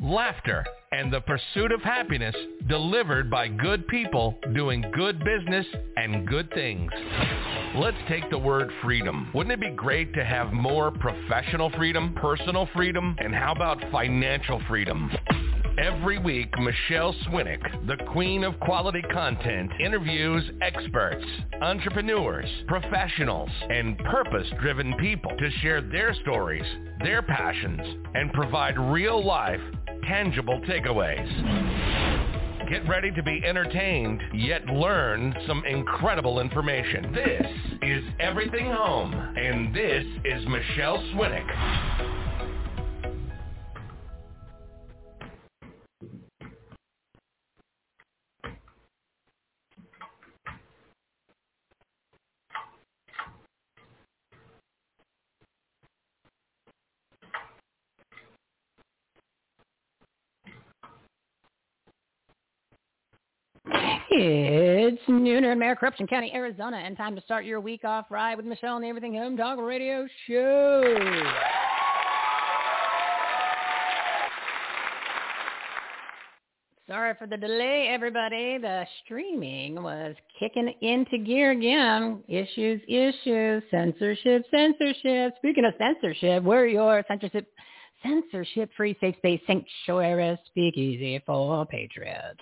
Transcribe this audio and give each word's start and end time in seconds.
laughter, 0.00 0.64
and 0.92 1.12
the 1.12 1.20
pursuit 1.20 1.72
of 1.72 1.82
happiness 1.82 2.34
delivered 2.68 3.30
by 3.30 3.48
good 3.48 3.86
people 3.88 4.38
doing 4.54 4.84
good 4.94 5.18
business 5.24 5.66
and 5.96 6.26
good 6.26 6.52
things. 6.52 6.90
Let's 7.74 7.96
take 8.08 8.30
the 8.30 8.38
word 8.38 8.70
freedom. 8.82 9.30
Wouldn't 9.34 9.52
it 9.52 9.60
be 9.60 9.74
great 9.74 10.14
to 10.14 10.24
have 10.24 10.52
more 10.52 10.90
professional 10.90 11.70
freedom, 11.70 12.14
personal 12.14 12.68
freedom, 12.74 13.16
and 13.18 13.34
how 13.34 13.52
about 13.52 13.82
financial 13.90 14.62
freedom? 14.68 15.10
Every 15.76 16.18
week, 16.20 16.56
Michele 16.56 17.12
Swinick, 17.26 17.88
the 17.88 17.96
queen 18.12 18.44
of 18.44 18.60
quality 18.60 19.02
content, 19.12 19.72
interviews 19.80 20.44
experts, 20.62 21.24
entrepreneurs, 21.60 22.48
professionals, 22.68 23.50
and 23.70 23.98
purpose-driven 23.98 24.94
people 25.00 25.32
to 25.36 25.50
share 25.62 25.80
their 25.80 26.14
stories, 26.22 26.64
their 27.00 27.22
passions, 27.22 27.80
and 28.14 28.32
provide 28.32 28.78
real-life, 28.78 29.60
tangible 30.06 30.60
takeaways. 30.60 31.28
Get 32.68 32.88
ready 32.88 33.10
to 33.12 33.22
be 33.22 33.42
entertained, 33.44 34.22
yet 34.32 34.64
learn 34.66 35.34
some 35.46 35.62
incredible 35.66 36.40
information. 36.40 37.12
This 37.12 37.46
is 37.82 38.04
Everything 38.20 38.66
Home, 38.66 39.12
and 39.14 39.74
this 39.74 40.04
is 40.24 40.46
Michele 40.46 40.98
Swinick. 41.14 42.23
It's 63.66 65.02
noon 65.08 65.44
in 65.44 65.76
Corruption 65.76 66.06
County, 66.06 66.32
Arizona, 66.34 66.76
and 66.76 66.96
time 66.96 67.16
to 67.16 67.22
start 67.22 67.44
your 67.44 67.60
week 67.60 67.84
off 67.84 68.06
right 68.10 68.36
with 68.36 68.46
Michele 68.46 68.74
on 68.74 68.82
the 68.82 68.88
Everything 68.88 69.14
Home 69.14 69.36
Talk 69.36 69.58
Radio 69.58 70.06
Show. 70.26 70.98
Sorry 76.86 77.14
for 77.18 77.26
the 77.26 77.38
delay, 77.38 77.88
everybody. 77.88 78.58
The 78.58 78.84
streaming 79.04 79.82
was 79.82 80.14
kicking 80.38 80.72
into 80.82 81.16
gear 81.16 81.52
again. 81.52 82.22
Issues, 82.28 82.82
issues, 82.86 83.62
censorship, 83.70 84.44
censorship. 84.50 85.34
Speaking 85.38 85.64
of 85.64 85.72
censorship, 85.78 86.42
we're 86.42 86.66
your 86.66 87.02
censorship, 87.08 87.46
censorship-free 88.02 88.98
safe 89.00 89.16
space 89.16 89.40
sanctuary 89.46 90.38
speakeasy 90.46 91.22
for 91.24 91.64
patriots. 91.64 92.38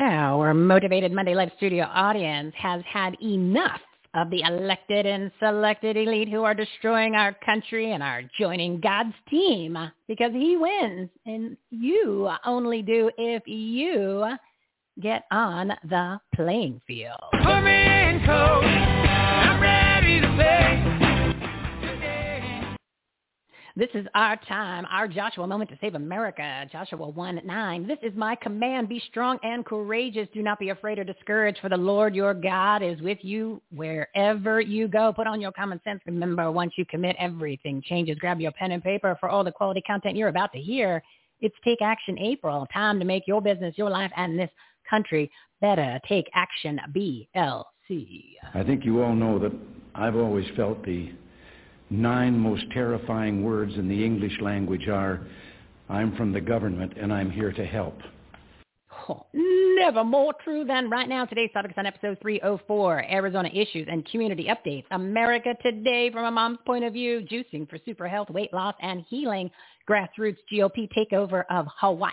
Our 0.00 0.54
motivated 0.54 1.12
Monday 1.12 1.34
Live 1.34 1.50
Studio 1.58 1.84
audience 1.84 2.54
has 2.56 2.82
had 2.90 3.18
enough 3.22 3.82
of 4.14 4.30
the 4.30 4.40
elected 4.40 5.04
and 5.04 5.30
selected 5.38 5.94
elite 5.94 6.30
who 6.30 6.42
are 6.42 6.54
destroying 6.54 7.16
our 7.16 7.34
country 7.44 7.92
and 7.92 8.02
are 8.02 8.22
joining 8.38 8.80
God's 8.80 9.12
team 9.28 9.76
because 10.08 10.32
he 10.32 10.56
wins 10.56 11.10
and 11.26 11.54
you 11.70 12.30
only 12.46 12.80
do 12.80 13.10
if 13.18 13.42
you 13.46 14.24
get 15.02 15.24
on 15.30 15.72
the 15.84 16.18
playing 16.34 16.80
field. 16.86 17.20
This 23.76 23.88
is 23.94 24.06
our 24.14 24.36
time, 24.48 24.84
our 24.90 25.06
Joshua 25.06 25.46
moment 25.46 25.70
to 25.70 25.78
save 25.80 25.94
America. 25.94 26.66
Joshua 26.72 27.08
1 27.08 27.42
9. 27.44 27.86
This 27.86 27.98
is 28.02 28.12
my 28.16 28.34
command. 28.36 28.88
Be 28.88 29.00
strong 29.10 29.38
and 29.42 29.64
courageous. 29.64 30.28
Do 30.34 30.42
not 30.42 30.58
be 30.58 30.70
afraid 30.70 30.98
or 30.98 31.04
discouraged, 31.04 31.60
for 31.60 31.68
the 31.68 31.76
Lord 31.76 32.14
your 32.14 32.34
God 32.34 32.82
is 32.82 33.00
with 33.00 33.18
you 33.22 33.62
wherever 33.74 34.60
you 34.60 34.88
go. 34.88 35.12
Put 35.12 35.26
on 35.28 35.40
your 35.40 35.52
common 35.52 35.80
sense. 35.84 36.00
Remember, 36.06 36.50
once 36.50 36.72
you 36.76 36.84
commit, 36.86 37.14
everything 37.18 37.82
changes. 37.86 38.18
Grab 38.18 38.40
your 38.40 38.52
pen 38.52 38.72
and 38.72 38.82
paper 38.82 39.16
for 39.20 39.28
all 39.28 39.44
the 39.44 39.52
quality 39.52 39.82
content 39.82 40.16
you're 40.16 40.28
about 40.28 40.52
to 40.52 40.58
hear. 40.58 41.02
It's 41.40 41.56
Take 41.64 41.80
Action 41.80 42.18
April. 42.18 42.66
Time 42.72 42.98
to 42.98 43.04
make 43.04 43.26
your 43.26 43.40
business, 43.40 43.78
your 43.78 43.90
life, 43.90 44.10
and 44.16 44.38
this 44.38 44.50
country 44.88 45.30
better. 45.60 46.00
Take 46.08 46.28
action. 46.34 46.80
BLC. 46.92 48.36
I 48.54 48.64
think 48.64 48.84
you 48.84 49.02
all 49.02 49.14
know 49.14 49.38
that 49.38 49.52
I've 49.94 50.16
always 50.16 50.46
felt 50.56 50.84
the 50.84 51.12
nine 51.90 52.38
most 52.38 52.64
terrifying 52.72 53.44
words 53.44 53.74
in 53.74 53.88
the 53.88 54.04
English 54.04 54.40
language 54.40 54.88
are, 54.88 55.26
I'm 55.88 56.16
from 56.16 56.32
the 56.32 56.40
government 56.40 56.94
and 56.96 57.12
I'm 57.12 57.30
here 57.30 57.52
to 57.52 57.66
help. 57.66 57.98
Oh, 59.08 59.26
never 59.34 60.04
more 60.04 60.34
true 60.44 60.64
than 60.64 60.90
right 60.90 61.08
now. 61.08 61.24
Today's 61.24 61.50
topic 61.52 61.72
is 61.72 61.78
on 61.78 61.86
episode 61.86 62.18
304, 62.22 63.04
Arizona 63.10 63.48
Issues 63.52 63.88
and 63.90 64.08
Community 64.08 64.48
Updates. 64.48 64.84
America 64.90 65.54
Today 65.62 66.10
from 66.12 66.24
a 66.26 66.30
mom's 66.30 66.58
point 66.66 66.84
of 66.84 66.92
view, 66.92 67.20
juicing 67.20 67.68
for 67.68 67.78
super 67.84 68.06
health, 68.06 68.30
weight 68.30 68.52
loss, 68.52 68.74
and 68.80 69.04
healing. 69.08 69.50
Grassroots 69.88 70.36
GOP 70.52 70.88
takeover 70.96 71.44
of 71.50 71.66
Hawaii. 71.76 72.12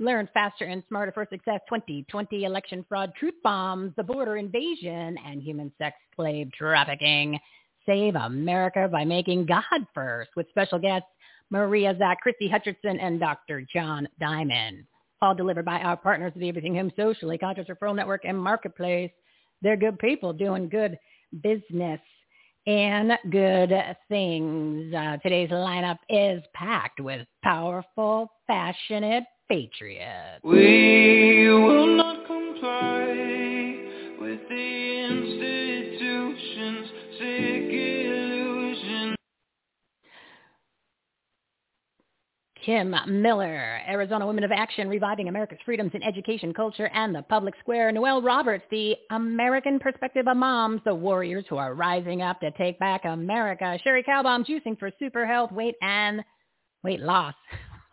Learn 0.00 0.28
faster 0.34 0.64
and 0.64 0.82
smarter 0.88 1.12
for 1.12 1.26
success 1.30 1.60
2020 1.68 2.44
election 2.44 2.84
fraud, 2.88 3.12
truth 3.18 3.34
bombs, 3.42 3.92
the 3.96 4.02
border 4.02 4.36
invasion, 4.36 5.16
and 5.24 5.40
human 5.40 5.72
sex 5.78 5.96
slave 6.16 6.50
trafficking. 6.52 7.38
Save 7.86 8.14
America 8.14 8.88
by 8.90 9.04
making 9.04 9.46
God 9.46 9.86
first 9.94 10.30
with 10.36 10.48
special 10.50 10.78
guests 10.78 11.08
Maria 11.50 11.94
Zack, 11.98 12.20
Christie 12.20 12.50
Hutcherson, 12.50 12.98
and 13.00 13.20
Dr. 13.20 13.66
John 13.72 14.08
Diamond. 14.18 14.84
All 15.22 15.34
delivered 15.34 15.64
by 15.64 15.78
our 15.80 15.96
partners 15.96 16.32
at 16.34 16.40
the 16.40 16.48
Everything 16.48 16.74
Home 16.74 16.92
Socially, 16.96 17.38
Conscious 17.38 17.68
Referral 17.68 17.94
Network, 17.94 18.22
and 18.24 18.38
Marketplace. 18.38 19.10
They're 19.62 19.76
good 19.76 19.98
people 19.98 20.32
doing 20.32 20.68
good 20.68 20.98
business 21.42 22.00
and 22.66 23.12
good 23.30 23.72
things. 24.08 24.92
Uh, 24.94 25.16
today's 25.18 25.50
lineup 25.50 25.98
is 26.08 26.42
packed 26.54 27.00
with 27.00 27.26
powerful, 27.42 28.30
passionate 28.46 29.24
patriots. 29.48 30.40
We 30.42 31.48
will 31.48 31.96
not 31.96 32.26
comply 32.26 33.06
with 34.20 34.40
the 34.48 35.06
institutions' 35.10 35.63
Kim 42.64 42.94
Miller, 43.06 43.80
Arizona 43.86 44.26
Women 44.26 44.44
of 44.44 44.50
Action, 44.50 44.88
Reviving 44.88 45.28
America's 45.28 45.58
Freedoms 45.66 45.90
in 45.92 46.02
Education, 46.02 46.54
Culture, 46.54 46.88
and 46.94 47.14
the 47.14 47.22
Public 47.22 47.54
Square. 47.60 47.92
Noel 47.92 48.22
Roberts, 48.22 48.64
the 48.70 48.96
American 49.10 49.78
Perspective 49.78 50.26
of 50.26 50.36
Moms, 50.36 50.80
the 50.86 50.94
warriors 50.94 51.44
who 51.48 51.58
are 51.58 51.74
rising 51.74 52.22
up 52.22 52.40
to 52.40 52.50
take 52.52 52.78
back 52.78 53.04
America. 53.04 53.78
Cherie 53.84 54.02
Calbom, 54.02 54.46
juicing 54.46 54.78
for 54.78 54.90
super 54.98 55.26
health, 55.26 55.52
weight, 55.52 55.74
and 55.82 56.24
weight 56.82 57.00
loss. 57.00 57.34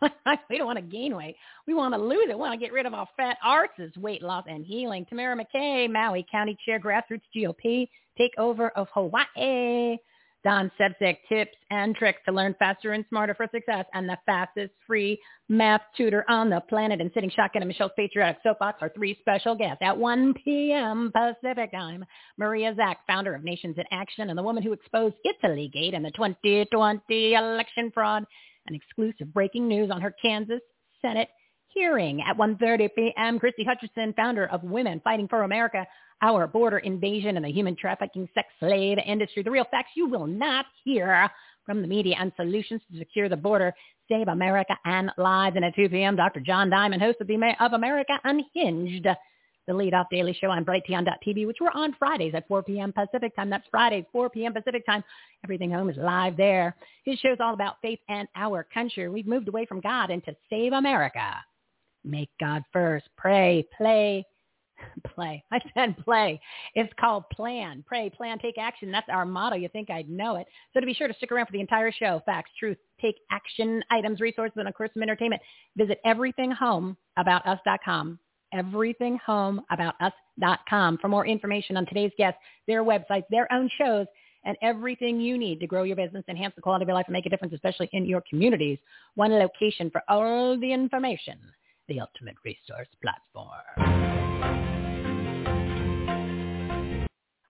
we 0.48 0.56
don't 0.56 0.66
want 0.66 0.78
to 0.78 0.82
gain 0.82 1.14
weight. 1.14 1.36
We 1.66 1.74
want 1.74 1.92
to 1.92 2.00
lose 2.00 2.24
it. 2.30 2.34
We 2.34 2.34
want 2.36 2.58
to 2.58 2.64
get 2.64 2.72
rid 2.72 2.86
of 2.86 2.94
our 2.94 3.06
fat 3.16 3.36
arses, 3.46 3.94
weight 3.98 4.22
loss 4.22 4.44
and 4.48 4.64
healing. 4.64 5.04
Tamara 5.06 5.36
McKay, 5.36 5.90
Maui 5.90 6.24
County 6.30 6.56
Chair, 6.64 6.80
Grassroots 6.80 7.20
GOP, 7.36 7.88
takeover 8.18 8.70
of 8.74 8.88
Hawaii. 8.94 9.98
Don 10.44 10.70
Sevcik 10.78 11.18
tips 11.28 11.56
and 11.70 11.94
tricks 11.94 12.20
to 12.26 12.32
learn 12.32 12.54
faster 12.58 12.92
and 12.92 13.04
smarter 13.08 13.34
for 13.34 13.46
success 13.54 13.84
and 13.94 14.08
the 14.08 14.18
fastest 14.26 14.72
free 14.86 15.20
math 15.48 15.82
tutor 15.96 16.24
on 16.28 16.50
the 16.50 16.60
planet. 16.68 17.00
And 17.00 17.10
sitting 17.14 17.30
shotgun 17.30 17.62
in 17.62 17.68
Michele's 17.68 17.92
Patriotic 17.96 18.38
Soapbox 18.42 18.78
are 18.82 18.90
three 18.94 19.16
special 19.20 19.54
guests 19.54 19.82
at 19.82 19.96
1 19.96 20.34
p.m. 20.34 21.12
Pacific 21.14 21.70
time. 21.72 22.04
Maria 22.38 22.74
Zack, 22.74 22.98
founder 23.06 23.34
of 23.34 23.44
Nations 23.44 23.76
in 23.78 23.84
Action 23.92 24.30
and 24.30 24.38
the 24.38 24.42
woman 24.42 24.62
who 24.62 24.72
exposed 24.72 25.14
Italy 25.24 25.70
Gate 25.72 25.94
and 25.94 26.04
the 26.04 26.10
2020 26.10 27.34
election 27.34 27.90
fraud. 27.92 28.24
An 28.66 28.74
exclusive 28.74 29.32
breaking 29.32 29.66
news 29.68 29.90
on 29.90 30.00
her 30.00 30.14
Kansas 30.22 30.60
Senate 31.00 31.28
hearing 31.74 32.20
at 32.22 32.36
1.30 32.36 32.88
p.m. 32.94 33.38
Christie 33.38 33.64
Hutcherson, 33.66 34.14
founder 34.14 34.46
of 34.46 34.62
Women 34.62 35.00
Fighting 35.02 35.28
for 35.28 35.42
America, 35.42 35.86
Our 36.22 36.46
Border 36.46 36.78
Invasion 36.78 37.36
and 37.36 37.44
the 37.44 37.50
Human 37.50 37.76
Trafficking 37.76 38.28
Sex 38.34 38.48
Slave 38.60 38.98
Industry. 39.04 39.42
The 39.42 39.50
real 39.50 39.66
facts 39.70 39.90
you 39.96 40.08
will 40.08 40.26
not 40.26 40.66
hear 40.84 41.28
from 41.66 41.82
the 41.82 41.88
media 41.88 42.16
and 42.18 42.32
solutions 42.36 42.80
to 42.90 42.98
secure 42.98 43.28
the 43.28 43.36
border, 43.36 43.74
save 44.08 44.28
America 44.28 44.76
and 44.84 45.10
lives. 45.18 45.56
And 45.56 45.64
at 45.64 45.74
2 45.74 45.88
p.m., 45.88 46.16
Dr. 46.16 46.40
John 46.40 46.70
Diamond, 46.70 47.02
host 47.02 47.20
of, 47.20 47.26
the, 47.26 47.54
of 47.60 47.72
America 47.72 48.18
Unhinged, 48.24 49.06
the 49.66 49.74
lead-off 49.74 50.08
daily 50.10 50.36
show 50.40 50.50
on 50.50 50.64
brighteon.tv, 50.64 51.46
which 51.46 51.58
we're 51.60 51.70
on 51.70 51.94
Fridays 51.98 52.34
at 52.34 52.48
4 52.48 52.62
p.m. 52.64 52.92
Pacific 52.92 53.34
time. 53.36 53.50
That's 53.50 53.66
Fridays, 53.70 54.04
4 54.12 54.30
p.m. 54.30 54.52
Pacific 54.52 54.84
time. 54.86 55.04
Everything 55.44 55.70
Home 55.70 55.88
is 55.88 55.96
live 55.96 56.36
there. 56.36 56.74
His 57.04 57.18
show's 57.20 57.38
all 57.40 57.54
about 57.54 57.76
faith 57.80 58.00
and 58.08 58.26
our 58.34 58.66
country. 58.74 59.08
We've 59.08 59.26
moved 59.26 59.48
away 59.48 59.66
from 59.66 59.80
God 59.80 60.10
into 60.10 60.34
Save 60.50 60.72
America. 60.72 61.34
Make 62.04 62.30
God 62.40 62.62
first. 62.72 63.06
Pray, 63.16 63.64
play, 63.76 64.24
play. 65.14 65.44
I 65.52 65.60
said 65.74 65.96
play. 66.04 66.40
It's 66.74 66.92
called 66.98 67.30
plan. 67.30 67.84
Pray, 67.86 68.10
plan, 68.10 68.38
take 68.38 68.58
action. 68.58 68.90
That's 68.90 69.08
our 69.10 69.24
motto. 69.24 69.54
You 69.56 69.68
think 69.68 69.88
I'd 69.90 70.08
know 70.08 70.34
it. 70.36 70.46
So 70.72 70.80
to 70.80 70.86
be 70.86 70.94
sure 70.94 71.06
to 71.08 71.14
stick 71.14 71.30
around 71.32 71.46
for 71.46 71.52
the 71.52 71.60
entire 71.60 71.92
show, 71.92 72.22
facts, 72.26 72.50
truth, 72.58 72.78
take 73.00 73.16
action, 73.30 73.82
items, 73.90 74.20
resources, 74.20 74.56
and 74.56 74.68
of 74.68 74.74
course 74.74 74.90
some 74.94 75.02
entertainment, 75.02 75.40
visit 75.76 76.00
everythinghomeaboutus.com. 76.06 78.18
Everythinghomeaboutus.com 78.54 80.98
for 80.98 81.08
more 81.08 81.26
information 81.26 81.78
on 81.78 81.86
today's 81.86 82.12
guests, 82.18 82.38
their 82.66 82.84
websites, 82.84 83.24
their 83.30 83.50
own 83.52 83.70
shows, 83.78 84.06
and 84.44 84.56
everything 84.60 85.18
you 85.20 85.38
need 85.38 85.60
to 85.60 85.66
grow 85.66 85.84
your 85.84 85.96
business, 85.96 86.24
enhance 86.28 86.54
the 86.54 86.60
quality 86.60 86.82
of 86.82 86.88
your 86.88 86.96
life, 86.96 87.06
and 87.06 87.14
make 87.14 87.24
a 87.26 87.30
difference, 87.30 87.54
especially 87.54 87.88
in 87.92 88.04
your 88.04 88.22
communities. 88.28 88.78
One 89.14 89.32
location 89.32 89.88
for 89.90 90.02
all 90.08 90.58
the 90.58 90.72
information 90.72 91.38
the 91.88 92.00
ultimate 92.00 92.36
resource 92.44 92.88
platform. 93.02 94.71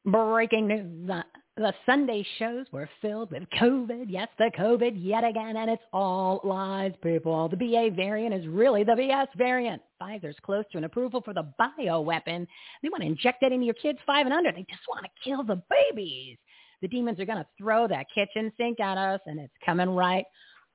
Breaking 0.04 0.66
news. 0.66 1.08
The, 1.56 1.72
Sunday 1.86 2.26
shows 2.38 2.66
were 2.72 2.88
filled 3.00 3.30
with 3.30 3.44
COVID. 3.60 4.06
Yes, 4.08 4.28
the 4.38 4.50
COVID 4.58 4.94
yet 4.96 5.22
again, 5.22 5.56
and 5.56 5.70
it's 5.70 5.82
all 5.92 6.40
lies, 6.42 6.92
people. 7.02 7.48
The 7.48 7.56
BA 7.56 7.90
variant 7.94 8.34
is 8.34 8.48
really 8.48 8.82
the 8.82 8.92
BS 8.92 9.28
variant. 9.36 9.80
Pfizer's 10.00 10.36
close 10.42 10.64
to 10.72 10.78
an 10.78 10.84
approval 10.84 11.20
for 11.20 11.32
the 11.32 11.52
bioweapon. 11.60 12.46
They 12.82 12.88
want 12.88 13.02
to 13.02 13.06
inject 13.06 13.42
that 13.42 13.52
into 13.52 13.66
your 13.66 13.74
kids 13.74 13.98
five 14.04 14.26
and 14.26 14.34
under. 14.34 14.50
They 14.50 14.66
just 14.68 14.82
want 14.88 15.04
to 15.04 15.10
kill 15.22 15.44
the 15.44 15.62
babies. 15.70 16.36
The 16.80 16.88
demons 16.88 17.20
are 17.20 17.26
going 17.26 17.38
to 17.38 17.46
throw 17.56 17.86
that 17.86 18.06
kitchen 18.12 18.50
sink 18.56 18.80
at 18.80 18.98
us, 18.98 19.20
and 19.26 19.38
it's 19.38 19.54
coming 19.64 19.90
right 19.90 20.24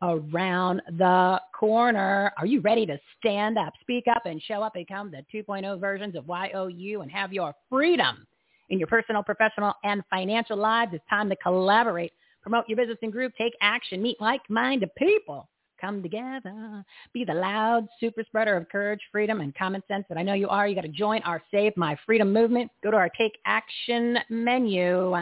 around 0.01 0.81
the 0.97 1.41
corner. 1.59 2.31
Are 2.38 2.45
you 2.45 2.62
ready 2.62 2.85
to 2.85 2.97
stand 3.19 3.57
up, 3.57 3.74
speak 3.81 4.06
up, 4.07 4.25
and 4.25 4.41
show 4.44 4.62
up, 4.62 4.75
become 4.75 5.12
the 5.12 5.25
2.0 5.33 5.81
versions 5.81 6.15
of 6.15 6.29
YOU 6.71 7.01
and 7.01 7.12
have 7.12 7.33
your 7.33 7.53
freedom 7.69 8.25
in 8.69 8.79
your 8.79 8.87
personal, 8.87 9.21
professional, 9.23 9.73
and 9.83 10.03
financial 10.09 10.57
lives? 10.57 10.93
It's 10.93 11.03
time 11.09 11.29
to 11.29 11.35
collaborate, 11.35 12.13
promote 12.41 12.67
your 12.67 12.77
business 12.77 12.97
and 13.01 13.11
group, 13.11 13.33
take 13.37 13.53
action, 13.61 14.01
meet 14.01 14.19
like-minded 14.19 14.89
people. 14.95 15.47
Come 15.79 16.01
together. 16.01 16.83
Be 17.13 17.23
the 17.23 17.35
loud 17.35 17.87
super 17.99 18.23
spreader 18.25 18.57
of 18.57 18.67
courage, 18.67 18.99
freedom, 19.11 19.41
and 19.41 19.55
common 19.55 19.83
sense 19.87 20.05
that 20.09 20.17
I 20.17 20.23
know 20.23 20.33
you 20.33 20.49
are. 20.49 20.67
You 20.67 20.73
got 20.73 20.81
to 20.81 20.87
join 20.87 21.21
our 21.21 21.39
Save 21.51 21.77
My 21.77 21.95
Freedom 22.03 22.33
movement. 22.33 22.71
Go 22.83 22.89
to 22.89 22.97
our 22.97 23.11
Take 23.15 23.37
Action 23.45 24.17
menu, 24.29 25.15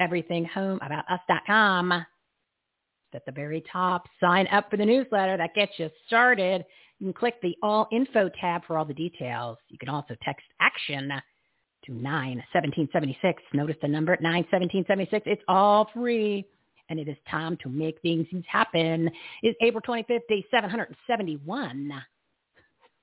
everythinghomeaboutus.com 0.00 2.06
at 3.14 3.24
the 3.26 3.32
very 3.32 3.62
top. 3.70 4.06
Sign 4.20 4.46
up 4.48 4.70
for 4.70 4.76
the 4.76 4.86
newsletter. 4.86 5.36
That 5.36 5.54
gets 5.54 5.72
you 5.78 5.90
started. 6.06 6.64
You 6.98 7.06
can 7.06 7.12
click 7.12 7.34
the 7.42 7.56
All 7.62 7.88
Info 7.92 8.30
tab 8.40 8.64
for 8.66 8.78
all 8.78 8.84
the 8.84 8.94
details. 8.94 9.58
You 9.68 9.78
can 9.78 9.88
also 9.88 10.14
text 10.22 10.44
ACTION 10.60 11.12
to 11.84 11.92
91776. 11.92 13.42
Notice 13.52 13.76
the 13.82 13.88
number 13.88 14.16
91776. 14.20 15.24
It's 15.26 15.42
all 15.48 15.90
free. 15.94 16.44
And 16.88 16.98
it 17.00 17.08
is 17.08 17.16
time 17.30 17.56
to 17.62 17.68
make 17.68 18.00
things 18.02 18.26
happen. 18.46 19.10
It's 19.42 19.56
April 19.62 19.80
25th, 19.80 20.20
day 20.28 20.44
771. 20.50 21.92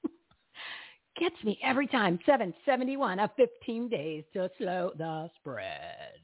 Gets 1.20 1.44
me 1.44 1.60
every 1.64 1.88
time. 1.88 2.20
771 2.26 3.20
of 3.20 3.32
15 3.36 3.90
days 3.90 4.24
to 4.34 4.50
slow 4.58 4.92
the 4.98 5.30
spread. 5.40 6.20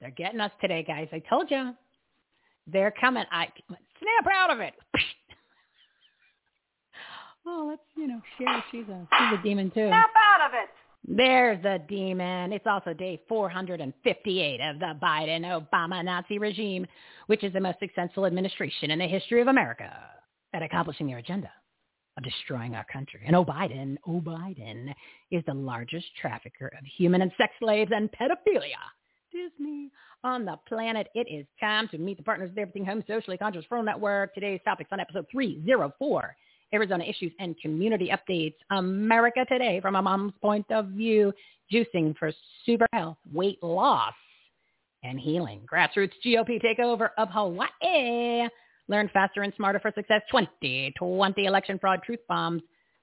They're 0.00 0.10
getting 0.10 0.40
us 0.40 0.50
today, 0.60 0.82
guys. 0.82 1.08
I 1.12 1.22
told 1.30 1.50
you. 1.50 1.74
They're 2.66 2.92
coming. 3.00 3.24
I 3.30 3.48
snap 3.98 4.32
out 4.32 4.50
of 4.50 4.60
it. 4.60 4.74
let's 8.02 8.32
you 8.38 8.46
know, 8.46 8.52
share. 8.52 8.64
She's 8.70 8.88
a 8.88 9.06
she's 9.18 9.38
a 9.38 9.42
demon 9.42 9.70
too. 9.70 9.88
Snap 9.88 10.10
out 10.16 10.46
of 10.48 10.54
it. 10.54 10.68
There's 11.04 11.62
the 11.62 11.82
demon. 11.88 12.52
It's 12.52 12.66
also 12.66 12.92
day 12.92 13.20
458 13.28 14.60
of 14.60 14.78
the 14.78 14.96
Biden-Obama 15.02 16.04
Nazi 16.04 16.38
regime, 16.38 16.86
which 17.26 17.42
is 17.42 17.52
the 17.52 17.60
most 17.60 17.80
successful 17.80 18.24
administration 18.24 18.92
in 18.92 19.00
the 19.00 19.08
history 19.08 19.40
of 19.40 19.48
America 19.48 19.92
at 20.52 20.62
accomplishing 20.62 21.08
their 21.08 21.18
agenda 21.18 21.50
of 22.16 22.22
destroying 22.22 22.76
our 22.76 22.84
country. 22.92 23.22
And 23.26 23.34
oh 23.34 23.44
Biden, 23.44 23.96
oh 24.06 24.20
Biden 24.20 24.94
is 25.32 25.42
the 25.46 25.54
largest 25.54 26.06
trafficker 26.20 26.66
of 26.78 26.84
human 26.96 27.22
and 27.22 27.32
sex 27.36 27.52
slaves 27.58 27.90
and 27.92 28.08
pedophilia 28.12 28.78
Disney 29.32 29.90
on 30.22 30.44
the 30.44 30.56
planet. 30.68 31.08
It 31.14 31.26
is 31.28 31.46
time 31.58 31.88
to 31.88 31.98
meet 31.98 32.18
the 32.18 32.22
partners 32.22 32.50
of 32.50 32.58
Everything 32.58 32.84
Home 32.84 33.02
Socially 33.08 33.38
Conscious 33.38 33.64
Phone 33.68 33.86
Network. 33.86 34.34
Today's 34.34 34.60
topics 34.64 34.90
on 34.92 35.00
episode 35.00 35.26
304, 35.32 36.36
Arizona 36.74 37.04
Issues 37.04 37.32
and 37.38 37.58
Community 37.60 38.10
Updates. 38.10 38.54
America 38.70 39.44
Today 39.48 39.80
from 39.80 39.96
a 39.96 40.02
mom's 40.02 40.32
point 40.40 40.66
of 40.70 40.88
view, 40.88 41.32
juicing 41.72 42.16
for 42.18 42.32
super 42.64 42.86
health, 42.92 43.18
weight 43.32 43.62
loss, 43.62 44.14
and 45.02 45.18
healing. 45.18 45.60
Grassroots 45.70 46.12
GOP 46.24 46.60
takeover 46.62 47.10
of 47.18 47.28
Hawaii. 47.30 48.48
Learn 48.88 49.10
faster 49.12 49.42
and 49.42 49.52
smarter 49.56 49.80
for 49.80 49.92
success. 49.94 50.22
2020 50.30 51.44
election 51.46 51.78
fraud 51.78 52.00
truth 52.04 52.20
bombs. 52.28 52.62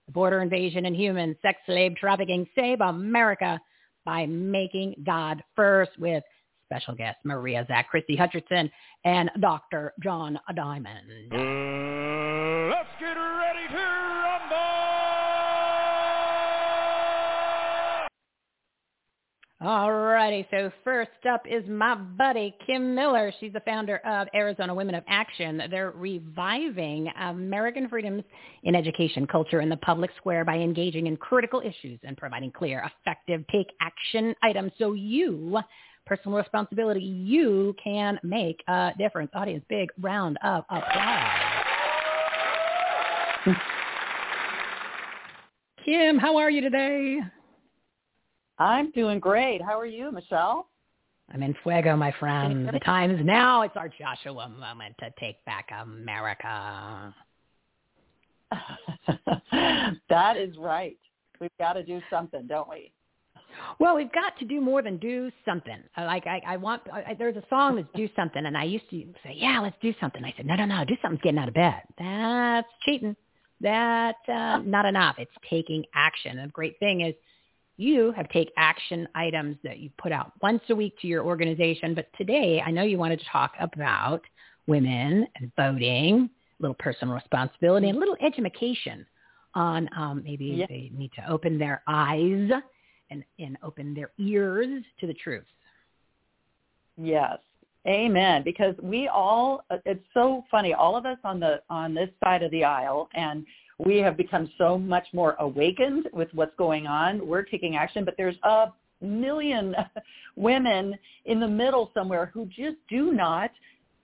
Border 0.09 0.41
invasion 0.41 0.85
and 0.85 0.95
human 0.95 1.35
sex 1.41 1.59
slave 1.65 1.95
trafficking. 1.95 2.47
Save 2.55 2.81
America 2.81 3.59
by 4.05 4.25
making 4.25 4.95
God 5.05 5.43
first 5.55 5.91
with 5.99 6.23
special 6.69 6.93
guests 6.93 7.21
Maria 7.23 7.65
Zack, 7.67 7.89
Christie 7.89 8.17
Hutcherson, 8.17 8.69
and 9.03 9.31
Dr. 9.39 9.93
John 10.03 10.39
Diamond. 10.55 11.33
Uh, 11.33 11.35
let's 12.69 12.89
get 12.99 13.15
ready 13.15 13.67
to 13.71 13.75
rumble! 13.75 14.89
All 19.61 19.91
righty, 19.91 20.47
so 20.51 20.71
first 20.85 21.09
up 21.29 21.41
is 21.45 21.67
my 21.67 21.93
buddy 21.95 22.55
Kim 22.65 22.95
Miller. 22.95 23.33
She's 23.41 23.51
the 23.51 23.59
founder 23.61 23.97
of 24.05 24.29
Arizona 24.33 24.73
Women 24.73 24.95
of 24.95 25.03
Action. 25.09 25.61
They're 25.69 25.91
reviving 25.91 27.11
American 27.19 27.89
freedoms 27.89 28.23
in 28.63 28.73
education, 28.73 29.27
culture, 29.27 29.59
and 29.59 29.69
the 29.69 29.77
public 29.77 30.11
square 30.15 30.45
by 30.45 30.55
engaging 30.55 31.07
in 31.07 31.17
critical 31.17 31.59
issues 31.61 31.99
and 32.03 32.15
providing 32.15 32.51
clear, 32.51 32.89
effective 33.03 33.43
take 33.51 33.67
action 33.81 34.33
items 34.43 34.71
so 34.77 34.93
you, 34.93 35.59
personal 36.09 36.37
responsibility, 36.39 37.01
you 37.01 37.75
can 37.81 38.19
make 38.23 38.63
a 38.67 38.91
difference. 38.97 39.29
Audience, 39.35 39.63
big 39.69 39.89
round 40.01 40.37
of 40.43 40.63
applause. 40.69 41.55
Kim, 45.85 46.17
how 46.17 46.35
are 46.37 46.49
you 46.49 46.61
today? 46.61 47.19
I'm 48.57 48.89
doing 48.91 49.19
great. 49.19 49.61
How 49.61 49.79
are 49.79 49.85
you, 49.85 50.11
Michele? 50.11 50.67
I'm 51.31 51.43
in 51.43 51.55
fuego, 51.61 51.95
my 51.95 52.11
friend. 52.19 52.67
The 52.73 52.79
time 52.79 53.11
is 53.11 53.23
now. 53.23 53.61
It's 53.61 53.77
our 53.77 53.87
Joshua 53.87 54.49
moment 54.49 54.95
to 54.99 55.11
take 55.19 55.45
back 55.45 55.69
America. 55.79 57.13
that 60.09 60.37
is 60.37 60.57
right. 60.57 60.97
We've 61.39 61.51
got 61.59 61.73
to 61.73 61.83
do 61.83 62.01
something, 62.09 62.47
don't 62.47 62.67
we? 62.67 62.91
Well, 63.79 63.95
we've 63.95 64.11
got 64.11 64.37
to 64.39 64.45
do 64.45 64.61
more 64.61 64.81
than 64.81 64.97
do 64.97 65.31
something. 65.45 65.77
Like 65.97 66.27
I, 66.27 66.41
I 66.45 66.57
want. 66.57 66.81
I, 66.91 67.15
there's 67.17 67.35
a 67.35 67.43
song 67.49 67.75
that's 67.77 67.87
"Do 67.95 68.09
Something," 68.15 68.45
and 68.45 68.57
I 68.57 68.63
used 68.63 68.89
to 68.89 69.05
say, 69.23 69.33
"Yeah, 69.35 69.59
let's 69.59 69.75
do 69.81 69.93
something." 69.99 70.23
I 70.23 70.33
said, 70.37 70.45
"No, 70.45 70.55
no, 70.55 70.65
no, 70.65 70.85
do 70.85 70.95
something's 71.01 71.21
getting 71.21 71.39
out 71.39 71.47
of 71.47 71.53
bed. 71.53 71.81
That's 71.97 72.67
cheating. 72.85 73.15
That's 73.61 74.29
uh, 74.29 74.59
not 74.59 74.85
enough. 74.85 75.15
It's 75.17 75.31
taking 75.49 75.83
action." 75.93 76.39
And 76.39 76.49
the 76.49 76.53
great 76.53 76.79
thing 76.79 77.01
is, 77.01 77.13
you 77.77 78.11
have 78.11 78.29
take 78.29 78.51
action 78.57 79.07
items 79.15 79.57
that 79.63 79.79
you 79.79 79.89
put 79.97 80.11
out 80.11 80.33
once 80.41 80.61
a 80.69 80.75
week 80.75 80.93
to 81.01 81.07
your 81.07 81.23
organization. 81.23 81.95
But 81.95 82.07
today, 82.17 82.61
I 82.65 82.71
know 82.71 82.83
you 82.83 82.97
wanted 82.97 83.19
to 83.19 83.25
talk 83.31 83.53
about 83.59 84.21
women 84.67 85.25
and 85.37 85.51
voting, 85.55 86.29
a 86.59 86.61
little 86.61 86.75
personal 86.79 87.13
responsibility, 87.15 87.89
and 87.89 87.97
a 87.97 87.99
little 87.99 88.17
education 88.21 89.05
on 89.55 89.89
um, 89.97 90.21
maybe 90.23 90.45
Yeah. 90.45 90.65
they 90.67 90.91
need 90.95 91.11
to 91.15 91.27
open 91.29 91.57
their 91.57 91.81
eyes 91.87 92.51
and, 93.09 93.23
and 93.39 93.57
open 93.63 93.93
their 93.93 94.11
ears 94.17 94.83
to 94.99 95.07
the 95.07 95.13
truth. 95.13 95.45
Yes. 96.97 97.37
Amen. 97.87 98.43
Because 98.43 98.75
we 98.81 99.07
all, 99.07 99.63
it's 99.85 100.03
so 100.13 100.43
funny, 100.51 100.73
all 100.73 100.95
of 100.95 101.05
us 101.05 101.17
on 101.23 101.39
the, 101.39 101.61
on 101.69 101.93
this 101.93 102.09
side 102.23 102.43
of 102.43 102.51
the 102.51 102.63
aisle 102.63 103.09
and 103.13 103.45
we 103.79 103.97
have 103.97 104.17
become 104.17 104.51
so 104.57 104.77
much 104.77 105.07
more 105.13 105.35
awakened 105.39 106.09
with 106.11 106.27
what's 106.33 106.53
going 106.57 106.85
on. 106.85 107.25
We're 107.25 107.43
taking 107.43 107.77
action, 107.77 108.03
but 108.03 108.15
there's 108.17 108.35
a 108.43 108.67
million 109.01 109.73
women 110.35 110.97
in 111.25 111.39
the 111.39 111.47
middle 111.47 111.89
somewhere 111.93 112.29
who 112.33 112.45
just 112.47 112.75
do 112.89 113.13
not 113.13 113.51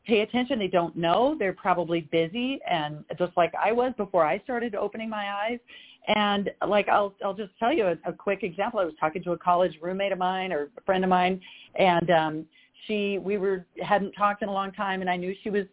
pay 0.07 0.21
attention. 0.21 0.59
They 0.59 0.67
don't 0.67 0.95
know. 0.95 1.35
They're 1.38 1.53
probably 1.53 2.01
busy 2.12 2.59
and 2.69 3.03
just 3.17 3.33
like 3.35 3.53
I 3.62 3.74
was 3.74 3.93
before 3.97 4.25
I 4.25 4.39
started 4.39 4.75
opening 4.75 5.09
my 5.09 5.29
eyes. 5.31 5.59
And 6.07 6.51
like 6.67 6.88
I'll 6.89 7.15
I'll 7.24 7.33
just 7.33 7.51
tell 7.57 7.74
you 7.74 7.88
a, 7.88 7.95
a 8.05 8.13
quick 8.13 8.43
example. 8.43 8.79
I 8.79 8.85
was 8.85 8.93
talking 9.00 9.24
to 9.24 9.31
a 9.31 9.38
college 9.38 9.77
roommate 9.81 10.12
of 10.12 10.17
mine 10.17 10.51
or 10.51 10.69
a 10.77 10.81
friend 10.81 11.03
of 11.03 11.09
mine 11.09 11.41
and 11.75 12.12
um 12.12 12.45
she 12.88 13.17
we 13.17 13.38
were 13.38 13.65
hadn't 13.81 14.12
talked 14.12 14.43
in 14.43 14.50
a 14.50 14.53
long 14.53 14.71
time 14.71 15.01
and 15.01 15.09
I 15.09 15.17
knew 15.17 15.33
she 15.43 15.50
was 15.50 15.65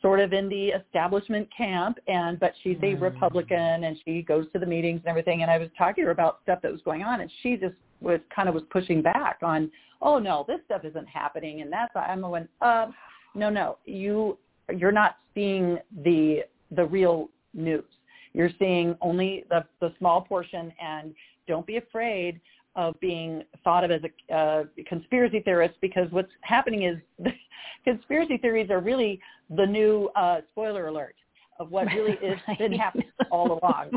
sort 0.00 0.20
of 0.20 0.32
in 0.32 0.48
the 0.48 0.68
establishment 0.68 1.48
camp 1.54 1.98
and 2.06 2.38
but 2.40 2.52
she's 2.62 2.76
a 2.78 2.94
Mm. 2.94 3.00
Republican 3.00 3.84
and 3.84 3.96
she 4.04 4.22
goes 4.22 4.46
to 4.52 4.58
the 4.58 4.66
meetings 4.66 5.00
and 5.04 5.08
everything 5.08 5.42
and 5.42 5.50
I 5.50 5.58
was 5.58 5.68
talking 5.76 6.02
to 6.02 6.06
her 6.06 6.12
about 6.12 6.40
stuff 6.42 6.60
that 6.62 6.72
was 6.72 6.80
going 6.82 7.02
on 7.02 7.20
and 7.20 7.30
she 7.42 7.56
just 7.56 7.74
was 8.00 8.20
kind 8.34 8.48
of 8.48 8.54
was 8.54 8.64
pushing 8.70 9.02
back 9.02 9.38
on 9.42 9.70
oh 10.00 10.18
no 10.18 10.44
this 10.48 10.60
stuff 10.66 10.84
isn't 10.84 11.06
happening 11.06 11.60
and 11.60 11.72
that's 11.72 11.92
I'm 11.94 12.20
going 12.20 12.48
uh 12.62 12.86
no 13.34 13.50
no 13.50 13.78
you 13.84 14.38
you're 14.74 14.92
not 14.92 15.16
seeing 15.34 15.78
the 16.04 16.44
the 16.70 16.84
real 16.84 17.28
news 17.52 17.84
you're 18.32 18.50
seeing 18.58 18.96
only 19.00 19.44
the 19.50 19.64
the 19.80 19.92
small 19.98 20.20
portion 20.20 20.72
and 20.82 21.14
don't 21.46 21.66
be 21.66 21.76
afraid 21.76 22.40
of 22.76 22.98
being 23.00 23.42
thought 23.64 23.82
of 23.82 23.90
as 23.90 24.00
a 24.30 24.34
uh, 24.34 24.64
conspiracy 24.86 25.40
theorist 25.40 25.74
because 25.80 26.06
what's 26.12 26.30
happening 26.42 26.84
is 26.84 26.96
conspiracy 27.84 28.38
theories 28.38 28.70
are 28.70 28.80
really 28.80 29.20
the 29.56 29.66
new 29.66 30.08
uh, 30.14 30.40
spoiler 30.50 30.86
alert 30.86 31.16
of 31.58 31.70
what 31.70 31.86
really 31.94 32.12
is 32.14 32.38
been 32.58 32.72
happening 32.72 33.08
all 33.30 33.58
along. 33.62 33.90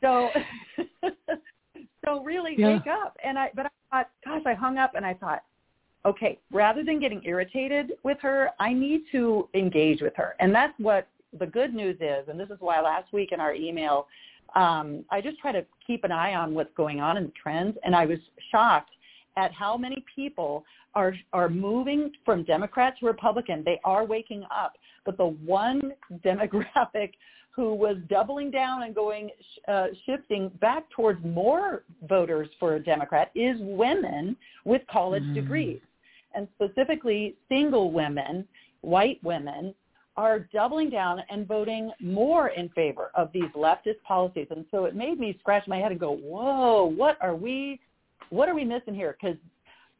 So, 0.00 0.30
so 2.04 2.22
really 2.22 2.54
Yeah. 2.56 2.74
wake 2.74 2.86
up. 2.86 3.16
And 3.24 3.38
I, 3.38 3.50
but 3.54 3.66
I 3.66 3.70
thought, 3.90 4.10
gosh, 4.24 4.42
I 4.46 4.54
hung 4.54 4.78
up 4.78 4.94
and 4.94 5.04
I 5.04 5.14
thought, 5.14 5.42
okay, 6.06 6.38
rather 6.52 6.84
than 6.84 7.00
getting 7.00 7.22
irritated 7.24 7.92
with 8.04 8.18
her, 8.20 8.50
I 8.60 8.72
need 8.72 9.02
to 9.12 9.48
engage 9.54 10.02
with 10.02 10.14
her. 10.16 10.34
And 10.40 10.54
that's 10.54 10.74
what 10.78 11.08
the 11.38 11.46
good 11.46 11.74
news 11.74 11.96
is. 12.00 12.28
And 12.28 12.38
this 12.38 12.50
is 12.50 12.56
why 12.60 12.80
last 12.80 13.12
week 13.12 13.30
in 13.32 13.40
our 13.40 13.54
email, 13.54 14.06
um, 14.54 15.04
I 15.10 15.20
just 15.20 15.38
try 15.38 15.52
to 15.52 15.64
keep 15.86 16.04
an 16.04 16.12
eye 16.12 16.34
on 16.34 16.54
what's 16.54 16.72
going 16.76 17.00
on 17.00 17.16
in 17.16 17.24
the 17.24 17.32
trends. 17.40 17.76
And 17.84 17.94
I 17.94 18.06
was 18.06 18.18
shocked 18.50 18.90
at 19.36 19.52
how 19.52 19.76
many 19.76 20.04
people 20.14 20.64
are 20.94 21.14
are 21.32 21.48
moving 21.48 22.12
from 22.24 22.44
Democrat 22.44 22.94
to 23.00 23.06
Republican. 23.06 23.62
They 23.64 23.80
are 23.84 24.04
waking 24.04 24.44
up, 24.50 24.74
but 25.04 25.16
the 25.16 25.26
one 25.26 25.92
demographic 26.24 27.12
who 27.50 27.74
was 27.74 27.96
doubling 28.08 28.50
down 28.50 28.82
and 28.82 28.94
going 28.94 29.30
uh, 29.68 29.86
shifting 30.06 30.48
back 30.60 30.88
towards 30.90 31.24
more 31.24 31.84
voters 32.08 32.48
for 32.58 32.74
a 32.74 32.80
Democrat 32.80 33.30
is 33.34 33.56
women 33.60 34.36
with 34.64 34.82
college 34.90 35.22
Mm. 35.22 35.34
degrees, 35.34 35.80
and 36.34 36.48
specifically 36.56 37.36
single 37.48 37.92
women, 37.92 38.46
white 38.80 39.22
women 39.22 39.74
are 40.16 40.40
doubling 40.52 40.90
down 40.90 41.20
and 41.28 41.46
voting 41.46 41.90
more 42.00 42.48
in 42.48 42.68
favor 42.70 43.10
of 43.14 43.30
these 43.32 43.50
leftist 43.56 44.00
policies. 44.06 44.46
And 44.50 44.64
so 44.70 44.84
it 44.84 44.94
made 44.94 45.18
me 45.18 45.36
scratch 45.40 45.66
my 45.66 45.78
head 45.78 45.90
and 45.90 46.00
go, 46.00 46.12
"Whoa, 46.12 46.84
what 46.84 47.18
are 47.20 47.34
we 47.34 47.80
what 48.30 48.48
are 48.48 48.54
we 48.54 48.64
missing 48.64 48.94
here?" 48.94 49.16
Cuz 49.20 49.36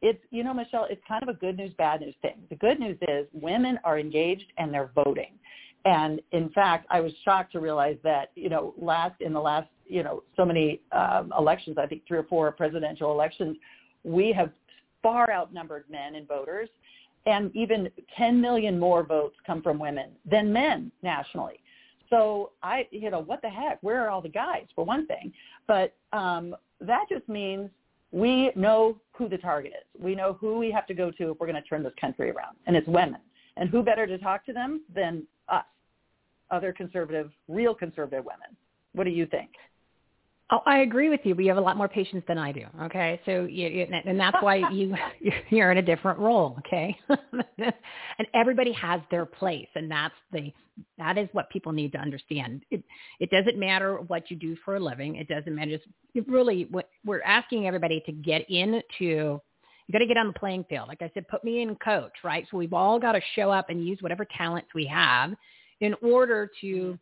it's 0.01 0.23
you 0.31 0.43
know 0.43 0.53
Michele, 0.53 0.87
it's 0.89 1.03
kind 1.07 1.23
of 1.23 1.29
a 1.29 1.33
good 1.33 1.57
news 1.57 1.73
bad 1.73 2.01
news 2.01 2.15
thing. 2.21 2.45
The 2.49 2.55
good 2.55 2.79
news 2.79 2.97
is 3.01 3.27
women 3.33 3.79
are 3.83 3.99
engaged 3.99 4.51
and 4.57 4.73
they're 4.73 4.91
voting. 4.95 5.37
And 5.85 6.19
in 6.31 6.49
fact, 6.49 6.87
I 6.89 6.99
was 6.99 7.13
shocked 7.23 7.51
to 7.51 7.59
realize 7.59 7.97
that, 8.03 8.31
you 8.35 8.49
know, 8.49 8.73
last 8.75 9.21
in 9.21 9.33
the 9.33 9.39
last, 9.39 9.69
you 9.85 10.01
know, 10.01 10.23
so 10.35 10.43
many 10.43 10.81
um, 10.91 11.31
elections, 11.37 11.77
I 11.77 11.85
think 11.85 12.07
three 12.07 12.17
or 12.17 12.23
four 12.23 12.51
presidential 12.51 13.11
elections, 13.11 13.55
we 14.03 14.33
have 14.33 14.49
far 15.03 15.31
outnumbered 15.31 15.85
men 15.87 16.15
in 16.15 16.25
voters 16.25 16.69
and 17.25 17.55
even 17.55 17.89
10 18.17 18.39
million 18.39 18.79
more 18.79 19.03
votes 19.03 19.35
come 19.45 19.61
from 19.61 19.79
women 19.79 20.09
than 20.29 20.51
men 20.51 20.91
nationally. 21.01 21.59
So 22.09 22.51
I, 22.61 22.87
you 22.91 23.09
know, 23.09 23.21
what 23.21 23.41
the 23.41 23.49
heck? 23.49 23.81
Where 23.81 24.03
are 24.03 24.09
all 24.09 24.21
the 24.21 24.29
guys 24.29 24.65
for 24.75 24.85
one 24.85 25.07
thing? 25.07 25.33
But 25.67 25.95
um, 26.13 26.55
that 26.81 27.05
just 27.09 27.27
means 27.27 27.69
we 28.11 28.51
know 28.55 28.97
who 29.13 29.27
the 29.27 29.37
target 29.37 29.73
is. 29.73 30.01
We 30.01 30.15
know 30.15 30.37
who 30.39 30.57
we 30.57 30.71
have 30.71 30.85
to 30.87 30.93
go 30.93 31.11
to 31.11 31.31
if 31.31 31.39
we're 31.39 31.47
going 31.47 31.61
to 31.61 31.67
turn 31.67 31.83
this 31.83 31.93
country 31.99 32.29
around, 32.29 32.55
and 32.67 32.75
it's 32.75 32.87
women. 32.87 33.19
And 33.57 33.69
who 33.69 33.81
better 33.81 34.05
to 34.05 34.17
talk 34.17 34.45
to 34.45 34.53
them 34.53 34.81
than 34.93 35.25
us, 35.49 35.65
other 36.51 36.71
conservative, 36.71 37.31
real 37.47 37.73
conservative 37.73 38.23
women? 38.23 38.55
What 38.93 39.05
do 39.05 39.09
you 39.09 39.25
think? 39.25 39.49
Oh, 40.51 40.59
I 40.67 40.79
agree 40.79 41.09
with 41.09 41.21
you, 41.23 41.33
but 41.33 41.43
you 41.43 41.49
have 41.49 41.57
a 41.57 41.61
lot 41.61 41.75
more 41.75 41.87
patience 41.87 42.23
than 42.27 42.37
I 42.37 42.51
do. 42.51 42.65
Okay, 42.83 43.19
so 43.25 43.45
you, 43.45 43.67
you, 43.67 43.87
and 44.05 44.19
that's 44.19 44.37
why 44.41 44.57
you 44.71 44.95
you're 45.49 45.71
in 45.71 45.79
a 45.79 45.81
different 45.81 46.19
role. 46.19 46.55
Okay, 46.59 46.95
and 47.57 48.27
everybody 48.35 48.71
has 48.73 49.01
their 49.09 49.25
place, 49.25 49.67
and 49.73 49.89
that's 49.89 50.13
the 50.31 50.53
that 50.99 51.17
is 51.17 51.27
what 51.31 51.49
people 51.49 51.71
need 51.71 51.91
to 51.93 51.97
understand. 51.97 52.63
It 52.69 52.83
it 53.19 53.31
doesn't 53.31 53.57
matter 53.57 53.97
what 54.01 54.29
you 54.29 54.37
do 54.37 54.55
for 54.63 54.75
a 54.75 54.79
living. 54.79 55.15
It 55.15 55.27
doesn't 55.27 55.53
matter. 55.53 55.71
Just 55.77 55.89
it 56.13 56.27
really, 56.27 56.67
what 56.69 56.89
we're 57.03 57.23
asking 57.23 57.65
everybody 57.65 58.03
to 58.05 58.11
get 58.11 58.47
into. 58.49 59.41
You 59.87 59.91
got 59.91 59.99
to 59.99 60.07
get 60.07 60.17
on 60.17 60.27
the 60.27 60.33
playing 60.33 60.65
field. 60.67 60.87
Like 60.87 61.03
I 61.03 61.11
said, 61.13 61.27
put 61.27 61.43
me 61.43 61.61
in 61.61 61.75
coach, 61.75 62.13
right? 62.23 62.47
So 62.49 62.57
we've 62.57 62.73
all 62.73 62.99
got 62.99 63.11
to 63.11 63.21
show 63.35 63.51
up 63.51 63.69
and 63.69 63.85
use 63.85 63.99
whatever 64.01 64.25
talents 64.35 64.69
we 64.73 64.87
have 64.87 65.35
in 65.79 65.93
order 66.01 66.49
to 66.61 66.65
mm-hmm. 66.65 66.93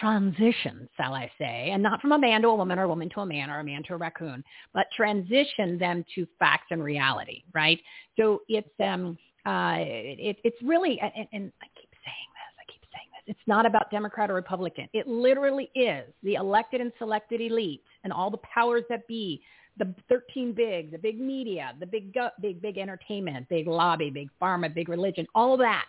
Transition, 0.00 0.88
shall 0.96 1.14
I 1.14 1.30
say, 1.38 1.70
and 1.72 1.82
not 1.82 2.00
from 2.00 2.12
a 2.12 2.18
man 2.18 2.42
to 2.42 2.48
a 2.48 2.54
woman 2.54 2.78
or 2.78 2.84
a 2.84 2.88
woman 2.88 3.08
to 3.10 3.20
a 3.20 3.26
man 3.26 3.50
or 3.50 3.60
a 3.60 3.64
man 3.64 3.82
to 3.84 3.94
a 3.94 3.96
raccoon, 3.96 4.44
but 4.74 4.86
transition 4.94 5.78
them 5.78 6.04
to 6.14 6.26
facts 6.38 6.66
and 6.70 6.82
reality, 6.82 7.42
right? 7.54 7.80
So 8.18 8.42
it's 8.48 8.68
um 8.80 9.16
uh 9.46 9.76
it, 9.78 10.36
it's 10.44 10.56
really 10.62 11.00
and, 11.00 11.26
and 11.32 11.52
I 11.62 11.66
keep 11.74 11.90
saying 12.04 12.28
this, 12.34 12.54
I 12.58 12.64
keep 12.70 12.82
saying 12.92 13.08
this. 13.12 13.34
It's 13.34 13.48
not 13.48 13.66
about 13.66 13.90
Democrat 13.90 14.30
or 14.30 14.34
Republican. 14.34 14.88
It 14.92 15.06
literally 15.06 15.70
is 15.74 16.04
the 16.22 16.34
elected 16.34 16.80
and 16.80 16.92
selected 16.98 17.40
elite 17.40 17.82
and 18.04 18.12
all 18.12 18.30
the 18.30 18.38
powers 18.38 18.84
that 18.88 19.06
be, 19.08 19.42
the 19.78 19.94
13 20.08 20.52
big, 20.52 20.90
the 20.90 20.98
big 20.98 21.20
media, 21.20 21.72
the 21.80 21.86
big 21.86 22.14
big 22.42 22.60
big 22.60 22.78
entertainment, 22.78 23.48
big 23.48 23.66
lobby, 23.66 24.10
big 24.10 24.28
pharma, 24.40 24.72
big 24.72 24.88
religion, 24.88 25.26
all 25.34 25.56
that 25.56 25.86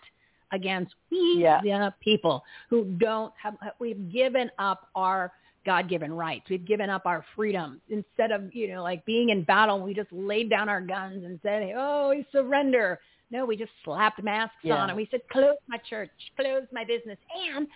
against 0.51 0.93
we 1.11 1.37
Yeah. 1.43 1.59
the 1.61 1.93
people 1.99 2.43
who 2.69 2.85
don't 2.97 3.33
have 3.41 3.55
we've 3.79 4.11
given 4.11 4.49
up 4.59 4.89
our 4.95 5.31
God-given 5.65 6.11
rights. 6.13 6.49
We've 6.49 6.65
given 6.65 6.89
up 6.89 7.05
our 7.05 7.23
freedom. 7.35 7.81
Instead 7.89 8.31
of, 8.31 8.53
you 8.55 8.73
know, 8.73 8.81
like 8.81 9.05
being 9.05 9.29
in 9.29 9.43
battle, 9.43 9.81
we 9.81 9.93
just 9.93 10.11
laid 10.11 10.49
down 10.49 10.69
our 10.69 10.81
guns 10.81 11.23
and 11.25 11.39
said, 11.43 11.73
oh, 11.75 12.09
we 12.09 12.25
surrender. 12.31 12.99
No, 13.29 13.45
we 13.45 13.55
just 13.57 13.71
slapped 13.83 14.23
masks 14.23 14.55
Yeah. 14.63 14.75
on 14.75 14.89
and 14.89 14.97
we 14.97 15.07
said, 15.11 15.21
close 15.31 15.57
my 15.67 15.77
church, 15.89 16.09
close 16.39 16.63
my 16.71 16.83
business. 16.85 17.17
And 17.55 17.67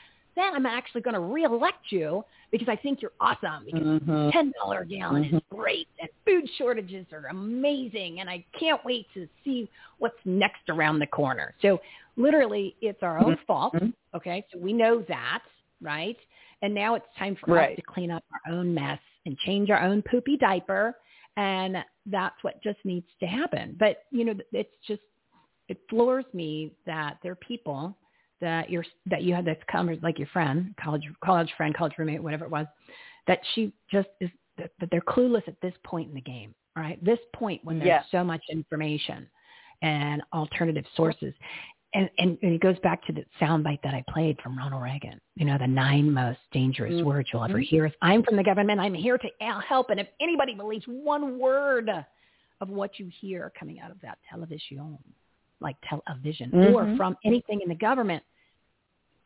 I'm 0.41 0.65
actually 0.65 1.01
going 1.01 1.13
to 1.15 1.19
reelect 1.19 1.91
you 1.91 2.23
because 2.51 2.67
I 2.69 2.75
think 2.75 3.01
you're 3.01 3.11
awesome. 3.19 3.65
Because 3.65 3.81
Mm-hmm. 3.83 4.29
ten 4.31 4.51
dollar 4.59 4.81
a 4.81 4.85
gallon 4.85 5.23
is 5.25 5.41
great, 5.51 5.87
and 5.99 6.09
food 6.25 6.49
shortages 6.57 7.05
are 7.11 7.27
amazing, 7.27 8.19
and 8.19 8.29
I 8.29 8.43
can't 8.59 8.83
wait 8.85 9.07
to 9.13 9.27
see 9.43 9.69
what's 9.99 10.17
next 10.25 10.69
around 10.69 10.99
the 10.99 11.07
corner. 11.07 11.53
So 11.61 11.79
literally, 12.15 12.75
it's 12.81 13.01
our 13.03 13.19
own 13.19 13.37
fault. 13.47 13.73
Mhm. 13.73 13.93
Okay, 14.15 14.45
so 14.51 14.59
we 14.59 14.73
know 14.73 15.01
that, 15.07 15.43
right? 15.81 16.17
And 16.61 16.73
now 16.73 16.95
it's 16.95 17.05
time 17.17 17.35
for 17.35 17.53
Right. 17.53 17.71
us 17.71 17.75
to 17.75 17.81
clean 17.81 18.11
up 18.11 18.23
our 18.31 18.53
own 18.53 18.73
mess 18.73 18.99
and 19.25 19.37
change 19.39 19.69
our 19.69 19.81
own 19.81 20.01
poopy 20.03 20.37
diaper, 20.37 20.97
and 21.37 21.83
that's 22.05 22.41
what 22.43 22.61
just 22.61 22.83
needs 22.85 23.07
to 23.19 23.25
happen. 23.27 23.75
But 23.79 24.05
you 24.11 24.25
know, 24.25 24.35
it's 24.51 24.75
just 24.87 25.01
it 25.69 25.79
floors 25.89 26.25
me 26.33 26.71
that 26.85 27.17
there 27.23 27.31
are 27.31 27.35
people 27.35 27.97
that 28.43 28.69
you're 28.69 28.85
that 29.09 29.23
you 29.23 29.33
had 29.33 29.45
this 29.45 29.57
conversation 29.71 30.03
like 30.03 30.19
your 30.19 30.27
friend, 30.27 30.75
college 30.83 31.05
college 31.23 31.51
friend, 31.57 31.73
college 31.73 31.93
roommate, 31.97 32.21
whatever 32.21 32.45
it 32.45 32.51
was, 32.51 32.67
that 33.27 33.39
she 33.53 33.71
just 33.91 34.09
is 34.19 34.29
that, 34.57 34.69
that 34.79 34.89
they're 34.91 35.01
clueless 35.01 35.47
at 35.47 35.59
this 35.61 35.73
point 35.83 36.09
in 36.09 36.15
the 36.15 36.21
game. 36.21 36.53
Right, 36.75 36.97
this 37.05 37.19
point 37.35 37.63
when 37.63 37.77
there's 37.77 37.87
Yes. 37.87 38.05
so 38.09 38.23
much 38.23 38.41
information 38.51 39.27
and 39.83 40.23
alternative 40.33 40.85
sources. 40.95 41.33
And, 41.93 42.09
and, 42.17 42.35
and 42.41 42.53
it 42.53 42.61
goes 42.61 42.79
back 42.79 43.05
to 43.05 43.13
the 43.13 43.23
soundbite 43.39 43.83
that 43.83 43.93
I 43.93 44.03
played 44.09 44.41
from 44.41 44.57
Ronald 44.57 44.81
Reagan. 44.81 45.21
You 45.35 45.45
know, 45.45 45.59
the 45.59 45.67
nine 45.67 46.11
most 46.11 46.39
dangerous 46.51 46.95
Mhm. 46.95 47.03
words 47.03 47.29
you'll 47.31 47.43
ever 47.43 47.59
hear 47.59 47.85
is, 47.85 47.93
I'm 48.01 48.23
from 48.23 48.37
the 48.37 48.43
government. 48.43 48.79
I'm 48.79 48.95
here 48.95 49.19
to 49.19 49.29
help. 49.69 49.91
And 49.91 49.99
if 49.99 50.07
anybody 50.19 50.55
believes 50.55 50.85
one 50.87 51.37
word 51.37 51.91
of 52.59 52.69
what 52.69 52.97
you 52.97 53.05
hear 53.21 53.51
coming 53.59 53.79
out 53.79 53.91
of 53.91 54.01
that 54.01 54.17
television, 54.27 54.97
like 55.59 55.75
television, 55.87 56.49
or 56.73 56.87
Mhm. 56.87 56.97
from 56.97 57.15
anything 57.23 57.61
in 57.61 57.69
the 57.69 57.75
government, 57.75 58.23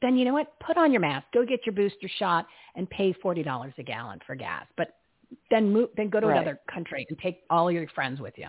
then 0.01 0.15
you 0.17 0.25
know 0.25 0.33
what? 0.33 0.59
Put 0.59 0.77
on 0.77 0.91
your 0.91 1.01
mask, 1.01 1.27
go 1.33 1.45
get 1.45 1.65
your 1.65 1.73
booster 1.73 2.09
shot, 2.19 2.45
and 2.75 2.89
pay 2.89 3.13
forty 3.13 3.43
dollars 3.43 3.73
a 3.77 3.83
gallon 3.83 4.19
for 4.25 4.35
gas. 4.35 4.65
But 4.77 4.95
then 5.49 5.71
move, 5.71 5.89
then 5.97 6.09
go 6.09 6.19
to 6.19 6.27
Right. 6.27 6.37
another 6.37 6.59
country 6.71 7.05
and 7.09 7.17
take 7.19 7.41
all 7.49 7.71
your 7.71 7.87
friends 7.89 8.21
with 8.21 8.33
you. 8.37 8.47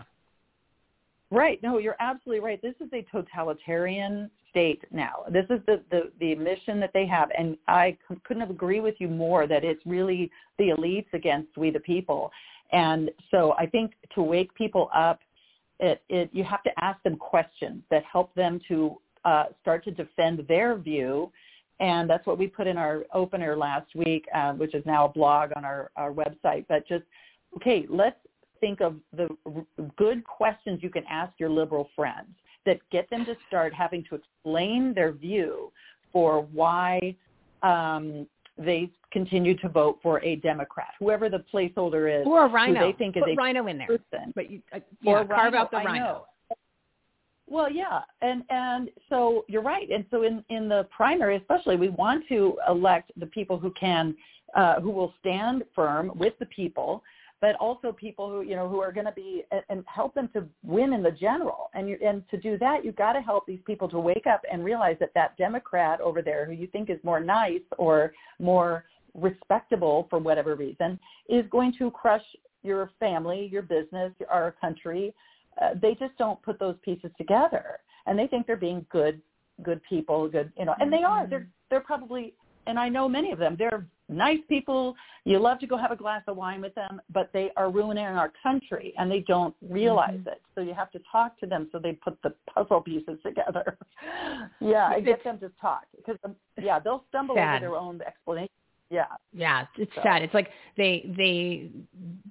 Right. 1.30 1.62
No, 1.62 1.78
you're 1.78 1.96
absolutely 2.00 2.40
right. 2.42 2.60
This 2.62 2.74
is 2.80 2.88
a 2.92 3.02
totalitarian 3.12 4.30
state 4.50 4.82
now. 4.90 5.24
This 5.30 5.44
is 5.50 5.60
the, 5.66 5.82
the, 5.90 6.10
the 6.20 6.34
mission 6.36 6.80
that 6.80 6.90
they 6.94 7.06
have. 7.06 7.28
And 7.36 7.58
I 7.66 7.98
c- 8.08 8.16
couldn't 8.24 8.40
have 8.40 8.50
agree 8.50 8.80
with 8.80 8.94
you 8.98 9.08
more 9.08 9.46
that 9.46 9.62
it's 9.62 9.84
really 9.84 10.30
the 10.58 10.68
elites 10.68 11.12
against 11.12 11.56
we 11.58 11.70
the 11.70 11.80
people. 11.80 12.30
And 12.72 13.10
so 13.30 13.52
I 13.58 13.66
think 13.66 13.92
to 14.14 14.22
wake 14.22 14.54
people 14.54 14.88
up, 14.94 15.20
it, 15.80 16.02
it, 16.08 16.30
you 16.32 16.44
have 16.44 16.62
to 16.62 16.70
ask 16.82 17.02
them 17.02 17.16
questions 17.16 17.82
that 17.90 18.04
help 18.10 18.34
them 18.34 18.58
to 18.68 18.96
uh, 19.24 19.44
start 19.62 19.84
to 19.84 19.90
defend 19.90 20.44
their 20.48 20.76
view. 20.76 21.30
And 21.80 22.10
that's 22.10 22.26
what 22.26 22.38
we 22.38 22.48
put 22.48 22.66
in 22.66 22.76
our 22.76 23.04
opener 23.14 23.56
last 23.56 23.94
week, 23.94 24.26
uh, 24.34 24.52
which 24.54 24.74
is 24.74 24.84
now 24.84 25.04
a 25.06 25.08
blog 25.08 25.50
on 25.54 25.64
our, 25.64 25.90
our 25.96 26.12
website. 26.12 26.64
But 26.68 26.86
just, 26.88 27.04
okay, 27.56 27.86
let's 27.88 28.16
think 28.60 28.80
of 28.80 28.96
the 29.16 29.28
good 29.96 30.24
questions 30.24 30.80
you 30.82 30.90
can 30.90 31.04
ask 31.08 31.32
your 31.38 31.50
liberal 31.50 31.88
friends 31.94 32.30
that 32.66 32.80
get 32.90 33.08
them 33.10 33.24
to 33.24 33.36
start 33.46 33.72
having 33.72 34.04
to 34.10 34.16
explain 34.16 34.92
their 34.92 35.12
view 35.12 35.70
for 36.12 36.42
why 36.52 37.14
um, 37.62 38.26
they 38.58 38.90
continue 39.12 39.56
to 39.58 39.68
vote 39.68 40.00
for 40.02 40.20
a 40.24 40.36
Democrat, 40.36 40.88
whoever 40.98 41.28
the 41.28 41.44
placeholder 41.52 42.20
is, 42.20 42.26
Or 42.26 42.46
a 42.46 42.48
who 42.48 42.54
rhino. 42.54 42.80
they 42.86 42.92
think 42.98 43.16
is 43.16 43.22
Put 43.22 43.32
a 43.32 43.36
rhino 43.36 43.66
in 43.68 43.78
there. 43.78 43.86
person. 43.86 44.32
But 44.34 44.50
you, 44.50 44.60
uh, 44.74 44.80
yeah, 45.00 45.12
carve 45.24 45.30
rhino, 45.30 45.58
out 45.58 45.70
the 45.70 45.76
I 45.78 45.84
rhino. 45.84 46.26
Well, 47.50 47.72
yeah, 47.72 48.00
and 48.20 48.42
and 48.50 48.90
so 49.08 49.44
you're 49.48 49.62
right. 49.62 49.88
And 49.90 50.04
so 50.10 50.22
in 50.22 50.44
in 50.50 50.68
the 50.68 50.86
primary, 50.94 51.36
especially, 51.36 51.76
we 51.76 51.88
want 51.88 52.24
to 52.28 52.58
elect 52.68 53.10
the 53.16 53.26
people 53.26 53.58
who 53.58 53.72
can, 53.72 54.14
uh, 54.54 54.80
who 54.80 54.90
will 54.90 55.14
stand 55.20 55.64
firm 55.74 56.12
with 56.14 56.34
the 56.38 56.46
people, 56.46 57.02
but 57.40 57.54
also 57.56 57.90
people 57.90 58.28
who 58.28 58.42
you 58.42 58.54
know 58.54 58.68
who 58.68 58.80
are 58.80 58.92
going 58.92 59.06
to 59.06 59.12
be 59.12 59.44
and, 59.50 59.62
and 59.70 59.84
help 59.86 60.14
them 60.14 60.28
to 60.34 60.44
win 60.62 60.92
in 60.92 61.02
the 61.02 61.10
general. 61.10 61.70
And 61.72 61.88
you 61.88 61.96
and 62.04 62.22
to 62.30 62.36
do 62.36 62.58
that, 62.58 62.84
you've 62.84 62.96
got 62.96 63.14
to 63.14 63.20
help 63.22 63.46
these 63.46 63.60
people 63.66 63.88
to 63.88 63.98
wake 63.98 64.26
up 64.26 64.42
and 64.52 64.62
realize 64.62 64.96
that 65.00 65.12
that 65.14 65.36
Democrat 65.38 66.02
over 66.02 66.20
there, 66.20 66.44
who 66.44 66.52
you 66.52 66.66
think 66.66 66.90
is 66.90 66.98
more 67.02 67.20
nice 67.20 67.62
or 67.78 68.12
more 68.38 68.84
respectable 69.14 70.06
for 70.10 70.18
whatever 70.18 70.54
reason, 70.54 70.98
is 71.30 71.46
going 71.50 71.72
to 71.78 71.90
crush 71.92 72.24
your 72.62 72.90
family, 73.00 73.48
your 73.50 73.62
business, 73.62 74.12
our 74.28 74.54
country. 74.60 75.14
Uh, 75.60 75.70
they 75.80 75.94
just 75.94 76.16
don't 76.18 76.40
put 76.42 76.58
those 76.58 76.76
pieces 76.82 77.10
together, 77.18 77.80
and 78.06 78.18
they 78.18 78.26
think 78.26 78.46
they're 78.46 78.56
being 78.56 78.86
good, 78.90 79.20
good 79.62 79.80
people, 79.88 80.28
good, 80.28 80.52
you 80.58 80.64
know, 80.64 80.74
and 80.80 80.92
they 80.92 81.02
are. 81.02 81.26
They're 81.26 81.40
mm-hmm. 81.40 81.48
they're 81.70 81.80
probably, 81.80 82.34
and 82.66 82.78
I 82.78 82.88
know 82.88 83.08
many 83.08 83.32
of 83.32 83.38
them. 83.38 83.56
They're 83.58 83.86
nice 84.08 84.38
people. 84.48 84.94
You 85.24 85.38
love 85.38 85.58
to 85.60 85.66
go 85.66 85.76
have 85.76 85.90
a 85.90 85.96
glass 85.96 86.22
of 86.28 86.36
wine 86.36 86.60
with 86.60 86.74
them, 86.74 87.00
but 87.12 87.30
they 87.32 87.50
are 87.56 87.70
ruining 87.70 88.04
our 88.04 88.32
country, 88.42 88.94
and 88.98 89.10
they 89.10 89.24
don't 89.26 89.54
realize 89.68 90.18
mm-hmm. 90.18 90.28
it. 90.28 90.42
So 90.54 90.60
you 90.60 90.74
have 90.74 90.90
to 90.92 91.00
talk 91.10 91.38
to 91.40 91.46
them 91.46 91.68
so 91.72 91.78
they 91.78 91.92
put 91.92 92.18
the 92.22 92.34
puzzle 92.52 92.80
pieces 92.80 93.18
together. 93.24 93.76
yeah, 94.60 94.86
I 94.86 95.00
get 95.00 95.24
them 95.24 95.38
to 95.40 95.50
talk 95.60 95.84
because 95.96 96.18
um, 96.24 96.36
yeah, 96.60 96.78
they'll 96.78 97.04
stumble 97.08 97.38
over 97.38 97.58
their 97.60 97.76
own 97.76 98.00
explanation. 98.06 98.48
Yeah. 98.90 99.04
Yeah, 99.32 99.66
it's 99.76 99.94
So- 99.94 100.02
sad. 100.02 100.22
It's 100.22 100.32
like 100.32 100.50
they 100.76 101.04
they 101.16 101.70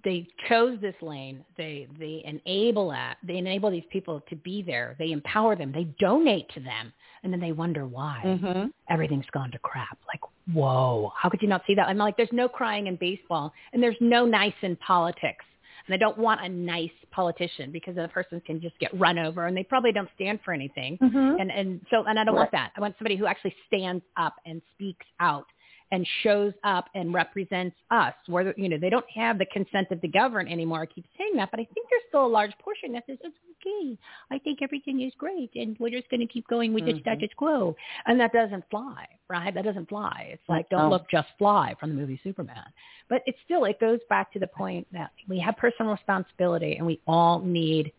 they 0.03 0.27
chose 0.49 0.79
this 0.81 0.95
lane. 1.01 1.45
They 1.55 1.87
they 1.99 2.23
enable 2.25 2.89
that. 2.89 3.17
They 3.23 3.37
enable 3.37 3.69
these 3.69 3.85
people 3.91 4.21
to 4.29 4.35
be 4.35 4.63
there. 4.63 4.95
They 4.97 5.11
empower 5.11 5.55
them. 5.55 5.71
They 5.71 5.83
donate 5.99 6.49
to 6.55 6.59
them, 6.59 6.91
and 7.23 7.31
then 7.31 7.39
they 7.39 7.51
wonder 7.51 7.85
why 7.85 8.21
Mm-hmm. 8.25 8.67
everything's 8.89 9.29
gone 9.31 9.51
to 9.51 9.59
crap. 9.59 9.99
Like, 10.07 10.21
whoa, 10.51 11.11
how 11.15 11.29
could 11.29 11.41
you 11.43 11.47
not 11.47 11.61
see 11.67 11.75
that? 11.75 11.87
I'm 11.87 11.97
like, 11.97 12.17
there's 12.17 12.29
no 12.31 12.49
crying 12.49 12.87
in 12.87 12.95
baseball, 12.95 13.53
and 13.71 13.81
there's 13.83 13.97
no 14.01 14.25
nice 14.25 14.55
in 14.63 14.75
politics. 14.77 15.45
And 15.85 15.93
I 15.93 15.97
don't 15.97 16.17
want 16.17 16.41
a 16.41 16.49
nice 16.49 16.91
politician 17.11 17.71
because 17.71 17.95
the 17.95 18.07
person 18.09 18.41
can 18.45 18.59
just 18.59 18.77
get 18.79 18.97
run 18.99 19.17
over, 19.19 19.45
and 19.45 19.55
they 19.55 19.63
probably 19.63 19.91
don't 19.93 20.09
stand 20.15 20.39
for 20.43 20.53
anything. 20.53 20.97
Mm-hmm. 20.97 21.39
And 21.39 21.51
and 21.51 21.81
so 21.91 22.03
and 22.07 22.17
I 22.19 22.23
don't 22.23 22.35
want 22.35 22.51
that. 22.51 22.71
I 22.75 22.81
want 22.81 22.95
somebody 22.97 23.15
who 23.15 23.27
actually 23.27 23.53
stands 23.67 24.03
up 24.17 24.33
and 24.47 24.59
speaks 24.73 25.05
out 25.19 25.45
and 25.91 26.07
shows 26.23 26.53
up 26.63 26.89
and 26.95 27.13
represents 27.13 27.75
us. 27.91 28.13
Where 28.27 28.53
you 28.57 28.69
know 28.69 28.77
they 28.77 28.89
don't 28.89 29.09
have 29.15 29.37
the 29.37 29.45
consent 29.47 29.87
of 29.91 30.01
the 30.01 30.07
governed 30.07 30.49
anymore. 30.49 30.81
I 30.81 30.85
keep 30.85 31.05
saying 31.17 31.33
that, 31.35 31.51
but 31.51 31.59
I 31.59 31.67
think 31.73 31.87
there's 31.89 32.03
still 32.09 32.25
a 32.25 32.27
large 32.27 32.51
portion 32.59 32.91
that 32.93 33.05
says 33.07 33.17
it's 33.23 33.35
okay. 33.65 33.97
I 34.31 34.37
think 34.39 34.61
everything 34.61 35.01
is 35.01 35.13
great, 35.17 35.51
and 35.55 35.77
we're 35.79 35.89
just 35.91 36.09
going 36.09 36.19
to 36.19 36.27
keep 36.27 36.47
going 36.47 36.73
with 36.73 36.85
the 36.85 36.93
Mhm. 36.93 37.01
status 37.01 37.29
quo. 37.35 37.75
And 38.05 38.19
that 38.19 38.33
doesn't 38.33 38.69
fly, 38.69 39.07
right? 39.29 39.53
That 39.53 39.63
doesn't 39.65 39.89
fly. 39.89 40.29
It's 40.33 40.49
like 40.49 40.69
don't 40.69 40.83
No. 40.83 40.89
look, 40.89 41.09
just 41.09 41.29
fly 41.37 41.75
from 41.79 41.89
the 41.89 41.95
movie 41.95 42.19
Superman. 42.23 42.71
But 43.09 43.23
it 43.25 43.35
still 43.45 43.65
it 43.65 43.79
goes 43.79 43.99
back 44.09 44.31
to 44.33 44.39
the 44.39 44.47
point 44.47 44.87
that 44.91 45.11
we 45.27 45.39
have 45.39 45.57
personal 45.57 45.91
responsibility, 45.91 46.75
and 46.75 46.85
we 46.85 46.99
all 47.07 47.39
need 47.39 47.91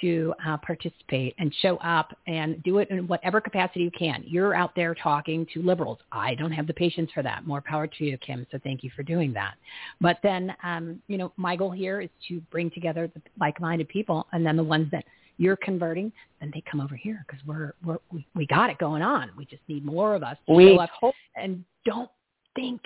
to 0.00 0.34
uh, 0.46 0.56
participate 0.58 1.34
and 1.38 1.54
show 1.60 1.76
up 1.78 2.16
and 2.26 2.62
do 2.62 2.78
it 2.78 2.90
in 2.90 3.06
whatever 3.06 3.40
capacity 3.40 3.80
you 3.80 3.90
can. 3.90 4.22
You're 4.26 4.54
out 4.54 4.74
there 4.74 4.94
talking 4.94 5.46
to 5.54 5.62
liberals. 5.62 5.98
I 6.12 6.34
don't 6.34 6.52
have 6.52 6.66
the 6.66 6.74
patience 6.74 7.10
for 7.12 7.22
that. 7.22 7.46
More 7.46 7.60
power 7.60 7.86
to 7.86 8.04
you, 8.04 8.18
Kim. 8.18 8.46
So 8.50 8.58
thank 8.62 8.82
you 8.82 8.90
for 8.94 9.02
doing 9.02 9.32
that. 9.34 9.54
But 10.00 10.18
then, 10.22 10.54
um, 10.62 11.00
you 11.06 11.18
know, 11.18 11.32
my 11.36 11.56
goal 11.56 11.70
here 11.70 12.00
is 12.00 12.10
to 12.28 12.40
bring 12.50 12.70
together 12.70 13.10
the 13.14 13.20
like-minded 13.40 13.88
people, 13.88 14.26
and 14.32 14.44
then 14.44 14.56
the 14.56 14.64
ones 14.64 14.88
that 14.92 15.04
you're 15.36 15.56
converting, 15.56 16.12
then 16.40 16.50
they 16.54 16.62
come 16.70 16.80
over 16.80 16.94
here 16.94 17.24
because 17.26 17.44
we're, 17.46 17.72
we're 17.84 17.98
we, 18.12 18.26
we 18.34 18.46
got 18.46 18.70
it 18.70 18.78
going 18.78 19.02
on. 19.02 19.30
We 19.36 19.44
just 19.44 19.62
need 19.68 19.84
more 19.84 20.14
of 20.14 20.22
us 20.22 20.36
to 20.46 20.54
We 20.54 20.76
show 20.76 20.80
up 20.80 21.14
and 21.36 21.64
don't 21.84 22.10
think 22.54 22.80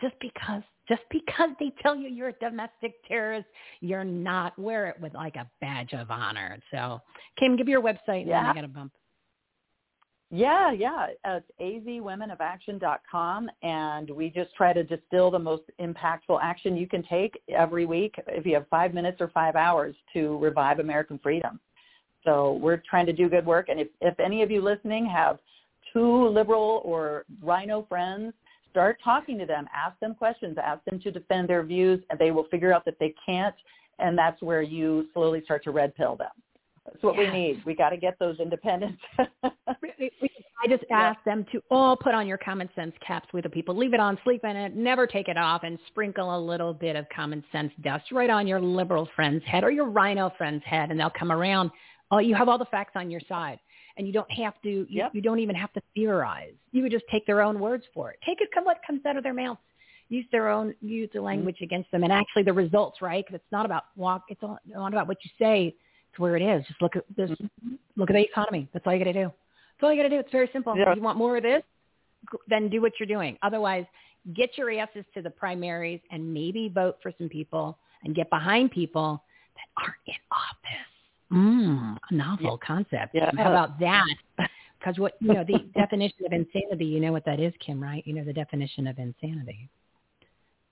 just 0.00 0.14
because 0.20 0.62
just 0.88 1.02
because 1.10 1.50
they 1.60 1.72
tell 1.82 1.94
you 1.94 2.08
you're 2.08 2.28
a 2.30 2.32
domestic 2.34 2.94
terrorist, 3.06 3.46
you're 3.80 4.04
not. 4.04 4.58
Wear 4.58 4.86
it 4.88 5.00
with 5.00 5.14
like 5.14 5.36
a 5.36 5.48
badge 5.60 5.92
of 5.92 6.10
honor. 6.10 6.58
So, 6.70 7.00
Kim, 7.38 7.56
give 7.56 7.68
your 7.68 7.82
website 7.82 8.22
and 8.22 8.30
then 8.30 8.44
Yeah. 8.44 8.50
I 8.50 8.54
got 8.54 8.64
a 8.64 8.68
bump. 8.68 8.92
Yeah, 10.30 10.72
yeah. 10.72 11.06
Uh, 11.24 11.40
It's 11.58 11.86
azwomenofAction.com, 11.86 13.50
and 13.62 14.10
we 14.10 14.28
just 14.28 14.54
try 14.54 14.74
to 14.74 14.84
distill 14.84 15.30
the 15.30 15.38
most 15.38 15.62
impactful 15.80 16.38
action 16.42 16.76
you 16.76 16.86
can 16.86 17.02
take 17.04 17.40
every 17.48 17.86
week 17.86 18.14
if 18.26 18.44
you 18.44 18.54
have 18.54 18.66
five 18.68 18.92
minutes 18.92 19.22
or 19.22 19.28
five 19.28 19.56
hours 19.56 19.94
to 20.12 20.36
revive 20.38 20.80
American 20.80 21.18
freedom. 21.22 21.58
So 22.24 22.54
we're 22.60 22.82
trying 22.88 23.06
to 23.06 23.12
do 23.14 23.30
good 23.30 23.46
work, 23.46 23.70
and 23.70 23.80
if, 23.80 23.88
if 24.02 24.20
any 24.20 24.42
of 24.42 24.50
you 24.50 24.60
listening 24.60 25.06
have 25.06 25.38
two 25.94 26.28
liberal 26.28 26.82
or 26.84 27.24
rhino 27.42 27.86
friends, 27.88 28.34
start 28.78 28.98
talking 29.02 29.36
to 29.38 29.44
them. 29.44 29.66
Ask 29.74 29.98
them 29.98 30.14
questions. 30.14 30.56
Ask 30.62 30.84
them 30.84 31.00
to 31.00 31.10
defend 31.10 31.48
their 31.48 31.64
views, 31.64 32.00
and 32.10 32.18
they 32.18 32.30
will 32.30 32.44
figure 32.44 32.72
out 32.72 32.84
that 32.84 32.94
they 33.00 33.12
can't, 33.26 33.54
and 33.98 34.16
that's 34.16 34.40
where 34.40 34.62
you 34.62 35.08
slowly 35.12 35.42
start 35.44 35.64
to 35.64 35.72
red 35.72 35.96
pill 35.96 36.14
them. 36.14 36.30
That's 36.86 37.02
what 37.02 37.16
Yes. 37.16 37.32
we 37.32 37.38
need. 37.38 37.64
We 37.64 37.74
got 37.74 37.90
to 37.90 37.96
get 37.96 38.16
those 38.20 38.38
independents. 38.38 39.02
I 39.42 40.66
just 40.68 40.84
ask 40.92 41.22
them 41.24 41.44
to 41.52 41.60
all 41.72 41.96
put 41.96 42.14
on 42.14 42.28
your 42.28 42.38
common 42.38 42.68
sense 42.76 42.94
caps 43.04 43.28
with 43.32 43.44
the 43.44 43.50
people. 43.50 43.76
Leave 43.76 43.94
it 43.94 44.00
on, 44.00 44.16
sleep 44.22 44.44
in 44.44 44.56
it, 44.56 44.76
never 44.76 45.06
take 45.06 45.26
it 45.28 45.36
off, 45.36 45.64
and 45.64 45.76
sprinkle 45.88 46.36
a 46.36 46.40
little 46.40 46.72
bit 46.72 46.94
of 46.94 47.04
common 47.14 47.42
sense 47.50 47.72
dust 47.82 48.12
right 48.12 48.30
on 48.30 48.46
your 48.46 48.60
liberal 48.60 49.08
friend's 49.16 49.44
head 49.44 49.64
or 49.64 49.70
your 49.72 49.86
rhino 49.88 50.30
friend's 50.38 50.64
head, 50.64 50.90
and 50.92 50.98
they'll 51.00 51.10
come 51.10 51.32
around. 51.32 51.70
Oh, 52.10 52.18
you 52.18 52.34
have 52.36 52.48
all 52.48 52.58
the 52.58 52.64
facts 52.66 52.92
on 52.94 53.10
your 53.10 53.20
side, 53.28 53.58
and 53.98 54.06
you 54.06 54.12
don't 54.12 54.30
have 54.30 54.54
to. 54.62 54.70
You, 54.70 54.86
Yep. 54.88 55.14
you 55.14 55.20
don't 55.20 55.40
even 55.40 55.54
have 55.54 55.72
to 55.74 55.82
theorize. 55.94 56.54
You 56.72 56.82
would 56.82 56.92
just 56.92 57.04
take 57.10 57.26
their 57.26 57.42
own 57.42 57.60
words 57.60 57.84
for 57.92 58.10
it. 58.10 58.18
Take 58.24 58.40
it, 58.40 58.48
come 58.54 58.64
what 58.64 58.78
comes 58.86 59.04
out 59.04 59.16
of 59.16 59.24
their 59.24 59.34
mouths. 59.34 59.60
Use 60.08 60.24
their 60.32 60.48
own, 60.48 60.74
use 60.80 61.10
the 61.12 61.18
mm-hmm. 61.18 61.26
language 61.26 61.58
against 61.60 61.90
them, 61.90 62.02
and 62.04 62.12
actually 62.12 62.44
the 62.44 62.52
results, 62.52 63.02
right? 63.02 63.26
Because 63.26 63.40
it's 63.40 63.52
not 63.52 63.66
about 63.66 63.84
walk. 63.96 64.24
It's 64.28 64.42
all- 64.42 64.58
not 64.64 64.94
about 64.94 65.08
what 65.08 65.18
you 65.22 65.30
say. 65.38 65.74
It's 66.10 66.18
where 66.18 66.36
it 66.36 66.42
is. 66.42 66.64
Just 66.66 66.80
look 66.80 66.96
at 66.96 67.04
this. 67.14 67.30
Mm-hmm. 67.30 67.74
Look 67.96 68.08
at 68.08 68.14
the 68.14 68.22
economy. 68.22 68.68
That's 68.72 68.86
all 68.86 68.94
you 68.94 69.00
got 69.00 69.12
to 69.12 69.12
do. 69.12 69.20
That's 69.28 69.82
all 69.82 69.92
you 69.92 70.02
got 70.02 70.08
to 70.08 70.14
do. 70.14 70.20
It's 70.20 70.32
very 70.32 70.48
simple. 70.52 70.76
Yeah. 70.76 70.94
You 70.94 71.02
want 71.02 71.18
more 71.18 71.36
of 71.36 71.42
this? 71.42 71.62
Then 72.48 72.68
do 72.68 72.80
what 72.80 72.92
you're 72.98 73.06
doing. 73.06 73.36
Otherwise, 73.42 73.84
get 74.34 74.56
your 74.56 74.70
asses 74.70 75.04
to 75.14 75.22
the 75.22 75.30
primaries 75.30 76.00
and 76.10 76.32
maybe 76.32 76.68
vote 76.68 76.96
for 77.02 77.12
some 77.18 77.28
people 77.28 77.78
and 78.04 78.14
get 78.14 78.30
behind 78.30 78.70
people 78.70 79.22
that 79.54 79.82
aren't 79.82 79.96
in 80.06 80.14
office. 80.32 80.97
Mm, 81.32 81.96
a 82.10 82.14
novel 82.14 82.58
concept. 82.64 83.14
Yeah. 83.14 83.30
How 83.36 83.50
about 83.50 83.78
that? 83.80 84.06
Because 84.78 84.96
what 84.96 85.14
you 85.18 85.34
know, 85.34 85.42
the 85.42 85.58
definition 85.74 86.24
of 86.24 86.32
insanity. 86.32 86.84
You 86.84 87.00
know 87.00 87.10
what 87.10 87.24
that 87.24 87.40
is, 87.40 87.52
Kim? 87.58 87.82
Right? 87.82 88.06
You 88.06 88.14
know 88.14 88.22
the 88.22 88.32
definition 88.32 88.86
of 88.86 88.96
insanity. 89.00 89.68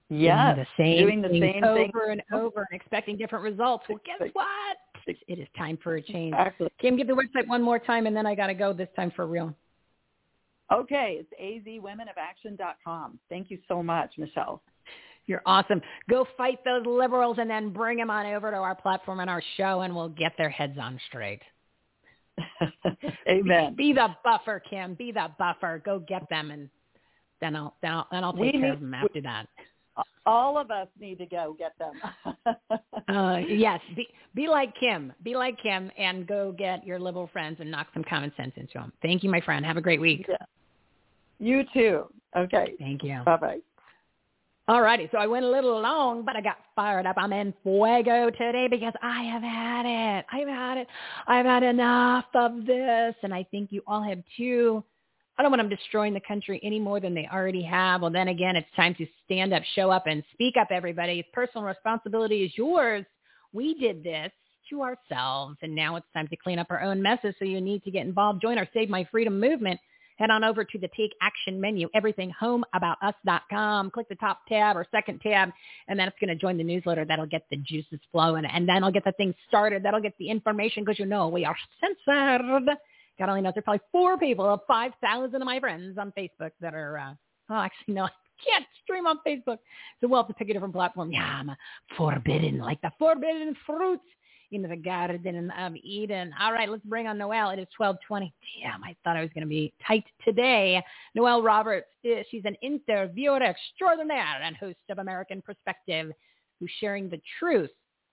Yeah, 0.09 0.55
the 0.55 0.67
same 0.77 1.07
doing 1.07 1.23
the 1.23 1.29
same 1.29 1.41
thing. 1.41 1.65
over 1.65 2.11
and 2.11 2.23
over 2.33 2.69
and 2.71 2.81
expecting 2.81 3.17
different 3.17 3.43
results. 3.43 3.85
Well, 3.89 3.99
guess 4.07 4.31
what? 4.33 4.77
It 5.07 5.39
is 5.41 5.49
time 5.59 5.77
for 5.83 5.97
a 5.97 6.03
change. 6.03 6.35
Exactly. 6.35 6.69
Kim, 6.81 6.97
give 6.97 7.09
the 7.09 7.15
website 7.15 7.49
one 7.49 7.63
more 7.63 7.81
time, 7.81 8.07
and 8.07 8.17
then 8.17 8.27
I 8.27 8.35
got 8.35 8.47
to 8.47 8.55
go 8.55 8.73
this 8.73 8.89
time 8.95 9.13
for 9.15 9.27
real. 9.27 9.55
Okay, 10.73 11.21
it's 11.21 11.67
azwomenofAction.com. 11.67 13.19
Thank 13.29 13.51
you 13.51 13.59
so 13.69 13.83
much, 13.83 14.13
Michele. 14.19 14.63
You're 15.27 15.43
awesome. 15.45 15.81
Go 16.09 16.27
fight 16.37 16.59
those 16.65 16.87
liberals 16.87 17.39
and 17.41 17.51
then 17.51 17.71
bring 17.73 17.99
them 17.99 18.11
on 18.11 18.27
over 18.27 18.51
to 18.51 18.57
our 18.57 18.75
platform 18.77 19.21
and 19.21 19.29
our 19.29 19.43
show, 19.57 19.81
and 19.81 19.95
we'll 19.95 20.09
get 20.09 20.33
their 20.39 20.51
heads 20.51 20.79
on 20.81 21.01
straight. 21.09 21.43
Amen. 23.29 23.75
Be 23.75 23.93
the 23.93 24.09
buffer, 24.25 24.61
Kim. 24.69 24.95
Be 24.95 25.11
the 25.13 25.29
buffer. 25.39 25.83
Go 25.85 25.99
get 25.99 26.29
them, 26.29 26.51
and 26.51 26.69
then 27.41 27.57
I'll 27.57 27.75
then 27.83 27.93
I'll, 27.93 28.07
then 28.11 28.25
I'll 28.25 28.33
We 28.35 28.53
take 28.53 28.61
care 28.61 28.63
need- 28.63 28.75
of 28.75 28.81
them 28.81 28.95
after 28.95 29.21
that. 29.23 29.47
All 30.27 30.59
of 30.59 30.71
us 30.71 30.89
need 31.01 31.17
to 31.19 31.27
go 31.27 31.57
get 31.59 31.73
them. 31.79 32.57
Uh, 33.09 33.39
yes, 33.49 33.81
be, 33.95 34.09
be 34.35 34.49
like 34.49 34.75
Kim. 34.81 35.13
Be 35.23 35.37
like 35.37 35.57
Kim 35.63 35.93
and 35.97 36.27
go 36.27 36.51
get 36.51 36.85
your 36.85 36.99
liberal 36.99 37.29
friends 37.33 37.59
and 37.61 37.71
knock 37.71 37.87
some 37.95 38.03
common 38.03 38.33
sense 38.37 38.53
into 38.57 38.75
them. 38.75 38.93
Thank 39.01 39.23
you, 39.23 39.31
my 39.31 39.41
friend. 39.41 39.65
Have 39.65 39.77
a 39.77 39.81
great 39.81 40.01
week. 40.01 40.27
Yeah. 40.29 40.37
You 41.39 41.63
too. 41.73 42.07
Okay. 42.37 42.75
Thank 42.81 43.05
you. 43.05 43.21
Bye-bye. 43.25 43.59
All 44.69 44.83
righty. 44.83 45.09
So 45.13 45.19
I 45.19 45.29
went 45.29 45.45
a 45.45 45.49
little 45.49 45.81
long, 45.81 46.25
but 46.25 46.35
I 46.35 46.41
got 46.41 46.57
fired 46.75 47.07
up. 47.07 47.15
I'm 47.17 47.33
in 47.33 47.55
fuego 47.63 48.31
today 48.31 48.67
because 48.69 48.95
I 49.01 49.23
have 49.23 49.43
had 49.43 49.87
it. 49.87 50.27
I've 50.33 50.49
had 50.49 50.79
it. 50.79 50.89
I've 51.29 51.47
had 51.47 51.63
enough 51.63 52.25
of 52.35 52.67
this. 52.67 53.15
And 53.23 53.33
I 53.33 53.45
think 53.53 53.71
you 53.71 53.83
all 53.87 54.03
have 54.03 54.19
too. 54.37 54.83
I 55.39 55.43
don't 55.43 55.53
want 55.53 55.61
them 55.61 55.69
destroying 55.69 56.15
the 56.15 56.21
country 56.21 56.59
any 56.65 56.81
more 56.81 56.99
than 56.99 57.15
they 57.15 57.29
already 57.33 57.63
have. 57.63 58.01
Well, 58.01 58.11
then 58.11 58.27
again, 58.27 58.57
it's 58.57 58.67
time 58.75 58.97
to 58.97 59.07
stand 59.25 59.53
up, 59.53 59.63
show 59.77 59.91
up, 59.91 60.09
and 60.09 60.25
speak 60.33 60.55
up, 60.61 60.69
everybody. 60.73 61.25
Personal 61.33 61.65
responsibility 61.65 62.43
is 62.43 62.53
yours. 62.57 63.05
We 63.53 63.75
did 63.75 64.03
this 64.03 64.33
to 64.71 64.83
ourselves, 64.83 65.59
and 65.63 65.77
now 65.77 65.95
it's 65.95 66.07
time 66.13 66.27
to 66.29 66.37
clean 66.37 66.59
up 66.59 66.69
our 66.71 66.83
own 66.83 67.01
messes. 67.01 67.35
So 67.39 67.45
you 67.45 67.61
need 67.61 67.85
to 67.85 67.91
get 67.93 68.05
involved. 68.05 68.43
Join 68.43 68.59
our 68.59 68.67
Save 68.75 68.89
My 68.89 69.07
Freedom 69.13 69.39
movement. 69.39 69.79
Head 70.17 70.31
on 70.31 70.45
over 70.45 70.65
to 70.65 70.79
the 70.79 70.89
Take 70.97 71.13
Action 71.21 71.61
menu, 71.61 71.89
everythinghomeaboutus.com. 71.95 73.91
Click 73.91 74.09
the 74.09 74.15
top 74.17 74.41
tab 74.49 74.77
or 74.77 74.87
second 74.91 75.21
tab, 75.21 75.51
and 75.89 75.99
then 75.99 76.09
it's 76.09 76.17
going 76.21 76.29
to 76.29 76.37
join 76.37 76.57
the 76.57 76.65
newsletter. 76.65 77.05
That'll 77.05 77.27
get 77.27 77.47
the 77.51 77.59
juices 77.59 78.01
flowing, 78.13 78.47
and 78.47 78.69
then 78.69 78.83
I'll 78.83 78.93
get 78.93 79.05
the 79.05 79.13
thing 79.13 79.35
started. 79.49 79.83
That'll 79.83 80.01
get 80.01 80.15
the 80.19 80.31
information 80.31 80.85
because 80.85 80.99
you 80.99 81.07
know 81.07 81.29
we 81.29 81.45
are 81.45 81.57
censored. 81.81 82.69
God 83.19 83.29
only 83.29 83.41
knows 83.41 83.55
there 83.55 83.61
are 83.61 83.63
probably 83.63 83.81
four 83.93 84.19
people 84.19 84.45
of 84.47 84.61
5,000 84.67 85.35
of 85.35 85.47
my 85.47 85.59
friends 85.61 85.97
on 85.99 86.13
Facebook 86.17 86.51
that 86.61 86.75
are, 86.75 86.99
uh, 86.99 87.15
oh, 87.51 87.55
actually, 87.55 87.95
no, 87.95 88.05
I 88.05 88.11
can't 88.45 88.67
stream 88.83 89.07
on 89.07 89.19
Facebook. 89.27 89.59
So 90.01 90.09
we'll 90.09 90.21
have 90.21 90.29
to 90.29 90.35
pick 90.35 90.51
a 90.51 90.53
different 90.53 90.75
platform. 90.75 91.11
Yeah, 91.13 91.25
I'm 91.25 91.51
forbidden, 91.97 92.59
like 92.59 92.81
the 92.83 92.91
forbidden 92.99 93.57
fruit 93.67 94.01
in 94.53 94.63
the 94.63 94.77
Garden 94.77 95.51
of 95.59 95.75
Eden. 95.83 96.33
All 96.41 96.53
right, 96.53 96.69
let's 96.69 96.85
bring 96.85 97.07
on 97.07 97.19
Noel. 97.19 97.51
It 97.51 97.59
is 97.59 97.69
1220. 97.77 98.33
Damn, 98.63 98.85
I 98.85 98.95
thought 99.05 99.17
I 99.17 99.21
was 99.21 99.31
going 99.35 99.45
to 99.45 99.49
be 99.49 99.73
tight 99.87 100.05
today. 100.25 100.83
Noel 101.15 101.43
Roberts, 101.43 101.87
she's 102.31 102.45
an 102.45 102.57
interviewer 102.63 103.43
extraordinaire 103.43 104.43
and 104.43 104.57
host 104.57 104.79
of 104.89 104.99
American 104.99 105.43
Perspective, 105.43 106.13
who's 106.61 106.71
sharing 106.81 107.09
the 107.09 107.21
truth 107.39 107.71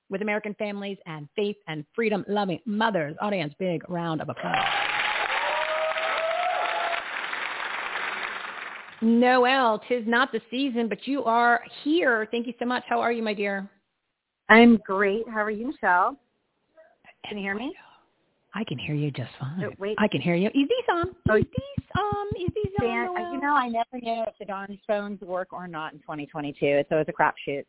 with 0.09 0.21
American 0.21 0.53
families 0.55 0.97
and 1.05 1.27
faith 1.35 1.55
and 1.67 1.85
freedom 1.95 2.25
loving 2.27 2.59
mothers. 2.65 3.15
Audience, 3.21 3.53
big 3.57 3.87
round 3.89 4.21
of 4.21 4.29
applause. 4.29 4.65
Noel, 9.01 9.81
tis 9.87 10.03
not 10.07 10.31
the 10.31 10.39
season, 10.49 10.87
but 10.87 11.07
you 11.07 11.23
are 11.25 11.61
here. 11.83 12.27
Thank 12.31 12.47
you 12.47 12.53
so 12.57 12.65
much. 12.65 12.83
How 12.87 13.01
are 13.01 13.11
you, 13.11 13.21
my 13.21 13.33
dear? 13.33 13.69
I'm 14.49 14.77
great. 14.85 15.27
How 15.29 15.41
are 15.41 15.51
you, 15.51 15.67
Michele? 15.67 16.17
Can 17.27 17.37
you 17.37 17.43
hear 17.43 17.55
me? 17.55 17.73
I 18.55 18.63
can 18.65 18.77
hear 18.77 18.93
you 18.93 19.09
just 19.09 19.31
fine. 19.39 19.63
Oh, 19.63 19.71
wait. 19.79 19.95
I 19.99 20.07
can 20.07 20.21
hear 20.21 20.35
you. 20.35 20.47
Is 20.49 20.53
these 20.53 20.87
on? 20.91 21.07
Oh, 21.29 21.35
Is 21.37 21.45
these 21.45 21.85
um? 21.95 22.27
Is 22.39 22.49
these 22.55 22.71
on? 22.79 22.85
Dan, 22.85 23.05
Noel? 23.15 23.33
you 23.33 23.41
know, 23.41 23.55
I 23.55 23.67
never 23.67 23.99
know 24.03 24.25
if 24.27 24.35
the 24.39 24.45
Dawn's 24.45 24.77
phones 24.85 25.19
work 25.21 25.47
or 25.53 25.67
not 25.67 25.93
in 25.93 25.99
2022. 25.99 26.83
So 26.89 26.97
it's 26.97 27.09
a 27.09 27.13
crapshoot. 27.13 27.63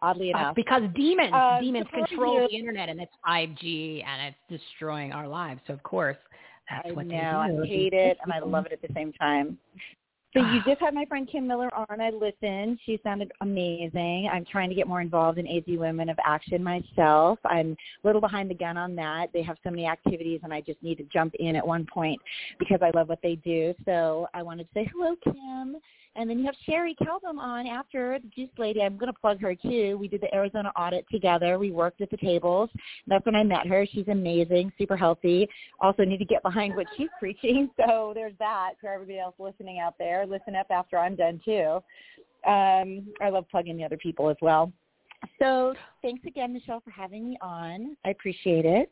Oddly 0.00 0.32
Uh, 0.32 0.38
enough. 0.38 0.54
because 0.54 0.82
demons, 0.94 1.32
Uh, 1.34 1.60
demons 1.60 1.86
control 1.92 2.34
you- 2.42 2.48
the 2.48 2.54
internet, 2.54 2.88
and 2.88 3.00
it's 3.02 3.12
5G, 3.26 4.02
and 4.06 4.22
it's 4.22 4.38
destroying 4.48 5.12
our 5.12 5.26
lives. 5.28 5.60
So 5.66 5.74
of 5.74 5.82
course, 5.82 6.16
that's 6.70 6.88
I 6.88 6.92
what 6.92 7.06
know. 7.06 7.14
they 7.14 7.20
I 7.20 7.50
do. 7.50 7.62
hate 7.64 7.92
it 7.92 8.16
and 8.22 8.32
I 8.32 8.38
love 8.38 8.64
it 8.66 8.72
at 8.72 8.80
the 8.80 8.92
same 8.94 9.12
time. 9.14 9.58
So 10.34 10.40
Ah. 10.42 10.54
you 10.54 10.62
just 10.62 10.80
had 10.80 10.92
my 10.92 11.06
friend 11.06 11.26
Kim 11.26 11.46
Miller 11.46 11.74
on. 11.74 12.00
I 12.00 12.10
listened. 12.10 12.78
She 12.84 13.00
sounded 13.02 13.32
amazing. 13.40 14.28
I'm 14.30 14.44
trying 14.44 14.68
to 14.68 14.74
get 14.74 14.86
more 14.86 15.00
involved 15.00 15.38
in 15.38 15.46
AZ 15.46 15.64
Women 15.66 16.10
of 16.10 16.18
Action 16.22 16.62
myself. 16.62 17.38
I'm 17.46 17.72
a 18.04 18.06
little 18.06 18.20
behind 18.20 18.50
the 18.50 18.54
gun 18.54 18.76
on 18.76 18.94
that. 18.96 19.32
They 19.32 19.42
have 19.42 19.56
so 19.64 19.70
many 19.70 19.86
activities 19.86 20.40
and 20.42 20.52
I 20.52 20.60
just 20.60 20.82
need 20.82 20.96
to 20.96 21.04
jump 21.04 21.34
in 21.36 21.56
at 21.56 21.66
one 21.66 21.86
point 21.86 22.20
because 22.58 22.80
I 22.82 22.90
love 22.90 23.08
what 23.08 23.22
they 23.22 23.36
do. 23.36 23.74
So 23.86 24.28
I 24.34 24.42
wanted 24.42 24.64
to 24.64 24.74
say 24.74 24.90
hello, 24.92 25.16
Kim. 25.24 25.76
And 26.18 26.28
then 26.28 26.40
you 26.40 26.46
have 26.46 26.56
Cherie 26.66 26.96
Calbom 27.00 27.38
on 27.38 27.68
after 27.68 28.18
the 28.18 28.28
Juice 28.28 28.50
Lady. 28.58 28.82
I'm 28.82 28.96
going 28.96 29.12
to 29.12 29.18
plug 29.18 29.40
her 29.40 29.54
too. 29.54 29.96
We 30.00 30.08
did 30.08 30.20
the 30.20 30.34
Arizona 30.34 30.72
audit 30.76 31.06
together. 31.10 31.60
We 31.60 31.70
worked 31.70 32.00
at 32.00 32.10
the 32.10 32.16
tables. 32.16 32.70
That's 33.06 33.24
when 33.24 33.36
I 33.36 33.44
met 33.44 33.68
her. 33.68 33.86
She's 33.86 34.08
amazing, 34.08 34.72
super 34.76 34.96
healthy. 34.96 35.48
Also 35.80 36.04
need 36.04 36.18
to 36.18 36.24
get 36.24 36.42
behind 36.42 36.74
what 36.74 36.86
she's 36.96 37.08
preaching. 37.20 37.70
So 37.78 38.10
there's 38.16 38.32
that 38.40 38.72
for 38.80 38.92
everybody 38.92 39.20
else 39.20 39.36
listening 39.38 39.78
out 39.78 39.94
there. 39.96 40.26
Listen 40.26 40.56
up 40.56 40.66
after 40.70 40.98
I'm 40.98 41.14
done 41.14 41.40
too. 41.44 41.78
Um, 42.44 43.12
I 43.22 43.30
love 43.30 43.44
plugging 43.48 43.76
the 43.76 43.84
other 43.84 43.96
people 43.96 44.28
as 44.28 44.36
well. 44.42 44.72
So 45.38 45.74
thanks 46.02 46.24
again, 46.26 46.52
Michele, 46.52 46.80
for 46.80 46.90
having 46.90 47.30
me 47.30 47.38
on. 47.40 47.96
I 48.04 48.10
appreciate 48.10 48.64
it, 48.64 48.90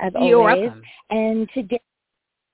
as 0.00 0.12
You're 0.22 0.38
always. 0.38 0.64
welcome. 0.64 0.82
And 1.10 1.48
today, 1.52 1.80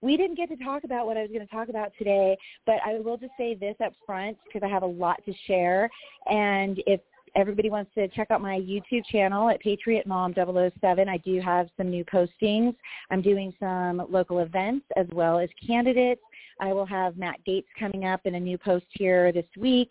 we 0.00 0.16
didn't 0.16 0.36
get 0.36 0.48
to 0.50 0.56
talk 0.56 0.84
about 0.84 1.06
what 1.06 1.16
I 1.16 1.22
was 1.22 1.30
going 1.30 1.46
to 1.46 1.52
talk 1.52 1.68
about 1.68 1.92
today, 1.98 2.36
but 2.66 2.76
I 2.86 3.00
will 3.00 3.16
just 3.16 3.32
say 3.36 3.54
this 3.54 3.74
up 3.84 3.92
front 4.06 4.36
because 4.44 4.66
I 4.66 4.72
have 4.72 4.82
a 4.82 4.86
lot 4.86 5.24
to 5.26 5.32
share. 5.46 5.90
And 6.26 6.80
if 6.86 7.00
everybody 7.34 7.70
wants 7.70 7.90
to 7.94 8.08
check 8.08 8.30
out 8.30 8.40
my 8.40 8.58
YouTube 8.58 9.04
channel 9.10 9.48
at 9.48 9.60
Patriot 9.60 10.06
Mom 10.06 10.34
007, 10.34 11.08
I 11.08 11.16
do 11.18 11.40
have 11.40 11.68
some 11.76 11.90
new 11.90 12.04
postings. 12.04 12.74
I'm 13.10 13.22
doing 13.22 13.52
some 13.60 14.02
local 14.08 14.40
events 14.40 14.86
as 14.96 15.06
well 15.12 15.38
as 15.38 15.48
candidates. 15.66 16.22
I 16.60 16.72
will 16.72 16.86
have 16.86 17.16
Matt 17.16 17.38
Gaetz 17.46 17.66
coming 17.78 18.04
up 18.04 18.20
in 18.24 18.34
a 18.34 18.40
new 18.40 18.58
post 18.58 18.86
here 18.90 19.32
this 19.32 19.46
week 19.56 19.90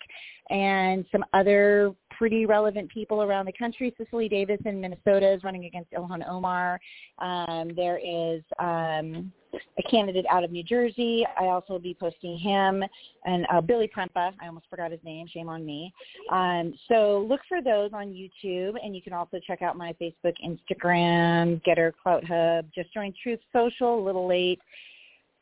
and 0.50 1.04
some 1.10 1.24
other 1.32 1.94
pretty 2.18 2.46
relevant 2.46 2.90
people 2.90 3.22
around 3.22 3.46
the 3.46 3.52
country. 3.52 3.94
Cicely 3.96 4.28
Davis 4.28 4.58
in 4.64 4.80
Minnesota 4.80 5.32
is 5.32 5.44
running 5.44 5.66
against 5.66 5.92
Ilhan 5.92 6.28
Omar. 6.28 6.80
Um, 7.20 7.70
there 7.76 7.98
is 7.98 8.42
um, 8.58 9.32
a 9.78 9.82
candidate 9.88 10.26
out 10.28 10.42
of 10.42 10.50
New 10.50 10.64
Jersey. 10.64 11.24
I 11.40 11.44
also 11.44 11.74
will 11.74 11.78
be 11.78 11.96
posting 11.98 12.36
him 12.36 12.82
and 13.24 13.46
uh, 13.52 13.60
Billy 13.60 13.88
Prempeh. 13.96 14.32
I 14.40 14.46
almost 14.46 14.66
forgot 14.68 14.90
his 14.90 15.00
name. 15.04 15.28
Shame 15.32 15.48
on 15.48 15.64
me. 15.64 15.92
Um, 16.30 16.74
so 16.88 17.24
look 17.28 17.40
for 17.48 17.62
those 17.62 17.90
on 17.92 18.08
YouTube, 18.08 18.74
and 18.82 18.96
you 18.96 19.00
can 19.00 19.12
also 19.12 19.38
check 19.46 19.62
out 19.62 19.76
my 19.76 19.94
Facebook, 20.00 20.34
Instagram, 20.44 21.62
Gettr, 21.64 21.92
Clout 22.02 22.24
Hub. 22.24 22.66
Just 22.74 22.92
joined 22.92 23.14
Truth 23.22 23.40
Social. 23.52 23.98
A 23.98 24.04
little 24.04 24.26
late 24.26 24.60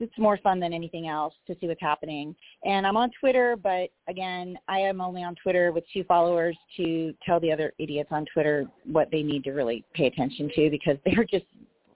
it's 0.01 0.17
more 0.19 0.39
fun 0.43 0.61
than 0.61 0.73
anything 0.73 1.09
else 1.09 1.35
to 1.47 1.57
see 1.61 1.67
what's 1.67 1.81
happening. 1.81 2.35
And 2.65 2.87
I'm 2.87 2.97
on 2.97 3.11
Twitter, 3.19 3.57
but 3.57 3.89
again, 4.09 4.59
I 4.69 4.79
am 4.79 5.01
only 5.01 5.23
on 5.23 5.35
Twitter 5.43 5.73
with 5.73 5.85
two 5.93 6.05
followers 6.05 6.57
to 6.77 7.15
tell 7.25 7.41
the 7.41 7.51
other 7.51 7.73
idiots 7.79 8.09
on 8.13 8.27
Twitter 8.33 8.67
what 8.85 9.09
they 9.11 9.23
need 9.23 9.45
to 9.45 9.53
really 9.53 9.85
pay 9.95 10.07
attention 10.07 10.51
to 10.55 10.71
because 10.71 10.97
they're 11.05 11.25
just 11.25 11.47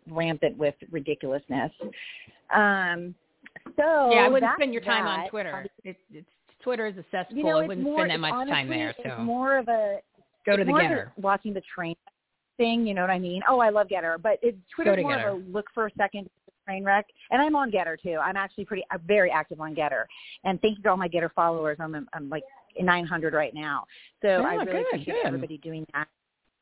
rampant 0.08 0.56
with 0.56 0.74
ridiculousness. 0.90 1.70
Um, 2.54 3.14
so 3.76 4.10
yeah, 4.12 4.24
I 4.24 4.28
wouldn't 4.28 4.52
spend 4.56 4.72
your 4.72 4.82
time 4.82 5.06
on. 5.06 5.28
Twitter. 5.28 5.66
It, 5.84 5.96
it's 6.12 6.26
Twitter 6.62 6.86
is 6.86 6.96
a 6.96 7.04
cesspool. 7.10 7.38
You 7.38 7.44
know, 7.44 7.58
I 7.58 7.66
wouldn't 7.66 7.84
more, 7.84 8.00
spend 8.00 8.10
that 8.10 8.20
much 8.20 8.32
honestly, 8.32 8.52
time 8.52 8.68
there. 8.68 8.90
It's 8.90 9.00
So 9.04 9.22
more 9.22 9.58
of 9.58 9.68
a 9.68 9.98
go 10.46 10.56
to 10.56 10.64
the 10.64 10.72
Gettr. 10.72 11.10
watching 11.16 11.54
the 11.54 11.62
train 11.74 11.94
thing. 12.56 12.86
You 12.86 12.94
know 12.94 13.00
what 13.00 13.10
I 13.10 13.18
mean? 13.18 13.42
Oh, 13.48 13.58
I 13.60 13.70
love 13.70 13.88
Gettr, 13.88 14.20
but 14.20 14.38
it, 14.42 14.56
Twitter's 14.74 15.02
more 15.02 15.12
Gettr. 15.12 15.36
of 15.36 15.42
a 15.42 15.50
look 15.50 15.66
for 15.74 15.86
a 15.86 15.90
second 15.96 16.28
train 16.64 16.84
wreck. 16.84 17.06
And 17.30 17.40
I'm 17.40 17.56
on 17.56 17.70
Gettr 17.70 18.00
too. 18.00 18.18
I'm 18.22 18.36
actually 18.36 18.64
pretty, 18.64 18.84
I'm 18.90 19.00
very 19.06 19.30
active 19.30 19.60
on 19.60 19.74
Gettr. 19.74 20.04
And 20.44 20.60
thank 20.60 20.78
you 20.78 20.82
to 20.84 20.90
all 20.90 20.96
my 20.96 21.08
Gettr 21.08 21.30
followers. 21.32 21.78
I'm, 21.80 22.06
I'm 22.12 22.28
like 22.28 22.44
900 22.80 23.34
right 23.34 23.54
now. 23.54 23.84
So 24.22 24.28
I 24.28 24.54
Oh, 24.54 24.58
really 24.58 24.66
good, 24.66 24.86
appreciate 24.86 25.14
good. 25.14 25.26
everybody 25.26 25.58
doing 25.58 25.86
that. 25.94 26.06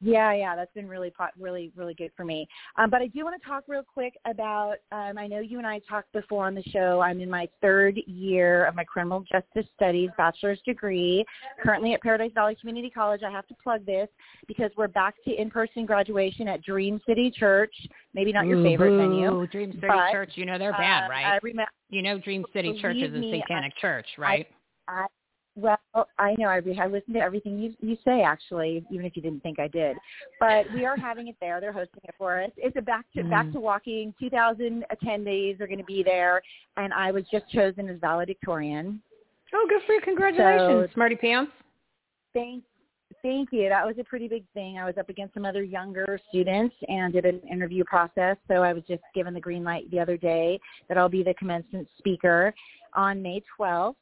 Yeah, 0.01 0.33
yeah, 0.33 0.55
that's 0.55 0.73
been 0.75 0.87
really, 0.89 1.13
really, 1.39 1.73
really 1.75 1.95
good 1.95 2.13
for 2.17 2.25
me. 2.25 2.47
Um, 2.77 2.89
but 2.89 3.03
I 3.03 3.09
do 3.09 3.25
want 3.25 3.41
to 3.41 3.49
talk 3.49 3.65
real 3.67 3.83
quick 3.83 4.15
about. 4.27 4.77
Um, 4.93 5.19
I 5.19 5.27
know 5.27 5.41
you 5.41 5.59
and 5.59 5.67
I 5.67 5.81
talked 5.89 6.13
before 6.13 6.47
on 6.47 6.55
the 6.55 6.63
show. 6.65 7.01
I'm 7.01 7.21
in 7.21 7.29
my 7.29 7.49
third 7.61 7.99
year 8.07 8.67
of 8.67 8.77
my 8.77 8.85
criminal 8.85 9.25
justice 9.31 9.69
studies 9.75 10.11
bachelor's 10.17 10.61
degree, 10.65 11.25
currently 11.63 11.95
at 11.95 12.03
Paradise 12.03 12.31
Valley 12.33 12.57
Community 12.61 12.91
College. 12.91 13.23
I 13.27 13.31
have 13.31 13.49
to 13.49 13.55
plug 13.61 13.85
this 13.87 14.09
because 14.47 14.71
we're 14.77 14.87
back 14.87 15.15
to 15.25 15.35
in-person 15.35 15.85
graduation 15.85 16.47
at 16.47 16.63
Dream 16.63 17.01
City 17.05 17.33
Church. 17.33 17.75
Maybe 18.15 18.33
not 18.33 18.47
your 18.47 18.59
Ooh, 18.59 18.65
favorite 18.65 18.97
venue. 18.97 19.47
Dream 19.49 19.73
City 19.73 19.87
but, 19.89 20.13
Church. 20.13 20.31
You 20.37 20.47
know 20.47 20.59
they're 20.59 20.73
bad, 20.73 21.07
Uh, 21.07 21.11
right? 21.11 21.27
I 21.27 21.39
remember. 21.43 21.73
you 21.91 22.03
know 22.03 22.19
Dream 22.19 22.45
City 22.53 22.79
Church 22.81 22.99
is 22.99 23.13
a 23.13 23.19
me, 23.19 23.43
satanic 23.43 23.77
church, 23.79 24.07
right? 24.17 24.47
I, 24.87 25.07
well, 25.59 25.79
I 26.19 26.35
know. 26.39 26.47
I, 26.47 26.59
I 26.81 26.87
listened 26.87 27.15
to 27.15 27.21
everything 27.21 27.59
you 27.59 27.75
you 27.81 27.97
say, 28.05 28.23
actually, 28.23 28.85
even 28.91 29.05
if 29.05 29.17
you 29.17 29.23
didn't 29.23 29.43
think 29.43 29.59
I 29.59 29.67
did. 29.69 29.97
But 30.39 30.67
we 30.73 30.85
are 30.87 30.97
having 30.97 31.27
it 31.29 31.37
there. 31.41 31.61
They're 31.61 31.73
hosting 31.73 32.01
it 32.05 32.15
for 32.17 32.41
us. 32.43 32.51
It's 32.57 32.77
a 32.77 32.83
back 32.83 33.05
to 33.15 33.23
Mm. 33.23 33.31
back 33.31 33.53
to 33.53 33.61
walking. 33.61 34.15
2,000 34.21 34.85
attendees 34.93 35.61
are 35.61 35.67
going 35.67 35.79
to 35.79 35.85
be 35.85 36.03
there, 36.03 36.41
and 36.77 36.93
I 36.95 37.11
was 37.11 37.25
just 37.33 37.49
chosen 37.51 37.89
as 37.89 37.99
valedictorian. 38.01 39.03
oh, 39.53 39.67
good 39.69 39.83
for 39.87 39.95
you! 39.95 40.01
Congratulations, 40.03 40.91
So- 40.91 40.95
Smarty 40.95 41.17
Pants. 41.17 41.51
Thank, 42.35 42.63
thank 43.23 43.49
you. 43.53 43.69
That 43.69 43.85
was 43.87 43.97
a 43.99 44.05
pretty 44.05 44.29
big 44.29 44.45
thing. 44.55 44.79
I 44.79 44.85
was 44.85 44.95
up 44.99 45.09
against 45.09 45.35
some 45.35 45.45
other 45.45 45.63
younger 45.63 46.21
students 46.29 46.77
and 46.89 47.13
did 47.13 47.25
an 47.25 47.41
interview 47.51 47.83
process. 47.85 48.37
So 48.47 48.63
I 48.63 48.73
was 48.73 48.85
just 48.87 49.03
given 49.15 49.35
the 49.35 49.41
green 49.41 49.65
light 49.65 49.91
the 49.91 49.99
other 49.99 50.17
day 50.17 50.61
that 50.89 50.99
I'll 50.99 51.09
be 51.09 51.23
the 51.23 51.35
commencement 51.35 51.89
speaker 51.99 52.55
on 52.95 53.21
May 53.23 53.43
12th. 53.59 53.97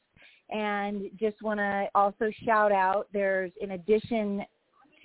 And 0.49 1.09
just 1.19 1.41
want 1.41 1.59
to 1.59 1.87
also 1.93 2.31
shout 2.45 2.71
out, 2.71 3.07
there's 3.13 3.51
in 3.59 3.71
addition 3.71 4.43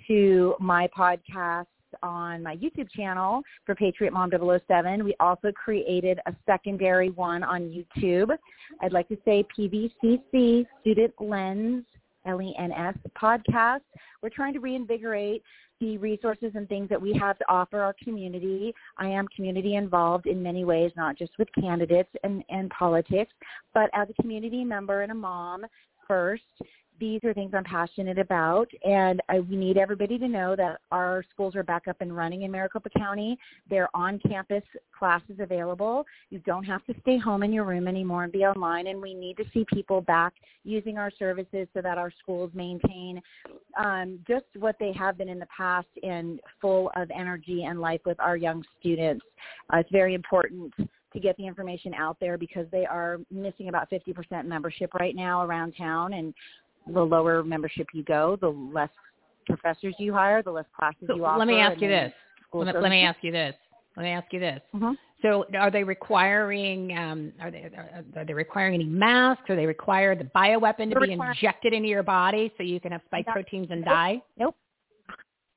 to 0.07 0.55
my 0.59 0.87
podcast 0.97 1.65
on 2.01 2.41
my 2.41 2.55
YouTube 2.55 2.89
channel 2.89 3.41
for 3.65 3.75
Patriot 3.75 4.13
Mom 4.13 4.31
007. 4.31 5.03
We 5.03 5.15
also 5.19 5.51
created 5.51 6.19
a 6.25 6.33
secondary 6.45 7.09
one 7.09 7.43
on 7.43 7.61
YouTube. 7.61 8.29
I'd 8.81 8.93
like 8.93 9.07
to 9.09 9.17
say 9.25 9.45
PVCC 9.57 10.65
Student 10.81 11.13
Lens 11.19 11.83
L-E-N-S 12.25 12.95
podcast. 13.21 13.81
We're 14.21 14.29
trying 14.29 14.53
to 14.53 14.59
reinvigorate 14.59 15.43
the 15.79 15.97
resources 15.97 16.51
and 16.55 16.67
things 16.69 16.89
that 16.89 17.01
we 17.01 17.13
have 17.19 17.37
to 17.39 17.45
offer 17.49 17.81
our 17.81 17.95
community. 18.03 18.73
I 18.97 19.07
am 19.07 19.27
community 19.35 19.75
involved 19.75 20.27
in 20.27 20.41
many 20.41 20.63
ways, 20.63 20.91
not 20.95 21.17
just 21.17 21.33
with 21.37 21.49
candidates 21.59 22.09
and, 22.23 22.43
and 22.49 22.69
politics, 22.69 23.33
but 23.73 23.89
as 23.93 24.07
a 24.09 24.21
community 24.21 24.63
member 24.63 25.01
and 25.01 25.11
a 25.11 25.15
mom 25.15 25.65
first 26.07 26.43
these 26.99 27.19
are 27.23 27.33
things 27.33 27.51
I'm 27.53 27.63
passionate 27.63 28.19
about, 28.19 28.67
and 28.85 29.21
I, 29.29 29.39
we 29.39 29.55
need 29.55 29.77
everybody 29.77 30.17
to 30.17 30.27
know 30.27 30.55
that 30.55 30.79
our 30.91 31.23
schools 31.31 31.55
are 31.55 31.63
back 31.63 31.87
up 31.87 31.97
and 31.99 32.15
running 32.15 32.43
in 32.43 32.51
Maricopa 32.51 32.89
County. 32.97 33.37
They're 33.69 33.89
on-campus 33.95 34.63
classes 34.97 35.37
available. 35.39 36.05
You 36.29 36.39
don't 36.39 36.63
have 36.63 36.85
to 36.85 36.93
stay 37.01 37.17
home 37.17 37.43
in 37.43 37.51
your 37.51 37.65
room 37.65 37.87
anymore 37.87 38.23
and 38.23 38.31
be 38.31 38.45
online, 38.45 38.87
and 38.87 39.01
we 39.01 39.13
need 39.13 39.37
to 39.37 39.45
see 39.53 39.65
people 39.73 40.01
back 40.01 40.33
using 40.63 40.97
our 40.97 41.11
services 41.17 41.67
so 41.73 41.81
that 41.81 41.97
our 41.97 42.11
schools 42.21 42.51
maintain 42.53 43.21
um, 43.77 44.19
just 44.27 44.45
what 44.57 44.75
they 44.79 44.93
have 44.93 45.17
been 45.17 45.29
in 45.29 45.39
the 45.39 45.47
past 45.55 45.87
and 46.03 46.39
full 46.61 46.91
of 46.95 47.09
energy 47.11 47.63
and 47.63 47.81
life 47.81 48.01
with 48.05 48.19
our 48.19 48.37
young 48.37 48.63
students. 48.79 49.25
Uh, 49.73 49.77
it's 49.77 49.91
very 49.91 50.13
important 50.13 50.73
to 51.13 51.19
get 51.19 51.37
the 51.37 51.45
information 51.45 51.93
out 51.93 52.17
there 52.19 52.37
because 52.37 52.65
they 52.71 52.85
are 52.85 53.19
missing 53.31 53.69
about 53.69 53.89
50% 53.89 54.45
membership 54.45 54.93
right 54.95 55.15
now 55.15 55.45
around 55.45 55.73
town 55.77 56.13
and 56.13 56.33
the 56.87 57.01
lower 57.01 57.43
membership 57.43 57.87
you 57.93 58.03
go, 58.03 58.37
the 58.41 58.49
less 58.49 58.89
professors 59.45 59.95
you 59.97 60.13
hire, 60.13 60.41
the 60.41 60.51
less 60.51 60.65
classes 60.77 61.03
so 61.07 61.15
you 61.15 61.25
offer. 61.25 61.39
Let 61.39 61.47
me 61.47 61.59
ask 61.59 61.81
you 61.81 61.87
this. 61.87 62.11
Let 62.53 62.75
me, 62.75 62.81
let 62.81 62.89
me 62.89 63.01
ask 63.03 63.19
you 63.21 63.31
this. 63.31 63.55
Let 63.95 64.03
me 64.03 64.09
ask 64.09 64.31
you 64.31 64.39
this. 64.39 64.61
Mhm. 64.75 64.95
So, 65.21 65.45
are 65.57 65.71
they 65.71 65.83
requiring? 65.83 66.97
Um, 66.97 67.31
are 67.39 67.49
they 67.49 67.63
are, 67.77 68.03
are 68.17 68.25
they 68.25 68.33
requiring 68.33 68.73
any 68.73 68.85
masks? 68.85 69.49
Are 69.49 69.55
they 69.55 69.65
require 69.65 70.15
the 70.15 70.25
bioweapon 70.25 70.89
to 70.89 70.99
They're 70.99 71.07
be 71.07 71.13
injected 71.13 71.73
into 71.73 71.87
your 71.87 72.03
body 72.03 72.51
so 72.57 72.63
you 72.63 72.79
can 72.79 72.91
have 72.91 73.01
spike 73.05 73.27
No. 73.27 73.33
proteins 73.33 73.67
and 73.71 73.81
Nope. 73.81 73.89
die? 73.89 74.21
Nope. 74.37 74.55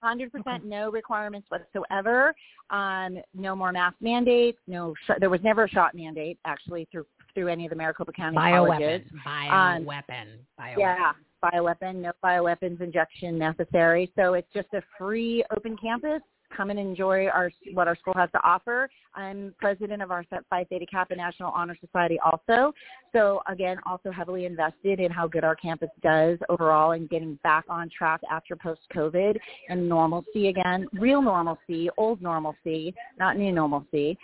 100% 0.05 0.63
no 0.65 0.91
requirements 0.91 1.49
whatsoever. 1.51 2.35
Um, 2.71 3.19
no 3.35 3.57
more 3.57 3.73
mask 3.73 3.97
mandates. 4.01 4.59
No, 4.69 4.95
sh- 5.07 5.19
there 5.19 5.31
was 5.31 5.41
never 5.43 5.65
a 5.65 5.69
shot 5.69 5.95
mandate 5.95 6.39
actually 6.45 6.87
through 6.93 7.07
through 7.37 7.49
any 7.49 7.67
of 7.67 7.71
the 7.71 7.77
Maricopa 7.77 8.13
County 8.13 8.37
colleges. 8.37 9.03
Bioweapon. 9.27 9.79
Um, 9.79 9.85
Bioweapon. 9.85 10.27
Bioweapon. 10.59 10.79
Yeah, 10.79 11.13
bioweapon, 11.45 11.97
no 11.97 12.13
bioweapons 12.25 12.81
injection 12.81 13.39
necessary. 13.39 14.11
So 14.17 14.35
it's 14.35 14.49
just 14.55 14.69
a 14.73 14.83
free 14.99 15.45
open 15.55 15.77
campus. 15.77 16.23
Come 16.57 16.71
and 16.71 16.79
enjoy 16.79 17.27
our 17.27 17.51
what 17.75 17.89
our 17.89 17.97
school 17.97 18.15
has 18.17 18.31
to 18.31 18.41
offer. 18.43 18.89
I'm 19.15 19.53
president 19.59 20.01
of 20.01 20.13
our 20.13 20.25
Phi 20.49 20.65
Theta 20.65 20.87
Kappa 20.89 21.17
National 21.17 21.51
Honor 21.51 21.77
Society 21.85 22.19
also. 22.25 22.73
So 23.13 23.43
again, 23.49 23.79
also 23.85 24.13
heavily 24.13 24.47
invested 24.47 25.01
in 25.01 25.11
how 25.11 25.27
good 25.27 25.43
our 25.43 25.57
campus 25.57 25.91
does 26.03 26.39
overall 26.49 26.93
and 26.93 27.11
getting 27.11 27.35
back 27.43 27.65
on 27.69 27.91
track 27.91 28.21
after 28.31 28.55
post-COVID 28.55 29.37
and 29.69 29.89
normalcy 29.89 30.49
again, 30.49 30.87
real 30.93 31.21
normalcy, 31.21 31.91
old 31.99 32.23
normalcy, 32.23 32.95
not 33.19 33.37
new 33.37 33.53
normalcy. 33.53 34.17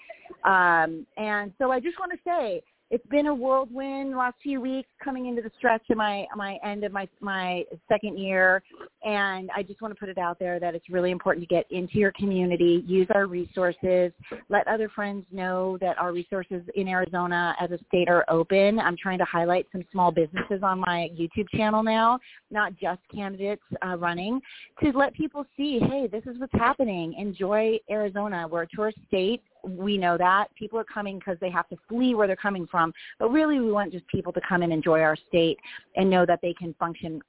Um, 0.44 1.04
and 1.16 1.52
so 1.58 1.72
I 1.72 1.80
just 1.80 1.98
want 1.98 2.12
to 2.12 2.18
say 2.24 2.62
it's 2.92 3.06
been 3.06 3.26
a 3.26 3.34
whirlwind 3.34 4.14
last 4.14 4.36
few 4.42 4.60
weeks 4.60 4.88
coming 5.02 5.26
into 5.26 5.40
the 5.40 5.50
stretch 5.56 5.82
of 5.90 5.96
my 5.96 6.26
my 6.36 6.58
end 6.62 6.84
of 6.84 6.92
my 6.92 7.08
my 7.20 7.64
second 7.88 8.18
year 8.18 8.62
and 9.02 9.50
I 9.56 9.62
just 9.62 9.80
want 9.80 9.92
to 9.94 9.98
put 9.98 10.10
it 10.10 10.18
out 10.18 10.38
there 10.38 10.60
that 10.60 10.74
it's 10.74 10.88
really 10.90 11.10
important 11.10 11.48
to 11.48 11.52
get 11.52 11.64
into 11.70 11.98
your 11.98 12.12
community, 12.12 12.84
use 12.86 13.08
our 13.14 13.26
resources, 13.26 14.12
let 14.48 14.68
other 14.68 14.88
friends 14.88 15.24
know 15.32 15.76
that 15.80 15.98
our 15.98 16.12
resources 16.12 16.62
in 16.76 16.86
Arizona 16.86 17.56
as 17.58 17.70
a 17.70 17.78
state 17.88 18.08
are 18.08 18.24
open. 18.28 18.78
I'm 18.78 18.96
trying 18.96 19.18
to 19.18 19.24
highlight 19.24 19.66
some 19.72 19.82
small 19.90 20.12
businesses 20.12 20.60
on 20.62 20.78
my 20.78 21.08
YouTube 21.18 21.48
channel 21.56 21.82
now, 21.82 22.20
not 22.50 22.76
just 22.76 23.00
candidates 23.12 23.62
uh, 23.84 23.96
running, 23.96 24.40
to 24.82 24.90
let 24.96 25.14
people 25.14 25.44
see, 25.56 25.80
hey, 25.80 26.06
this 26.06 26.22
is 26.26 26.38
what's 26.38 26.52
happening. 26.52 27.14
Enjoy 27.14 27.78
Arizona. 27.90 28.46
We're 28.48 28.62
a 28.62 28.68
tourist 28.68 28.98
state 29.08 29.42
we 29.64 29.96
know 29.96 30.16
that 30.18 30.46
people 30.54 30.78
are 30.78 30.84
coming 30.84 31.18
because 31.18 31.38
they 31.40 31.50
have 31.50 31.68
to 31.68 31.76
flee 31.88 32.14
where 32.14 32.26
they're 32.26 32.36
coming 32.36 32.66
from. 32.66 32.92
But 33.18 33.30
really 33.30 33.60
we 33.60 33.70
want 33.72 33.92
just 33.92 34.06
people 34.08 34.32
to 34.32 34.40
come 34.46 34.62
and 34.62 34.72
enjoy 34.72 35.00
our 35.00 35.16
state 35.28 35.58
and 35.96 36.08
know 36.08 36.26
that 36.26 36.40
they 36.42 36.54
can 36.54 36.74
function 36.74 37.20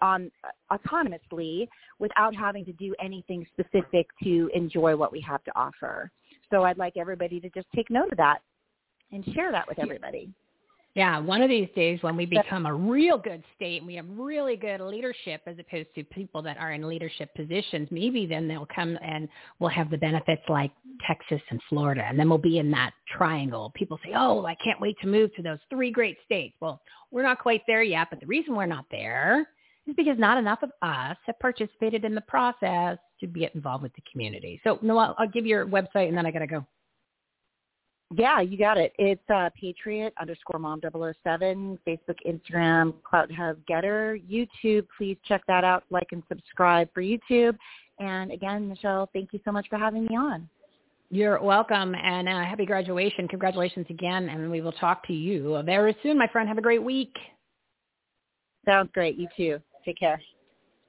on 0.00 0.30
autonomously 0.70 1.68
without 1.98 2.34
having 2.34 2.64
to 2.64 2.72
do 2.72 2.94
anything 3.00 3.46
specific 3.52 4.08
to 4.22 4.50
enjoy 4.52 4.96
what 4.96 5.12
we 5.12 5.20
have 5.20 5.44
to 5.44 5.52
offer. 5.54 6.10
So 6.50 6.64
i'd 6.64 6.76
like 6.76 6.96
everybody 6.96 7.40
to 7.40 7.48
just 7.50 7.66
take 7.74 7.88
note 7.88 8.12
of 8.12 8.18
that 8.18 8.42
and 9.10 9.24
share 9.34 9.50
that 9.52 9.66
with 9.66 9.78
everybody 9.78 10.30
Yeah, 10.94 11.20
one 11.20 11.40
of 11.40 11.48
these 11.48 11.70
days 11.74 12.02
when 12.02 12.16
we 12.16 12.26
become 12.26 12.66
a 12.66 12.74
real 12.74 13.16
good 13.16 13.42
state 13.56 13.78
and 13.78 13.86
we 13.86 13.94
have 13.94 14.04
really 14.10 14.56
good 14.56 14.78
leadership 14.82 15.40
as 15.46 15.56
opposed 15.58 15.88
to 15.94 16.04
people 16.04 16.42
that 16.42 16.58
are 16.58 16.72
in 16.72 16.86
leadership 16.86 17.34
positions, 17.34 17.88
maybe 17.90 18.26
then 18.26 18.46
they'll 18.46 18.68
come 18.74 18.98
and 19.02 19.26
we'll 19.58 19.70
have 19.70 19.90
the 19.90 19.96
benefits 19.96 20.42
like 20.50 20.70
Texas 21.06 21.40
and 21.48 21.62
Florida. 21.70 22.04
And 22.06 22.18
then 22.18 22.28
we'll 22.28 22.36
be 22.36 22.58
in 22.58 22.70
that 22.72 22.92
triangle. 23.16 23.72
People 23.74 23.98
say, 24.04 24.12
oh, 24.14 24.44
I 24.44 24.54
can't 24.62 24.82
wait 24.82 24.96
to 25.00 25.06
move 25.06 25.34
to 25.36 25.42
those 25.42 25.58
three 25.70 25.90
great 25.90 26.18
states. 26.26 26.56
Well, 26.60 26.82
we're 27.10 27.22
not 27.22 27.38
quite 27.38 27.62
there 27.66 27.82
yet, 27.82 28.08
but 28.10 28.20
the 28.20 28.26
reason 28.26 28.54
we're 28.54 28.66
not 28.66 28.84
there 28.90 29.48
is 29.86 29.94
because 29.96 30.18
not 30.18 30.36
enough 30.36 30.62
of 30.62 30.72
us 30.82 31.16
have 31.24 31.38
participated 31.40 32.04
in 32.04 32.14
the 32.14 32.20
process 32.20 32.98
to 33.20 33.26
get 33.26 33.54
involved 33.54 33.82
with 33.82 33.94
the 33.94 34.02
community. 34.12 34.60
So, 34.62 34.78
Noel, 34.82 35.14
I'll 35.18 35.28
give 35.28 35.46
you 35.46 35.50
your 35.50 35.66
website 35.66 36.08
and 36.08 36.16
then 36.18 36.26
I 36.26 36.30
got 36.30 36.40
to 36.40 36.46
go. 36.46 36.66
Yeah, 38.14 38.40
you 38.40 38.58
got 38.58 38.76
it. 38.76 38.92
It's 38.98 39.22
uh, 39.32 39.48
Patriot 39.58 40.12
underscore 40.20 40.58
mom 40.58 40.80
007, 40.82 41.78
Facebook, 41.86 42.16
Instagram, 42.26 42.94
Cloud 43.04 43.32
Hub 43.32 43.56
Gettr, 43.68 44.20
YouTube. 44.28 44.86
Please 44.98 45.16
check 45.26 45.42
that 45.48 45.64
out. 45.64 45.84
Like 45.90 46.08
and 46.12 46.22
subscribe 46.28 46.88
for 46.92 47.02
YouTube. 47.02 47.56
And 47.98 48.30
again, 48.30 48.68
Michele, 48.68 49.08
thank 49.12 49.32
you 49.32 49.40
so 49.44 49.52
much 49.52 49.66
for 49.70 49.78
having 49.78 50.04
me 50.04 50.16
on. 50.16 50.48
You're 51.10 51.42
welcome 51.42 51.94
and 51.94 52.28
uh, 52.28 52.42
happy 52.42 52.66
graduation. 52.66 53.28
Congratulations 53.28 53.86
again. 53.90 54.28
And 54.28 54.50
we 54.50 54.60
will 54.60 54.72
talk 54.72 55.06
to 55.06 55.12
you 55.12 55.62
very 55.64 55.96
soon, 56.02 56.18
my 56.18 56.26
friend. 56.26 56.48
Have 56.48 56.58
a 56.58 56.62
great 56.62 56.82
week. 56.82 57.14
Sounds 58.64 58.90
great. 58.92 59.16
You 59.16 59.28
too. 59.36 59.58
Take 59.84 59.98
care. 59.98 60.20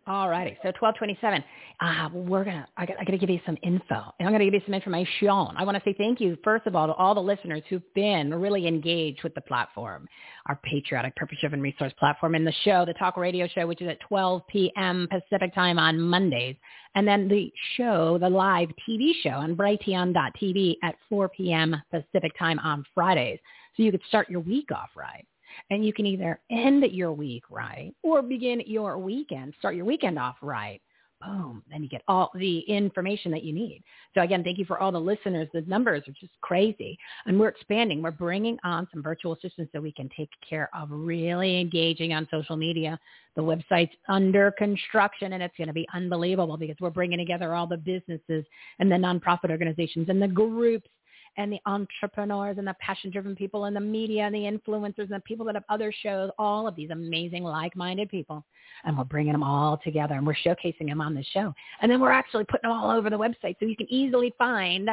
All 0.05 0.27
righty. 0.27 0.57
So 0.61 0.67
1227. 0.79 1.43
Uh, 1.79 2.09
we're 2.13 2.43
going 2.43 2.57
to, 2.57 2.67
I 2.75 2.85
got 2.85 2.97
to 2.97 3.17
give 3.17 3.29
you 3.29 3.39
some 3.45 3.57
info. 3.63 4.13
And 4.19 4.27
I'm 4.27 4.33
going 4.33 4.39
to 4.39 4.45
give 4.45 4.53
you 4.53 4.61
some 4.65 4.73
information. 4.73 5.29
I 5.29 5.63
want 5.63 5.77
to 5.77 5.83
say 5.85 5.95
thank 5.97 6.19
you, 6.19 6.37
first 6.43 6.67
of 6.67 6.75
all, 6.75 6.87
to 6.87 6.93
all 6.93 7.15
the 7.15 7.21
listeners 7.21 7.61
who've 7.69 7.93
been 7.93 8.33
really 8.33 8.67
engaged 8.67 9.23
with 9.23 9.33
the 9.33 9.41
platform, 9.41 10.07
our 10.47 10.59
patriotic, 10.61 11.15
purpose-driven 11.15 11.61
resource 11.61 11.93
platform, 11.97 12.35
and 12.35 12.45
the 12.45 12.53
show, 12.65 12.83
the 12.85 12.93
talk 12.95 13.15
radio 13.15 13.47
show, 13.47 13.65
which 13.65 13.81
is 13.81 13.87
at 13.87 13.99
12 14.01 14.41
p.m. 14.49 15.07
Pacific 15.09 15.55
time 15.55 15.79
on 15.79 15.97
Mondays. 15.99 16.57
And 16.95 17.07
then 17.07 17.29
the 17.29 17.51
show, 17.77 18.17
the 18.17 18.29
live 18.29 18.69
TV 18.87 19.11
show 19.23 19.31
on 19.31 19.55
Brighteon.tv 19.55 20.75
at 20.83 20.95
4 21.07 21.29
p.m. 21.29 21.81
Pacific 21.91 22.37
time 22.37 22.59
on 22.59 22.83
Fridays. 22.93 23.39
So 23.77 23.83
you 23.83 23.91
could 23.91 24.03
start 24.09 24.29
your 24.29 24.41
week 24.41 24.69
off 24.71 24.89
right. 24.97 25.25
And 25.69 25.85
you 25.85 25.93
can 25.93 26.05
either 26.05 26.39
end 26.51 26.83
your 26.91 27.11
week 27.11 27.43
right 27.49 27.93
or 28.03 28.21
begin 28.21 28.61
your 28.65 28.97
weekend, 28.97 29.53
start 29.59 29.75
your 29.75 29.85
weekend 29.85 30.19
off 30.19 30.37
right. 30.41 30.81
Boom. 31.25 31.63
Then 31.71 31.81
you 31.81 31.89
get 31.89 32.01
all 32.07 32.31
the 32.35 32.59
information 32.61 33.31
that 33.31 33.43
you 33.43 33.53
need. 33.53 33.81
So 34.13 34.21
again, 34.21 34.43
thank 34.43 34.57
you 34.57 34.65
for 34.65 34.79
all 34.79 34.91
the 34.91 34.99
listeners. 34.99 35.47
The 35.53 35.61
numbers 35.61 36.03
are 36.07 36.13
just 36.19 36.33
crazy. 36.41 36.97
And 37.25 37.39
we're 37.39 37.47
expanding. 37.47 38.01
We're 38.01 38.11
bringing 38.11 38.57
on 38.63 38.87
some 38.91 39.01
virtual 39.01 39.33
assistants 39.33 39.71
so 39.73 39.79
we 39.79 39.93
can 39.93 40.09
take 40.17 40.29
care 40.47 40.69
of 40.77 40.89
really 40.91 41.61
engaging 41.61 42.13
on 42.13 42.27
social 42.29 42.57
media. 42.57 42.99
The 43.35 43.41
website's 43.41 43.95
under 44.09 44.51
construction 44.51 45.33
and 45.33 45.41
it's 45.41 45.55
going 45.57 45.67
to 45.67 45.73
be 45.73 45.87
unbelievable 45.93 46.57
because 46.57 46.75
we're 46.81 46.89
bringing 46.89 47.19
together 47.19 47.55
all 47.55 47.67
the 47.67 47.77
businesses 47.77 48.45
and 48.79 48.91
the 48.91 48.95
nonprofit 48.95 49.49
organizations 49.49 50.09
and 50.09 50.21
the 50.21 50.27
groups 50.27 50.89
and 51.37 51.51
the 51.51 51.59
entrepreneurs 51.65 52.57
and 52.57 52.67
the 52.67 52.75
passion-driven 52.79 53.35
people 53.35 53.65
and 53.65 53.75
the 53.75 53.81
media 53.81 54.23
and 54.23 54.35
the 54.35 54.39
influencers 54.39 54.99
and 54.99 55.11
the 55.11 55.21
people 55.21 55.45
that 55.45 55.55
have 55.55 55.63
other 55.69 55.91
shows, 55.91 56.29
all 56.37 56.67
of 56.67 56.75
these 56.75 56.91
amazing 56.91 57.43
like-minded 57.43 58.09
people. 58.09 58.45
And 58.83 58.97
we're 58.97 59.03
bringing 59.03 59.33
them 59.33 59.43
all 59.43 59.79
together 59.83 60.15
and 60.15 60.25
we're 60.25 60.35
showcasing 60.35 60.87
them 60.87 61.01
on 61.01 61.13
the 61.13 61.23
show. 61.23 61.53
And 61.81 61.91
then 61.91 61.99
we're 61.99 62.11
actually 62.11 62.45
putting 62.45 62.69
them 62.69 62.77
all 62.77 62.91
over 62.91 63.09
the 63.09 63.17
website 63.17 63.55
so 63.59 63.65
you 63.65 63.75
can 63.75 63.91
easily 63.91 64.33
find 64.37 64.89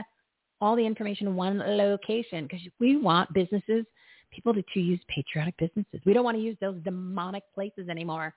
all 0.61 0.76
the 0.76 0.85
information 0.85 1.26
in 1.26 1.37
one 1.37 1.59
location 1.59 2.44
because 2.44 2.61
we 2.79 2.96
want 2.96 3.33
businesses, 3.33 3.85
people 4.31 4.55
to, 4.55 4.62
to 4.74 4.81
use 4.81 5.00
patriotic 5.09 5.57
businesses. 5.59 6.00
We 6.05 6.12
don't 6.12 6.24
want 6.24 6.37
to 6.37 6.42
use 6.42 6.57
those 6.61 6.76
demonic 6.85 7.42
places 7.55 7.88
anymore 7.88 8.35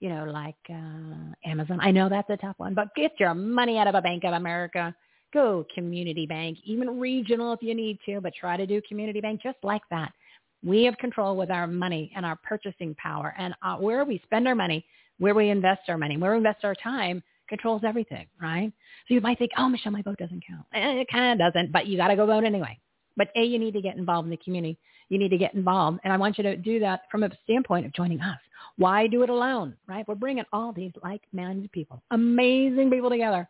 you 0.00 0.10
know, 0.10 0.24
like 0.24 0.56
uh, 0.68 1.48
Amazon. 1.48 1.78
I 1.80 1.90
know 1.90 2.10
that's 2.10 2.28
a 2.28 2.36
tough 2.36 2.56
one, 2.58 2.74
but 2.74 2.94
get 2.94 3.12
your 3.18 3.32
money 3.32 3.78
out 3.78 3.86
of 3.86 3.94
a 3.94 4.02
Bank 4.02 4.24
of 4.24 4.34
America 4.34 4.94
go 5.36 5.66
community 5.74 6.26
bank, 6.26 6.58
even 6.64 6.98
regional 6.98 7.52
if 7.52 7.62
you 7.62 7.74
need 7.74 7.98
to, 8.06 8.20
but 8.20 8.32
try 8.34 8.56
to 8.56 8.66
do 8.66 8.80
community 8.88 9.20
bank 9.20 9.42
just 9.42 9.58
like 9.62 9.82
that. 9.90 10.12
We 10.64 10.84
have 10.84 10.96
control 10.98 11.36
with 11.36 11.50
our 11.50 11.66
money 11.66 12.10
and 12.16 12.24
our 12.24 12.36
purchasing 12.36 12.94
power 12.96 13.34
and 13.38 13.54
uh, 13.62 13.76
where 13.76 14.04
we 14.04 14.20
spend 14.24 14.48
our 14.48 14.54
money, 14.54 14.84
where 15.18 15.34
we 15.34 15.50
invest 15.50 15.82
our 15.88 15.98
money, 15.98 16.16
where 16.16 16.32
we 16.32 16.38
invest 16.38 16.64
our 16.64 16.74
time 16.74 17.22
controls 17.48 17.82
everything, 17.86 18.26
right? 18.40 18.72
So 19.06 19.14
you 19.14 19.20
might 19.20 19.38
think, 19.38 19.52
oh, 19.56 19.68
Michele, 19.68 19.92
my 19.92 20.02
vote 20.02 20.18
doesn't 20.18 20.42
count. 20.46 20.64
Eh, 20.74 21.00
it 21.00 21.08
kind 21.10 21.40
of 21.40 21.52
doesn't, 21.52 21.72
but 21.72 21.86
you 21.86 21.96
got 21.96 22.08
to 22.08 22.16
go 22.16 22.26
vote 22.26 22.44
anyway. 22.44 22.78
But 23.16 23.28
A, 23.36 23.44
you 23.44 23.58
need 23.58 23.74
to 23.74 23.80
get 23.80 23.96
involved 23.96 24.26
in 24.26 24.30
the 24.30 24.36
community. 24.38 24.78
You 25.08 25.18
need 25.18 25.30
to 25.30 25.38
get 25.38 25.54
involved. 25.54 26.00
And 26.04 26.12
I 26.12 26.16
want 26.16 26.38
you 26.38 26.44
to 26.44 26.56
do 26.56 26.80
that 26.80 27.02
from 27.10 27.22
a 27.22 27.30
standpoint 27.44 27.86
of 27.86 27.92
joining 27.92 28.20
us. 28.20 28.38
Why 28.76 29.06
do 29.06 29.22
it 29.22 29.30
alone, 29.30 29.74
right? 29.86 30.06
We're 30.06 30.16
bringing 30.16 30.44
all 30.52 30.72
these 30.72 30.92
like-minded 31.02 31.72
people, 31.72 32.02
amazing 32.10 32.90
people 32.90 33.10
together. 33.10 33.48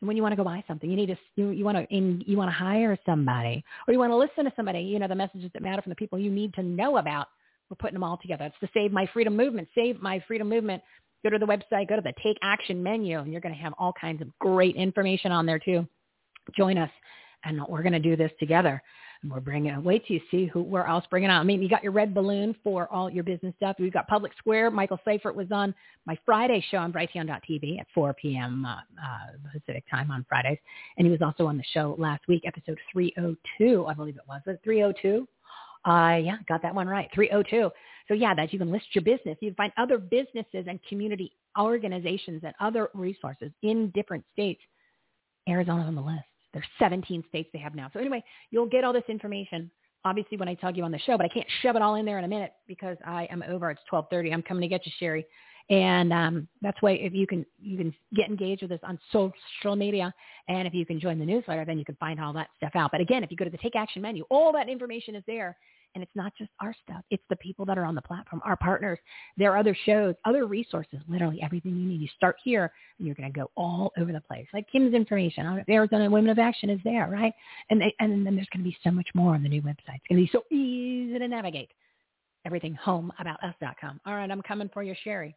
When 0.00 0.16
you 0.16 0.22
want 0.22 0.32
to 0.32 0.36
go 0.36 0.44
buy 0.44 0.62
something, 0.68 0.90
you 0.90 0.96
need 0.96 1.06
to 1.06 1.16
you, 1.36 1.50
you 1.50 1.64
want 1.64 1.78
to 1.78 1.84
in, 1.94 2.22
you 2.26 2.36
want 2.36 2.48
to 2.48 2.54
hire 2.54 2.98
somebody 3.06 3.64
or 3.86 3.94
you 3.94 3.98
want 3.98 4.12
to 4.12 4.16
listen 4.16 4.44
to 4.44 4.52
somebody. 4.54 4.80
You 4.80 4.98
know 4.98 5.08
the 5.08 5.14
messages 5.14 5.50
that 5.54 5.62
matter 5.62 5.80
from 5.80 5.90
the 5.90 5.96
people 5.96 6.18
you 6.18 6.30
need 6.30 6.52
to 6.54 6.62
know 6.62 6.98
about. 6.98 7.28
We're 7.70 7.76
putting 7.76 7.94
them 7.94 8.04
all 8.04 8.18
together. 8.18 8.44
It's 8.44 8.56
the 8.60 8.68
Save 8.74 8.92
My 8.92 9.08
Freedom 9.12 9.36
movement. 9.36 9.68
Save 9.74 10.00
My 10.00 10.22
Freedom 10.28 10.48
movement. 10.48 10.82
Go 11.24 11.30
to 11.30 11.38
the 11.38 11.46
website. 11.46 11.88
Go 11.88 11.96
to 11.96 12.02
the 12.02 12.12
Take 12.22 12.36
Action 12.42 12.82
menu, 12.82 13.18
and 13.18 13.32
you're 13.32 13.40
going 13.40 13.54
to 13.54 13.60
have 13.60 13.72
all 13.78 13.92
kinds 13.98 14.22
of 14.22 14.28
great 14.38 14.76
information 14.76 15.32
on 15.32 15.46
there 15.46 15.58
too. 15.58 15.88
Join 16.56 16.78
us, 16.78 16.90
and 17.44 17.60
we're 17.68 17.82
going 17.82 17.92
to 17.92 17.98
do 17.98 18.16
this 18.16 18.30
together. 18.38 18.82
We're 19.28 19.40
bringing, 19.40 19.82
wait 19.82 20.06
till 20.06 20.16
you 20.16 20.22
see 20.30 20.46
who, 20.46 20.62
where 20.62 20.86
else 20.86 21.04
bringing 21.10 21.30
on. 21.30 21.40
I 21.40 21.44
mean, 21.44 21.62
you 21.62 21.68
got 21.68 21.82
your 21.82 21.92
RedBalloon 21.92 22.54
for 22.62 22.88
all 22.92 23.10
your 23.10 23.24
business 23.24 23.54
stuff. 23.56 23.76
We've 23.78 23.92
got 23.92 24.08
Public 24.08 24.32
Square. 24.38 24.70
Michael 24.70 24.98
Seifert 25.04 25.34
was 25.34 25.48
on 25.50 25.74
my 26.06 26.18
Friday 26.24 26.64
show 26.70 26.78
on 26.78 26.92
Brighteon.tv 26.92 27.80
at 27.80 27.86
4 27.94 28.14
p.m. 28.14 28.64
Uh, 28.64 28.76
uh, 29.02 29.50
Pacific 29.52 29.84
time 29.90 30.10
on 30.10 30.24
Fridays. 30.28 30.58
And 30.96 31.06
he 31.06 31.10
was 31.10 31.22
also 31.22 31.46
on 31.46 31.56
the 31.56 31.64
show 31.72 31.96
last 31.98 32.26
week, 32.28 32.42
episode 32.46 32.78
302, 32.92 33.86
I 33.86 33.94
believe 33.94 34.16
it 34.16 34.22
was. 34.28 34.40
Was 34.46 34.56
it 34.56 34.60
302? 34.64 35.26
Uh, 35.84 36.16
yeah, 36.16 36.36
got 36.48 36.62
that 36.62 36.74
one 36.74 36.88
right. 36.88 37.08
302. 37.14 37.70
So 38.08 38.14
yeah, 38.14 38.34
that 38.34 38.52
you 38.52 38.58
can 38.58 38.70
list 38.70 38.86
your 38.92 39.02
business. 39.02 39.36
You 39.40 39.50
can 39.50 39.56
find 39.56 39.72
other 39.76 39.98
businesses 39.98 40.66
and 40.68 40.80
community 40.88 41.32
organizations 41.58 42.42
and 42.44 42.54
other 42.60 42.90
resources 42.94 43.50
in 43.62 43.90
different 43.94 44.24
states. 44.32 44.60
Arizona's 45.48 45.86
on 45.86 45.94
the 45.94 46.02
list. 46.02 46.24
There's 46.52 46.66
17 46.78 47.24
states 47.28 47.50
they 47.52 47.58
have 47.58 47.74
now. 47.74 47.90
So 47.92 48.00
anyway, 48.00 48.22
you'll 48.50 48.66
get 48.66 48.84
all 48.84 48.92
this 48.92 49.04
information 49.08 49.70
obviously 50.06 50.36
when 50.36 50.48
I 50.48 50.54
tell 50.54 50.74
you 50.74 50.84
on 50.84 50.92
the 50.92 51.00
show, 51.00 51.16
but 51.16 51.26
I 51.26 51.28
can't 51.28 51.46
shove 51.62 51.74
it 51.74 51.82
all 51.82 51.96
in 51.96 52.06
there 52.06 52.18
in 52.18 52.24
a 52.24 52.28
minute 52.28 52.52
because 52.68 52.96
I 53.04 53.26
am 53.30 53.42
over. 53.42 53.70
It's 53.70 53.80
1230. 53.90 54.32
I'm 54.32 54.42
coming 54.42 54.62
to 54.62 54.68
get 54.68 54.86
you, 54.86 54.92
Cherie. 54.98 55.26
And 55.68 56.12
um, 56.12 56.48
that's 56.62 56.80
why 56.80 56.92
if 56.92 57.12
you 57.12 57.26
can 57.26 57.44
you 57.60 57.76
can 57.76 57.92
get 58.14 58.28
engaged 58.28 58.62
with 58.62 58.70
us 58.70 58.78
on 58.84 59.00
social 59.10 59.74
media, 59.74 60.14
and 60.48 60.66
if 60.68 60.72
you 60.72 60.86
can 60.86 61.00
join 61.00 61.18
the 61.18 61.24
newsletter, 61.24 61.64
then 61.64 61.76
you 61.76 61.84
can 61.84 61.96
find 61.96 62.20
all 62.20 62.32
that 62.34 62.48
stuff 62.56 62.70
out. 62.76 62.92
But 62.92 63.00
again, 63.00 63.24
if 63.24 63.32
you 63.32 63.36
go 63.36 63.44
to 63.44 63.50
the 63.50 63.58
Take 63.58 63.74
Action 63.74 64.00
menu, 64.00 64.24
all 64.30 64.52
that 64.52 64.68
information 64.68 65.16
is 65.16 65.24
there. 65.26 65.56
And 65.96 66.02
it's 66.02 66.14
not 66.14 66.34
just 66.36 66.50
our 66.60 66.74
stuff. 66.84 67.02
It's 67.10 67.22
the 67.30 67.36
people 67.36 67.64
that 67.64 67.78
are 67.78 67.86
on 67.86 67.94
the 67.94 68.02
platform, 68.02 68.42
our 68.44 68.54
partners. 68.54 68.98
There 69.38 69.50
are 69.50 69.56
other 69.56 69.74
shows, 69.86 70.14
other 70.26 70.44
resources, 70.44 70.98
literally 71.08 71.40
everything 71.42 71.74
you 71.74 71.88
need. 71.88 72.02
You 72.02 72.08
start 72.14 72.36
here 72.44 72.70
and 72.98 73.06
you're 73.06 73.16
going 73.16 73.32
to 73.32 73.34
go 73.34 73.50
all 73.56 73.94
over 73.98 74.12
the 74.12 74.20
place. 74.20 74.46
Like 74.52 74.70
Kim's 74.70 74.92
information 74.92 75.46
on 75.46 75.64
Arizona 75.70 76.10
Women 76.10 76.28
of 76.28 76.38
Action 76.38 76.68
is 76.68 76.80
there, 76.84 77.08
right? 77.10 77.32
And, 77.70 77.80
they, 77.80 77.94
and 77.98 78.26
then 78.26 78.36
there's 78.36 78.46
going 78.52 78.62
to 78.62 78.68
be 78.68 78.76
so 78.84 78.90
much 78.90 79.08
more 79.14 79.34
on 79.34 79.42
the 79.42 79.48
new 79.48 79.62
website. 79.62 79.96
It's 79.96 80.06
going 80.06 80.26
to 80.26 80.26
be 80.26 80.30
so 80.30 80.44
easy 80.54 81.18
to 81.18 81.28
navigate. 81.28 81.70
Everything 82.44 82.78
homeaboutus.com. 82.84 83.98
All 84.04 84.14
right, 84.14 84.30
I'm 84.30 84.42
coming 84.42 84.68
for 84.74 84.82
you, 84.82 84.94
Cherie. 85.02 85.34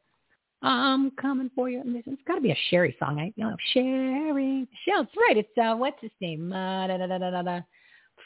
I'm 0.61 1.11
coming 1.11 1.49
for 1.55 1.69
you. 1.69 1.81
It's 1.85 2.21
got 2.27 2.35
to 2.35 2.41
be 2.41 2.51
a 2.51 2.57
Sherry 2.69 2.97
song. 2.99 3.17
I 3.17 3.31
you 3.37 3.45
know 3.45 3.55
Sherry. 3.73 4.67
It's 4.85 5.11
right. 5.15 5.37
It's 5.37 5.57
uh, 5.57 5.77
what's 5.77 6.01
his 6.01 6.11
name? 6.19 6.51
Uh, 6.51 6.87
da, 6.87 6.97
da, 6.97 7.07
da, 7.07 7.29
da, 7.29 7.41
da. 7.41 7.61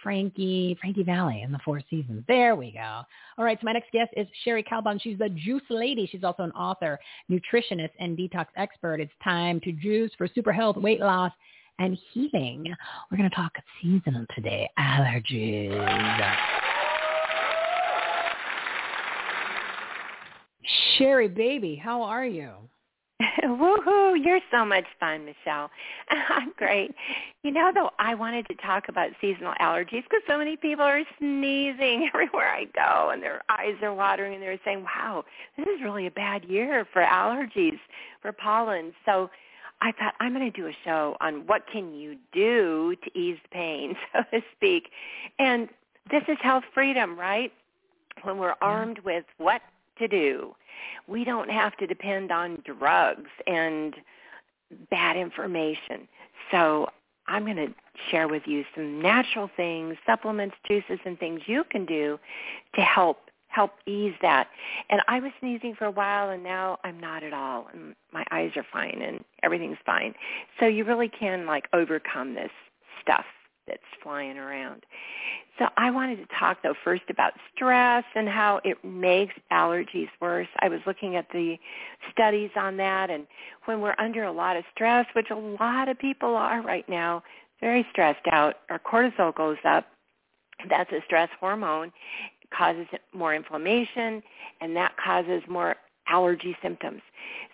Frankie, 0.03 0.77
Frankie 0.79 1.03
Valli 1.03 1.41
in 1.41 1.51
the 1.51 1.59
Four 1.65 1.81
Seasons. 1.89 2.23
There 2.27 2.55
we 2.55 2.71
go. 2.71 3.01
All 3.37 3.45
right, 3.45 3.57
so 3.59 3.65
my 3.65 3.71
next 3.71 3.91
guest 3.91 4.11
is 4.15 4.27
Cherie 4.43 4.63
Calbom. 4.63 5.01
She's 5.01 5.17
the 5.17 5.29
juice 5.29 5.63
lady. 5.69 6.07
She's 6.11 6.23
also 6.23 6.43
an 6.43 6.51
author, 6.51 6.99
nutritionist, 7.31 7.91
and 7.99 8.17
detox 8.17 8.47
expert. 8.57 8.99
It's 8.99 9.13
time 9.23 9.59
to 9.61 9.71
juice 9.71 10.11
for 10.17 10.27
super 10.27 10.51
health, 10.51 10.77
weight 10.77 10.99
loss, 10.99 11.31
and 11.79 11.97
healing. 12.11 12.75
We're 13.09 13.17
going 13.17 13.29
to 13.29 13.35
talk 13.35 13.53
seasonal 13.81 14.25
today, 14.35 14.69
allergies. 14.77 16.35
Cherie, 20.97 21.27
baby, 21.27 21.75
how 21.75 22.03
are 22.03 22.25
you? 22.25 22.51
Woohoo! 23.43 24.23
You're 24.23 24.39
so 24.51 24.65
much 24.65 24.85
fun, 24.99 25.25
Michelle. 25.25 25.69
I'm 26.09 26.51
great. 26.57 26.93
You 27.43 27.51
know, 27.51 27.71
though, 27.73 27.91
I 27.99 28.15
wanted 28.15 28.47
to 28.47 28.55
talk 28.55 28.89
about 28.89 29.09
seasonal 29.21 29.53
allergies 29.61 30.03
because 30.03 30.21
so 30.27 30.37
many 30.37 30.57
people 30.57 30.83
are 30.83 31.01
sneezing 31.19 32.09
everywhere 32.13 32.49
I 32.49 32.65
go, 32.75 33.11
and 33.11 33.21
their 33.21 33.41
eyes 33.49 33.75
are 33.81 33.93
watering, 33.93 34.33
and 34.33 34.41
they're 34.41 34.59
saying, 34.65 34.83
"Wow, 34.83 35.25
this 35.57 35.67
is 35.67 35.81
really 35.83 36.07
a 36.07 36.11
bad 36.11 36.45
year 36.45 36.87
for 36.91 37.03
allergies, 37.03 37.79
for 38.21 38.31
pollen." 38.31 38.93
So, 39.05 39.29
I 39.81 39.91
thought 39.91 40.13
I'm 40.19 40.33
going 40.33 40.49
to 40.49 40.61
do 40.61 40.67
a 40.67 40.77
show 40.83 41.17
on 41.21 41.45
what 41.45 41.63
can 41.71 41.93
you 41.93 42.17
do 42.31 42.95
to 43.03 43.19
ease 43.19 43.37
the 43.43 43.49
pain, 43.49 43.95
so 44.13 44.23
to 44.31 44.41
speak. 44.55 44.89
And 45.39 45.69
this 46.09 46.23
is 46.27 46.37
health 46.41 46.63
freedom, 46.73 47.17
right? 47.17 47.51
When 48.23 48.37
we're 48.37 48.55
armed 48.61 48.99
with 48.99 49.25
what 49.37 49.61
to 49.99 50.07
do 50.07 50.55
we 51.07 51.23
don't 51.23 51.49
have 51.49 51.75
to 51.77 51.87
depend 51.87 52.31
on 52.31 52.61
drugs 52.65 53.29
and 53.47 53.95
bad 54.89 55.17
information. 55.17 56.07
So 56.51 56.87
I'm 57.27 57.45
going 57.45 57.57
to 57.57 57.73
share 58.09 58.27
with 58.27 58.43
you 58.45 58.63
some 58.75 59.01
natural 59.01 59.49
things, 59.55 59.95
supplements, 60.05 60.55
juices, 60.67 60.99
and 61.05 61.17
things 61.19 61.41
you 61.45 61.63
can 61.69 61.85
do 61.85 62.19
to 62.75 62.81
help 62.81 63.17
help 63.47 63.73
ease 63.85 64.15
that. 64.23 64.47
And 64.89 65.01
I 65.07 65.19
was 65.19 65.31
sneezing 65.39 65.75
for 65.75 65.85
a 65.85 65.91
while, 65.91 66.31
and 66.31 66.43
now 66.43 66.79
I'm 66.83 66.99
not 66.99 67.21
at 67.21 67.33
all, 67.33 67.67
and 67.71 67.93
my 68.11 68.25
eyes 68.31 68.49
are 68.55 68.65
fine, 68.73 68.99
and 69.05 69.23
everything's 69.43 69.77
fine. 69.85 70.15
So 70.59 70.65
you 70.65 70.83
really 70.83 71.07
can 71.07 71.45
like 71.45 71.67
overcome 71.71 72.33
this 72.33 72.49
stuff 72.99 73.25
that's 73.67 73.81
flying 74.01 74.37
around. 74.37 74.85
So 75.59 75.67
I 75.77 75.91
wanted 75.91 76.17
to 76.17 76.25
talk 76.39 76.57
though 76.63 76.73
first 76.83 77.03
about 77.09 77.33
stress 77.55 78.03
and 78.15 78.27
how 78.27 78.59
it 78.63 78.83
makes 78.83 79.33
allergies 79.51 80.09
worse. 80.19 80.47
I 80.59 80.69
was 80.69 80.79
looking 80.87 81.15
at 81.15 81.27
the 81.31 81.57
studies 82.11 82.49
on 82.55 82.77
that 82.77 83.09
and 83.09 83.27
when 83.65 83.81
we're 83.81 83.95
under 83.99 84.23
a 84.23 84.31
lot 84.31 84.57
of 84.57 84.63
stress, 84.73 85.05
which 85.15 85.29
a 85.29 85.35
lot 85.35 85.89
of 85.89 85.99
people 85.99 86.35
are 86.35 86.61
right 86.61 86.87
now, 86.89 87.23
very 87.59 87.85
stressed 87.91 88.27
out, 88.31 88.55
our 88.69 88.79
cortisol 88.79 89.33
goes 89.35 89.57
up. 89.63 89.85
That's 90.69 90.91
a 90.91 90.99
stress 91.05 91.29
hormone. 91.39 91.91
It 92.41 92.49
causes 92.55 92.87
more 93.13 93.35
inflammation 93.35 94.23
and 94.59 94.75
that 94.75 94.93
causes 95.03 95.41
more 95.47 95.75
allergy 96.07 96.57
symptoms. 96.61 97.01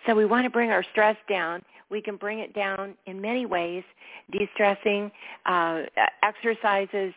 So 0.07 0.15
we 0.15 0.25
want 0.25 0.45
to 0.45 0.49
bring 0.49 0.71
our 0.71 0.83
stress 0.91 1.17
down 1.29 1.61
we 1.89 2.01
can 2.01 2.15
bring 2.15 2.39
it 2.39 2.53
down 2.53 2.95
in 3.05 3.19
many 3.19 3.45
ways, 3.45 3.83
de-stressing, 4.31 5.11
uh, 5.45 5.83
exercises, 6.23 7.13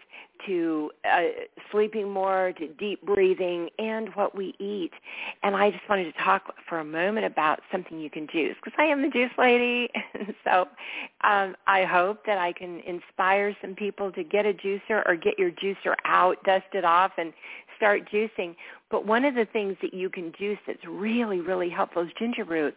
to 0.47 0.91
uh, 1.05 1.23
sleeping 1.71 2.09
more, 2.09 2.53
to 2.59 2.69
deep 2.69 3.05
breathing, 3.05 3.69
and 3.79 4.09
what 4.15 4.35
we 4.35 4.55
eat. 4.59 4.91
And 5.43 5.55
I 5.55 5.71
just 5.71 5.89
wanted 5.89 6.13
to 6.13 6.23
talk 6.23 6.55
for 6.69 6.81
a 6.81 6.85
moment 6.85 7.27
about 7.27 7.61
something 7.71 8.01
you 8.01 8.11
can 8.11 8.27
juice 8.33 8.57
because 8.63 8.77
I 8.79 8.85
am 8.85 9.03
the 9.03 9.09
juice 9.09 9.31
lady. 9.39 9.89
so 10.45 10.69
um, 11.23 11.55
I 11.67 11.85
hope 11.85 12.25
that 12.27 12.39
I 12.39 12.53
can 12.53 12.81
inspire 12.81 13.57
some 13.61 13.75
people 13.75 14.11
to 14.13 14.25
get 14.25 14.47
a 14.47 14.53
juicer 14.53 15.03
or 15.07 15.17
get 15.17 15.39
your 15.39 15.51
juicer 15.51 15.95
out, 16.05 16.43
dust 16.45 16.67
it 16.73 16.85
off, 16.85 17.13
and 17.19 17.33
start 17.77 18.09
juicing. 18.11 18.55
But 18.91 19.07
one 19.07 19.25
of 19.25 19.35
the 19.35 19.47
things 19.53 19.77
that 19.83 19.95
you 19.95 20.11
can 20.11 20.33
juice 20.39 20.59
that's 20.67 20.85
really, 20.89 21.41
really 21.41 21.71
helpful 21.71 22.03
is 22.03 22.09
ginger 22.19 22.45
root. 22.45 22.77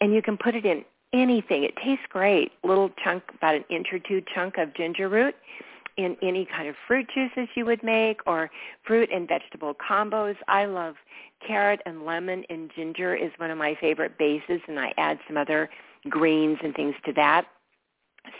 And 0.00 0.14
you 0.14 0.22
can 0.22 0.38
put 0.38 0.54
it 0.54 0.64
in 0.64 0.84
anything. 1.14 1.64
It 1.64 1.74
tastes 1.76 2.04
great. 2.10 2.52
Little 2.62 2.90
chunk, 3.02 3.22
about 3.34 3.54
an 3.54 3.64
inch 3.70 3.86
or 3.92 3.98
two 3.98 4.22
chunk 4.34 4.58
of 4.58 4.74
ginger 4.74 5.08
root 5.08 5.34
in 5.96 6.16
any 6.22 6.44
kind 6.44 6.68
of 6.68 6.74
fruit 6.86 7.08
juices 7.14 7.48
you 7.54 7.64
would 7.64 7.82
make 7.82 8.20
or 8.26 8.50
fruit 8.82 9.08
and 9.12 9.28
vegetable 9.28 9.74
combos. 9.74 10.36
I 10.48 10.66
love 10.66 10.96
carrot 11.46 11.80
and 11.86 12.04
lemon 12.04 12.44
and 12.50 12.70
ginger 12.74 13.14
is 13.14 13.30
one 13.36 13.50
of 13.50 13.58
my 13.58 13.76
favorite 13.80 14.18
bases 14.18 14.60
and 14.66 14.78
I 14.78 14.92
add 14.96 15.18
some 15.28 15.36
other 15.36 15.70
greens 16.08 16.58
and 16.62 16.74
things 16.74 16.94
to 17.04 17.12
that. 17.14 17.46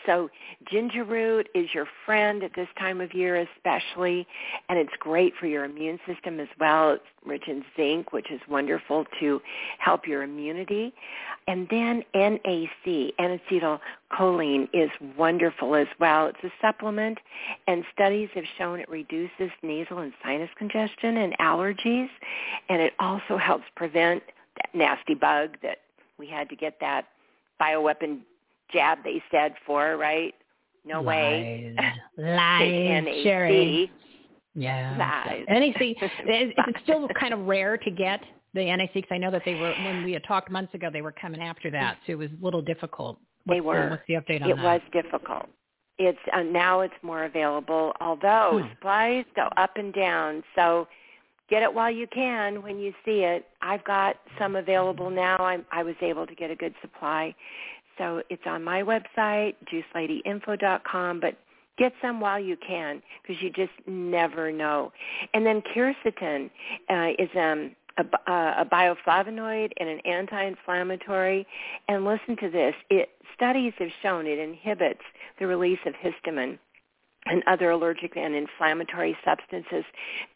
So 0.07 0.31
ginger 0.71 1.05
root 1.05 1.49
is 1.55 1.69
your 1.75 1.87
friend 2.05 2.43
at 2.43 2.55
this 2.55 2.69
time 2.79 3.01
of 3.01 3.15
year 3.15 3.37
especially, 3.37 4.27
and 4.69 4.79
it's 4.79 4.93
great 4.99 5.35
for 5.39 5.47
your 5.47 5.65
immune 5.65 5.99
system 6.07 6.41
as 6.41 6.49
well. 6.61 6.91
It's 6.93 7.05
rich 7.25 7.45
in 7.49 7.65
zinc, 7.77 8.13
which 8.13 8.31
is 8.31 8.41
wonderful 8.49 9.07
to 9.21 9.41
help 9.79 10.07
your 10.07 10.23
immunity. 10.23 10.93
And 11.47 11.67
then 11.71 12.03
NAC, 12.15 13.13
N-acetylcholine, 13.19 14.69
is 14.73 14.91
wonderful 15.17 15.75
as 15.75 15.89
well. 15.99 16.27
It's 16.27 16.45
a 16.45 16.53
supplement, 16.61 17.19
and 17.67 17.85
studies 17.93 18.29
have 18.35 18.45
shown 18.59 18.81
it 18.81 18.89
reduces 18.89 19.51
nasal 19.63 19.99
and 19.99 20.13
sinus 20.23 20.51
congestion 20.57 21.19
and 21.19 21.37
allergies, 21.39 22.09
and 22.69 22.81
it 22.81 22.93
also 22.99 23.37
helps 23.39 23.65
prevent 23.75 24.23
that 24.57 24.75
nasty 24.75 25.15
bug 25.15 25.57
that 25.63 25.79
we 26.19 26.27
had 26.27 26.49
to 26.49 26.57
get 26.57 26.79
that 26.81 27.07
bioweapon 27.61 28.21
jab 28.75 28.99
they 29.03 29.23
said 29.31 29.55
for, 29.67 29.97
right? 29.97 30.35
No 30.85 31.01
Lies. 31.01 31.07
way. 31.07 31.77
Lies, 32.19 33.05
NAC. 33.05 33.15
Cherie. 33.23 33.91
Yeah. 34.55 34.97
Lies. 34.99 35.47
NAC, 35.49 35.77
it's 36.01 36.83
still 36.83 37.09
kind 37.19 37.33
of 37.33 37.47
rare 37.47 37.79
to 37.79 37.91
get 37.91 38.21
the 38.55 38.65
NAC? 38.65 38.95
Because 38.95 39.11
I 39.11 39.19
know 39.19 39.31
that 39.31 39.43
they 39.45 39.55
were 39.55 39.75
when 39.83 40.03
we 40.03 40.13
had 40.13 40.25
talked 40.25 40.51
months 40.51 40.73
ago, 40.75 40.89
they 40.93 41.03
were 41.03 41.13
coming 41.13 41.43
after 41.43 41.71
that, 41.73 41.99
so 42.07 42.13
it 42.13 42.19
was 42.19 42.31
a 42.31 42.45
little 42.45 42.63
difficult. 42.63 43.19
What's 43.45 43.57
they 43.57 43.61
were. 43.61 43.85
The, 43.85 43.91
what's 43.91 44.03
the 44.09 44.15
update 44.15 44.43
on 44.43 44.51
it 44.51 44.57
that? 44.57 44.61
It 44.61 44.65
was 44.65 44.81
difficult. 44.93 45.47
It's 45.99 46.19
uh, 46.33 46.43
now 46.43 46.81
it's 46.81 46.95
more 47.03 47.25
available, 47.25 47.93
although 48.01 48.61
Hmm. 48.63 48.69
supplies 48.71 49.25
go 49.37 49.49
up 49.57 49.77
and 49.77 49.93
down. 49.93 50.43
So 50.55 50.89
get 51.51 51.63
it 51.63 51.73
while 51.73 51.91
you 51.91 52.07
can 52.07 52.63
when 52.63 52.79
you 52.79 52.93
see 53.05 53.21
it. 53.25 53.47
I've 53.61 53.85
got 53.85 54.17
some 54.39 54.57
available 54.57 55.11
now. 55.11 55.37
I'm, 55.39 55.65
I 55.71 55.83
was 55.83 55.95
able 56.01 56.27
to 56.27 56.35
get 56.35 56.51
a 56.51 56.57
good 56.57 56.75
supply. 56.81 57.35
So 57.99 58.23
it's 58.31 58.43
on 58.47 58.65
my 58.65 58.83
website, 58.83 59.55
juiceladyinfo.com, 59.73 61.21
but 61.21 61.37
get 61.79 61.93
some 62.01 62.21
while 62.21 62.39
you 62.39 62.57
can 62.57 63.03
because 63.23 63.43
you 63.43 63.51
just 63.51 63.73
never 63.87 64.53
know. 64.53 64.93
And 65.33 65.45
then 65.45 65.63
quercetin 65.75 66.51
uh, 66.89 67.13
is 67.19 67.31
um, 67.37 67.73
a, 67.99 68.31
uh, 68.31 68.63
a 68.63 68.65
bioflavonoid 68.65 69.73
and 69.79 69.89
an 69.89 70.01
anti-inflammatory. 70.01 71.47
And 71.89 72.05
listen 72.05 72.37
to 72.41 72.51
this. 72.51 72.75
It, 72.91 73.11
studies 73.35 73.73
have 73.79 73.91
shown 74.03 74.27
it 74.27 74.39
inhibits 74.39 75.03
the 75.39 75.47
release 75.47 75.81
of 75.87 75.95
histamine 75.95 76.59
and 77.27 77.43
other 77.47 77.71
allergic 77.71 78.17
and 78.17 78.35
inflammatory 78.35 79.17
substances. 79.25 79.85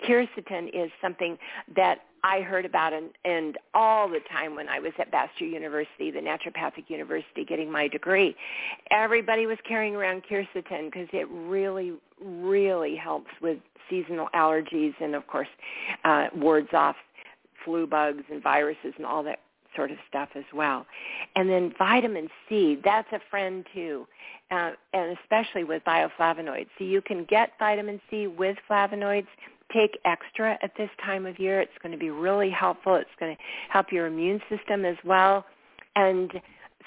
Quercetin 0.05 0.69
is 0.73 0.91
something 1.01 1.39
that 1.77 2.01
I 2.23 2.41
heard 2.41 2.65
about 2.65 2.93
and, 2.93 3.11
and 3.25 3.57
all 3.75 4.09
the 4.09 4.21
time 4.31 4.55
when 4.55 4.69
I 4.69 4.79
was 4.81 4.93
at 4.99 5.13
Bastyr 5.13 5.51
University, 5.51 6.11
the 6.11 6.21
naturopathic 6.21 6.89
university, 6.89 7.45
getting 7.45 7.71
my 7.71 7.89
degree. 7.89 8.35
Everybody 8.91 9.47
was 9.47 9.59
carrying 9.67 9.95
around 9.95 10.23
quercetin 10.31 10.87
because 10.87 11.09
it 11.13 11.29
really, 11.31 11.95
really 12.23 12.97
helps 12.97 13.31
with 13.41 13.59
seasonal 13.89 14.29
allergies 14.35 14.95
and, 15.01 15.15
of 15.15 15.27
course, 15.27 15.49
uh, 16.05 16.27
wards 16.35 16.69
off 16.73 16.97
flu 17.65 17.87
bugs 17.87 18.23
and 18.31 18.43
viruses 18.43 18.93
and 18.97 19.07
all 19.07 19.23
that 19.23 19.41
sort 19.77 19.91
of 19.91 19.99
stuff 20.09 20.29
as 20.35 20.45
well. 20.53 20.87
And 21.37 21.49
then 21.49 21.73
vitamin 21.79 22.29
C, 22.49 22.79
that's 22.85 23.09
a 23.13 23.21
friend 23.31 23.65
too, 23.75 24.07
uh, 24.51 24.73
and 24.93 25.17
especially 25.23 25.65
with 25.65 25.83
bioflavonoids. 25.85 26.69
So 26.79 26.85
you 26.85 27.03
can 27.03 27.25
get 27.25 27.53
vitamin 27.59 28.01
C 28.11 28.27
with 28.27 28.57
flavonoids. 28.69 29.27
Take 29.73 29.99
extra 30.05 30.59
at 30.63 30.73
this 30.77 30.91
time 31.05 31.27
of 31.27 31.39
year. 31.39 31.61
It's 31.61 31.73
going 31.83 31.93
to 31.93 31.99
be 31.99 32.11
really 32.11 32.51
helpful. 32.51 32.95
It's 32.97 33.11
going 33.21 33.37
to 33.37 33.43
help 33.69 33.93
your 33.93 34.07
immune 34.07 34.41
system 34.49 34.85
as 34.85 34.97
well. 35.05 35.45
And 35.97 36.33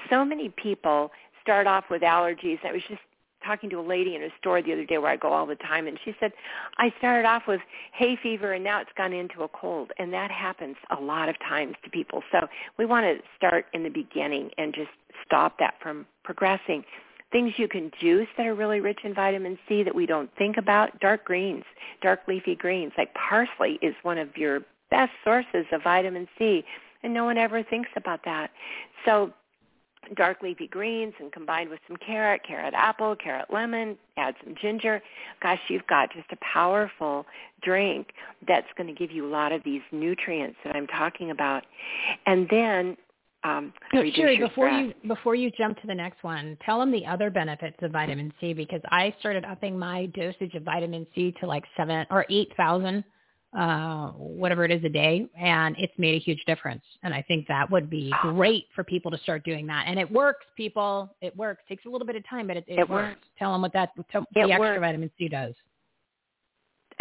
so 0.09 0.25
many 0.25 0.49
people 0.49 1.11
start 1.41 1.67
off 1.67 1.85
with 1.89 2.01
allergies. 2.01 2.57
I 2.63 2.71
was 2.71 2.81
just 2.87 3.01
talking 3.45 3.69
to 3.71 3.79
a 3.79 3.81
lady 3.81 4.15
in 4.15 4.23
a 4.23 4.29
store 4.39 4.61
the 4.61 4.71
other 4.71 4.85
day 4.85 4.97
where 4.97 5.11
I 5.11 5.17
go 5.17 5.33
all 5.33 5.45
the 5.45 5.55
time, 5.55 5.87
and 5.87 5.99
she 6.05 6.15
said, 6.19 6.31
I 6.77 6.93
started 6.99 7.27
off 7.27 7.43
with 7.47 7.61
hay 7.93 8.17
fever, 8.21 8.53
and 8.53 8.63
now 8.63 8.81
it's 8.81 8.91
gone 8.97 9.13
into 9.13 9.43
a 9.43 9.47
cold. 9.47 9.91
And 9.97 10.13
that 10.13 10.31
happens 10.31 10.75
a 10.95 11.01
lot 11.01 11.29
of 11.29 11.37
times 11.39 11.75
to 11.83 11.89
people. 11.89 12.23
So 12.31 12.47
we 12.77 12.85
want 12.85 13.05
to 13.05 13.23
start 13.35 13.65
in 13.73 13.83
the 13.83 13.89
beginning 13.89 14.51
and 14.57 14.73
just 14.73 14.91
stop 15.25 15.57
that 15.59 15.75
from 15.81 16.05
progressing. 16.23 16.83
Things 17.31 17.53
you 17.57 17.67
can 17.67 17.91
juice 17.99 18.27
that 18.37 18.45
are 18.45 18.55
really 18.55 18.81
rich 18.81 18.99
in 19.03 19.13
vitamin 19.13 19.57
C 19.67 19.83
that 19.83 19.95
we 19.95 20.05
don't 20.05 20.29
think 20.37 20.57
about, 20.57 20.99
dark 20.99 21.25
greens, 21.25 21.63
dark 22.01 22.21
leafy 22.27 22.55
greens. 22.55 22.91
Like 22.97 23.13
parsley 23.13 23.79
is 23.81 23.95
one 24.03 24.17
of 24.17 24.35
your 24.35 24.61
best 24.89 25.11
sources 25.23 25.65
of 25.71 25.83
vitamin 25.83 26.27
C, 26.37 26.63
and 27.03 27.13
no 27.13 27.23
one 27.23 27.37
ever 27.37 27.63
thinks 27.63 27.89
about 27.95 28.19
that. 28.25 28.51
So 29.05 29.31
dark 30.15 30.41
leafy 30.41 30.67
greens 30.67 31.13
and 31.19 31.31
combined 31.31 31.69
with 31.69 31.79
some 31.87 31.97
carrot, 31.97 32.41
carrot 32.45 32.73
apple, 32.75 33.15
carrot 33.15 33.45
lemon, 33.51 33.97
add 34.17 34.35
some 34.43 34.55
ginger. 34.61 35.01
Gosh, 35.41 35.59
you've 35.69 35.87
got 35.87 36.11
just 36.11 36.31
a 36.31 36.37
powerful 36.37 37.25
drink 37.61 38.13
that's 38.47 38.67
going 38.75 38.87
to 38.87 38.93
give 38.93 39.11
you 39.11 39.25
a 39.27 39.31
lot 39.31 39.51
of 39.51 39.63
these 39.63 39.81
nutrients 39.91 40.57
that 40.65 40.75
I'm 40.75 40.87
talking 40.87 41.31
about. 41.31 41.63
And 42.25 42.47
then 42.49 42.97
um, 43.43 43.73
No, 43.93 44.03
Cherie, 44.15 44.37
before 44.37 44.67
stress. 44.69 44.93
you 45.03 45.07
before 45.09 45.35
you 45.35 45.51
jump 45.57 45.79
to 45.81 45.87
the 45.87 45.95
next 45.95 46.23
one, 46.23 46.57
tell 46.65 46.79
them 46.79 46.91
the 46.91 47.05
other 47.05 47.29
benefits 47.29 47.77
of 47.81 47.91
vitamin 47.91 48.31
C 48.39 48.53
because 48.53 48.81
I 48.89 49.15
started 49.19 49.45
upping 49.45 49.77
my 49.77 50.05
dosage 50.07 50.53
of 50.55 50.63
vitamin 50.63 51.07
C 51.15 51.33
to 51.39 51.47
like 51.47 51.63
seven 51.75 52.05
or 52.11 52.25
eight 52.29 52.49
thousand, 52.55 53.03
uh, 53.57 54.09
whatever 54.11 54.63
it 54.63 54.71
is 54.71 54.83
a 54.83 54.89
day, 54.89 55.27
and 55.37 55.75
it's 55.79 55.93
made 55.97 56.15
a 56.15 56.19
huge 56.19 56.43
difference. 56.45 56.83
And 57.03 57.13
I 57.13 57.21
think 57.23 57.47
that 57.47 57.69
would 57.71 57.89
be 57.89 58.13
great 58.21 58.65
for 58.75 58.83
people 58.83 59.09
to 59.11 59.17
start 59.19 59.43
doing 59.43 59.65
that. 59.67 59.85
And 59.87 59.99
it 59.99 60.09
works, 60.11 60.45
people. 60.55 61.15
It 61.21 61.35
works. 61.35 61.63
Takes 61.67 61.85
a 61.85 61.89
little 61.89 62.07
bit 62.07 62.15
of 62.15 62.27
time, 62.29 62.47
but 62.47 62.57
it, 62.57 62.65
it, 62.67 62.79
It 62.79 62.89
works. 62.89 63.09
works. 63.15 63.27
Tell 63.39 63.51
them 63.53 63.61
what 63.63 63.73
that 63.73 63.89
It 63.97 64.05
the 64.33 64.41
extra 64.41 64.59
works. 64.59 64.79
vitamin 64.81 65.11
C 65.17 65.27
does. 65.27 65.53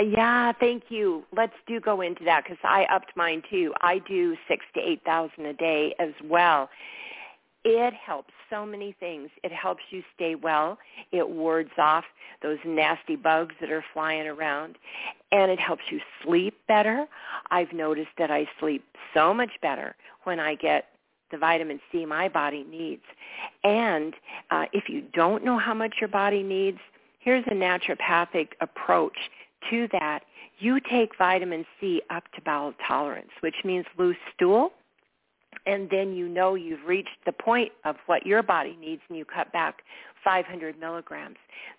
Yeah, 0.00 0.52
thank 0.58 0.84
you. 0.88 1.24
Let's 1.36 1.52
do 1.66 1.80
go 1.80 2.00
into 2.00 2.24
that 2.24 2.44
because 2.44 2.58
I 2.64 2.84
upped 2.84 3.16
mine 3.16 3.42
too. 3.50 3.74
I 3.80 3.98
do 3.98 4.36
six 4.48 4.64
to 4.74 4.80
eight 4.80 5.02
thousand 5.04 5.46
a 5.46 5.52
day 5.52 5.94
as 5.98 6.12
well. 6.24 6.70
It 7.64 7.92
helps 7.92 8.32
so 8.48 8.64
many 8.64 8.94
things. 8.98 9.28
It 9.44 9.52
helps 9.52 9.82
you 9.90 10.02
stay 10.14 10.34
well. 10.34 10.78
It 11.12 11.28
wards 11.28 11.72
off 11.76 12.04
those 12.42 12.58
nasty 12.64 13.16
bugs 13.16 13.54
that 13.60 13.70
are 13.70 13.84
flying 13.92 14.26
around. 14.26 14.76
And 15.30 15.50
it 15.50 15.60
helps 15.60 15.82
you 15.90 16.00
sleep 16.24 16.54
better. 16.66 17.06
I've 17.50 17.72
noticed 17.72 18.12
that 18.16 18.30
I 18.30 18.48
sleep 18.58 18.82
so 19.12 19.34
much 19.34 19.50
better 19.60 19.94
when 20.24 20.40
I 20.40 20.54
get 20.54 20.86
the 21.30 21.36
vitamin 21.36 21.80
C 21.92 22.06
my 22.06 22.28
body 22.28 22.64
needs. 22.64 23.04
And 23.62 24.14
uh, 24.50 24.64
if 24.72 24.88
you 24.88 25.02
don't 25.12 25.44
know 25.44 25.58
how 25.58 25.74
much 25.74 25.96
your 26.00 26.08
body 26.08 26.42
needs, 26.42 26.78
here's 27.20 27.44
a 27.46 27.54
naturopathic 27.54 28.48
approach 28.62 29.16
to 29.70 29.88
that. 29.92 30.20
You 30.58 30.78
take 30.80 31.16
vitamin 31.16 31.64
C 31.80 32.02
up 32.10 32.24
to 32.34 32.40
bowel 32.42 32.74
tolerance, 32.86 33.30
which 33.40 33.56
means 33.64 33.86
loose 33.98 34.16
stool 34.34 34.72
and 35.66 35.90
then 35.90 36.14
you 36.14 36.28
know 36.28 36.54
you've 36.54 36.84
reached 36.86 37.18
the 37.26 37.32
point 37.32 37.72
of 37.84 37.96
what 38.06 38.26
your 38.26 38.42
body 38.42 38.76
needs 38.80 39.02
and 39.08 39.18
you 39.18 39.24
cut 39.24 39.52
back 39.52 39.82
500 40.24 40.78
milligrams. 40.78 41.36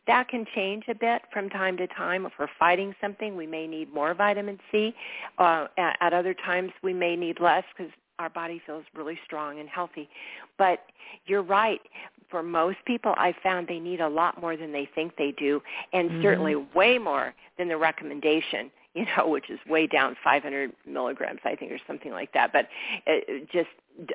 That 0.07 0.27
can 0.27 0.45
change 0.55 0.86
a 0.88 0.95
bit 0.95 1.23
from 1.32 1.49
time 1.49 1.77
to 1.77 1.88
time. 1.88 2.25
If 2.25 2.34
we're 2.39 2.47
fighting 2.59 2.95
something, 2.99 3.36
we 3.36 3.45
may 3.45 3.67
need 3.67 3.93
more 3.93 4.13
vitamin 4.13 4.59
C. 4.71 4.95
Uh, 5.38 5.67
at, 5.77 5.97
at 6.01 6.13
other 6.13 6.34
times, 6.34 6.71
we 6.82 6.93
may 6.93 7.15
need 7.15 7.39
less 7.39 7.63
because 7.75 7.91
our 8.22 8.30
body 8.30 8.61
feels 8.65 8.84
really 8.95 9.19
strong 9.26 9.59
and 9.59 9.67
healthy. 9.67 10.09
But 10.57 10.80
you're 11.26 11.43
right. 11.43 11.82
For 12.30 12.41
most 12.41 12.78
people, 12.86 13.13
I 13.17 13.34
found 13.43 13.67
they 13.67 13.80
need 13.80 13.99
a 13.99 14.07
lot 14.07 14.39
more 14.39 14.55
than 14.55 14.72
they 14.72 14.88
think 14.95 15.17
they 15.17 15.32
do, 15.32 15.61
and 15.91 16.09
Mhm. 16.09 16.22
certainly 16.22 16.55
way 16.55 16.97
more 16.97 17.34
than 17.57 17.67
the 17.67 17.78
recommendation 17.78 18.72
you 18.93 19.05
know, 19.17 19.28
which 19.30 19.49
is 19.49 19.59
way 19.67 19.88
down 19.88 20.17
500 20.22 20.72
milligrams, 20.86 21.39
I 21.45 21.55
think, 21.55 21.72
or 21.72 21.80
something 21.88 22.11
like 22.11 22.34
that. 22.34 22.51
But 22.51 22.67
it, 23.05 23.49
just 23.49 23.69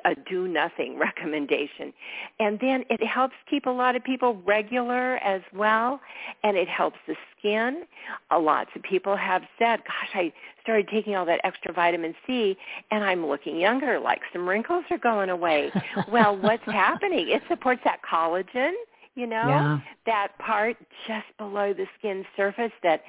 a 0.05 0.13
do 0.29 0.47
nothing 0.47 0.99
recommendation. 1.07 1.93
And 2.39 2.59
then 2.59 2.83
it 2.89 3.03
helps 3.03 3.33
keep 3.49 3.65
a 3.65 3.71
lot 3.71 3.95
of 3.95 4.03
people 4.03 4.39
regular 4.45 5.17
as 5.17 5.41
well, 5.53 5.99
and 6.43 6.55
it 6.55 6.67
helps 6.67 6.97
the 7.07 7.15
skin. 7.37 7.85
A 8.29 8.37
lots 8.37 8.69
of 8.75 8.83
people 8.83 9.15
have 9.15 9.41
said, 9.57 9.79
gosh, 9.79 10.09
I 10.13 10.33
started 10.67 10.89
taking 10.89 11.15
all 11.15 11.25
that 11.25 11.39
extra 11.45 11.71
vitamin 11.71 12.13
C, 12.27 12.57
and 12.91 13.01
I'm 13.01 13.25
looking 13.25 13.57
younger, 13.57 13.99
like 13.99 14.19
some 14.33 14.47
wrinkles 14.47 14.83
are 14.91 14.97
going 14.97 15.29
away. 15.29 15.71
well, 16.11 16.35
what's 16.37 16.65
happening? 16.65 17.29
It 17.29 17.41
supports 17.47 17.79
that 17.85 17.99
collagen, 18.03 18.73
you 19.15 19.27
know, 19.27 19.47
Yeah. 19.47 19.79
that 20.05 20.37
part 20.39 20.75
just 21.07 21.25
below 21.37 21.73
the 21.73 21.85
skin 21.97 22.25
surface 22.35 22.73
that 22.83 23.03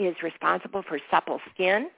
is 0.00 0.16
responsible 0.24 0.82
for 0.88 0.98
supple 1.08 1.40
skin. 1.54 1.88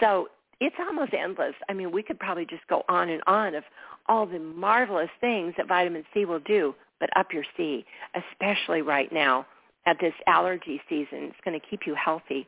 So 0.00 0.28
it's 0.60 0.76
almost 0.80 1.12
endless. 1.12 1.54
I 1.68 1.74
mean, 1.74 1.92
we 1.92 2.02
could 2.02 2.18
probably 2.18 2.46
just 2.46 2.66
go 2.68 2.84
on 2.88 3.10
and 3.10 3.22
on 3.26 3.54
of 3.54 3.64
all 4.08 4.24
the 4.24 4.38
marvelous 4.38 5.10
things 5.20 5.52
that 5.58 5.68
vitamin 5.68 6.04
C 6.14 6.24
will 6.24 6.40
do, 6.40 6.74
but 7.00 7.10
up 7.16 7.34
your 7.34 7.44
C, 7.58 7.84
especially 8.14 8.80
right 8.80 9.12
now 9.12 9.44
at 9.86 9.98
this 10.00 10.14
allergy 10.26 10.80
season. 10.88 11.24
It's 11.24 11.36
going 11.44 11.58
to 11.58 11.66
keep 11.66 11.80
you 11.86 11.94
healthy. 11.94 12.46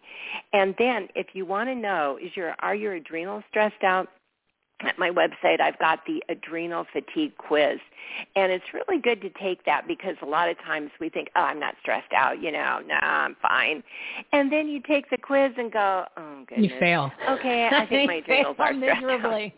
And 0.53 0.75
then 0.79 1.09
if 1.15 1.29
you 1.35 1.45
want 1.47 1.69
to 1.69 1.75
know, 1.75 2.19
is 2.23 2.31
your 2.37 2.55
are 2.61 2.75
your 2.75 2.95
adrenals 2.95 3.45
stressed 3.51 3.83
out? 3.85 4.09
At 4.83 4.99
my 4.99 5.09
website, 5.09 5.59
I've 5.59 5.79
got 5.79 6.01
the 6.07 6.23
adrenal 6.29 6.85
fatigue 6.93 7.35
quiz. 7.39 7.79
And 8.35 8.53
it's 8.53 8.65
really 8.75 9.01
good 9.01 9.23
to 9.23 9.31
take 9.43 9.65
that 9.65 9.89
because 9.89 10.17
a 10.21 10.27
lot 10.27 10.51
of 10.51 10.59
times 10.59 10.91
we 11.01 11.09
think, 11.09 11.29
oh, 11.35 11.41
I'm 11.41 11.59
not 11.59 11.77
stressed 11.81 12.13
out, 12.15 12.43
you 12.43 12.53
know, 12.53 12.81
no, 12.87 12.95
I'm 12.97 13.37
fine. 13.41 13.83
And 14.33 14.53
then 14.53 14.69
you 14.69 14.83
take 14.87 15.09
the 15.09 15.17
quiz 15.17 15.53
and 15.57 15.73
go, 15.73 16.05
oh, 16.19 16.45
goodness. 16.47 16.71
You 16.73 16.79
fail. 16.79 17.11
Okay, 17.27 17.71
I 17.73 17.87
think 17.89 18.07
my 18.07 18.17
adrenals 18.17 18.57
are 18.59 18.75
stressed 18.75 18.99
out. 18.99 19.07
miserably. 19.07 19.55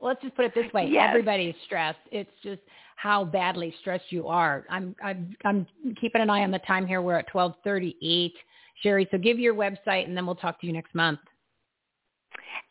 Let's 0.00 0.22
just 0.22 0.36
put 0.36 0.44
it 0.44 0.54
this 0.54 0.72
way: 0.72 0.86
Yes. 0.88 1.06
everybody's 1.08 1.56
stressed. 1.64 1.98
It's 2.12 2.30
just 2.44 2.60
how 3.00 3.24
badly 3.24 3.74
stressed 3.80 4.10
you 4.10 4.26
are. 4.26 4.66
I'm 4.68 4.94
I'm 5.02 5.34
I'm 5.44 5.66
keeping 5.98 6.20
an 6.20 6.28
eye 6.28 6.42
on 6.42 6.50
the 6.50 6.58
time 6.60 6.86
here. 6.86 7.00
We're 7.00 7.18
at 7.18 7.28
twelve 7.28 7.54
thirty 7.64 7.96
eight, 8.02 8.34
Cherie. 8.82 9.08
So 9.10 9.16
give 9.16 9.38
your 9.38 9.54
website, 9.54 10.04
and 10.04 10.14
then 10.14 10.26
we'll 10.26 10.34
talk 10.34 10.60
to 10.60 10.66
you 10.66 10.72
next 10.74 10.94
month. 10.94 11.20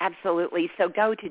Absolutely. 0.01 0.71
So 0.77 0.87
go 0.87 1.13
to 1.13 1.29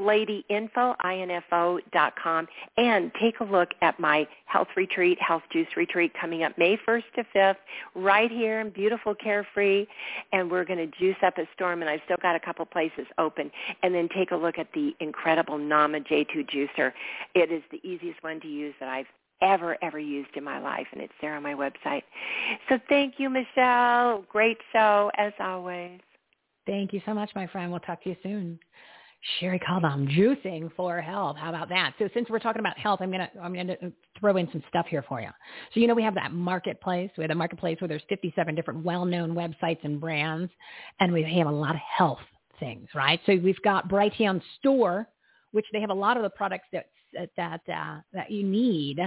juiceladyinfo.com 0.00 2.48
and 2.76 3.10
take 3.20 3.40
a 3.40 3.44
look 3.44 3.70
at 3.82 3.98
my 3.98 4.28
health 4.44 4.68
retreat, 4.76 5.18
health 5.20 5.42
juice 5.52 5.66
retreat 5.76 6.12
coming 6.18 6.44
up 6.44 6.56
May 6.56 6.78
1st 6.88 7.02
to 7.16 7.24
5th 7.34 7.56
right 7.94 8.30
here 8.30 8.60
in 8.60 8.70
beautiful 8.70 9.14
Carefree. 9.14 9.86
And 10.32 10.50
we're 10.50 10.64
going 10.64 10.78
to 10.78 10.86
juice 10.98 11.16
up 11.24 11.36
a 11.38 11.46
storm 11.54 11.82
and 11.82 11.90
I've 11.90 12.00
still 12.04 12.16
got 12.22 12.36
a 12.36 12.40
couple 12.40 12.64
places 12.64 13.06
open. 13.18 13.50
And 13.82 13.94
then 13.94 14.08
take 14.14 14.30
a 14.30 14.36
look 14.36 14.58
at 14.58 14.68
the 14.72 14.94
incredible 15.00 15.58
Nama 15.58 16.00
J2 16.00 16.48
juicer. 16.48 16.92
It 17.34 17.50
is 17.50 17.62
the 17.72 17.80
easiest 17.82 18.22
one 18.22 18.40
to 18.40 18.48
use 18.48 18.74
that 18.78 18.88
I've 18.88 19.06
ever, 19.42 19.76
ever 19.82 19.98
used 19.98 20.30
in 20.34 20.44
my 20.44 20.58
life, 20.58 20.86
and 20.92 21.02
it's 21.02 21.12
there 21.20 21.36
on 21.36 21.42
my 21.42 21.54
website. 21.54 22.02
So 22.68 22.78
thank 22.88 23.14
you, 23.18 23.28
Michelle. 23.28 24.24
Great 24.30 24.58
show, 24.72 25.10
as 25.18 25.32
always. 25.40 26.00
Thank 26.66 26.92
you 26.92 27.00
so 27.06 27.14
much, 27.14 27.30
my 27.34 27.46
friend. 27.46 27.70
We'll 27.70 27.80
talk 27.80 28.02
to 28.04 28.10
you 28.10 28.16
soon. 28.22 28.58
Cherie 29.40 29.58
Calbom, 29.58 30.08
juicing 30.08 30.70
for 30.76 31.00
health. 31.00 31.36
How 31.36 31.48
about 31.48 31.68
that? 31.70 31.94
So 31.98 32.08
since 32.14 32.28
we're 32.28 32.38
talking 32.38 32.60
about 32.60 32.78
health, 32.78 33.00
I'm 33.02 33.10
gonna 33.10 33.30
I'm 33.42 33.54
gonna 33.54 33.76
throw 34.20 34.36
in 34.36 34.48
some 34.52 34.62
stuff 34.68 34.86
here 34.86 35.04
for 35.08 35.20
you. 35.20 35.28
So 35.74 35.80
you 35.80 35.86
know 35.86 35.94
we 35.94 36.02
have 36.02 36.14
that 36.14 36.32
marketplace. 36.32 37.10
We 37.16 37.24
have 37.24 37.30
a 37.30 37.34
marketplace 37.34 37.80
where 37.80 37.88
there's 37.88 38.02
57 38.08 38.54
different 38.54 38.84
well-known 38.84 39.34
websites 39.34 39.82
and 39.84 40.00
brands, 40.00 40.52
and 41.00 41.12
we 41.12 41.22
have 41.38 41.48
a 41.48 41.50
lot 41.52 41.74
of 41.74 41.80
health 41.80 42.20
things, 42.60 42.88
right? 42.94 43.20
So 43.26 43.36
we've 43.36 43.60
got 43.62 43.88
Brighteon 43.88 44.40
Store, 44.58 45.08
which 45.52 45.66
they 45.72 45.80
have 45.80 45.90
a 45.90 45.94
lot 45.94 46.16
of 46.16 46.22
the 46.22 46.30
products 46.30 46.66
that 46.72 46.86
that 47.36 47.60
uh, 47.68 48.00
that 48.12 48.30
you 48.30 48.44
need 48.44 49.00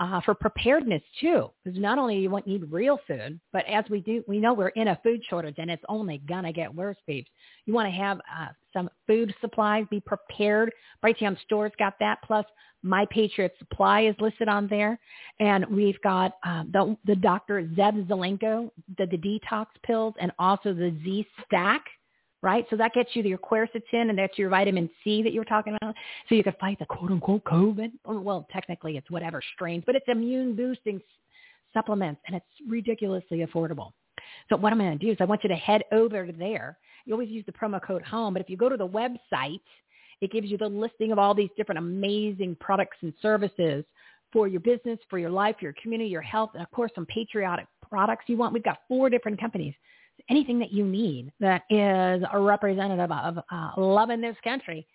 uh, 0.00 0.20
for 0.22 0.34
preparedness 0.34 1.02
too, 1.20 1.50
because 1.62 1.78
not 1.78 1.98
only 1.98 2.16
you 2.16 2.30
want 2.30 2.46
need 2.46 2.64
real 2.72 2.98
food, 3.06 3.38
but 3.52 3.66
as 3.66 3.84
we 3.90 4.00
do, 4.00 4.24
we 4.26 4.40
know 4.40 4.54
we're 4.54 4.68
in 4.68 4.88
a 4.88 4.98
food 5.02 5.20
shortage 5.28 5.56
and 5.58 5.70
it's 5.70 5.84
only 5.88 6.18
gonna 6.26 6.52
get 6.52 6.74
worse, 6.74 6.96
babes. 7.06 7.28
You 7.66 7.74
want 7.74 7.86
to 7.86 7.92
have 7.92 8.18
uh, 8.18 8.46
some 8.72 8.88
food 9.06 9.34
supplies, 9.42 9.84
be 9.90 10.00
prepared. 10.00 10.72
Brighteon 11.04 11.38
Store's 11.42 11.72
got 11.78 11.94
that. 12.00 12.18
Plus, 12.24 12.46
My 12.82 13.06
Patriot 13.10 13.52
Supply 13.58 14.06
is 14.06 14.16
listed 14.20 14.48
on 14.48 14.66
there, 14.68 14.98
and 15.38 15.66
we've 15.66 16.00
got 16.00 16.32
uh, 16.44 16.64
the 16.72 16.96
the 17.04 17.16
Dr. 17.16 17.64
Zev 17.76 18.06
Zelenko, 18.08 18.70
the, 18.96 19.04
the 19.04 19.18
detox 19.18 19.66
pills, 19.84 20.14
and 20.18 20.32
also 20.38 20.72
the 20.72 20.96
Z 21.04 21.26
Stack 21.44 21.84
right? 22.42 22.66
So 22.70 22.76
that 22.76 22.92
gets 22.94 23.10
you 23.14 23.22
your 23.22 23.38
quercetin 23.38 24.08
and 24.08 24.18
that's 24.18 24.38
your 24.38 24.48
vitamin 24.48 24.88
C 25.04 25.22
that 25.22 25.32
you 25.32 25.40
were 25.40 25.44
talking 25.44 25.76
about. 25.80 25.94
So 26.28 26.34
you 26.34 26.42
can 26.42 26.54
fight 26.60 26.78
the 26.78 26.86
quote 26.86 27.10
unquote 27.10 27.44
COVID. 27.44 27.92
Oh, 28.06 28.20
well, 28.20 28.46
technically 28.52 28.96
it's 28.96 29.10
whatever 29.10 29.42
strains, 29.54 29.84
but 29.86 29.94
it's 29.94 30.06
immune 30.08 30.56
boosting 30.56 31.00
supplements 31.72 32.20
and 32.26 32.36
it's 32.36 32.46
ridiculously 32.68 33.44
affordable. 33.44 33.92
So 34.48 34.56
what 34.56 34.72
I'm 34.72 34.78
going 34.78 34.98
to 34.98 35.04
do 35.04 35.10
is 35.10 35.18
I 35.20 35.24
want 35.24 35.42
you 35.42 35.48
to 35.48 35.56
head 35.56 35.82
over 35.92 36.30
there. 36.32 36.78
You 37.04 37.14
always 37.14 37.28
use 37.28 37.44
the 37.46 37.52
promo 37.52 37.82
code 37.82 38.02
home, 38.02 38.34
but 38.34 38.42
if 38.42 38.50
you 38.50 38.56
go 38.56 38.68
to 38.68 38.76
the 38.76 38.86
website, 38.86 39.60
it 40.20 40.30
gives 40.30 40.50
you 40.50 40.58
the 40.58 40.68
listing 40.68 41.12
of 41.12 41.18
all 41.18 41.34
these 41.34 41.48
different 41.56 41.78
amazing 41.78 42.56
products 42.60 42.98
and 43.00 43.12
services 43.22 43.84
for 44.32 44.46
your 44.46 44.60
business, 44.60 44.98
for 45.08 45.18
your 45.18 45.30
life, 45.30 45.56
your 45.60 45.74
community, 45.82 46.10
your 46.10 46.22
health, 46.22 46.50
and 46.54 46.62
of 46.62 46.70
course 46.70 46.92
some 46.94 47.06
patriotic 47.06 47.66
products 47.88 48.24
you 48.28 48.36
want. 48.36 48.52
We've 48.52 48.62
got 48.62 48.78
four 48.86 49.10
different 49.10 49.40
companies 49.40 49.74
anything 50.28 50.58
that 50.58 50.72
you 50.72 50.84
need 50.84 51.32
that 51.40 51.62
is 51.70 52.22
a 52.32 52.38
representative 52.38 53.10
of 53.10 53.38
uh, 53.50 53.70
love 53.76 54.10
in 54.10 54.20
this 54.20 54.36
country, 54.44 54.86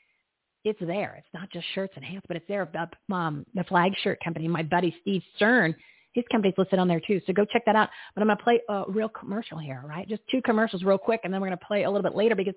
it's 0.64 0.80
there. 0.82 1.16
It's 1.18 1.28
not 1.34 1.50
just 1.52 1.66
shirts 1.74 1.94
and 1.96 2.04
hats, 2.04 2.26
but 2.28 2.38
it's 2.38 2.48
there. 2.48 2.68
The, 2.72 3.16
um, 3.16 3.46
the 3.54 3.64
flag 3.66 3.94
shirt 4.04 4.20
company, 4.24 4.48
my 4.48 4.64
buddy 4.64 4.96
Steve 5.02 5.22
Stern, 5.36 5.76
his 6.14 6.24
company's 6.32 6.56
listed 6.58 6.80
on 6.80 6.88
there 6.88 7.02
too. 7.06 7.22
So 7.28 7.34
go 7.34 7.46
check 7.46 7.64
that 7.66 7.76
out. 7.76 7.90
But 8.16 8.22
I'm 8.22 8.28
going 8.28 8.38
to 8.38 8.44
play 8.44 8.62
a 8.70 8.84
real 8.88 9.10
commercial 9.10 9.60
here, 9.60 9.84
right? 9.86 10.08
Just 10.08 10.22
two 10.32 10.42
commercials 10.42 10.84
real 10.84 10.98
quick, 10.98 11.22
and 11.24 11.34
then 11.34 11.42
we're 11.42 11.48
going 11.48 11.60
to 11.60 11.66
play 11.66 11.84
a 11.84 11.90
little 11.90 12.04
bit 12.04 12.16
later 12.16 12.36
because 12.36 12.56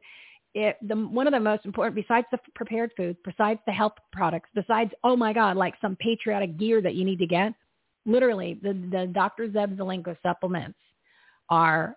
it, 0.54 0.76
the, 0.86 0.94
one 0.94 1.26
of 1.26 1.32
the 1.32 1.40
most 1.40 1.66
important, 1.66 1.94
besides 1.94 2.26
the 2.30 2.38
prepared 2.54 2.92
foods, 2.96 3.18
besides 3.24 3.60
the 3.66 3.72
health 3.72 3.92
products, 4.12 4.48
besides, 4.54 4.90
oh 5.04 5.16
my 5.16 5.32
God, 5.32 5.56
like 5.56 5.74
some 5.80 5.96
patriotic 5.96 6.56
gear 6.56 6.80
that 6.80 6.94
you 6.94 7.04
need 7.04 7.18
to 7.18 7.26
get, 7.26 7.52
literally 8.06 8.58
the, 8.62 8.72
the 8.90 9.10
Dr. 9.12 9.48
Zev 9.48 9.76
Zelenko 9.76 10.16
supplements 10.22 10.78
are 11.50 11.96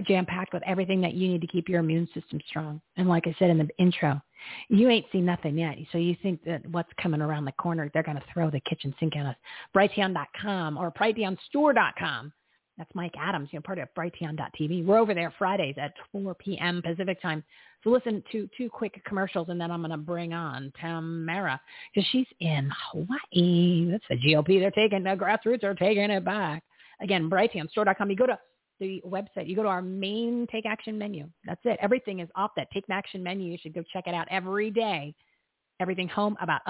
jam-packed 0.00 0.54
with 0.54 0.62
everything 0.66 1.00
that 1.02 1.14
you 1.14 1.28
need 1.28 1.42
to 1.42 1.46
keep 1.46 1.68
your 1.68 1.80
immune 1.80 2.08
system 2.14 2.40
strong. 2.48 2.80
And 2.96 3.08
like 3.08 3.26
I 3.26 3.36
said 3.38 3.50
in 3.50 3.58
the 3.58 3.68
intro, 3.78 4.20
you 4.68 4.88
ain't 4.88 5.06
seen 5.12 5.24
nothing 5.24 5.58
yet. 5.58 5.76
So 5.92 5.98
you 5.98 6.16
think 6.22 6.42
that 6.44 6.66
what's 6.70 6.90
coming 7.00 7.20
around 7.20 7.44
the 7.44 7.52
corner, 7.52 7.90
they're 7.92 8.02
going 8.02 8.16
to 8.16 8.24
throw 8.32 8.50
the 8.50 8.60
kitchen 8.60 8.94
sink 8.98 9.16
at 9.16 9.26
us. 9.26 9.36
Brighteon.com 9.74 10.78
or 10.78 10.90
BrighteonStore.com. 10.92 12.32
That's 12.78 12.90
Mike 12.94 13.14
Adams, 13.18 13.50
you 13.52 13.58
know, 13.58 13.62
part 13.62 13.78
of 13.78 13.88
Brighteon.tv. 13.96 14.86
We're 14.86 14.98
over 14.98 15.12
there 15.12 15.32
Fridays 15.38 15.74
at 15.78 15.92
4 16.10 16.34
p.m. 16.36 16.80
Pacific 16.82 17.20
time. 17.20 17.44
So 17.84 17.90
listen 17.90 18.24
to 18.32 18.48
two 18.56 18.70
quick 18.70 19.02
commercials, 19.04 19.50
and 19.50 19.60
then 19.60 19.70
I'm 19.70 19.82
going 19.82 19.90
to 19.90 19.98
bring 19.98 20.32
on 20.32 20.72
Tamara 20.80 21.60
because 21.94 22.08
she's 22.10 22.26
in 22.40 22.70
Hawaii. 22.90 23.90
That's 23.90 24.04
the 24.08 24.16
GOP. 24.16 24.58
They're 24.58 24.70
taking 24.70 25.02
the 25.02 25.10
grassroots 25.10 25.64
are 25.64 25.74
taking 25.74 26.10
it 26.10 26.24
back. 26.24 26.62
Again, 27.00 27.28
BrighteonStore.com. 27.28 28.08
You 28.08 28.16
go 28.16 28.26
to 28.26 28.38
the 28.82 29.02
website. 29.06 29.48
You 29.48 29.56
go 29.56 29.62
to 29.62 29.68
our 29.68 29.82
main 29.82 30.46
Take 30.50 30.66
Action 30.66 30.98
menu. 30.98 31.28
That's 31.46 31.60
it. 31.64 31.78
Everything 31.80 32.20
is 32.20 32.28
off 32.34 32.50
that 32.56 32.68
Take 32.72 32.84
Action 32.90 33.22
menu. 33.22 33.50
You 33.50 33.58
should 33.60 33.74
go 33.74 33.82
check 33.92 34.04
it 34.06 34.14
out 34.14 34.26
every 34.30 34.70
day. 34.70 35.14
Everything 35.80 36.08
home 36.08 36.36
about. 36.40 36.60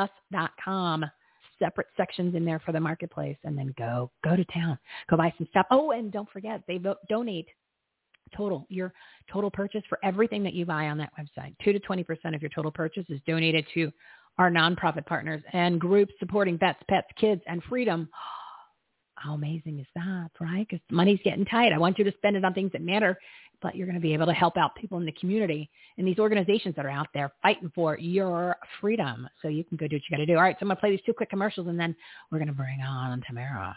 Separate 1.58 1.86
sections 1.96 2.34
in 2.34 2.44
there 2.44 2.60
for 2.60 2.72
the 2.72 2.80
marketplace, 2.80 3.36
and 3.44 3.56
then 3.56 3.72
go 3.78 4.10
go 4.24 4.34
to 4.34 4.44
town. 4.46 4.76
Go 5.08 5.16
buy 5.16 5.32
some 5.38 5.46
stuff. 5.50 5.66
Oh, 5.70 5.92
and 5.92 6.10
don't 6.10 6.28
forget 6.30 6.62
they 6.66 6.78
vote, 6.78 6.96
donate 7.08 7.46
total 8.36 8.66
your 8.68 8.92
total 9.32 9.50
purchase 9.50 9.82
for 9.88 9.98
everything 10.02 10.42
that 10.42 10.54
you 10.54 10.64
buy 10.66 10.88
on 10.88 10.98
that 10.98 11.12
website. 11.18 11.54
Two 11.62 11.72
to 11.72 11.78
twenty 11.78 12.02
percent 12.02 12.34
of 12.34 12.42
your 12.42 12.50
total 12.54 12.72
purchase 12.72 13.04
is 13.08 13.20
donated 13.26 13.64
to 13.74 13.92
our 14.38 14.50
nonprofit 14.50 15.06
partners 15.06 15.42
and 15.52 15.80
groups 15.80 16.12
supporting 16.18 16.58
vets, 16.58 16.82
pets, 16.88 17.06
kids, 17.16 17.42
and 17.46 17.62
freedom 17.64 18.08
how 19.22 19.34
amazing 19.34 19.78
is 19.78 19.86
that, 19.94 20.30
right? 20.40 20.66
Because 20.68 20.82
money's 20.90 21.20
getting 21.24 21.44
tight. 21.44 21.72
I 21.72 21.78
want 21.78 21.98
you 21.98 22.04
to 22.04 22.12
spend 22.12 22.36
it 22.36 22.44
on 22.44 22.54
things 22.54 22.72
that 22.72 22.82
matter, 22.82 23.18
but 23.60 23.76
you're 23.76 23.86
going 23.86 23.96
to 23.96 24.02
be 24.02 24.12
able 24.12 24.26
to 24.26 24.32
help 24.32 24.56
out 24.56 24.74
people 24.74 24.98
in 24.98 25.06
the 25.06 25.12
community 25.12 25.70
and 25.96 26.06
these 26.06 26.18
organizations 26.18 26.74
that 26.76 26.84
are 26.84 26.90
out 26.90 27.08
there 27.14 27.32
fighting 27.42 27.70
for 27.74 27.98
your 27.98 28.56
freedom. 28.80 29.28
So 29.40 29.48
you 29.48 29.64
can 29.64 29.76
go 29.76 29.86
do 29.86 29.96
what 29.96 30.02
you 30.08 30.16
got 30.16 30.20
to 30.20 30.26
do. 30.26 30.34
All 30.36 30.42
right, 30.42 30.56
so 30.56 30.62
I'm 30.62 30.68
going 30.68 30.76
to 30.76 30.80
play 30.80 30.90
these 30.90 31.04
two 31.06 31.12
quick 31.12 31.30
commercials 31.30 31.68
and 31.68 31.78
then 31.78 31.94
we're 32.30 32.38
going 32.38 32.48
to 32.48 32.54
bring 32.54 32.80
on 32.80 33.22
Tamara. 33.26 33.76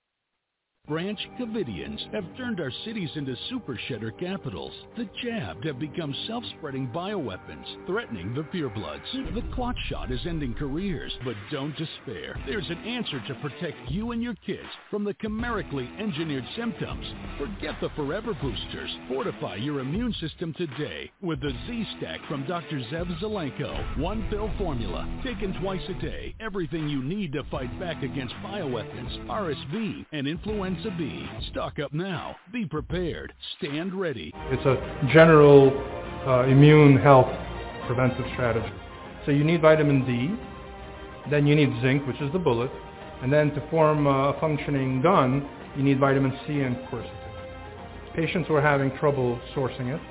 Branch 0.87 1.19
Covidians 1.39 2.11
have 2.11 2.25
turned 2.35 2.59
our 2.59 2.71
cities 2.83 3.11
into 3.15 3.35
super 3.49 3.79
shedder 3.87 4.11
capitals. 4.11 4.73
The 4.97 5.07
jabbed 5.23 5.63
have 5.65 5.79
become 5.79 6.13
self-spreading 6.27 6.87
bioweapons, 6.87 7.85
threatening 7.85 8.33
the 8.33 8.41
purebloods. 8.41 9.33
The 9.35 9.43
clot 9.53 9.75
shot 9.87 10.11
is 10.11 10.19
ending 10.25 10.55
careers, 10.55 11.13
but 11.23 11.35
don't 11.51 11.77
despair. 11.77 12.35
There's 12.47 12.69
an 12.69 12.79
answer 12.79 13.21
to 13.27 13.35
protect 13.35 13.77
you 13.89 14.11
and 14.11 14.23
your 14.23 14.33
kids 14.45 14.67
from 14.89 15.03
the 15.03 15.13
chimerically 15.21 15.87
engineered 15.99 16.45
symptoms. 16.57 17.05
Forget 17.37 17.75
the 17.79 17.89
forever 17.95 18.33
boosters. 18.41 18.89
Fortify 19.07 19.57
your 19.57 19.79
immune 19.81 20.13
system 20.19 20.51
today 20.55 21.11
with 21.21 21.41
the 21.41 21.53
Z-Stack 21.67 22.19
from 22.27 22.45
Dr. 22.47 22.79
Zev 22.91 23.07
Zelenko. 23.21 23.99
One 23.99 24.27
pill 24.29 24.51
formula, 24.57 25.07
taken 25.23 25.53
twice 25.61 25.87
a 25.87 26.01
day. 26.01 26.35
Everything 26.39 26.89
you 26.89 27.03
need 27.03 27.31
to 27.33 27.43
fight 27.51 27.79
back 27.79 28.01
against 28.03 28.33
bioweapons, 28.43 29.27
RSV, 29.27 30.07
and 30.11 30.27
influenza 30.27 30.70
to 30.83 30.91
be. 30.91 31.29
Stock 31.51 31.79
up 31.79 31.93
now. 31.93 32.35
Be 32.51 32.65
prepared. 32.65 33.33
Stand 33.57 33.93
ready. 33.93 34.31
It's 34.49 34.65
a 34.65 35.09
general 35.13 35.71
uh, 36.27 36.43
immune 36.47 36.97
health 36.97 37.29
preventive 37.87 38.25
strategy. 38.33 38.73
So 39.25 39.31
you 39.31 39.43
need 39.43 39.61
vitamin 39.61 40.05
D, 40.05 40.35
then 41.29 41.45
you 41.45 41.55
need 41.55 41.69
zinc, 41.81 42.05
which 42.07 42.19
is 42.21 42.31
the 42.31 42.39
bullet, 42.39 42.71
and 43.21 43.31
then 43.31 43.51
to 43.51 43.69
form 43.69 44.07
a 44.07 44.35
functioning 44.39 45.01
gun, 45.01 45.47
you 45.75 45.83
need 45.83 45.99
vitamin 45.99 46.33
C 46.47 46.61
and 46.61 46.75
quercetin. 46.87 47.11
Patients 48.15 48.49
were 48.49 48.61
having 48.61 48.91
trouble 48.97 49.39
sourcing 49.55 49.93
it 49.93 50.01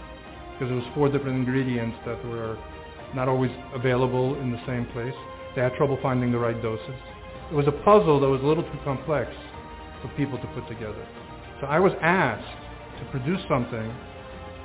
because 0.53 0.71
it 0.71 0.75
was 0.75 0.85
four 0.95 1.09
different 1.09 1.37
ingredients 1.37 1.97
that 2.07 2.25
were 2.27 2.59
not 3.15 3.29
always 3.29 3.51
available 3.75 4.41
in 4.41 4.53
the 4.53 4.61
same 4.67 4.87
place. 4.87 5.15
They 5.55 5.63
had 5.63 5.75
trouble 5.75 5.99
finding 6.01 6.31
the 6.31 6.39
right 6.39 6.61
doses. 6.63 6.95
It 7.51 7.55
was 7.55 7.67
a 7.67 7.73
puzzle 7.73 8.21
that 8.21 8.29
was 8.29 8.41
a 8.43 8.47
little 8.47 8.63
too 8.63 8.79
complex 8.85 9.31
for 10.03 10.09
people 10.17 10.39
to 10.39 10.47
put 10.49 10.67
together. 10.69 11.07
So 11.61 11.67
I 11.67 11.79
was 11.79 11.93
asked 12.01 12.57
to 12.99 13.05
produce 13.11 13.41
something 13.49 13.93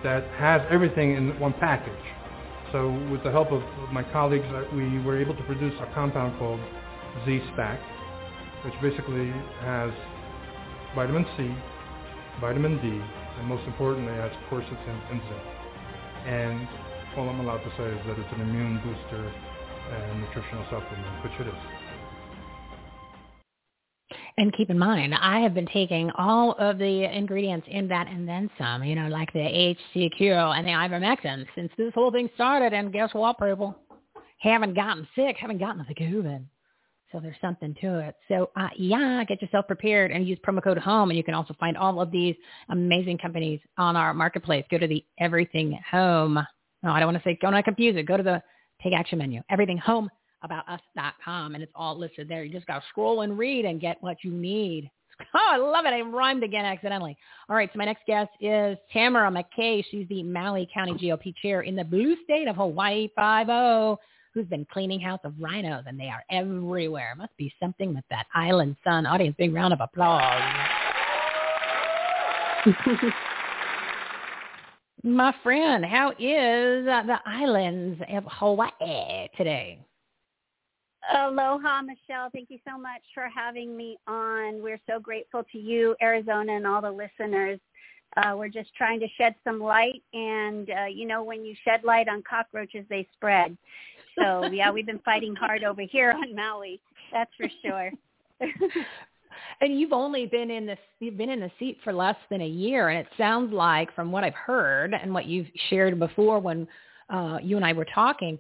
that 0.03 0.23
has 0.37 0.61
everything 0.69 1.15
in 1.15 1.39
one 1.39 1.53
package. 1.53 1.93
So 2.71 2.91
with 3.11 3.23
the 3.23 3.31
help 3.31 3.51
of 3.51 3.63
my 3.91 4.03
colleagues, 4.03 4.45
uh, 4.49 4.63
we 4.75 4.99
were 4.99 5.19
able 5.19 5.35
to 5.35 5.43
produce 5.43 5.73
a 5.79 5.93
compound 5.93 6.37
called 6.39 6.59
Z-Stack, 7.25 7.79
which 8.65 8.73
basically 8.81 9.31
has 9.61 9.91
vitamin 10.95 11.25
C, 11.37 11.53
vitamin 12.41 12.77
D, 12.81 13.01
and 13.39 13.47
most 13.47 13.65
importantly, 13.67 14.13
has 14.13 14.31
quercetin 14.49 15.11
and 15.11 15.21
zinc. 15.21 15.43
And 16.25 16.67
all 17.17 17.29
I'm 17.29 17.39
allowed 17.39 17.63
to 17.63 17.71
say 17.77 17.85
is 17.85 18.05
that 18.07 18.19
it's 18.19 18.33
an 18.33 18.41
immune 18.41 18.81
booster 18.83 19.31
and 19.91 20.21
nutritional 20.21 20.63
supplement, 20.69 21.23
which 21.23 21.33
it 21.39 21.47
is. 21.47 21.74
And 24.37 24.51
keep 24.53 24.69
in 24.69 24.77
mind, 24.77 25.15
I 25.15 25.39
have 25.39 25.53
been 25.53 25.67
taking 25.67 26.11
all 26.17 26.53
of 26.59 26.77
the 26.77 27.03
ingredients 27.03 27.67
in 27.71 27.87
that 27.87 28.07
and 28.07 28.27
then 28.27 28.49
some, 28.57 28.83
you 28.83 28.93
know, 28.93 29.07
like 29.07 29.31
the 29.31 29.39
HCQ 29.39 30.21
and 30.21 30.67
the 30.67 30.71
ivermectin 30.71 31.45
since 31.55 31.71
this 31.77 31.93
whole 31.93 32.11
thing 32.11 32.29
started. 32.35 32.73
And 32.73 32.91
guess 32.91 33.13
what, 33.13 33.39
people? 33.39 33.75
Haven't 34.39 34.73
gotten 34.73 35.07
sick, 35.15 35.37
haven't 35.37 35.59
gotten 35.59 35.85
the 35.87 35.95
COVID. 35.95 36.43
So 37.13 37.21
there's 37.21 37.37
something 37.39 37.73
to 37.79 37.99
it. 37.99 38.15
So 38.27 38.49
uh, 38.57 38.67
yeah, 38.75 39.23
get 39.23 39.41
yourself 39.41 39.67
prepared 39.67 40.11
and 40.11 40.27
use 40.27 40.37
promo 40.45 40.61
code 40.61 40.79
HOME. 40.79 41.11
And 41.11 41.17
you 41.17 41.23
can 41.23 41.33
also 41.33 41.55
find 41.57 41.77
all 41.77 42.01
of 42.01 42.11
these 42.11 42.35
amazing 42.67 43.19
companies 43.19 43.61
on 43.77 43.95
our 43.95 44.13
marketplace. 44.13 44.65
Go 44.69 44.77
to 44.77 44.87
the 44.87 45.05
Everything 45.17 45.79
Home. 45.91 46.45
No, 46.83 46.91
I 46.91 46.99
don't 46.99 47.13
want 47.13 47.23
to 47.23 47.29
say, 47.29 47.37
don't 47.41 47.53
want 47.53 47.65
to 47.65 47.71
confuse 47.71 47.95
it. 47.95 48.03
Go 48.03 48.17
to 48.17 48.23
the 48.23 48.43
Take 48.83 48.93
Action 48.93 49.17
menu. 49.17 49.41
Everything 49.49 49.77
Home 49.77 50.09
about 50.45 50.67
us.com 50.69 51.55
and 51.55 51.63
it's 51.63 51.71
all 51.75 51.97
listed 51.97 52.27
there. 52.29 52.43
You 52.43 52.51
just 52.51 52.67
got 52.67 52.79
to 52.79 52.85
scroll 52.89 53.21
and 53.21 53.37
read 53.37 53.65
and 53.65 53.81
get 53.81 53.97
what 54.01 54.17
you 54.23 54.31
need. 54.31 54.89
Oh, 55.33 55.49
I 55.49 55.55
love 55.55 55.85
it. 55.85 55.93
I 55.93 56.01
rhymed 56.01 56.43
again 56.43 56.65
accidentally. 56.65 57.15
All 57.47 57.55
right, 57.55 57.69
so 57.71 57.77
my 57.77 57.85
next 57.85 58.05
guest 58.05 58.31
is 58.41 58.77
Tamara 58.91 59.31
McKay. 59.31 59.81
She's 59.89 60.05
the 60.09 60.21
Maui 60.23 60.67
County 60.73 60.91
GOP 60.91 61.33
chair 61.41 61.61
in 61.61 61.73
the 61.73 61.85
blue 61.85 62.17
state 62.25 62.49
of 62.49 62.57
Hawaii 62.57 63.07
5 63.15 63.97
who's 64.35 64.45
been 64.47 64.67
cleaning 64.71 64.99
house 64.99 65.21
of 65.23 65.33
rhinos, 65.39 65.85
and 65.87 65.97
they 65.97 66.09
are 66.09 66.23
everywhere. 66.29 67.15
Must 67.17 67.35
be 67.37 67.51
something 67.59 67.95
with 67.95 68.03
that 68.09 68.25
island 68.35 68.75
sun. 68.83 69.05
Audience, 69.05 69.35
big 69.39 69.53
round 69.53 69.73
of 69.73 69.79
applause. 69.79 70.43
My 75.03 75.33
friend, 75.41 75.85
how 75.85 76.09
is 76.11 76.85
the 76.85 77.19
islands 77.25 78.01
of 78.11 78.23
Hawaii 78.27 79.27
today? 79.37 79.79
Aloha, 81.13 81.81
Michelle. 81.81 82.29
Thank 82.31 82.49
you 82.49 82.59
so 82.67 82.77
much 82.77 83.01
for 83.13 83.29
having 83.33 83.75
me 83.77 83.97
on. 84.07 84.61
We're 84.61 84.79
so 84.87 84.99
grateful 84.99 85.43
to 85.51 85.57
you, 85.57 85.95
Arizona, 86.01 86.53
and 86.53 86.65
all 86.65 86.81
the 86.81 86.91
listeners. 86.91 87.59
Uh, 88.17 88.33
we're 88.37 88.49
just 88.49 88.73
trying 88.75 88.99
to 88.99 89.07
shed 89.17 89.35
some 89.43 89.59
light, 89.59 90.01
and 90.13 90.69
uh, 90.69 90.85
you 90.85 91.05
know, 91.05 91.23
when 91.23 91.43
you 91.43 91.53
shed 91.63 91.83
light 91.83 92.07
on 92.07 92.23
cockroaches, 92.27 92.85
they 92.89 93.07
spread. 93.13 93.57
So 94.17 94.45
yeah, 94.51 94.71
we've 94.71 94.85
been 94.85 94.99
fighting 94.99 95.35
hard 95.35 95.63
over 95.63 95.81
here 95.81 96.11
on 96.11 96.35
Maui. 96.35 96.79
That's 97.11 97.31
for 97.37 97.47
sure. 97.61 97.91
and 99.61 99.79
you've 99.79 99.93
only 99.93 100.25
been 100.25 100.49
in 100.49 100.65
this 100.65 100.79
you've 100.99 101.17
been 101.17 101.29
in 101.29 101.39
the 101.39 101.51
seat 101.59 101.77
for 101.83 101.93
less 101.93 102.15
than 102.29 102.41
a 102.41 102.47
year 102.47 102.89
and 102.89 102.99
it 102.99 103.07
sounds 103.17 103.53
like 103.53 103.93
from 103.95 104.11
what 104.11 104.23
i've 104.23 104.33
heard 104.33 104.93
and 104.93 105.13
what 105.13 105.25
you've 105.25 105.47
shared 105.69 105.97
before 105.99 106.39
when 106.39 106.67
uh, 107.09 107.37
you 107.41 107.55
and 107.55 107.65
i 107.65 107.73
were 107.73 107.85
talking 107.93 108.37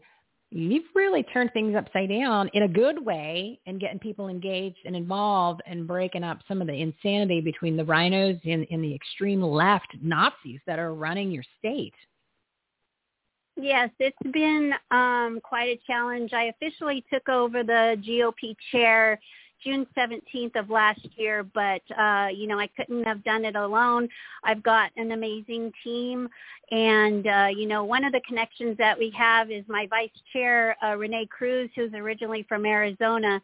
you've 0.51 0.85
really 0.93 1.23
turned 1.23 1.51
things 1.53 1.75
upside 1.75 2.09
down 2.09 2.49
in 2.53 2.63
a 2.63 2.67
good 2.67 3.03
way 3.03 3.59
and 3.65 3.79
getting 3.79 3.99
people 3.99 4.27
engaged 4.27 4.77
and 4.85 4.95
involved 4.95 5.61
and 5.65 5.87
breaking 5.87 6.23
up 6.23 6.39
some 6.47 6.61
of 6.61 6.67
the 6.67 6.73
insanity 6.73 7.41
between 7.41 7.75
the 7.75 7.83
rhinos 7.83 8.37
and, 8.45 8.65
and 8.69 8.83
the 8.83 8.93
extreme 8.93 9.41
left 9.41 9.87
Nazis 10.01 10.59
that 10.67 10.79
are 10.79 10.93
running 10.93 11.31
your 11.31 11.43
state. 11.59 11.93
Yes, 13.57 13.89
it's 13.99 14.17
been 14.33 14.73
um, 14.91 15.39
quite 15.41 15.69
a 15.69 15.79
challenge. 15.87 16.33
I 16.33 16.45
officially 16.45 17.05
took 17.11 17.29
over 17.29 17.63
the 17.63 17.95
GOP 18.05 18.55
chair 18.71 19.19
June 19.63 19.85
17th 19.97 20.55
of 20.55 20.69
last 20.69 21.07
year, 21.15 21.43
but 21.43 21.81
uh, 21.97 22.27
you 22.33 22.47
know 22.47 22.59
I 22.59 22.67
couldn't 22.75 23.03
have 23.03 23.23
done 23.23 23.45
it 23.45 23.55
alone. 23.55 24.07
I've 24.43 24.63
got 24.63 24.91
an 24.97 25.11
amazing 25.11 25.71
team, 25.83 26.29
and 26.71 27.27
uh, 27.27 27.47
you 27.55 27.67
know 27.67 27.83
one 27.83 28.03
of 28.03 28.11
the 28.11 28.21
connections 28.27 28.77
that 28.77 28.97
we 28.97 29.11
have 29.17 29.51
is 29.51 29.63
my 29.67 29.87
vice 29.89 30.09
chair 30.33 30.75
uh, 30.83 30.95
Renee 30.95 31.27
Cruz, 31.29 31.69
who's 31.75 31.93
originally 31.93 32.45
from 32.47 32.65
Arizona, 32.65 33.41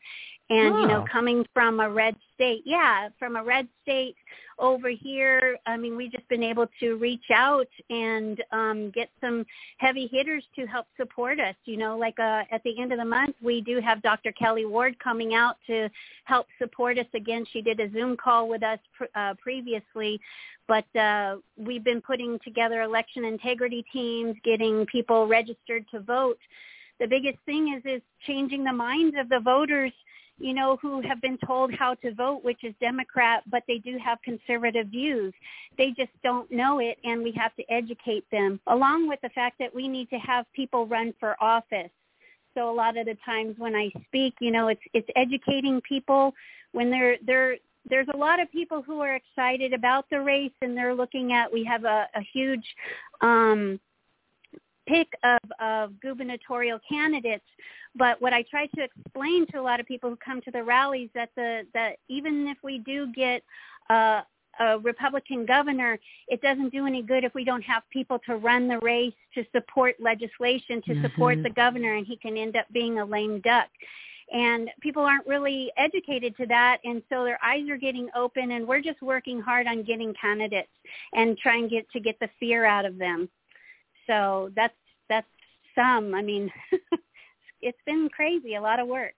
and 0.52 0.76
oh. 0.76 0.82
you 0.82 0.88
know 0.88 1.06
coming 1.12 1.46
from 1.54 1.80
a 1.80 1.90
red 1.90 2.16
state, 2.36 2.64
yeah, 2.66 3.10
from 3.18 3.36
a 3.36 3.44
red 3.44 3.68
state 3.82 4.16
over 4.60 4.90
here, 4.90 5.58
I 5.66 5.76
mean, 5.76 5.98
we've 5.98 6.12
just 6.12 6.28
been 6.28 6.44
able 6.44 6.68
to 6.82 6.96
reach 6.96 7.32
out 7.34 7.68
and 7.90 8.42
um, 8.52 8.92
get 8.92 9.10
some 9.20 9.44
heavy 9.78 10.08
hitters 10.12 10.44
to 10.56 10.68
help 10.68 10.86
support 10.98 11.40
us. 11.40 11.56
You 11.66 11.78
know, 11.78 11.98
like 11.98 12.20
uh, 12.20 12.44
at 12.52 12.62
the 12.64 12.80
end 12.80 12.92
of 12.92 13.00
the 13.00 13.06
month, 13.06 13.36
we 13.42 13.62
do 13.62 13.80
have 13.82 14.04
Dr. 14.04 14.32
Kelli 14.40 14.70
Ward 14.70 15.00
coming 15.00 15.34
out 15.34 15.56
to 15.68 15.90
help 16.26 16.46
support 16.60 17.00
us 17.00 17.08
again. 17.16 17.46
She 17.52 17.62
did 17.62 17.80
a 17.80 17.92
Zoom 17.92 18.16
call 18.16 18.48
with 18.48 18.62
us 18.62 18.80
pr- 18.96 19.06
uh, 19.16 19.34
previously, 19.42 20.20
but 20.68 20.86
uh, 20.96 21.38
we've 21.58 21.84
been 21.84 22.02
putting 22.02 22.38
together 22.44 22.82
election 22.82 23.26
integrity 23.26 23.84
teams, 23.92 24.36
getting 24.44 24.86
people 24.86 25.28
registered 25.28 25.86
to 25.92 26.02
vote. 26.02 26.40
The 27.00 27.08
biggest 27.08 27.40
thing 27.48 27.74
is 27.76 27.84
is 27.84 28.02
changing 28.28 28.64
the 28.64 28.74
minds 28.74 29.16
of 29.20 29.28
the 29.30 29.40
voters 29.40 29.92
you 30.42 30.54
know, 30.54 30.78
who 30.82 31.02
have 31.02 31.22
been 31.22 31.38
told 31.46 31.74
how 31.74 31.94
to 31.96 32.14
vote, 32.14 32.44
which 32.44 32.64
is 32.64 32.74
Democrat, 32.82 33.44
but 33.50 33.64
they 33.68 33.78
do 33.78 33.98
have 34.04 34.18
conservative 34.24 34.88
views. 34.88 35.34
They 35.78 35.92
just 35.92 36.12
don't 36.24 36.52
know 36.52 36.80
it, 36.80 36.98
and 37.04 37.24
we 37.24 37.32
have 37.34 37.56
to 37.56 37.64
educate 37.72 38.26
them, 38.32 38.60
along 38.68 39.08
with 39.08 39.20
the 39.22 39.30
fact 39.30 39.58
that 39.60 39.74
we 39.74 39.88
need 39.88 40.10
to 40.10 40.18
have 40.18 40.46
people 40.54 40.88
run 40.88 41.14
for 41.20 41.42
office. 41.42 41.92
So 42.54 42.70
a 42.70 42.74
lot 42.74 42.98
of 42.98 43.06
the 43.06 43.18
times 43.24 43.56
when 43.58 43.76
I 43.76 43.90
speak, 44.08 44.36
you 44.42 44.52
know, 44.52 44.68
it's 44.68 44.82
it's 44.94 45.08
educating 45.16 45.82
people 45.82 46.34
when 46.74 46.90
they're 46.90 47.18
they're 47.26 47.58
there's 47.90 48.08
a 48.14 48.18
lot 48.18 48.40
of 48.40 48.52
people 48.52 48.82
who 48.82 49.00
are 49.00 49.16
excited 49.16 49.74
about 49.74 50.06
the 50.10 50.22
race 50.22 50.52
and 50.62 50.78
they're 50.78 50.94
looking 50.94 51.34
at 51.34 51.52
we 51.52 51.64
have 51.64 51.84
a, 51.86 52.08
a 52.16 52.22
huge 52.34 52.66
um 53.22 53.80
pick 54.88 55.08
of, 55.24 55.40
of 55.60 56.00
gubernatorial 56.02 56.80
candidates. 56.88 57.46
But 57.96 58.22
what 58.22 58.34
I 58.34 58.44
try 58.44 58.68
to 58.68 58.84
explain 58.84 59.46
to 59.48 59.60
a 59.60 59.62
lot 59.62 59.80
of 59.80 59.86
people 59.86 60.10
who 60.10 60.18
come 60.18 60.42
to 60.42 60.52
the 60.52 60.64
rallies 60.64 61.10
that 61.14 61.30
the 61.36 61.64
that 61.74 61.98
even 62.08 62.48
if 62.48 62.58
we 62.64 62.80
do 62.80 63.12
get 63.14 63.44
uh, 63.90 64.22
a 64.60 64.80
Republican 64.80 65.46
governor, 65.46 66.00
it 66.28 66.42
doesn't 66.42 66.70
do 66.70 66.86
any 66.86 67.02
good 67.02 67.24
if 67.24 67.34
we 67.34 67.44
don't 67.44 67.64
have 67.64 67.84
people 67.90 68.20
to 68.26 68.38
run 68.38 68.68
the 68.68 68.80
race, 68.80 69.14
to 69.34 69.46
support 69.52 69.96
legislation, 70.00 70.82
to 70.84 70.94
mm-hmm. 70.94 71.04
support 71.04 71.42
the 71.44 71.50
governor, 71.50 71.96
and 71.96 72.06
he 72.06 72.16
can 72.16 72.38
end 72.38 72.56
up 72.56 72.66
being 72.72 73.00
a 73.00 73.06
lame 73.06 73.42
duck. 73.42 73.70
And 74.34 74.70
people 74.80 75.04
aren't 75.04 75.28
really 75.28 75.72
educated 75.78 76.38
to 76.38 76.46
that, 76.48 76.80
and 76.86 77.02
so 77.10 77.26
their 77.26 77.40
eyes 77.44 77.70
are 77.70 77.78
getting 77.78 78.08
open, 78.16 78.52
and 78.52 78.66
we're 78.66 78.82
just 78.82 79.02
working 79.02 79.42
hard 79.42 79.68
on 79.68 79.84
getting 79.84 80.14
candidates 80.14 80.72
and 81.14 81.38
trying 81.38 81.68
get 81.68 81.90
to 81.92 82.00
get 82.00 82.18
the 82.20 82.30
fear 82.40 82.64
out 82.64 82.86
of 82.86 82.98
them. 82.98 83.30
So 84.12 84.52
that's 84.56 84.74
that's 85.10 85.28
some. 85.74 86.14
I 86.14 86.22
mean, 86.22 86.52
it's 87.62 87.78
been 87.86 88.10
crazy, 88.14 88.56
a 88.56 88.62
lot 88.62 88.80
of 88.80 88.88
work. 88.88 89.14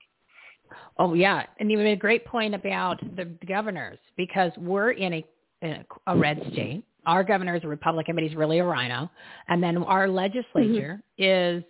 Oh 0.98 1.14
yeah, 1.14 1.44
and 1.60 1.72
you 1.72 1.78
made 1.78 1.92
a 1.92 1.96
great 1.96 2.26
point 2.26 2.54
about 2.54 3.00
the 3.16 3.26
governors 3.48 3.98
because 4.18 4.52
we're 4.58 4.92
in 4.92 5.14
a, 5.14 5.26
in 5.62 5.86
a 6.08 6.18
red 6.18 6.42
state. 6.52 6.84
Our 7.06 7.24
governor 7.24 7.56
is 7.56 7.64
a 7.64 7.68
Republican, 7.68 8.16
but 8.16 8.24
he's 8.24 8.36
really 8.36 8.60
a 8.60 8.64
rhino, 8.64 9.10
and 9.48 9.62
then 9.62 9.78
our 9.78 10.08
legislature 10.08 11.02
mm-hmm. 11.20 11.58
is 11.58 11.64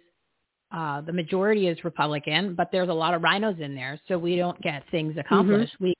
uh, 0.71 1.01
the 1.01 1.13
majority 1.13 1.67
is 1.67 1.83
Republican, 1.83 2.55
but 2.55 2.69
there's 2.71 2.89
a 2.89 2.93
lot 2.93 3.13
of 3.13 3.21
rhinos 3.21 3.55
in 3.59 3.73
there, 3.73 3.99
so 4.07 4.17
we 4.17 4.35
don't 4.35 4.61
get 4.61 4.83
things 4.91 5.15
accomplished. 5.17 5.73
Mm-hmm. 5.75 5.85
We 5.85 5.93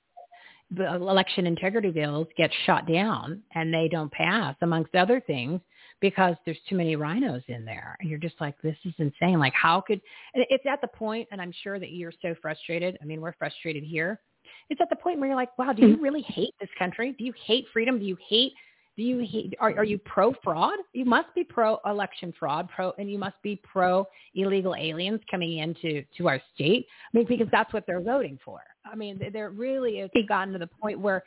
the 0.76 0.94
election 0.94 1.46
integrity 1.46 1.90
bills 1.90 2.26
get 2.36 2.50
shot 2.66 2.86
down 2.86 3.42
and 3.54 3.72
they 3.72 3.88
don't 3.88 4.10
pass, 4.10 4.56
amongst 4.62 4.94
other 4.94 5.20
things, 5.20 5.60
because 6.04 6.36
there's 6.44 6.58
too 6.68 6.76
many 6.76 6.96
rhinos 6.96 7.40
in 7.48 7.64
there. 7.64 7.96
And 7.98 8.10
you're 8.10 8.18
just 8.18 8.38
like, 8.38 8.60
this 8.60 8.76
is 8.84 8.92
insane. 8.98 9.38
Like 9.38 9.54
how 9.54 9.80
could, 9.80 10.02
it's 10.34 10.66
at 10.70 10.82
the 10.82 10.86
point, 10.86 11.26
and 11.32 11.40
I'm 11.40 11.52
sure 11.62 11.78
that 11.78 11.92
you're 11.92 12.12
so 12.20 12.34
frustrated. 12.42 12.98
I 13.00 13.06
mean, 13.06 13.22
we're 13.22 13.32
frustrated 13.32 13.82
here. 13.82 14.20
It's 14.68 14.82
at 14.82 14.90
the 14.90 14.96
point 14.96 15.18
where 15.18 15.28
you're 15.28 15.36
like, 15.36 15.56
wow, 15.56 15.72
do 15.72 15.80
you 15.86 15.96
hmm. 15.96 16.02
really 16.02 16.20
hate 16.20 16.52
this 16.60 16.68
country? 16.78 17.14
Do 17.18 17.24
you 17.24 17.32
hate 17.46 17.64
freedom? 17.72 17.98
Do 17.98 18.04
you 18.04 18.18
hate 18.28 18.52
do 18.98 19.02
you 19.02 19.26
hate, 19.28 19.54
are, 19.58 19.70
are 19.78 19.84
you 19.84 19.98
pro 19.98 20.34
fraud? 20.44 20.78
You 20.92 21.06
must 21.06 21.34
be 21.34 21.42
pro 21.42 21.78
election 21.86 22.32
fraud, 22.38 22.68
pro, 22.68 22.92
and 22.98 23.10
you 23.10 23.18
must 23.18 23.34
be 23.42 23.60
pro 23.64 24.06
illegal 24.34 24.76
aliens 24.78 25.20
coming 25.28 25.58
into 25.58 26.04
to 26.18 26.28
our 26.28 26.40
state. 26.54 26.86
I 27.12 27.16
mean, 27.16 27.26
because 27.26 27.48
that's 27.50 27.72
what 27.72 27.86
they're 27.88 28.02
voting 28.02 28.38
for. 28.44 28.60
I 28.84 28.94
mean, 28.94 29.20
they're 29.32 29.50
really 29.50 30.00
it's 30.00 30.28
gotten 30.28 30.52
to 30.52 30.58
the 30.58 30.66
point 30.66 30.98
where 30.98 31.22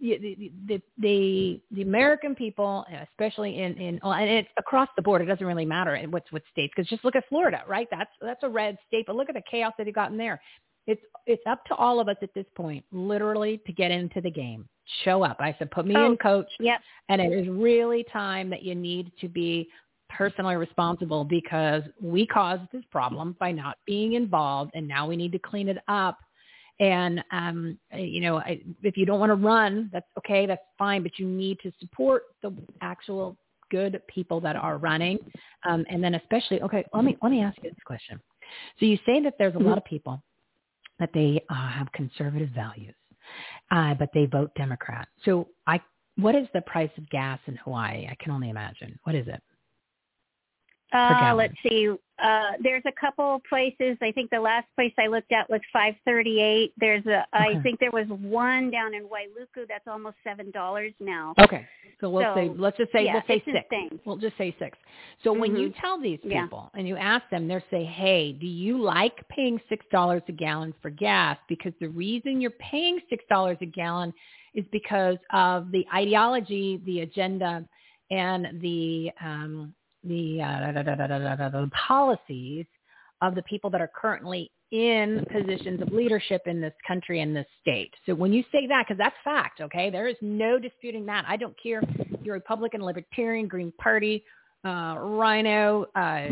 the 0.00 0.52
the 0.66 0.80
the, 0.98 1.60
the 1.70 1.82
American 1.82 2.34
people, 2.34 2.84
especially 3.10 3.60
in 3.60 3.74
in 3.76 4.00
and 4.02 4.30
it's 4.30 4.48
across 4.58 4.88
the 4.96 5.02
board. 5.02 5.22
It 5.22 5.26
doesn't 5.26 5.46
really 5.46 5.64
matter 5.64 5.98
what's 6.10 6.30
what 6.32 6.42
states 6.52 6.72
because 6.74 6.88
just 6.88 7.04
look 7.04 7.16
at 7.16 7.24
Florida, 7.28 7.62
right? 7.66 7.88
That's 7.90 8.10
that's 8.20 8.42
a 8.42 8.48
red 8.48 8.76
state, 8.86 9.06
but 9.06 9.16
look 9.16 9.28
at 9.28 9.34
the 9.34 9.42
chaos 9.50 9.72
that 9.78 9.84
they've 9.84 9.94
gotten 9.94 10.16
there. 10.16 10.40
It's 10.86 11.02
it's 11.26 11.42
up 11.46 11.64
to 11.66 11.74
all 11.74 12.00
of 12.00 12.08
us 12.08 12.16
at 12.22 12.32
this 12.34 12.46
point, 12.54 12.84
literally, 12.92 13.60
to 13.66 13.72
get 13.72 13.90
into 13.90 14.20
the 14.20 14.30
game. 14.30 14.68
Show 15.04 15.22
up. 15.22 15.36
I 15.38 15.54
said, 15.58 15.70
put 15.70 15.86
me 15.86 15.94
oh, 15.96 16.06
in, 16.06 16.16
coach. 16.16 16.48
Yep. 16.60 16.80
And 17.10 17.20
it 17.20 17.30
is 17.32 17.46
really 17.48 18.06
time 18.10 18.48
that 18.48 18.62
you 18.62 18.74
need 18.74 19.12
to 19.20 19.28
be 19.28 19.68
personally 20.08 20.56
responsible 20.56 21.24
because 21.24 21.82
we 22.00 22.26
caused 22.26 22.62
this 22.72 22.84
problem 22.90 23.36
by 23.38 23.52
not 23.52 23.76
being 23.86 24.14
involved, 24.14 24.70
and 24.74 24.88
now 24.88 25.06
we 25.06 25.16
need 25.16 25.32
to 25.32 25.38
clean 25.38 25.68
it 25.68 25.78
up. 25.88 26.18
And 26.80 27.24
um, 27.32 27.78
you 27.92 28.20
know, 28.20 28.38
I, 28.38 28.60
if 28.82 28.96
you 28.96 29.04
don't 29.04 29.18
want 29.18 29.30
to 29.30 29.34
run, 29.34 29.90
that's 29.92 30.06
okay, 30.18 30.46
that's 30.46 30.62
fine, 30.78 31.02
but 31.02 31.18
you 31.18 31.26
need 31.26 31.58
to 31.62 31.72
support 31.80 32.22
the 32.42 32.54
actual 32.80 33.36
good 33.70 34.00
people 34.06 34.40
that 34.40 34.56
are 34.56 34.78
running, 34.78 35.18
um, 35.68 35.84
and 35.90 36.02
then 36.02 36.14
especially, 36.14 36.62
okay, 36.62 36.84
let 36.94 37.04
me 37.04 37.16
let 37.22 37.30
me 37.30 37.42
ask 37.42 37.56
you 37.62 37.70
this 37.70 37.78
question. 37.84 38.20
So 38.78 38.86
you 38.86 38.96
say 39.04 39.22
that 39.22 39.34
there's 39.38 39.54
a 39.56 39.58
lot 39.58 39.76
of 39.76 39.84
people 39.84 40.22
that 40.98 41.10
they 41.12 41.42
uh, 41.48 41.68
have 41.68 41.90
conservative 41.92 42.50
values, 42.50 42.94
uh, 43.70 43.94
but 43.94 44.10
they 44.14 44.26
vote 44.26 44.50
Democrat. 44.56 45.08
So 45.24 45.48
I, 45.66 45.80
what 46.16 46.34
is 46.34 46.48
the 46.54 46.62
price 46.62 46.90
of 46.96 47.08
gas 47.10 47.38
in 47.46 47.56
Hawaii? 47.56 48.06
I 48.10 48.16
can 48.20 48.32
only 48.32 48.50
imagine. 48.50 48.98
What 49.04 49.14
is 49.14 49.26
it? 49.28 49.42
Uh, 50.92 51.34
let's 51.36 51.54
see. 51.62 51.88
Uh, 52.18 52.52
there's 52.62 52.82
a 52.86 52.92
couple 52.98 53.40
places. 53.48 53.96
I 54.00 54.10
think 54.10 54.30
the 54.30 54.40
last 54.40 54.66
place 54.74 54.92
I 54.98 55.06
looked 55.06 55.32
at 55.32 55.48
was 55.50 55.60
538. 55.72 56.72
There's 56.78 57.04
a. 57.06 57.26
I 57.32 57.48
Okay. 57.48 57.60
think 57.62 57.80
there 57.80 57.90
was 57.90 58.06
one 58.08 58.70
down 58.70 58.94
in 58.94 59.04
Wailuku 59.04 59.68
that's 59.68 59.86
almost 59.86 60.16
seven 60.24 60.50
dollars 60.50 60.92
now. 60.98 61.34
Okay. 61.38 61.66
So 62.00 62.08
we'll 62.08 62.24
So, 62.24 62.34
say, 62.34 62.48
let's 62.56 62.76
just 62.78 62.92
say, 62.92 63.04
yeah, 63.04 63.14
we'll 63.14 63.22
say 63.26 63.42
six. 63.44 63.66
insane. 63.70 64.00
We'll 64.04 64.16
just 64.16 64.36
say 64.38 64.54
six. 64.58 64.78
So 65.24 65.32
when 65.32 65.56
you 65.56 65.68
Mhm. 65.70 65.76
tell 65.80 65.98
these 65.98 66.20
Yeah. 66.22 66.42
people 66.42 66.70
and 66.74 66.86
you 66.88 66.96
ask 66.96 67.28
them, 67.28 67.48
they'll 67.48 67.60
say, 67.70 67.84
hey, 67.84 68.32
do 68.32 68.46
you 68.46 68.78
like 68.78 69.26
paying 69.28 69.58
$6 69.68 70.22
a 70.28 70.32
gallon 70.32 70.72
for 70.80 70.90
gas? 70.90 71.38
Because 71.48 71.74
the 71.80 71.88
reason 71.88 72.40
you're 72.40 72.50
paying 72.52 73.00
$6 73.10 73.60
a 73.60 73.66
gallon 73.66 74.14
is 74.54 74.64
because 74.68 75.18
of 75.30 75.70
the 75.72 75.86
ideology, 75.92 76.78
the 76.84 77.00
agenda, 77.00 77.64
and 78.10 78.60
the, 78.60 79.10
um, 79.20 79.74
the, 80.08 80.42
uh, 80.42 80.72
da, 80.72 81.66
policies 81.86 82.66
of 83.20 83.34
the 83.34 83.42
people 83.42 83.70
that 83.70 83.80
are 83.80 83.90
currently 83.94 84.50
in 84.70 85.24
positions 85.32 85.80
of 85.80 85.90
leadership 85.92 86.42
in 86.46 86.60
this 86.60 86.74
country 86.86 87.20
and 87.20 87.34
this 87.34 87.46
state. 87.60 87.92
So 88.04 88.14
when 88.14 88.32
you 88.32 88.42
say 88.52 88.66
that, 88.66 88.84
because 88.86 88.98
that's 88.98 89.16
fact, 89.24 89.60
okay, 89.60 89.90
there 89.90 90.08
is 90.08 90.16
no 90.20 90.58
disputing 90.58 91.06
that. 91.06 91.24
I 91.26 91.36
don't 91.36 91.54
care 91.60 91.80
if 91.80 92.20
you're 92.22 92.34
Republican, 92.34 92.82
Libertarian, 92.82 93.48
Green 93.48 93.72
Party, 93.78 94.24
uh, 94.64 94.96
Rhino, 94.98 95.86
uh, 95.94 96.28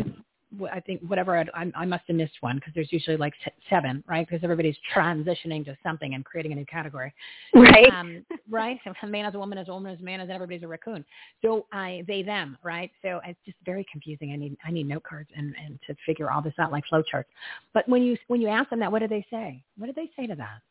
I 0.71 0.79
think 0.79 1.01
whatever. 1.01 1.37
I, 1.37 1.71
I 1.75 1.85
must 1.85 2.03
have 2.07 2.15
missed 2.15 2.37
one 2.41 2.57
because 2.57 2.73
there's 2.73 2.91
usually 2.91 3.17
like 3.17 3.33
se- 3.43 3.53
seven, 3.69 4.03
right? 4.07 4.27
Because 4.27 4.43
everybody's 4.43 4.77
transitioning 4.95 5.65
to 5.65 5.77
something 5.83 6.13
and 6.13 6.23
creating 6.25 6.51
a 6.53 6.55
new 6.55 6.65
category. 6.65 7.13
Right. 7.53 7.91
Um, 7.91 8.25
right. 8.49 8.79
A 9.03 9.07
man 9.07 9.25
is 9.25 9.35
a 9.35 9.39
woman, 9.39 9.57
as 9.57 9.67
a 9.67 9.71
woman 9.71 9.93
is 9.93 10.01
a 10.01 10.03
man, 10.03 10.19
as 10.19 10.29
everybody's 10.29 10.63
a 10.63 10.67
raccoon. 10.67 11.05
So 11.41 11.65
I, 11.71 12.03
they, 12.07 12.23
them, 12.23 12.57
right? 12.63 12.91
So 13.01 13.21
it's 13.25 13.39
just 13.45 13.57
very 13.65 13.85
confusing. 13.91 14.31
I 14.31 14.35
need, 14.35 14.57
I 14.65 14.71
need 14.71 14.87
note 14.87 15.03
cards 15.03 15.29
and, 15.35 15.55
and 15.63 15.79
to 15.87 15.95
figure 16.05 16.31
all 16.31 16.41
this 16.41 16.53
out 16.59 16.71
like 16.71 16.83
flowcharts. 16.91 17.25
But 17.73 17.87
when 17.87 18.01
you, 18.01 18.17
when 18.27 18.41
you 18.41 18.47
ask 18.47 18.69
them 18.69 18.79
that, 18.79 18.91
what 18.91 18.99
do 18.99 19.07
they 19.07 19.25
say? 19.29 19.63
What 19.77 19.87
do 19.87 19.93
they 19.93 20.09
say 20.15 20.27
to 20.27 20.35
that? 20.35 20.61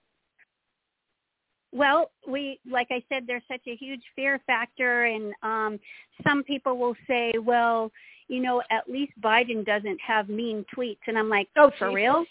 Well, 1.73 2.11
we 2.27 2.61
like 2.71 2.89
I 2.91 3.03
said, 3.09 3.25
there's 3.27 3.43
such 3.49 3.61
a 3.67 3.77
huge 3.77 4.03
fear 4.15 4.41
factor, 4.47 5.05
and 5.05 5.33
um, 5.43 5.81
some 6.27 6.43
people 6.43 6.79
will 6.79 6.95
say, 7.07 7.33
"Well, 7.43 7.91
you 8.29 8.41
know, 8.41 8.63
at 8.71 8.89
least 8.89 9.13
Biden 9.21 9.65
doesn't 9.65 10.01
have 10.01 10.29
mean 10.29 10.65
tweets," 10.75 10.99
and 11.07 11.19
I'm 11.19 11.29
like, 11.29 11.49
"Oh, 11.57 11.71
for 11.79 11.93
real? 11.93 12.25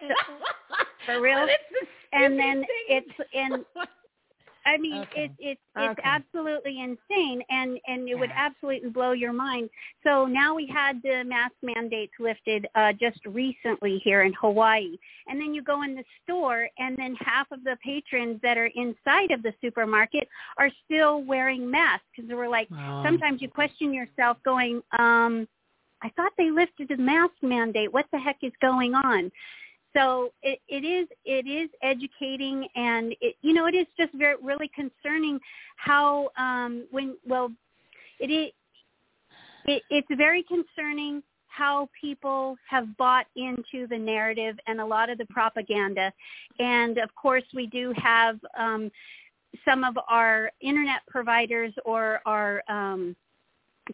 for 1.06 1.20
real?" 1.20 1.46
and 2.12 2.38
then 2.38 2.64
it's 2.88 3.10
and 3.34 3.64
I 4.66 4.78
mean, 4.78 5.02
Okay. 5.02 5.24
it's 5.24 5.34
it's 5.38 5.60
it's 5.76 5.92
Okay. 5.92 6.02
absolutely 6.04 6.80
insane, 6.80 7.42
and 7.50 7.78
and 7.86 8.08
it 8.08 8.18
would 8.18 8.30
absolutely 8.34 8.90
blow 8.90 9.12
your 9.12 9.32
mind. 9.32 9.68
So 10.02 10.26
now 10.26 10.54
we 10.54 10.66
had 10.66 11.02
the 11.02 11.24
mask 11.24 11.54
mandates 11.62 12.12
lifted 12.18 12.66
uh, 12.74 12.92
just 12.92 13.20
recently 13.26 14.00
here 14.04 14.22
in 14.22 14.32
Hawaii, 14.40 14.96
and 15.26 15.40
then 15.40 15.54
you 15.54 15.62
go 15.62 15.82
in 15.82 15.94
the 15.94 16.04
store, 16.22 16.68
and 16.78 16.96
then 16.96 17.14
half 17.20 17.50
of 17.52 17.62
the 17.64 17.76
patrons 17.84 18.40
that 18.42 18.56
are 18.56 18.70
inside 18.74 19.30
of 19.30 19.42
the 19.42 19.52
supermarket 19.60 20.28
are 20.58 20.70
still 20.84 21.22
wearing 21.22 21.70
masks 21.70 22.06
because 22.14 22.30
we're 22.30 22.48
like, 22.48 22.68
Wow. 22.70 23.02
sometimes 23.04 23.42
you 23.42 23.48
question 23.48 23.92
yourself, 23.92 24.38
going, 24.44 24.82
um, 24.98 25.46
I 26.02 26.10
thought 26.16 26.32
they 26.36 26.50
lifted 26.50 26.88
the 26.88 26.96
mask 26.96 27.34
mandate. 27.42 27.92
What 27.92 28.06
the 28.12 28.18
heck 28.18 28.38
is 28.42 28.52
going 28.60 28.94
on? 28.94 29.30
So 29.94 30.30
it, 30.42 30.60
it 30.68 30.84
is 30.84 31.08
it 31.24 31.46
is 31.46 31.70
educating 31.82 32.66
and 32.74 33.14
it 33.20 33.36
you 33.42 33.52
know 33.52 33.66
it 33.66 33.74
is 33.74 33.86
just 33.96 34.12
very 34.14 34.36
really 34.42 34.70
concerning 34.74 35.38
how 35.76 36.30
um 36.36 36.86
when 36.90 37.16
well 37.26 37.50
it 38.20 38.30
is 38.30 38.52
it, 39.66 39.82
it's 39.90 40.08
very 40.16 40.44
concerning 40.44 41.22
how 41.46 41.88
people 41.98 42.56
have 42.68 42.96
bought 42.96 43.26
into 43.36 43.86
the 43.86 43.96
narrative 43.96 44.56
and 44.66 44.80
a 44.80 44.84
lot 44.84 45.08
of 45.08 45.18
the 45.18 45.26
propaganda. 45.26 46.12
And 46.58 46.98
of 46.98 47.14
course 47.14 47.44
we 47.54 47.66
do 47.66 47.94
have 47.96 48.38
um 48.58 48.90
some 49.64 49.84
of 49.84 49.96
our 50.08 50.50
internet 50.60 51.02
providers 51.06 51.72
or 51.84 52.20
our 52.26 52.62
um 52.68 53.14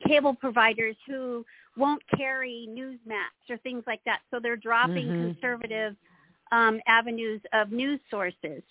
cable 0.06 0.34
providers 0.34 0.96
who 1.06 1.44
won't 1.80 2.02
carry 2.16 2.68
Newsmax 2.70 3.32
or 3.48 3.56
things 3.58 3.82
like 3.86 4.02
that. 4.04 4.20
So 4.30 4.38
they're 4.40 4.56
dropping 4.56 5.08
Mhm. 5.08 5.16
conservative 5.16 5.96
um, 6.52 6.80
avenues 6.86 7.40
of 7.52 7.72
news 7.72 8.00
sources. 8.10 8.62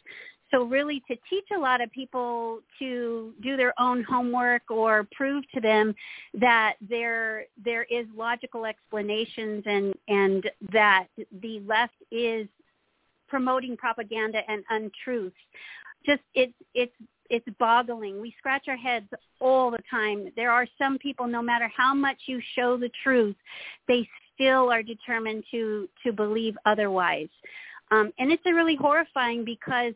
So 0.52 0.64
really 0.64 1.00
to 1.08 1.16
teach 1.30 1.48
a 1.56 1.60
lot 1.60 1.80
of 1.80 1.92
people 1.92 2.62
to 2.80 3.34
do 3.42 3.56
their 3.56 3.74
own 3.80 4.04
homework 4.04 4.64
or 4.70 5.08
prove 5.12 5.44
to 5.54 5.62
them 5.62 5.96
that 6.34 6.76
there 6.82 7.46
there 7.64 7.84
is 7.84 8.08
logical 8.16 8.66
explanations 8.66 9.64
and 9.66 9.94
and 10.08 10.50
that 10.72 11.08
the 11.42 11.60
left 11.62 11.94
is 12.12 12.48
promoting 13.28 13.78
propaganda 13.78 14.42
and 14.50 14.64
untruths. 14.70 15.38
Just 16.06 16.24
it's 16.34 16.54
it's 16.74 16.96
it's 17.30 17.48
boggling. 17.60 18.22
We 18.22 18.34
scratch 18.38 18.68
our 18.68 18.78
heads 18.78 19.08
all 19.40 19.72
the 19.72 19.84
time. 19.90 20.32
There 20.36 20.52
are 20.52 20.68
some 20.78 20.98
people, 20.98 21.28
no 21.28 21.42
matter 21.42 21.70
how 21.76 21.94
much 21.94 22.18
you 22.26 22.42
show 22.56 22.78
the 22.78 22.90
truth, 23.04 23.36
they 23.88 24.08
still 24.34 24.72
are 24.72 24.84
determined 24.84 25.44
to 25.52 25.88
to 26.04 26.12
believe 26.12 26.58
otherwise. 26.66 27.30
Um, 27.92 28.12
and 28.20 28.32
it's 28.32 28.44
a 28.46 28.54
really 28.54 28.76
horrifying 28.76 29.44
because 29.44 29.94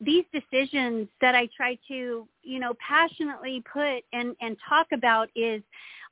these 0.00 0.24
decisions 0.32 1.08
that 1.20 1.34
I 1.34 1.48
try 1.56 1.78
to, 1.88 2.26
you 2.42 2.58
know, 2.58 2.74
passionately 2.86 3.62
put 3.72 4.04
and 4.12 4.34
and 4.40 4.56
talk 4.68 4.88
about 4.92 5.28
is 5.34 5.62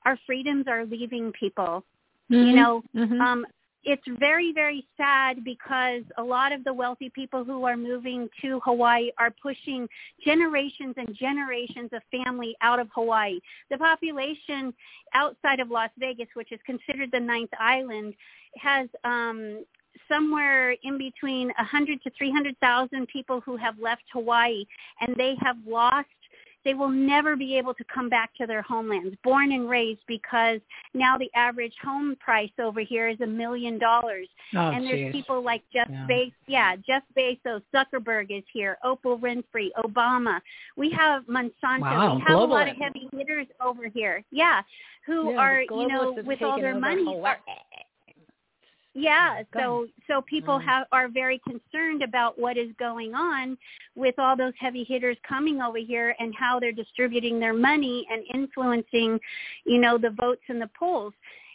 our 0.04 0.18
freedoms 0.26 0.66
are 0.68 0.84
leaving 0.84 1.32
people. 1.32 1.84
You 2.28 2.52
Mhm. 2.52 2.54
know, 2.54 2.84
Mhm. 2.94 3.20
um, 3.20 3.46
it's 3.84 4.02
very 4.18 4.52
very 4.52 4.86
sad 4.96 5.44
because 5.44 6.02
a 6.16 6.22
lot 6.22 6.52
of 6.52 6.64
the 6.64 6.72
wealthy 6.72 7.10
people 7.10 7.44
who 7.44 7.64
are 7.64 7.76
moving 7.76 8.28
to 8.42 8.60
Hawaii 8.64 9.10
are 9.18 9.30
pushing 9.42 9.88
generations 10.24 10.94
and 10.96 11.14
generations 11.14 11.90
of 11.92 12.02
family 12.10 12.56
out 12.60 12.80
of 12.80 12.88
Hawaii. 12.94 13.40
The 13.70 13.78
population 13.78 14.74
outside 15.14 15.60
of 15.60 15.70
Las 15.70 15.90
Vegas, 15.98 16.28
which 16.34 16.52
is 16.52 16.60
considered 16.66 17.10
the 17.12 17.20
ninth 17.20 17.50
island, 17.58 18.14
has 18.56 18.88
um 19.04 19.64
somewhere 20.08 20.72
in 20.82 20.96
between 20.96 21.48
100 21.58 22.02
to 22.02 22.10
300,000 22.16 23.06
people 23.08 23.40
who 23.40 23.56
have 23.56 23.78
left 23.78 24.02
Hawaii 24.12 24.64
and 25.00 25.14
they 25.16 25.34
have 25.40 25.56
lost 25.66 26.08
they 26.68 26.74
will 26.74 26.90
never 26.90 27.34
be 27.34 27.56
able 27.56 27.72
to 27.72 27.82
come 27.84 28.10
back 28.10 28.28
to 28.36 28.46
their 28.46 28.60
homelands, 28.60 29.16
born 29.24 29.52
and 29.52 29.70
raised, 29.70 30.02
because 30.06 30.60
now 30.92 31.16
the 31.16 31.30
average 31.34 31.72
home 31.82 32.14
price 32.20 32.50
over 32.58 32.80
here 32.80 33.08
is 33.08 33.18
a 33.22 33.26
million 33.26 33.78
dollars. 33.78 34.28
Oh, 34.54 34.68
and 34.72 34.84
there's 34.84 34.98
geez. 34.98 35.12
people 35.12 35.42
like 35.42 35.62
Jeff 35.72 35.88
Yeah. 35.90 36.06
Bezos, 36.06 36.32
yeah, 36.46 36.76
Jeff 36.86 37.02
Bezos, 37.16 37.62
Zuckerberg 37.74 38.26
is 38.30 38.44
here, 38.52 38.76
Oprah 38.84 39.18
Winfrey, 39.18 39.68
Obama. 39.78 40.42
We 40.76 40.90
have 40.90 41.24
Monsanto. 41.24 41.80
Wow, 41.80 42.16
we 42.16 42.22
have 42.28 42.38
a 42.38 42.44
lot 42.44 42.68
of 42.68 42.76
heavy 42.76 43.08
hitters 43.16 43.46
over 43.62 43.88
here. 43.88 44.22
Yeah, 44.30 44.60
who 45.06 45.30
Yeah, 45.32 45.38
are 45.38 45.62
you 45.62 45.88
know 45.88 46.18
with 46.22 46.42
all 46.42 46.60
their 46.60 46.78
money. 46.78 47.06
Hawaii. 47.06 47.32
are- 47.32 47.40
yeah, 48.98 49.42
so 49.54 49.86
so 50.06 50.20
people 50.22 50.58
Mm. 50.58 50.64
have 50.64 50.86
are 50.92 51.08
very 51.08 51.38
concerned 51.38 52.02
about 52.02 52.38
what 52.38 52.56
is 52.56 52.70
going 52.78 53.14
on 53.14 53.56
with 53.94 54.18
all 54.18 54.36
those 54.36 54.54
heavy 54.58 54.84
hitters 54.84 55.16
coming 55.26 55.62
over 55.62 55.78
here 55.78 56.14
and 56.18 56.34
how 56.34 56.58
they're 56.58 56.72
distributing 56.72 57.38
their 57.38 57.54
money 57.54 58.06
and 58.10 58.24
influencing, 58.34 59.20
you 59.64 59.78
know, 59.78 59.98
the 59.98 60.10
votes 60.10 60.42
and 60.48 60.60
the 60.60 60.70
polls. 60.78 61.14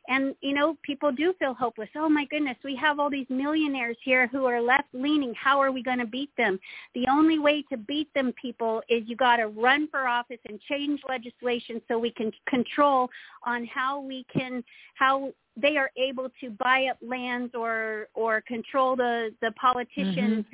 And 0.09 0.35
you 0.41 0.53
know, 0.53 0.77
people 0.83 1.11
do 1.13 1.33
feel 1.39 1.53
hopeless. 1.53 1.89
Oh 1.95 2.09
my 2.09 2.25
goodness, 2.25 2.57
we 2.63 2.75
have 2.75 2.99
all 2.99 3.09
these 3.09 3.29
millionaires 3.29 3.97
here 4.03 4.27
who 4.27 4.45
are 4.45 4.61
left 4.61 4.89
leaning. 4.93 5.33
How 5.33 5.59
are 5.61 5.71
we 5.71 5.81
going 5.81 5.99
to 5.99 6.05
beat 6.05 6.35
them? 6.35 6.59
The 6.93 7.07
only 7.09 7.39
way 7.39 7.61
to 7.71 7.77
beat 7.77 8.13
them, 8.13 8.33
people, 8.41 8.81
is 8.89 9.03
you 9.05 9.15
got 9.15 9.37
to 9.37 9.47
run 9.47 9.87
for 9.89 10.07
office 10.07 10.39
and 10.47 10.59
change 10.61 11.01
legislation 11.07 11.81
so 11.87 11.97
we 11.97 12.11
can 12.11 12.31
control 12.49 13.09
on 13.45 13.65
how 13.65 14.01
we 14.01 14.25
can 14.35 14.63
how 14.95 15.33
they 15.55 15.77
are 15.77 15.91
able 15.97 16.29
to 16.41 16.49
buy 16.51 16.87
up 16.89 16.97
lands 17.01 17.53
or 17.55 18.07
or 18.13 18.41
control 18.41 18.95
the 18.95 19.33
the 19.41 19.51
politicians. 19.51 20.45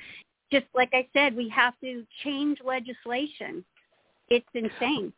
Just 0.52 0.66
like 0.74 0.90
I 0.94 1.08
said, 1.14 1.36
we 1.36 1.48
have 1.50 1.74
to 1.82 2.04
change 2.24 2.58
legislation. 2.66 3.64
It's 4.30 4.48
insane. 4.54 5.14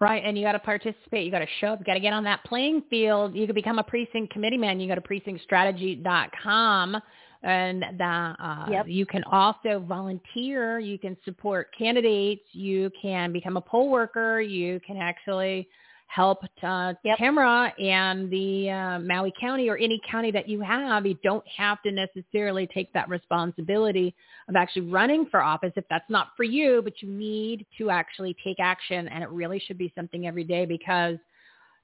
Right, 0.00 0.22
and 0.24 0.38
you 0.38 0.44
got 0.44 0.52
to 0.52 0.58
participate. 0.58 1.26
You 1.26 1.30
got 1.30 1.40
to 1.40 1.46
show 1.60 1.68
up. 1.68 1.80
You 1.80 1.84
got 1.84 1.94
to 1.94 2.00
get 2.00 2.14
on 2.14 2.24
that 2.24 2.42
playing 2.44 2.84
field. 2.88 3.34
You 3.34 3.44
can 3.46 3.54
become 3.54 3.78
a 3.78 3.82
precinct 3.82 4.32
committee 4.32 4.56
man. 4.56 4.80
You 4.80 4.88
go 4.88 4.94
to 4.94 5.00
precinctstrategy.com, 5.02 6.96
and 7.42 7.82
the, 7.98 8.04
uh, 8.04 8.66
Yep. 8.70 8.88
you 8.88 9.04
can 9.04 9.22
also 9.24 9.80
volunteer. 9.80 10.78
You 10.78 10.98
can 10.98 11.18
support 11.24 11.68
candidates. 11.76 12.44
You 12.52 12.90
can 13.00 13.30
become 13.32 13.58
a 13.58 13.60
poll 13.60 13.90
worker. 13.90 14.40
You 14.40 14.80
can 14.86 14.96
actually 14.96 15.68
help 16.12 16.42
uh, 16.62 16.92
Tamara 17.18 17.72
and 17.78 18.30
the 18.30 18.68
uh, 18.68 18.98
Maui 18.98 19.32
County 19.40 19.68
or 19.68 19.76
any 19.76 20.00
county 20.10 20.32
that 20.32 20.48
you 20.48 20.60
have. 20.60 21.06
You 21.06 21.16
don't 21.22 21.44
have 21.56 21.80
to 21.82 21.92
necessarily 21.92 22.66
take 22.66 22.92
that 22.94 23.08
responsibility 23.08 24.14
of 24.48 24.56
actually 24.56 24.90
running 24.90 25.26
for 25.30 25.40
office 25.40 25.72
if 25.76 25.84
that's 25.88 26.08
not 26.10 26.28
for 26.36 26.42
you, 26.42 26.80
but 26.82 26.94
you 27.00 27.08
need 27.08 27.64
to 27.78 27.90
actually 27.90 28.36
take 28.42 28.58
action. 28.58 29.06
And 29.06 29.22
it 29.22 29.30
really 29.30 29.62
should 29.64 29.78
be 29.78 29.92
something 29.94 30.26
every 30.26 30.42
day 30.42 30.66
because, 30.66 31.16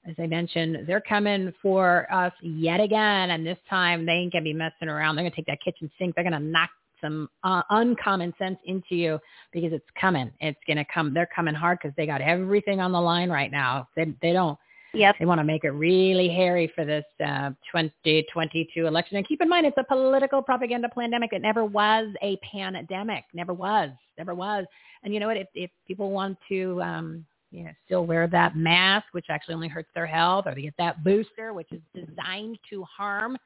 as 0.05 0.15
I 0.19 0.27
mentioned, 0.27 0.85
they're 0.87 1.01
coming 1.01 1.53
for 1.61 2.11
us 2.13 2.33
yet 2.41 2.81
again. 2.81 3.29
And 3.29 3.45
this 3.45 3.59
time 3.69 4.05
they 4.05 4.13
ain't 4.13 4.33
going 4.33 4.43
to 4.43 4.49
be 4.49 4.53
messing 4.53 4.89
around. 4.89 5.15
They're 5.15 5.23
going 5.23 5.31
to 5.31 5.35
take 5.37 5.47
that 5.47 5.59
kitchen 5.63 5.89
sink. 5.97 6.15
They're 6.15 6.29
going 6.29 6.33
to 6.33 6.39
knock 6.39 6.69
some 7.01 7.29
uh, 7.43 7.61
uncommon 7.69 8.33
sense 8.37 8.57
into 8.65 8.95
you 8.95 9.19
because 9.51 9.73
it's 9.73 9.85
coming. 9.99 10.31
It's 10.39 10.59
going 10.67 10.77
to 10.77 10.85
come. 10.93 11.13
They're 11.13 11.29
coming 11.35 11.55
hard 11.55 11.79
because 11.81 11.95
they 11.97 12.05
got 12.05 12.21
everything 12.21 12.79
on 12.79 12.91
the 12.91 13.01
line 13.01 13.29
right 13.29 13.51
now. 13.51 13.87
They, 13.95 14.13
they 14.21 14.33
don't. 14.33 14.57
Yep. 14.93 15.15
They 15.19 15.25
want 15.25 15.39
to 15.39 15.43
make 15.43 15.63
it 15.63 15.71
really 15.71 16.29
hairy 16.29 16.71
for 16.73 16.85
this 16.85 17.05
uh, 17.23 17.49
2022 17.71 18.87
election. 18.87 19.17
And 19.17 19.27
keep 19.27 19.41
in 19.41 19.49
mind, 19.49 19.65
it's 19.65 19.77
a 19.77 19.83
political 19.83 20.41
propaganda 20.41 20.89
pandemic. 20.89 21.33
It 21.33 21.41
never 21.41 21.65
was 21.65 22.07
a 22.21 22.37
pandemic. 22.51 23.25
Never 23.33 23.53
was. 23.53 23.91
Never 24.17 24.33
was. 24.33 24.65
And 25.03 25.13
you 25.13 25.19
know 25.19 25.27
what? 25.27 25.37
If, 25.37 25.47
if 25.53 25.69
people 25.87 26.11
want 26.11 26.37
to, 26.49 26.81
um, 26.81 27.25
you 27.51 27.65
know, 27.65 27.71
still 27.85 28.05
wear 28.05 28.27
that 28.27 28.55
mask, 28.55 29.07
which 29.11 29.27
actually 29.29 29.55
only 29.55 29.67
hurts 29.67 29.89
their 29.93 30.07
health, 30.07 30.45
or 30.47 30.55
they 30.55 30.63
get 30.63 30.73
that 30.77 31.03
booster, 31.03 31.53
which 31.53 31.71
is 31.71 31.81
designed 31.93 32.57
to 32.69 32.83
harm, 32.83 33.37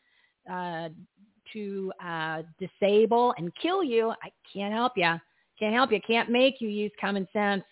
uh, 0.49 0.89
to 1.54 1.91
uh, 2.04 2.41
disable 2.60 3.34
and 3.38 3.52
kill 3.62 3.84
you, 3.84 4.12
I 4.24 4.32
can't 4.52 4.74
help 4.74 4.93
you. 4.95 5.14
Can't 5.60 5.74
help 5.74 5.91
you. 5.91 5.99
Can't 6.06 6.30
make 6.30 6.60
you 6.60 6.70
use 6.70 6.91
common 6.99 7.28
sense 7.32 7.64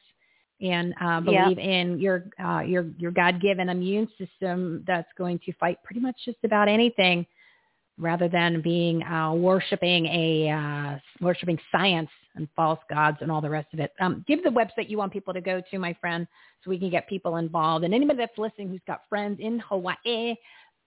and 0.61 0.93
uh, 1.01 1.21
Yeah. 1.25 1.45
believe 1.45 1.57
in 1.57 1.99
your 1.99 2.25
uh, 2.43 2.61
your 2.61 2.85
your 2.97 3.11
God-given 3.11 3.69
immune 3.69 4.07
system 4.17 4.83
that's 4.85 5.07
going 5.17 5.39
to 5.45 5.53
fight 5.53 5.77
pretty 5.83 6.01
much 6.01 6.15
just 6.25 6.37
about 6.43 6.67
anything, 6.67 7.25
rather 7.97 8.27
than 8.27 8.61
being 8.61 9.03
uh, 9.03 9.33
worshiping 9.33 10.05
a 10.07 10.49
uh, 10.49 10.99
worshiping 11.21 11.59
science 11.71 12.09
and 12.35 12.47
false 12.55 12.79
gods 12.89 13.17
and 13.21 13.31
all 13.31 13.41
the 13.41 13.49
rest 13.49 13.67
of 13.73 13.79
it. 13.79 13.91
Um, 13.99 14.23
give 14.27 14.43
the 14.43 14.49
website 14.49 14.89
you 14.89 14.97
want 14.97 15.11
people 15.11 15.33
to 15.33 15.41
go 15.41 15.61
to, 15.71 15.79
my 15.79 15.93
friend, 15.99 16.27
so 16.63 16.69
we 16.69 16.79
can 16.79 16.89
get 16.89 17.09
people 17.09 17.37
involved. 17.37 17.83
And 17.85 17.93
anybody 17.93 18.19
that's 18.19 18.37
listening 18.37 18.69
who's 18.69 18.81
got 18.85 19.01
friends 19.09 19.39
in 19.41 19.59
Hawaii, 19.59 20.35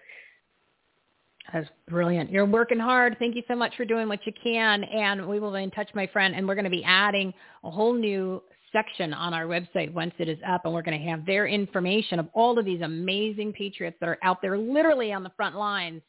That's 1.52 1.68
brilliant. 1.90 2.30
You're 2.32 2.46
working 2.46 2.80
hard. 2.80 3.18
Thank 3.18 3.36
you 3.36 3.42
so 3.48 3.56
much 3.56 3.76
for 3.76 3.86
doing 3.86 4.08
what 4.08 4.26
you 4.28 4.34
can. 4.44 4.84
And 4.84 5.28
we 5.28 5.40
will 5.40 5.52
be 5.52 5.64
in 5.64 5.72
touch, 5.72 5.90
my 5.96 6.06
friend. 6.06 6.36
And 6.36 6.48
we're 6.48 6.54
going 6.54 6.66
to 6.66 6.70
be 6.70 6.84
adding 6.84 7.34
a 7.64 7.72
whole 7.72 7.94
new 7.94 8.44
section 8.72 9.14
on 9.16 9.34
our 9.34 9.46
website 9.46 9.92
once 9.92 10.14
it 10.20 10.30
is 10.30 10.38
up. 10.48 10.62
And 10.66 10.74
we're 10.76 10.84
going 10.84 11.02
to 11.02 11.10
have 11.10 11.26
their 11.26 11.48
information 11.48 12.20
of 12.20 12.28
all 12.34 12.60
of 12.60 12.66
these 12.66 12.82
amazing 12.82 13.54
patriots 13.54 13.98
that 14.00 14.08
are 14.08 14.20
out 14.22 14.44
there 14.44 14.60
literally 14.60 15.12
on 15.12 15.24
the 15.24 15.32
front 15.36 15.56
lines. 15.56 16.04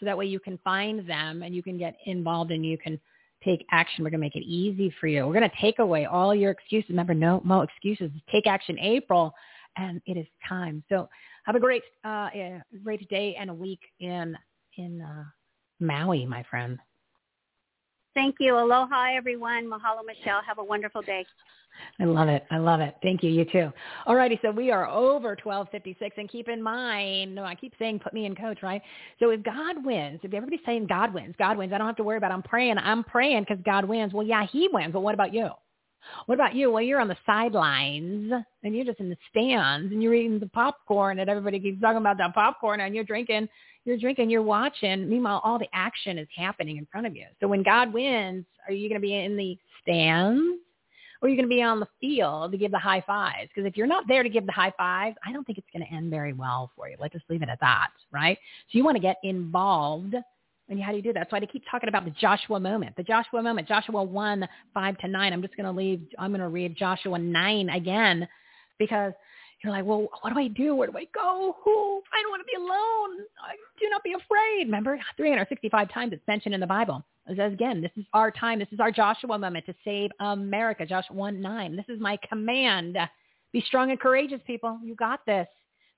So 0.00 0.06
that 0.06 0.16
way 0.16 0.24
you 0.24 0.40
can 0.40 0.58
find 0.64 1.06
them 1.08 1.42
and 1.42 1.54
you 1.54 1.62
can 1.62 1.76
get 1.76 1.96
involved 2.06 2.52
and 2.52 2.64
you 2.64 2.78
can 2.78 2.98
take 3.44 3.64
action. 3.70 4.04
We're 4.04 4.10
going 4.10 4.20
to 4.20 4.26
make 4.26 4.36
it 4.36 4.44
easy 4.44 4.92
for 5.00 5.06
you. 5.06 5.26
We're 5.26 5.34
going 5.34 5.48
to 5.48 5.56
take 5.60 5.78
away 5.78 6.06
all 6.06 6.34
your 6.34 6.50
excuses. 6.50 6.90
Remember, 6.90 7.14
no 7.14 7.40
more 7.44 7.64
excuses. 7.64 8.10
Take 8.30 8.46
action 8.46 8.78
April. 8.78 9.32
And 9.76 10.00
it 10.06 10.16
is 10.16 10.26
time. 10.48 10.82
So 10.88 11.08
have 11.44 11.54
a 11.54 11.60
great, 11.60 11.82
uh, 12.04 12.30
yeah, 12.34 12.60
great 12.82 13.08
day 13.08 13.36
and 13.38 13.48
a 13.48 13.54
week 13.54 13.80
in 14.00 14.36
in 14.76 15.00
uh, 15.00 15.24
Maui, 15.80 16.26
my 16.26 16.42
friend. 16.50 16.78
Thank 18.14 18.36
you. 18.40 18.58
Aloha, 18.58 19.16
everyone. 19.16 19.66
Mahalo, 19.66 20.04
Michelle. 20.04 20.40
Have 20.46 20.58
a 20.58 20.64
wonderful 20.64 21.02
day. 21.02 21.24
I 22.00 22.04
love 22.04 22.28
it. 22.28 22.44
I 22.50 22.58
love 22.58 22.80
it. 22.80 22.96
Thank 23.02 23.22
you. 23.22 23.30
You 23.30 23.44
too. 23.44 23.72
All 24.06 24.14
righty. 24.14 24.38
So 24.42 24.50
we 24.50 24.70
are 24.70 24.88
over 24.88 25.36
1256 25.42 26.16
and 26.16 26.28
keep 26.28 26.48
in 26.48 26.62
mind, 26.62 27.34
no, 27.34 27.44
I 27.44 27.54
keep 27.54 27.74
saying 27.78 28.00
put 28.00 28.12
me 28.12 28.24
in 28.26 28.34
coach, 28.34 28.62
right? 28.62 28.82
So 29.20 29.30
if 29.30 29.42
God 29.42 29.84
wins, 29.84 30.20
if 30.22 30.32
everybody's 30.32 30.64
saying 30.64 30.86
God 30.86 31.12
wins, 31.12 31.34
God 31.38 31.56
wins, 31.58 31.72
I 31.72 31.78
don't 31.78 31.86
have 31.86 31.96
to 31.96 32.04
worry 32.04 32.18
about 32.18 32.32
I'm 32.32 32.42
praying. 32.42 32.78
I'm 32.78 33.04
praying 33.04 33.44
because 33.48 33.62
God 33.64 33.84
wins. 33.84 34.12
Well, 34.12 34.26
yeah, 34.26 34.46
he 34.46 34.68
wins. 34.72 34.92
But 34.92 35.00
what 35.00 35.14
about 35.14 35.34
you? 35.34 35.50
What 36.26 36.34
about 36.34 36.54
you? 36.54 36.70
Well, 36.70 36.82
you're 36.82 37.00
on 37.00 37.08
the 37.08 37.16
sidelines 37.26 38.32
and 38.62 38.74
you're 38.74 38.84
just 38.84 39.00
in 39.00 39.10
the 39.10 39.16
stands 39.30 39.92
and 39.92 40.02
you're 40.02 40.14
eating 40.14 40.38
the 40.38 40.48
popcorn 40.48 41.18
and 41.18 41.28
everybody 41.28 41.60
keeps 41.60 41.80
talking 41.80 41.98
about 41.98 42.18
that 42.18 42.34
popcorn 42.34 42.80
and 42.80 42.94
you're 42.94 43.04
drinking, 43.04 43.48
you're 43.84 43.98
drinking, 43.98 44.30
you're 44.30 44.42
watching. 44.42 45.08
Meanwhile, 45.08 45.40
all 45.44 45.58
the 45.58 45.68
action 45.72 46.18
is 46.18 46.28
happening 46.36 46.76
in 46.76 46.86
front 46.90 47.06
of 47.06 47.16
you. 47.16 47.26
So 47.40 47.48
when 47.48 47.62
God 47.62 47.92
wins, 47.92 48.44
are 48.66 48.72
you 48.72 48.88
going 48.88 49.00
to 49.00 49.06
be 49.06 49.14
in 49.14 49.36
the 49.36 49.58
stands 49.82 50.60
or 51.20 51.26
are 51.26 51.30
you 51.30 51.36
going 51.36 51.48
to 51.48 51.54
be 51.54 51.62
on 51.62 51.80
the 51.80 51.88
field 52.00 52.52
to 52.52 52.58
give 52.58 52.70
the 52.70 52.78
high 52.78 53.02
fives? 53.06 53.50
Because 53.54 53.66
if 53.68 53.76
you're 53.76 53.86
not 53.86 54.04
there 54.06 54.22
to 54.22 54.28
give 54.28 54.46
the 54.46 54.52
high 54.52 54.72
fives, 54.76 55.16
I 55.26 55.32
don't 55.32 55.44
think 55.44 55.58
it's 55.58 55.66
going 55.72 55.84
to 55.84 55.92
end 55.92 56.10
very 56.10 56.32
well 56.32 56.70
for 56.76 56.88
you. 56.88 56.96
Let's 57.00 57.14
just 57.14 57.24
leave 57.28 57.42
it 57.42 57.48
at 57.48 57.60
that, 57.60 57.88
right? 58.12 58.38
So 58.70 58.78
you 58.78 58.84
want 58.84 58.96
to 58.96 59.02
get 59.02 59.16
involved 59.24 60.14
and 60.68 60.82
how 60.82 60.90
do 60.90 60.96
you 60.96 61.02
do 61.02 61.12
that? 61.14 61.28
Why 61.30 61.40
they 61.40 61.46
keep 61.46 61.64
talking 61.70 61.88
about 61.88 62.04
the 62.04 62.10
Joshua 62.10 62.60
moment. 62.60 62.96
The 62.96 63.02
Joshua 63.02 63.42
moment. 63.42 63.68
Joshua 63.68 64.02
1, 64.02 64.48
5 64.74 64.98
to 64.98 65.08
9. 65.08 65.32
I'm 65.32 65.42
just 65.42 65.56
going 65.56 65.66
to 65.66 65.72
leave, 65.72 66.02
I'm 66.18 66.30
going 66.30 66.40
to 66.40 66.48
read 66.48 66.76
Joshua 66.76 67.18
9 67.18 67.70
again 67.70 68.28
because 68.78 69.12
you're 69.62 69.72
like, 69.72 69.84
well, 69.84 70.08
what 70.20 70.32
do 70.32 70.38
I 70.38 70.48
do? 70.48 70.74
Where 70.76 70.88
do 70.88 70.96
I 70.96 71.06
go? 71.14 71.56
Who? 71.64 72.02
I 72.12 72.22
don't 72.22 72.30
want 72.30 72.42
to 72.42 72.46
be 72.46 72.56
alone. 72.56 73.26
I, 73.42 73.56
do 73.80 73.88
not 73.90 74.02
be 74.04 74.12
afraid. 74.12 74.64
Remember, 74.64 74.98
365 75.16 75.92
times 75.92 76.12
it's 76.12 76.26
mentioned 76.28 76.54
in 76.54 76.60
the 76.60 76.66
Bible. 76.66 77.04
Again, 77.26 77.82
this 77.82 77.90
is 77.96 78.04
our 78.12 78.30
time. 78.30 78.58
This 78.58 78.68
is 78.72 78.80
our 78.80 78.90
Joshua 78.90 79.38
moment 79.38 79.66
to 79.66 79.74
save 79.84 80.10
America. 80.20 80.86
Joshua 80.86 81.16
1, 81.16 81.40
9. 81.40 81.76
This 81.76 81.84
is 81.88 82.00
my 82.00 82.18
command. 82.28 82.96
Be 83.52 83.62
strong 83.66 83.90
and 83.90 83.98
courageous, 83.98 84.40
people. 84.46 84.78
You 84.82 84.94
got 84.94 85.24
this. 85.26 85.46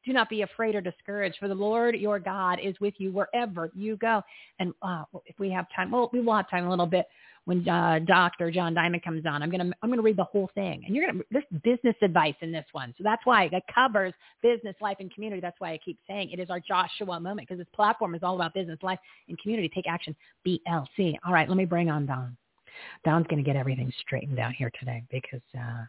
Do 0.04 0.12
not 0.12 0.30
be 0.30 0.42
afraid 0.42 0.74
or 0.74 0.80
discouraged, 0.80 1.36
for 1.38 1.48
the 1.48 1.54
Lord 1.54 1.94
your 1.94 2.18
God 2.18 2.58
is 2.62 2.74
with 2.80 2.94
you 2.98 3.12
wherever 3.12 3.70
you 3.74 3.96
go. 3.96 4.22
And 4.58 4.72
uh, 4.82 5.04
if 5.26 5.38
we 5.38 5.50
have 5.50 5.66
time, 5.74 5.90
well, 5.90 6.08
we 6.12 6.20
will 6.20 6.34
have 6.34 6.48
time 6.48 6.66
a 6.66 6.70
little 6.70 6.86
bit 6.86 7.06
when 7.44 7.68
uh, 7.68 7.98
Dr. 8.06 8.50
John 8.50 8.74
Diamond 8.74 9.02
comes 9.02 9.24
on. 9.26 9.42
I'm 9.42 9.50
gonna 9.50 9.72
I'm 9.82 9.90
gonna 9.90 10.02
read 10.02 10.16
the 10.16 10.24
whole 10.24 10.50
thing, 10.54 10.82
and 10.86 10.94
you're 10.94 11.06
gonna 11.06 11.22
there's 11.30 11.44
business 11.62 11.96
advice 12.02 12.34
in 12.40 12.52
this 12.52 12.66
one, 12.72 12.94
so 12.96 13.04
that's 13.04 13.24
why 13.24 13.44
it 13.44 13.62
covers 13.74 14.12
business, 14.42 14.74
life, 14.80 14.96
and 15.00 15.12
community. 15.12 15.40
That's 15.40 15.58
why 15.58 15.72
I 15.72 15.78
keep 15.84 15.98
saying 16.06 16.30
it 16.30 16.38
is 16.38 16.50
our 16.50 16.60
Joshua 16.60 17.18
moment 17.20 17.48
because 17.48 17.58
this 17.58 17.74
platform 17.74 18.14
is 18.14 18.22
all 18.22 18.36
about 18.36 18.54
business, 18.54 18.78
life, 18.82 18.98
and 19.28 19.38
community. 19.38 19.70
Take 19.74 19.86
action, 19.88 20.14
BLC. 20.46 21.16
All 21.26 21.32
right, 21.32 21.48
let 21.48 21.56
me 21.56 21.64
bring 21.64 21.90
on 21.90 22.06
Don. 22.06 22.36
Don's 23.04 23.26
gonna 23.28 23.42
get 23.42 23.56
everything 23.56 23.92
straightened 24.00 24.38
out 24.38 24.52
here 24.52 24.70
today 24.78 25.02
because. 25.10 25.42
Uh, 25.58 25.84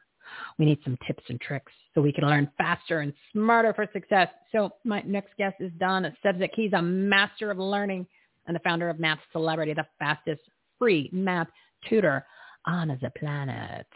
we 0.57 0.65
need 0.65 0.79
some 0.83 0.97
tips 1.05 1.23
and 1.29 1.39
tricks 1.41 1.71
so 1.93 2.01
we 2.01 2.11
can 2.11 2.25
learn 2.25 2.49
faster 2.57 2.99
and 2.99 3.13
smarter 3.31 3.73
for 3.73 3.87
success. 3.93 4.29
So 4.51 4.71
my 4.83 5.01
next 5.05 5.35
guest 5.37 5.55
is 5.59 5.71
Don 5.79 6.03
Sevcik. 6.23 6.49
He's 6.53 6.73
a 6.73 6.81
master 6.81 7.51
of 7.51 7.57
learning 7.57 8.07
and 8.47 8.55
the 8.55 8.59
founder 8.59 8.89
of 8.89 8.99
Math 8.99 9.19
Celebrity, 9.31 9.73
the 9.73 9.85
fastest 9.99 10.41
free 10.79 11.09
math 11.13 11.47
tutor 11.87 12.25
on 12.65 12.87
the 12.87 13.11
planet. 13.17 13.87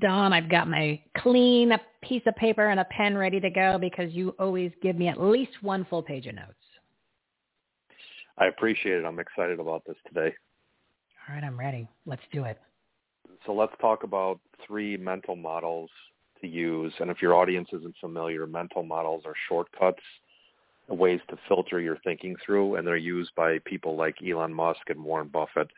Don, 0.00 0.32
I've 0.32 0.50
got 0.50 0.68
my 0.68 1.00
clean 1.18 1.72
piece 2.02 2.22
of 2.26 2.34
paper 2.36 2.68
and 2.68 2.80
a 2.80 2.84
pen 2.86 3.16
ready 3.16 3.40
to 3.40 3.50
go 3.50 3.78
because 3.78 4.12
you 4.12 4.34
always 4.38 4.72
give 4.82 4.96
me 4.96 5.08
at 5.08 5.20
least 5.20 5.52
one 5.62 5.84
full 5.88 6.02
page 6.02 6.26
of 6.26 6.34
notes. 6.34 6.52
I 8.38 8.46
appreciate 8.46 8.98
it. 8.98 9.04
I'm 9.04 9.20
excited 9.20 9.60
about 9.60 9.82
this 9.86 9.96
today. 10.08 10.34
All 11.28 11.34
right, 11.34 11.44
I'm 11.44 11.58
ready. 11.58 11.88
Let's 12.06 12.22
do 12.32 12.44
it. 12.44 12.58
So 13.46 13.52
let's 13.52 13.72
talk 13.80 14.02
about 14.02 14.40
three 14.66 14.96
mental 14.96 15.36
models 15.36 15.90
to 16.40 16.46
use. 16.46 16.92
And 17.00 17.10
if 17.10 17.22
your 17.22 17.34
audience 17.34 17.68
isn't 17.72 17.94
familiar, 18.00 18.46
mental 18.46 18.82
models 18.82 19.22
are 19.24 19.34
shortcuts, 19.48 20.02
ways 20.88 21.20
to 21.30 21.38
filter 21.48 21.80
your 21.80 21.96
thinking 22.04 22.36
through, 22.44 22.76
and 22.76 22.86
they're 22.86 22.96
used 22.96 23.34
by 23.34 23.58
people 23.64 23.96
like 23.96 24.16
Elon 24.22 24.52
Musk 24.52 24.80
and 24.88 25.02
Warren 25.02 25.28
Buffett. 25.28 25.70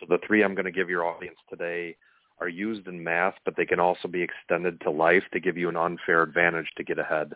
So 0.00 0.06
the 0.08 0.18
three 0.26 0.42
I'm 0.42 0.54
going 0.54 0.64
to 0.64 0.72
give 0.72 0.90
your 0.90 1.06
audience 1.06 1.38
today 1.48 1.96
are 2.40 2.48
used 2.48 2.86
in 2.86 3.02
math, 3.02 3.34
but 3.44 3.56
they 3.56 3.66
can 3.66 3.80
also 3.80 4.08
be 4.08 4.22
extended 4.22 4.80
to 4.80 4.90
life 4.90 5.24
to 5.32 5.40
give 5.40 5.56
you 5.56 5.68
an 5.68 5.76
unfair 5.76 6.22
advantage 6.22 6.68
to 6.76 6.84
get 6.84 6.98
ahead. 6.98 7.34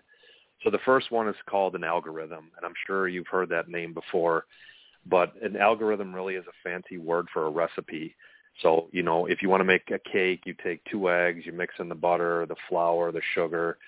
So 0.63 0.71
the 0.71 0.79
first 0.85 1.11
one 1.11 1.29
is 1.29 1.35
called 1.49 1.75
an 1.75 1.85
algorithm, 1.85 2.51
and 2.57 2.65
I'm 2.65 2.75
sure 2.87 3.09
you've 3.09 3.27
heard 3.27 3.49
that 3.49 3.69
name 3.69 3.95
before, 3.95 4.47
but 5.07 5.35
an 5.43 5.57
algorithm 5.57 6.15
really 6.15 6.35
is 6.35 6.45
a 6.47 6.69
fancy 6.69 6.99
word 6.99 7.27
for 7.33 7.47
a 7.47 7.51
recipe. 7.51 8.15
So, 8.61 8.89
you 8.93 9.03
know, 9.03 9.27
if 9.27 9.43
you 9.43 9.49
want 9.49 9.61
to 9.61 9.65
make 9.65 9.91
a 9.91 9.99
cake, 9.99 10.43
you 10.45 10.55
take 10.63 10.85
two 10.85 11.11
eggs, 11.11 11.45
you 11.45 11.53
mix 11.53 11.75
in 11.79 11.89
the 11.89 11.95
butter, 11.95 12.47
the 12.47 12.57
flour, 12.69 13.11
the 13.11 13.23
sugar, 13.35 13.79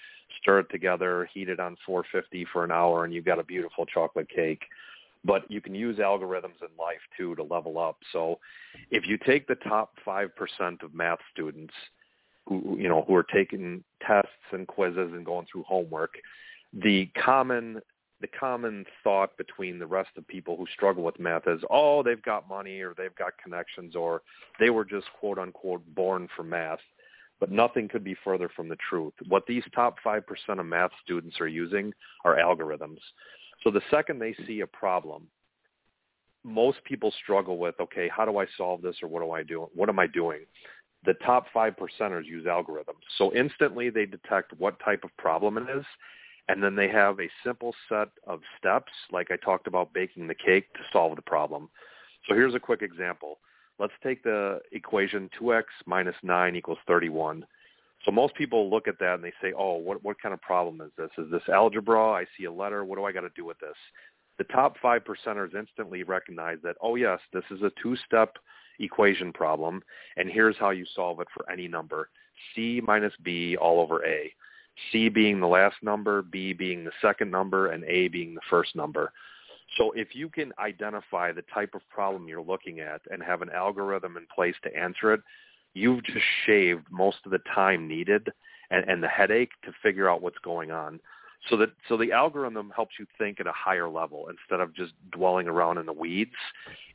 stir 0.40 0.60
it 0.60 0.70
together, 0.70 1.28
heat 1.32 1.48
it 1.48 1.60
on 1.60 1.76
450 1.86 2.46
for 2.52 2.64
an 2.64 2.72
hour, 2.72 3.04
and 3.04 3.12
you've 3.12 3.24
got 3.24 3.38
a 3.38 3.44
beautiful 3.44 3.84
chocolate 3.86 4.28
cake. 4.28 4.62
But 5.24 5.50
you 5.50 5.60
can 5.60 5.74
use 5.74 5.98
algorithms 5.98 6.60
in 6.60 6.68
life 6.78 7.00
too 7.16 7.34
to 7.36 7.42
level 7.42 7.78
up. 7.78 7.98
So 8.12 8.40
if 8.90 9.06
you 9.06 9.16
take 9.16 9.46
the 9.46 9.54
top 9.54 9.94
5% 10.06 10.28
of 10.82 10.94
math 10.94 11.18
students 11.32 11.72
who, 12.46 12.76
you 12.78 12.88
know, 12.88 13.04
who 13.06 13.14
are 13.14 13.22
taking 13.22 13.82
tests 14.06 14.28
and 14.52 14.66
quizzes 14.66 15.12
and 15.12 15.24
going 15.24 15.46
through 15.50 15.62
homework, 15.62 16.14
the 16.74 17.06
common 17.24 17.80
the 18.24 18.38
common 18.38 18.86
thought 19.02 19.36
between 19.36 19.78
the 19.78 19.86
rest 19.86 20.08
of 20.16 20.26
people 20.26 20.56
who 20.56 20.64
struggle 20.72 21.02
with 21.02 21.20
math 21.20 21.46
is, 21.46 21.60
oh, 21.68 22.02
they've 22.02 22.22
got 22.22 22.48
money 22.48 22.80
or 22.80 22.94
they've 22.96 23.14
got 23.16 23.34
connections 23.42 23.94
or 23.94 24.22
they 24.58 24.70
were 24.70 24.86
just 24.86 25.04
quote 25.20 25.38
unquote 25.38 25.82
born 25.94 26.26
for 26.34 26.42
math. 26.42 26.78
But 27.38 27.50
nothing 27.50 27.86
could 27.86 28.02
be 28.02 28.16
further 28.24 28.48
from 28.48 28.70
the 28.70 28.78
truth. 28.88 29.12
What 29.28 29.46
these 29.46 29.62
top 29.74 29.96
5% 30.02 30.22
of 30.58 30.64
math 30.64 30.92
students 31.02 31.38
are 31.38 31.48
using 31.48 31.92
are 32.24 32.38
algorithms. 32.38 32.96
So 33.62 33.70
the 33.70 33.82
second 33.90 34.20
they 34.20 34.34
see 34.46 34.60
a 34.60 34.66
problem, 34.66 35.26
most 36.44 36.82
people 36.84 37.12
struggle 37.22 37.58
with, 37.58 37.74
okay, 37.78 38.08
how 38.08 38.24
do 38.24 38.38
I 38.38 38.46
solve 38.56 38.80
this 38.80 38.96
or 39.02 39.08
what 39.08 39.20
do 39.20 39.32
I 39.32 39.42
do? 39.42 39.68
What 39.74 39.90
am 39.90 39.98
I 39.98 40.06
doing? 40.06 40.46
The 41.04 41.14
top 41.26 41.44
5 41.52 41.74
percenters 41.76 42.24
use 42.24 42.46
algorithms. 42.46 43.04
So 43.18 43.34
instantly 43.34 43.90
they 43.90 44.06
detect 44.06 44.54
what 44.56 44.80
type 44.82 45.04
of 45.04 45.14
problem 45.18 45.58
it 45.58 45.66
is 45.68 45.84
and 46.48 46.62
then 46.62 46.74
they 46.74 46.88
have 46.88 47.20
a 47.20 47.30
simple 47.44 47.74
set 47.88 48.08
of 48.26 48.40
steps, 48.58 48.92
like 49.10 49.30
I 49.30 49.36
talked 49.36 49.66
about 49.66 49.92
baking 49.94 50.26
the 50.26 50.34
cake, 50.34 50.72
to 50.74 50.80
solve 50.92 51.16
the 51.16 51.22
problem. 51.22 51.68
So 52.28 52.34
here's 52.34 52.54
a 52.54 52.60
quick 52.60 52.82
example. 52.82 53.38
Let's 53.78 53.92
take 54.02 54.22
the 54.22 54.60
equation 54.72 55.30
2x 55.40 55.64
minus 55.86 56.16
9 56.22 56.56
equals 56.56 56.78
31. 56.86 57.44
So 58.04 58.10
most 58.10 58.34
people 58.34 58.70
look 58.70 58.86
at 58.86 58.98
that 58.98 59.14
and 59.14 59.24
they 59.24 59.32
say, 59.42 59.52
oh, 59.56 59.76
what, 59.76 60.04
what 60.04 60.20
kind 60.20 60.34
of 60.34 60.40
problem 60.42 60.80
is 60.80 60.90
this? 60.96 61.10
Is 61.18 61.30
this 61.30 61.48
algebra? 61.48 62.10
I 62.12 62.26
see 62.36 62.44
a 62.44 62.52
letter. 62.52 62.84
What 62.84 62.96
do 62.96 63.04
I 63.04 63.12
got 63.12 63.22
to 63.22 63.30
do 63.34 63.44
with 63.44 63.58
this? 63.58 63.76
The 64.36 64.44
top 64.44 64.76
5 64.82 65.02
percenters 65.04 65.54
instantly 65.54 66.02
recognize 66.02 66.58
that, 66.62 66.76
oh, 66.82 66.96
yes, 66.96 67.20
this 67.32 67.44
is 67.50 67.62
a 67.62 67.72
two-step 67.82 68.36
equation 68.80 69.32
problem, 69.32 69.82
and 70.16 70.28
here's 70.28 70.56
how 70.58 70.70
you 70.70 70.84
solve 70.94 71.20
it 71.20 71.28
for 71.32 71.50
any 71.50 71.68
number, 71.68 72.08
c 72.54 72.80
minus 72.84 73.12
b 73.22 73.56
all 73.56 73.80
over 73.80 74.04
a. 74.04 74.32
C 74.90 75.08
being 75.08 75.40
the 75.40 75.46
last 75.46 75.76
number, 75.82 76.22
B 76.22 76.52
being 76.52 76.84
the 76.84 76.92
second 77.00 77.30
number, 77.30 77.68
and 77.68 77.84
A 77.84 78.08
being 78.08 78.34
the 78.34 78.40
first 78.50 78.74
number. 78.74 79.12
So 79.76 79.92
if 79.92 80.14
you 80.14 80.28
can 80.28 80.52
identify 80.58 81.32
the 81.32 81.44
type 81.52 81.74
of 81.74 81.88
problem 81.88 82.28
you're 82.28 82.42
looking 82.42 82.80
at 82.80 83.00
and 83.10 83.22
have 83.22 83.42
an 83.42 83.50
algorithm 83.50 84.16
in 84.16 84.26
place 84.34 84.54
to 84.62 84.76
answer 84.76 85.12
it, 85.12 85.20
you've 85.74 86.04
just 86.04 86.24
shaved 86.46 86.86
most 86.90 87.18
of 87.24 87.32
the 87.32 87.40
time 87.54 87.88
needed 87.88 88.28
and, 88.70 88.88
and 88.88 89.02
the 89.02 89.08
headache 89.08 89.50
to 89.64 89.72
figure 89.82 90.08
out 90.08 90.22
what's 90.22 90.38
going 90.38 90.70
on. 90.70 91.00
So 91.50 91.56
that 91.58 91.70
so 91.88 91.98
the 91.98 92.12
algorithm 92.12 92.72
helps 92.74 92.94
you 92.98 93.06
think 93.18 93.38
at 93.38 93.46
a 93.46 93.52
higher 93.52 93.88
level 93.88 94.28
instead 94.30 94.60
of 94.60 94.74
just 94.74 94.92
dwelling 95.12 95.46
around 95.46 95.76
in 95.76 95.84
the 95.84 95.92
weeds. 95.92 96.32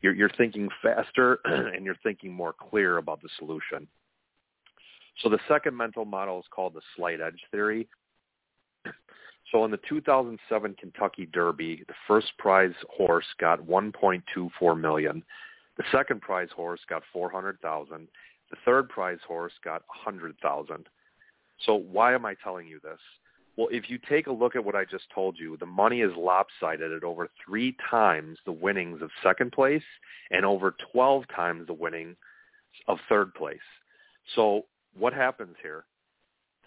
You're, 0.02 0.14
you're 0.14 0.32
thinking 0.38 0.70
faster 0.82 1.40
and 1.46 1.86
you're 1.86 2.00
thinking 2.02 2.34
more 2.34 2.54
clear 2.54 2.98
about 2.98 3.22
the 3.22 3.30
solution. 3.38 3.88
So 5.22 5.30
the 5.30 5.40
second 5.48 5.76
mental 5.76 6.06
model 6.06 6.40
is 6.40 6.46
called 6.50 6.74
the 6.74 6.82
slight 6.96 7.20
edge 7.22 7.42
theory. 7.52 7.88
So 9.52 9.66
in 9.66 9.72
the 9.72 9.80
2007 9.90 10.76
Kentucky 10.80 11.26
Derby, 11.26 11.84
the 11.88 11.94
first 12.08 12.32
prize 12.38 12.74
horse 12.90 13.26
got 13.40 13.60
1.24 13.62 14.80
million. 14.80 15.24
The 15.78 15.84
second 15.92 16.22
prize 16.22 16.50
horse 16.56 16.82
got 16.88 17.04
400,000. 17.12 18.08
The 18.52 18.58
third 18.64 18.90
prize 18.90 19.20
horse 19.28 19.54
got 19.64 19.84
100,000. 20.06 20.88
So 21.66 21.76
why 21.76 22.14
am 22.14 22.26
I 22.26 22.36
telling 22.44 22.68
you 22.68 22.80
this? 22.84 23.00
Well, 23.58 23.68
if 23.72 23.90
you 23.90 23.98
take 23.98 24.28
a 24.28 24.32
look 24.32 24.56
at 24.56 24.64
what 24.64 24.76
I 24.76 24.86
just 24.86 25.10
told 25.14 25.38
you, 25.38 25.58
the 25.58 25.66
money 25.66 26.02
is 26.02 26.12
lopsided 26.16 26.94
at 26.94 27.04
over 27.04 27.28
three 27.46 27.76
times 27.90 28.38
the 28.46 28.54
winnings 28.54 29.02
of 29.02 29.10
second 29.22 29.52
place 29.52 29.84
and 30.32 30.46
over 30.46 30.76
12 30.94 31.24
times 31.36 31.68
the 31.68 31.74
winning 31.74 32.16
of 32.88 33.00
third 33.10 33.34
place. 33.34 33.58
So 34.36 34.66
what 34.98 35.14
happens 35.14 35.56
here? 35.62 35.86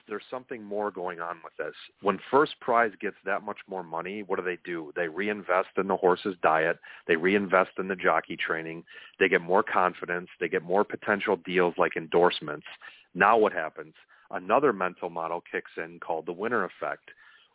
There's 0.08 0.22
something 0.30 0.62
more 0.62 0.90
going 0.90 1.20
on 1.20 1.36
with 1.44 1.52
this. 1.56 1.74
When 2.00 2.18
First 2.30 2.58
Prize 2.60 2.90
gets 3.00 3.16
that 3.24 3.44
much 3.44 3.58
more 3.68 3.84
money, 3.84 4.24
what 4.24 4.36
do 4.36 4.44
they 4.44 4.58
do? 4.64 4.92
They 4.96 5.06
reinvest 5.06 5.68
in 5.76 5.86
the 5.86 5.96
horse's 5.96 6.34
diet. 6.42 6.78
They 7.06 7.14
reinvest 7.14 7.70
in 7.78 7.86
the 7.86 7.94
jockey 7.94 8.36
training. 8.36 8.84
They 9.20 9.28
get 9.28 9.40
more 9.40 9.62
confidence. 9.62 10.28
They 10.40 10.48
get 10.48 10.64
more 10.64 10.84
potential 10.84 11.36
deals 11.36 11.74
like 11.78 11.96
endorsements. 11.96 12.66
Now 13.14 13.38
what 13.38 13.52
happens? 13.52 13.94
Another 14.32 14.72
mental 14.72 15.08
model 15.08 15.42
kicks 15.50 15.70
in 15.76 16.00
called 16.00 16.26
the 16.26 16.32
winner 16.32 16.64
effect. 16.64 17.10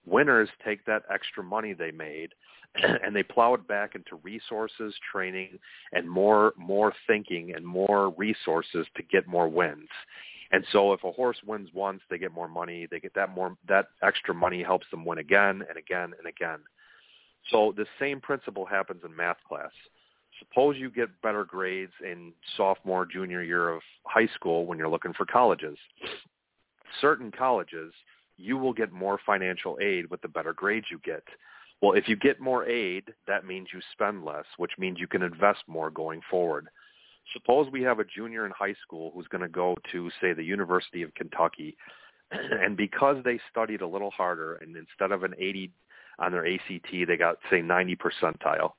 Winners 0.05 0.49
take 0.63 0.85
that 0.85 1.03
extra 1.13 1.43
money 1.43 1.73
they 1.73 1.91
made 1.91 2.33
and 2.75 3.15
they 3.15 3.23
plow 3.23 3.53
it 3.55 3.67
back 3.67 3.95
into 3.95 4.15
resources, 4.23 4.95
training, 5.11 5.59
and 5.91 6.09
more 6.09 6.53
more 6.55 6.93
thinking 7.07 7.53
and 7.55 7.65
more 7.65 8.13
resources 8.17 8.87
to 8.95 9.03
get 9.03 9.27
more 9.27 9.49
wins. 9.49 9.89
And 10.51 10.63
so 10.71 10.93
if 10.93 11.03
a 11.03 11.11
horse 11.11 11.37
wins 11.45 11.69
once, 11.73 12.01
they 12.09 12.17
get 12.17 12.31
more 12.31 12.47
money. 12.47 12.87
They 12.89 12.99
get 12.99 13.13
that 13.15 13.35
more 13.35 13.57
that 13.67 13.87
extra 14.01 14.33
money 14.33 14.63
helps 14.63 14.87
them 14.91 15.05
win 15.05 15.17
again 15.17 15.63
and 15.67 15.77
again 15.77 16.13
and 16.17 16.27
again. 16.27 16.59
So 17.49 17.73
the 17.75 17.85
same 17.99 18.21
principle 18.21 18.65
happens 18.65 19.01
in 19.05 19.15
math 19.15 19.37
class. 19.47 19.71
Suppose 20.39 20.77
you 20.77 20.89
get 20.89 21.21
better 21.21 21.43
grades 21.43 21.93
in 22.03 22.33
sophomore, 22.55 23.05
junior 23.05 23.41
year 23.41 23.69
of 23.69 23.81
high 24.05 24.27
school 24.35 24.65
when 24.65 24.77
you're 24.77 24.89
looking 24.89 25.13
for 25.13 25.25
colleges. 25.25 25.77
Certain 27.01 27.31
colleges, 27.31 27.93
you 28.37 28.57
will 28.57 28.73
get 28.73 28.91
more 28.91 29.19
financial 29.25 29.77
aid 29.81 30.09
with 30.09 30.21
the 30.21 30.27
better 30.27 30.53
grades 30.53 30.87
you 30.91 30.99
get. 31.03 31.23
Well, 31.81 31.93
if 31.93 32.07
you 32.07 32.15
get 32.15 32.39
more 32.39 32.65
aid, 32.65 33.05
that 33.27 33.45
means 33.45 33.69
you 33.73 33.79
spend 33.91 34.23
less, 34.23 34.45
which 34.57 34.71
means 34.77 34.99
you 34.99 35.07
can 35.07 35.23
invest 35.23 35.59
more 35.67 35.89
going 35.89 36.21
forward 36.29 36.67
suppose 37.33 37.67
we 37.71 37.81
have 37.83 37.99
a 37.99 38.05
junior 38.05 38.45
in 38.45 38.51
high 38.51 38.75
school 38.81 39.11
who's 39.13 39.27
going 39.27 39.41
to 39.41 39.49
go 39.49 39.75
to, 39.91 40.09
say, 40.21 40.33
the 40.33 40.43
University 40.43 41.01
of 41.01 41.13
Kentucky, 41.15 41.75
and 42.31 42.77
because 42.77 43.17
they 43.23 43.39
studied 43.49 43.81
a 43.81 43.87
little 43.87 44.11
harder, 44.11 44.55
and 44.55 44.75
instead 44.75 45.11
of 45.11 45.23
an 45.23 45.33
80 45.37 45.71
on 46.19 46.31
their 46.31 46.45
ACT, 46.45 46.91
they 47.07 47.17
got, 47.17 47.37
say, 47.49 47.61
90 47.61 47.97
percentile. 47.97 48.71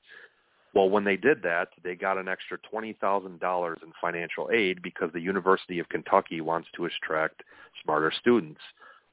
Well, 0.73 0.89
when 0.89 1.03
they 1.03 1.17
did 1.17 1.41
that, 1.43 1.69
they 1.83 1.95
got 1.95 2.17
an 2.17 2.27
extra 2.27 2.57
$20,000 2.71 3.83
in 3.83 3.91
financial 3.99 4.49
aid 4.53 4.81
because 4.83 5.09
the 5.13 5.19
University 5.19 5.79
of 5.79 5.89
Kentucky 5.89 6.41
wants 6.41 6.67
to 6.75 6.85
attract 6.85 7.41
smarter 7.83 8.11
students. 8.19 8.61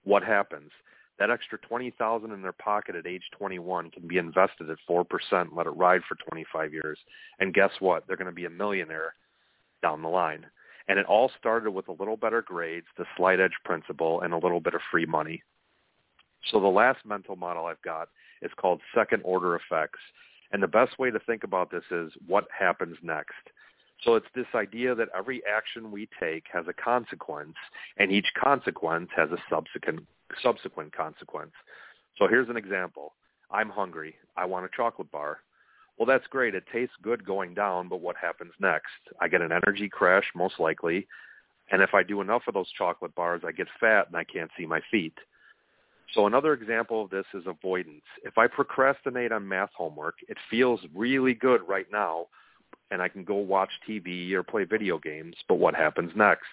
What 0.05 0.23
happens? 0.23 0.71
That 1.19 1.31
extra 1.31 1.59
20000 1.59 2.31
in 2.31 2.43
their 2.43 2.53
pocket 2.53 2.95
at 2.95 3.07
age 3.07 3.23
21 3.39 3.91
can 3.91 4.07
be 4.07 4.19
invested 4.19 4.69
at 4.69 4.77
4%, 4.89 5.07
let 5.57 5.67
it 5.67 5.71
ride 5.71 6.03
for 6.07 6.17
25 6.29 6.75
years. 6.75 6.99
And 7.41 7.55
guess 7.55 7.71
what? 7.81 8.07
They're 8.07 8.19
going 8.19 8.27
to 8.27 8.33
be 8.33 8.45
a 8.45 8.51
millionaire 8.51 9.15
down 9.83 10.03
the 10.03 10.09
line. 10.09 10.47
And 10.89 10.99
it 10.99 11.07
all 11.07 11.31
started 11.39 11.71
with 11.73 11.89
a 11.89 11.93
little 11.93 12.17
better 12.17 12.43
grades, 12.43 12.87
the 12.97 13.07
slight 13.17 13.41
edge 13.41 13.57
principle, 13.65 14.21
and 14.21 14.33
a 14.33 14.39
little 14.39 14.61
bit 14.61 14.75
of 14.75 14.81
free 14.91 15.07
money. 15.07 15.43
So 16.51 16.61
the 16.61 16.69
last 16.69 17.05
mental 17.05 17.37
model 17.37 17.67
I've 17.67 17.83
got 17.83 18.09
is 18.43 18.53
called 18.57 18.81
second 18.95 19.23
order 19.25 19.57
effects. 19.57 19.99
And 20.53 20.63
the 20.63 20.69
best 20.69 20.99
way 20.99 21.11
to 21.11 21.19
think 21.19 21.43
about 21.43 21.71
this 21.71 21.83
is 21.91 22.13
what 22.27 22.47
happens 22.57 22.97
next. 23.03 23.35
So 24.05 24.15
it's 24.15 24.27
this 24.35 24.47
idea 24.55 24.95
that 24.95 25.09
every 25.17 25.43
action 25.51 25.91
we 25.91 26.09
take 26.21 26.45
has 26.53 26.67
a 26.69 26.73
consequence, 26.73 27.57
and 27.97 28.13
each 28.13 28.27
consequence 28.39 29.09
has 29.17 29.31
a 29.31 29.39
subsequent 29.51 30.07
subsequent 30.43 30.95
consequence. 30.95 31.53
So 32.19 32.27
here's 32.29 32.49
an 32.49 32.57
example. 32.57 33.15
I'm 33.51 33.71
hungry. 33.71 34.17
I 34.37 34.45
want 34.45 34.67
a 34.67 34.69
chocolate 34.77 35.11
bar. 35.11 35.39
Well, 35.99 36.07
that's 36.07 36.27
great. 36.27 36.55
It 36.55 36.65
tastes 36.73 36.95
good 37.03 37.25
going 37.25 37.55
down, 37.55 37.89
but 37.89 38.01
what 38.01 38.17
happens 38.17 38.53
next? 38.61 38.91
I 39.21 39.29
get 39.29 39.41
an 39.41 39.53
energy 39.53 39.89
crash, 39.89 40.25
most 40.35 40.61
likely. 40.61 41.07
And 41.71 41.83
if 41.83 41.95
I 41.95 42.03
do 42.03 42.21
enough 42.21 42.43
of 42.47 42.55
those 42.55 42.71
chocolate 42.77 43.15
bars, 43.15 43.43
I 43.47 43.53
get 43.53 43.67
fat 43.81 44.09
and 44.09 44.17
I 44.17 44.25
can't 44.25 44.51
see 44.59 44.67
my 44.67 44.81
feet. 44.91 45.15
So 46.15 46.27
another 46.27 46.53
example 46.53 47.03
of 47.03 47.11
this 47.11 47.25
is 47.35 47.45
avoidance. 47.47 48.05
If 48.25 48.39
I 48.39 48.47
procrastinate 48.47 49.33
on 49.33 49.49
math 49.49 49.71
homework, 49.77 50.17
it 50.29 50.37
feels 50.51 50.81
really 50.95 51.35
good 51.35 51.67
right 51.67 51.87
now, 51.91 52.27
and 52.91 53.03
I 53.03 53.09
can 53.09 53.25
go 53.25 53.35
watch 53.35 53.71
TV 53.89 54.33
or 54.33 54.43
play 54.43 54.65
video 54.65 54.99
games, 54.99 55.35
but 55.49 55.57
what 55.57 55.75
happens 55.75 56.13
next? 56.15 56.47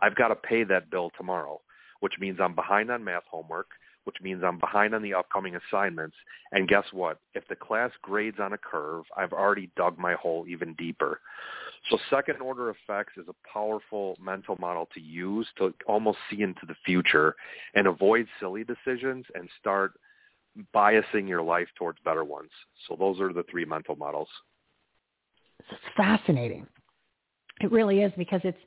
I've 0.00 0.16
got 0.16 0.28
to 0.28 0.34
pay 0.34 0.64
that 0.64 0.90
bill 0.90 1.10
tomorrow, 1.16 1.60
which 2.00 2.18
means 2.20 2.38
I'm 2.40 2.54
behind 2.54 2.90
on 2.90 3.02
math 3.02 3.24
homework 3.30 3.68
which 4.06 4.16
means 4.22 4.42
I'm 4.44 4.58
behind 4.58 4.94
on 4.94 5.02
the 5.02 5.14
upcoming 5.14 5.56
assignments. 5.56 6.16
And 6.52 6.68
guess 6.68 6.84
what? 6.92 7.18
If 7.34 7.46
the 7.48 7.56
class 7.56 7.90
grades 8.02 8.38
on 8.40 8.52
a 8.52 8.58
curve, 8.58 9.04
I've 9.16 9.32
already 9.32 9.68
dug 9.76 9.98
my 9.98 10.14
hole 10.14 10.46
even 10.48 10.74
deeper. 10.74 11.20
So 11.90 11.98
second 12.08 12.40
order 12.40 12.70
effects 12.70 13.14
is 13.16 13.26
a 13.28 13.34
powerful 13.52 14.16
mental 14.20 14.56
model 14.60 14.88
to 14.94 15.00
use 15.00 15.48
to 15.58 15.74
almost 15.88 16.18
see 16.30 16.42
into 16.42 16.66
the 16.66 16.76
future 16.84 17.34
and 17.74 17.88
avoid 17.88 18.28
silly 18.38 18.64
decisions 18.64 19.26
and 19.34 19.48
start 19.60 19.94
biasing 20.72 21.28
your 21.28 21.42
life 21.42 21.68
towards 21.76 21.98
better 22.04 22.24
ones. 22.24 22.50
So 22.88 22.96
those 22.96 23.20
are 23.20 23.32
the 23.32 23.44
three 23.50 23.64
mental 23.64 23.96
models. 23.96 24.28
It's 25.58 25.80
fascinating. 25.96 26.66
It 27.60 27.72
really 27.72 28.02
is 28.02 28.12
because 28.16 28.40
it's 28.44 28.58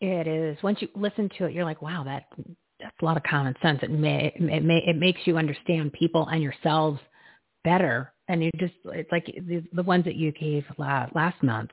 it 0.00 0.26
is 0.26 0.56
once 0.62 0.80
you 0.80 0.88
listen 0.94 1.28
to 1.38 1.46
it, 1.46 1.52
you're 1.52 1.64
like, 1.64 1.82
wow, 1.82 2.02
that 2.04 2.24
that's 2.80 2.96
a 3.00 3.04
lot 3.04 3.16
of 3.16 3.22
common 3.24 3.54
sense. 3.62 3.80
It 3.82 3.90
may 3.90 4.32
it 4.34 4.64
may 4.64 4.78
it 4.86 4.96
makes 4.96 5.20
you 5.24 5.36
understand 5.36 5.92
people 5.92 6.26
and 6.28 6.42
yourselves 6.42 7.00
better. 7.64 8.12
And 8.28 8.44
you 8.44 8.50
just 8.58 8.74
it's 8.84 9.10
like 9.10 9.26
the, 9.26 9.62
the 9.72 9.82
ones 9.82 10.04
that 10.04 10.16
you 10.16 10.32
gave 10.32 10.64
last, 10.76 11.14
last 11.14 11.42
month. 11.42 11.70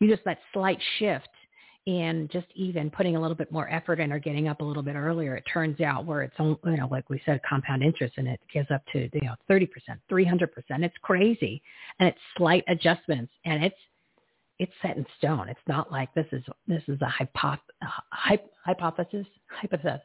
You 0.00 0.08
just 0.08 0.24
that 0.24 0.38
slight 0.52 0.78
shift 0.98 1.28
in 1.86 2.28
just 2.32 2.46
even 2.54 2.90
putting 2.90 3.16
a 3.16 3.20
little 3.20 3.36
bit 3.36 3.50
more 3.50 3.68
effort 3.68 3.98
in 3.98 4.12
or 4.12 4.18
getting 4.18 4.46
up 4.46 4.60
a 4.60 4.64
little 4.64 4.82
bit 4.82 4.94
earlier, 4.94 5.34
it 5.34 5.44
turns 5.52 5.80
out 5.80 6.04
where 6.04 6.22
it's, 6.22 6.34
you 6.38 6.58
know, 6.64 6.88
like 6.90 7.10
we 7.10 7.20
said, 7.26 7.40
compound 7.48 7.82
interest 7.82 8.14
and 8.18 8.28
it 8.28 8.40
gives 8.52 8.70
up 8.70 8.82
to, 8.92 9.08
you 9.12 9.20
know, 9.22 9.34
30%, 9.50 9.68
300%. 10.10 10.48
It's 10.70 10.94
crazy. 11.02 11.60
And 11.98 12.08
it's 12.08 12.18
slight 12.36 12.62
adjustments 12.68 13.32
and 13.44 13.64
it's, 13.64 13.76
it's 14.60 14.72
set 14.80 14.96
in 14.96 15.04
stone. 15.18 15.48
It's 15.48 15.58
not 15.66 15.90
like 15.90 16.14
this 16.14 16.26
is, 16.30 16.44
this 16.68 16.82
is 16.86 17.00
a 17.00 17.06
uh, 17.06 17.56
hypothesis, 18.64 19.26
hypothesis. 19.48 20.00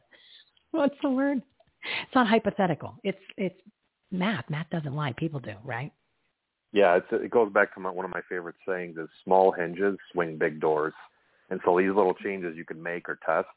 What's 0.72 0.96
the 1.02 1.10
word? 1.10 1.42
It's 2.02 2.14
not 2.14 2.26
hypothetical. 2.26 2.94
It's, 3.04 3.18
it's 3.36 3.58
math. 4.10 4.48
Math 4.50 4.68
doesn't 4.70 4.94
lie. 4.94 5.14
People 5.16 5.40
do, 5.40 5.54
right? 5.64 5.92
Yeah, 6.72 6.96
it's, 6.96 7.06
it 7.12 7.30
goes 7.30 7.52
back 7.52 7.72
to 7.74 7.80
my, 7.80 7.90
one 7.90 8.04
of 8.04 8.10
my 8.10 8.20
favorite 8.28 8.56
sayings 8.66 8.96
is 8.98 9.08
small 9.24 9.52
hinges 9.52 9.96
swing 10.12 10.36
big 10.36 10.60
doors. 10.60 10.92
And 11.50 11.60
so 11.64 11.78
these 11.78 11.88
little 11.88 12.14
changes 12.14 12.56
you 12.56 12.64
can 12.64 12.82
make 12.82 13.08
or 13.08 13.18
test 13.24 13.48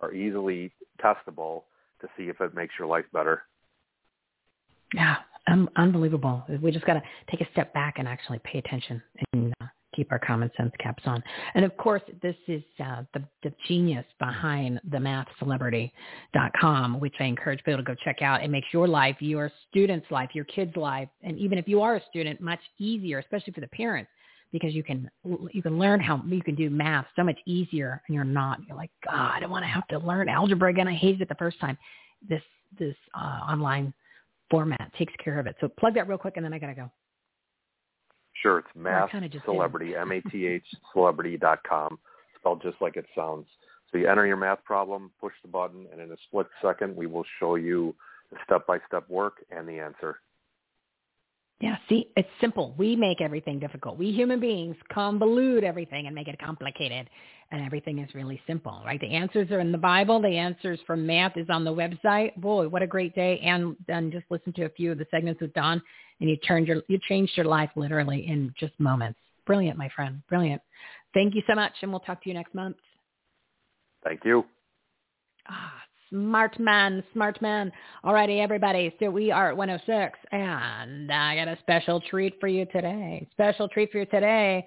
are 0.00 0.12
easily 0.14 0.72
testable 1.02 1.62
to 2.00 2.08
see 2.16 2.24
if 2.24 2.40
it 2.40 2.54
makes 2.54 2.74
your 2.78 2.86
life 2.86 3.04
better. 3.12 3.42
Yeah, 4.94 5.16
um, 5.48 5.68
unbelievable. 5.76 6.44
We 6.62 6.70
just 6.70 6.86
got 6.86 6.94
to 6.94 7.02
take 7.30 7.40
a 7.40 7.50
step 7.52 7.72
back 7.74 7.94
and 7.98 8.06
actually 8.06 8.40
pay 8.44 8.58
attention 8.58 9.02
and 9.32 9.52
uh, 9.60 9.66
keep 10.00 10.10
our 10.12 10.18
common 10.18 10.50
sense 10.56 10.72
caps 10.78 11.02
on. 11.04 11.22
And 11.54 11.62
of 11.62 11.76
course, 11.76 12.00
this 12.22 12.36
is 12.48 12.62
uh, 12.82 13.02
the, 13.12 13.22
the 13.42 13.52
genius 13.68 14.06
behind 14.18 14.80
the 14.90 14.96
mathcelebrity.com, 14.96 17.00
which 17.00 17.14
I 17.20 17.24
encourage 17.24 17.62
people 17.64 17.76
to 17.76 17.82
go 17.82 17.94
check 18.02 18.22
out. 18.22 18.42
It 18.42 18.48
makes 18.48 18.68
your 18.72 18.88
life, 18.88 19.16
your 19.20 19.52
student's 19.68 20.10
life, 20.10 20.30
your 20.32 20.46
kid's 20.46 20.74
life, 20.74 21.10
and 21.22 21.38
even 21.38 21.58
if 21.58 21.68
you 21.68 21.82
are 21.82 21.96
a 21.96 22.02
student, 22.08 22.40
much 22.40 22.60
easier, 22.78 23.18
especially 23.18 23.52
for 23.52 23.60
the 23.60 23.68
parents 23.68 24.10
because 24.52 24.74
you 24.74 24.82
can 24.82 25.08
you 25.52 25.62
can 25.62 25.78
learn 25.78 26.00
how 26.00 26.20
you 26.26 26.42
can 26.42 26.56
do 26.56 26.70
math 26.70 27.06
so 27.14 27.22
much 27.22 27.38
easier 27.46 28.02
and 28.08 28.16
you're 28.16 28.24
not 28.24 28.58
you're 28.66 28.76
like 28.76 28.90
god 29.04 29.30
i 29.36 29.38
don't 29.38 29.50
want 29.50 29.62
to 29.62 29.68
have 29.68 29.86
to 29.86 29.96
learn 30.00 30.28
algebra 30.28 30.70
again 30.70 30.88
i 30.88 30.92
hated 30.92 31.20
it 31.20 31.28
the 31.28 31.36
first 31.36 31.60
time 31.60 31.78
this 32.28 32.42
this 32.76 32.96
uh, 33.14 33.38
online 33.48 33.94
format 34.50 34.90
takes 34.98 35.12
care 35.22 35.38
of 35.38 35.46
it 35.46 35.54
so 35.60 35.68
plug 35.78 35.94
that 35.94 36.08
real 36.08 36.18
quick 36.18 36.34
and 36.34 36.44
then 36.44 36.52
i 36.52 36.58
gotta 36.58 36.74
go 36.74 36.90
sure 38.42 38.58
it's 38.58 38.68
math 38.74 39.10
celebrity 39.44 39.96
m-a-t-h 40.00 40.64
celebrity 40.92 41.36
dot 41.36 41.60
com 41.68 41.98
spelled 42.38 42.62
just 42.62 42.80
like 42.80 42.96
it 42.96 43.06
sounds. 43.14 43.46
So 43.90 43.98
you 43.98 44.08
enter 44.08 44.26
your 44.26 44.36
math 44.36 44.64
problem 44.64 45.10
push 45.20 45.34
the 45.42 45.48
button 45.48 45.86
and 45.92 46.00
in 46.00 46.10
a 46.12 46.16
split 46.28 46.46
second 46.62 46.96
we 46.96 47.06
will 47.06 47.24
show 47.38 47.56
you 47.56 47.94
the 48.30 48.38
step 48.44 48.66
by 48.66 48.78
step 48.86 49.08
work 49.08 49.44
and 49.50 49.68
the 49.68 49.78
answer 49.78 50.20
yeah, 51.60 51.76
see, 51.90 52.08
it's 52.16 52.28
simple. 52.40 52.74
We 52.78 52.96
make 52.96 53.20
everything 53.20 53.58
difficult. 53.58 53.98
We 53.98 54.12
human 54.12 54.40
beings 54.40 54.76
convolute 54.90 55.62
everything 55.62 56.06
and 56.06 56.14
make 56.14 56.26
it 56.26 56.38
complicated. 56.38 57.08
And 57.52 57.62
everything 57.66 57.98
is 57.98 58.14
really 58.14 58.40
simple, 58.46 58.80
right? 58.86 59.00
The 59.00 59.10
answers 59.14 59.50
are 59.50 59.60
in 59.60 59.70
the 59.70 59.78
Bible. 59.78 60.22
The 60.22 60.28
answers 60.28 60.78
from 60.86 61.06
math 61.06 61.36
is 61.36 61.48
on 61.50 61.64
the 61.64 61.72
website. 61.72 62.34
Boy, 62.36 62.68
what 62.68 62.80
a 62.80 62.86
great 62.86 63.14
day. 63.14 63.40
And 63.40 63.76
then 63.86 64.10
just 64.10 64.24
listen 64.30 64.54
to 64.54 64.64
a 64.64 64.68
few 64.70 64.92
of 64.92 64.98
the 64.98 65.06
segments 65.10 65.40
with 65.42 65.52
Don 65.52 65.82
and 66.20 66.30
you 66.30 66.36
turned 66.36 66.66
your 66.66 66.82
you 66.88 66.98
changed 67.08 67.36
your 67.36 67.46
life 67.46 67.70
literally 67.76 68.26
in 68.26 68.54
just 68.58 68.72
moments. 68.78 69.18
Brilliant, 69.46 69.76
my 69.76 69.90
friend. 69.94 70.22
Brilliant. 70.28 70.62
Thank 71.12 71.34
you 71.34 71.42
so 71.46 71.54
much 71.54 71.72
and 71.82 71.90
we'll 71.90 72.00
talk 72.00 72.22
to 72.22 72.30
you 72.30 72.34
next 72.34 72.54
month. 72.54 72.76
Thank 74.02 74.24
you. 74.24 74.44
Ah, 75.48 75.74
Smart 76.10 76.58
man, 76.58 77.04
smart 77.12 77.40
man. 77.40 77.70
Alrighty, 78.04 78.42
everybody. 78.42 78.92
So 78.98 79.10
we 79.10 79.30
are 79.30 79.50
at 79.50 79.56
106, 79.56 80.18
and 80.32 81.10
I 81.12 81.36
got 81.36 81.46
a 81.46 81.56
special 81.60 82.00
treat 82.00 82.34
for 82.40 82.48
you 82.48 82.66
today. 82.66 83.28
Special 83.30 83.68
treat 83.68 83.92
for 83.92 83.98
you 83.98 84.06
today. 84.06 84.66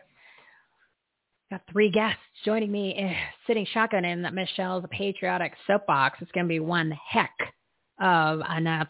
Got 1.51 1.61
three 1.69 1.91
guests 1.91 2.21
joining 2.45 2.71
me, 2.71 2.95
uh, 2.97 3.13
sitting 3.45 3.65
shotgun 3.73 4.05
in 4.05 4.21
Michele's 4.33 4.85
patriotic 4.91 5.53
soapbox. 5.67 6.19
It's 6.21 6.31
going 6.31 6.45
to 6.45 6.49
be 6.49 6.61
one 6.61 6.91
heck 6.91 7.37
of 7.99 8.41
an 8.47 8.87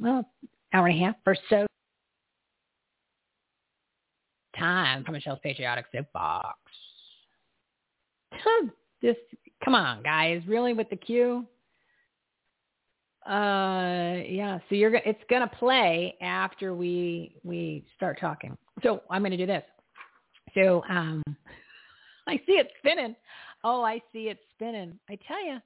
well, 0.00 0.30
hour 0.72 0.86
and 0.86 0.96
a 0.96 1.04
half 1.04 1.16
or 1.26 1.36
so 1.50 1.66
time 4.56 5.04
for 5.04 5.12
Michele's 5.12 5.40
patriotic 5.42 5.86
soapbox. 5.92 6.58
Just 9.02 9.18
come 9.64 9.74
on, 9.74 10.02
guys. 10.02 10.42
Really 10.46 10.72
with 10.72 10.88
the 10.88 10.96
cue? 10.96 11.46
Uh, 13.26 14.22
yeah. 14.28 14.58
So 14.68 14.74
you're 14.76 14.94
it's 14.94 15.22
gonna 15.28 15.50
play 15.58 16.16
after 16.20 16.74
we 16.74 17.36
we 17.42 17.84
start 17.96 18.20
talking. 18.20 18.56
So 18.82 19.02
I'm 19.10 19.22
gonna 19.22 19.36
do 19.36 19.46
this. 19.46 19.64
So 20.54 20.82
um, 20.88 21.22
I 22.28 22.36
see 22.46 22.52
it 22.52 22.68
spinning. 22.78 23.16
Oh, 23.64 23.82
I 23.82 24.00
see 24.12 24.28
it 24.28 24.38
spinning. 24.54 24.98
I 25.08 25.18
tell 25.26 25.44
you, 25.44 25.58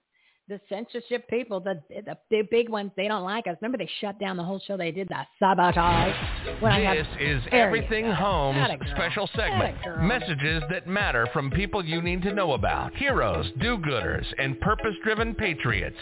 the 0.50 0.60
censorship 0.68 1.28
people, 1.28 1.60
the, 1.60 1.80
the 1.88 2.16
the 2.28 2.42
big 2.50 2.68
ones, 2.68 2.90
they 2.96 3.06
don't 3.06 3.22
like 3.22 3.46
us. 3.46 3.56
Remember, 3.62 3.78
they 3.78 3.88
shut 4.00 4.18
down 4.18 4.36
the 4.36 4.42
whole 4.42 4.60
show. 4.66 4.76
They 4.76 4.90
did 4.90 5.08
that 5.08 5.28
sabotage. 5.38 6.14
This 6.60 7.06
is 7.20 7.40
Everything 7.52 8.10
Home's 8.10 8.58
special 8.90 9.30
segment. 9.36 9.76
Messages 10.02 10.64
that 10.68 10.88
matter 10.88 11.28
from 11.32 11.50
people 11.52 11.84
you 11.84 12.02
need 12.02 12.20
to 12.22 12.34
know 12.34 12.52
about. 12.52 12.92
Heroes, 12.96 13.46
do-gooders, 13.60 14.26
and 14.38 14.60
purpose-driven 14.60 15.36
patriots. 15.36 15.96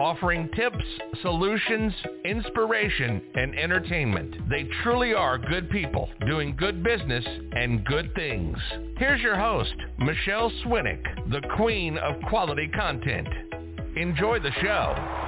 Offering 0.00 0.48
tips, 0.54 0.84
solutions, 1.22 1.92
inspiration, 2.24 3.20
and 3.34 3.58
entertainment. 3.58 4.48
They 4.48 4.68
truly 4.84 5.12
are 5.12 5.38
good 5.38 5.68
people 5.70 6.08
doing 6.24 6.54
good 6.56 6.84
business 6.84 7.24
and 7.26 7.84
good 7.84 8.14
things. 8.14 8.56
Here's 8.96 9.20
your 9.20 9.36
host, 9.36 9.74
Michele 9.98 10.52
Swinick, 10.64 11.02
the 11.32 11.42
queen 11.56 11.98
of 11.98 12.14
quality 12.28 12.68
content. 12.68 13.26
Enjoy 13.96 14.38
the 14.38 14.52
show. 14.62 15.18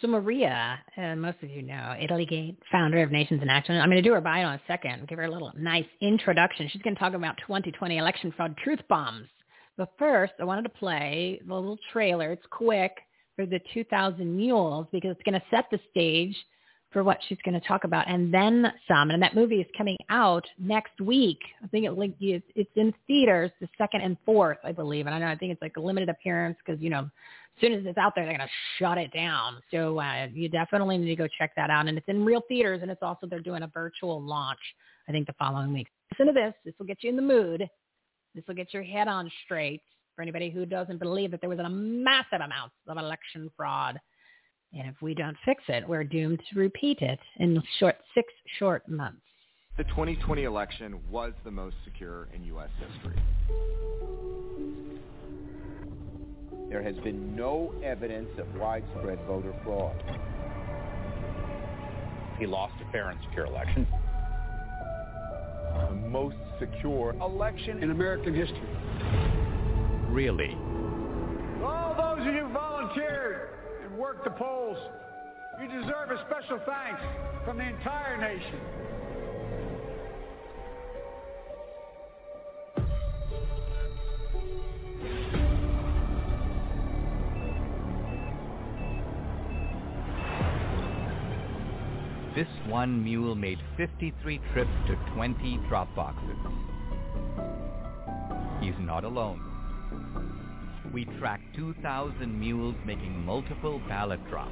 So 0.00 0.08
Maria, 0.08 0.78
uh, 0.96 1.14
most 1.14 1.36
of 1.42 1.50
you 1.50 1.60
know, 1.60 1.94
Italy 2.00 2.24
Gate, 2.24 2.56
founder 2.72 3.02
of 3.02 3.12
Nations 3.12 3.42
in 3.42 3.50
Action. 3.50 3.76
I'm 3.76 3.90
going 3.90 4.02
to 4.02 4.08
do 4.08 4.14
her 4.14 4.20
bio 4.22 4.48
in 4.48 4.54
a 4.54 4.60
second, 4.66 5.06
give 5.08 5.18
her 5.18 5.24
a 5.24 5.30
little 5.30 5.52
nice 5.58 5.84
introduction. 6.00 6.70
She's 6.72 6.80
going 6.80 6.94
to 6.94 7.00
talk 7.00 7.12
about 7.12 7.36
2020 7.46 7.98
election 7.98 8.32
fraud 8.34 8.56
truth 8.64 8.80
bombs. 8.88 9.28
But 9.76 9.92
first, 9.98 10.32
I 10.40 10.44
wanted 10.44 10.62
to 10.62 10.70
play 10.70 11.38
the 11.46 11.54
little 11.54 11.78
trailer. 11.92 12.32
It's 12.32 12.46
quick 12.50 12.92
for 13.36 13.44
the 13.44 13.60
2000 13.74 14.36
Mules 14.36 14.86
because 14.90 15.10
it's 15.10 15.22
going 15.22 15.38
to 15.38 15.46
set 15.50 15.66
the 15.70 15.78
stage 15.90 16.34
for 16.92 17.04
what 17.04 17.18
she's 17.28 17.38
going 17.44 17.58
to 17.58 17.66
talk 17.66 17.84
about, 17.84 18.08
and 18.08 18.34
then 18.34 18.72
some. 18.88 19.10
And 19.10 19.22
that 19.22 19.34
movie 19.34 19.60
is 19.60 19.66
coming 19.76 19.96
out 20.08 20.44
next 20.58 21.00
week. 21.00 21.38
I 21.62 21.68
think 21.68 21.86
it 21.86 21.92
like 21.92 22.14
it's 22.20 22.70
in 22.74 22.92
theaters 23.06 23.50
the 23.60 23.68
second 23.78 24.00
and 24.00 24.16
fourth, 24.26 24.58
I 24.64 24.72
believe. 24.72 25.06
And 25.06 25.14
I 25.14 25.18
know 25.18 25.28
I 25.28 25.36
think 25.36 25.52
it's 25.52 25.62
like 25.62 25.76
a 25.76 25.80
limited 25.80 26.08
appearance 26.08 26.56
because 26.64 26.80
you 26.82 26.90
know, 26.90 27.00
as 27.00 27.60
soon 27.60 27.72
as 27.72 27.84
it's 27.84 27.98
out 27.98 28.14
there, 28.16 28.24
they're 28.24 28.36
going 28.36 28.48
to 28.48 28.54
shut 28.78 28.98
it 28.98 29.12
down. 29.12 29.58
So 29.70 30.00
uh, 30.00 30.26
you 30.32 30.48
definitely 30.48 30.98
need 30.98 31.08
to 31.08 31.16
go 31.16 31.28
check 31.38 31.52
that 31.56 31.70
out. 31.70 31.86
And 31.86 31.96
it's 31.96 32.08
in 32.08 32.24
real 32.24 32.42
theaters, 32.48 32.80
and 32.82 32.90
it's 32.90 33.02
also 33.02 33.26
they're 33.26 33.40
doing 33.40 33.62
a 33.62 33.68
virtual 33.68 34.20
launch. 34.20 34.60
I 35.08 35.12
think 35.12 35.26
the 35.26 35.34
following 35.38 35.72
week. 35.72 35.88
Listen 36.12 36.26
to 36.26 36.32
this. 36.32 36.54
This 36.64 36.74
will 36.78 36.86
get 36.86 37.02
you 37.02 37.10
in 37.10 37.16
the 37.16 37.22
mood. 37.22 37.68
This 38.34 38.44
will 38.46 38.54
get 38.54 38.72
your 38.72 38.82
head 38.82 39.08
on 39.08 39.30
straight 39.44 39.82
for 40.14 40.22
anybody 40.22 40.50
who 40.50 40.66
doesn't 40.66 40.98
believe 40.98 41.30
that 41.30 41.40
there 41.40 41.50
was 41.50 41.58
a 41.58 41.68
massive 41.68 42.40
amount 42.40 42.72
of 42.86 42.96
election 42.96 43.50
fraud 43.56 43.98
and 44.72 44.88
if 44.88 45.02
we 45.02 45.14
don't 45.14 45.36
fix 45.44 45.62
it, 45.68 45.86
we're 45.88 46.04
doomed 46.04 46.40
to 46.52 46.58
repeat 46.58 46.98
it 47.00 47.18
in 47.38 47.62
short 47.78 47.96
six 48.14 48.32
short 48.58 48.88
months. 48.88 49.20
The 49.76 49.84
2020 49.84 50.44
election 50.44 51.00
was 51.10 51.32
the 51.44 51.50
most 51.50 51.76
secure 51.84 52.28
in 52.34 52.44
U.S. 52.44 52.68
history. 52.78 53.20
There 56.68 56.82
has 56.82 56.94
been 57.02 57.34
no 57.34 57.74
evidence 57.82 58.28
of 58.38 58.46
widespread 58.56 59.18
voter 59.26 59.54
fraud. 59.64 59.96
He 62.38 62.46
lost 62.46 62.74
a 62.86 62.92
fair 62.92 63.10
and 63.10 63.18
secure 63.28 63.46
election. 63.46 63.86
The 65.88 65.94
most 65.94 66.36
secure 66.58 67.14
election 67.20 67.82
in 67.82 67.90
American 67.90 68.34
history. 68.34 68.60
Really? 70.10 70.56
All 71.62 71.94
those 71.96 72.26
of 72.26 72.34
you 72.34 72.48
volunteered 72.52 73.59
worked 74.00 74.24
the 74.24 74.30
polls. 74.30 74.78
You 75.60 75.68
deserve 75.68 76.10
a 76.10 76.24
special 76.26 76.58
thanks 76.64 77.02
from 77.44 77.58
the 77.58 77.64
entire 77.64 78.16
nation. 78.16 78.60
This 92.34 92.48
one 92.68 93.04
mule 93.04 93.34
made 93.34 93.58
53 93.76 94.40
trips 94.54 94.70
to 94.86 94.96
20 95.14 95.60
drop 95.68 95.94
boxes. 95.94 96.38
He's 98.62 98.72
not 98.80 99.04
alone. 99.04 100.29
We 100.92 101.04
tracked 101.20 101.54
2,000 101.54 102.40
mules 102.40 102.74
making 102.84 103.24
multiple 103.24 103.80
ballot 103.88 104.18
drops. 104.28 104.50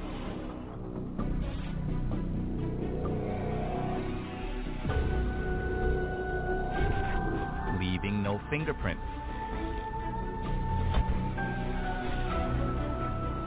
Leaving 7.80 8.22
no 8.22 8.40
fingerprints. 8.50 9.02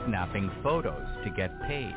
Snapping 0.06 0.52
photos 0.62 1.08
to 1.24 1.30
get 1.30 1.52
paid. 1.62 1.96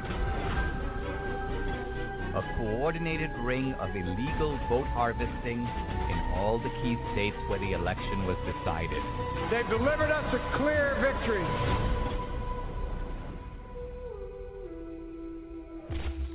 A 2.34 2.42
coordinated 2.56 3.30
ring 3.38 3.74
of 3.74 3.96
illegal 3.96 4.58
vote 4.68 4.86
harvesting 4.88 5.66
in 6.03 6.03
all 6.34 6.58
the 6.58 6.70
key 6.82 6.96
states 7.12 7.36
where 7.48 7.58
the 7.58 7.72
election 7.72 8.26
was 8.26 8.36
decided. 8.44 9.02
They've 9.50 9.68
delivered 9.68 10.10
us 10.10 10.34
a 10.34 10.56
clear 10.56 10.96
victory. 11.00 11.44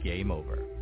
Game 0.03 0.31
over. 0.31 0.78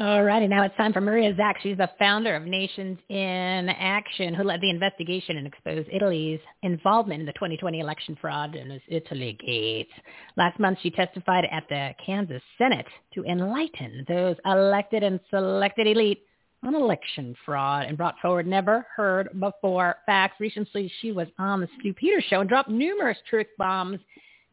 All 0.00 0.22
righty, 0.22 0.48
now 0.48 0.62
it's 0.62 0.74
time 0.78 0.94
for 0.94 1.02
Maria 1.02 1.36
Zack. 1.36 1.56
She's 1.62 1.76
the 1.76 1.90
founder 1.98 2.34
of 2.34 2.44
Nations 2.44 2.98
in 3.10 3.68
Action, 3.68 4.32
who 4.32 4.44
led 4.44 4.62
the 4.62 4.70
investigation 4.70 5.36
and 5.36 5.46
exposed 5.46 5.90
Italy's 5.92 6.40
involvement 6.62 7.20
in 7.20 7.26
the 7.26 7.34
2020 7.34 7.80
election 7.80 8.16
fraud 8.18 8.54
and 8.54 8.72
its 8.72 8.84
Italy 8.88 9.36
Gate. 9.46 9.90
Last 10.38 10.58
month, 10.58 10.78
she 10.82 10.90
testified 10.90 11.44
at 11.52 11.64
the 11.68 11.90
Kansas 12.06 12.40
Senate 12.56 12.86
to 13.12 13.24
enlighten 13.24 14.06
those 14.08 14.36
elected 14.46 15.02
and 15.02 15.20
selected 15.28 15.86
elite 15.86 16.22
on 16.64 16.74
election 16.74 17.36
fraud 17.44 17.84
and 17.84 17.98
brought 17.98 18.18
forward 18.22 18.46
never 18.46 18.86
heard 18.96 19.28
before 19.38 19.96
facts. 20.06 20.40
Recently, 20.40 20.90
she 21.02 21.12
was 21.12 21.28
on 21.38 21.60
the 21.60 21.68
Stu 21.78 21.92
Peters 21.92 22.24
show 22.30 22.40
and 22.40 22.48
dropped 22.48 22.70
numerous 22.70 23.18
truth 23.28 23.48
bombs. 23.58 23.98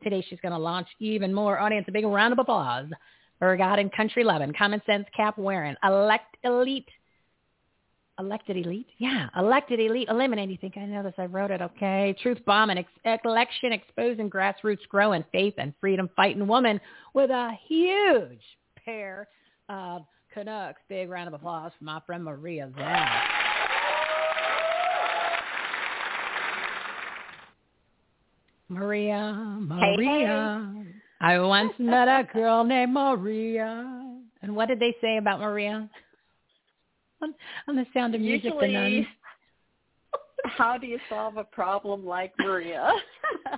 Today, 0.03 0.25
she's 0.29 0.41
going 0.41 0.51
to 0.51 0.59
launch 0.59 0.89
even 0.99 1.33
more. 1.33 1.57
Audience, 1.57 1.85
a 1.87 1.93
big 1.93 2.03
round 2.03 2.33
of 2.33 2.39
applause 2.39 2.87
for 3.39 3.55
God 3.57 3.79
and 3.79 3.91
country 3.91 4.23
loving, 4.23 4.53
common 4.53 4.81
sense 4.85 5.05
cap 5.15 5.37
wearing, 5.37 5.75
elect 5.83 6.37
elite. 6.43 6.87
Elected 8.19 8.57
elite? 8.57 8.87
Yeah, 8.97 9.27
elected 9.37 9.79
elite. 9.79 10.07
Eliminate. 10.09 10.49
You 10.49 10.57
think 10.57 10.75
I 10.75 10.85
know 10.85 11.03
this? 11.03 11.13
I 11.19 11.27
wrote 11.27 11.51
it. 11.51 11.61
Okay. 11.61 12.15
Truth 12.23 12.39
bomb 12.47 12.71
and 12.71 12.79
ex- 12.79 13.21
election 13.23 13.71
exposing 13.71 14.27
grassroots 14.27 14.87
growing 14.89 15.23
faith 15.31 15.53
and 15.59 15.71
freedom 15.79 16.09
fighting 16.15 16.47
woman 16.47 16.81
with 17.13 17.29
a 17.29 17.51
huge 17.67 18.41
pair 18.83 19.27
of 19.69 20.01
Canucks. 20.33 20.81
Big 20.89 21.09
round 21.09 21.27
of 21.27 21.35
applause 21.35 21.71
for 21.77 21.85
my 21.85 21.99
friend 22.07 22.23
Maria 22.23 22.71
Zack. 22.75 23.23
Maria, 28.69 29.33
Maria. 29.61 30.73
hey. 30.75 30.91
I 31.19 31.39
once 31.39 31.73
met 31.79 32.07
a 32.07 32.27
girl 32.31 32.63
named 32.63 32.93
Maria. 32.93 34.19
And 34.41 34.55
what 34.55 34.67
did 34.67 34.79
they 34.79 34.95
say 35.01 35.17
about 35.17 35.39
Maria? 35.39 35.89
On, 37.21 37.33
on 37.67 37.75
the 37.75 37.85
Sound 37.93 38.15
of 38.15 38.21
Music, 38.21 38.53
the 38.59 38.67
nuns. 38.67 39.05
How 40.45 40.77
do 40.77 40.87
you 40.87 40.99
solve 41.09 41.37
a 41.37 41.43
problem 41.43 42.05
like 42.05 42.31
Maria? 42.39 42.89
and 43.45 43.57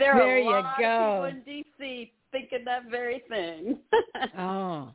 there, 0.00 0.14
There 0.14 0.22
are 0.22 0.36
a 0.36 0.42
you 0.42 0.50
lot 0.50 0.78
go. 0.78 1.24
of 1.26 1.32
people 1.32 1.40
in 1.40 1.44
D.C. 1.44 2.12
thinking 2.32 2.64
that 2.64 2.90
very 2.90 3.22
thing. 3.28 3.78
oh. 4.38 4.88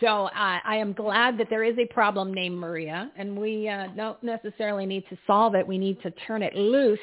So 0.00 0.26
uh, 0.26 0.30
I 0.62 0.76
am 0.76 0.92
glad 0.92 1.38
that 1.38 1.48
there 1.48 1.64
is 1.64 1.78
a 1.78 1.86
problem 1.86 2.34
named 2.34 2.58
Maria, 2.58 3.10
and 3.16 3.38
we 3.38 3.66
uh, 3.68 3.86
don't 3.96 4.22
necessarily 4.22 4.84
need 4.84 5.04
to 5.08 5.16
solve 5.26 5.54
it. 5.54 5.66
We 5.66 5.78
need 5.78 6.02
to 6.02 6.10
turn 6.26 6.42
it 6.42 6.54
loose. 6.54 6.98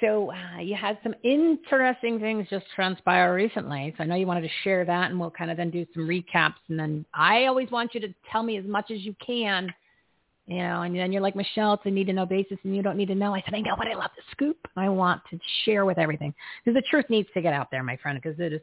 So 0.00 0.32
uh, 0.32 0.60
you 0.60 0.74
had 0.74 0.98
some 1.02 1.14
interesting 1.22 2.18
things 2.20 2.46
just 2.48 2.64
transpire 2.74 3.34
recently. 3.34 3.94
So 3.96 4.04
I 4.04 4.06
know 4.06 4.14
you 4.14 4.26
wanted 4.26 4.42
to 4.42 4.50
share 4.64 4.84
that, 4.84 5.10
and 5.10 5.20
we'll 5.20 5.30
kind 5.30 5.50
of 5.50 5.56
then 5.56 5.70
do 5.70 5.86
some 5.92 6.08
recaps. 6.08 6.54
And 6.68 6.78
then 6.78 7.04
I 7.12 7.46
always 7.46 7.70
want 7.70 7.94
you 7.94 8.00
to 8.00 8.14
tell 8.32 8.42
me 8.42 8.56
as 8.56 8.64
much 8.64 8.90
as 8.90 9.00
you 9.00 9.14
can, 9.24 9.72
you 10.46 10.58
know. 10.58 10.82
And 10.82 10.96
then 10.96 11.12
you're 11.12 11.20
like 11.20 11.36
Michele, 11.36 11.74
it's 11.74 11.82
a 11.84 11.90
need 11.90 12.06
to 12.06 12.14
know 12.14 12.24
basis, 12.24 12.58
and 12.64 12.74
you 12.74 12.82
don't 12.82 12.96
need 12.96 13.08
to 13.08 13.14
know. 13.14 13.34
I 13.34 13.42
said 13.44 13.54
I 13.54 13.60
know, 13.60 13.74
but 13.76 13.88
I 13.88 13.94
love 13.94 14.10
the 14.16 14.22
scoop. 14.30 14.56
I 14.76 14.88
want 14.88 15.20
to 15.30 15.38
share 15.64 15.84
with 15.84 15.98
everything 15.98 16.34
because 16.64 16.76
the 16.76 16.88
truth 16.90 17.06
needs 17.10 17.28
to 17.34 17.42
get 17.42 17.52
out 17.52 17.70
there, 17.70 17.82
my 17.82 17.96
friend. 17.98 18.18
Because 18.22 18.40
it 18.40 18.54
is 18.54 18.60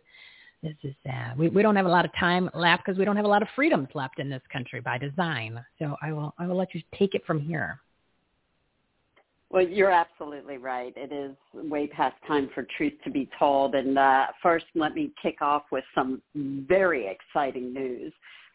this 0.64 0.74
is 0.84 0.96
uh, 1.08 1.34
we 1.38 1.50
we 1.50 1.62
don't 1.62 1.76
have 1.76 1.86
a 1.86 1.90
lot 1.90 2.04
of 2.04 2.12
time 2.20 2.50
left 2.56 2.84
because 2.84 2.98
we 2.98 3.06
don't 3.06 3.16
have 3.16 3.26
a 3.26 3.30
lot 3.30 3.44
of 3.44 3.48
freedoms 3.56 3.90
left 3.94 4.20
in 4.20 4.28
this 4.30 4.42
country 4.52 4.82
by 4.82 4.98
design. 4.98 5.64
So 5.78 5.96
I 6.02 6.12
will 6.12 6.34
I 6.40 6.48
will 6.48 6.58
let 6.58 6.74
you 6.74 6.82
take 6.98 7.14
it 7.14 7.24
from 7.28 7.40
here. 7.40 7.80
Well, 9.50 9.66
you're 9.66 9.92
absolutely 9.92 10.58
right. 10.58 10.94
It 10.98 11.14
is 11.14 11.36
way 11.54 11.88
past 11.88 12.16
time 12.28 12.50
for 12.54 12.68
truth 12.76 12.94
to 13.06 13.10
be 13.10 13.30
told. 13.40 13.76
And 13.76 13.98
uh, 13.98 14.28
first, 14.44 14.66
let 14.76 14.94
me 14.94 15.12
kick 15.22 15.42
off 15.42 15.64
with 15.72 15.86
some 15.96 16.22
very 16.36 17.08
exciting 17.08 17.74
news. 17.74 18.12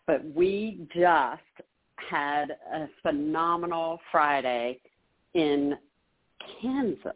But 0.06 0.22
we 0.34 0.86
just 0.94 1.66
had 2.10 2.50
a 2.74 2.88
phenomenal 3.02 4.00
Friday 4.10 4.80
in 5.34 5.74
Kansas. 6.60 7.12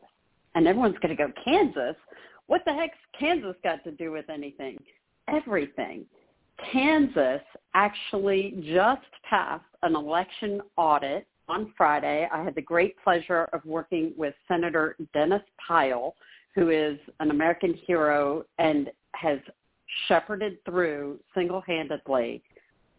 And 0.55 0.67
everyone's 0.67 0.97
going 1.03 1.15
to 1.15 1.23
go, 1.23 1.31
Kansas? 1.45 1.97
What 2.47 2.63
the 2.65 2.73
heck's 2.73 2.97
Kansas 3.19 3.57
got 3.63 3.85
to 3.85 3.93
do 3.93 4.11
with 4.11 4.31
anything? 4.31 4.79
Everything. 5.29 6.07
Kansas 6.73 7.43
actually 7.75 8.55
just 8.73 9.03
passed 9.29 9.65
an 9.83 9.95
election 9.95 10.63
audit 10.79 11.27
on 11.49 11.73
Friday. 11.77 12.29
I 12.33 12.43
had 12.43 12.55
the 12.55 12.63
great 12.63 12.97
pleasure 13.03 13.49
of 13.53 13.65
working 13.65 14.13
with 14.17 14.35
Senator 14.49 14.97
Dennis 15.13 15.43
Pyle, 15.67 16.15
who 16.55 16.71
is 16.71 16.99
an 17.21 17.31
American 17.31 17.75
hero 17.75 18.45
and 18.59 18.91
has 19.15 19.39
shepherded 20.09 20.59
through 20.65 21.19
single-handedly 21.35 22.43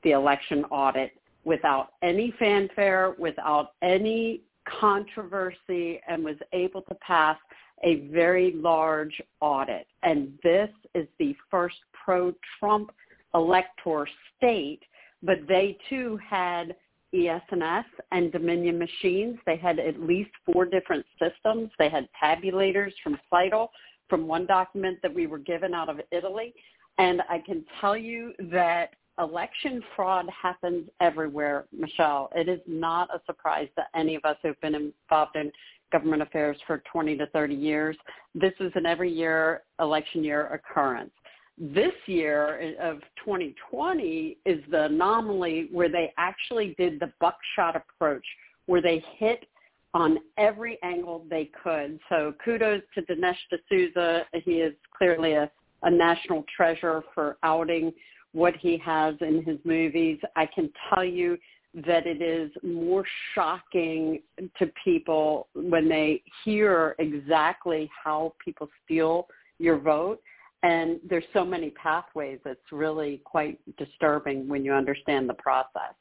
the 0.03 0.11
election 0.11 0.63
audit 0.65 1.11
without 1.43 1.93
any 2.01 2.33
fanfare, 2.37 3.15
without 3.17 3.71
any 3.81 4.41
controversy, 4.79 6.01
and 6.07 6.23
was 6.23 6.35
able 6.53 6.81
to 6.83 6.95
pass 6.95 7.37
a 7.83 8.07
very 8.07 8.53
large 8.53 9.21
audit. 9.39 9.87
And 10.03 10.37
this 10.43 10.69
is 10.93 11.07
the 11.19 11.35
first 11.49 11.77
pro-Trump 11.93 12.91
elector 13.33 14.07
state, 14.35 14.81
but 15.23 15.47
they 15.47 15.77
too 15.89 16.19
had 16.27 16.75
ES&S 17.13 17.85
and 18.11 18.31
Dominion 18.31 18.77
machines. 18.77 19.37
They 19.45 19.57
had 19.57 19.79
at 19.79 20.01
least 20.01 20.31
four 20.45 20.65
different 20.65 21.05
systems. 21.19 21.69
They 21.79 21.89
had 21.89 22.07
tabulators 22.21 22.91
from 23.03 23.17
CITL 23.31 23.69
from 24.09 24.27
one 24.27 24.45
document 24.45 24.99
that 25.01 25.13
we 25.13 25.27
were 25.27 25.37
given 25.37 25.73
out 25.73 25.89
of 25.89 25.99
Italy. 26.11 26.53
And 26.97 27.21
I 27.29 27.39
can 27.39 27.63
tell 27.79 27.97
you 27.97 28.33
that 28.51 28.91
election 29.19 29.81
fraud 29.95 30.27
happens 30.29 30.89
everywhere, 31.01 31.65
Michele. 31.71 32.29
It 32.35 32.49
is 32.49 32.59
not 32.67 33.09
a 33.13 33.21
surprise 33.25 33.67
to 33.77 33.83
any 33.99 34.15
of 34.15 34.25
us 34.25 34.37
who've 34.41 34.59
been 34.61 34.75
involved 34.75 35.35
in 35.35 35.51
government 35.91 36.21
affairs 36.21 36.57
for 36.67 36.83
20 36.91 37.17
to 37.17 37.27
30 37.27 37.55
years. 37.55 37.97
This 38.35 38.53
is 38.59 38.71
an 38.75 38.85
every 38.85 39.11
year, 39.11 39.63
election 39.79 40.23
year 40.23 40.47
occurrence 40.47 41.11
this 41.57 41.93
year 42.05 42.75
of 42.79 42.99
2020 43.23 44.37
is 44.45 44.59
the 44.69 44.85
anomaly 44.85 45.69
where 45.71 45.89
they 45.89 46.13
actually 46.17 46.75
did 46.77 46.99
the 46.99 47.11
buckshot 47.19 47.75
approach, 47.75 48.25
where 48.67 48.81
they 48.81 49.03
hit 49.17 49.45
on 49.93 50.19
every 50.37 50.77
angle 50.83 51.25
they 51.29 51.49
could. 51.63 51.99
So 52.09 52.33
kudos 52.43 52.81
to 52.93 53.01
Dinesh 53.03 53.37
D'Souza. 53.51 54.25
He 54.43 54.53
is 54.53 54.73
clearly 54.95 55.33
a, 55.33 55.49
a 55.83 55.89
national 55.89 56.45
treasure 56.55 57.03
for 57.15 57.37
outing 57.41 57.91
what 58.33 58.55
he 58.57 58.77
has 58.77 59.15
in 59.21 59.43
his 59.43 59.57
movies. 59.63 60.19
I 60.35 60.45
can 60.45 60.69
tell 60.93 61.03
you 61.03 61.37
that 61.85 62.05
it 62.05 62.21
is 62.21 62.51
more 62.63 63.03
shocking 63.33 64.21
to 64.59 64.71
people 64.83 65.47
when 65.53 65.89
they 65.89 66.21
hear 66.43 66.95
exactly 66.99 67.89
how 68.03 68.33
people 68.43 68.67
steal 68.85 69.27
your 69.57 69.79
vote 69.79 70.21
and 70.63 70.99
there's 71.07 71.23
so 71.33 71.45
many 71.45 71.69
pathways 71.71 72.39
it's 72.45 72.71
really 72.71 73.21
quite 73.23 73.59
disturbing 73.77 74.47
when 74.47 74.65
you 74.65 74.73
understand 74.73 75.29
the 75.29 75.33
process 75.35 75.93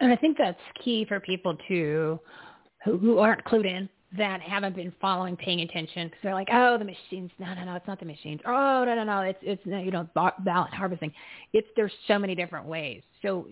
And 0.00 0.12
I 0.12 0.16
think 0.16 0.36
that's 0.38 0.60
key 0.84 1.04
for 1.06 1.20
people 1.20 1.56
too 1.66 2.20
who, 2.84 2.98
who 2.98 3.18
aren't 3.18 3.44
clued 3.44 3.66
in 3.66 3.88
that 4.16 4.40
haven't 4.40 4.74
been 4.74 4.92
following, 5.00 5.36
paying 5.36 5.60
attention 5.60 6.08
because 6.08 6.20
they're 6.22 6.34
like, 6.34 6.48
oh, 6.50 6.78
the 6.78 6.84
machines. 6.84 7.30
No, 7.38 7.52
no, 7.52 7.64
no, 7.64 7.74
it's 7.74 7.86
not 7.86 8.00
the 8.00 8.06
machines. 8.06 8.40
Oh, 8.46 8.84
no, 8.86 8.94
no, 8.94 9.04
no, 9.04 9.20
it's 9.20 9.38
it's 9.42 9.60
you 9.66 9.90
know 9.90 10.08
ballot 10.14 10.72
harvesting. 10.72 11.12
It's 11.52 11.68
there's 11.76 11.92
so 12.06 12.18
many 12.18 12.34
different 12.34 12.66
ways. 12.66 13.02
So 13.22 13.48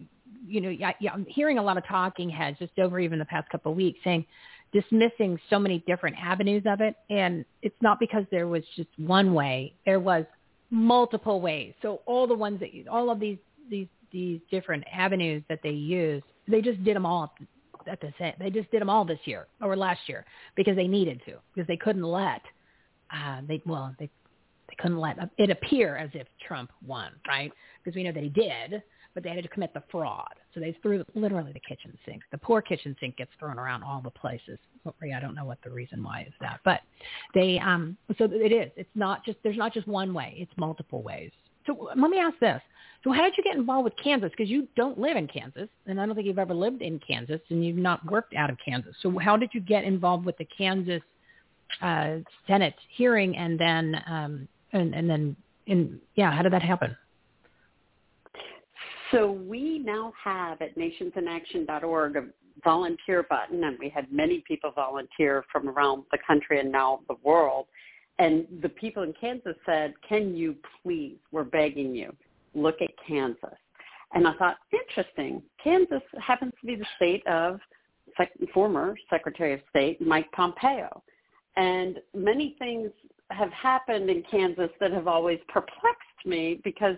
you 0.46 0.60
know, 0.60 0.70
yeah, 0.70 0.92
yeah, 1.00 1.12
I'm 1.12 1.26
hearing 1.28 1.58
a 1.58 1.62
lot 1.62 1.76
of 1.76 1.86
talking 1.86 2.30
heads 2.30 2.58
just 2.58 2.78
over 2.78 2.98
even 2.98 3.18
the 3.18 3.24
past 3.26 3.50
couple 3.50 3.72
of 3.72 3.76
weeks 3.76 3.98
saying, 4.02 4.24
dismissing 4.72 5.38
so 5.48 5.58
many 5.58 5.82
different 5.86 6.16
avenues 6.22 6.62
of 6.66 6.80
it. 6.80 6.94
And 7.10 7.44
it's 7.62 7.76
not 7.80 7.98
because 7.98 8.24
there 8.30 8.48
was 8.48 8.62
just 8.74 8.88
one 8.98 9.34
way. 9.34 9.74
There 9.84 10.00
was 10.00 10.24
multiple 10.70 11.40
ways. 11.40 11.74
So 11.82 12.00
all 12.06 12.26
the 12.26 12.34
ones 12.34 12.60
that, 12.60 12.70
all 12.90 13.10
of 13.10 13.20
these, 13.20 13.38
these, 13.70 13.88
these 14.12 14.40
different 14.50 14.84
avenues 14.92 15.42
that 15.48 15.60
they 15.62 15.70
use, 15.70 16.22
they 16.48 16.60
just 16.60 16.82
did 16.84 16.96
them 16.96 17.06
all 17.06 17.34
at 17.90 18.00
the 18.00 18.12
same, 18.18 18.32
they 18.38 18.50
just 18.50 18.70
did 18.70 18.80
them 18.80 18.90
all 18.90 19.04
this 19.04 19.18
year 19.24 19.46
or 19.62 19.76
last 19.76 20.00
year 20.08 20.24
because 20.56 20.76
they 20.76 20.88
needed 20.88 21.20
to, 21.26 21.34
because 21.54 21.66
they 21.68 21.76
couldn't 21.76 22.02
let, 22.02 22.42
uh, 23.14 23.40
they, 23.46 23.62
well, 23.64 23.94
they, 23.98 24.10
they 24.68 24.74
couldn't 24.78 24.98
let 24.98 25.16
it 25.38 25.50
appear 25.50 25.96
as 25.96 26.10
if 26.14 26.26
Trump 26.46 26.70
won, 26.84 27.12
right? 27.28 27.52
Because 27.82 27.96
we 27.96 28.02
know 28.02 28.12
that 28.12 28.22
he 28.22 28.28
did, 28.28 28.82
but 29.16 29.22
they 29.22 29.30
had 29.30 29.42
to 29.42 29.48
commit 29.48 29.72
the 29.72 29.82
fraud. 29.90 30.34
So 30.52 30.60
they 30.60 30.76
threw 30.82 31.02
literally 31.14 31.50
the 31.50 31.60
kitchen 31.60 31.96
sink. 32.04 32.22
The 32.32 32.36
poor 32.38 32.60
kitchen 32.60 32.94
sink 33.00 33.16
gets 33.16 33.30
thrown 33.40 33.58
around 33.58 33.82
all 33.82 34.02
the 34.02 34.10
places. 34.10 34.58
I 34.86 35.18
don't 35.20 35.34
know 35.34 35.46
what 35.46 35.56
the 35.64 35.70
reason 35.70 36.04
why 36.04 36.26
is 36.28 36.34
that, 36.42 36.60
but 36.66 36.82
they 37.34 37.58
um 37.58 37.96
so 38.18 38.28
it 38.30 38.52
is. 38.52 38.70
It's 38.76 38.90
not 38.94 39.24
just 39.24 39.38
there's 39.42 39.56
not 39.56 39.72
just 39.72 39.88
one 39.88 40.12
way. 40.12 40.34
It's 40.36 40.52
multiple 40.58 41.02
ways. 41.02 41.30
So 41.66 41.88
let 41.96 42.10
me 42.10 42.18
ask 42.18 42.38
this. 42.40 42.60
So 43.04 43.10
how 43.10 43.22
did 43.22 43.32
you 43.38 43.42
get 43.42 43.56
involved 43.56 43.84
with 43.84 43.94
Kansas? 44.02 44.30
Because 44.36 44.50
you 44.50 44.68
don't 44.76 44.98
live 44.98 45.16
in 45.16 45.26
Kansas, 45.28 45.68
and 45.86 45.98
I 45.98 46.04
don't 46.04 46.14
think 46.14 46.26
you've 46.26 46.38
ever 46.38 46.54
lived 46.54 46.82
in 46.82 47.00
Kansas, 47.00 47.40
and 47.48 47.64
you've 47.64 47.76
not 47.78 48.04
worked 48.10 48.34
out 48.34 48.50
of 48.50 48.58
Kansas. 48.62 48.94
So 49.00 49.18
how 49.18 49.38
did 49.38 49.48
you 49.54 49.62
get 49.62 49.84
involved 49.84 50.26
with 50.26 50.36
the 50.36 50.46
Kansas 50.58 51.02
uh, 51.80 52.16
Senate 52.46 52.74
hearing, 52.90 53.34
and 53.38 53.58
then 53.58 54.02
um, 54.06 54.48
and, 54.72 54.94
and 54.94 55.08
then 55.08 55.36
in 55.66 56.00
yeah, 56.16 56.30
how 56.30 56.42
did 56.42 56.52
that 56.52 56.62
happen? 56.62 56.94
So 59.12 59.30
we 59.30 59.78
now 59.78 60.12
have 60.22 60.60
at 60.62 60.76
nationsinAction.org 60.76 62.16
a 62.16 62.26
volunteer 62.64 63.26
button, 63.28 63.64
and 63.64 63.78
we 63.78 63.88
had 63.88 64.10
many 64.10 64.42
people 64.46 64.72
volunteer 64.74 65.44
from 65.52 65.68
around 65.68 66.04
the 66.10 66.18
country 66.26 66.60
and 66.60 66.72
now 66.72 67.00
the 67.08 67.16
world. 67.22 67.66
And 68.18 68.46
the 68.62 68.68
people 68.70 69.02
in 69.02 69.12
Kansas 69.20 69.56
said, 69.66 69.94
can 70.08 70.34
you 70.34 70.56
please, 70.82 71.16
we're 71.32 71.44
begging 71.44 71.94
you, 71.94 72.14
look 72.54 72.80
at 72.80 72.90
Kansas. 73.06 73.58
And 74.14 74.26
I 74.26 74.32
thought, 74.34 74.56
interesting. 74.72 75.42
Kansas 75.62 76.02
happens 76.24 76.52
to 76.60 76.66
be 76.66 76.76
the 76.76 76.86
state 76.96 77.26
of 77.26 77.60
former 78.54 78.96
Secretary 79.10 79.52
of 79.52 79.60
State 79.68 80.00
Mike 80.00 80.30
Pompeo. 80.32 81.02
And 81.56 81.98
many 82.14 82.56
things 82.58 82.90
have 83.30 83.50
happened 83.50 84.08
in 84.08 84.22
Kansas 84.30 84.70
that 84.80 84.92
have 84.92 85.08
always 85.08 85.38
perplexed 85.48 86.24
me 86.24 86.60
because 86.64 86.96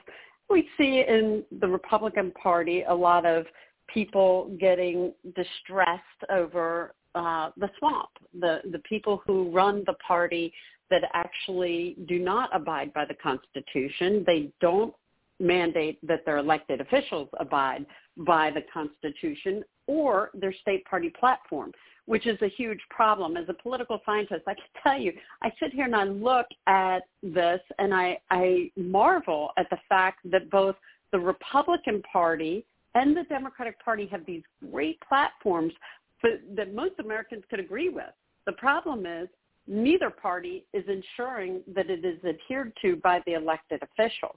we 0.51 0.69
see 0.79 1.05
in 1.07 1.45
the 1.61 1.69
Republican 1.69 2.31
Party 2.33 2.83
a 2.89 2.95
lot 2.95 3.27
of 3.27 3.47
people 3.93 4.51
getting 4.61 5.13
distressed 5.37 6.01
over 6.31 6.95
uh, 7.15 7.51
the 7.57 7.69
swamp, 7.79 8.11
the 8.39 8.61
the 8.71 8.79
people 8.81 9.23
who 9.27 9.51
run 9.51 9.83
the 9.87 9.95
party 9.95 10.53
that 10.91 11.03
actually 11.15 11.97
do 12.07 12.19
not 12.19 12.49
abide 12.55 12.93
by 12.95 13.05
the 13.05 13.15
Constitution. 13.15 14.25
They 14.27 14.51
don't 14.61 14.95
mandate 15.41 15.99
that 16.07 16.25
their 16.25 16.39
elected 16.39 16.81
officials 16.81 17.29
abide 17.39 17.87
by 18.17 18.51
the 18.51 18.63
Constitution 18.73 19.63
or 19.89 20.31
their 20.35 20.53
state 20.53 20.85
party 20.85 21.11
platform 21.19 21.73
which 22.09 22.27
is 22.27 22.39
a 22.41 22.49
huge 22.49 22.81
problem. 22.89 23.37
As 23.37 23.45
a 23.51 23.53
political 23.53 24.01
scientist, 24.07 24.43
I 24.47 24.55
can 24.55 24.65
tell 24.83 24.99
you, 24.99 25.13
I 25.43 25.53
sit 25.61 25.75
here 25.75 25.85
and 25.85 25.95
I 25.95 26.05
look 26.05 26.47
at 26.67 27.01
this 27.23 27.61
and 27.79 27.95
I, 27.95 28.19
I 28.31 28.71
marvel 28.77 29.51
at 29.59 29.69
the 29.69 29.77
fact 29.91 30.21
that 30.31 30.51
both 30.51 30.75
the 31.13 31.19
Republican 31.19 32.03
Party 32.11 32.65
and 32.95 33.15
the 33.15 33.25
Democratic 33.25 33.79
Party 33.85 34.07
have 34.07 34.25
these 34.25 34.43
great 34.73 34.99
platforms 35.07 35.75
but, 36.23 36.41
that 36.57 36.75
most 36.75 36.95
Americans 36.99 37.45
could 37.51 37.61
agree 37.61 37.91
with. 37.91 38.11
The 38.47 38.53
problem 38.53 39.05
is 39.05 39.29
neither 39.67 40.09
party 40.09 40.65
is 40.73 40.85
ensuring 40.89 41.61
that 41.75 41.91
it 41.91 42.07
is 42.07 42.19
adhered 42.25 42.73
to 42.81 42.97
by 42.97 43.21
the 43.27 43.35
elected 43.35 43.83
officials. 43.83 44.37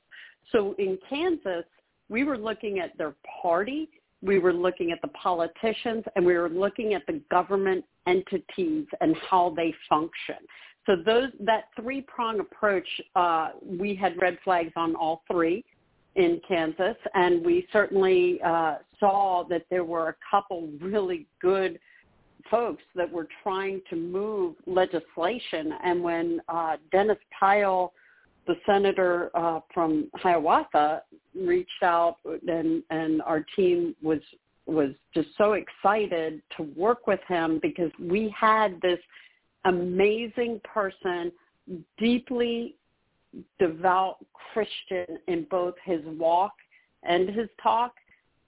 So 0.52 0.76
in 0.78 0.98
Kansas, 1.10 1.64
we 2.10 2.26
were 2.26 2.38
looking 2.38 2.80
at 2.80 2.98
their 2.98 3.15
party 3.41 3.88
we 4.22 4.39
were 4.39 4.53
looking 4.53 4.91
at 4.91 5.02
the 5.02 5.07
politicians 5.10 6.03
and 6.15 6.26
we 6.26 6.38
were 6.38 6.49
looking 6.49 6.93
at 6.93 7.06
the 7.07 7.22
government 7.31 7.84
entities 8.07 8.85
and 9.02 9.15
how 9.30 9.53
they 9.56 9.73
function. 9.89 10.35
So 10.85 10.95
those 10.95 11.30
that 11.41 11.65
three 11.80 12.02
prong 12.02 12.39
approach, 12.39 12.88
uh, 13.15 13.49
we 13.64 13.95
had 13.95 14.19
red 14.19 14.38
flags 14.43 14.72
on 14.76 14.95
all 14.95 15.23
three 15.31 15.64
in 16.15 16.41
Kansas, 16.48 16.98
and 17.14 17.45
we 17.45 17.68
certainly 17.72 18.41
uh, 18.41 18.77
saw 18.99 19.43
that 19.49 19.65
there 19.69 19.84
were 19.84 20.10
a 20.10 20.15
couple 20.30 20.69
really 20.81 21.27
good 21.39 21.80
folks 22.49 22.84
that 22.95 23.10
were 23.10 23.27
trying 23.43 23.81
to 23.89 23.95
move 23.95 24.56
legislation. 24.65 25.73
And 25.84 26.03
when 26.03 26.41
uh, 26.49 26.77
Dennis 26.91 27.18
Pyle 27.39 27.93
the 28.47 28.55
senator 28.65 29.30
uh, 29.35 29.59
from 29.73 30.09
Hiawatha 30.15 31.03
reached 31.35 31.84
out, 31.84 32.18
and 32.47 32.84
and 32.89 33.22
our 33.22 33.45
team 33.55 33.95
was 34.01 34.19
was 34.65 34.91
just 35.13 35.30
so 35.38 35.53
excited 35.53 36.41
to 36.57 36.63
work 36.76 37.07
with 37.07 37.19
him 37.27 37.59
because 37.61 37.91
we 37.99 38.34
had 38.38 38.80
this 38.81 38.99
amazing 39.65 40.61
person, 40.63 41.31
deeply 41.97 42.76
devout 43.59 44.18
Christian 44.53 45.18
in 45.27 45.45
both 45.49 45.76
his 45.84 46.01
walk 46.05 46.53
and 47.03 47.30
his 47.30 47.47
talk, 47.61 47.93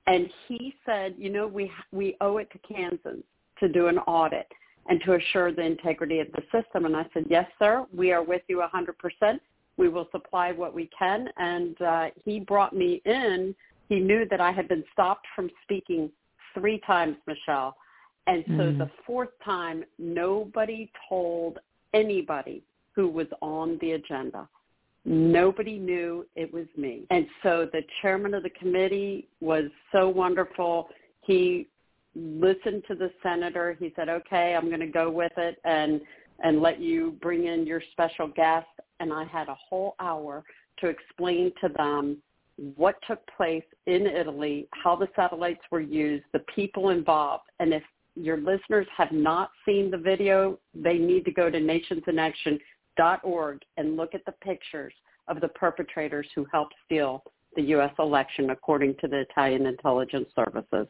and 0.08 0.30
he 0.48 0.76
said, 0.86 1.16
you 1.18 1.30
know, 1.30 1.48
we 1.48 1.72
we 1.92 2.18
owe 2.22 2.38
it 2.38 2.50
to 2.52 2.60
Kansans 2.60 3.24
to 3.60 3.70
do 3.70 3.88
an 3.88 4.00
audit 4.00 4.48
and 4.88 5.02
to 5.06 5.14
assure 5.14 5.52
the 5.52 5.62
integrity 5.62 6.20
of 6.20 6.28
the 6.34 6.42
system. 6.52 6.86
And 6.86 6.96
I 6.96 7.06
said, 7.14 7.26
yes, 7.30 7.50
sir, 7.58 7.86
we 7.96 8.12
are 8.12 8.24
with 8.24 8.42
you 8.48 8.62
100%. 8.74 9.40
We 9.78 9.90
will 9.90 10.08
supply 10.12 10.52
what 10.52 10.74
we 10.74 10.90
can. 10.98 11.30
And 11.38 11.82
uh, 11.82 12.06
he 12.24 12.40
brought 12.40 12.74
me 12.74 13.02
in. 13.06 13.56
He 13.90 14.00
knew 14.00 14.26
that 14.30 14.42
I 14.42 14.52
had 14.52 14.68
been 14.68 14.84
stopped 14.94 15.28
from 15.36 15.50
speaking 15.64 16.12
three 16.54 16.80
times, 16.86 17.18
Michele. 17.28 17.76
And 18.28 18.44
so 18.48 18.54
mm. 18.54 18.78
the 18.78 18.90
fourth 19.06 19.30
time, 19.44 19.84
nobody 19.98 20.90
told 21.10 21.60
anybody 21.94 22.64
who 22.94 23.10
was 23.10 23.28
on 23.42 23.78
the 23.82 23.92
agenda. 23.94 24.48
Nobody 25.06 25.78
knew 25.78 26.26
it 26.36 26.54
was 26.54 26.66
me. 26.78 27.06
And 27.10 27.28
so 27.42 27.68
the 27.74 27.82
chairman 28.02 28.34
of 28.34 28.44
the 28.44 28.50
committee 28.52 29.28
was 29.42 29.66
so 29.92 30.08
wonderful. 30.08 30.88
He 31.22 31.68
listened 32.16 32.84
to 32.88 32.96
the 32.96 33.12
senator. 33.22 33.76
He 33.78 33.92
said, 33.96 34.08
okay, 34.08 34.56
I'm 34.56 34.70
going 34.70 34.80
to 34.80 34.88
go 34.88 35.10
with 35.10 35.34
it 35.38 35.60
and, 35.66 36.00
and 36.44 36.62
let 36.62 36.80
you 36.80 37.18
bring 37.22 37.48
in 37.48 37.66
your 37.66 37.82
special 37.92 38.28
guest 38.28 38.68
and 39.00 39.12
I 39.12 39.24
had 39.26 39.50
a 39.50 39.56
whole 39.56 39.96
hour 40.00 40.44
to 40.80 40.88
explain 40.88 41.52
to 41.62 41.70
them 41.70 42.18
what 42.76 42.96
took 43.08 43.20
place 43.36 43.64
in 43.88 44.06
Italy, 44.06 44.68
how 44.72 44.96
the 44.96 45.10
satellites 45.16 45.62
were 45.72 45.82
used, 45.82 46.24
the 46.34 46.46
people 46.56 46.90
involved. 46.90 47.46
And 47.60 47.74
if 47.74 47.82
your 48.16 48.38
listeners 48.38 48.86
have 48.96 49.12
not 49.12 49.50
seen 49.66 49.90
the 49.90 49.98
video, 49.98 50.60
they 50.76 51.00
need 51.00 51.26
to 51.26 51.32
go 51.32 51.50
to 51.50 51.60
nationsinAction.org 51.60 53.62
and 53.78 53.98
look 53.98 54.14
at 54.14 54.24
the 54.26 54.34
pictures 54.34 54.94
of 55.28 55.42
the 55.42 55.48
perpetrators 55.50 56.28
who 56.36 56.46
helped 56.52 56.76
steal 56.86 57.24
the 57.56 57.64
U.S. 57.64 57.92
election, 58.00 58.52
according 58.52 58.96
to 59.02 59.08
the 59.08 59.22
Italian 59.22 59.66
intelligence 59.66 60.30
services. 60.36 60.86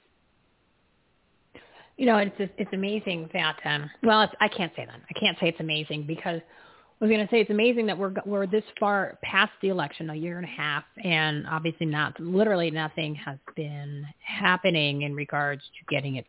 You 1.97 2.07
know, 2.07 2.17
it's 2.17 2.35
just, 2.37 2.51
it's 2.57 2.73
amazing 2.73 3.29
that 3.33 3.57
um, 3.65 3.89
well, 4.01 4.29
I 4.39 4.47
can't 4.47 4.71
say 4.75 4.85
that. 4.85 4.99
I 5.09 5.19
can't 5.19 5.37
say 5.39 5.47
it's 5.49 5.59
amazing 5.59 6.05
because 6.07 6.41
I 6.41 7.05
was 7.05 7.09
going 7.09 7.25
to 7.25 7.31
say 7.31 7.41
it's 7.41 7.49
amazing 7.49 7.85
that 7.87 7.97
we're 7.97 8.13
we're 8.25 8.47
this 8.47 8.63
far 8.79 9.19
past 9.23 9.51
the 9.61 9.69
election, 9.69 10.09
a 10.09 10.15
year 10.15 10.37
and 10.37 10.45
a 10.45 10.49
half, 10.49 10.85
and 11.03 11.45
obviously 11.47 11.85
not 11.85 12.17
literally 12.19 12.71
nothing 12.71 13.13
has 13.15 13.37
been 13.55 14.05
happening 14.19 15.01
in 15.01 15.13
regards 15.13 15.61
to 15.61 15.93
getting 15.93 16.15
it 16.15 16.25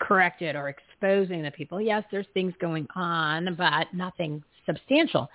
corrected 0.00 0.54
or 0.54 0.68
exposing 0.68 1.42
the 1.42 1.50
people. 1.50 1.80
Yes, 1.80 2.04
there's 2.10 2.26
things 2.34 2.52
going 2.60 2.86
on, 2.94 3.54
but 3.56 3.86
nothing 3.94 4.42
substantial. 4.66 5.30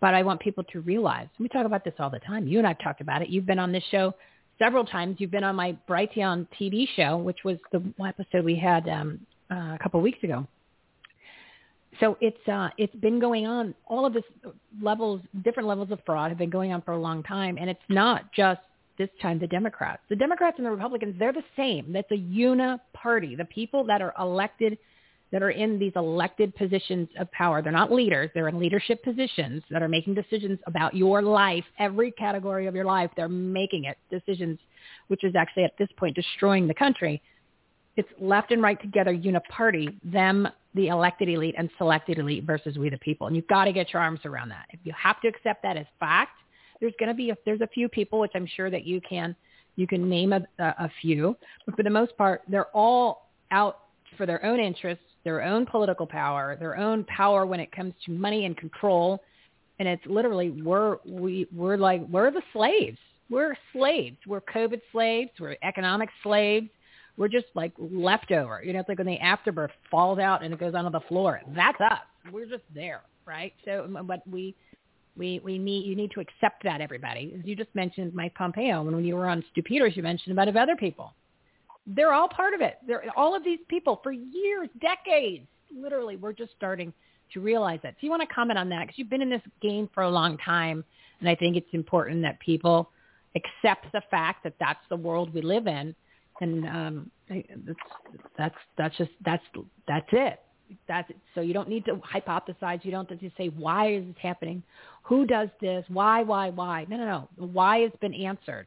But 0.00 0.14
I 0.14 0.22
want 0.22 0.40
people 0.40 0.64
to 0.64 0.80
realize 0.80 1.28
we 1.38 1.48
talk 1.48 1.64
about 1.64 1.84
this 1.84 1.94
all 1.98 2.10
the 2.10 2.18
time. 2.20 2.46
You 2.46 2.58
and 2.58 2.66
I've 2.66 2.80
talked 2.80 3.00
about 3.00 3.22
it. 3.22 3.30
You've 3.30 3.46
been 3.46 3.60
on 3.60 3.72
this 3.72 3.84
show 3.90 4.14
several 4.62 4.84
times. 4.84 5.16
You've 5.18 5.30
been 5.30 5.44
on 5.44 5.56
my 5.56 5.76
Brighteon 5.88 6.46
TV 6.60 6.86
show, 6.94 7.16
which 7.16 7.38
was 7.44 7.56
the 7.72 7.82
episode 8.06 8.44
we 8.44 8.56
had 8.56 8.88
um, 8.88 9.20
uh, 9.50 9.74
a 9.74 9.78
couple 9.80 9.98
of 9.98 10.04
weeks 10.04 10.22
ago 10.22 10.46
so 12.00 12.16
it's 12.20 12.48
uh, 12.48 12.70
it's 12.78 12.94
been 12.96 13.20
going 13.20 13.46
on. 13.46 13.74
All 13.86 14.06
of 14.06 14.12
this 14.12 14.24
levels, 14.80 15.20
different 15.44 15.68
levels 15.68 15.90
of 15.90 16.00
fraud 16.06 16.30
have 16.30 16.38
been 16.38 16.50
going 16.50 16.72
on 16.72 16.82
for 16.82 16.92
a 16.92 16.98
long 16.98 17.22
time, 17.22 17.58
and 17.58 17.68
it's 17.68 17.80
not 17.88 18.32
just 18.32 18.60
this 18.98 19.08
time 19.20 19.38
the 19.38 19.46
Democrats. 19.46 20.02
The 20.08 20.16
Democrats 20.16 20.56
and 20.58 20.66
the 20.66 20.70
Republicans, 20.70 21.16
they're 21.18 21.32
the 21.32 21.44
same. 21.56 21.92
That's 21.92 22.10
a 22.10 22.16
uni 22.16 22.76
party. 22.94 23.36
The 23.36 23.44
people 23.46 23.84
that 23.84 24.00
are 24.00 24.14
elected, 24.18 24.78
that 25.32 25.42
are 25.42 25.50
in 25.50 25.78
these 25.78 25.92
elected 25.96 26.54
positions 26.54 27.08
of 27.18 27.30
power, 27.32 27.62
they're 27.62 27.72
not 27.72 27.90
leaders. 27.90 28.30
They're 28.34 28.48
in 28.48 28.58
leadership 28.58 29.02
positions 29.02 29.62
that 29.70 29.82
are 29.82 29.88
making 29.88 30.14
decisions 30.14 30.58
about 30.66 30.94
your 30.94 31.22
life, 31.22 31.64
every 31.78 32.12
category 32.12 32.66
of 32.66 32.74
your 32.74 32.84
life. 32.84 33.10
They're 33.16 33.28
making 33.28 33.84
it 33.84 33.96
decisions, 34.10 34.58
which 35.08 35.24
is 35.24 35.34
actually 35.34 35.64
at 35.64 35.72
this 35.78 35.88
point 35.96 36.14
destroying 36.14 36.68
the 36.68 36.74
country 36.74 37.22
it's 37.96 38.08
left 38.20 38.50
and 38.50 38.62
right 38.62 38.80
together 38.80 39.14
uniparty, 39.14 39.94
them 40.02 40.48
the 40.74 40.88
elected 40.88 41.28
elite 41.28 41.54
and 41.58 41.68
selected 41.76 42.18
elite 42.18 42.44
versus 42.44 42.78
we 42.78 42.88
the 42.88 42.98
people. 42.98 43.26
And 43.26 43.36
you've 43.36 43.48
got 43.48 43.66
to 43.66 43.72
get 43.72 43.92
your 43.92 44.00
arms 44.00 44.20
around 44.24 44.48
that. 44.48 44.66
If 44.70 44.80
you 44.84 44.92
have 45.00 45.20
to 45.20 45.28
accept 45.28 45.62
that 45.62 45.76
as 45.76 45.86
fact, 46.00 46.38
there's 46.80 46.94
going 46.98 47.10
to 47.10 47.14
be 47.14 47.30
a, 47.30 47.36
there's 47.44 47.60
a 47.60 47.66
few 47.66 47.88
people, 47.88 48.18
which 48.18 48.32
I'm 48.34 48.46
sure 48.46 48.70
that 48.70 48.84
you 48.84 49.00
can 49.00 49.36
you 49.76 49.86
can 49.86 50.06
name 50.06 50.34
a, 50.34 50.42
a, 50.58 50.64
a 50.64 50.90
few, 51.00 51.34
but 51.64 51.74
for 51.76 51.82
the 51.82 51.90
most 51.90 52.14
part, 52.18 52.42
they're 52.46 52.66
all 52.76 53.30
out 53.50 53.78
for 54.18 54.26
their 54.26 54.44
own 54.44 54.60
interests, 54.60 55.04
their 55.24 55.42
own 55.42 55.66
political 55.66 56.06
power, 56.06 56.56
their 56.56 56.76
own 56.76 57.04
power 57.04 57.46
when 57.46 57.60
it 57.60 57.72
comes 57.72 57.94
to 58.06 58.12
money 58.12 58.44
and 58.44 58.56
control. 58.56 59.22
And 59.78 59.88
it's 59.88 60.04
literally 60.06 60.50
we're 60.50 60.98
we 61.04 61.46
we're 61.54 61.76
like 61.76 62.02
we're 62.08 62.30
the 62.30 62.42
slaves. 62.52 62.98
We're 63.30 63.56
slaves. 63.72 64.18
We're 64.26 64.42
COVID 64.42 64.80
slaves. 64.92 65.30
We're 65.40 65.56
economic 65.62 66.10
slaves. 66.22 66.68
We're 67.16 67.28
just 67.28 67.46
like 67.54 67.72
leftover. 67.78 68.62
You 68.64 68.72
know, 68.72 68.80
it's 68.80 68.88
like 68.88 68.98
when 68.98 69.06
the 69.06 69.18
afterbirth 69.18 69.70
falls 69.90 70.18
out 70.18 70.42
and 70.42 70.52
it 70.52 70.60
goes 70.60 70.74
onto 70.74 70.90
the 70.90 71.04
floor. 71.08 71.40
That's 71.54 71.80
us. 71.80 71.98
We're 72.30 72.46
just 72.46 72.64
there, 72.74 73.02
right? 73.26 73.52
So, 73.64 73.84
um, 73.84 74.06
but 74.06 74.26
we 74.30 74.54
we 75.16 75.40
we 75.44 75.58
need 75.58 75.84
you 75.84 75.96
need 75.96 76.10
to 76.12 76.20
accept 76.20 76.62
that 76.64 76.80
everybody. 76.80 77.34
As 77.38 77.46
you 77.46 77.56
just 77.56 77.74
mentioned, 77.74 78.14
Mike 78.14 78.34
Pompeo, 78.34 78.82
when 78.82 79.04
you 79.04 79.16
were 79.16 79.28
on 79.28 79.44
Stu 79.52 79.62
you 79.68 80.02
mentioned 80.02 80.32
about 80.32 80.48
of 80.48 80.56
other 80.56 80.76
people. 80.76 81.14
They're 81.86 82.12
all 82.12 82.28
part 82.28 82.54
of 82.54 82.60
it. 82.60 82.78
They're 82.86 83.04
all 83.16 83.34
of 83.34 83.44
these 83.44 83.58
people 83.68 84.00
for 84.02 84.12
years, 84.12 84.68
decades. 84.80 85.46
Literally, 85.74 86.16
we're 86.16 86.32
just 86.32 86.52
starting 86.56 86.92
to 87.32 87.40
realize 87.40 87.80
that. 87.82 87.94
So 87.94 87.98
you 88.02 88.10
want 88.10 88.22
to 88.28 88.34
comment 88.34 88.58
on 88.58 88.68
that 88.68 88.82
because 88.82 88.98
you've 88.98 89.10
been 89.10 89.22
in 89.22 89.30
this 89.30 89.42
game 89.60 89.88
for 89.94 90.02
a 90.02 90.10
long 90.10 90.38
time, 90.38 90.84
and 91.20 91.28
I 91.28 91.34
think 91.34 91.56
it's 91.56 91.72
important 91.72 92.22
that 92.22 92.38
people 92.40 92.90
accept 93.34 93.86
the 93.92 94.02
fact 94.10 94.44
that 94.44 94.54
that's 94.60 94.80
the 94.90 94.96
world 94.96 95.32
we 95.32 95.40
live 95.40 95.66
in, 95.66 95.94
and 96.40 96.66
um, 96.66 97.10
that's 98.36 98.54
that's 98.76 98.96
just 98.96 99.10
that's 99.24 99.42
that's 99.88 100.08
it. 100.12 100.40
That's 100.88 101.10
it. 101.10 101.16
so 101.34 101.42
you 101.42 101.52
don't 101.52 101.68
need 101.68 101.84
to 101.84 101.96
hypothesize. 101.96 102.84
You 102.84 102.92
don't 102.92 103.08
have 103.08 103.20
to 103.20 103.30
say 103.36 103.48
why 103.48 103.92
is 103.92 104.06
this 104.06 104.14
happening, 104.20 104.62
who 105.02 105.26
does 105.26 105.48
this, 105.60 105.84
why, 105.88 106.22
why, 106.22 106.48
why. 106.48 106.86
No, 106.88 106.96
no, 106.96 107.04
no. 107.04 107.28
The 107.38 107.44
why 107.44 107.80
has 107.80 107.92
been 108.00 108.14
answered. 108.14 108.66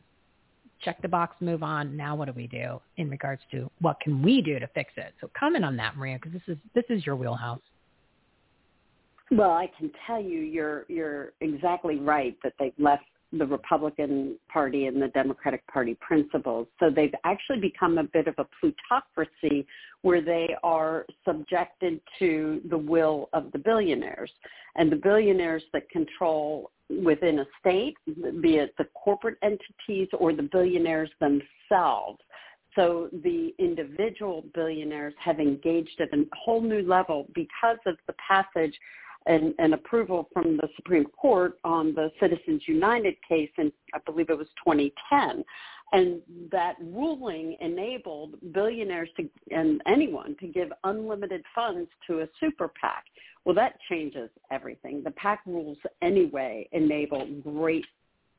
Check 0.86 1.02
the 1.02 1.07
box, 1.07 1.36
move 1.41 1.64
on. 1.64 1.98
Now 1.98 2.16
what 2.16 2.26
do 2.26 2.34
we 2.34 2.45
do 2.45 2.80
in 2.98 3.10
regards 3.10 3.41
to 3.52 3.70
what 3.82 3.99
can 3.99 4.22
we 4.22 4.41
do 4.41 4.60
to 4.60 4.68
fix 4.68 4.94
it? 4.98 5.14
So 5.20 5.30
comment 5.38 5.66
on 5.66 5.76
that, 5.78 5.98
Maria, 5.98 6.20
because 6.22 6.32
this 6.32 6.44
is 6.48 6.57
this 6.76 6.86
is 6.90 7.06
your 7.06 7.16
wheelhouse. 7.16 7.60
Well, 9.32 9.49
I 9.52 9.70
can 9.78 9.91
tell 10.06 10.22
you, 10.22 10.40
you're 10.40 10.86
you're 10.88 11.34
exactly 11.41 11.98
right 11.98 12.38
that 12.44 12.53
they've 12.60 12.72
left 12.78 13.03
the 13.34 13.45
Republican 13.45 14.38
Party 14.52 14.86
and 14.86 15.02
the 15.02 15.07
Democratic 15.10 15.66
Party 15.68 15.98
principles. 15.99 16.68
So 16.80 16.90
they've 16.95 17.14
actually 17.24 17.60
become 17.60 17.98
a 17.98 18.03
bit 18.03 18.28
of 18.28 18.36
a 18.38 18.45
plutocracy 18.60 19.66
where 20.03 20.22
they 20.22 20.56
are 20.64 21.06
subjected 21.28 21.99
to 22.20 22.62
the 22.70 22.78
will 22.78 23.30
of 23.34 23.52
the 23.52 23.60
billionaires. 23.60 24.32
And 24.76 24.91
the 24.91 24.98
billionaires 24.98 25.64
that 25.74 25.90
control 25.90 26.72
within 26.90 27.40
a 27.40 27.45
state, 27.60 27.95
be 28.41 28.57
it 28.57 28.74
the 28.78 28.86
corporate 28.94 29.38
entities 29.41 30.07
or 30.18 30.34
the 30.34 30.44
billionaires 30.44 31.10
themselves. 31.20 32.20
So 32.76 33.10
the 33.24 33.53
individual 33.57 34.44
billionaires 34.53 35.14
have 35.24 35.40
engaged 35.40 35.99
at 36.02 36.14
a 36.14 36.26
whole 36.34 36.62
new 36.62 36.82
level 36.82 37.28
because 37.34 37.78
of 37.86 37.95
the 38.06 38.14
passage 38.14 38.78
and, 39.28 39.53
and 39.57 39.74
approval 39.74 40.30
from 40.34 40.57
the 40.57 40.68
Supreme 40.76 41.06
Court 41.06 41.57
on 41.64 41.95
the 41.95 42.12
Citizens 42.20 42.64
United 42.68 43.16
case 43.28 43.49
in, 43.57 43.72
I 43.94 43.99
believe 44.06 44.30
it 44.30 44.38
was 44.38 44.48
2010. 44.64 45.44
And 45.94 46.22
that 46.52 46.76
ruling 46.82 47.57
enabled 47.62 48.36
billionaires 48.53 49.10
to, 49.18 49.30
and 49.52 49.82
anyone 49.88 50.36
to 50.40 50.48
give 50.48 50.70
unlimited 50.84 51.44
funds 51.53 51.90
to 52.07 52.22
a 52.22 52.28
super 52.40 52.68
PAC. 52.68 53.06
Well, 53.45 53.55
that 53.55 53.77
changes 53.89 54.30
everything. 54.51 55.03
The 55.03 55.11
PAC 55.11 55.41
rules 55.45 55.77
anyway 56.01 56.67
enable 56.72 57.26
great 57.43 57.85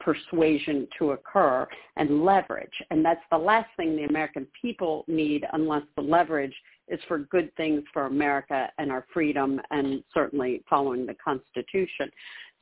persuasion 0.00 0.86
to 0.98 1.12
occur 1.12 1.66
and 1.96 2.24
leverage. 2.24 2.72
And 2.90 3.04
that's 3.04 3.22
the 3.30 3.38
last 3.38 3.68
thing 3.76 3.96
the 3.96 4.04
American 4.04 4.46
people 4.60 5.04
need 5.08 5.46
unless 5.52 5.84
the 5.96 6.02
leverage 6.02 6.54
is 6.88 7.00
for 7.08 7.18
good 7.18 7.54
things 7.56 7.82
for 7.92 8.06
America 8.06 8.68
and 8.78 8.90
our 8.90 9.06
freedom 9.12 9.60
and 9.70 10.02
certainly 10.12 10.62
following 10.68 11.06
the 11.06 11.14
Constitution. 11.14 12.10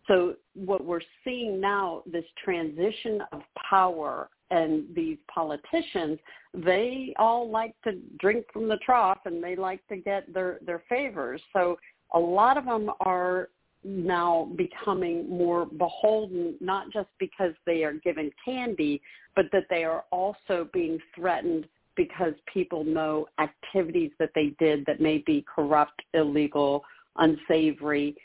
So 0.06 0.34
what 0.54 0.84
we're 0.84 1.00
seeing 1.24 1.60
now, 1.60 2.02
this 2.06 2.24
transition 2.42 3.22
of 3.32 3.40
power 3.68 4.28
and 4.50 4.84
these 4.94 5.18
politicians, 5.34 6.18
they 6.52 7.14
all 7.18 7.50
like 7.50 7.74
to 7.82 7.98
drink 8.18 8.44
from 8.52 8.68
the 8.68 8.76
trough 8.84 9.18
and 9.24 9.42
they 9.42 9.56
like 9.56 9.86
to 9.88 9.96
get 9.96 10.32
their, 10.32 10.58
their 10.64 10.82
favors. 10.88 11.40
So 11.52 11.76
a 12.14 12.18
lot 12.18 12.56
of 12.56 12.64
them 12.64 12.90
are 13.00 13.48
now 13.84 14.50
becoming 14.56 15.28
more 15.28 15.66
beholden, 15.66 16.54
not 16.60 16.90
just 16.90 17.08
because 17.18 17.52
they 17.66 17.84
are 17.84 17.92
given 17.92 18.30
candy, 18.42 19.02
but 19.36 19.46
that 19.52 19.64
they 19.68 19.84
are 19.84 20.04
also 20.10 20.68
being 20.72 20.98
threatened 21.14 21.66
because 21.96 22.32
people 22.52 22.82
know 22.82 23.26
activities 23.38 24.10
that 24.18 24.30
they 24.34 24.54
did 24.58 24.84
that 24.86 25.00
may 25.00 25.18
be 25.18 25.44
corrupt, 25.54 26.02
illegal, 26.14 26.82
unsavory 27.16 28.16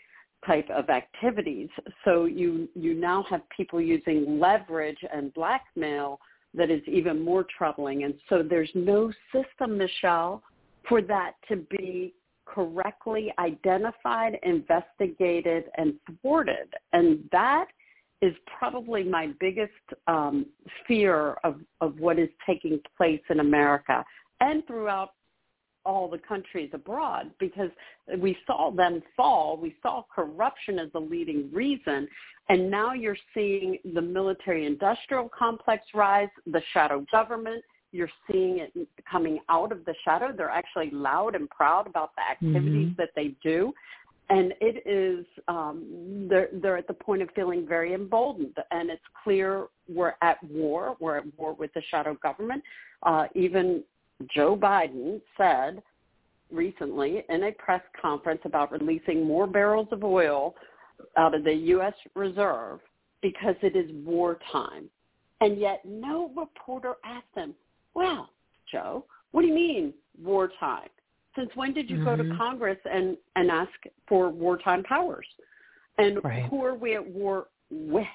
type 0.47 0.69
of 0.69 0.89
activities. 0.89 1.69
So 2.05 2.25
you, 2.25 2.69
you 2.73 2.93
now 2.93 3.25
have 3.29 3.41
people 3.55 3.81
using 3.81 4.39
leverage 4.39 4.97
and 5.13 5.33
blackmail 5.33 6.19
that 6.55 6.71
is 6.71 6.81
even 6.87 7.23
more 7.23 7.45
troubling. 7.57 8.03
And 8.05 8.13
so 8.29 8.41
there's 8.41 8.71
no 8.73 9.11
system, 9.33 9.77
Michele, 9.77 10.41
for 10.87 11.01
that 11.03 11.33
to 11.49 11.57
be 11.77 12.13
correctly 12.53 13.31
identified, 13.39 14.39
investigated, 14.43 15.65
and 15.77 15.93
thwarted. 16.21 16.73
And 16.93 17.19
that 17.31 17.67
is 18.21 18.33
probably 18.57 19.03
my 19.03 19.29
biggest 19.39 19.71
um, 20.07 20.45
fear 20.87 21.35
of, 21.43 21.59
of 21.81 21.99
what 21.99 22.19
is 22.19 22.29
taking 22.45 22.79
place 22.97 23.21
in 23.29 23.39
America 23.39 24.03
and 24.41 24.65
throughout 24.67 25.11
all 25.85 26.09
the 26.09 26.17
countries 26.17 26.69
abroad 26.73 27.31
because 27.39 27.69
we 28.17 28.37
saw 28.45 28.71
them 28.71 29.01
fall. 29.15 29.57
We 29.57 29.75
saw 29.81 30.03
corruption 30.13 30.79
as 30.79 30.91
the 30.91 30.99
leading 30.99 31.49
reason. 31.53 32.07
And 32.49 32.69
now 32.69 32.93
you're 32.93 33.17
seeing 33.33 33.77
the 33.93 34.01
military 34.01 34.65
industrial 34.65 35.29
complex 35.37 35.85
rise, 35.93 36.29
the 36.45 36.61
shadow 36.73 37.05
government, 37.11 37.63
you're 37.91 38.09
seeing 38.29 38.59
it 38.59 38.87
coming 39.09 39.39
out 39.49 39.71
of 39.71 39.83
the 39.85 39.95
shadow. 40.03 40.31
They're 40.35 40.49
actually 40.49 40.91
loud 40.91 41.35
and 41.35 41.49
proud 41.49 41.87
about 41.87 42.11
the 42.15 42.21
activities 42.21 42.89
mm-hmm. 42.89 43.01
that 43.01 43.09
they 43.15 43.35
do. 43.43 43.73
And 44.29 44.53
it 44.61 44.83
is, 44.85 45.25
um, 45.47 46.27
they're, 46.29 46.49
they're 46.53 46.77
at 46.77 46.87
the 46.87 46.93
point 46.93 47.23
of 47.23 47.29
feeling 47.35 47.65
very 47.67 47.95
emboldened. 47.95 48.55
And 48.69 48.91
it's 48.91 49.01
clear 49.23 49.67
we're 49.87 50.13
at 50.21 50.37
war. 50.43 50.95
We're 50.99 51.17
at 51.17 51.25
war 51.37 51.53
with 51.53 51.73
the 51.73 51.81
shadow 51.89 52.15
government. 52.21 52.63
Uh, 53.01 53.25
even 53.33 53.83
Joe 54.33 54.55
Biden 54.55 55.19
said 55.35 55.81
recently 56.51 57.23
in 57.29 57.43
a 57.43 57.51
press 57.53 57.81
conference 57.99 58.41
about 58.45 58.71
releasing 58.71 59.25
more 59.25 59.47
barrels 59.47 59.87
of 59.91 60.03
oil 60.03 60.55
out 61.17 61.33
of 61.33 61.43
the 61.43 61.53
U.S. 61.53 61.93
Reserve 62.15 62.79
because 63.21 63.55
it 63.61 63.75
is 63.75 63.89
wartime. 64.05 64.89
And 65.41 65.59
yet 65.59 65.81
no 65.85 66.31
reporter 66.35 66.95
asked 67.05 67.35
him, 67.35 67.55
well, 67.99 68.29
Joe, 68.71 69.03
what 69.31 69.41
do 69.41 69.47
you 69.47 69.53
mean 69.53 69.93
wartime? 70.23 70.87
Since 71.35 71.49
when 71.55 71.73
did 71.73 71.89
you 71.89 71.97
mm-hmm. 71.97 72.05
go 72.05 72.15
to 72.15 72.23
mm-hmm. 72.23 72.37
Congress 72.37 72.77
and, 72.89 73.17
and 73.35 73.51
ask 73.51 73.71
for 74.07 74.29
wartime 74.29 74.83
powers? 74.83 75.27
And 75.97 76.23
right. 76.23 76.45
who 76.49 76.63
are 76.63 76.75
we 76.75 76.95
at 76.95 77.05
war 77.05 77.47
with? 77.69 78.05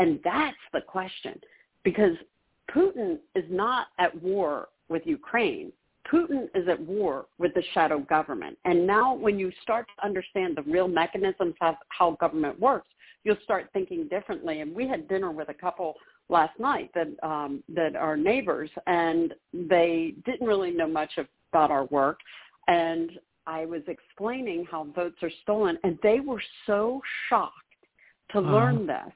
And 0.00 0.18
that's 0.24 0.56
the 0.72 0.80
question. 0.80 1.40
Because 1.84 2.16
Putin 2.74 3.18
is 3.36 3.44
not 3.48 3.86
at 4.00 4.20
war 4.20 4.68
with 4.88 5.02
Ukraine. 5.06 5.72
Putin 6.12 6.48
is 6.56 6.66
at 6.66 6.80
war 6.80 7.26
with 7.38 7.54
the 7.54 7.62
shadow 7.74 8.00
government. 8.00 8.58
And 8.64 8.84
now 8.84 9.14
when 9.14 9.38
you 9.38 9.52
start 9.62 9.86
to 9.96 10.04
understand 10.04 10.56
the 10.56 10.62
real 10.62 10.88
mechanisms 10.88 11.54
of 11.60 11.76
how 11.90 12.16
government 12.20 12.58
works, 12.58 12.88
you'll 13.22 13.36
start 13.44 13.68
thinking 13.72 14.08
differently. 14.08 14.62
And 14.62 14.74
we 14.74 14.88
had 14.88 15.06
dinner 15.06 15.30
with 15.30 15.48
a 15.48 15.54
couple 15.54 15.94
last 16.32 16.58
night 16.58 16.90
that 16.94 17.08
um, 17.22 17.62
that 17.74 17.94
are 17.94 18.16
neighbors, 18.16 18.70
and 18.86 19.34
they 19.52 20.14
didn't 20.24 20.46
really 20.46 20.72
know 20.72 20.88
much 20.88 21.12
about 21.52 21.70
our 21.70 21.84
work. 21.86 22.18
And 22.66 23.12
I 23.46 23.66
was 23.66 23.82
explaining 23.86 24.66
how 24.70 24.84
votes 24.96 25.16
are 25.22 25.30
stolen, 25.42 25.78
and 25.84 25.98
they 26.02 26.20
were 26.20 26.42
so 26.66 27.00
shocked 27.28 27.54
to 28.32 28.38
uh-huh. 28.38 28.50
learn 28.50 28.86
this. 28.86 29.12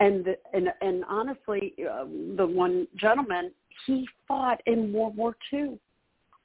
And 0.00 0.26
and 0.52 0.68
and 0.80 1.04
honestly, 1.08 1.74
uh, 1.78 2.06
the 2.36 2.46
one 2.46 2.88
gentleman 2.96 3.52
he 3.86 4.08
fought 4.26 4.60
in 4.66 4.92
World 4.92 5.16
War 5.16 5.36
II, 5.52 5.78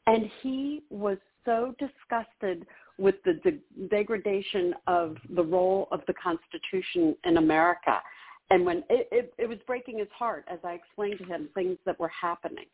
and 0.05 0.29
he 0.41 0.83
was 0.89 1.17
so 1.45 1.73
disgusted 1.79 2.65
with 2.97 3.15
the 3.23 3.33
de- 3.45 3.87
degradation 3.87 4.75
of 4.87 5.15
the 5.35 5.41
role 5.41 5.87
of 5.91 6.01
the 6.07 6.13
Constitution 6.13 7.15
in 7.23 7.37
America 7.37 8.01
and 8.49 8.65
when 8.65 8.77
it, 8.89 9.07
it, 9.11 9.33
it 9.37 9.47
was 9.47 9.57
breaking 9.67 9.99
his 9.99 10.07
heart 10.17 10.45
as 10.47 10.59
I 10.63 10.73
explained 10.73 11.19
to 11.19 11.25
him 11.25 11.49
things 11.53 11.77
that 11.85 11.99
were 11.99 12.09
happening 12.09 12.65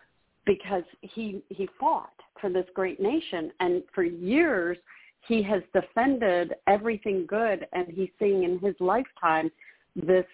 because 0.46 0.84
he 1.02 1.42
he 1.50 1.68
fought 1.80 2.14
for 2.40 2.50
this 2.50 2.66
great 2.74 3.00
nation 3.00 3.52
and 3.60 3.84
for 3.94 4.04
years 4.04 4.78
he 5.28 5.42
has 5.44 5.62
defended 5.74 6.54
everything 6.68 7.26
good 7.26 7.68
and 7.74 7.88
he's 7.88 8.10
seeing 8.20 8.44
in 8.44 8.60
his 8.60 8.76
lifetime 8.80 9.52
this 9.96 10.26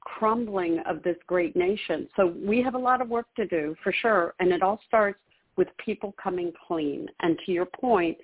crumbling 0.00 0.78
of 0.88 1.02
this 1.02 1.16
great 1.26 1.56
nation. 1.56 2.08
So 2.16 2.34
we 2.44 2.62
have 2.62 2.74
a 2.74 2.78
lot 2.78 3.00
of 3.00 3.08
work 3.08 3.26
to 3.36 3.46
do 3.46 3.74
for 3.82 3.92
sure. 3.92 4.34
And 4.38 4.52
it 4.52 4.62
all 4.62 4.80
starts 4.86 5.18
with 5.56 5.68
people 5.84 6.14
coming 6.22 6.52
clean. 6.66 7.08
And 7.20 7.36
to 7.44 7.52
your 7.52 7.66
point, 7.66 8.16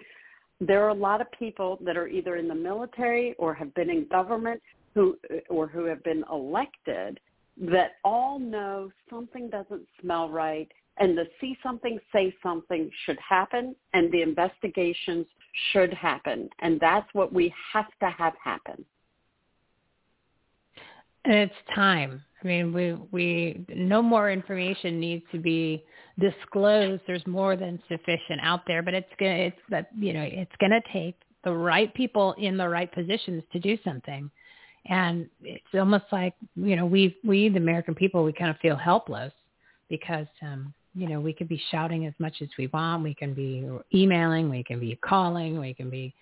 there 0.61 0.85
are 0.85 0.91
a 0.91 0.95
lot 0.95 1.21
of 1.21 1.31
people 1.33 1.79
that 1.85 1.97
are 1.97 2.07
either 2.07 2.37
in 2.37 2.47
the 2.47 2.55
military 2.55 3.35
or 3.39 3.53
have 3.55 3.75
been 3.75 3.91
in 3.91 4.07
government 4.09 4.63
who 4.95 5.17
or 5.51 5.67
who 5.67 5.85
have 5.85 6.03
been 6.05 6.25
elected 6.31 7.21
that 7.57 7.93
all 8.05 8.39
know 8.39 8.91
something 9.11 9.51
doesn't 9.51 9.87
smell 10.01 10.29
right 10.29 10.71
and 10.99 11.17
the 11.19 11.25
see 11.41 11.57
something 11.63 11.99
say 12.13 12.35
something 12.43 12.91
should 13.05 13.19
happen 13.19 13.75
and 13.93 14.13
the 14.13 14.23
investigations 14.23 15.27
should 15.73 15.93
happen. 15.93 16.49
And 16.61 16.79
that's 16.81 17.07
what 17.13 17.33
we 17.33 17.53
have 17.73 17.87
to 18.01 18.11
have 18.11 18.35
happen. 18.43 18.85
And 21.25 21.35
it's 21.35 21.55
time. 21.75 22.23
I 22.43 22.47
mean 22.47 22.73
we 22.73 22.93
we 23.11 23.65
no 23.75 24.03
more 24.03 24.31
information 24.31 25.01
needs 25.01 25.25
to 25.33 25.39
be 25.39 25.85
disclosed. 26.21 27.03
There's 27.07 27.27
more 27.27 27.57
than 27.57 27.83
sufficient 27.89 28.41
out 28.43 28.61
there 28.67 28.83
but 28.83 28.95
it's 28.95 29.09
gonna 29.19 29.33
it's 29.33 29.61
that 29.71 29.89
you 29.99 30.13
know 30.13 30.23
it's 30.23 30.53
gonna 30.61 30.83
take 30.93 31.17
the 31.45 31.53
right 31.53 31.93
people 31.95 32.35
in 32.39 32.57
the 32.57 32.69
right 32.69 32.93
positions 32.93 33.43
to 33.53 33.59
do 33.59 33.79
something 33.85 34.31
and 34.87 35.29
it's 35.43 35.65
almost 35.75 36.05
like 36.13 36.35
you 36.57 36.77
know 36.77 36.87
we 36.87 37.17
we 37.25 37.49
the 37.49 37.57
american 37.57 37.95
people 37.95 38.25
we 38.25 38.33
kind 38.33 38.51
of 38.51 38.57
feel 38.59 38.77
helpless 38.77 39.33
because 39.89 40.27
um 40.43 40.73
you 40.95 41.09
know 41.09 41.21
we 41.21 41.33
could 41.33 41.49
be 41.49 41.61
shouting 41.71 42.07
as 42.07 42.15
much 42.19 42.35
as 42.41 42.49
we 42.57 42.69
want. 42.69 43.03
We 43.03 43.15
can 43.15 43.35
be 43.35 43.69
emailing. 43.93 44.49
We 44.49 44.63
can 44.63 44.81
be 44.81 44.99
calling. 45.05 45.59
We 45.59 45.75
can 45.75 45.91
be 45.91 46.15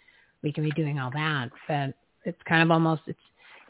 we 0.42 0.52
can 0.52 0.64
be 0.64 0.70
doing 0.72 0.98
all 0.98 1.10
that. 1.12 1.50
But 1.68 1.94
it's 2.24 2.40
kind 2.48 2.62
of 2.62 2.70
almost 2.70 3.02
it's 3.06 3.18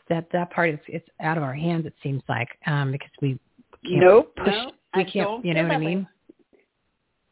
that 0.09 0.27
that 0.33 0.51
part 0.51 0.71
is 0.71 0.79
it's 0.87 1.09
out 1.21 1.37
of 1.37 1.43
our 1.43 1.55
hands 1.55 1.87
it 1.87 1.95
seems 2.03 2.23
like 2.29 2.49
um 2.67 2.93
because 2.93 3.11
we 3.21 3.39
can't 3.85 4.01
nope. 4.01 4.35
push, 4.37 4.49
no, 4.49 4.71
we 4.97 5.03
I 5.03 5.05
can't 5.05 5.45
you 5.45 5.55
know 5.55 5.63
what 5.65 5.73
i 5.73 5.79
way. 5.79 5.87
mean? 5.87 6.09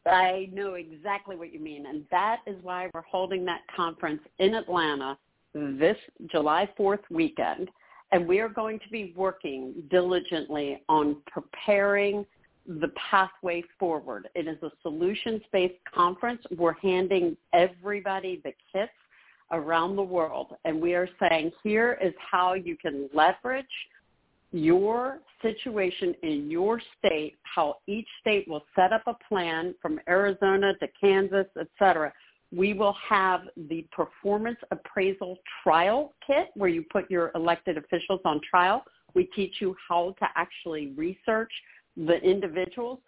I 0.05 0.49
know 0.51 0.73
exactly 0.73 1.35
what 1.35 1.53
you 1.53 1.59
mean, 1.59 1.85
and 1.85 2.03
that 2.09 2.37
is 2.47 2.55
why 2.63 2.89
we're 2.91 3.01
holding 3.01 3.45
that 3.45 3.61
conference 3.75 4.21
in 4.39 4.55
Atlanta 4.55 5.15
this 5.53 5.97
July 6.31 6.69
4th 6.79 7.03
weekend, 7.09 7.69
and 8.11 8.27
we 8.27 8.39
are 8.39 8.49
going 8.49 8.79
to 8.79 8.89
be 8.89 9.13
working 9.15 9.73
diligently 9.89 10.81
on 10.89 11.17
preparing 11.27 12.25
the 12.67 12.89
pathway 13.09 13.63
forward. 13.79 14.29
It 14.35 14.47
is 14.47 14.61
a 14.61 14.71
solutions-based 14.81 15.79
conference. 15.93 16.41
We're 16.55 16.73
handing 16.73 17.35
everybody 17.53 18.41
the 18.43 18.53
kits 18.71 18.91
around 19.51 19.95
the 19.95 20.03
world, 20.03 20.55
and 20.63 20.81
we 20.81 20.93
are 20.93 21.09
saying 21.19 21.51
here 21.63 21.97
is 22.01 22.13
how 22.19 22.53
you 22.53 22.77
can 22.77 23.09
leverage 23.13 23.65
your 24.53 25.19
situation 25.41 26.13
in 26.23 26.51
your 26.51 26.81
state, 26.99 27.37
how 27.43 27.77
each 27.87 28.07
state 28.19 28.47
will 28.47 28.63
set 28.75 28.93
up 28.93 29.03
a 29.07 29.15
plan 29.27 29.73
from 29.81 29.99
Arizona 30.07 30.73
to 30.79 30.87
Kansas, 30.99 31.47
et 31.59 31.67
cetera. 31.79 32.13
We 32.51 32.73
will 32.73 32.95
have 33.07 33.41
the 33.69 33.85
performance 33.91 34.57
appraisal 34.71 35.37
trial 35.63 36.13
kit 36.25 36.49
where 36.55 36.69
you 36.69 36.83
put 36.91 37.09
your 37.09 37.31
elected 37.35 37.77
officials 37.77 38.21
on 38.25 38.41
trial. 38.49 38.83
We 39.13 39.25
teach 39.35 39.55
you 39.59 39.75
how 39.87 40.15
to 40.19 40.27
actually 40.35 40.93
research 40.97 41.51
the 41.95 42.17
individuals, 42.17 42.99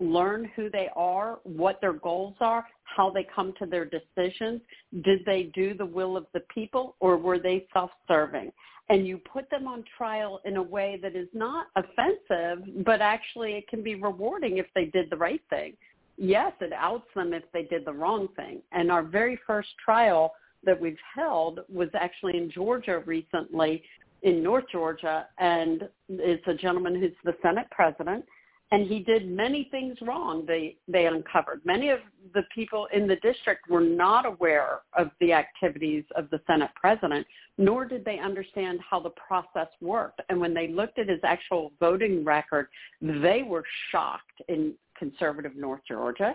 learn 0.00 0.50
who 0.56 0.70
they 0.70 0.88
are, 0.96 1.38
what 1.44 1.80
their 1.80 1.92
goals 1.92 2.36
are, 2.40 2.66
how 2.84 3.10
they 3.10 3.26
come 3.34 3.54
to 3.58 3.66
their 3.66 3.84
decisions. 3.84 4.60
Did 5.02 5.20
they 5.24 5.50
do 5.54 5.74
the 5.74 5.86
will 5.86 6.16
of 6.16 6.26
the 6.34 6.40
people 6.54 6.96
or 7.00 7.16
were 7.16 7.38
they 7.38 7.66
self-serving? 7.72 8.52
and 8.90 9.06
you 9.06 9.18
put 9.18 9.48
them 9.50 9.68
on 9.68 9.84
trial 9.96 10.40
in 10.44 10.56
a 10.56 10.62
way 10.62 10.98
that 11.00 11.14
is 11.14 11.28
not 11.32 11.68
offensive, 11.76 12.84
but 12.84 13.00
actually 13.00 13.52
it 13.52 13.68
can 13.68 13.84
be 13.84 13.94
rewarding 13.94 14.58
if 14.58 14.66
they 14.74 14.86
did 14.86 15.08
the 15.08 15.16
right 15.16 15.40
thing. 15.48 15.74
Yes, 16.22 16.52
it 16.60 16.74
outs 16.74 17.08
them 17.14 17.32
if 17.32 17.44
they 17.54 17.62
did 17.62 17.86
the 17.86 17.94
wrong 17.94 18.28
thing. 18.36 18.60
And 18.72 18.92
our 18.92 19.02
very 19.02 19.40
first 19.46 19.70
trial 19.82 20.34
that 20.64 20.78
we've 20.78 20.98
held 21.16 21.60
was 21.72 21.88
actually 21.94 22.36
in 22.36 22.50
Georgia 22.50 23.02
recently, 23.06 23.82
in 24.20 24.42
North 24.42 24.66
Georgia, 24.70 25.26
and 25.38 25.88
it's 26.10 26.46
a 26.46 26.52
gentleman 26.52 27.00
who's 27.00 27.12
the 27.24 27.34
Senate 27.40 27.68
president, 27.70 28.26
and 28.72 28.86
he 28.86 29.00
did 29.00 29.28
many 29.28 29.66
things 29.70 29.96
wrong 30.02 30.44
they 30.46 30.76
they 30.86 31.06
uncovered 31.06 31.60
many 31.64 31.88
of 31.88 31.98
the 32.34 32.42
people 32.54 32.86
in 32.92 33.06
the 33.06 33.16
district 33.16 33.68
were 33.68 33.80
not 33.80 34.24
aware 34.26 34.80
of 34.96 35.10
the 35.20 35.32
activities 35.32 36.04
of 36.16 36.28
the 36.30 36.40
senate 36.46 36.70
president 36.74 37.26
nor 37.58 37.84
did 37.84 38.04
they 38.04 38.18
understand 38.18 38.78
how 38.88 39.00
the 39.00 39.10
process 39.10 39.68
worked 39.80 40.20
and 40.28 40.40
when 40.40 40.54
they 40.54 40.68
looked 40.68 40.98
at 40.98 41.08
his 41.08 41.20
actual 41.24 41.72
voting 41.80 42.24
record 42.24 42.68
they 43.00 43.42
were 43.46 43.64
shocked 43.90 44.40
in 44.48 44.72
conservative 45.00 45.56
north 45.56 45.80
georgia 45.88 46.32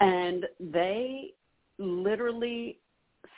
and 0.00 0.44
they 0.58 1.32
literally 1.78 2.78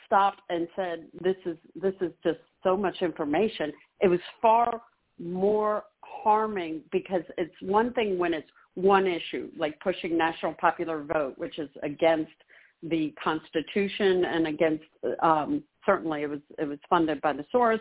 stopped 0.05 0.41
and 0.49 0.67
said 0.75 1.05
this 1.21 1.35
is 1.45 1.57
this 1.75 1.93
is 2.01 2.11
just 2.23 2.39
so 2.63 2.75
much 2.75 2.97
information 3.01 3.71
it 4.01 4.07
was 4.07 4.19
far 4.41 4.81
more 5.19 5.83
harming 6.01 6.81
because 6.91 7.21
it's 7.37 7.53
one 7.61 7.93
thing 7.93 8.17
when 8.17 8.33
it's 8.33 8.47
one 8.75 9.07
issue, 9.07 9.49
like 9.57 9.79
pushing 9.81 10.17
national 10.17 10.53
popular 10.53 11.03
vote, 11.03 11.33
which 11.37 11.59
is 11.59 11.69
against 11.83 12.31
the 12.83 13.13
Constitution 13.21 14.25
and 14.25 14.47
against 14.47 14.85
um, 15.21 15.63
certainly 15.85 16.23
it 16.23 16.29
was 16.29 16.39
it 16.57 16.65
was 16.65 16.79
funded 16.89 17.19
by 17.21 17.33
the 17.33 17.45
Soros 17.53 17.79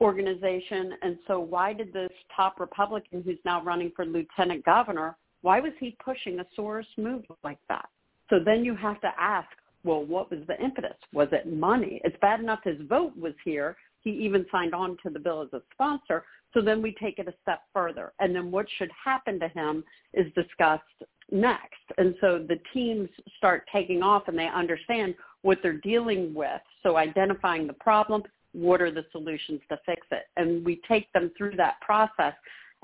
organization. 0.00 0.92
And 1.02 1.18
so 1.26 1.40
why 1.40 1.72
did 1.72 1.92
this 1.92 2.10
top 2.34 2.60
Republican 2.60 3.22
who's 3.22 3.38
now 3.44 3.62
running 3.62 3.90
for 3.96 4.04
lieutenant 4.04 4.64
governor, 4.64 5.16
why 5.42 5.60
was 5.60 5.72
he 5.78 5.96
pushing 6.04 6.40
a 6.40 6.46
Soros 6.58 6.86
move 6.96 7.24
like 7.44 7.58
that? 7.68 7.88
So 8.30 8.38
then 8.44 8.64
you 8.64 8.74
have 8.76 9.00
to 9.00 9.10
ask, 9.18 9.48
well, 9.84 10.04
what 10.04 10.30
was 10.30 10.40
the 10.46 10.60
impetus? 10.62 10.96
Was 11.12 11.28
it 11.32 11.52
money? 11.52 12.00
It's 12.04 12.16
bad 12.20 12.40
enough 12.40 12.60
his 12.64 12.80
vote 12.88 13.16
was 13.16 13.34
here. 13.44 13.76
He 14.02 14.10
even 14.10 14.46
signed 14.50 14.74
on 14.74 14.96
to 15.02 15.10
the 15.10 15.18
bill 15.18 15.42
as 15.42 15.52
a 15.52 15.62
sponsor, 15.72 16.24
so 16.54 16.60
then 16.60 16.80
we 16.80 16.94
take 17.00 17.18
it 17.18 17.28
a 17.28 17.34
step 17.42 17.62
further. 17.72 18.12
And 18.20 18.34
then 18.34 18.50
what 18.50 18.66
should 18.76 18.90
happen 19.04 19.38
to 19.40 19.48
him 19.48 19.84
is 20.14 20.32
discussed 20.34 20.82
next. 21.30 21.74
And 21.98 22.14
so 22.20 22.38
the 22.38 22.58
teams 22.72 23.08
start 23.36 23.64
taking 23.72 24.02
off 24.02 24.28
and 24.28 24.38
they 24.38 24.48
understand 24.48 25.14
what 25.42 25.58
they're 25.62 25.74
dealing 25.74 26.32
with. 26.34 26.60
So 26.82 26.96
identifying 26.96 27.66
the 27.66 27.74
problem, 27.74 28.22
what 28.52 28.80
are 28.80 28.90
the 28.90 29.04
solutions 29.12 29.60
to 29.68 29.78
fix 29.84 30.06
it? 30.10 30.24
And 30.36 30.64
we 30.64 30.80
take 30.88 31.12
them 31.12 31.30
through 31.36 31.56
that 31.56 31.80
process. 31.80 32.34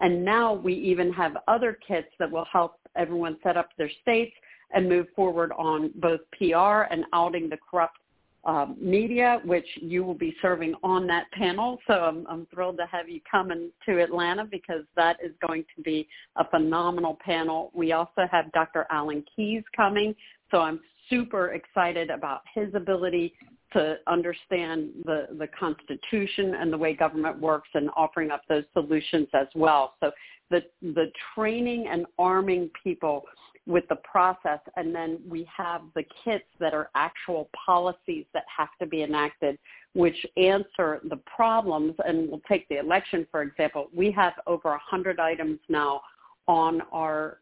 And 0.00 0.24
now 0.24 0.52
we 0.52 0.74
even 0.74 1.12
have 1.12 1.36
other 1.48 1.78
kits 1.86 2.08
that 2.18 2.30
will 2.30 2.46
help 2.50 2.78
everyone 2.96 3.38
set 3.42 3.56
up 3.56 3.70
their 3.76 3.90
states 4.02 4.34
and 4.72 4.88
move 4.88 5.06
forward 5.14 5.52
on 5.56 5.92
both 5.96 6.20
PR 6.38 6.82
and 6.90 7.04
outing 7.12 7.48
the 7.48 7.58
corrupt 7.70 7.98
um, 8.44 8.76
media, 8.78 9.40
which 9.44 9.66
you 9.80 10.04
will 10.04 10.14
be 10.14 10.36
serving 10.42 10.74
on 10.82 11.06
that 11.06 11.30
panel. 11.32 11.78
So 11.86 11.94
I'm, 11.94 12.26
I'm 12.28 12.46
thrilled 12.52 12.76
to 12.78 12.86
have 12.86 13.08
you 13.08 13.20
coming 13.30 13.70
to 13.86 14.02
Atlanta 14.02 14.44
because 14.44 14.82
that 14.96 15.16
is 15.24 15.32
going 15.46 15.64
to 15.76 15.82
be 15.82 16.06
a 16.36 16.48
phenomenal 16.48 17.18
panel. 17.24 17.70
We 17.74 17.92
also 17.92 18.26
have 18.30 18.52
Dr. 18.52 18.86
Alan 18.90 19.24
Keyes 19.34 19.62
coming, 19.74 20.14
so 20.50 20.58
I'm 20.58 20.80
super 21.08 21.52
excited 21.52 22.10
about 22.10 22.42
his 22.54 22.74
ability 22.74 23.34
to 23.74 23.96
understand 24.06 24.90
the, 25.04 25.28
the 25.38 25.48
Constitution 25.48 26.54
and 26.54 26.72
the 26.72 26.78
way 26.78 26.94
government 26.94 27.38
works 27.38 27.68
and 27.74 27.90
offering 27.96 28.30
up 28.30 28.42
those 28.48 28.64
solutions 28.72 29.28
as 29.34 29.48
well. 29.54 29.94
So 30.00 30.10
the, 30.50 30.62
the 30.80 31.10
training 31.34 31.88
and 31.90 32.06
arming 32.18 32.70
people 32.82 33.24
with 33.66 33.84
the 33.88 33.96
process 33.96 34.60
and 34.76 34.94
then 34.94 35.18
we 35.26 35.48
have 35.54 35.82
the 35.94 36.04
kits 36.24 36.44
that 36.60 36.74
are 36.74 36.90
actual 36.94 37.48
policies 37.66 38.26
that 38.34 38.44
have 38.54 38.68
to 38.80 38.86
be 38.86 39.02
enacted 39.02 39.58
which 39.94 40.26
answer 40.36 41.00
the 41.08 41.18
problems. 41.24 41.94
And 42.04 42.28
we'll 42.28 42.42
take 42.46 42.68
the 42.68 42.78
election 42.78 43.26
for 43.30 43.42
example. 43.42 43.88
We 43.94 44.10
have 44.12 44.34
over 44.46 44.74
a 44.74 44.78
hundred 44.78 45.18
items 45.18 45.60
now 45.68 46.02
on 46.46 46.82
our 46.92 47.38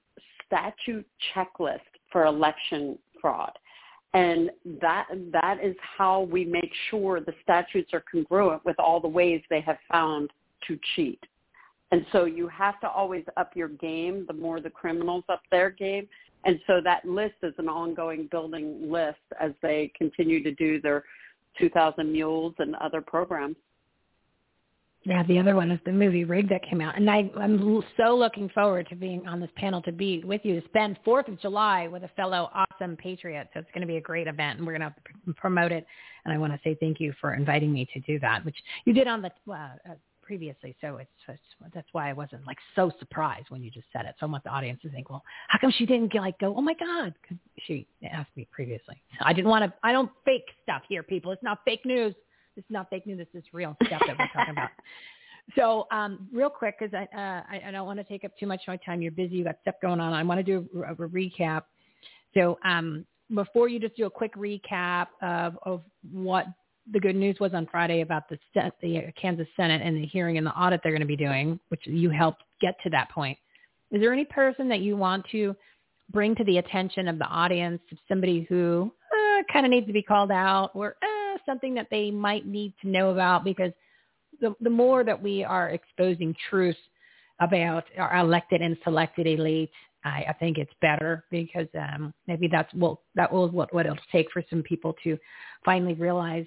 statute 0.46 1.06
checklist 1.34 1.80
for 2.10 2.26
election 2.26 2.98
fraud 3.20 3.52
and 4.14 4.50
that 4.80 5.06
that 5.32 5.58
is 5.62 5.74
how 5.96 6.22
we 6.22 6.44
make 6.44 6.72
sure 6.90 7.20
the 7.20 7.34
statutes 7.42 7.92
are 7.94 8.04
congruent 8.10 8.64
with 8.64 8.78
all 8.78 9.00
the 9.00 9.08
ways 9.08 9.40
they 9.48 9.60
have 9.60 9.78
found 9.90 10.30
to 10.66 10.78
cheat 10.94 11.18
and 11.92 12.06
so 12.10 12.24
you 12.24 12.48
have 12.48 12.80
to 12.80 12.88
always 12.88 13.24
up 13.36 13.52
your 13.54 13.68
game 13.68 14.24
the 14.26 14.32
more 14.32 14.60
the 14.60 14.70
criminals 14.70 15.24
up 15.28 15.42
their 15.50 15.70
game. 15.70 16.08
And 16.44 16.58
so 16.66 16.80
that 16.82 17.04
list 17.04 17.34
is 17.42 17.52
an 17.58 17.68
ongoing 17.68 18.28
building 18.30 18.90
list 18.90 19.20
as 19.40 19.52
they 19.60 19.92
continue 19.96 20.42
to 20.42 20.52
do 20.52 20.80
their 20.80 21.04
2,000 21.60 22.10
Mules 22.10 22.54
and 22.58 22.74
other 22.76 23.02
programs. 23.02 23.56
Yeah, 25.04 25.24
the 25.24 25.38
other 25.38 25.56
one 25.56 25.72
is 25.72 25.80
the 25.84 25.92
movie 25.92 26.22
Rig 26.22 26.48
that 26.50 26.62
came 26.62 26.80
out, 26.80 26.96
and 26.96 27.10
I, 27.10 27.28
I'm 27.36 27.82
so 27.96 28.16
looking 28.16 28.48
forward 28.50 28.88
to 28.88 28.94
being 28.94 29.26
on 29.26 29.40
this 29.40 29.50
panel 29.56 29.82
to 29.82 29.90
be 29.90 30.22
with 30.22 30.42
you 30.44 30.60
to 30.60 30.66
spend 30.68 30.96
Fourth 31.04 31.26
of 31.26 31.40
July 31.40 31.88
with 31.88 32.04
a 32.04 32.08
fellow 32.08 32.50
awesome 32.54 32.96
patriot. 32.96 33.48
So 33.52 33.58
it's 33.60 33.70
going 33.74 33.80
to 33.80 33.86
be 33.86 33.96
a 33.96 34.00
great 34.00 34.28
event, 34.28 34.58
and 34.58 34.66
we're 34.66 34.78
going 34.78 34.92
to 34.92 35.34
promote 35.34 35.72
it. 35.72 35.84
And 36.24 36.32
I 36.32 36.38
want 36.38 36.52
to 36.52 36.60
say 36.62 36.76
thank 36.78 37.00
you 37.00 37.12
for 37.20 37.34
inviting 37.34 37.72
me 37.72 37.88
to 37.92 38.00
do 38.00 38.20
that, 38.20 38.44
which 38.44 38.54
you 38.84 38.92
did 38.92 39.08
on 39.08 39.22
the 39.22 39.32
uh, 39.50 39.54
uh, 39.54 39.94
previously. 40.22 40.76
So 40.80 40.98
it's, 40.98 41.10
it's 41.26 41.42
that's 41.74 41.88
why 41.90 42.08
I 42.08 42.12
wasn't 42.12 42.46
like 42.46 42.58
so 42.76 42.92
surprised 43.00 43.50
when 43.50 43.60
you 43.60 43.72
just 43.72 43.86
said 43.92 44.06
it. 44.06 44.14
So 44.20 44.26
I 44.26 44.30
want 44.30 44.44
the 44.44 44.50
audience 44.50 44.80
to 44.82 44.90
think, 44.90 45.10
well, 45.10 45.24
how 45.48 45.58
come 45.58 45.72
she 45.72 45.84
didn't 45.84 46.14
like 46.14 46.38
go, 46.38 46.54
oh 46.56 46.62
my 46.62 46.74
god, 46.74 47.12
she 47.64 47.88
asked 48.08 48.30
me 48.36 48.46
previously. 48.52 49.02
I 49.20 49.32
didn't 49.32 49.50
want 49.50 49.64
to. 49.64 49.72
I 49.82 49.90
don't 49.90 50.12
fake 50.24 50.46
stuff 50.62 50.82
here, 50.88 51.02
people. 51.02 51.32
It's 51.32 51.42
not 51.42 51.58
fake 51.64 51.84
news. 51.84 52.14
This 52.56 52.64
is 52.64 52.70
not 52.70 52.90
fake 52.90 53.06
news. 53.06 53.18
This 53.18 53.42
is 53.42 53.44
real 53.52 53.76
stuff 53.86 54.02
that 54.06 54.16
we're 54.18 54.28
talking 54.34 54.52
about. 54.52 54.70
So, 55.56 55.88
um, 55.90 56.28
real 56.32 56.48
quick, 56.48 56.76
because 56.78 56.94
I, 56.94 57.02
uh, 57.16 57.42
I, 57.50 57.68
I 57.68 57.70
don't 57.72 57.84
want 57.84 57.98
to 57.98 58.04
take 58.04 58.24
up 58.24 58.30
too 58.38 58.46
much 58.46 58.60
of 58.60 58.68
my 58.68 58.76
time. 58.76 59.02
You're 59.02 59.10
busy. 59.10 59.34
You 59.34 59.44
got 59.44 59.56
stuff 59.62 59.74
going 59.82 59.98
on. 59.98 60.12
I 60.12 60.22
want 60.22 60.38
to 60.38 60.44
do 60.44 60.68
a, 60.76 60.92
a 60.92 61.08
recap. 61.08 61.62
So, 62.32 62.60
um, 62.64 63.04
before 63.34 63.68
you 63.68 63.80
just 63.80 63.96
do 63.96 64.06
a 64.06 64.10
quick 64.10 64.34
recap 64.36 65.08
of, 65.20 65.58
of 65.62 65.82
what 66.12 66.46
the 66.92 67.00
good 67.00 67.16
news 67.16 67.36
was 67.40 67.54
on 67.54 67.66
Friday 67.70 68.00
about 68.00 68.28
the, 68.28 68.38
the 68.54 69.12
Kansas 69.20 69.46
Senate 69.56 69.82
and 69.82 69.96
the 69.96 70.06
hearing 70.06 70.38
and 70.38 70.46
the 70.46 70.52
audit 70.52 70.80
they're 70.82 70.92
going 70.92 71.00
to 71.00 71.06
be 71.06 71.16
doing, 71.16 71.58
which 71.68 71.82
you 71.86 72.10
helped 72.10 72.42
get 72.60 72.74
to 72.82 72.90
that 72.90 73.10
point. 73.10 73.38
Is 73.90 74.00
there 74.00 74.12
any 74.12 74.24
person 74.24 74.68
that 74.68 74.80
you 74.80 74.96
want 74.96 75.26
to 75.32 75.54
bring 76.12 76.34
to 76.36 76.44
the 76.44 76.58
attention 76.58 77.08
of 77.08 77.18
the 77.18 77.26
audience, 77.26 77.80
somebody 78.08 78.46
who 78.48 78.92
uh, 79.12 79.42
kind 79.52 79.64
of 79.64 79.70
needs 79.70 79.86
to 79.86 79.92
be 79.92 80.02
called 80.02 80.30
out 80.30 80.70
or 80.74 80.96
uh, 81.02 81.11
something 81.46 81.74
that 81.74 81.88
they 81.90 82.10
might 82.10 82.46
need 82.46 82.74
to 82.82 82.88
know 82.88 83.10
about 83.10 83.44
because 83.44 83.72
the, 84.40 84.54
the 84.60 84.70
more 84.70 85.04
that 85.04 85.20
we 85.20 85.44
are 85.44 85.70
exposing 85.70 86.34
truth 86.50 86.76
about 87.40 87.84
our 87.98 88.16
elected 88.18 88.60
and 88.60 88.76
selected 88.84 89.26
elite, 89.26 89.70
I, 90.04 90.24
I 90.28 90.32
think 90.34 90.58
it's 90.58 90.72
better 90.80 91.24
because 91.30 91.68
um, 91.78 92.12
maybe 92.26 92.48
that's 92.50 92.72
what 92.74 92.98
that 93.14 93.32
will 93.32 93.48
what 93.50 93.72
what 93.72 93.86
it'll 93.86 93.98
take 94.10 94.30
for 94.32 94.42
some 94.50 94.62
people 94.62 94.94
to 95.04 95.18
finally 95.64 95.94
realize 95.94 96.46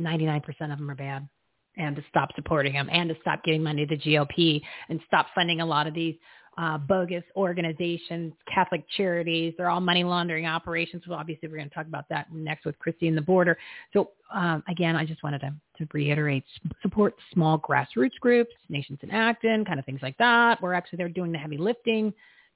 99% 0.00 0.42
of 0.46 0.78
them 0.78 0.90
are 0.90 0.94
bad 0.94 1.28
and 1.76 1.94
to 1.96 2.04
stop 2.08 2.30
supporting 2.34 2.72
them 2.72 2.88
and 2.90 3.08
to 3.08 3.16
stop 3.20 3.44
giving 3.44 3.62
money 3.62 3.86
to 3.86 3.96
the 3.96 4.02
GOP 4.02 4.60
and 4.88 5.00
stop 5.06 5.26
funding 5.34 5.60
a 5.60 5.66
lot 5.66 5.86
of 5.86 5.94
these 5.94 6.16
uh, 6.58 6.76
bogus 6.76 7.22
organizations, 7.36 8.32
Catholic 8.52 8.84
charities. 8.96 9.54
They're 9.56 9.70
all 9.70 9.80
money 9.80 10.02
laundering 10.02 10.44
operations. 10.44 11.04
Well, 11.06 11.18
obviously, 11.18 11.48
we're 11.48 11.56
going 11.56 11.68
to 11.68 11.74
talk 11.74 11.86
about 11.86 12.08
that 12.10 12.32
next 12.32 12.64
with 12.64 12.76
Christie 12.80 13.06
and 13.06 13.16
the 13.16 13.22
border. 13.22 13.56
So, 13.92 14.10
um, 14.34 14.64
again, 14.68 14.96
I 14.96 15.04
just 15.04 15.22
wanted 15.22 15.38
to, 15.42 15.54
to 15.78 15.86
reiterate, 15.92 16.42
support 16.82 17.14
small 17.32 17.60
grassroots 17.60 18.18
groups, 18.20 18.50
Nations 18.68 18.98
in 19.02 19.10
Action, 19.12 19.64
kind 19.64 19.78
of 19.78 19.86
things 19.86 20.00
like 20.02 20.18
that, 20.18 20.60
where 20.60 20.74
actually 20.74 20.96
they're 20.96 21.08
doing 21.08 21.30
the 21.30 21.38
heavy 21.38 21.58
lifting 21.58 22.06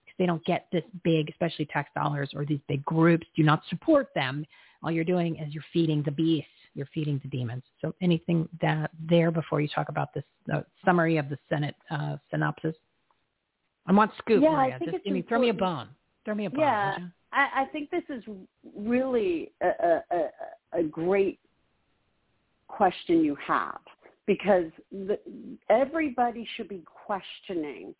because 0.04 0.16
they 0.18 0.26
don't 0.26 0.44
get 0.44 0.66
this 0.72 0.84
big, 1.04 1.30
especially 1.30 1.66
tax 1.66 1.88
dollars 1.94 2.30
or 2.34 2.44
these 2.44 2.60
big 2.66 2.84
groups. 2.84 3.26
Do 3.36 3.44
not 3.44 3.62
support 3.70 4.08
them. 4.16 4.44
All 4.82 4.90
you're 4.90 5.04
doing 5.04 5.36
is 5.36 5.54
you're 5.54 5.64
feeding 5.72 6.02
the 6.02 6.10
beast. 6.10 6.48
You're 6.74 6.88
feeding 6.92 7.20
the 7.22 7.28
demons. 7.28 7.62
So 7.80 7.94
anything 8.00 8.48
that 8.62 8.90
there 9.08 9.30
before 9.30 9.60
you 9.60 9.68
talk 9.68 9.90
about 9.90 10.12
this 10.12 10.24
uh, 10.52 10.62
summary 10.84 11.18
of 11.18 11.28
the 11.28 11.38
Senate 11.48 11.76
uh, 11.90 12.16
synopsis? 12.32 12.74
I 13.86 13.92
want 13.92 14.12
scoop, 14.18 14.42
yeah, 14.42 14.50
Maria. 14.50 14.74
I 14.74 14.78
think 14.78 14.90
Just 14.90 14.96
it's 14.96 15.04
give 15.04 15.14
me, 15.14 15.22
throw 15.22 15.40
me 15.40 15.48
a 15.48 15.54
bone. 15.54 15.88
Throw 16.24 16.34
me 16.34 16.46
a 16.46 16.50
bone. 16.50 16.60
Yeah? 16.60 16.96
I, 17.32 17.62
I 17.62 17.64
think 17.72 17.90
this 17.90 18.04
is 18.08 18.22
really 18.76 19.52
a, 19.62 19.66
a, 19.66 20.02
a, 20.16 20.80
a 20.80 20.82
great 20.82 21.38
question 22.68 23.24
you 23.24 23.36
have 23.46 23.80
because 24.26 24.70
the, 24.92 25.18
everybody 25.68 26.46
should 26.56 26.68
be 26.68 26.82
questioning 27.06 27.94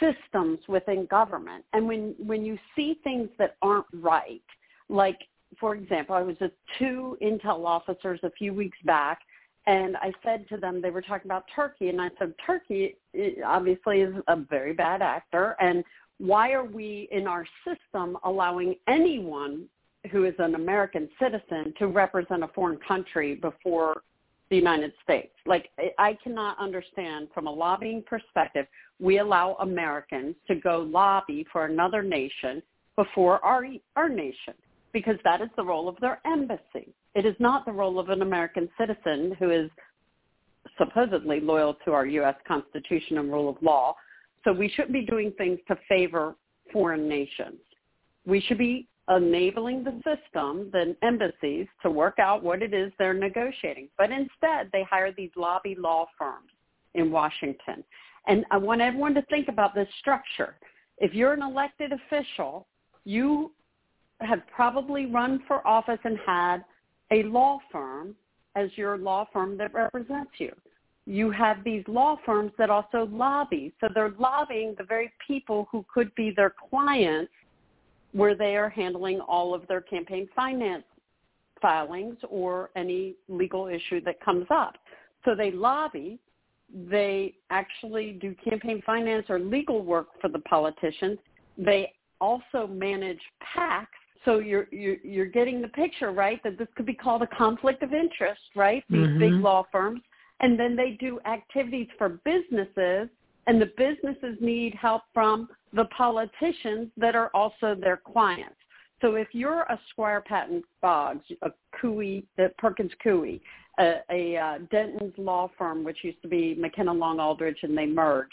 systems 0.00 0.58
within 0.68 1.06
government. 1.06 1.64
And 1.74 1.86
when, 1.86 2.14
when 2.18 2.44
you 2.44 2.58
see 2.74 2.98
things 3.04 3.28
that 3.38 3.56
aren't 3.60 3.86
right, 3.92 4.42
like, 4.88 5.18
for 5.60 5.74
example, 5.74 6.14
I 6.14 6.22
was 6.22 6.36
with 6.40 6.52
two 6.78 7.16
intel 7.22 7.66
officers 7.66 8.20
a 8.22 8.30
few 8.30 8.54
weeks 8.54 8.78
back 8.84 9.18
and 9.66 9.96
I 9.98 10.12
said 10.24 10.48
to 10.48 10.56
them, 10.56 10.80
they 10.80 10.90
were 10.90 11.02
talking 11.02 11.30
about 11.30 11.44
Turkey, 11.54 11.88
and 11.88 12.00
I 12.00 12.10
said, 12.18 12.32
Turkey 12.44 12.96
eh, 13.14 13.30
obviously 13.44 14.00
is 14.00 14.14
a 14.28 14.36
very 14.36 14.72
bad 14.72 15.02
actor, 15.02 15.56
and 15.60 15.84
why 16.18 16.52
are 16.52 16.64
we 16.64 17.08
in 17.12 17.26
our 17.26 17.46
system 17.64 18.16
allowing 18.24 18.74
anyone 18.88 19.66
who 20.10 20.24
is 20.24 20.34
an 20.38 20.54
American 20.54 21.08
citizen 21.20 21.74
to 21.78 21.86
represent 21.86 22.42
a 22.42 22.48
foreign 22.48 22.78
country 22.78 23.34
before 23.36 24.02
the 24.50 24.56
United 24.56 24.92
States? 25.02 25.32
Like, 25.46 25.70
I 25.98 26.16
cannot 26.24 26.58
understand 26.58 27.28
from 27.34 27.46
a 27.46 27.52
lobbying 27.52 28.02
perspective, 28.02 28.66
we 28.98 29.18
allow 29.18 29.56
Americans 29.60 30.34
to 30.48 30.54
go 30.56 30.80
lobby 30.80 31.46
for 31.52 31.66
another 31.66 32.02
nation 32.02 32.62
before 32.96 33.44
our, 33.44 33.64
our 33.94 34.08
nation 34.08 34.54
because 34.92 35.16
that 35.24 35.40
is 35.40 35.48
the 35.56 35.64
role 35.64 35.88
of 35.88 35.96
their 36.00 36.20
embassy. 36.24 36.94
It 37.14 37.26
is 37.26 37.34
not 37.38 37.64
the 37.64 37.72
role 37.72 37.98
of 37.98 38.08
an 38.08 38.22
American 38.22 38.68
citizen 38.78 39.34
who 39.38 39.50
is 39.50 39.70
supposedly 40.76 41.40
loyal 41.40 41.76
to 41.84 41.92
our 41.92 42.06
U.S. 42.06 42.36
Constitution 42.46 43.18
and 43.18 43.32
rule 43.32 43.48
of 43.48 43.56
law. 43.62 43.94
So 44.44 44.52
we 44.52 44.68
shouldn't 44.68 44.92
be 44.92 45.04
doing 45.04 45.32
things 45.36 45.58
to 45.68 45.76
favor 45.88 46.36
foreign 46.72 47.08
nations. 47.08 47.58
We 48.26 48.40
should 48.40 48.58
be 48.58 48.88
enabling 49.08 49.84
the 49.84 49.96
system, 50.04 50.70
the 50.72 50.94
embassies, 51.02 51.66
to 51.82 51.90
work 51.90 52.18
out 52.18 52.42
what 52.42 52.62
it 52.62 52.74
is 52.74 52.92
they're 52.98 53.14
negotiating. 53.14 53.88
But 53.96 54.10
instead, 54.10 54.70
they 54.72 54.84
hire 54.88 55.12
these 55.12 55.30
lobby 55.36 55.76
law 55.78 56.06
firms 56.18 56.50
in 56.94 57.10
Washington. 57.10 57.82
And 58.26 58.44
I 58.50 58.58
want 58.58 58.80
everyone 58.80 59.14
to 59.14 59.22
think 59.22 59.48
about 59.48 59.74
this 59.74 59.88
structure. 60.00 60.56
If 60.98 61.14
you're 61.14 61.32
an 61.32 61.42
elected 61.42 61.92
official, 61.92 62.66
you 63.04 63.52
have 64.20 64.40
probably 64.54 65.06
run 65.06 65.42
for 65.46 65.66
office 65.66 65.98
and 66.04 66.18
had 66.26 66.58
a 67.10 67.22
law 67.24 67.58
firm 67.70 68.14
as 68.56 68.70
your 68.76 68.98
law 68.98 69.26
firm 69.32 69.56
that 69.58 69.72
represents 69.72 70.32
you. 70.38 70.52
You 71.06 71.30
have 71.30 71.64
these 71.64 71.84
law 71.86 72.16
firms 72.26 72.52
that 72.58 72.68
also 72.70 73.08
lobby. 73.10 73.72
So 73.80 73.88
they're 73.94 74.14
lobbying 74.18 74.74
the 74.76 74.84
very 74.84 75.10
people 75.26 75.68
who 75.70 75.84
could 75.92 76.14
be 76.14 76.32
their 76.36 76.52
clients 76.70 77.32
where 78.12 78.34
they 78.34 78.56
are 78.56 78.68
handling 78.68 79.20
all 79.20 79.54
of 79.54 79.66
their 79.68 79.80
campaign 79.80 80.28
finance 80.34 80.84
filings 81.62 82.16
or 82.28 82.70
any 82.76 83.14
legal 83.28 83.68
issue 83.68 84.00
that 84.04 84.20
comes 84.22 84.46
up. 84.50 84.74
So 85.24 85.34
they 85.34 85.50
lobby. 85.50 86.18
They 86.90 87.34
actually 87.50 88.12
do 88.20 88.34
campaign 88.48 88.82
finance 88.84 89.26
or 89.28 89.38
legal 89.38 89.82
work 89.82 90.08
for 90.20 90.28
the 90.28 90.40
politicians. 90.40 91.18
They 91.56 91.92
also 92.20 92.66
manage 92.66 93.20
PACs 93.56 93.86
so 94.28 94.40
you're, 94.40 94.68
you're 94.70 94.96
you're 95.02 95.26
getting 95.26 95.62
the 95.62 95.68
picture, 95.68 96.12
right? 96.12 96.38
That 96.44 96.58
this 96.58 96.68
could 96.76 96.84
be 96.84 96.92
called 96.92 97.22
a 97.22 97.26
conflict 97.28 97.82
of 97.82 97.94
interest, 97.94 98.42
right? 98.54 98.84
These 98.90 99.00
mm-hmm. 99.00 99.18
big 99.18 99.32
law 99.32 99.64
firms, 99.72 100.02
and 100.40 100.60
then 100.60 100.76
they 100.76 100.98
do 101.00 101.18
activities 101.24 101.88
for 101.96 102.20
businesses, 102.26 103.08
and 103.46 103.58
the 103.58 103.72
businesses 103.78 104.36
need 104.42 104.74
help 104.74 105.02
from 105.14 105.48
the 105.72 105.86
politicians 105.86 106.88
that 106.98 107.16
are 107.16 107.30
also 107.32 107.74
their 107.74 107.96
clients. 107.96 108.56
So 109.00 109.14
if 109.14 109.28
you're 109.32 109.62
a 109.62 109.80
Squire 109.90 110.20
Patton 110.20 110.62
Boggs, 110.82 111.24
a 111.40 111.50
Coie, 111.80 112.22
uh, 112.38 112.48
Perkins 112.58 112.92
Coie, 113.02 113.40
a, 113.80 114.00
a 114.10 114.36
uh, 114.36 114.58
Dentons 114.70 115.16
law 115.16 115.50
firm, 115.56 115.84
which 115.84 115.98
used 116.02 116.20
to 116.20 116.28
be 116.28 116.54
McKenna 116.58 116.92
Long 116.92 117.18
Aldridge, 117.18 117.60
and 117.62 117.78
they 117.78 117.86
merged, 117.86 118.32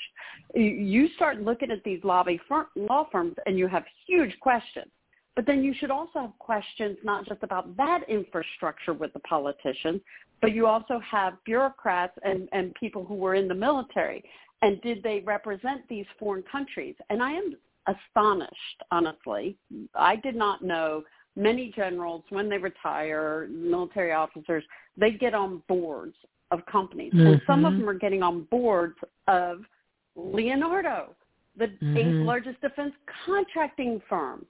you 0.55 1.07
start 1.15 1.41
looking 1.41 1.71
at 1.71 1.83
these 1.85 2.03
lobby 2.03 2.39
fir- 2.49 2.67
law 2.75 3.07
firms, 3.11 3.35
and 3.45 3.57
you 3.57 3.67
have 3.67 3.83
huge 4.07 4.37
questions. 4.41 4.87
But 5.35 5.45
then 5.45 5.63
you 5.63 5.73
should 5.77 5.91
also 5.91 6.19
have 6.19 6.39
questions 6.39 6.97
not 7.03 7.25
just 7.25 7.43
about 7.43 7.75
that 7.77 8.01
infrastructure 8.07 8.93
with 8.93 9.11
the 9.13 9.19
politicians, 9.19 10.01
but 10.41 10.53
you 10.53 10.65
also 10.65 10.99
have 10.99 11.33
bureaucrats 11.45 12.17
and, 12.23 12.47
and 12.53 12.73
people 12.75 13.03
who 13.03 13.15
were 13.15 13.35
in 13.35 13.47
the 13.47 13.55
military. 13.55 14.23
And 14.61 14.81
did 14.81 15.03
they 15.03 15.21
represent 15.25 15.87
these 15.89 16.05
foreign 16.17 16.43
countries? 16.43 16.95
And 17.09 17.21
I 17.21 17.31
am 17.31 17.55
astonished, 17.87 18.83
honestly. 18.91 19.57
I 19.93 20.15
did 20.15 20.35
not 20.35 20.63
know 20.63 21.03
many 21.35 21.73
generals, 21.75 22.23
when 22.29 22.47
they 22.47 22.57
retire, 22.57 23.47
military 23.51 24.13
officers, 24.13 24.63
they 24.97 25.11
get 25.11 25.33
on 25.33 25.61
boards 25.67 26.15
of 26.51 26.65
companies. 26.71 27.13
Mm-hmm. 27.13 27.27
And 27.27 27.41
some 27.45 27.65
of 27.65 27.73
them 27.73 27.89
are 27.89 27.93
getting 27.93 28.23
on 28.23 28.43
boards 28.49 28.95
of 29.27 29.59
Leonardo, 30.15 31.13
the 31.57 31.65
mm-hmm. 31.65 31.97
eighth 31.97 32.25
largest 32.25 32.61
defense 32.61 32.93
contracting 33.25 34.01
firm 34.07 34.45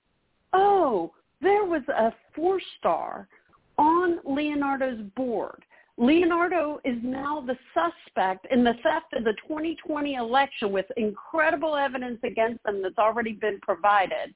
oh, 0.56 1.12
there 1.42 1.66
was 1.66 1.84
a 1.90 2.12
four 2.34 2.60
star 2.80 3.28
on 3.78 4.20
Leonardo's 4.26 5.02
board. 5.16 5.64
Leonardo 5.98 6.80
is 6.84 6.98
now 7.04 7.42
the 7.46 7.58
suspect 7.74 8.48
in 8.52 8.64
the 8.64 8.74
theft 8.84 9.14
of 9.14 9.24
the 9.24 9.34
2020 9.48 10.16
election 10.16 10.72
with 10.72 10.86
incredible 10.98 11.76
evidence 11.76 12.20
against 12.24 12.62
them 12.64 12.82
that's 12.82 12.98
already 12.98 13.34
been 13.34 13.60
provided. 13.62 14.34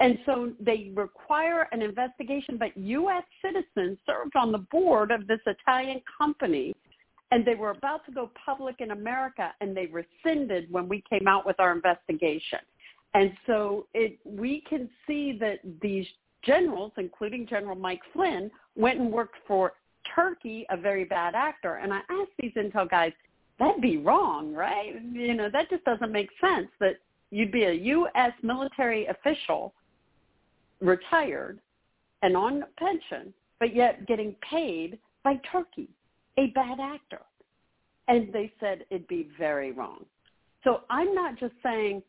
And 0.00 0.18
so 0.26 0.52
they 0.60 0.92
require 0.94 1.66
an 1.72 1.82
investigation, 1.82 2.56
but 2.56 2.76
U.S. 2.76 3.24
citizens 3.42 3.98
served 4.06 4.36
on 4.36 4.52
the 4.52 4.64
board 4.70 5.10
of 5.10 5.26
this 5.26 5.40
Italian 5.46 6.02
company. 6.16 6.74
And 7.30 7.44
they 7.44 7.54
were 7.54 7.70
about 7.70 8.06
to 8.06 8.12
go 8.12 8.30
public 8.44 8.76
in 8.78 8.92
America, 8.92 9.52
and 9.60 9.76
they 9.76 9.86
rescinded 9.86 10.70
when 10.70 10.88
we 10.88 11.02
came 11.10 11.26
out 11.26 11.44
with 11.44 11.58
our 11.58 11.72
investigation. 11.72 12.60
And 13.14 13.32
so 13.46 13.86
it, 13.94 14.18
we 14.24 14.62
can 14.68 14.88
see 15.06 15.36
that 15.40 15.60
these 15.80 16.06
generals, 16.44 16.92
including 16.96 17.46
General 17.46 17.76
Mike 17.76 18.02
Flynn, 18.12 18.50
went 18.76 19.00
and 19.00 19.10
worked 19.10 19.36
for 19.46 19.72
Turkey, 20.14 20.66
a 20.70 20.76
very 20.76 21.04
bad 21.04 21.34
actor. 21.34 21.76
And 21.76 21.92
I 21.92 21.98
asked 22.10 22.32
these 22.38 22.52
intel 22.54 22.88
guys, 22.88 23.12
that'd 23.58 23.82
be 23.82 23.98
wrong, 23.98 24.52
right? 24.52 24.94
You 25.12 25.34
know, 25.34 25.50
that 25.50 25.70
just 25.70 25.84
doesn't 25.84 26.12
make 26.12 26.28
sense 26.40 26.68
that 26.80 26.96
you'd 27.30 27.52
be 27.52 27.64
a 27.64 27.72
U.S. 27.72 28.32
military 28.42 29.06
official, 29.06 29.74
retired 30.80 31.60
and 32.22 32.36
on 32.36 32.64
pension, 32.78 33.32
but 33.60 33.74
yet 33.74 34.06
getting 34.06 34.34
paid 34.48 34.98
by 35.24 35.40
Turkey, 35.50 35.88
a 36.38 36.48
bad 36.48 36.78
actor. 36.80 37.20
And 38.08 38.32
they 38.32 38.52
said 38.60 38.84
it'd 38.90 39.08
be 39.08 39.28
very 39.38 39.72
wrong. 39.72 40.04
So 40.64 40.82
I'm 40.90 41.14
not 41.14 41.38
just 41.38 41.54
saying, 41.62 42.02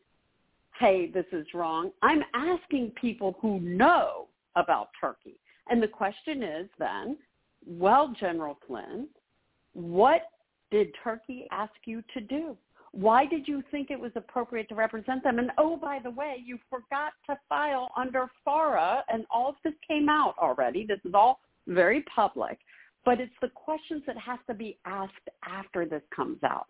hey, 0.80 1.10
this 1.12 1.26
is 1.30 1.46
wrong. 1.52 1.90
I'm 2.02 2.22
asking 2.34 2.92
people 2.98 3.36
who 3.40 3.60
know 3.60 4.28
about 4.56 4.88
Turkey. 4.98 5.38
And 5.68 5.80
the 5.80 5.88
question 5.88 6.42
is 6.42 6.68
then, 6.78 7.18
well, 7.66 8.14
General 8.18 8.58
Flynn, 8.66 9.06
what 9.74 10.22
did 10.70 10.88
Turkey 11.04 11.46
ask 11.50 11.74
you 11.84 12.02
to 12.14 12.20
do? 12.22 12.56
Why 12.92 13.26
did 13.26 13.46
you 13.46 13.62
think 13.70 13.90
it 13.90 14.00
was 14.00 14.10
appropriate 14.16 14.70
to 14.70 14.74
represent 14.74 15.22
them? 15.22 15.38
And 15.38 15.50
oh, 15.58 15.76
by 15.76 16.00
the 16.02 16.10
way, 16.10 16.36
you 16.44 16.58
forgot 16.70 17.12
to 17.28 17.38
file 17.48 17.90
under 17.96 18.26
FARA, 18.42 19.04
and 19.12 19.26
all 19.30 19.50
of 19.50 19.56
this 19.62 19.74
came 19.86 20.08
out 20.08 20.34
already. 20.38 20.86
This 20.86 20.98
is 21.04 21.12
all 21.14 21.40
very 21.68 22.02
public, 22.14 22.58
but 23.04 23.20
it's 23.20 23.30
the 23.42 23.50
questions 23.50 24.02
that 24.06 24.16
have 24.16 24.44
to 24.46 24.54
be 24.54 24.78
asked 24.86 25.12
after 25.44 25.84
this 25.84 26.02
comes 26.16 26.42
out. 26.42 26.66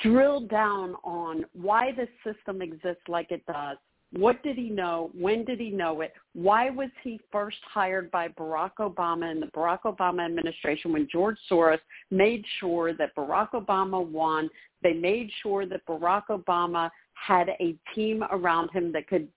Drill 0.00 0.40
down 0.40 0.94
on 1.04 1.44
why 1.52 1.92
this 1.92 2.08
system 2.24 2.62
exists 2.62 3.02
like 3.08 3.30
it 3.30 3.44
does, 3.46 3.76
what 4.12 4.42
did 4.42 4.56
he 4.56 4.70
know? 4.70 5.10
When 5.12 5.44
did 5.44 5.60
he 5.60 5.70
know 5.70 6.00
it? 6.00 6.14
Why 6.32 6.70
was 6.70 6.88
he 7.02 7.20
first 7.30 7.58
hired 7.62 8.10
by 8.10 8.28
Barack 8.28 8.76
Obama 8.80 9.30
in 9.30 9.40
the 9.40 9.48
Barack 9.48 9.82
Obama 9.82 10.24
administration 10.24 10.92
when 10.92 11.06
George 11.12 11.36
Soros 11.50 11.80
made 12.10 12.42
sure 12.58 12.94
that 12.94 13.14
Barack 13.14 13.50
Obama 13.50 14.04
won? 14.04 14.48
They 14.82 14.94
made 14.94 15.30
sure 15.42 15.66
that 15.66 15.84
Barack 15.86 16.28
Obama 16.30 16.90
had 17.12 17.50
a 17.60 17.76
team 17.94 18.24
around 18.30 18.70
him 18.70 18.92
that 18.92 19.08
could 19.08 19.28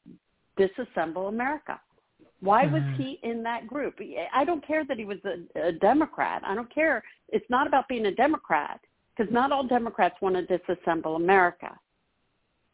disassemble 0.57 1.27
America. 1.27 1.79
Why 2.39 2.65
was 2.65 2.81
Mm-hmm. 2.81 3.01
he 3.01 3.19
in 3.23 3.43
that 3.43 3.67
group? 3.67 3.99
I 4.33 4.45
don't 4.45 4.65
care 4.65 4.85
that 4.85 4.97
he 4.97 5.05
was 5.05 5.19
a, 5.25 5.67
a 5.67 5.71
Democrat. 5.73 6.41
I 6.45 6.55
don't 6.55 6.73
care. 6.73 7.03
It's 7.29 7.49
not 7.49 7.67
about 7.67 7.87
being 7.87 8.05
a 8.05 8.15
Democrat 8.15 8.79
because 9.15 9.31
not 9.31 9.51
all 9.51 9.65
Democrats 9.65 10.15
want 10.21 10.35
to 10.35 10.57
disassemble 10.57 11.15
America 11.15 11.77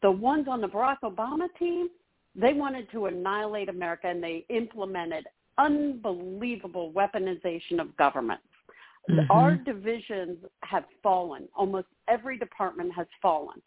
the 0.02 0.10
ones 0.10 0.46
on 0.48 0.60
the 0.60 0.68
Barack 0.68 0.98
Obama 1.04 1.48
team, 1.58 1.88
they 2.34 2.52
wanted 2.52 2.90
to 2.92 3.06
annihilate 3.06 3.68
America 3.68 4.08
and 4.08 4.22
they 4.22 4.44
implemented 4.48 5.26
unbelievable 5.56 6.92
weaponization 6.92 7.80
of 7.80 7.96
government. 7.96 8.40
Mhm. 9.08 9.26
Our 9.30 9.56
divisions 9.56 10.44
have 10.62 10.84
fallen. 11.02 11.48
Almost 11.54 11.88
every 12.06 12.36
department 12.36 12.92
has 12.92 13.08
fallen. 13.20 13.60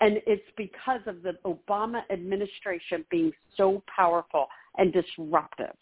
And 0.00 0.22
it's 0.26 0.48
because 0.56 1.06
of 1.06 1.22
the 1.22 1.34
Obama 1.44 2.04
administration 2.10 3.04
being 3.10 3.32
so 3.56 3.82
powerful 3.86 4.48
and 4.78 4.92
disruptive. 4.92 5.76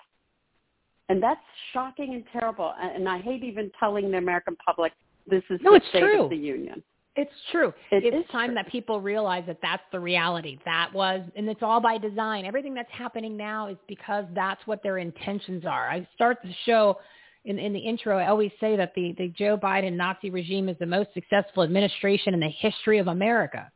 And 1.08 1.22
that's 1.22 1.44
shocking 1.72 2.14
and 2.14 2.26
terrible. 2.28 2.72
And 2.78 3.08
I 3.08 3.18
hate 3.18 3.44
even 3.44 3.70
telling 3.78 4.10
the 4.10 4.18
American 4.18 4.56
public 4.56 4.92
this 5.26 5.42
is 5.50 5.60
No, 5.62 5.70
the 5.70 5.76
it's 5.76 5.88
state 5.88 6.00
true. 6.00 6.24
of 6.24 6.30
the 6.30 6.36
union. 6.36 6.82
It's 7.14 7.32
true. 7.50 7.74
It 7.90 8.04
it's 8.04 8.24
is 8.24 8.32
time 8.32 8.54
that 8.54 8.68
people 8.68 9.00
realize 9.00 9.44
that 9.46 9.58
that's 9.60 9.82
the 9.92 10.00
reality. 10.00 10.58
That 10.64 10.90
was, 10.94 11.20
and 11.36 11.46
it's 11.46 11.62
all 11.62 11.78
by 11.78 11.98
design. 11.98 12.46
Everything 12.46 12.72
that's 12.72 12.90
happening 12.90 13.36
now 13.36 13.68
is 13.68 13.76
because 13.86 14.24
that's 14.34 14.66
what 14.66 14.82
their 14.82 14.96
intentions 14.96 15.66
are. 15.66 15.90
I 15.90 16.08
start 16.14 16.38
the 16.42 16.54
show 16.64 16.98
in, 17.44 17.58
in 17.58 17.74
the 17.74 17.78
intro. 17.78 18.16
I 18.16 18.28
always 18.28 18.50
say 18.60 18.76
that 18.76 18.94
the, 18.94 19.14
the 19.18 19.28
Joe 19.28 19.58
Biden 19.58 19.92
Nazi 19.92 20.30
regime 20.30 20.70
is 20.70 20.76
the 20.78 20.86
most 20.86 21.10
successful 21.12 21.62
administration 21.62 22.32
in 22.32 22.40
the 22.40 22.48
history 22.48 22.98
of 22.98 23.08
America 23.08 23.70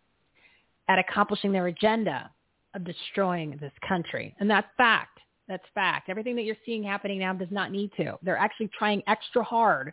at 0.88 0.98
accomplishing 0.98 1.52
their 1.52 1.66
agenda 1.66 2.30
of 2.74 2.84
destroying 2.84 3.58
this 3.60 3.72
country. 3.86 4.34
And 4.40 4.48
that's 4.48 4.68
fact. 4.78 5.18
That's 5.46 5.64
fact. 5.74 6.08
Everything 6.08 6.36
that 6.36 6.42
you're 6.42 6.56
seeing 6.64 6.82
happening 6.82 7.18
now 7.18 7.34
does 7.34 7.50
not 7.50 7.70
need 7.70 7.90
to. 7.98 8.18
They're 8.22 8.38
actually 8.38 8.70
trying 8.78 9.02
extra 9.06 9.42
hard 9.42 9.92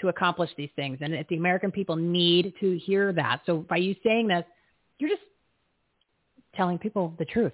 to 0.00 0.08
accomplish 0.08 0.50
these 0.56 0.70
things. 0.76 0.98
And 1.00 1.14
if 1.14 1.26
the 1.28 1.36
American 1.36 1.70
people 1.70 1.96
need 1.96 2.54
to 2.60 2.78
hear 2.78 3.12
that. 3.12 3.42
So 3.46 3.58
by 3.58 3.76
you 3.76 3.94
saying 4.04 4.28
this, 4.28 4.44
you're 4.98 5.10
just 5.10 5.22
telling 6.54 6.78
people 6.78 7.14
the 7.18 7.24
truth. 7.24 7.52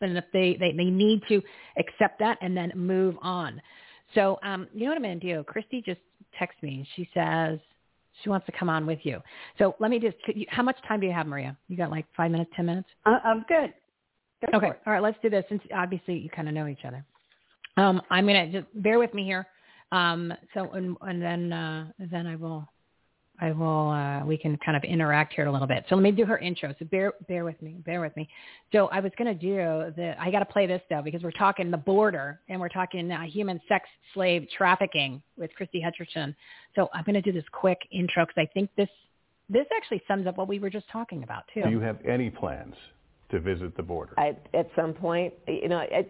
And 0.00 0.16
if 0.16 0.24
they, 0.32 0.56
they, 0.58 0.72
they 0.72 0.84
need 0.84 1.22
to 1.28 1.42
accept 1.78 2.18
that 2.18 2.38
and 2.40 2.56
then 2.56 2.72
move 2.74 3.16
on. 3.22 3.60
So 4.14 4.38
um, 4.42 4.68
you 4.74 4.84
know 4.84 4.90
what 4.90 4.96
I'm 4.96 5.02
going 5.02 5.20
to 5.20 5.34
do? 5.34 5.44
Christie 5.44 5.82
just 5.84 6.00
texted 6.40 6.62
me. 6.62 6.86
She 6.96 7.08
says 7.14 7.58
she 8.22 8.28
wants 8.28 8.46
to 8.46 8.52
come 8.52 8.68
on 8.68 8.84
with 8.84 8.98
you. 9.04 9.20
So 9.58 9.76
let 9.78 9.90
me 9.90 9.98
just, 9.98 10.16
how 10.48 10.62
much 10.62 10.76
time 10.86 11.00
do 11.00 11.06
you 11.06 11.12
have, 11.12 11.26
Maria? 11.26 11.56
You 11.68 11.76
got 11.76 11.90
like 11.90 12.06
five 12.16 12.30
minutes, 12.30 12.50
10 12.56 12.66
minutes? 12.66 12.88
I, 13.04 13.18
I'm 13.24 13.44
good. 13.48 13.72
Go 14.50 14.58
okay. 14.58 14.72
All 14.86 14.92
right. 14.92 15.02
Let's 15.02 15.18
do 15.22 15.30
this 15.30 15.44
since 15.48 15.62
obviously 15.74 16.18
you 16.18 16.28
kind 16.28 16.48
of 16.48 16.54
know 16.54 16.66
each 16.66 16.84
other. 16.84 17.04
Um, 17.76 18.02
I'm 18.10 18.26
going 18.26 18.50
to 18.50 18.60
just 18.60 18.82
bear 18.82 18.98
with 18.98 19.14
me 19.14 19.24
here. 19.24 19.46
Um, 19.92 20.32
so, 20.54 20.70
and, 20.72 20.96
and 21.02 21.22
then, 21.22 21.52
uh, 21.52 21.86
then 22.10 22.26
I 22.26 22.34
will, 22.34 22.66
I 23.40 23.52
will, 23.52 23.90
uh, 23.90 24.24
we 24.24 24.38
can 24.38 24.56
kind 24.64 24.76
of 24.76 24.84
interact 24.84 25.34
here 25.34 25.46
a 25.46 25.52
little 25.52 25.66
bit. 25.66 25.84
So 25.88 25.96
let 25.96 26.02
me 26.02 26.12
do 26.12 26.24
her 26.24 26.38
intro. 26.38 26.74
So 26.78 26.86
bear, 26.86 27.12
bear 27.28 27.44
with 27.44 27.60
me, 27.60 27.76
bear 27.84 28.00
with 28.00 28.16
me. 28.16 28.28
So 28.72 28.86
I 28.86 29.00
was 29.00 29.12
going 29.18 29.28
to 29.28 29.38
do 29.38 29.56
the, 29.96 30.14
I 30.18 30.30
got 30.30 30.38
to 30.38 30.46
play 30.46 30.66
this 30.66 30.80
though, 30.88 31.02
because 31.02 31.22
we're 31.22 31.30
talking 31.32 31.70
the 31.70 31.76
border 31.76 32.40
and 32.48 32.58
we're 32.58 32.70
talking 32.70 33.10
uh, 33.10 33.22
human 33.22 33.60
sex 33.68 33.86
slave 34.14 34.46
trafficking 34.56 35.22
with 35.36 35.54
Christie 35.56 35.84
Hutcherson. 35.84 36.34
So 36.74 36.88
I'm 36.94 37.04
going 37.04 37.14
to 37.14 37.22
do 37.22 37.32
this 37.32 37.44
quick 37.52 37.78
intro 37.90 38.24
because 38.24 38.40
I 38.40 38.48
think 38.54 38.70
this, 38.76 38.88
this 39.50 39.66
actually 39.76 40.02
sums 40.08 40.26
up 40.26 40.38
what 40.38 40.48
we 40.48 40.58
were 40.58 40.70
just 40.70 40.88
talking 40.90 41.22
about 41.22 41.42
too. 41.52 41.64
Do 41.64 41.70
you 41.70 41.80
have 41.80 41.98
any 42.06 42.30
plans 42.30 42.76
to 43.30 43.40
visit 43.40 43.76
the 43.76 43.82
border? 43.82 44.14
I, 44.18 44.36
at 44.54 44.70
some 44.74 44.94
point, 44.94 45.34
you 45.46 45.68
know, 45.68 45.78
I, 45.78 46.06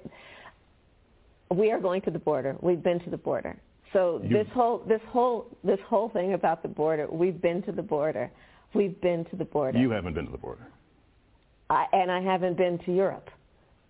we 1.53 1.71
are 1.71 1.81
going 1.81 2.03
to 2.03 2.11
the 2.11 2.19
border. 2.19 2.57
We've 2.61 2.83
been 2.83 3.01
to 3.01 3.11
the 3.11 3.17
border. 3.17 3.57
So 3.93 4.21
You- 4.23 4.29
this 4.31 4.49
whole 4.49 4.79
this 4.79 5.03
whole 5.09 5.47
this 5.63 5.81
whole 5.81 6.09
thing 6.09 6.33
about 6.35 6.63
the 6.63 6.69
border, 6.69 7.07
we've 7.11 7.41
been 7.41 7.63
to 7.63 7.73
the 7.73 7.83
border. 7.83 8.31
We've 8.75 8.99
been 9.01 9.25
to 9.27 9.37
the 9.37 9.45
border. 9.45 9.79
You 9.79 9.91
haven't 9.91 10.15
been 10.15 10.27
to 10.27 10.33
the 10.33 10.39
border. 10.39 10.67
I, 11.69 11.87
and 11.93 12.11
I 12.11 12.21
haven't 12.21 12.57
been 12.57 12.79
to 12.81 12.93
Europe. 12.95 13.31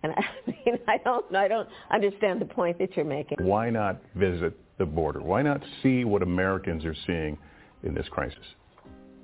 And 0.03 0.13
I 0.17 0.23
mean, 0.45 0.77
I 0.87 0.97
don't 0.97 1.33
I 1.35 1.47
don't 1.47 1.69
understand 1.91 2.41
the 2.41 2.45
point 2.45 2.77
that 2.79 2.95
you're 2.95 3.05
making. 3.05 3.37
Why 3.41 3.69
not 3.69 4.01
visit 4.15 4.57
the 4.77 4.85
border? 4.85 5.21
Why 5.21 5.41
not 5.41 5.61
see 5.81 6.03
what 6.03 6.21
Americans 6.21 6.83
are 6.85 6.95
seeing 7.07 7.37
in 7.83 7.93
this 7.93 8.07
crisis? 8.09 8.45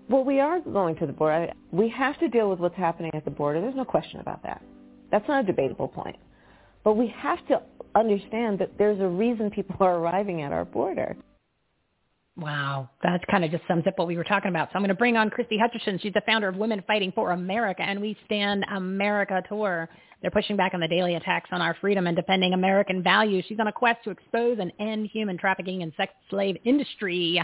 Well, 0.10 0.23
we 0.23 0.39
are 0.39 0.60
going 0.60 0.95
to 0.97 1.06
the 1.06 1.14
border. 1.14 1.51
We 1.72 1.89
have 1.89 2.19
to 2.19 2.30
deal 2.30 2.49
with 2.49 2.60
what's 2.60 2.76
happening 2.76 3.11
at 3.14 3.26
the 3.26 3.31
border. 3.31 3.61
There's 3.61 3.76
no 3.76 3.85
question 3.85 4.19
about 4.19 4.41
that. 4.43 4.61
That's 5.11 5.27
not 5.27 5.43
a 5.43 5.47
debatable 5.47 5.88
point. 5.88 6.15
But 6.84 6.93
we 6.93 7.07
have 7.18 7.45
to 7.47 7.61
understand 7.95 8.60
that 8.60 8.77
there's 8.77 8.99
a 8.99 9.07
reason 9.07 9.51
people 9.51 9.76
are 9.80 9.97
arriving 9.97 10.41
at 10.41 10.51
our 10.51 10.65
border. 10.65 11.15
Wow, 12.38 12.89
that 13.03 13.26
kind 13.27 13.43
of 13.43 13.51
just 13.51 13.64
sums 13.68 13.85
up 13.85 13.97
what 13.97 14.07
we 14.07 14.15
were 14.15 14.23
talking 14.23 14.49
about. 14.49 14.69
So 14.69 14.76
I'm 14.76 14.81
going 14.81 14.89
to 14.89 14.95
bring 14.95 15.18
on 15.18 15.30
Christie 15.30 15.57
Hutcherson. 15.57 15.99
She's 16.01 16.14
the 16.14 16.22
founder 16.26 16.47
of 16.47 16.56
Women 16.56 16.81
Fighting 16.88 17.11
for 17.14 17.31
America 17.31 17.81
and 17.81 17.99
We 17.99 18.18
Stand 18.26 18.65
America 18.73 19.43
Tour. 19.49 19.89
They're 20.22 20.31
pushing 20.31 20.56
back 20.56 20.73
on 20.73 20.80
the 20.80 20.88
daily 20.88 21.15
attacks 21.15 21.49
on 21.51 21.61
our 21.61 21.76
freedom 21.81 22.07
and 22.07 22.15
defending 22.15 22.53
American 22.53 23.03
values. 23.03 23.43
She's 23.47 23.60
on 23.60 23.68
a 23.68 23.73
quest 23.73 24.03
to 24.06 24.11
expose 24.11 24.57
and 24.60 24.72
end 24.80 25.10
human 25.11 25.38
trafficking 25.38 25.84
and 25.84 25.91
sex 25.97 26.14
slave 26.30 26.56
industry. 26.64 27.41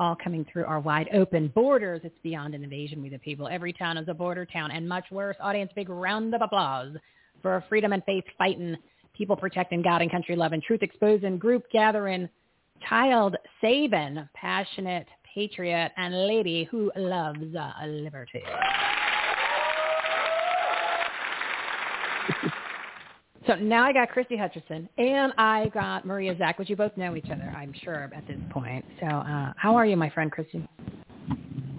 All 0.00 0.16
coming 0.16 0.46
through 0.52 0.64
our 0.64 0.80
wide 0.80 1.08
open 1.12 1.48
borders. 1.54 2.00
It's 2.04 2.18
beyond 2.22 2.54
an 2.54 2.64
invasion, 2.64 3.02
we 3.02 3.08
the 3.08 3.18
people. 3.18 3.48
Every 3.48 3.72
town 3.72 3.98
is 3.98 4.08
a 4.08 4.14
border 4.14 4.46
town 4.46 4.70
and 4.70 4.88
much 4.88 5.04
worse. 5.10 5.36
Audience, 5.40 5.70
big 5.74 5.88
round 5.88 6.34
of 6.34 6.42
applause 6.42 6.96
for 7.42 7.64
freedom 7.68 7.92
and 7.92 8.02
faith 8.04 8.24
fighting, 8.36 8.76
people 9.14 9.36
protecting 9.36 9.82
God 9.82 10.02
and 10.02 10.10
country 10.10 10.36
loving, 10.36 10.60
truth 10.60 10.82
exposing, 10.82 11.38
group 11.38 11.64
gathering, 11.72 12.28
child 12.88 13.36
saving, 13.60 14.28
passionate 14.34 15.06
patriot, 15.34 15.92
and 15.96 16.26
lady 16.26 16.64
who 16.64 16.90
loves 16.96 17.54
uh, 17.54 17.86
liberty. 17.86 18.42
So 23.48 23.54
now 23.54 23.82
I 23.82 23.94
got 23.94 24.10
Christie 24.10 24.36
Hutcherson 24.36 24.86
and 24.98 25.32
I 25.38 25.70
got 25.72 26.04
Maria 26.04 26.36
Zack, 26.36 26.58
which 26.58 26.68
you 26.68 26.76
both 26.76 26.94
know 26.98 27.16
each 27.16 27.30
other, 27.32 27.50
I'm 27.56 27.72
sure, 27.82 28.10
at 28.14 28.26
this 28.28 28.36
point. 28.50 28.84
So 29.00 29.06
uh, 29.06 29.54
how 29.56 29.74
are 29.74 29.86
you, 29.86 29.96
my 29.96 30.10
friend 30.10 30.30
Christie? 30.30 30.68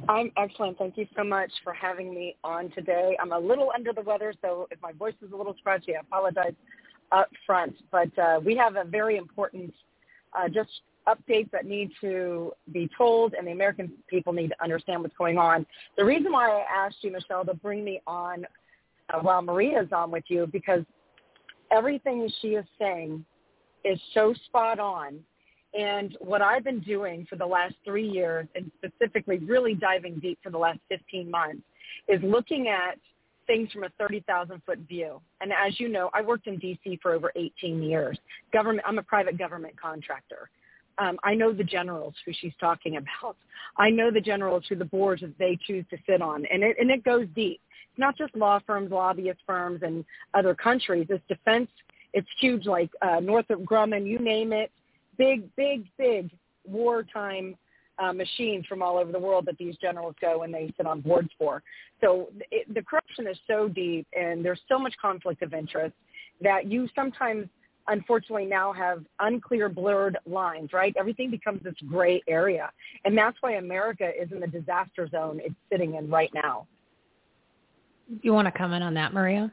I'm 0.09 0.31
excellent. 0.37 0.79
Thank 0.79 0.97
you 0.97 1.05
so 1.15 1.23
much 1.23 1.51
for 1.63 1.71
having 1.71 2.11
me 2.11 2.35
on 2.43 2.71
today. 2.71 3.15
I'm 3.21 3.31
a 3.31 3.37
little 3.37 3.71
under 3.75 3.93
the 3.93 4.01
weather, 4.01 4.33
so 4.41 4.67
if 4.71 4.81
my 4.81 4.91
voice 4.91 5.13
is 5.23 5.31
a 5.31 5.35
little 5.35 5.53
scratchy, 5.59 5.95
I 5.95 5.99
apologize 5.99 6.55
up 7.11 7.29
front. 7.45 7.75
But 7.91 8.17
uh, 8.17 8.39
we 8.43 8.57
have 8.57 8.75
a 8.75 8.83
very 8.85 9.17
important, 9.17 9.71
uh, 10.35 10.49
just 10.49 10.71
updates 11.07 11.51
that 11.51 11.67
need 11.67 11.91
to 12.01 12.53
be 12.71 12.89
told, 12.97 13.35
and 13.35 13.45
the 13.45 13.51
American 13.51 13.91
people 14.07 14.33
need 14.33 14.47
to 14.47 14.63
understand 14.63 15.03
what's 15.03 15.15
going 15.15 15.37
on. 15.37 15.63
The 15.95 16.05
reason 16.05 16.31
why 16.31 16.49
I 16.49 16.85
asked 16.87 16.97
you, 17.01 17.11
Michele, 17.11 17.45
to 17.45 17.53
bring 17.53 17.83
me 17.83 18.01
on 18.07 18.47
uh, 19.13 19.19
while 19.19 19.43
Maria's 19.43 19.89
on 19.91 20.09
with 20.09 20.23
you, 20.27 20.47
because 20.51 20.81
everything 21.71 22.27
she 22.41 22.49
is 22.49 22.65
saying 22.79 23.23
is 23.85 23.99
so 24.15 24.33
spot 24.47 24.79
on. 24.79 25.19
And 25.73 26.17
what 26.19 26.41
I've 26.41 26.63
been 26.63 26.79
doing 26.79 27.27
for 27.29 27.35
the 27.35 27.45
last 27.45 27.75
three 27.85 28.07
years, 28.07 28.47
and 28.55 28.71
specifically 28.77 29.37
really 29.39 29.75
diving 29.75 30.19
deep 30.19 30.39
for 30.41 30.49
the 30.49 30.57
last 30.57 30.79
15 30.89 31.29
months, 31.29 31.61
is 32.07 32.19
looking 32.23 32.67
at 32.67 32.97
things 33.45 33.71
from 33.71 33.83
a 33.83 33.89
30,000 33.97 34.61
foot 34.65 34.79
view. 34.87 35.19
And 35.41 35.51
as 35.51 35.79
you 35.79 35.89
know, 35.89 36.09
I 36.13 36.21
worked 36.21 36.47
in 36.47 36.59
DC 36.59 37.01
for 37.01 37.13
over 37.13 37.31
18 37.35 37.81
years. 37.81 38.17
Government, 38.53 38.85
I'm 38.87 38.99
a 38.99 39.03
private 39.03 39.37
government 39.37 39.79
contractor. 39.79 40.49
Um, 40.99 41.17
I 41.23 41.33
know 41.33 41.53
the 41.53 41.63
generals 41.63 42.13
who 42.25 42.31
she's 42.39 42.53
talking 42.59 42.97
about. 43.21 43.37
I 43.77 43.89
know 43.89 44.11
the 44.11 44.21
generals 44.21 44.63
who 44.69 44.75
the 44.75 44.85
boards 44.85 45.21
that 45.21 45.37
they 45.39 45.57
choose 45.65 45.85
to 45.89 45.97
sit 46.07 46.21
on, 46.21 46.45
and 46.45 46.63
it 46.63 46.75
and 46.79 46.91
it 46.91 47.03
goes 47.03 47.25
deep. 47.35 47.61
It's 47.89 47.99
not 47.99 48.17
just 48.17 48.35
law 48.35 48.59
firms, 48.67 48.91
lobbyist 48.91 49.39
firms, 49.47 49.81
and 49.81 50.05
other 50.33 50.53
countries. 50.53 51.07
It's 51.09 51.23
defense. 51.27 51.69
It's 52.13 52.27
huge, 52.39 52.65
like 52.65 52.89
uh, 53.01 53.19
Northrop 53.19 53.61
Grumman, 53.63 54.07
you 54.07 54.19
name 54.19 54.51
it. 54.51 54.71
Big, 55.19 55.43
big, 55.55 55.85
big 55.99 56.31
wartime 56.65 57.55
uh, 57.99 58.13
machines 58.13 58.65
from 58.65 58.81
all 58.81 58.97
over 58.97 59.11
the 59.11 59.19
world 59.19 59.45
that 59.45 59.57
these 59.57 59.75
generals 59.77 60.15
go 60.21 60.43
and 60.43 60.53
they 60.53 60.73
sit 60.77 60.85
on 60.85 61.01
boards 61.01 61.29
for. 61.37 61.61
So 62.01 62.29
it, 62.51 62.73
the 62.73 62.81
corruption 62.81 63.27
is 63.27 63.37
so 63.45 63.67
deep 63.67 64.07
and 64.17 64.43
there's 64.43 64.61
so 64.67 64.79
much 64.79 64.93
conflict 65.01 65.43
of 65.43 65.53
interest 65.53 65.93
that 66.41 66.65
you 66.65 66.87
sometimes 66.95 67.47
unfortunately 67.89 68.45
now 68.45 68.71
have 68.71 69.03
unclear 69.19 69.67
blurred 69.67 70.17
lines, 70.25 70.71
right? 70.73 70.93
Everything 70.97 71.29
becomes 71.29 71.61
this 71.63 71.73
gray 71.87 72.21
area. 72.27 72.71
And 73.03 73.17
that's 73.17 73.37
why 73.41 73.53
America 73.53 74.09
is 74.19 74.31
in 74.31 74.39
the 74.39 74.47
disaster 74.47 75.07
zone 75.09 75.41
it's 75.43 75.55
sitting 75.71 75.95
in 75.95 76.09
right 76.09 76.31
now. 76.33 76.67
You 78.21 78.33
want 78.33 78.47
to 78.47 78.51
comment 78.51 78.83
on 78.83 78.93
that, 78.93 79.13
Maria? 79.13 79.51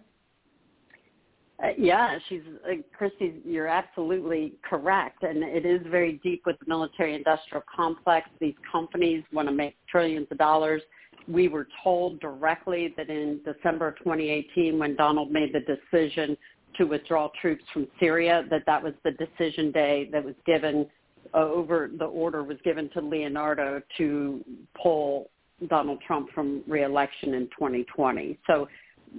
Uh, 1.62 1.68
yeah, 1.78 2.18
she's 2.28 2.42
uh, 2.68 2.74
Christie. 2.96 3.40
You're 3.44 3.66
absolutely 3.66 4.54
correct, 4.68 5.22
and 5.22 5.42
it 5.42 5.64
is 5.64 5.80
very 5.90 6.20
deep 6.22 6.42
with 6.44 6.58
the 6.58 6.66
military-industrial 6.66 7.64
complex. 7.74 8.28
These 8.40 8.56
companies 8.70 9.24
want 9.32 9.48
to 9.48 9.54
make 9.54 9.74
trillions 9.88 10.26
of 10.30 10.36
dollars. 10.36 10.82
We 11.26 11.48
were 11.48 11.66
told 11.82 12.20
directly 12.20 12.94
that 12.98 13.08
in 13.08 13.40
December 13.44 13.92
2018, 13.98 14.78
when 14.78 14.96
Donald 14.96 15.32
made 15.32 15.54
the 15.54 15.60
decision 15.60 16.36
to 16.76 16.84
withdraw 16.84 17.30
troops 17.40 17.64
from 17.72 17.88
Syria, 17.98 18.44
that 18.50 18.64
that 18.66 18.82
was 18.82 18.92
the 19.02 19.12
decision 19.12 19.72
day 19.72 20.10
that 20.12 20.22
was 20.22 20.34
given 20.44 20.86
uh, 21.32 21.38
over. 21.38 21.90
The 21.98 22.04
order 22.04 22.44
was 22.44 22.58
given 22.64 22.90
to 22.90 23.00
Leonardo 23.00 23.80
to 23.96 24.44
pull 24.80 25.30
Donald 25.68 26.00
Trump 26.06 26.28
from 26.34 26.62
reelection 26.66 27.32
in 27.32 27.44
2020. 27.46 28.38
So 28.46 28.68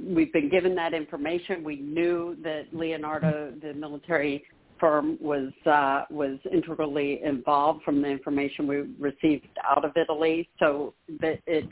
we've 0.05 0.33
been 0.33 0.49
given 0.49 0.75
that 0.75 0.93
information. 0.93 1.63
We 1.63 1.77
knew 1.77 2.37
that 2.43 2.65
Leonardo, 2.73 3.53
the 3.61 3.73
military 3.73 4.43
firm, 4.79 5.17
was 5.19 5.51
uh, 5.65 6.03
was 6.09 6.37
integrally 6.51 7.21
involved 7.23 7.83
from 7.83 8.01
the 8.01 8.07
information 8.07 8.67
we 8.67 8.83
received 8.99 9.47
out 9.67 9.83
of 9.83 9.91
Italy. 9.95 10.49
So 10.59 10.93
that 11.21 11.39
it 11.47 11.65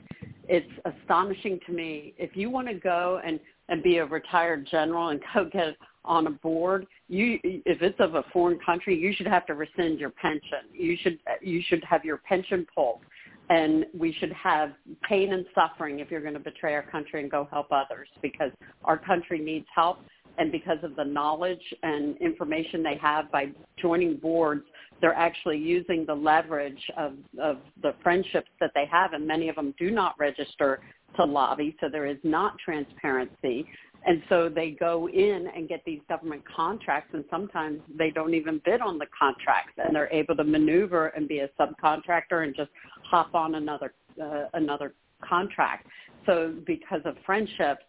it's 0.47 0.71
astonishing 0.85 1.59
to 1.65 1.73
me. 1.73 2.13
If 2.17 2.35
you 2.35 2.49
want 2.49 2.67
to 2.67 2.73
go 2.73 3.21
and 3.25 3.39
and 3.69 3.81
be 3.81 3.97
a 3.97 4.05
retired 4.05 4.67
general 4.69 5.09
and 5.09 5.19
go 5.33 5.45
get 5.45 5.75
on 6.03 6.27
a 6.27 6.31
board, 6.31 6.85
you 7.07 7.39
if 7.43 7.81
it's 7.81 7.99
of 7.99 8.15
a 8.15 8.23
foreign 8.31 8.59
country, 8.65 8.97
you 8.97 9.13
should 9.13 9.27
have 9.27 9.45
to 9.47 9.53
rescind 9.53 9.99
your 9.99 10.11
pension. 10.11 10.69
You 10.73 10.97
should 11.01 11.19
you 11.41 11.61
should 11.67 11.83
have 11.83 12.03
your 12.03 12.17
pension 12.17 12.65
pulled 12.73 13.01
and 13.49 13.85
we 13.97 14.13
should 14.19 14.31
have 14.33 14.71
pain 15.07 15.33
and 15.33 15.45
suffering 15.53 15.99
if 15.99 16.09
you're 16.09 16.21
going 16.21 16.33
to 16.33 16.39
betray 16.39 16.73
our 16.73 16.83
country 16.83 17.21
and 17.21 17.29
go 17.29 17.47
help 17.51 17.67
others 17.71 18.07
because 18.21 18.51
our 18.83 18.97
country 18.97 19.39
needs 19.39 19.65
help. 19.73 19.99
And 20.37 20.51
because 20.51 20.79
of 20.83 20.95
the 20.97 21.03
knowledge 21.03 21.61
and 21.83 22.17
information 22.17 22.83
they 22.83 22.97
have 23.01 23.31
by 23.31 23.51
joining 23.81 24.17
boards 24.17 24.65
they're 25.01 25.13
actually 25.13 25.57
using 25.57 26.05
the 26.05 26.13
leverage 26.13 26.81
of, 26.97 27.13
of 27.41 27.57
the 27.81 27.93
friendships 28.01 28.49
that 28.59 28.71
they 28.73 28.85
have 28.91 29.13
and 29.13 29.27
many 29.27 29.49
of 29.49 29.55
them 29.55 29.73
do 29.77 29.91
not 29.91 30.15
register 30.17 30.79
to 31.15 31.23
lobby 31.23 31.75
so 31.79 31.87
there 31.89 32.05
is 32.05 32.17
not 32.23 32.57
transparency 32.63 33.65
and 34.05 34.21
so 34.29 34.49
they 34.49 34.71
go 34.71 35.09
in 35.09 35.47
and 35.55 35.67
get 35.67 35.83
these 35.85 35.99
government 36.07 36.43
contracts 36.55 37.09
and 37.13 37.25
sometimes 37.29 37.79
they 37.97 38.11
don't 38.11 38.33
even 38.33 38.61
bid 38.63 38.81
on 38.81 38.97
the 38.99 39.07
contracts 39.17 39.73
and 39.77 39.95
they're 39.95 40.11
able 40.11 40.35
to 40.35 40.43
maneuver 40.43 41.07
and 41.07 41.27
be 41.27 41.39
a 41.39 41.49
subcontractor 41.59 42.43
and 42.43 42.55
just 42.55 42.69
hop 43.03 43.33
on 43.33 43.55
another 43.55 43.93
uh, 44.21 44.45
another 44.53 44.93
contract. 45.27 45.87
So 46.25 46.53
because 46.65 47.01
of 47.05 47.15
friendships, 47.25 47.83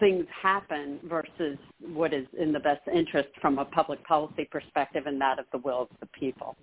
things 0.00 0.26
happen 0.42 0.98
versus 1.04 1.58
what 1.80 2.12
is 2.12 2.26
in 2.38 2.52
the 2.52 2.60
best 2.60 2.82
interest 2.92 3.28
from 3.40 3.58
a 3.58 3.64
public 3.64 4.04
policy 4.04 4.46
perspective 4.50 5.06
and 5.06 5.20
that 5.20 5.38
of 5.38 5.46
the 5.52 5.58
will 5.58 5.82
of 5.82 5.88
the 6.00 6.06
people. 6.18 6.56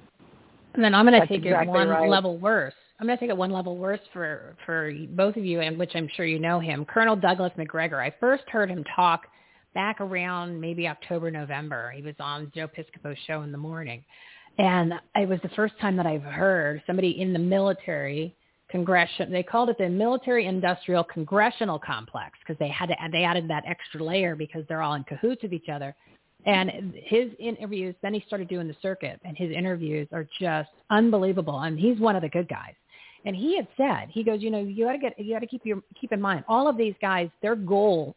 And 0.73 0.83
then 0.83 0.93
I'm 0.93 1.05
going 1.05 1.19
to 1.19 1.27
take 1.27 1.45
exactly 1.45 1.67
it 1.67 1.71
one 1.71 1.89
right. 1.89 2.09
level 2.09 2.37
worse. 2.37 2.73
I'm 2.99 3.07
going 3.07 3.17
to 3.17 3.23
take 3.23 3.29
it 3.29 3.37
one 3.37 3.51
level 3.51 3.77
worse 3.77 4.01
for 4.11 4.55
for 4.65 4.91
both 5.11 5.37
of 5.37 5.45
you, 5.45 5.61
and 5.61 5.79
which 5.79 5.91
I'm 5.95 6.09
sure 6.15 6.25
you 6.25 6.37
know 6.37 6.59
him, 6.59 6.83
Colonel 6.85 7.15
Douglas 7.15 7.53
Macgregor. 7.57 8.01
I 8.01 8.13
first 8.19 8.43
heard 8.49 8.69
him 8.69 8.83
talk 8.93 9.25
back 9.73 10.01
around 10.01 10.59
maybe 10.59 10.87
October, 10.87 11.31
November. 11.31 11.91
He 11.95 12.01
was 12.01 12.15
on 12.19 12.51
Joe 12.53 12.67
Piscopo's 12.67 13.17
show 13.25 13.43
in 13.43 13.53
the 13.53 13.57
morning, 13.57 14.03
and 14.57 14.93
it 15.15 15.29
was 15.29 15.39
the 15.43 15.49
first 15.49 15.75
time 15.79 15.95
that 15.95 16.05
I've 16.05 16.23
heard 16.23 16.83
somebody 16.85 17.21
in 17.21 17.31
the 17.31 17.39
military 17.39 18.35
congression. 18.69 19.31
They 19.31 19.43
called 19.43 19.69
it 19.69 19.77
the 19.77 19.87
military 19.87 20.45
industrial 20.45 21.05
congressional 21.05 21.79
complex 21.79 22.37
because 22.39 22.59
they 22.59 22.67
had 22.67 22.87
to 22.87 22.95
they 23.13 23.23
added 23.23 23.49
that 23.49 23.63
extra 23.65 24.03
layer 24.03 24.35
because 24.35 24.65
they're 24.67 24.81
all 24.81 24.95
in 24.95 25.05
cahoots 25.05 25.41
with 25.43 25.53
each 25.53 25.69
other. 25.69 25.95
And 26.45 26.93
his 26.95 27.31
interviews, 27.37 27.95
then 28.01 28.13
he 28.13 28.23
started 28.27 28.47
doing 28.47 28.67
the 28.67 28.75
circuit, 28.81 29.19
and 29.25 29.37
his 29.37 29.51
interviews 29.51 30.07
are 30.13 30.25
just 30.39 30.69
unbelievable. 30.89 31.59
And 31.59 31.77
he's 31.77 31.99
one 31.99 32.15
of 32.15 32.21
the 32.21 32.29
good 32.29 32.47
guys. 32.47 32.73
And 33.25 33.35
he 33.35 33.55
had 33.55 33.67
said, 33.77 34.09
he 34.09 34.23
goes, 34.23 34.41
you 34.41 34.49
know, 34.49 34.61
you 34.61 34.85
got 34.85 34.93
to 34.93 34.97
get, 34.97 35.19
you 35.19 35.33
got 35.33 35.39
to 35.39 35.47
keep 35.47 35.65
your 35.65 35.81
keep 35.99 36.11
in 36.11 36.21
mind, 36.21 36.45
all 36.47 36.67
of 36.67 36.77
these 36.77 36.95
guys, 37.01 37.29
their 37.41 37.55
goal 37.55 38.15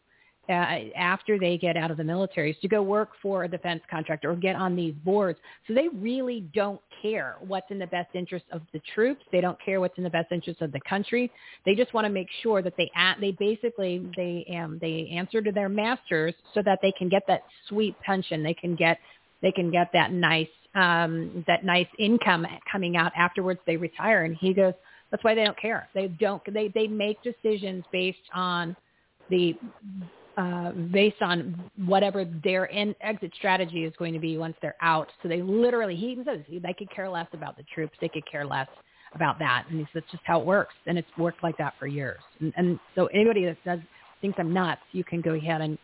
uh, 0.48 0.52
after 0.96 1.38
they 1.38 1.56
get 1.56 1.76
out 1.76 1.90
of 1.90 1.96
the 1.96 2.04
military 2.04 2.50
is 2.50 2.56
to 2.60 2.68
go 2.68 2.82
work 2.82 3.10
for 3.22 3.44
a 3.44 3.48
defense 3.48 3.80
contractor 3.88 4.30
or 4.30 4.36
get 4.36 4.56
on 4.56 4.74
these 4.74 4.94
boards. 5.04 5.38
So 5.68 5.74
they 5.74 5.88
really 5.88 6.40
don't 6.52 6.80
care 7.00 7.36
what's 7.40 7.70
in 7.70 7.78
the 7.78 7.86
best 7.86 8.10
interest 8.14 8.44
of 8.50 8.62
the 8.72 8.80
troops. 8.94 9.24
They 9.30 9.40
don't 9.40 9.58
care 9.64 9.80
what's 9.80 9.96
in 9.98 10.04
the 10.04 10.10
best 10.10 10.32
interest 10.32 10.60
of 10.60 10.72
the 10.72 10.80
country. 10.88 11.30
They 11.64 11.74
just 11.74 11.94
want 11.94 12.06
to 12.06 12.10
make 12.10 12.28
sure 12.42 12.60
that 12.60 12.74
they 12.76 12.90
they 13.20 13.32
basically 13.32 14.04
they 14.16 14.44
um, 14.60 14.78
they 14.80 15.08
answer 15.12 15.42
to 15.42 15.52
their 15.52 15.68
masters 15.68 16.34
so 16.54 16.62
that 16.64 16.80
they 16.82 16.92
can 16.92 17.08
get 17.08 17.22
that 17.28 17.42
sweet 17.68 17.94
pension. 18.00 18.42
They 18.42 18.54
can 18.54 18.74
get 18.74 18.98
they 19.42 19.52
can 19.52 19.70
get 19.70 19.90
that 19.92 20.12
nice 20.12 20.48
um, 20.74 21.44
that 21.46 21.64
nice 21.64 21.88
income 21.98 22.46
coming 22.70 22.96
out 22.96 23.12
afterwards 23.16 23.60
they 23.66 23.76
retire. 23.76 24.24
And 24.24 24.36
he 24.36 24.54
goes, 24.54 24.74
that's 25.12 25.22
why 25.22 25.36
they 25.36 25.44
don't 25.44 25.60
care. 25.60 25.88
They 25.94 26.08
don't. 26.08 26.42
They 26.52 26.68
they 26.74 26.88
make 26.88 27.22
decisions 27.22 27.84
based 27.92 28.18
on 28.34 28.74
the 29.30 29.56
uh, 30.36 30.72
based 30.90 31.20
on 31.20 31.70
whatever 31.84 32.24
their 32.42 32.64
in, 32.64 32.94
exit 33.02 33.30
strategy 33.36 33.84
is 33.84 33.92
going 33.98 34.14
to 34.14 34.18
be 34.18 34.38
once 34.38 34.56
they're 34.62 34.76
out. 34.80 35.08
So 35.22 35.28
they 35.28 35.42
literally, 35.42 35.94
he 35.94 36.06
even 36.06 36.24
says, 36.24 36.40
they 36.48 36.72
could 36.72 36.90
care 36.90 37.08
less 37.10 37.26
about 37.34 37.58
the 37.58 37.64
troops. 37.74 37.92
They 38.00 38.08
could 38.08 38.24
care 38.30 38.46
less 38.46 38.68
about 39.14 39.38
that. 39.40 39.66
And 39.68 39.78
he 39.78 39.84
says, 39.84 39.90
that's 39.96 40.10
just 40.10 40.22
how 40.24 40.40
it 40.40 40.46
works. 40.46 40.72
And 40.86 40.96
it's 40.96 41.08
worked 41.18 41.42
like 41.42 41.58
that 41.58 41.74
for 41.78 41.86
years. 41.86 42.20
And, 42.40 42.50
and 42.56 42.80
so 42.94 43.08
anybody 43.08 43.44
that 43.44 43.58
says, 43.62 43.78
thinks 44.22 44.38
I'm 44.40 44.54
nuts, 44.54 44.80
you 44.92 45.04
can 45.04 45.20
go 45.20 45.34
ahead 45.34 45.60
and 45.60 45.76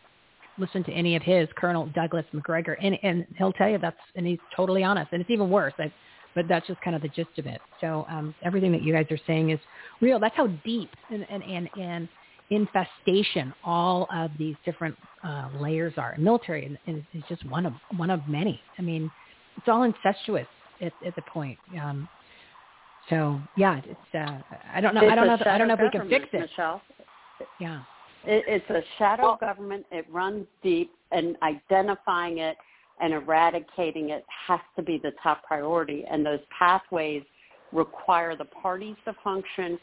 listen 0.57 0.83
to 0.85 0.93
any 0.93 1.15
of 1.15 1.23
his, 1.23 1.47
Colonel 1.57 1.87
Douglas 1.95 2.25
Macgregor, 2.33 2.73
and, 2.81 2.99
and 3.03 3.27
he'll 3.37 3.53
tell 3.53 3.69
you 3.69 3.79
that's, 3.79 3.97
and 4.17 4.27
he's 4.27 4.39
totally 4.57 4.83
honest. 4.83 5.13
And 5.13 5.21
it's 5.21 5.31
even 5.31 5.51
worse. 5.51 5.75
I, 5.79 5.93
but 6.35 6.47
that's 6.49 6.67
just 6.67 6.81
kind 6.81 6.95
of 6.95 7.03
the 7.03 7.09
gist 7.09 7.39
of 7.39 7.47
it. 7.47 7.61
So 7.81 8.07
um, 8.09 8.35
everything 8.45 8.73
that 8.73 8.83
you 8.83 8.93
guys 8.93 9.07
are 9.11 9.19
saying 9.27 9.51
is 9.51 9.59
real. 10.01 10.19
That's 10.19 10.37
how 10.37 10.47
deep 10.65 10.91
and, 11.11 11.27
and, 11.31 11.43
and, 11.43 11.69
and 11.81 12.09
infestation 12.51 13.53
all 13.65 14.09
of 14.15 14.31
these 14.39 14.57
different 14.65 14.97
uh, 15.25 15.49
layers 15.61 15.95
are. 15.97 16.17
Military 16.19 16.79
is, 16.87 17.03
is 17.15 17.23
just 17.29 17.45
one 17.47 17.67
of 17.67 17.73
one 17.97 18.11
of 18.11 18.27
many. 18.29 18.61
I 18.79 18.83
mean, 18.83 19.11
it's 19.57 19.69
all 19.69 19.83
incestuous 19.83 20.47
at, 20.81 20.93
at 21.05 21.15
the 21.17 21.23
point. 21.23 21.59
Um, 21.81 22.09
so 23.11 23.41
yeah, 23.57 23.81
it's 23.85 24.15
uh, 24.15 24.39
I 24.73 24.81
don't 24.81 24.95
know. 24.95 25.03
It's 25.03 25.13
I 25.13 25.15
don't 25.15 25.27
know. 25.27 25.39
I 25.47 25.59
don't 25.59 25.69
know 25.69 25.75
if 25.75 25.81
we 25.81 25.91
can 25.91 26.09
fix 26.09 26.27
it. 26.33 26.41
Michele. 26.41 26.83
Yeah. 27.61 27.83
It, 28.25 28.45
it's 28.47 28.71
a 28.71 28.83
shadow 28.99 29.37
government. 29.41 29.87
It 29.91 30.07
runs 30.11 30.47
deep, 30.63 30.93
and 31.13 31.37
identifying 31.43 32.39
it 32.39 32.57
and 33.01 33.13
eradicating 33.13 34.11
it 34.11 34.25
has 34.47 34.61
to 34.77 34.83
be 34.83 34.99
the 35.03 35.13
top 35.23 35.43
priority. 35.45 36.05
And 36.11 36.25
those 36.25 36.41
pathways 36.57 37.23
require 37.73 38.37
the 38.37 38.45
parties 38.47 38.97
to 39.05 39.15
function 39.23 39.79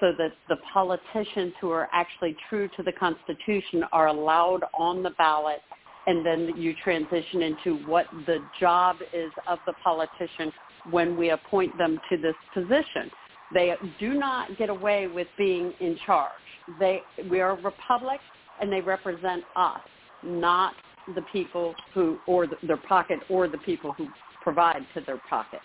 so 0.00 0.12
that 0.16 0.32
the 0.48 0.56
politicians 0.72 1.52
who 1.60 1.70
are 1.70 1.88
actually 1.92 2.36
true 2.48 2.68
to 2.76 2.82
the 2.82 2.92
Constitution 2.92 3.84
are 3.92 4.08
allowed 4.08 4.64
on 4.78 5.02
the 5.02 5.10
ballot 5.10 5.60
and 6.06 6.24
then 6.24 6.54
you 6.56 6.74
transition 6.82 7.42
into 7.42 7.76
what 7.86 8.06
the 8.26 8.38
job 8.58 8.96
is 9.12 9.30
of 9.46 9.58
the 9.66 9.74
politician 9.84 10.50
when 10.90 11.16
we 11.16 11.30
appoint 11.30 11.76
them 11.76 12.00
to 12.08 12.16
this 12.16 12.34
position. 12.54 13.10
They 13.52 13.74
do 14.00 14.14
not 14.14 14.56
get 14.56 14.70
away 14.70 15.06
with 15.06 15.26
being 15.36 15.72
in 15.80 15.98
charge. 16.06 16.32
They, 16.78 17.02
we 17.30 17.40
are 17.40 17.50
a 17.50 17.62
republic 17.62 18.20
and 18.60 18.72
they 18.72 18.80
represent 18.80 19.44
us, 19.56 19.80
not 20.22 20.74
the 21.14 21.22
people 21.32 21.74
who, 21.94 22.18
or 22.26 22.46
the, 22.46 22.56
their 22.66 22.76
pocket, 22.76 23.20
or 23.28 23.48
the 23.48 23.58
people 23.58 23.92
who 23.92 24.08
provide 24.42 24.84
to 24.94 25.00
their 25.00 25.20
pocket. 25.28 25.60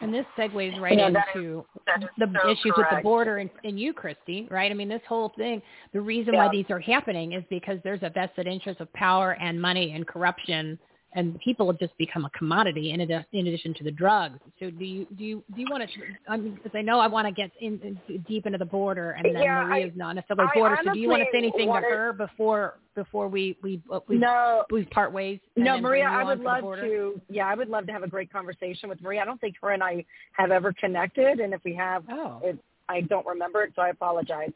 And 0.00 0.12
this 0.12 0.26
segues 0.36 0.78
right 0.78 0.98
Yeah, 0.98 1.06
into 1.06 1.64
is 2.00 2.08
the 2.18 2.28
so 2.42 2.50
issues 2.50 2.74
with 2.76 2.86
the 2.90 3.00
border 3.02 3.38
and, 3.38 3.48
and 3.64 3.80
you, 3.80 3.94
Christie, 3.94 4.46
right? 4.50 4.70
I 4.70 4.74
mean, 4.74 4.88
this 4.88 5.00
whole 5.08 5.32
thing, 5.38 5.62
the 5.94 6.00
reason 6.00 6.34
Yeah. 6.34 6.44
why 6.44 6.52
these 6.52 6.66
are 6.68 6.80
happening 6.80 7.32
is 7.32 7.42
because 7.48 7.78
there's 7.82 8.02
a 8.02 8.10
vested 8.10 8.46
interest 8.46 8.80
of 8.80 8.92
power 8.92 9.32
and 9.40 9.60
money 9.60 9.92
and 9.92 10.06
corruption, 10.06 10.78
and 11.12 11.38
people 11.40 11.66
have 11.66 11.78
just 11.78 11.96
become 11.96 12.24
a 12.24 12.30
commodity 12.30 12.90
in, 12.92 13.00
adi- 13.00 13.26
in 13.32 13.46
addition 13.46 13.72
to 13.74 13.84
the 13.84 13.90
drugs. 13.90 14.38
So 14.60 14.70
do 14.70 14.84
you 14.84 15.06
do 15.16 15.24
you 15.24 15.44
do 15.54 15.60
you 15.60 15.66
want 15.70 15.82
to? 15.88 16.00
I 16.28 16.36
mean, 16.36 16.54
because 16.54 16.72
I 16.74 16.82
know 16.82 17.00
I 17.00 17.06
want 17.06 17.26
to 17.26 17.32
get 17.32 17.50
in, 17.60 17.98
in 18.08 18.24
deep 18.28 18.46
into 18.46 18.58
the 18.58 18.64
border, 18.64 19.12
and 19.12 19.24
then 19.24 19.42
Yeah, 19.42 19.64
Maria's 19.64 19.92
I- 19.94 19.98
not 19.98 20.14
necessarily 20.16 20.48
I 20.54 20.58
border. 20.58 20.76
So 20.84 20.92
do 20.92 20.98
you 20.98 21.08
want 21.08 21.22
to 21.22 21.28
say 21.32 21.38
anything 21.38 21.68
to 21.68 21.74
her 21.74 22.12
before 22.12 22.78
before 22.94 23.28
we 23.28 23.56
we 23.62 23.80
uh, 23.92 24.00
we, 24.08 24.16
No. 24.18 24.64
we 24.70 24.84
part 24.86 25.12
ways? 25.12 25.40
No, 25.56 25.80
Maria, 25.80 26.06
I 26.06 26.24
would 26.24 26.40
love 26.40 26.62
to. 26.62 27.20
Yeah, 27.30 27.46
I 27.46 27.54
would 27.54 27.68
love 27.68 27.86
to 27.86 27.92
have 27.92 28.02
a 28.02 28.08
great 28.08 28.32
conversation 28.32 28.88
with 28.88 29.00
Maria. 29.00 29.22
I 29.22 29.24
don't 29.24 29.40
think 29.40 29.56
her 29.62 29.70
and 29.70 29.82
I 29.82 30.04
have 30.32 30.50
ever 30.50 30.72
connected, 30.72 31.40
and 31.40 31.54
if 31.54 31.62
we 31.64 31.74
have, 31.74 32.04
oh. 32.10 32.40
it, 32.42 32.58
I 32.88 33.02
don't 33.02 33.26
remember 33.26 33.62
it, 33.62 33.72
so 33.74 33.82
I 33.82 33.88
apologize. 33.90 34.52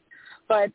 But 0.47 0.71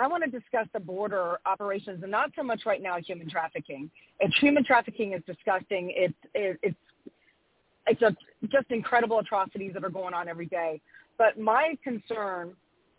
I 0.00 0.06
want 0.06 0.24
to 0.24 0.30
discuss 0.30 0.66
the 0.72 0.80
border 0.80 1.38
operations, 1.46 2.02
and 2.02 2.10
not 2.10 2.30
so 2.36 2.42
much 2.42 2.62
right 2.66 2.82
now 2.82 2.96
human 2.98 3.28
trafficking. 3.28 3.90
It's 4.18 4.36
human 4.38 4.64
trafficking 4.64 5.12
is 5.12 5.22
disgusting. 5.26 5.92
It's 5.94 6.14
it, 6.34 6.58
it's 6.62 6.76
it's 7.86 8.02
a, 8.02 8.14
just 8.46 8.70
incredible 8.70 9.18
atrocities 9.18 9.72
that 9.74 9.84
are 9.84 9.90
going 9.90 10.14
on 10.14 10.28
every 10.28 10.46
day. 10.46 10.80
But 11.18 11.38
my 11.38 11.76
concern 11.82 12.52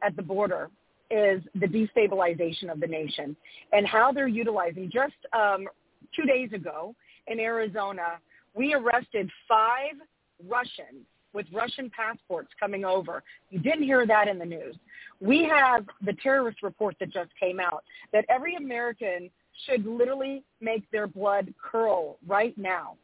at 0.03 0.15
the 0.15 0.21
border 0.21 0.69
is 1.09 1.41
the 1.55 1.67
destabilization 1.67 2.71
of 2.71 2.79
the 2.79 2.87
nation 2.87 3.35
and 3.73 3.85
how 3.85 4.11
they're 4.11 4.27
utilizing. 4.27 4.89
Just 4.91 5.13
um, 5.33 5.67
two 6.15 6.23
days 6.23 6.51
ago 6.53 6.95
in 7.27 7.39
Arizona, 7.39 8.19
we 8.53 8.73
arrested 8.73 9.29
five 9.47 9.95
Russians 10.47 11.05
with 11.33 11.45
Russian 11.53 11.89
passports 11.95 12.49
coming 12.59 12.83
over. 12.85 13.23
You 13.49 13.59
didn't 13.59 13.83
hear 13.83 14.05
that 14.05 14.27
in 14.27 14.37
the 14.37 14.45
news. 14.45 14.75
We 15.21 15.43
have 15.43 15.85
the 16.03 16.13
terrorist 16.13 16.63
report 16.63 16.95
that 16.99 17.13
just 17.13 17.29
came 17.39 17.59
out 17.59 17.83
that 18.11 18.25
every 18.27 18.55
American 18.55 19.29
should 19.65 19.85
literally 19.85 20.43
make 20.59 20.89
their 20.91 21.07
blood 21.07 21.53
curl 21.61 22.17
right 22.27 22.57
now. 22.57 22.97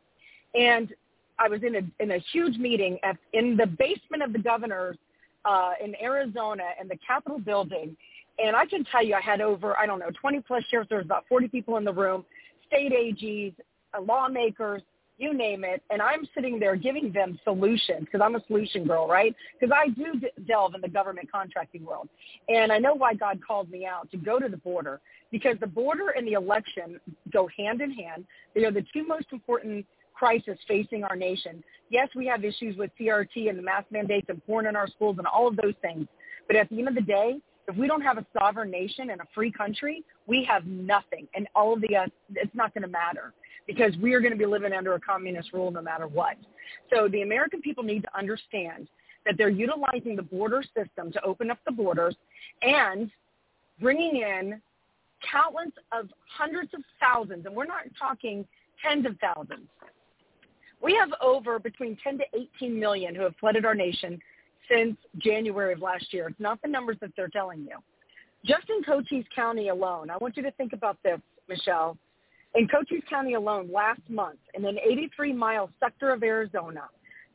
And 0.55 0.93
I 1.39 1.47
was 1.47 1.61
in 1.63 1.75
a 1.75 2.03
in 2.03 2.11
a 2.11 2.17
huge 2.31 2.57
meeting 2.57 2.97
at 3.03 3.17
in 3.33 3.55
the 3.55 3.67
basement 3.67 4.23
of 4.23 4.33
the 4.33 4.39
governor's 4.39 4.97
uh, 5.45 5.71
in 5.83 5.95
Arizona 6.01 6.63
in 6.81 6.87
the 6.87 6.97
Capitol 7.05 7.39
building, 7.39 7.95
and 8.39 8.55
I 8.55 8.65
can 8.65 8.83
tell 8.85 9.03
you 9.03 9.13
I 9.13 9.21
had 9.21 9.41
over 9.41 9.77
I 9.77 9.85
don't 9.85 9.99
know 9.99 10.09
20 10.19 10.41
plus 10.41 10.63
sheriffs. 10.69 10.89
There 10.89 10.97
was 10.97 11.05
about 11.05 11.25
40 11.29 11.47
people 11.49 11.77
in 11.77 11.83
the 11.83 11.93
room, 11.93 12.25
state 12.67 12.91
AGs, 12.91 13.53
uh, 13.93 14.01
lawmakers, 14.01 14.81
you 15.17 15.33
name 15.33 15.63
it, 15.63 15.81
and 15.89 16.01
I'm 16.01 16.27
sitting 16.35 16.59
there 16.59 16.75
giving 16.75 17.11
them 17.11 17.39
solutions 17.43 18.01
because 18.01 18.21
I'm 18.23 18.35
a 18.35 18.43
solution 18.47 18.85
girl, 18.85 19.07
right? 19.07 19.35
Because 19.59 19.75
I 19.75 19.89
do 19.89 20.19
d- 20.19 20.29
delve 20.47 20.75
in 20.75 20.81
the 20.81 20.89
government 20.89 21.31
contracting 21.31 21.83
world, 21.85 22.09
and 22.49 22.71
I 22.71 22.77
know 22.77 22.93
why 22.93 23.13
God 23.13 23.39
called 23.45 23.69
me 23.69 23.85
out 23.85 24.09
to 24.11 24.17
go 24.17 24.39
to 24.39 24.47
the 24.47 24.57
border 24.57 24.99
because 25.31 25.57
the 25.59 25.67
border 25.67 26.09
and 26.09 26.27
the 26.27 26.33
election 26.33 26.99
go 27.31 27.49
hand 27.57 27.81
in 27.81 27.91
hand. 27.91 28.25
They 28.53 28.65
are 28.65 28.71
the 28.71 28.85
two 28.93 29.05
most 29.07 29.27
important 29.31 29.85
crisis 30.13 30.57
facing 30.67 31.03
our 31.03 31.15
nation. 31.15 31.63
Yes, 31.89 32.09
we 32.15 32.25
have 32.27 32.43
issues 32.43 32.77
with 32.77 32.91
CRT 32.99 33.49
and 33.49 33.57
the 33.57 33.63
mask 33.63 33.85
mandates 33.91 34.27
and 34.29 34.45
porn 34.45 34.65
in 34.65 34.75
our 34.75 34.87
schools 34.87 35.17
and 35.17 35.27
all 35.27 35.47
of 35.47 35.55
those 35.55 35.75
things. 35.81 36.07
But 36.47 36.55
at 36.55 36.69
the 36.69 36.79
end 36.79 36.87
of 36.87 36.95
the 36.95 37.01
day, 37.01 37.39
if 37.67 37.75
we 37.75 37.87
don't 37.87 38.01
have 38.01 38.17
a 38.17 38.25
sovereign 38.37 38.71
nation 38.71 39.09
and 39.09 39.19
a 39.21 39.27
free 39.35 39.51
country, 39.51 40.03
we 40.25 40.43
have 40.45 40.65
nothing. 40.65 41.27
And 41.35 41.47
all 41.53 41.73
of 41.73 41.81
the, 41.81 41.95
uh, 41.95 42.05
it's 42.33 42.55
not 42.55 42.73
going 42.73 42.83
to 42.83 42.87
matter 42.87 43.33
because 43.67 43.95
we 44.01 44.13
are 44.13 44.19
going 44.19 44.31
to 44.31 44.37
be 44.37 44.45
living 44.45 44.73
under 44.73 44.93
a 44.95 44.99
communist 44.99 45.53
rule 45.53 45.69
no 45.69 45.81
matter 45.81 46.07
what. 46.07 46.37
So 46.91 47.07
the 47.07 47.21
American 47.21 47.61
people 47.61 47.83
need 47.83 48.01
to 48.03 48.17
understand 48.17 48.87
that 49.25 49.35
they're 49.37 49.49
utilizing 49.49 50.15
the 50.15 50.23
border 50.23 50.63
system 50.75 51.11
to 51.11 51.21
open 51.23 51.51
up 51.51 51.59
the 51.65 51.71
borders 51.71 52.15
and 52.61 53.11
bringing 53.79 54.17
in 54.17 54.61
countless 55.31 55.71
of 55.91 56.07
hundreds 56.29 56.73
of 56.73 56.81
thousands, 56.99 57.45
and 57.45 57.55
we're 57.55 57.65
not 57.65 57.83
talking 57.99 58.45
tens 58.81 59.05
of 59.05 59.17
thousands. 59.19 59.67
We 60.81 60.95
have 60.95 61.09
over 61.21 61.59
between 61.59 61.97
10 62.03 62.19
to 62.19 62.23
18 62.57 62.79
million 62.79 63.15
who 63.15 63.23
have 63.23 63.35
flooded 63.39 63.65
our 63.65 63.75
nation 63.75 64.19
since 64.69 64.95
January 65.17 65.73
of 65.73 65.79
last 65.79 66.13
year. 66.13 66.27
It's 66.27 66.39
not 66.39 66.61
the 66.61 66.67
numbers 66.67 66.97
that 67.01 67.11
they're 67.17 67.29
telling 67.29 67.61
you. 67.61 67.77
Just 68.45 68.69
in 68.69 68.83
Cochise 68.83 69.25
County 69.35 69.69
alone, 69.69 70.09
I 70.09 70.17
want 70.17 70.37
you 70.37 70.43
to 70.43 70.51
think 70.51 70.73
about 70.73 70.97
this, 71.03 71.19
Michele. 71.49 71.97
In 72.57 72.67
Cochise 72.67 73.03
County 73.07 73.35
alone, 73.35 73.69
last 73.71 74.01
month, 74.09 74.39
in 74.55 74.65
an 74.65 74.79
83-mile 75.19 75.69
sector 75.79 76.09
of 76.09 76.23
Arizona, 76.23 76.85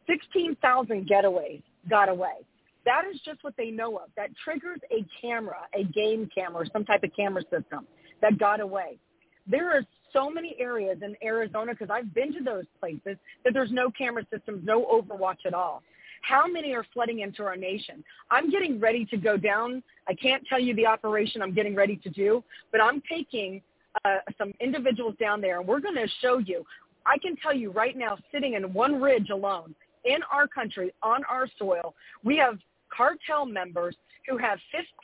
16,000 0.08 1.08
getaways 1.08 1.62
got 1.88 2.08
away. 2.08 2.44
That 2.84 3.04
is 3.08 3.20
just 3.24 3.44
what 3.44 3.54
they 3.56 3.70
know 3.70 3.98
of. 3.98 4.08
That 4.16 4.30
triggers 4.42 4.80
a 4.90 5.06
camera, 5.20 5.58
a 5.78 5.84
game 5.84 6.28
camera, 6.34 6.66
some 6.72 6.84
type 6.84 7.04
of 7.04 7.10
camera 7.14 7.42
system 7.42 7.86
that 8.20 8.36
got 8.36 8.58
away. 8.58 8.98
There 9.46 9.70
are 9.70 9.82
so 10.12 10.28
many 10.28 10.56
areas 10.58 10.98
in 11.02 11.14
Arizona, 11.22 11.70
because 11.70 11.88
I've 11.88 12.12
been 12.12 12.32
to 12.32 12.42
those 12.42 12.64
places, 12.80 13.16
that 13.44 13.54
there's 13.54 13.70
no 13.70 13.92
camera 13.96 14.26
systems, 14.28 14.62
no 14.64 14.84
overwatch 14.86 15.46
at 15.46 15.54
all. 15.54 15.84
How 16.22 16.48
many 16.48 16.74
are 16.74 16.84
flooding 16.92 17.20
into 17.20 17.44
our 17.44 17.56
nation? 17.56 18.02
I'm 18.28 18.50
getting 18.50 18.80
ready 18.80 19.04
to 19.04 19.16
go 19.16 19.36
down. 19.36 19.84
I 20.08 20.14
can't 20.14 20.44
tell 20.48 20.58
you 20.58 20.74
the 20.74 20.86
operation 20.86 21.42
I'm 21.42 21.54
getting 21.54 21.76
ready 21.76 21.94
to 22.02 22.10
do, 22.10 22.42
but 22.72 22.80
I'm 22.80 23.00
taking 23.08 23.62
uh, 24.04 24.16
some 24.38 24.52
individuals 24.60 25.14
down 25.20 25.40
there, 25.40 25.58
and 25.58 25.68
we're 25.68 25.80
going 25.80 25.94
to 25.94 26.08
show 26.20 26.38
you. 26.38 26.64
I 27.04 27.18
can 27.18 27.36
tell 27.36 27.54
you 27.54 27.70
right 27.70 27.96
now, 27.96 28.16
sitting 28.32 28.54
in 28.54 28.72
one 28.72 29.00
ridge 29.00 29.30
alone 29.30 29.74
in 30.04 30.18
our 30.32 30.46
country, 30.46 30.92
on 31.02 31.22
our 31.24 31.48
soil, 31.58 31.94
we 32.24 32.36
have 32.36 32.58
cartel 32.94 33.46
members 33.46 33.96
who 34.28 34.36
have 34.38 34.58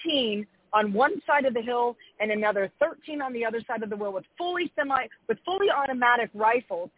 15 0.05 0.47
on 0.73 0.93
one 0.93 1.20
side 1.27 1.44
of 1.44 1.55
the 1.55 1.62
hill 1.62 1.97
and 2.20 2.31
another 2.31 2.70
13 2.81 3.23
on 3.23 3.32
the 3.32 3.44
other 3.44 3.60
side 3.66 3.82
of 3.82 3.90
the 3.90 3.97
hill 3.97 4.12
with 4.12 4.24
fully 4.36 4.70
semi 4.77 5.06
with 5.28 5.39
fully 5.44 5.69
automatic 5.70 6.31
rifles, 6.35 6.90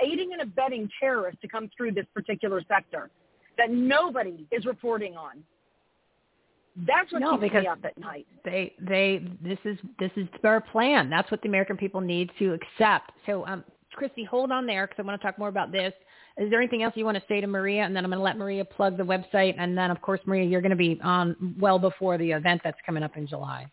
aiding 0.00 0.32
and 0.32 0.42
abetting 0.42 0.88
terrorists 0.98 1.40
to 1.42 1.48
come 1.48 1.70
through 1.76 1.92
this 1.92 2.06
particular 2.14 2.62
sector 2.66 3.10
that 3.58 3.70
nobody 3.70 4.46
is 4.50 4.64
reporting 4.64 5.16
on. 5.16 5.42
That's 6.76 7.12
what 7.12 7.20
No, 7.20 7.32
keeps 7.32 7.42
because 7.42 7.62
me 7.62 7.68
up 7.68 7.84
at 7.84 7.98
night. 7.98 8.26
they 8.44 8.74
they 8.80 9.22
this 9.42 9.58
is 9.64 9.76
this 9.98 10.10
is 10.16 10.28
their 10.42 10.60
plan. 10.60 11.10
That's 11.10 11.30
what 11.30 11.42
the 11.42 11.48
American 11.48 11.76
people 11.76 12.00
need 12.00 12.30
to 12.38 12.54
accept. 12.54 13.12
So, 13.26 13.46
um, 13.46 13.64
Christie, 13.92 14.24
hold 14.24 14.52
on 14.52 14.66
there 14.66 14.86
because 14.86 15.02
I 15.02 15.06
want 15.06 15.20
to 15.20 15.26
talk 15.26 15.38
more 15.38 15.48
about 15.48 15.72
this. 15.72 15.92
Is 16.36 16.48
there 16.48 16.60
anything 16.60 16.82
else 16.82 16.94
you 16.96 17.04
want 17.04 17.18
to 17.18 17.24
say 17.28 17.40
to 17.40 17.46
Maria? 17.46 17.82
And 17.82 17.94
then 17.94 18.04
I'm 18.04 18.10
going 18.10 18.18
to 18.18 18.24
let 18.24 18.38
Maria 18.38 18.64
plug 18.64 18.96
the 18.96 19.02
website. 19.02 19.56
And 19.58 19.76
then, 19.76 19.90
of 19.90 20.00
course, 20.00 20.20
Maria, 20.24 20.44
you're 20.44 20.62
going 20.62 20.70
to 20.70 20.76
be 20.76 20.98
on 21.02 21.54
well 21.58 21.78
before 21.78 22.16
the 22.16 22.30
event 22.30 22.62
that's 22.64 22.78
coming 22.86 23.02
up 23.02 23.16
in 23.16 23.26
July. 23.26 23.66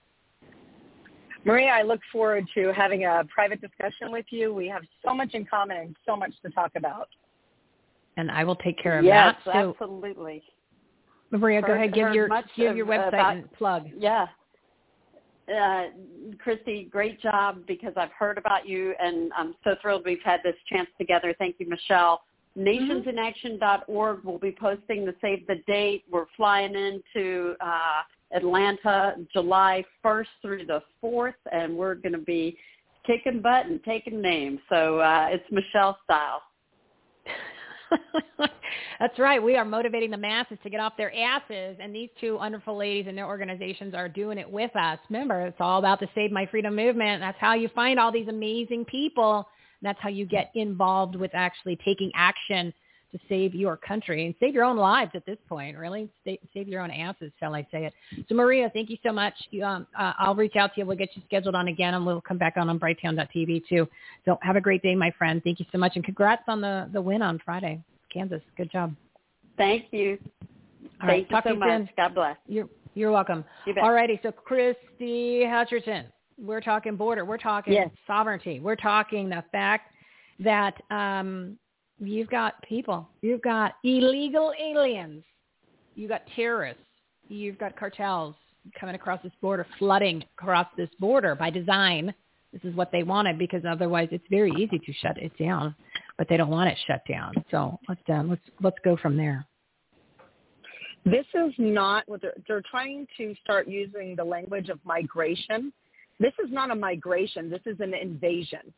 Maria, 1.46 1.70
I 1.70 1.84
look 1.84 2.02
forward 2.12 2.46
to 2.56 2.74
having 2.74 3.06
a 3.06 3.24
private 3.34 3.62
discussion 3.62 4.12
with 4.12 4.26
you. 4.32 4.54
We 4.54 4.68
have 4.68 4.82
so 5.06 5.14
much 5.14 5.34
in 5.34 5.46
common 5.46 5.78
and 5.78 5.96
so 6.06 6.16
much 6.16 6.34
to 6.42 6.50
talk 6.50 6.72
about. 6.76 7.08
And 8.18 8.30
I 8.30 8.44
will 8.44 8.56
take 8.56 8.82
care 8.82 9.00
of 9.00 9.06
yes, 9.06 9.36
that. 9.46 9.54
So, 9.54 9.70
absolutely. 9.70 10.44
Maria, 11.32 11.62
go 11.62 11.74
ahead, 11.74 11.94
give 11.94 12.14
your 12.14 12.30
give 12.56 12.78
your 12.78 12.86
website 12.86 13.08
about- 13.10 13.36
and 13.36 13.52
plug. 13.54 13.90
Yeah. 13.98 14.28
Uh, 15.54 15.88
Christie, 16.40 16.90
great 16.92 17.22
job 17.22 17.66
because 17.68 17.94
I've 17.96 18.12
heard 18.12 18.38
about 18.38 18.68
you 18.68 18.94
and 19.00 19.32
I'm 19.36 19.56
so 19.64 19.76
thrilled 19.82 20.04
we've 20.06 20.22
had 20.24 20.42
this 20.44 20.56
chance 20.68 20.90
together. 20.98 21.34
Thank 21.40 21.56
you, 21.60 21.70
Michele. 21.70 22.22
Nationsinaction.org 22.58 24.24
will 24.24 24.40
be 24.40 24.52
posting 24.52 25.06
the 25.06 25.16
save 25.22 25.46
the 25.48 25.62
date. 25.68 26.04
We're 26.12 26.26
flying 26.36 26.74
into 26.76 27.56
uh, 27.62 28.02
Atlanta 28.36 29.16
July 29.32 29.86
1st 30.04 30.28
through 30.42 30.66
the 30.66 30.82
4th, 31.02 31.34
and 31.52 31.78
we're 31.78 31.96
going 31.96 32.14
to 32.14 32.18
be 32.18 32.58
kicking 33.06 33.42
butt 33.42 33.68
and 33.68 33.82
taking 33.84 34.22
names. 34.22 34.60
So 34.70 35.00
uh, 35.00 35.28
it's 35.30 35.46
Michele 35.52 35.98
style. 36.04 36.42
That's 39.00 39.18
right. 39.20 39.42
We 39.42 39.56
are 39.56 39.66
motivating 39.66 40.12
the 40.12 40.18
masses 40.18 40.58
to 40.64 40.70
get 40.70 40.80
off 40.80 40.94
their 40.98 41.14
asses, 41.16 41.78
and 41.80 41.94
these 41.94 42.10
two 42.20 42.36
wonderful 42.36 42.76
ladies 42.78 43.06
and 43.08 43.18
their 43.18 43.28
organizations 43.28 43.94
are 43.94 44.10
doing 44.10 44.38
it 44.38 44.50
with 44.50 44.76
us. 44.76 45.00
Remember, 45.10 45.42
it's 45.42 45.58
all 45.60 45.80
about 45.80 46.00
the 46.00 46.08
Save 46.16 46.32
My 46.32 46.46
Freedom 46.48 46.76
movement. 46.76 47.22
That's 47.22 47.38
how 47.40 47.54
you 47.54 47.70
find 47.70 48.00
all 48.00 48.12
these 48.12 48.28
amazing 48.28 48.86
people. 48.86 49.48
That's 49.82 50.00
how 50.02 50.10
you 50.10 50.26
get 50.26 50.52
involved 50.56 51.16
with 51.16 51.32
actually 51.34 51.78
taking 51.86 52.12
action 52.16 52.74
to 53.18 53.26
save 53.28 53.56
your 53.56 53.78
country 53.78 54.26
and 54.26 54.36
save 54.40 54.54
your 54.54 54.64
own 54.64 54.78
lives 54.78 55.12
at 55.14 55.26
this 55.26 55.38
point. 55.48 55.78
Really, 55.78 56.10
save, 56.24 56.40
save 56.54 56.68
your 56.68 56.82
own 56.82 56.92
asses, 56.92 57.32
shall 57.40 57.56
I 57.56 57.68
say 57.72 57.86
it? 57.86 57.94
So, 58.30 58.36
Maria, 58.36 58.70
thank 58.74 58.90
you 58.90 58.98
so 59.04 59.12
much. 59.12 59.34
You, 59.52 59.64
um, 59.64 59.88
uh, 59.98 60.14
I'll 60.20 60.36
reach 60.36 60.56
out 60.56 60.74
to 60.76 60.82
you. 60.82 60.86
We'll 60.86 60.98
get 60.98 61.10
you 61.16 61.22
scheduled 61.26 61.56
on 61.56 61.68
again, 61.68 61.94
and 61.94 62.06
we'll 62.06 62.22
come 62.22 62.38
back 62.38 62.56
on 62.58 62.70
on 62.70 62.80
Brighteon.tv 62.80 63.64
too. 63.68 63.88
So, 64.26 64.38
have 64.42 64.56
a 64.56 64.62
great 64.62 64.82
day, 64.82 64.96
my 64.96 65.12
friend. 65.18 65.42
Thank 65.44 65.60
you 65.60 65.66
so 65.72 65.78
much, 65.78 65.94
and 65.96 66.04
congrats 66.04 66.44
on 66.48 66.62
the 66.62 66.90
the 66.94 67.02
win 67.02 67.22
on 67.22 67.40
Friday. 67.44 67.82
Kansas. 68.12 68.42
Good 68.56 68.72
job. 68.72 68.96
Thank 69.58 69.86
you. 69.92 70.18
All 71.02 71.08
Thank 71.08 71.30
right, 71.32 71.46
you 71.46 71.52
so 71.52 71.54
you 71.54 71.60
much. 71.60 71.70
soon. 71.70 71.90
God 71.98 72.16
bless. 72.16 72.38
You're 72.48 72.70
you're 72.94 73.12
welcome. 73.12 73.46
You. 73.66 73.76
All 73.82 73.92
righty, 73.92 74.20
so 74.24 74.32
Christie 74.32 75.44
Hutcherson, 75.46 76.06
we're 76.40 76.62
talking 76.62 76.96
border, 76.96 77.26
we're 77.26 77.38
talking 77.38 77.74
Yes. 77.74 77.92
sovereignty, 78.08 78.60
we're 78.60 78.76
talking 78.76 79.30
the 79.30 79.44
fact 79.52 79.92
that 80.40 80.74
um, 80.90 81.60
you've 82.00 82.30
got 82.30 82.62
people, 82.64 83.08
you've 83.22 83.42
got 83.42 83.74
illegal 83.84 84.54
aliens, 84.60 85.24
you've 85.96 86.10
got 86.10 86.22
terrorists, 86.36 86.82
you've 87.28 87.58
got 87.58 87.76
cartels 87.76 88.36
coming 88.80 88.96
across 88.96 89.22
this 89.24 89.32
border, 89.42 89.66
flooding 89.80 90.24
across 90.38 90.68
this 90.78 90.90
border 91.00 91.36
by 91.36 91.50
design. 91.50 92.14
This 92.54 92.62
is 92.64 92.76
what 92.76 92.92
they 92.92 93.04
wanted 93.04 93.38
because 93.38 93.64
otherwise 93.70 94.10
it's 94.12 94.24
very 94.30 94.52
easy 94.52 94.80
to 94.80 94.94
shut 94.94 95.18
it 95.18 95.32
down, 95.38 95.76
but 96.18 96.28
they 96.30 96.38
don't 96.38 96.50
want 96.50 96.70
it 96.70 96.78
shut 96.88 97.02
down. 97.10 97.34
So 97.52 97.80
let's 97.88 98.02
uh, 98.10 98.24
let's 98.24 98.42
let's 98.62 98.78
go 98.84 98.98
from 98.98 99.18
there. 99.18 99.46
This 101.06 101.26
is 101.34 101.54
not 101.58 102.04
what 102.08 102.22
they're, 102.22 102.34
they're 102.48 102.64
trying 102.70 103.08
to 103.18 103.34
start 103.42 103.68
using 103.68 104.16
the 104.16 104.24
language 104.24 104.70
of 104.70 104.80
migration. 104.84 105.72
This 106.20 106.34
is 106.44 106.52
not 106.52 106.72
a 106.72 106.76
migration. 106.76 107.50
This 107.50 107.62
is 107.66 107.80
an 107.80 107.94
invasion. 107.94 108.74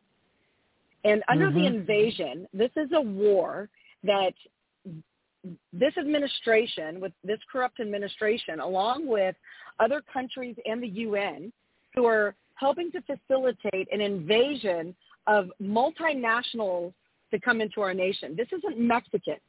And 1.03 1.23
under 1.27 1.51
the 1.51 1.61
Mhm. 1.61 1.67
invasion, 1.67 2.47
this 2.53 2.71
is 2.75 2.91
a 2.91 3.01
war 3.01 3.69
that 4.03 4.33
this 5.71 5.97
administration, 5.97 6.99
with 6.99 7.13
this 7.23 7.39
corrupt 7.45 7.79
administration, 7.79 8.59
along 8.59 9.07
with 9.07 9.35
other 9.79 10.01
countries 10.01 10.57
and 10.65 10.83
the 10.83 10.87
UN, 10.87 11.53
who 11.95 12.05
are 12.05 12.35
helping 12.55 12.91
to 12.91 13.01
facilitate 13.01 13.87
an 13.91 14.01
invasion 14.01 14.95
of 15.27 15.51
multinationals 15.61 16.93
to 17.31 17.39
come 17.39 17.61
into 17.61 17.81
our 17.81 17.93
nation. 17.93 18.35
This 18.35 18.51
isn't 18.51 18.77
Mexicans. 18.77 19.39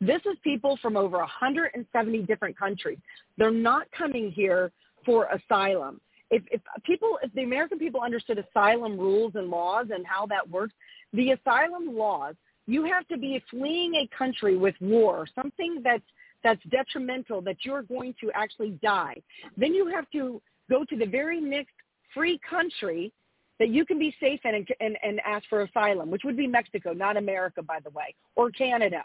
This 0.00 0.24
is 0.24 0.38
people 0.42 0.76
from 0.78 0.96
over 0.96 1.18
170 1.18 2.22
different 2.22 2.56
countries. 2.56 2.98
They're 3.36 3.50
not 3.50 3.90
coming 3.92 4.30
here 4.30 4.72
for 5.04 5.26
asylum. 5.26 6.00
If, 6.30 6.42
if 6.50 6.60
people, 6.84 7.18
if 7.22 7.32
the 7.34 7.42
American 7.42 7.78
people 7.78 8.00
understood 8.00 8.38
asylum 8.38 8.98
rules 8.98 9.32
and 9.34 9.48
laws 9.48 9.86
and 9.90 10.06
how 10.06 10.26
that 10.26 10.48
works, 10.48 10.74
the 11.12 11.32
asylum 11.32 11.96
laws, 11.96 12.34
you 12.66 12.84
have 12.84 13.06
to 13.08 13.18
be 13.18 13.42
fleeing 13.50 13.94
a 13.96 14.08
country 14.16 14.56
with 14.56 14.74
war, 14.80 15.26
something 15.34 15.80
that's 15.84 16.02
that's 16.42 16.62
detrimental, 16.70 17.40
that 17.40 17.56
you're 17.62 17.82
going 17.82 18.14
to 18.20 18.30
actually 18.34 18.78
die. 18.82 19.16
Then 19.56 19.72
you 19.72 19.86
have 19.86 20.04
to 20.10 20.42
go 20.68 20.84
to 20.84 20.96
the 20.96 21.06
very 21.06 21.40
next 21.40 21.72
free 22.12 22.38
country 22.48 23.12
that 23.58 23.70
you 23.70 23.86
can 23.86 23.98
be 23.98 24.14
safe 24.20 24.40
in 24.44 24.54
and, 24.54 24.68
and, 24.80 24.98
and 25.02 25.20
ask 25.24 25.44
for 25.48 25.62
asylum, 25.62 26.10
which 26.10 26.22
would 26.24 26.36
be 26.36 26.46
Mexico, 26.46 26.92
not 26.92 27.16
America, 27.16 27.62
by 27.62 27.78
the 27.82 27.90
way, 27.90 28.14
or 28.36 28.50
Canada. 28.50 29.02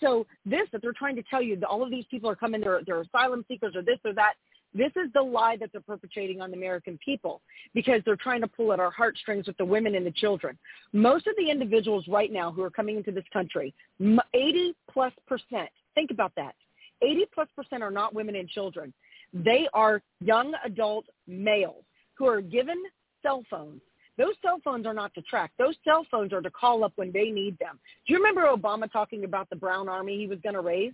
So 0.00 0.26
this 0.44 0.68
that 0.72 0.82
they're 0.82 0.92
trying 0.92 1.16
to 1.16 1.22
tell 1.22 1.42
you 1.42 1.56
that 1.56 1.66
all 1.66 1.82
of 1.82 1.90
these 1.90 2.04
people 2.10 2.28
are 2.28 2.34
coming, 2.34 2.60
they're, 2.60 2.80
they're 2.84 3.02
asylum 3.02 3.44
seekers 3.46 3.76
or 3.76 3.82
this 3.82 3.98
or 4.04 4.12
that. 4.14 4.34
This 4.74 4.90
is 4.96 5.12
the 5.14 5.22
lie 5.22 5.56
that 5.58 5.70
they're 5.70 5.80
perpetrating 5.80 6.40
on 6.40 6.50
the 6.50 6.56
American 6.56 6.98
people 7.04 7.40
because 7.74 8.00
they're 8.04 8.16
trying 8.16 8.40
to 8.40 8.48
pull 8.48 8.72
at 8.72 8.80
our 8.80 8.90
heartstrings 8.90 9.46
with 9.46 9.56
the 9.56 9.64
women 9.64 9.94
and 9.94 10.04
the 10.04 10.10
children. 10.10 10.58
Most 10.92 11.28
of 11.28 11.34
the 11.36 11.48
individuals 11.48 12.04
right 12.08 12.32
now 12.32 12.50
who 12.50 12.62
are 12.62 12.70
coming 12.70 12.96
into 12.96 13.12
this 13.12 13.24
country, 13.32 13.72
80 14.00 14.74
plus 14.90 15.12
percent, 15.28 15.68
think 15.94 16.10
about 16.10 16.32
that, 16.36 16.54
80 17.02 17.26
plus 17.32 17.48
percent 17.54 17.82
are 17.82 17.90
not 17.90 18.14
women 18.14 18.34
and 18.34 18.48
children. 18.48 18.92
They 19.32 19.68
are 19.72 20.02
young 20.20 20.54
adult 20.64 21.06
males 21.28 21.84
who 22.14 22.26
are 22.26 22.40
given 22.40 22.82
cell 23.22 23.44
phones. 23.48 23.80
Those 24.16 24.34
cell 24.42 24.60
phones 24.64 24.86
are 24.86 24.94
not 24.94 25.12
to 25.14 25.22
track. 25.22 25.52
Those 25.58 25.74
cell 25.84 26.06
phones 26.10 26.32
are 26.32 26.40
to 26.40 26.50
call 26.50 26.84
up 26.84 26.92
when 26.96 27.10
they 27.12 27.30
need 27.30 27.58
them. 27.58 27.78
Do 28.06 28.12
you 28.12 28.18
remember 28.18 28.42
Obama 28.42 28.90
talking 28.90 29.24
about 29.24 29.50
the 29.50 29.56
brown 29.56 29.88
army 29.88 30.16
he 30.16 30.26
was 30.26 30.38
going 30.40 30.54
to 30.54 30.60
raise? 30.60 30.92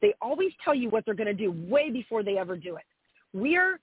They 0.00 0.14
always 0.20 0.52
tell 0.64 0.74
you 0.74 0.88
what 0.88 1.04
they're 1.04 1.14
going 1.14 1.26
to 1.26 1.34
do 1.34 1.50
way 1.68 1.90
before 1.90 2.22
they 2.22 2.38
ever 2.38 2.56
do 2.56 2.76
it. 2.76 2.84
We're 3.34 3.80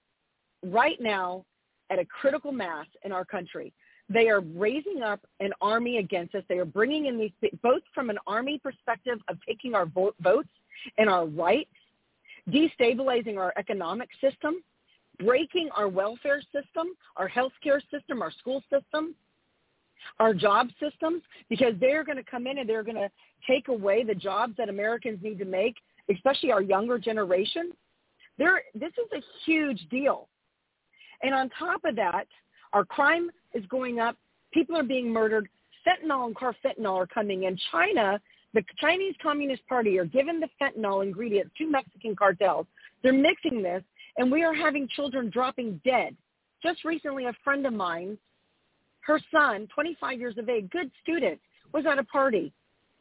right 0.65 0.99
now 0.99 1.45
at 1.91 1.99
a 1.99 2.05
critical 2.05 2.51
mass 2.51 2.87
in 3.03 3.11
our 3.11 3.25
country. 3.25 3.73
They 4.09 4.29
are 4.29 4.41
raising 4.41 5.03
up 5.03 5.19
an 5.39 5.51
army 5.61 5.97
against 5.97 6.35
us. 6.35 6.43
They 6.49 6.57
are 6.57 6.65
bringing 6.65 7.05
in 7.05 7.17
these, 7.19 7.51
both 7.61 7.81
from 7.93 8.09
an 8.09 8.17
army 8.25 8.59
perspective 8.59 9.19
of 9.27 9.37
taking 9.47 9.75
our 9.75 9.85
vote, 9.85 10.15
votes 10.21 10.49
and 10.97 11.09
our 11.09 11.25
rights, 11.25 11.69
destabilizing 12.49 13.37
our 13.37 13.53
economic 13.57 14.09
system, 14.19 14.63
breaking 15.23 15.69
our 15.75 15.87
welfare 15.87 16.41
system, 16.41 16.87
our 17.17 17.29
healthcare 17.29 17.81
system, 17.91 18.21
our 18.21 18.31
school 18.31 18.63
system, 18.71 19.15
our 20.19 20.33
job 20.33 20.69
systems, 20.79 21.21
because 21.49 21.73
they're 21.79 22.03
going 22.03 22.17
to 22.17 22.23
come 22.23 22.47
in 22.47 22.57
and 22.57 22.67
they're 22.67 22.83
going 22.83 22.95
to 22.95 23.09
take 23.47 23.67
away 23.67 24.03
the 24.03 24.15
jobs 24.15 24.53
that 24.57 24.69
Americans 24.69 25.19
need 25.21 25.37
to 25.39 25.45
make, 25.45 25.75
especially 26.09 26.51
our 26.51 26.61
younger 26.61 26.97
generation. 26.97 27.71
There, 28.37 28.61
this 28.73 28.91
is 28.91 29.11
a 29.13 29.21
huge 29.45 29.87
deal. 29.89 30.27
And 31.21 31.33
on 31.33 31.49
top 31.57 31.81
of 31.85 31.95
that, 31.95 32.27
our 32.73 32.85
crime 32.85 33.29
is 33.53 33.65
going 33.67 33.99
up. 33.99 34.15
People 34.53 34.77
are 34.77 34.83
being 34.83 35.09
murdered. 35.11 35.49
Fentanyl 35.85 36.25
and 36.27 36.35
carfentanil 36.35 36.95
are 36.95 37.07
coming 37.07 37.43
in. 37.43 37.57
China, 37.71 38.19
the 38.53 38.63
Chinese 38.79 39.15
Communist 39.21 39.65
Party 39.67 39.97
are 39.97 40.05
giving 40.05 40.39
the 40.39 40.49
fentanyl 40.61 41.03
ingredients 41.03 41.51
to 41.57 41.69
Mexican 41.69 42.15
cartels. 42.15 42.67
They're 43.01 43.13
mixing 43.13 43.61
this, 43.61 43.83
and 44.17 44.31
we 44.31 44.43
are 44.43 44.53
having 44.53 44.87
children 44.89 45.29
dropping 45.29 45.81
dead. 45.85 46.15
Just 46.61 46.83
recently, 46.83 47.25
a 47.25 47.33
friend 47.43 47.65
of 47.65 47.73
mine, 47.73 48.17
her 49.01 49.19
son, 49.31 49.67
25 49.73 50.19
years 50.19 50.37
of 50.37 50.49
age, 50.49 50.69
good 50.69 50.91
student, 51.01 51.39
was 51.73 51.85
at 51.85 51.97
a 51.97 52.03
party. 52.03 52.53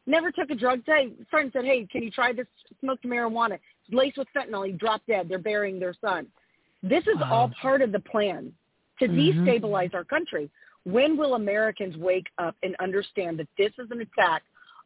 Never 0.07 0.31
took 0.31 0.49
a 0.49 0.55
drug. 0.55 0.81
Say, 0.85 1.11
friend 1.29 1.51
said, 1.53 1.65
hey, 1.65 1.87
can 1.91 2.01
you 2.01 2.09
try 2.09 2.33
this 2.33 2.47
smoked 2.79 3.03
marijuana? 3.03 3.59
Laced 3.89 4.17
with 4.17 4.27
fentanyl. 4.35 4.65
He 4.67 4.73
dropped 4.73 5.07
dead. 5.07 5.27
They're 5.27 5.39
burying 5.39 5.79
their 5.79 5.95
son. 5.99 6.27
This 6.83 7.03
is 7.07 7.17
all 7.29 7.51
part 7.61 7.81
of 7.81 7.91
the 7.91 7.99
plan 7.99 8.53
to 8.99 9.07
Mhm. 9.07 9.45
destabilize 9.45 9.93
our 9.93 10.03
country. 10.03 10.49
When 10.83 11.17
will 11.17 11.35
Americans 11.35 11.97
wake 11.97 12.27
up 12.37 12.55
and 12.63 12.75
understand 12.79 13.37
that 13.39 13.47
this 13.57 13.71
is 13.77 13.91
an 13.91 14.01
attack 14.01 14.43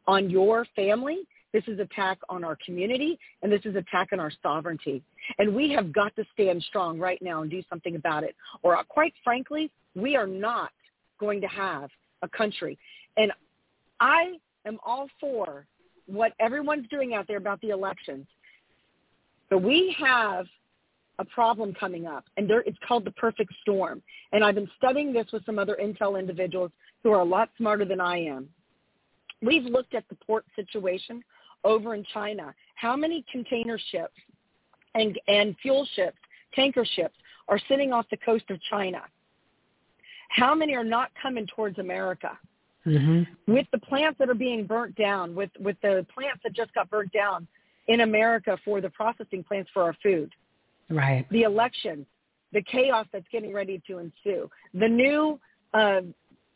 on 0.08 0.30
your 0.30 0.66
family, 0.76 1.26
this 1.54 1.68
is 1.68 1.80
attack 1.80 2.18
on 2.28 2.44
our 2.44 2.58
community, 2.66 3.18
and 3.42 3.52
this 3.52 3.66
is 3.66 3.76
attack 3.76 4.10
on 4.12 4.20
our 4.20 4.32
sovereignty? 4.44 5.04
And 5.38 5.56
we 5.56 5.70
have 5.72 5.94
got 5.94 6.16
to 6.18 6.26
stand 6.34 6.64
strong 6.64 7.00
right 7.00 7.22
now 7.22 7.42
and 7.42 7.52
do 7.52 7.64
something 7.70 7.96
about 7.96 8.24
it. 8.24 8.36
Or 8.62 8.76
uh, 8.76 8.84
quite 8.84 9.14
frankly, 9.24 9.72
we 9.96 10.16
are 10.18 10.28
not 10.28 10.72
going 11.18 11.40
to 11.42 11.48
have 11.48 11.90
a 12.22 12.28
country. 12.28 12.78
And 13.16 13.32
I 14.00 14.40
am 14.66 14.80
all 14.86 15.08
for 15.20 15.66
what 16.08 16.34
everyone's 16.40 16.88
doing 16.90 17.14
out 17.14 17.28
there 17.28 17.38
about 17.38 17.62
the 17.62 17.70
elections. 17.70 18.28
But 19.50 19.62
we 19.62 19.96
have 20.00 20.46
a 21.20 21.26
problem 21.26 21.74
coming 21.74 22.08
up, 22.08 22.26
and 22.38 22.50
there, 22.50 22.62
it's 22.62 22.78
called 22.88 23.06
the 23.06 23.12
perfect 23.12 23.54
storm. 23.62 24.02
And 24.32 24.44
I've 24.44 24.56
been 24.56 24.70
studying 24.78 25.14
this 25.14 25.28
with 25.32 25.46
some 25.46 25.60
other 25.60 25.78
intel 25.82 26.20
individuals 26.20 26.72
who 27.04 27.12
are 27.12 27.22
a 27.22 27.26
lot 27.26 27.50
smarter 27.58 27.86
than 27.86 28.02
I 28.02 28.18
am. 28.18 28.50
We've 29.42 29.64
looked 29.64 29.94
at 29.94 30.04
the 30.10 30.16
port 30.16 30.46
situation 30.56 31.24
over 31.64 31.96
in 31.96 32.06
China. 32.14 32.54
How 32.76 32.96
many 32.96 33.24
container 33.32 33.80
ships 33.92 34.14
and, 34.94 35.18
and 35.28 35.56
fuel 35.62 35.88
ships, 35.96 36.18
tanker 36.54 36.86
ships, 36.96 37.16
are 37.48 37.60
sitting 37.70 37.94
off 37.94 38.06
the 38.10 38.18
coast 38.18 38.46
of 38.50 38.60
China? 38.70 39.04
How 40.30 40.56
many 40.56 40.76
are 40.76 40.84
not 40.84 41.12
coming 41.22 41.48
towards 41.48 41.80
America? 41.80 42.38
Mm-hmm. 42.88 43.52
with 43.52 43.66
the 43.72 43.80
plants 43.80 44.20
that 44.20 44.30
are 44.30 44.36
being 44.36 44.68
burnt 44.68 44.96
down, 44.96 45.34
with, 45.34 45.50
with 45.60 45.76
the 45.82 46.06
plants 46.14 46.42
that 46.44 46.54
just 46.54 46.72
got 46.76 46.88
burnt 46.88 47.12
down 47.12 47.48
in 47.88 48.02
America 48.02 48.58
for 48.66 48.82
the 48.82 48.90
processing 48.90 49.44
plants 49.44 49.70
for 49.74 49.84
our 49.84 49.96
food, 50.02 50.32
Right. 50.90 51.26
the 51.30 51.44
elections, 51.44 52.06
the 52.52 52.62
chaos 52.62 53.08
that's 53.12 53.28
getting 53.32 53.54
ready 53.54 53.82
to 53.88 54.00
ensue, 54.00 54.50
the 54.74 54.88
new 54.88 55.40
uh, 55.74 56.02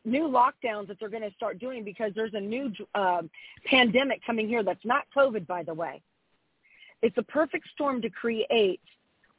new 0.05 0.29
lockdowns 0.29 0.87
that 0.87 0.97
they're 0.99 1.09
going 1.09 1.29
to 1.29 1.35
start 1.35 1.59
doing 1.59 1.83
because 1.83 2.11
there's 2.15 2.33
a 2.33 2.39
new 2.39 2.71
uh, 2.95 3.21
pandemic 3.65 4.21
coming 4.25 4.47
here 4.47 4.63
that's 4.63 4.85
not 4.85 5.03
COVID, 5.15 5.45
by 5.45 5.63
the 5.63 5.73
way. 5.73 6.01
It's 7.01 7.17
a 7.17 7.23
perfect 7.23 7.67
storm 7.73 8.01
to 8.01 8.09
create 8.09 8.81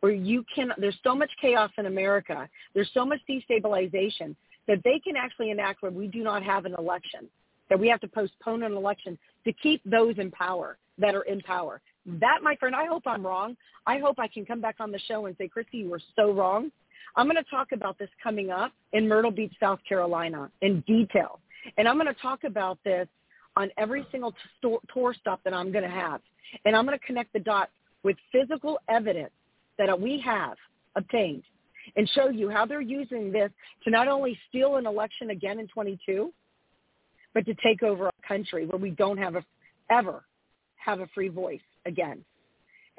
where 0.01 0.13
you 0.13 0.45
can. 0.55 0.73
There's 0.79 0.99
so 1.03 1.15
much 1.15 1.31
chaos 1.41 1.71
in 1.79 1.87
America. 1.87 2.49
There's 2.75 2.91
so 2.93 3.05
much 3.05 3.21
destabilization 3.29 4.35
that 4.67 4.83
they 4.85 4.99
can 4.99 5.17
actually 5.17 5.51
enact 5.51 5.83
where 5.83 5.91
we 5.91 6.07
do 6.07 6.23
not 6.23 6.43
have 6.43 6.65
an 6.65 6.75
election, 6.79 7.29
that 7.71 7.79
we 7.79 7.89
have 7.89 8.01
to 8.01 8.09
postpone 8.09 8.63
an 8.63 8.73
election 8.73 9.19
to 9.45 9.53
keep 9.53 9.81
those 9.85 10.19
in 10.19 10.31
power 10.31 10.77
that 10.99 11.15
are 11.15 11.23
in 11.23 11.41
power. 11.41 11.81
That, 12.05 12.41
my 12.43 12.57
friend, 12.57 12.75
I 12.75 12.87
hope 12.87 13.05
I'm 13.07 13.25
wrong. 13.25 13.57
I 13.87 13.99
hope 13.99 14.19
I 14.19 14.29
can 14.29 14.45
come 14.45 14.61
back 14.61 14.77
on 14.81 14.91
the 14.91 14.99
show 14.99 15.27
and 15.27 15.37
say, 15.39 15.49
Christie, 15.49 15.79
you 15.79 15.89
were 15.89 16.01
so 16.17 16.33
wrong. 16.33 16.71
I'm 17.17 17.27
going 17.27 17.43
to 17.43 17.51
talk 17.51 17.73
about 17.73 17.99
this 17.99 18.11
coming 18.23 18.51
up 18.51 18.73
in 18.93 19.09
Myrtle 19.09 19.31
Beach, 19.31 19.53
South 19.59 19.81
Carolina 19.89 20.51
in 20.61 20.81
detail. 20.83 21.41
And 21.77 21.89
I'm 21.89 21.97
going 21.97 22.13
to 22.13 22.21
talk 22.21 22.45
about 22.45 22.79
this 22.85 23.09
on 23.57 23.71
every 23.79 24.07
single 24.11 24.35
tour 24.63 25.15
stop 25.19 25.41
that 25.45 25.55
I'm 25.55 25.73
going 25.73 25.85
to 25.85 25.91
have. 25.91 26.21
And 26.65 26.77
I'm 26.77 26.87
going 26.87 26.99
to 26.99 27.05
connect 27.05 27.33
the 27.33 27.41
dots 27.41 27.73
with 28.03 28.17
physical 28.33 28.79
evidence 28.89 29.31
that 29.79 29.99
we 29.99 30.21
have 30.25 30.57
obtained 30.97 31.43
and 31.97 32.09
show 32.11 32.29
you 32.29 32.49
how 32.49 32.67
they're 32.67 32.81
using 32.81 33.33
this 33.33 33.51
to 33.85 33.91
not 33.91 34.09
only 34.09 34.39
steal 34.49 34.77
an 34.77 34.87
election 34.87 35.31
again 35.31 35.59
in 35.59 35.67
22, 35.69 36.33
but 37.35 37.47
to 37.47 37.55
take 37.63 37.83
over 37.83 38.09
a 38.09 38.13
country 38.27 38.67
where 38.67 38.79
we 38.79 38.91
don't 38.91 39.19
have 39.19 39.37
a, 39.37 39.45
ever 39.91 40.25
have 40.77 41.01
a 41.01 41.07
free 41.15 41.29
voice 41.29 41.61
again. 41.87 42.25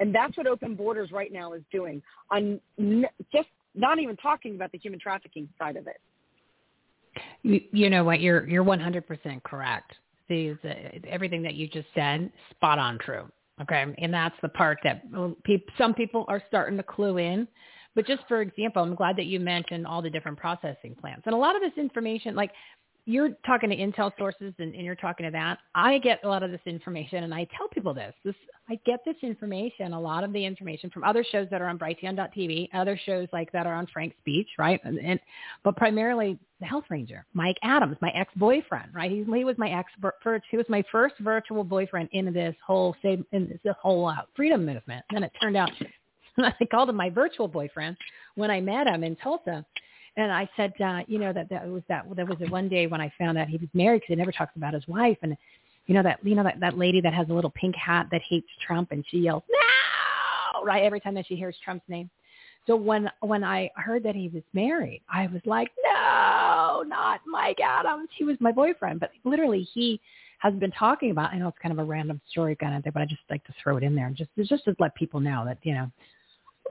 And 0.00 0.14
that's 0.14 0.36
what 0.36 0.46
open 0.46 0.74
borders 0.74 1.12
right 1.12 1.32
now 1.32 1.52
is 1.52 1.62
doing. 1.70 2.02
On 2.30 2.60
just 3.32 3.48
not 3.74 3.98
even 3.98 4.16
talking 4.16 4.54
about 4.54 4.72
the 4.72 4.78
human 4.78 4.98
trafficking 4.98 5.48
side 5.58 5.76
of 5.76 5.86
it. 5.86 6.00
You, 7.42 7.60
you 7.72 7.90
know 7.90 8.04
what? 8.04 8.20
You're 8.20 8.48
you're 8.48 8.64
100% 8.64 9.42
correct. 9.42 9.92
These 10.28 10.56
everything 11.08 11.42
that 11.42 11.54
you 11.54 11.68
just 11.68 11.88
said, 11.94 12.32
spot 12.50 12.78
on 12.78 12.98
true. 12.98 13.30
Okay, 13.60 13.84
and 13.98 14.12
that's 14.12 14.34
the 14.40 14.48
part 14.48 14.78
that 14.82 15.04
pe- 15.44 15.62
some 15.76 15.94
people 15.94 16.24
are 16.28 16.42
starting 16.48 16.76
to 16.78 16.82
clue 16.82 17.18
in. 17.18 17.46
But 17.94 18.06
just 18.06 18.22
for 18.26 18.40
example, 18.40 18.82
I'm 18.82 18.94
glad 18.94 19.16
that 19.16 19.26
you 19.26 19.38
mentioned 19.38 19.86
all 19.86 20.00
the 20.00 20.08
different 20.08 20.38
processing 20.38 20.96
plants. 20.98 21.22
And 21.26 21.34
a 21.34 21.38
lot 21.38 21.54
of 21.54 21.60
this 21.60 21.76
information, 21.76 22.34
like 22.34 22.50
you're 23.04 23.30
talking 23.44 23.68
to 23.70 23.76
intel 23.76 24.12
sources 24.16 24.54
and, 24.58 24.74
and, 24.74 24.84
you're 24.84 24.94
talking 24.94 25.26
to 25.26 25.32
that. 25.32 25.58
I 25.74 25.98
get 25.98 26.22
a 26.22 26.28
lot 26.28 26.44
of 26.44 26.52
this 26.52 26.60
information 26.66 27.24
and 27.24 27.34
I 27.34 27.48
tell 27.56 27.66
people 27.68 27.92
this. 27.92 28.14
This 28.24 28.34
I 28.68 28.78
get 28.86 29.00
this 29.04 29.16
information, 29.22 29.92
a 29.92 30.00
lot 30.00 30.22
of 30.22 30.32
the 30.32 30.44
information 30.44 30.88
from 30.88 31.02
other 31.02 31.24
shows 31.24 31.48
that 31.50 31.60
are 31.60 31.68
on 31.68 31.78
Brighteon.tv, 31.78 32.68
other 32.72 32.98
shows 33.04 33.26
like 33.32 33.50
that 33.52 33.66
are 33.66 33.74
on 33.74 33.88
Frank's 33.92 34.16
Speech, 34.20 34.46
right? 34.56 34.80
And, 34.84 35.00
and 35.00 35.18
but 35.64 35.76
primarily 35.76 36.38
the 36.60 36.66
Health 36.66 36.84
Ranger, 36.90 37.26
Mike 37.34 37.56
Adams, 37.64 37.96
my 38.00 38.10
ex-boyfriend, 38.10 38.94
right? 38.94 39.10
He, 39.10 39.24
he 39.24 39.44
was 39.44 39.58
my 39.58 39.70
ex. 39.70 39.90
He 40.50 40.56
was 40.56 40.66
my 40.68 40.84
first 40.92 41.16
virtual 41.18 41.64
boyfriend 41.64 42.08
in 42.12 42.32
this 42.32 42.54
whole 42.64 42.94
in 43.02 43.58
this 43.64 43.74
whole 43.80 44.06
uh, 44.06 44.22
freedom 44.36 44.64
movement. 44.64 45.04
And 45.10 45.16
then 45.16 45.24
it 45.24 45.32
turned 45.40 45.56
out 45.56 45.70
I 46.38 46.52
called 46.70 46.88
him 46.88 46.96
my 46.96 47.10
virtual 47.10 47.48
boyfriend 47.48 47.96
when 48.36 48.50
I 48.50 48.60
met 48.60 48.86
him 48.86 49.02
in 49.02 49.16
Tulsa 49.16 49.66
and 50.16 50.30
I 50.30 50.48
said, 50.56 50.72
uh, 50.80 51.00
you 51.06 51.18
know, 51.18 51.32
that 51.32 51.48
that 51.48 51.66
was 51.66 51.82
that 51.88 52.04
there 52.14 52.26
was 52.26 52.36
a 52.40 52.50
one 52.50 52.68
day 52.68 52.86
when 52.86 53.00
I 53.00 53.12
found 53.18 53.38
out 53.38 53.48
he 53.48 53.56
was 53.56 53.68
married 53.72 54.02
because 54.02 54.14
he 54.14 54.16
never 54.16 54.32
talks 54.32 54.56
about 54.56 54.74
his 54.74 54.86
wife, 54.86 55.18
and 55.22 55.36
you 55.86 55.94
know 55.94 56.02
that 56.02 56.18
you 56.22 56.34
know 56.34 56.42
that 56.42 56.60
that 56.60 56.76
lady 56.76 57.00
that 57.00 57.14
has 57.14 57.28
a 57.30 57.32
little 57.32 57.50
pink 57.50 57.74
hat 57.76 58.08
that 58.10 58.20
hates 58.28 58.48
Trump, 58.66 58.92
and 58.92 59.04
she 59.08 59.18
yells 59.18 59.42
no 59.48 60.64
right 60.64 60.82
every 60.82 61.00
time 61.00 61.14
that 61.14 61.26
she 61.26 61.36
hears 61.36 61.56
Trump's 61.64 61.88
name. 61.88 62.10
So 62.66 62.76
when 62.76 63.10
when 63.20 63.42
I 63.42 63.70
heard 63.74 64.02
that 64.04 64.14
he 64.14 64.28
was 64.28 64.42
married, 64.52 65.02
I 65.12 65.26
was 65.26 65.42
like, 65.44 65.70
no, 65.82 66.84
not 66.86 67.20
Mike 67.26 67.58
Adams. 67.60 68.08
He 68.16 68.24
was 68.24 68.36
my 68.40 68.52
boyfriend, 68.52 69.00
but 69.00 69.10
literally 69.24 69.66
he 69.74 70.00
has 70.38 70.54
been 70.54 70.72
talking 70.72 71.10
about. 71.10 71.32
I 71.32 71.38
know 71.38 71.48
it's 71.48 71.58
kind 71.58 71.72
of 71.72 71.78
a 71.78 71.84
random 71.84 72.20
story 72.30 72.54
kind 72.54 72.76
of 72.76 72.82
thing, 72.82 72.92
but 72.92 73.02
I 73.02 73.06
just 73.06 73.22
like 73.30 73.44
to 73.44 73.54
throw 73.62 73.78
it 73.78 73.82
in 73.82 73.94
there, 73.94 74.06
and 74.06 74.16
just 74.16 74.30
just 74.44 74.64
to 74.64 74.76
let 74.78 74.94
people 74.94 75.20
know 75.20 75.44
that 75.44 75.58
you 75.62 75.74
know 75.74 75.90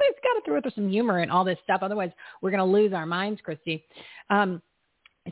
it's 0.10 0.20
got 0.24 0.34
to 0.34 0.42
throw 0.46 0.58
it 0.58 0.74
some 0.76 0.90
humor 0.90 1.20
and 1.20 1.32
all 1.32 1.44
this 1.44 1.58
stuff. 1.64 1.80
Otherwise, 1.82 2.12
we're 2.42 2.52
going 2.52 2.60
to 2.60 2.66
lose 2.66 2.94
our 2.94 3.06
minds, 3.06 3.42
Christie. 3.42 3.84
Um, 4.30 4.62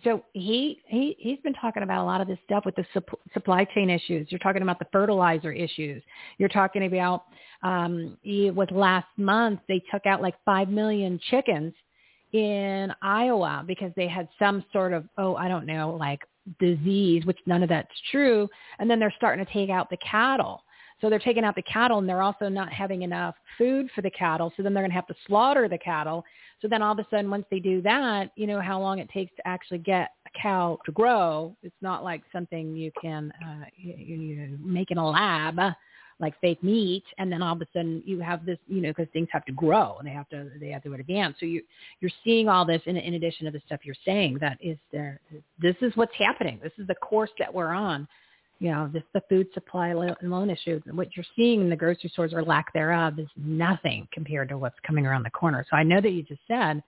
so 0.04 0.24
he 0.34 0.82
he 0.86 1.16
he's 1.18 1.40
been 1.40 1.56
talking 1.56 1.82
about 1.82 2.04
a 2.04 2.06
lot 2.06 2.22
of 2.22 2.28
this 2.28 2.38
stuff 2.46 2.64
with 2.64 2.76
the 2.76 2.86
sup- 2.94 3.20
supply 3.34 3.66
chain 3.74 3.90
issues. 3.90 4.28
You're 4.30 4.40
talking 4.40 4.62
about 4.62 4.78
the 4.78 4.88
fertilizer 4.92 5.52
issues. 5.52 6.04
You're 6.38 6.50
talking 6.50 6.86
about 6.86 7.24
um, 7.64 8.18
it 8.24 8.54
was 8.54 8.68
last 8.72 9.08
month 9.18 9.62
they 9.68 9.82
took 9.92 10.06
out 10.06 10.22
like 10.22 10.36
five 10.46 10.70
million 10.70 11.20
chickens 11.32 11.74
in 12.34 12.94
Iowa 13.02 13.64
because 13.66 13.92
they 13.96 14.08
had 14.08 14.28
some 14.38 14.64
sort 14.72 14.94
of 14.94 15.06
oh 15.18 15.36
I 15.36 15.48
don't 15.48 15.66
know 15.66 15.98
like 16.00 16.22
disease, 16.60 17.26
which 17.26 17.40
none 17.48 17.64
of 17.64 17.70
that's 17.70 17.90
true. 18.12 18.48
And 18.78 18.90
then 18.90 19.00
they're 19.00 19.14
starting 19.18 19.44
to 19.44 19.52
take 19.52 19.72
out 19.72 19.90
the 19.90 19.98
cattle. 19.98 20.64
So 21.02 21.10
they're 21.10 21.20
taking 21.20 21.44
out 21.44 21.56
the 21.56 21.62
cattle 21.64 22.00
and 22.00 22.08
they're 22.08 22.22
also 22.22 22.50
not 22.50 22.72
having 22.72 23.04
enough 23.04 23.36
food 23.58 23.90
for 23.96 24.02
the 24.02 24.12
cattle. 24.12 24.52
So 24.58 24.64
then 24.64 24.74
they're 24.74 24.84
going 24.84 24.92
to 24.92 24.96
have 24.96 25.08
to 25.08 25.16
slaughter 25.28 25.68
the 25.70 25.78
cattle. 25.78 26.26
So 26.62 26.68
then 26.68 26.82
all 26.82 26.92
of 26.92 27.00
a 27.00 27.08
sudden, 27.10 27.30
once 27.30 27.46
they 27.50 27.60
do 27.60 27.82
that, 27.84 28.32
you 28.36 28.48
know 28.48 28.60
how 28.60 28.80
long 28.80 29.00
it 29.00 29.10
takes 29.10 29.34
to 29.38 29.48
actually 29.48 29.80
get 29.80 30.10
a 30.28 30.42
cow 30.42 30.78
to 30.86 30.92
grow. 30.92 31.56
It's 31.64 31.76
not 31.82 32.04
like 32.04 32.22
something 32.32 32.76
you 32.76 32.92
can 33.02 33.32
uh, 33.46 33.66
you, 33.78 33.94
you 33.94 34.60
make 34.62 34.92
in 34.92 34.98
a 34.98 35.10
lab 35.10 35.74
like 36.20 36.40
fake 36.42 36.62
meat 36.62 37.04
and 37.18 37.32
then 37.32 37.42
all 37.42 37.56
of 37.56 37.62
a 37.62 37.68
sudden 37.74 38.04
you 38.06 38.20
have 38.20 38.46
this 38.46 38.58
you 38.68 38.82
know 38.82 38.90
because 38.90 39.08
things 39.14 39.28
have 39.32 39.46
to 39.46 39.54
grow 39.54 39.96
and 39.98 40.08
they 40.08 40.12
have 40.12 40.28
to 40.30 40.50
they 40.60 40.70
have 40.70 40.84
to 40.84 40.94
advance 40.94 41.36
so 41.40 41.46
you 41.46 41.62
you're 42.02 42.12
seeing 42.24 42.50
all 42.50 42.66
this 42.66 42.82
in, 42.86 42.98
in 42.98 43.14
addition 43.14 43.46
to 43.46 43.52
the 43.52 43.62
stuff 43.66 43.80
you're 43.84 43.96
saying 44.06 44.38
that 44.40 44.58
is 44.62 44.78
there 44.92 45.20
this 45.60 45.76
is 45.82 45.94
what's 45.96 46.14
happening 46.18 46.60
this 46.62 46.74
is 46.78 46.86
the 46.88 46.96
course 46.96 47.30
that 47.40 47.54
we're 47.54 47.72
on 47.72 48.08
you 48.60 48.72
know, 48.72 48.90
just 48.94 49.06
the 49.14 49.22
food 49.30 49.48
supply 49.54 49.90
and 49.90 50.30
loan 50.30 50.50
issue. 50.50 50.82
What 50.92 51.16
you're 51.16 51.26
seeing 51.36 51.62
in 51.62 51.70
the 51.70 51.76
grocery 51.76 52.10
stores 52.10 52.34
or 52.34 52.44
lack 52.44 52.74
thereof 52.74 53.18
is 53.18 53.28
nothing 53.38 54.08
compared 54.12 54.50
to 54.50 54.58
what's 54.58 54.76
coming 54.86 55.06
around 55.06 55.24
the 55.24 55.30
corner. 55.30 55.66
So 55.70 55.78
I 55.78 55.84
know 55.84 56.02
that 56.02 56.10
you 56.10 56.24
just 56.24 56.42
said 56.48 56.84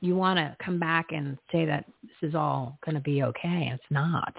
you 0.00 0.16
want 0.16 0.38
to 0.38 0.56
come 0.64 0.78
back 0.78 1.12
and 1.12 1.38
say 1.52 1.64
that 1.66 1.84
this 2.02 2.30
is 2.30 2.34
all 2.34 2.78
going 2.84 2.94
to 2.94 3.00
be 3.00 3.22
okay. 3.22 3.70
It's 3.72 3.82
not. 3.90 4.34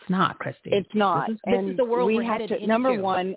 It's 0.00 0.10
not, 0.10 0.38
Christie. 0.38 0.70
It's 0.72 0.88
not. 0.94 1.28
This 1.28 1.34
is, 1.34 1.40
this 1.46 1.70
is 1.72 1.76
the 1.76 1.84
world 1.84 2.06
we 2.06 2.16
we're 2.16 2.22
have 2.24 2.38
to, 2.38 2.54
into. 2.54 2.66
Number 2.66 3.00
one, 3.00 3.36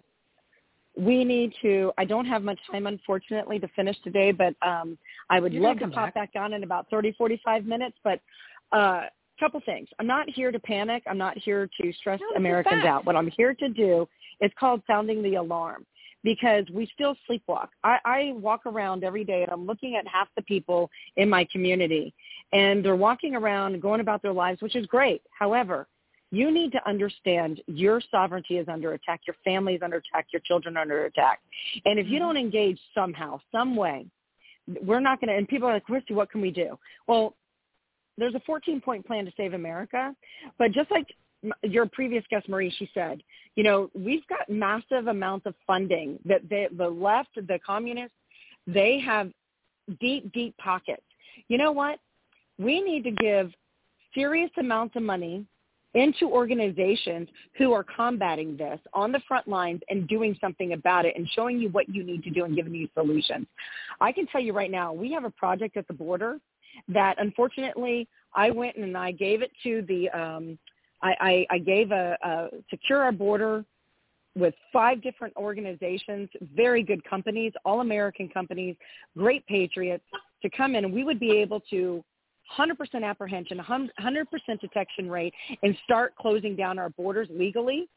we 0.97 1.23
need 1.23 1.53
to. 1.61 1.91
I 1.97 2.05
don't 2.05 2.25
have 2.25 2.41
much 2.41 2.59
time, 2.71 2.87
unfortunately, 2.87 3.59
to 3.59 3.67
finish 3.75 3.97
today, 4.03 4.31
but 4.31 4.55
um, 4.67 4.97
I 5.29 5.39
would 5.39 5.53
You're 5.53 5.63
love 5.63 5.79
gonna 5.79 5.93
pop 5.93 6.13
back. 6.13 6.33
back 6.33 6.41
on 6.41 6.53
in 6.53 6.63
about 6.63 6.87
30, 6.89 7.13
45 7.17 7.65
minutes. 7.65 7.97
But 8.03 8.19
uh, 8.71 9.01
couple 9.39 9.61
things. 9.65 9.87
I'm 9.99 10.07
not 10.07 10.29
here 10.29 10.51
to 10.51 10.59
panic. 10.59 11.03
I'm 11.07 11.17
not 11.17 11.37
here 11.37 11.69
to 11.81 11.93
stress 11.93 12.19
No, 12.21 12.37
Americans 12.37 12.85
out. 12.85 13.05
What 13.05 13.15
I'm 13.15 13.31
here 13.31 13.53
to 13.53 13.69
do 13.69 14.07
is 14.41 14.51
called 14.59 14.81
sounding 14.87 15.21
the 15.21 15.35
alarm 15.35 15.85
because 16.23 16.65
we 16.73 16.89
still 16.93 17.15
sleepwalk. 17.29 17.67
I, 17.83 17.99
I 18.03 18.31
walk 18.35 18.65
around 18.65 19.03
every 19.03 19.23
day 19.23 19.43
and 19.43 19.51
I'm 19.51 19.65
looking 19.65 19.95
at 19.95 20.07
half 20.07 20.27
the 20.35 20.41
people 20.41 20.89
in 21.17 21.29
my 21.29 21.47
community 21.51 22.13
and 22.51 22.83
they're 22.83 22.95
walking 22.95 23.35
around 23.35 23.79
going 23.81 24.01
about 24.01 24.21
their 24.21 24.33
lives, 24.33 24.61
which 24.61 24.75
is 24.75 24.85
great. 24.87 25.21
However, 25.37 25.87
you 26.31 26.51
need 26.51 26.71
to 26.71 26.89
understand 26.89 27.61
your 27.67 28.01
sovereignty 28.11 28.57
is 28.57 28.67
under 28.67 28.93
attack, 28.93 29.21
your 29.27 29.35
family 29.43 29.75
is 29.75 29.81
under 29.83 29.97
attack, 29.97 30.27
your 30.33 30.41
children 30.41 30.75
are 30.77 30.81
under 30.81 31.05
attack. 31.05 31.39
And 31.85 31.99
if 31.99 32.07
you 32.07 32.19
don't 32.19 32.37
engage 32.37 32.79
somehow, 32.93 33.39
some 33.51 33.75
way, 33.75 34.07
we're 34.83 34.99
not 34.99 35.21
going 35.21 35.29
to, 35.29 35.35
and 35.35 35.47
people 35.47 35.67
are 35.69 35.73
like, 35.73 35.83
Christie, 35.83 36.15
what 36.15 36.31
can 36.31 36.41
we 36.41 36.49
do? 36.49 36.77
Well, 37.07 37.35
there's 38.17 38.35
a 38.35 38.41
14 38.45 38.81
point 38.81 39.05
plan 39.05 39.25
to 39.25 39.31
save 39.37 39.53
America, 39.53 40.15
but 40.57 40.71
just 40.71 40.89
like 40.91 41.07
your 41.63 41.85
previous 41.85 42.23
guest 42.29 42.49
Marie, 42.49 42.73
she 42.77 42.89
said, 42.93 43.21
you 43.55 43.63
know, 43.63 43.89
we've 43.93 44.25
got 44.27 44.49
massive 44.49 45.07
amounts 45.07 45.45
of 45.45 45.53
funding 45.67 46.19
that 46.25 46.41
they, 46.49 46.67
the 46.75 46.87
left, 46.87 47.29
the 47.35 47.59
communists, 47.65 48.15
they 48.67 48.99
have 48.99 49.31
deep, 49.99 50.31
deep 50.33 50.55
pockets. 50.57 51.03
You 51.47 51.57
know 51.57 51.71
what? 51.71 51.99
We 52.57 52.81
need 52.81 53.03
to 53.03 53.11
give 53.11 53.51
serious 54.13 54.49
amounts 54.57 54.95
of 54.95 55.03
money 55.03 55.45
into 55.93 56.29
organizations 56.29 57.29
who 57.57 57.71
are 57.71 57.83
combating 57.83 58.57
this 58.57 58.79
on 58.93 59.11
the 59.11 59.21
front 59.27 59.47
lines 59.47 59.81
and 59.89 60.07
doing 60.07 60.37
something 60.41 60.73
about 60.73 61.05
it 61.05 61.15
and 61.15 61.27
showing 61.33 61.57
you 61.57 61.69
what 61.69 61.87
you 61.87 62.03
need 62.03 62.21
to 62.23 62.29
do 62.29 62.43
and 62.43 62.55
giving 62.55 62.75
you 62.75 62.87
solutions. 62.93 63.47
I 64.01 64.11
can 64.11 64.27
tell 64.27 64.41
you 64.41 64.51
right 64.51 64.71
now, 64.71 64.91
we 64.91 65.11
have 65.13 65.23
a 65.23 65.29
project 65.29 65.77
at 65.77 65.87
the 65.87 65.93
border 65.93 66.37
that 66.87 67.15
unfortunately 67.19 68.07
I 68.33 68.51
went 68.51 68.75
and 68.77 68.97
I 68.97 69.11
gave 69.11 69.41
it 69.41 69.51
to 69.63 69.83
the 69.87 70.09
um 70.09 70.57
I, 71.01 71.15
I, 71.19 71.55
I 71.55 71.57
gave 71.59 71.91
a, 71.91 72.17
a 72.23 72.47
secure 72.69 73.03
our 73.03 73.11
border 73.11 73.63
with 74.35 74.53
five 74.73 75.01
different 75.01 75.35
organizations, 75.37 76.29
very 76.55 76.83
good 76.83 77.03
companies, 77.03 77.53
all 77.63 77.81
American 77.81 78.27
companies, 78.27 78.75
great 79.17 79.45
patriots 79.47 80.03
to 80.41 80.49
come 80.49 80.75
in 80.75 80.85
and 80.85 80.93
we 80.93 81.03
would 81.03 81.19
be 81.19 81.31
able 81.37 81.59
to 81.69 82.03
100% 82.57 83.03
apprehension, 83.03 83.59
100% 83.59 84.25
detection 84.61 85.09
rate 85.09 85.33
and 85.63 85.75
start 85.83 86.13
closing 86.15 86.55
down 86.55 86.77
our 86.77 86.89
borders 86.91 87.27
legally, 87.31 87.87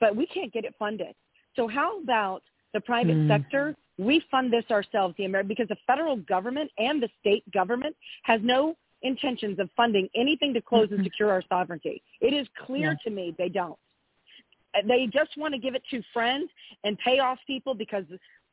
but 0.00 0.14
we 0.14 0.26
can't 0.26 0.52
get 0.52 0.64
it 0.64 0.74
funded. 0.78 1.14
So 1.56 1.68
how 1.68 2.00
about 2.00 2.42
the 2.74 2.80
private 2.80 3.14
Hmm. 3.14 3.28
sector? 3.28 3.74
We 3.96 4.20
fund 4.30 4.52
this 4.52 4.64
ourselves, 4.70 5.14
the 5.16 5.24
Amer- 5.24 5.44
because 5.44 5.68
the 5.68 5.76
federal 5.86 6.16
government 6.16 6.70
and 6.78 7.02
the 7.02 7.08
state 7.20 7.48
government 7.52 7.96
has 8.24 8.40
no 8.42 8.76
intentions 9.02 9.58
of 9.58 9.70
funding 9.76 10.08
anything 10.14 10.52
to 10.54 10.60
close 10.60 10.90
and 10.90 11.02
secure 11.04 11.30
our 11.30 11.42
sovereignty. 11.48 12.02
It 12.20 12.32
is 12.34 12.46
clear 12.66 12.90
Yeah. 12.92 12.96
to 13.04 13.10
me 13.10 13.34
they 13.38 13.48
don't. 13.48 13.78
Uh, 14.74 14.82
They 14.84 15.06
just 15.06 15.36
want 15.36 15.54
to 15.54 15.58
give 15.58 15.74
it 15.74 15.84
to 15.90 16.02
friends 16.12 16.50
and 16.82 16.98
pay 16.98 17.20
off 17.20 17.38
people 17.46 17.74
because 17.74 18.04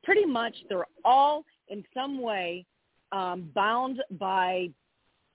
pretty 0.03 0.25
much 0.25 0.55
they're 0.69 0.85
all 1.03 1.45
in 1.69 1.83
some 1.93 2.19
way 2.21 2.65
um, 3.13 3.49
bound 3.53 4.01
by 4.11 4.69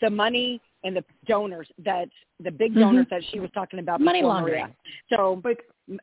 the 0.01 0.09
money 0.09 0.61
and 0.85 0.97
the 0.97 1.05
donors 1.27 1.71
that 1.79 2.09
the 2.41 2.51
big 2.51 2.73
Mhm. 2.75 2.81
donors 2.81 3.07
that 3.11 3.23
she 3.25 3.39
was 3.41 3.51
talking 3.51 3.81
about 3.81 4.01
Money 4.01 4.23
laundering. 4.23 4.63
Maria. 4.65 4.77
So 5.11 5.43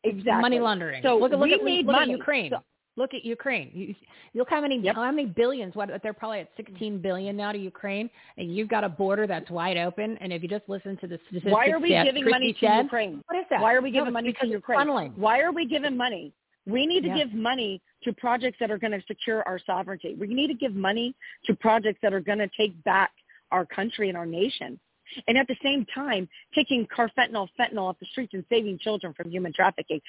exactly 0.04 0.42
Money 0.42 0.60
laundering. 0.60 1.02
So 1.02 1.16
look, 1.18 1.32
at 1.32 1.38
look 1.38 1.46
we 1.48 1.54
at 1.54 1.64
need 1.64 1.86
look 1.86 1.96
money. 1.96 2.12
at 2.12 2.18
Ukraine. 2.18 2.50
So- 2.50 2.62
look 2.96 3.14
at 3.14 3.24
Ukraine. 3.24 3.70
You, 3.72 3.94
look 4.34 4.48
how 4.50 4.60
many 4.60 4.86
how 4.88 5.10
many 5.10 5.26
billions. 5.26 5.74
What 5.74 5.90
they're 6.02 6.12
probably 6.12 6.40
at 6.40 6.52
mm. 6.54 6.66
16 6.68 6.98
billion 7.00 7.36
now 7.36 7.52
to 7.52 7.58
Ukraine, 7.58 8.10
and 8.36 8.54
you've 8.54 8.68
got 8.68 8.84
a 8.84 8.88
border 8.88 9.26
that's 9.26 9.50
wide 9.50 9.76
open. 9.76 10.16
And 10.20 10.32
if 10.32 10.42
you 10.42 10.48
just 10.48 10.68
listen 10.68 10.96
to 10.98 11.06
the 11.06 11.18
statistics, 11.26 11.52
Why 11.52 11.68
are 11.68 11.78
we 11.78 11.90
giving 11.90 12.22
Christie 12.22 12.30
money 12.30 12.52
to 12.60 12.82
Ukraine? 12.82 13.22
What 13.26 13.38
is 13.38 13.46
that? 13.50 13.60
Why 13.60 13.74
are 13.74 13.82
we 13.82 13.90
giving 13.90 14.08
it's 14.08 14.12
money 14.12 14.32
to 14.40 14.46
Ukraine? 14.46 14.78
funneling. 14.78 15.16
Why 15.16 15.40
are 15.40 15.52
we 15.52 15.66
giving 15.66 15.96
money? 15.96 16.32
We 16.66 16.86
need 16.86 17.02
to 17.02 17.08
Yeah. 17.08 17.24
give 17.24 17.34
money 17.34 17.82
to 18.04 18.12
projects 18.12 18.58
that 18.60 18.70
are 18.70 18.78
going 18.78 18.92
to 18.92 19.02
secure 19.06 19.42
our 19.46 19.58
sovereignty. 19.58 20.14
We 20.18 20.28
need 20.28 20.48
to 20.48 20.54
give 20.54 20.74
money 20.74 21.14
to 21.44 21.54
projects 21.54 22.00
that 22.02 22.14
are 22.14 22.20
going 22.20 22.38
to 22.38 22.48
take 22.56 22.82
back 22.84 23.12
our 23.50 23.66
country 23.66 24.08
and 24.08 24.16
our 24.16 24.26
nation. 24.26 24.80
And 25.26 25.38
at 25.38 25.46
the 25.46 25.56
same 25.62 25.86
time 25.94 26.28
taking 26.54 26.86
carfentanil, 26.86 27.48
fentanyl 27.58 27.88
off 27.88 27.98
the 28.00 28.06
streets 28.06 28.34
and 28.34 28.44
saving 28.48 28.78
children 28.78 29.14
from 29.14 29.30
human 29.30 29.52
trafficking. 29.52 30.00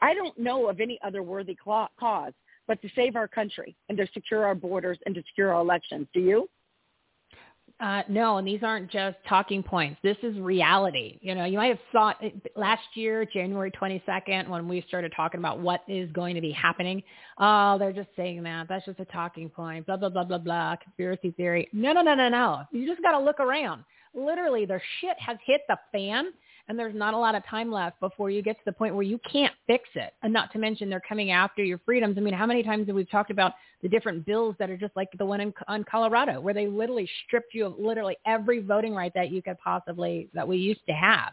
I 0.00 0.14
don't 0.14 0.36
know 0.38 0.68
of 0.68 0.80
any 0.80 0.98
other 1.04 1.22
worthy 1.22 1.56
cause 1.56 2.32
but 2.66 2.80
to 2.82 2.88
save 2.94 3.16
our 3.16 3.28
country 3.28 3.76
and 3.88 3.98
to 3.98 4.06
secure 4.14 4.44
our 4.44 4.54
borders 4.54 4.98
and 5.06 5.14
to 5.14 5.22
secure 5.28 5.52
our 5.52 5.60
elections. 5.60 6.06
Do 6.14 6.20
you? 6.20 6.48
Uh, 7.80 8.02
no, 8.08 8.38
and 8.38 8.46
these 8.46 8.62
aren't 8.62 8.88
just 8.88 9.16
talking 9.28 9.60
points. 9.60 9.98
This 10.02 10.16
is 10.22 10.38
reality. 10.38 11.18
You 11.20 11.34
know, 11.34 11.44
you 11.44 11.58
might 11.58 11.68
have 11.68 11.78
thought 11.90 12.22
last 12.54 12.84
year, 12.94 13.24
January 13.24 13.72
22nd, 13.72 14.48
when 14.48 14.68
we 14.68 14.84
started 14.86 15.12
talking 15.14 15.40
about 15.40 15.58
what 15.58 15.82
is 15.88 16.08
going 16.12 16.36
to 16.36 16.40
be 16.40 16.52
happening. 16.52 17.02
Oh, 17.38 17.76
they're 17.78 17.92
just 17.92 18.10
saying 18.14 18.44
that. 18.44 18.68
That's 18.68 18.86
just 18.86 19.00
a 19.00 19.04
talking 19.06 19.50
point. 19.50 19.86
Blah, 19.86 19.96
blah, 19.96 20.08
blah, 20.08 20.22
blah, 20.22 20.38
blah. 20.38 20.76
Conspiracy 20.76 21.32
theory. 21.32 21.68
No, 21.72 21.92
no, 21.92 22.02
no, 22.02 22.14
no, 22.14 22.28
no. 22.28 22.62
You 22.70 22.86
just 22.86 23.02
got 23.02 23.18
to 23.18 23.24
look 23.24 23.40
around. 23.40 23.82
Literally, 24.14 24.64
their 24.64 24.82
shit 25.00 25.16
has 25.18 25.36
hit 25.44 25.62
the 25.68 25.78
fan 25.92 26.32
and 26.68 26.78
there's 26.78 26.94
not 26.94 27.14
a 27.14 27.18
lot 27.18 27.34
of 27.34 27.44
time 27.46 27.70
left 27.70 28.00
before 28.00 28.30
you 28.30 28.42
get 28.42 28.56
to 28.56 28.62
the 28.64 28.72
point 28.72 28.94
where 28.94 29.02
you 29.02 29.20
can't 29.30 29.52
fix 29.66 29.88
it. 29.94 30.14
And 30.22 30.32
not 30.32 30.50
to 30.52 30.58
mention 30.58 30.88
they're 30.88 31.02
coming 31.06 31.30
after 31.30 31.62
your 31.62 31.78
freedoms. 31.84 32.16
I 32.16 32.20
mean, 32.20 32.32
how 32.32 32.46
many 32.46 32.62
times 32.62 32.86
have 32.86 32.96
we 32.96 33.04
talked 33.04 33.30
about 33.30 33.52
the 33.82 33.88
different 33.88 34.24
bills 34.24 34.56
that 34.58 34.70
are 34.70 34.76
just 34.76 34.96
like 34.96 35.10
the 35.18 35.26
one 35.26 35.40
in, 35.40 35.52
in 35.68 35.84
Colorado, 35.84 36.40
where 36.40 36.54
they 36.54 36.66
literally 36.66 37.08
stripped 37.26 37.54
you 37.54 37.66
of 37.66 37.78
literally 37.78 38.16
every 38.26 38.60
voting 38.60 38.94
right 38.94 39.12
that 39.14 39.30
you 39.30 39.42
could 39.42 39.58
possibly 39.58 40.28
that 40.32 40.48
we 40.48 40.56
used 40.56 40.86
to 40.86 40.92
have. 40.92 41.32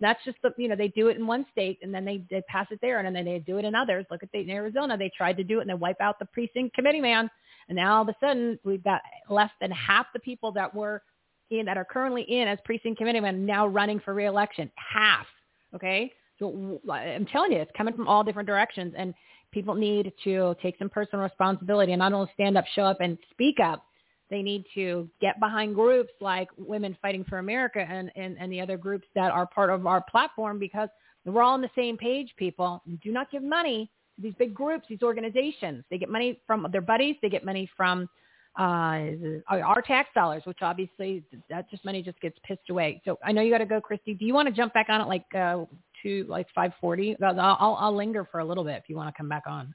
That's 0.00 0.22
just 0.24 0.38
the 0.42 0.52
you 0.56 0.66
know 0.66 0.74
they 0.74 0.88
do 0.88 1.08
it 1.08 1.16
in 1.16 1.28
one 1.28 1.46
state 1.52 1.78
and 1.80 1.94
then 1.94 2.04
they, 2.04 2.24
they 2.28 2.42
pass 2.48 2.66
it 2.72 2.80
there 2.82 2.98
and 2.98 3.14
then 3.14 3.24
they 3.24 3.38
do 3.38 3.58
it 3.58 3.64
in 3.64 3.76
others. 3.76 4.04
Look 4.10 4.24
at 4.24 4.32
the, 4.32 4.40
in 4.40 4.50
Arizona, 4.50 4.98
they 4.98 5.12
tried 5.16 5.36
to 5.36 5.44
do 5.44 5.58
it 5.58 5.60
and 5.60 5.70
they 5.70 5.74
wipe 5.74 6.00
out 6.00 6.18
the 6.18 6.24
precinct 6.26 6.74
committee 6.74 7.00
man, 7.00 7.30
and 7.68 7.76
now 7.76 7.96
all 7.96 8.02
of 8.02 8.08
a 8.08 8.16
sudden 8.18 8.58
we've 8.64 8.82
got 8.82 9.00
less 9.30 9.50
than 9.60 9.70
half 9.70 10.06
the 10.12 10.18
people 10.18 10.50
that 10.52 10.74
were 10.74 11.02
in 11.58 11.66
that 11.66 11.76
are 11.76 11.84
currently 11.84 12.22
in 12.22 12.48
as 12.48 12.58
precinct 12.64 12.98
committeemen 12.98 13.46
now 13.46 13.66
running 13.66 14.00
for 14.00 14.14
reelection. 14.14 14.70
Half. 14.76 15.26
Okay. 15.74 16.12
So 16.38 16.80
I'm 16.90 17.26
telling 17.26 17.52
you, 17.52 17.58
it's 17.58 17.70
coming 17.76 17.94
from 17.94 18.08
all 18.08 18.24
different 18.24 18.46
directions 18.48 18.94
and 18.96 19.14
people 19.52 19.74
need 19.74 20.12
to 20.24 20.56
take 20.62 20.76
some 20.78 20.88
personal 20.88 21.22
responsibility 21.24 21.92
and 21.92 22.00
not 22.00 22.12
only 22.12 22.30
stand 22.34 22.58
up, 22.58 22.64
show 22.74 22.82
up 22.82 23.00
and 23.00 23.18
speak 23.30 23.60
up. 23.60 23.84
They 24.30 24.42
need 24.42 24.64
to 24.74 25.08
get 25.20 25.38
behind 25.38 25.74
groups 25.74 26.12
like 26.20 26.48
Women 26.56 26.96
Fighting 27.02 27.24
for 27.28 27.38
America 27.38 27.86
and, 27.86 28.10
and, 28.16 28.36
and 28.40 28.50
the 28.50 28.60
other 28.62 28.78
groups 28.78 29.06
that 29.14 29.30
are 29.30 29.46
part 29.46 29.68
of 29.68 29.86
our 29.86 30.02
platform 30.10 30.58
because 30.58 30.88
we're 31.24 31.42
all 31.42 31.52
on 31.52 31.60
the 31.60 31.70
same 31.76 31.96
page, 31.96 32.32
people. 32.36 32.82
Do 33.04 33.12
not 33.12 33.30
give 33.30 33.42
money 33.42 33.90
to 34.16 34.22
these 34.22 34.34
big 34.38 34.54
groups, 34.54 34.86
these 34.88 35.02
organizations. 35.02 35.84
They 35.90 35.98
get 35.98 36.08
money 36.08 36.40
from 36.46 36.66
their 36.72 36.80
buddies. 36.80 37.16
They 37.20 37.28
get 37.28 37.44
money 37.44 37.70
from 37.76 38.08
uh, 38.58 39.02
our 39.48 39.82
tax 39.82 40.10
dollars, 40.14 40.42
which 40.44 40.58
obviously 40.60 41.22
that 41.48 41.70
just 41.70 41.84
money 41.84 42.02
just 42.02 42.20
gets 42.20 42.38
pissed 42.44 42.68
away. 42.70 43.00
So 43.04 43.18
I 43.24 43.32
know 43.32 43.40
you 43.40 43.50
got 43.50 43.58
to 43.58 43.66
go, 43.66 43.80
Christie. 43.80 44.14
Do 44.14 44.26
you 44.26 44.34
want 44.34 44.46
to 44.48 44.54
jump 44.54 44.74
back 44.74 44.88
on 44.90 45.00
it 45.00 45.08
like 45.08 45.24
uh, 45.34 45.64
to 46.02 46.24
like 46.28 46.46
5:40? 46.56 47.16
I'll, 47.22 47.40
I'll, 47.40 47.76
I'll 47.80 47.96
linger 47.96 48.28
for 48.30 48.40
a 48.40 48.44
little 48.44 48.64
bit 48.64 48.76
if 48.76 48.84
you 48.88 48.96
want 48.96 49.14
to 49.14 49.18
come 49.18 49.28
back 49.28 49.44
on. 49.46 49.74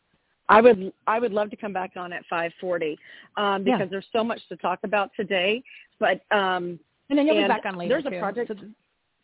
I 0.50 0.62
would 0.62 0.94
I 1.08 1.20
would 1.20 1.34
love 1.34 1.50
to 1.50 1.56
come 1.56 1.74
back 1.74 1.92
on 1.96 2.14
at 2.14 2.24
5:40 2.32 2.98
um, 3.36 3.64
because 3.64 3.80
Yeah. 3.80 3.86
there's 3.90 4.08
so 4.14 4.24
much 4.24 4.40
to 4.50 4.58
talk 4.58 4.80
about 4.84 5.12
today. 5.16 5.64
But 6.00 6.22
um, 6.32 6.80
And 7.10 7.18
then 7.18 7.26
you'll 7.26 7.36
be 7.36 7.48
back 7.48 7.66
on 7.66 7.78
later, 7.78 8.00
There's 8.02 8.06
a 8.06 8.20
project. 8.20 8.52
So 8.60 8.68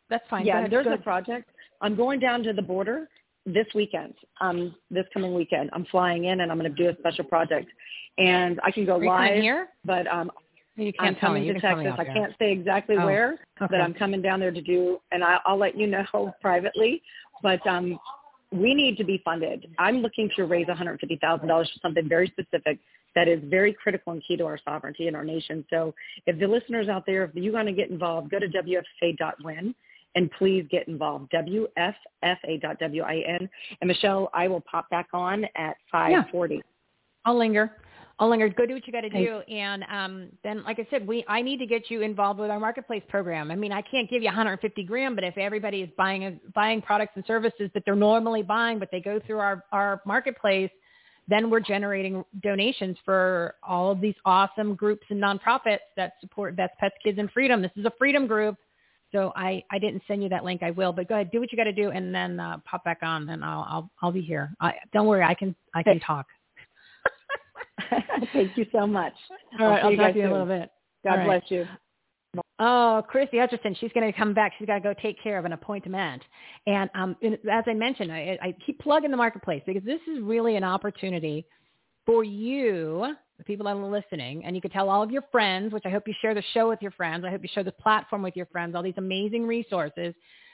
That's 0.10 0.28
fine. 0.30 0.46
Yeah, 0.46 0.60
ahead. 0.60 0.72
there's 0.72 0.88
a 0.88 0.98
project. 0.98 1.50
I'm 1.82 1.96
going 1.96 2.20
down 2.20 2.44
to 2.44 2.54
the 2.54 2.62
border 2.62 3.08
this 3.46 3.68
weekend. 3.76 4.14
Um, 4.42 4.76
this 4.90 5.06
coming 5.14 5.34
weekend, 5.34 5.70
I'm 5.74 5.86
flying 5.86 6.26
in 6.26 6.42
and 6.42 6.52
I'm 6.52 6.58
going 6.60 6.74
to 6.74 6.84
do 6.84 6.90
a 6.90 6.96
special 7.00 7.26
project. 7.26 7.68
And 8.18 8.60
I 8.64 8.72
can 8.72 8.86
go 8.86 8.96
Are 8.96 9.06
live 9.06 9.42
here? 9.42 9.70
but 9.86 10.08
um, 10.08 10.32
You 10.76 10.94
can't 10.94 11.10
I'm 11.10 11.16
tell 11.16 11.34
me. 11.34 11.40
coming 11.42 11.54
to 11.56 11.60
can 11.60 11.62
tell 11.70 11.78
me 11.78 11.84
Texas. 11.86 12.00
off 12.00 12.08
I 12.08 12.14
can't 12.14 12.34
say 12.40 12.52
exactly 12.52 12.96
Oh, 13.00 13.06
where, 13.06 13.34
okay. 13.62 13.68
but 13.72 13.82
I'm 13.82 13.94
coming 13.94 14.22
down 14.22 14.40
there 14.40 14.52
to 14.52 14.62
do, 14.62 15.00
and 15.12 15.24
I, 15.24 15.38
I'll 15.46 15.58
let 15.58 15.78
you 15.78 15.88
know 15.88 16.06
privately. 16.42 17.02
But 17.42 17.66
um, 17.68 18.00
we 18.52 18.74
need 18.76 18.98
to 18.98 19.04
be 19.04 19.22
funded. 19.26 19.68
I'm 19.80 19.98
looking 19.98 20.30
to 20.36 20.46
raise 20.46 20.68
$150,000 20.68 21.20
for 21.48 21.66
something 21.82 22.08
very 22.08 22.28
specific 22.28 22.80
that 23.16 23.28
is 23.28 23.40
very 23.46 23.74
critical 23.74 24.14
and 24.14 24.24
key 24.28 24.38
to 24.38 24.46
our 24.46 24.60
sovereignty 24.64 25.08
and 25.08 25.16
our 25.16 25.24
nation. 25.24 25.66
So 25.70 25.94
if 26.26 26.40
the 26.40 26.48
listeners 26.48 26.88
out 26.88 27.06
there, 27.06 27.24
if 27.26 27.32
you 27.36 27.52
want 27.52 27.68
to 27.68 27.74
get 27.74 27.90
involved, 27.90 28.32
go 28.32 28.40
to 28.40 28.48
WFA.win 28.48 29.76
and 30.16 30.30
please 30.38 30.66
get 30.70 30.88
involved. 30.88 31.32
WFFA.win. 31.34 31.80
And 33.82 33.88
Michele, 33.88 34.30
I 34.34 34.48
will 34.48 34.62
pop 34.62 34.90
back 34.90 35.08
on 35.14 35.46
at 35.56 35.78
540. 35.92 36.56
Yeah. 36.56 36.62
I'll 37.26 37.38
linger. 37.38 37.78
I'll 38.20 38.30
linger. 38.30 38.48
Go 38.48 38.66
do 38.66 38.74
what 38.76 38.86
you 38.86 38.94
got 38.94 39.02
to 39.02 39.10
do, 39.10 39.40
and 39.52 39.84
um, 39.92 40.30
then, 40.44 40.64
like 40.64 40.78
I 40.80 40.88
said, 40.92 41.08
we 41.08 41.26
I 41.28 41.42
need 41.42 41.58
to 41.58 41.66
get 41.66 41.90
you 41.90 42.02
involved 42.02 42.40
with 42.40 42.52
our 42.52 42.60
marketplace 42.60 43.02
program. 43.10 43.50
I 43.50 43.56
mean, 43.56 43.72
I 43.72 43.82
can't 43.82 44.08
give 44.10 44.22
you 44.22 44.28
150 44.28 44.84
grand, 44.84 45.16
but 45.16 45.24
if 45.24 45.36
everybody 45.38 45.82
is 45.82 45.90
buying 45.98 46.26
a, 46.26 46.40
buying 46.54 46.82
products 46.82 47.14
and 47.16 47.26
services 47.26 47.72
that 47.74 47.84
they're 47.86 47.96
normally 47.96 48.44
buying, 48.44 48.78
but 48.78 48.90
they 48.92 49.00
go 49.00 49.20
through 49.26 49.40
our 49.40 49.64
our 49.72 50.02
marketplace, 50.06 50.70
then 51.28 51.50
we're 51.50 51.60
generating 51.60 52.24
donations 52.44 52.98
for 53.04 53.56
all 53.64 53.92
of 53.92 54.00
these 54.00 54.16
awesome 54.26 54.76
groups 54.76 55.06
and 55.10 55.22
nonprofits 55.22 55.80
that 55.98 56.14
support 56.22 56.56
That's 56.56 56.74
Pets, 56.80 56.96
Kids, 57.04 57.18
and 57.18 57.32
Freedom. 57.32 57.62
This 57.62 57.72
is 57.76 57.86
a 57.86 57.94
freedom 57.98 58.28
group. 58.28 58.56
So 59.14 59.32
I, 59.36 59.64
I 59.72 59.80
didn't 59.80 60.02
send 60.08 60.24
you 60.24 60.30
that 60.30 60.44
link. 60.44 60.64
I 60.64 60.72
will, 60.72 60.92
but 60.92 61.08
go 61.08 61.16
ahead, 61.16 61.32
do 61.32 61.40
what 61.40 61.52
you 61.52 61.58
got 61.58 61.66
to 61.66 61.72
do, 61.72 61.92
and 61.92 62.14
then 62.14 62.40
uh, 62.40 62.58
pop 62.66 62.84
back 62.84 63.00
on, 63.04 63.30
and 63.30 63.46
I'll 63.46 63.66
I'll 63.70 63.92
I'll 64.02 64.12
be 64.12 64.22
here. 64.22 64.52
I, 64.60 64.74
don't 64.92 65.08
worry, 65.08 65.24
I 65.24 65.36
can 65.36 65.56
I 65.74 65.84
can 65.84 66.00
talk. 66.00 66.26
Thank 68.34 68.58
you 68.58 68.66
so 68.72 68.88
much. 68.88 69.14
All 69.60 69.68
right, 69.68 69.82
see 69.82 69.88
I'll 69.88 69.96
talk 69.96 70.14
to 70.14 70.20
you 70.20 70.26
in 70.26 70.32
a 70.32 70.34
little 70.34 70.48
bit. 70.48 70.70
God 71.04 71.16
right. 71.16 71.26
bless 71.26 71.44
you. 71.50 71.66
Oh, 72.58 73.04
Christie 73.08 73.38
Hutcherson, 73.38 73.78
she's 73.80 73.92
going 73.94 74.12
to 74.12 74.18
come 74.18 74.34
back. 74.34 74.54
She's 74.58 74.66
got 74.66 74.76
to 74.76 74.80
go 74.80 74.94
take 75.00 75.22
care 75.22 75.38
of 75.38 75.46
an 75.46 75.54
appointment. 75.54 76.24
And 76.66 76.90
um, 76.96 77.16
and 77.22 77.36
as 77.52 77.64
I 77.68 77.74
mentioned, 77.74 78.12
I, 78.12 78.38
I 78.42 78.56
keep 78.66 78.80
plugging 78.80 79.12
the 79.12 79.18
marketplace 79.18 79.62
because 79.66 79.84
this 79.84 80.00
is 80.12 80.24
really 80.24 80.56
an 80.56 80.64
opportunity 80.64 81.46
for 82.06 82.24
you, 82.24 83.14
the 83.38 83.44
people 83.44 83.66
that 83.66 83.76
are 83.76 83.90
listening, 83.90 84.46
and 84.46 84.56
you 84.56 84.62
could 84.62 84.72
tell 84.72 84.90
all 84.90 85.02
of 85.02 85.12
your 85.12 85.24
friends, 85.32 85.74
which 85.74 85.84
I 85.86 85.90
hope 85.90 86.08
you 86.08 86.14
share 86.22 86.34
the 86.34 86.44
show 86.54 86.70
with 86.70 86.82
your 86.82 86.92
friends. 86.92 87.26
I 87.26 87.32
hope 87.32 87.42
you 87.42 87.50
share 87.54 87.64
the 87.64 87.72
platform 87.72 88.22
with 88.22 88.36
your 88.36 88.46
friends, 88.48 88.76
all 88.76 88.84
these 88.84 88.94
amazing 88.98 89.46
resources. 89.46 90.14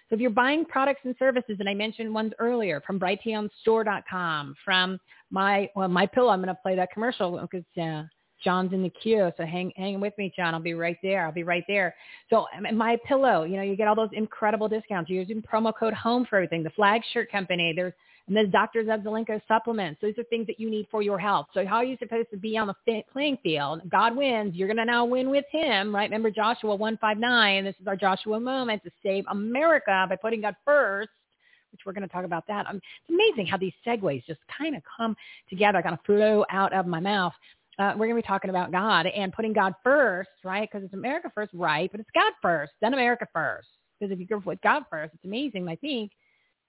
So 0.10 0.16
if 0.16 0.22
you're 0.22 0.32
buying 0.32 0.66
products 0.66 1.02
and 1.04 1.16
services, 1.20 1.58
and 1.60 1.70
I 1.70 1.74
mentioned 1.76 2.14
ones 2.14 2.34
earlier 2.40 2.82
from 2.82 3.00
brighteonstore.com, 3.00 4.56
from 4.66 5.00
my 5.30 5.70
well, 5.76 5.88
my 5.88 6.08
pillow, 6.08 6.30
I'm 6.30 6.42
going 6.42 6.54
to 6.54 6.60
play 6.62 6.76
that 6.76 6.92
commercial 6.92 7.40
because 7.40 7.66
uh, 7.80 8.04
John's 8.44 8.74
in 8.74 8.82
the 8.82 8.90
queue. 8.90 9.32
So 9.38 9.46
hang 9.46 9.72
hang 9.76 10.00
with 10.00 10.18
me, 10.18 10.34
John. 10.36 10.56
I'll 10.56 10.62
be 10.62 10.74
right 10.74 10.98
there. 11.04 11.26
I'll 11.26 11.32
be 11.32 11.44
right 11.44 11.64
there. 11.68 11.96
So 12.32 12.46
my 12.74 12.98
pillow, 13.08 13.44
you 13.44 13.58
know, 13.58 13.62
you 13.62 13.76
get 13.76 13.88
all 13.88 13.96
those 13.96 14.10
incredible 14.14 14.68
discounts. 14.68 15.10
You're 15.10 15.22
using 15.22 15.44
promo 15.44 15.74
code 15.78 15.94
HOME 15.94 16.26
for 16.26 16.38
everything. 16.38 16.64
The 16.64 16.72
flag 16.72 17.02
shirt 17.14 17.32
company. 17.32 17.74
There's 17.76 17.94
and 18.30 18.38
there's 18.38 18.50
Dr. 18.52 18.84
Zev 18.84 19.04
Zelenko 19.04 19.42
supplements. 19.48 20.00
Those 20.02 20.14
are 20.20 20.24
things 20.26 20.46
that 20.48 20.60
you 20.60 20.70
need 20.70 20.88
for 20.92 21.02
your 21.02 21.18
health. 21.18 21.48
So 21.54 21.66
how 21.66 21.78
are 21.78 21.84
you 21.84 21.98
supposed 21.98 22.30
to 22.30 22.38
be 22.38 22.58
on 22.58 22.68
the 22.68 23.04
playing 23.12 23.40
field? 23.42 23.82
God 23.90 24.16
wins. 24.16 24.56
You're 24.56 24.68
going 24.68 24.78
to 24.78 24.86
now 24.86 25.04
win 25.04 25.32
with 25.32 25.46
him, 25.52 25.94
right? 25.94 26.04
Remember 26.04 26.30
Joshua 26.30 26.76
159. 26.76 27.66
This 27.66 27.76
is 27.82 27.88
our 27.88 27.96
Joshua 27.96 28.40
moment 28.40 28.84
to 28.84 28.92
save 29.04 29.26
America 29.32 30.06
by 30.08 30.16
putting 30.16 30.42
God 30.42 30.56
first 30.64 31.10
which 31.72 31.82
we're 31.86 31.94
going 31.94 32.08
to 32.08 32.12
talk 32.12 32.26
about 32.26 32.48
that. 32.48 32.66
Um, 32.66 32.78
it's 32.78 33.10
amazing 33.10 33.46
how 33.46 33.56
these 33.56 33.74
segues 33.86 34.26
just 34.26 34.40
kind 34.58 34.76
of 34.76 34.82
come 34.98 35.16
together, 35.50 35.84
kind 35.84 35.94
of 35.94 36.04
flow 36.04 36.44
out 36.50 36.74
of 36.74 36.88
my 36.88 37.00
mouth. 37.00 37.34
Uh, 37.78 37.94
we're 37.94 38.08
going 38.08 38.16
to 38.16 38.24
be 38.24 38.28
talking 38.28 38.50
about 38.50 38.72
God 38.72 39.06
and 39.06 39.32
putting 39.32 39.54
God 39.54 39.74
first, 39.84 40.32
right? 40.44 40.68
Because 40.70 40.84
it's 40.84 40.96
America 40.96 41.32
first, 41.34 41.52
right? 41.54 41.90
But 41.92 42.02
it's 42.02 42.10
God 42.14 42.34
first, 42.42 42.72
then 42.82 42.94
America 42.94 43.28
first. 43.32 43.68
Because 44.00 44.12
if 44.12 44.20
you 44.20 44.26
go 44.26 44.42
with 44.44 44.60
God 44.62 44.84
first, 44.90 45.14
it's 45.14 45.26
amazing, 45.26 45.68
I 45.70 45.76
think, 45.76 46.12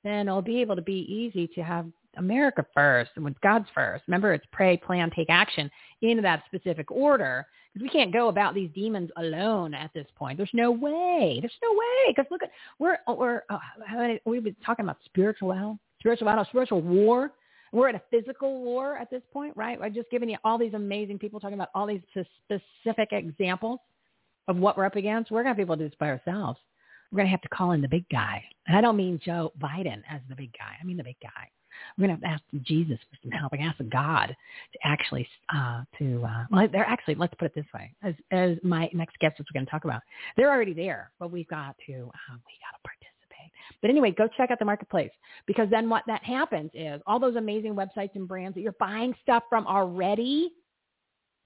then 0.04 0.28
it'll 0.28 0.42
be 0.42 0.60
able 0.60 0.76
to 0.76 0.82
be 0.82 1.06
easy 1.12 1.46
to 1.48 1.62
have 1.62 1.86
America 2.16 2.64
first 2.74 3.10
and 3.16 3.24
with 3.24 3.40
God's 3.40 3.68
first. 3.74 4.04
Remember, 4.06 4.32
it's 4.32 4.46
pray, 4.52 4.76
plan, 4.76 5.10
take 5.14 5.30
action 5.30 5.70
in 6.02 6.20
that 6.22 6.42
specific 6.46 6.90
order. 6.90 7.46
Because 7.72 7.84
we 7.84 7.90
can't 7.90 8.12
go 8.12 8.28
about 8.28 8.54
these 8.54 8.70
demons 8.74 9.10
alone 9.16 9.74
at 9.74 9.92
this 9.94 10.06
point. 10.16 10.36
There's 10.36 10.50
no 10.52 10.72
way. 10.72 11.38
There's 11.40 11.52
no 11.62 11.72
way. 11.72 12.08
Because 12.14 12.26
look 12.30 12.42
at 12.42 12.50
we're 12.80 12.98
we're 13.06 13.42
oh, 13.48 13.60
how 13.86 13.98
many, 13.98 14.20
we've 14.24 14.42
been 14.42 14.56
talking 14.64 14.84
about 14.84 14.98
spiritual 15.04 15.50
battle, 15.50 15.78
spiritual 16.00 16.26
battle, 16.26 16.44
spiritual 16.46 16.80
war. 16.80 17.30
We're 17.72 17.88
at 17.88 17.94
a 17.94 18.02
physical 18.10 18.64
war 18.64 18.96
at 18.96 19.08
this 19.10 19.22
point, 19.32 19.56
right? 19.56 19.78
I've 19.80 19.94
just 19.94 20.10
given 20.10 20.28
you 20.28 20.36
all 20.42 20.58
these 20.58 20.74
amazing 20.74 21.20
people 21.20 21.38
talking 21.38 21.54
about 21.54 21.68
all 21.72 21.86
these 21.86 22.00
specific 22.10 23.10
examples 23.12 23.78
of 24.48 24.56
what 24.56 24.76
we're 24.76 24.84
up 24.84 24.96
against. 24.96 25.30
We're 25.30 25.44
gonna 25.44 25.54
be 25.54 25.62
able 25.62 25.76
to 25.76 25.84
do 25.84 25.88
this 25.88 25.98
by 26.00 26.08
ourselves. 26.08 26.58
We're 27.10 27.18
gonna 27.18 27.30
have 27.30 27.42
to 27.42 27.48
call 27.48 27.72
in 27.72 27.80
the 27.80 27.88
big 27.88 28.08
guy, 28.10 28.44
and 28.66 28.76
I 28.76 28.80
don't 28.80 28.96
mean 28.96 29.20
Joe 29.24 29.52
Biden 29.58 30.02
as 30.08 30.20
the 30.28 30.36
big 30.36 30.52
guy. 30.52 30.76
I 30.80 30.84
mean 30.84 30.96
the 30.96 31.04
big 31.04 31.16
guy. 31.22 31.48
We're 31.96 32.06
going 32.06 32.20
to 32.20 32.26
have 32.26 32.40
to 32.40 32.56
ask 32.56 32.64
Jesus 32.64 32.98
for 33.10 33.16
some 33.22 33.30
help. 33.30 33.52
We're 33.52 33.58
going 33.58 33.72
to 33.72 33.84
ask 33.84 33.90
God 33.90 34.36
to 34.72 34.78
actually, 34.84 35.26
uh, 35.54 35.82
to, 35.98 36.24
uh, 36.24 36.44
well, 36.50 36.68
they're 36.70 36.84
actually, 36.84 37.14
let's 37.14 37.34
put 37.38 37.46
it 37.46 37.54
this 37.54 37.64
way, 37.74 37.94
as, 38.02 38.14
as 38.30 38.56
my 38.62 38.90
next 38.92 39.18
guest, 39.18 39.38
which 39.38 39.48
we're 39.52 39.58
going 39.58 39.66
to 39.66 39.70
talk 39.70 39.84
about, 39.84 40.02
they're 40.36 40.50
already 40.50 40.74
there, 40.74 41.10
but 41.18 41.30
we've 41.30 41.48
got 41.48 41.76
to, 41.86 41.94
um, 41.94 42.40
we 42.46 42.58
got 42.60 42.76
to 42.76 42.82
participate. 42.84 43.52
But 43.80 43.90
anyway, 43.90 44.12
go 44.12 44.28
check 44.36 44.50
out 44.50 44.58
the 44.58 44.64
marketplace 44.64 45.10
because 45.46 45.68
then 45.70 45.88
what 45.88 46.02
that 46.06 46.22
happens 46.24 46.70
is 46.74 47.00
all 47.06 47.18
those 47.18 47.36
amazing 47.36 47.74
websites 47.74 48.14
and 48.14 48.26
brands 48.28 48.54
that 48.54 48.60
you're 48.60 48.72
buying 48.72 49.14
stuff 49.22 49.44
from 49.48 49.66
already, 49.66 50.50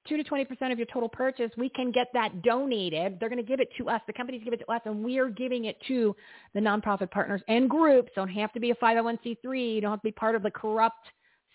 two 0.08 0.16
to 0.16 0.24
twenty 0.24 0.44
percent 0.44 0.72
of 0.72 0.78
your 0.78 0.86
total 0.92 1.08
purchase, 1.08 1.50
we 1.56 1.68
can 1.68 1.90
get 1.90 2.08
that 2.14 2.42
donated. 2.42 3.18
They're 3.18 3.28
going 3.28 3.42
to 3.42 3.48
give 3.48 3.60
it 3.60 3.68
to 3.78 3.88
us. 3.88 4.00
The 4.06 4.12
companies 4.12 4.42
give 4.44 4.52
it 4.52 4.60
to 4.60 4.72
us, 4.72 4.80
and 4.84 5.04
we're 5.04 5.30
giving 5.30 5.66
it 5.66 5.76
to 5.88 6.14
the 6.54 6.60
nonprofit 6.60 7.10
partners 7.10 7.42
and 7.48 7.68
groups. 7.68 8.10
Don't 8.14 8.28
have 8.28 8.52
to 8.52 8.60
be 8.60 8.70
a 8.70 8.74
501c3. 8.76 9.74
You 9.74 9.80
don't 9.80 9.90
have 9.90 10.00
to 10.00 10.04
be 10.04 10.12
part 10.12 10.34
of 10.34 10.42
the 10.42 10.50
corrupt 10.50 11.06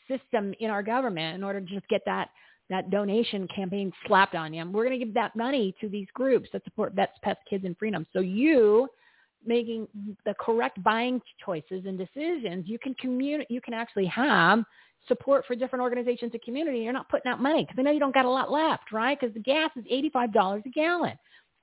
system 0.08 0.54
in 0.60 0.70
our 0.70 0.84
government 0.84 1.36
in 1.36 1.44
order 1.44 1.62
to 1.62 1.66
just 1.66 1.88
get 1.88 2.02
that 2.06 2.30
that 2.70 2.92
donation 2.92 3.48
campaign 3.48 3.92
slapped 4.06 4.36
on 4.36 4.54
you. 4.54 4.64
We're 4.70 4.86
going 4.86 5.00
to 5.00 5.04
give 5.04 5.14
that 5.16 5.36
money 5.36 5.74
to 5.82 5.90
these 5.90 6.08
groups 6.14 6.50
that 6.54 6.64
support 6.64 6.94
Vets, 6.94 7.18
Pets, 7.24 7.40
Kids, 7.50 7.66
and 7.66 7.76
Freedom. 7.78 8.06
So 8.14 8.20
you 8.20 8.88
making 9.46 9.88
the 10.26 10.36
correct 10.40 10.82
buying 10.84 11.22
choices 11.44 11.86
and 11.86 11.98
decisions, 11.98 12.68
you 12.68 12.78
can 12.78 12.94
communi- 12.96 13.46
you 13.50 13.62
can 13.62 13.74
actually 13.74 14.06
have 14.06 14.64
support 15.08 15.46
for 15.46 15.56
different 15.56 15.82
organizations 15.82 16.32
and 16.34 16.42
community. 16.42 16.80
You're 16.80 16.94
not 16.94 17.10
putting 17.10 17.32
out 17.32 17.42
money 17.42 17.64
because 17.64 17.78
I 17.80 17.84
know 17.84 17.92
you 17.92 18.00
don't 18.00 18.14
got 18.14 18.26
a 18.26 18.30
lot 18.30 18.52
left, 18.52 18.92
right? 18.92 19.18
Because 19.20 19.34
the 19.34 19.40
gas 19.40 19.72
is 19.76 19.86
$85 19.86 20.66
a 20.66 20.70
gallon. 20.70 21.14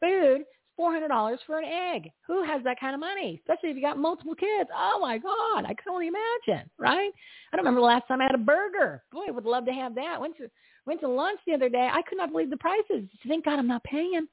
Food 0.00 0.42
$400 0.78 1.38
for 1.46 1.58
an 1.58 1.64
egg. 1.64 2.10
Who 2.26 2.42
has 2.44 2.62
that 2.64 2.78
kind 2.78 2.94
of 2.94 3.00
money? 3.00 3.40
Especially 3.40 3.70
if 3.70 3.76
you 3.76 3.82
got 3.82 3.98
multiple 3.98 4.34
kids. 4.34 4.68
Oh 4.74 4.98
my 5.00 5.18
God, 5.18 5.64
I 5.64 5.74
can 5.74 5.92
only 5.92 6.08
imagine, 6.08 6.68
right? 6.78 7.10
I 7.52 7.56
don't 7.56 7.64
remember 7.64 7.80
the 7.80 7.86
last 7.86 8.06
time 8.08 8.20
I 8.20 8.24
had 8.24 8.34
a 8.34 8.38
burger. 8.38 9.02
Boy, 9.12 9.24
I 9.28 9.30
would 9.30 9.44
love 9.44 9.64
to 9.66 9.72
have 9.72 9.94
that. 9.94 10.20
Went 10.20 10.36
to 10.38 10.48
went 10.86 11.00
to 11.00 11.08
lunch 11.08 11.40
the 11.46 11.54
other 11.54 11.68
day. 11.68 11.88
I 11.90 12.02
could 12.02 12.18
not 12.18 12.30
believe 12.30 12.50
the 12.50 12.56
prices. 12.58 13.08
Thank 13.26 13.44
God 13.44 13.58
I'm 13.58 13.66
not 13.66 13.84
paying. 13.84 14.26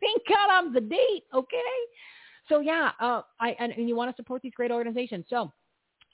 Thank 0.00 0.22
God 0.28 0.48
I'm 0.50 0.72
the 0.72 0.80
date. 0.80 1.24
Okay. 1.34 1.58
So 2.48 2.60
yeah, 2.60 2.92
uh, 3.00 3.22
I 3.40 3.56
and, 3.58 3.72
and 3.72 3.88
you 3.88 3.96
want 3.96 4.14
to 4.14 4.20
support 4.20 4.42
these 4.42 4.54
great 4.54 4.70
organizations. 4.70 5.24
So 5.28 5.52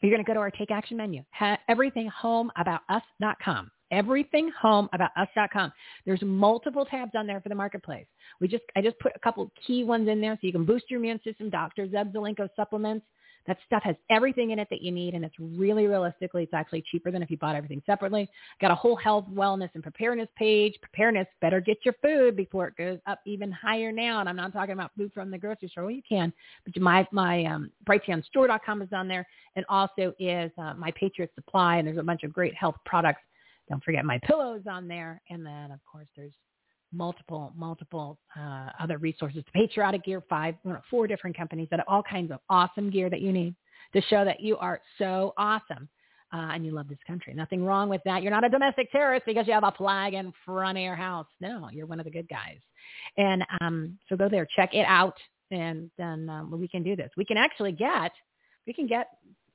you're 0.05 0.17
going 0.17 0.25
to 0.25 0.29
go 0.29 0.35
to 0.35 0.41
our 0.41 0.51
Take 0.51 0.71
Action 0.71 0.97
menu, 0.97 1.23
ha- 1.31 1.59
everythinghomeaboutus.com. 1.71 3.71
Everythinghomeaboutus.com. 3.93 5.73
There's 6.05 6.23
multiple 6.23 6.85
tabs 6.85 7.13
on 7.15 7.27
there 7.27 7.41
for 7.41 7.49
the 7.49 7.55
marketplace. 7.55 8.07
We 8.41 8.49
just 8.49 8.65
I 8.77 8.83
just 8.83 8.99
put 8.99 9.13
a 9.15 9.19
couple 9.19 9.51
key 9.67 9.85
ones 9.85 10.09
in 10.09 10.21
there 10.21 10.35
so 10.35 10.47
you 10.47 10.53
can 10.53 10.65
boost 10.65 10.91
your 10.91 11.01
immune 11.01 11.21
system. 11.23 11.51
Dr. 11.51 11.87
Zev 11.87 12.13
Zelenko 12.13 12.49
supplements. 12.57 13.07
That 13.47 13.59
stuff 13.67 13.83
has 13.83 13.97
everything 14.11 14.51
in 14.51 14.59
it 14.59 14.69
that 14.71 14.81
you 14.81 14.91
need, 14.91 15.15
and 15.15 15.25
it's 15.25 15.35
really 15.39 15.87
realistically, 15.87 16.45
it's 16.45 16.55
actually 16.55 16.83
cheaper 16.91 17.11
than 17.11 17.23
if 17.23 17.31
you 17.31 17.37
bought 17.37 17.57
everything 17.57 17.83
separately. 17.85 18.29
Got 18.61 18.71
a 18.71 18.75
whole 18.75 18.97
health, 18.97 19.27
wellness, 19.33 19.71
and 19.75 19.83
preparedness 19.83 20.29
page. 20.37 20.75
Preparedness, 20.81 21.27
better 21.41 21.61
get 21.61 21.79
your 21.85 21.95
food 22.03 22.37
before 22.37 22.69
it 22.69 22.77
goes 22.77 22.99
up 23.07 23.21
even 23.27 23.53
higher 23.53 23.93
now. 23.93 24.21
And 24.21 24.29
I'm 24.29 24.37
not 24.37 24.53
talking 24.53 24.73
about 24.73 24.93
food 24.97 25.13
from 25.13 25.31
the 25.31 25.39
grocery 25.39 25.69
store. 25.69 25.85
Well, 25.85 25.93
you 25.93 26.03
can, 26.09 26.33
but 26.65 26.81
my 26.81 27.07
my 27.13 27.45
um, 27.45 27.71
brighteonstore.com 27.87 28.83
is 28.83 28.89
on 28.93 29.09
there, 29.09 29.27
and 29.57 29.65
also 29.69 30.15
is 30.19 30.51
uh, 30.59 30.75
my 30.75 30.91
Patriot 30.93 31.31
Supply, 31.35 31.77
and 31.77 31.87
there's 31.87 31.99
a 31.99 32.03
bunch 32.03 32.23
of 32.23 32.33
great 32.33 32.55
health 32.55 32.77
products. 32.87 33.23
Don't 33.69 33.83
forget 33.83 34.05
my 34.05 34.19
pillows 34.25 34.63
on 34.71 34.89
there, 34.89 35.21
and 35.31 35.45
then 35.45 35.71
of 35.71 35.81
course 35.91 36.09
there's 36.17 36.33
multiple, 36.95 37.53
multiple 37.57 38.19
uh, 38.39 38.71
other 38.81 38.99
resources. 38.99 39.43
Patriotic 39.53 40.05
Gear, 40.05 40.23
five, 40.29 40.55
four 40.91 41.07
different 41.07 41.37
companies 41.37 41.69
that 41.71 41.81
have 41.81 41.89
all 41.89 42.03
kinds 42.03 42.31
of 42.31 42.39
awesome 42.49 42.91
gear 42.91 43.11
that 43.11 43.21
you 43.21 43.33
need 43.33 43.55
to 43.95 44.01
show 44.03 44.25
that 44.25 44.41
you 44.41 44.57
are 44.57 44.81
so 44.99 45.35
awesome 45.37 45.89
uh, 46.33 46.51
and 46.53 46.65
you 46.65 46.73
love 46.73 46.89
this 46.89 46.99
country. 47.07 47.33
Nothing 47.33 47.65
wrong 47.65 47.89
with 47.89 48.01
that. 48.05 48.23
You're 48.23 48.33
not 48.33 48.45
a 48.45 48.49
domestic 48.49 48.91
terrorist 48.91 49.25
because 49.25 49.47
you 49.47 49.53
have 49.53 49.65
a 49.65 49.73
flag 49.73 50.15
in 50.15 50.33
front 50.45 50.77
of 50.79 50.83
your 50.83 50.97
house. 50.97 51.27
No, 51.41 51.69
you're 51.73 51.87
one 51.87 52.01
of 52.01 52.05
the 52.05 52.11
good 52.11 52.29
guys. 52.29 52.59
And 53.17 53.45
um, 53.61 53.99
so 54.09 54.17
go 54.17 54.29
there, 54.29 54.47
check 54.57 54.75
it 54.75 54.85
out, 54.87 55.17
and 55.51 55.91
then 55.97 56.29
um, 56.29 56.51
we 56.51 56.67
can 56.67 56.83
do 56.83 56.97
this. 56.97 57.11
We 57.17 57.25
can 57.25 57.37
actually 57.37 57.73
get, 57.73 58.13
we 58.67 58.73
can 58.73 58.87
get. 58.87 59.09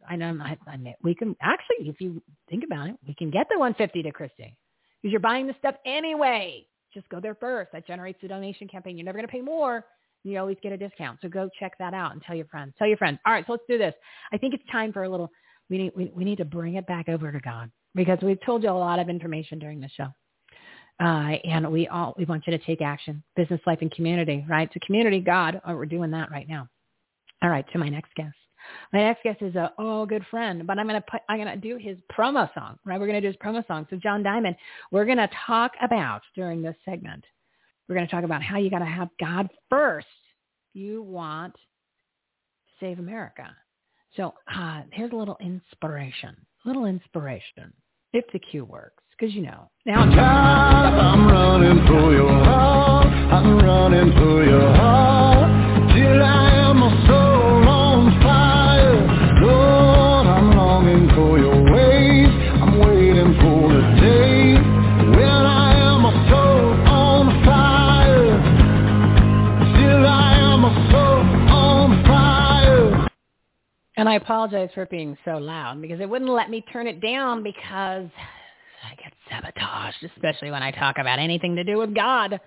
I 0.09 0.15
know, 0.15 0.37
I, 0.41 0.57
I 0.65 0.77
know 0.77 0.93
we 1.03 1.13
can 1.13 1.35
actually, 1.41 1.89
if 1.89 1.99
you 1.99 2.23
think 2.49 2.63
about 2.63 2.87
it, 2.87 2.95
we 3.05 3.13
can 3.13 3.29
get 3.29 3.47
the 3.49 3.59
150 3.59 4.03
to 4.03 4.11
Christie 4.13 4.55
because 5.01 5.11
you're 5.11 5.19
buying 5.19 5.45
the 5.45 5.55
stuff 5.59 5.75
anyway 5.85 6.65
just 6.93 7.07
go 7.09 7.19
there 7.19 7.35
first. 7.35 7.71
That 7.71 7.87
generates 7.87 8.19
a 8.23 8.27
donation 8.27 8.67
campaign. 8.67 8.97
You're 8.97 9.05
never 9.05 9.17
going 9.17 9.27
to 9.27 9.31
pay 9.31 9.41
more. 9.41 9.85
You 10.23 10.37
always 10.39 10.57
get 10.61 10.71
a 10.73 10.77
discount. 10.77 11.19
So 11.21 11.29
go 11.29 11.49
check 11.59 11.73
that 11.79 11.93
out 11.93 12.11
and 12.11 12.21
tell 12.21 12.35
your 12.35 12.45
friends. 12.47 12.73
Tell 12.77 12.87
your 12.87 12.97
friends. 12.97 13.19
All 13.25 13.33
right, 13.33 13.45
so 13.47 13.53
let's 13.53 13.63
do 13.69 13.77
this. 13.77 13.93
I 14.33 14.37
think 14.37 14.53
it's 14.53 14.63
time 14.71 14.91
for 14.91 15.03
a 15.03 15.09
little. 15.09 15.29
We 15.69 15.77
need 15.77 15.91
we, 15.95 16.11
we 16.15 16.23
need 16.23 16.37
to 16.39 16.45
bring 16.45 16.75
it 16.75 16.87
back 16.87 17.09
over 17.09 17.31
to 17.31 17.39
God 17.39 17.71
because 17.95 18.17
we've 18.21 18.41
told 18.45 18.63
you 18.63 18.69
a 18.69 18.71
lot 18.71 18.99
of 18.99 19.07
information 19.07 19.59
during 19.59 19.79
the 19.79 19.89
show. 19.89 20.07
Uh, 20.99 21.37
and 21.45 21.71
we 21.71 21.87
all 21.87 22.13
we 22.17 22.25
want 22.25 22.45
you 22.45 22.57
to 22.57 22.65
take 22.65 22.81
action, 22.81 23.23
business 23.35 23.61
life 23.65 23.79
and 23.81 23.91
community, 23.91 24.45
right? 24.49 24.69
So 24.73 24.79
community, 24.85 25.21
God, 25.21 25.61
oh, 25.65 25.75
we're 25.75 25.85
doing 25.85 26.11
that 26.11 26.31
right 26.31 26.47
now. 26.47 26.67
All 27.41 27.49
right, 27.49 27.65
to 27.71 27.79
my 27.79 27.87
next 27.87 28.13
guest. 28.15 28.35
My 28.93 28.99
next 28.99 29.23
guest 29.23 29.41
is 29.41 29.55
a 29.55 29.73
oh 29.77 30.05
good 30.05 30.25
friend, 30.29 30.65
but 30.65 30.77
I'm 30.77 30.87
gonna 30.87 31.03
put 31.09 31.21
I'm 31.29 31.37
gonna 31.37 31.57
do 31.57 31.77
his 31.77 31.97
promo 32.11 32.53
song, 32.53 32.77
right? 32.85 32.99
We're 32.99 33.07
gonna 33.07 33.21
do 33.21 33.27
his 33.27 33.35
promo 33.37 33.65
song. 33.67 33.87
So 33.89 33.97
John 33.97 34.23
Diamond, 34.23 34.55
we're 34.91 35.05
gonna 35.05 35.29
talk 35.47 35.73
about 35.81 36.21
during 36.35 36.61
this 36.61 36.75
segment. 36.85 37.23
We're 37.87 37.95
gonna 37.95 38.07
talk 38.07 38.23
about 38.23 38.41
how 38.43 38.57
you 38.57 38.69
gotta 38.69 38.85
have 38.85 39.09
God 39.19 39.49
first. 39.69 40.07
You 40.73 41.01
want 41.01 41.53
to 41.53 41.59
save 42.79 42.99
America. 42.99 43.55
So 44.15 44.33
uh, 44.53 44.83
here's 44.91 45.11
a 45.11 45.15
little 45.15 45.37
inspiration. 45.39 46.35
Little 46.65 46.85
inspiration. 46.85 47.73
If 48.11 48.25
the 48.33 48.39
cue 48.39 48.65
works, 48.65 49.03
because 49.17 49.35
you 49.35 49.43
know. 49.43 49.69
Now 49.85 50.01
I'm 50.01 51.27
running 51.27 51.85
for 51.85 52.11
your 52.13 52.43
heart. 52.43 53.07
I'm 53.07 53.57
running 53.59 53.79
your 54.49 54.73
heart. 54.75 55.28
And 73.99 74.07
I 74.07 74.15
apologize 74.15 74.69
for 74.73 74.85
being 74.85 75.17
so 75.25 75.31
loud 75.31 75.81
because 75.81 75.99
it 75.99 76.09
wouldn't 76.09 76.31
let 76.31 76.49
me 76.49 76.63
turn 76.71 76.87
it 76.87 77.01
down 77.01 77.43
because 77.43 78.07
I 78.81 78.95
get 78.95 79.11
sabotaged, 79.29 80.09
especially 80.15 80.51
when 80.51 80.63
I 80.63 80.71
talk 80.71 80.97
about 80.97 81.19
anything 81.19 81.53
to 81.57 81.65
do 81.65 81.77
with 81.77 81.93
God. 81.93 82.39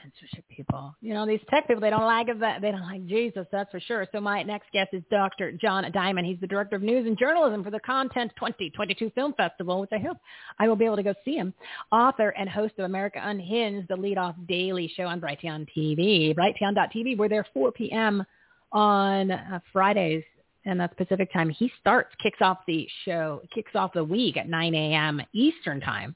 Censorship 0.00 0.44
people, 0.48 0.94
you 1.00 1.12
know, 1.12 1.26
these 1.26 1.40
tech 1.50 1.66
people, 1.66 1.80
they 1.80 1.90
don't 1.90 2.04
like 2.04 2.28
it. 2.28 2.38
They 2.38 2.70
don't 2.70 2.82
like 2.82 3.04
Jesus, 3.08 3.46
that's 3.50 3.70
for 3.72 3.80
sure. 3.80 4.06
So 4.12 4.20
my 4.20 4.44
next 4.44 4.70
guest 4.72 4.90
is 4.92 5.02
Dr. 5.10 5.50
John 5.60 5.90
Diamond. 5.92 6.28
He's 6.28 6.38
the 6.40 6.46
director 6.46 6.76
of 6.76 6.82
news 6.82 7.04
and 7.04 7.18
journalism 7.18 7.64
for 7.64 7.72
the 7.72 7.80
Content 7.80 8.30
2022 8.36 9.10
Film 9.10 9.34
Festival, 9.34 9.80
which 9.80 9.90
I 9.92 9.98
hope 9.98 10.18
I 10.60 10.68
will 10.68 10.76
be 10.76 10.84
able 10.84 10.96
to 10.96 11.02
go 11.02 11.14
see 11.24 11.34
him. 11.34 11.52
Author 11.90 12.28
and 12.30 12.48
host 12.48 12.74
of 12.78 12.84
America 12.84 13.20
Unhinged, 13.20 13.88
the 13.88 13.96
lead-off 13.96 14.36
daily 14.48 14.90
show 14.96 15.04
on 15.08 15.20
Brighteon 15.20 15.66
TV. 15.76 16.32
Brighteon.tv. 16.32 17.18
We're 17.18 17.28
there 17.28 17.46
4 17.52 17.72
p.m. 17.72 18.24
on 18.72 19.32
uh, 19.32 19.58
Fridays 19.72 20.22
and 20.64 20.78
that's 20.78 20.94
Pacific 20.94 21.32
time. 21.32 21.48
He 21.48 21.70
starts, 21.80 22.14
kicks 22.22 22.38
off 22.40 22.58
the 22.66 22.86
show, 23.04 23.42
kicks 23.54 23.72
off 23.74 23.92
the 23.92 24.04
week 24.04 24.36
at 24.36 24.48
9 24.48 24.74
a.m. 24.74 25.22
Eastern 25.32 25.80
time. 25.80 26.14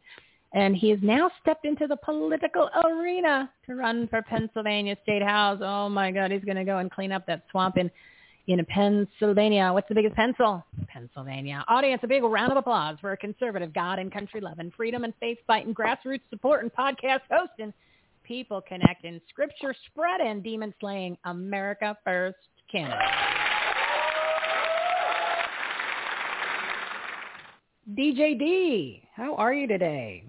And 0.53 0.77
he 0.77 0.91
has 0.91 1.01
now 1.03 1.31
stepped 1.43 1.65
into 1.65 1.89
the 1.89 1.97
political 1.97 2.71
arena 2.85 3.51
to 3.67 3.75
run 3.75 4.07
for 4.07 4.23
Pennsylvania 4.23 4.97
State 5.03 5.23
House. 5.23 5.59
Oh 5.61 5.89
my 5.89 6.13
God, 6.13 6.31
he's 6.31 6.45
going 6.45 6.57
to 6.57 6.65
go 6.65 6.79
and 6.79 6.91
clean 6.91 7.11
up 7.11 7.27
that 7.27 7.43
swamp 7.51 7.77
in, 7.77 7.91
in 8.47 8.65
Pennsylvania. 8.67 9.73
What's 9.73 9.89
the 9.89 9.97
biggest 9.97 10.15
pencil? 10.15 10.65
Pennsylvania. 10.87 11.65
Audience, 11.67 12.03
a 12.05 12.07
big 12.07 12.23
round 12.23 12.53
of 12.53 12.59
applause 12.59 12.99
for 13.01 13.13
a 13.13 13.17
conservative 13.17 13.75
God 13.75 13.99
and 13.99 14.13
country 14.13 14.41
loving, 14.41 14.73
freedom 14.77 15.03
and 15.03 15.13
faith 15.19 15.39
fighting, 15.45 15.75
grassroots 15.75 16.21
support 16.31 16.63
and 16.63 16.73
podcast 16.73 17.23
hosting, 17.29 17.73
people 18.23 18.61
connecting, 18.61 19.21
scripture 19.29 19.75
spreading, 19.91 20.41
demon 20.41 20.73
slaying, 20.79 21.19
America 21.25 21.97
First 22.05 22.37
candidate. 22.71 23.44
DJ 27.93 28.39
D, 28.39 29.03
how 29.15 29.35
are 29.35 29.53
you 29.53 29.67
today? 29.67 30.25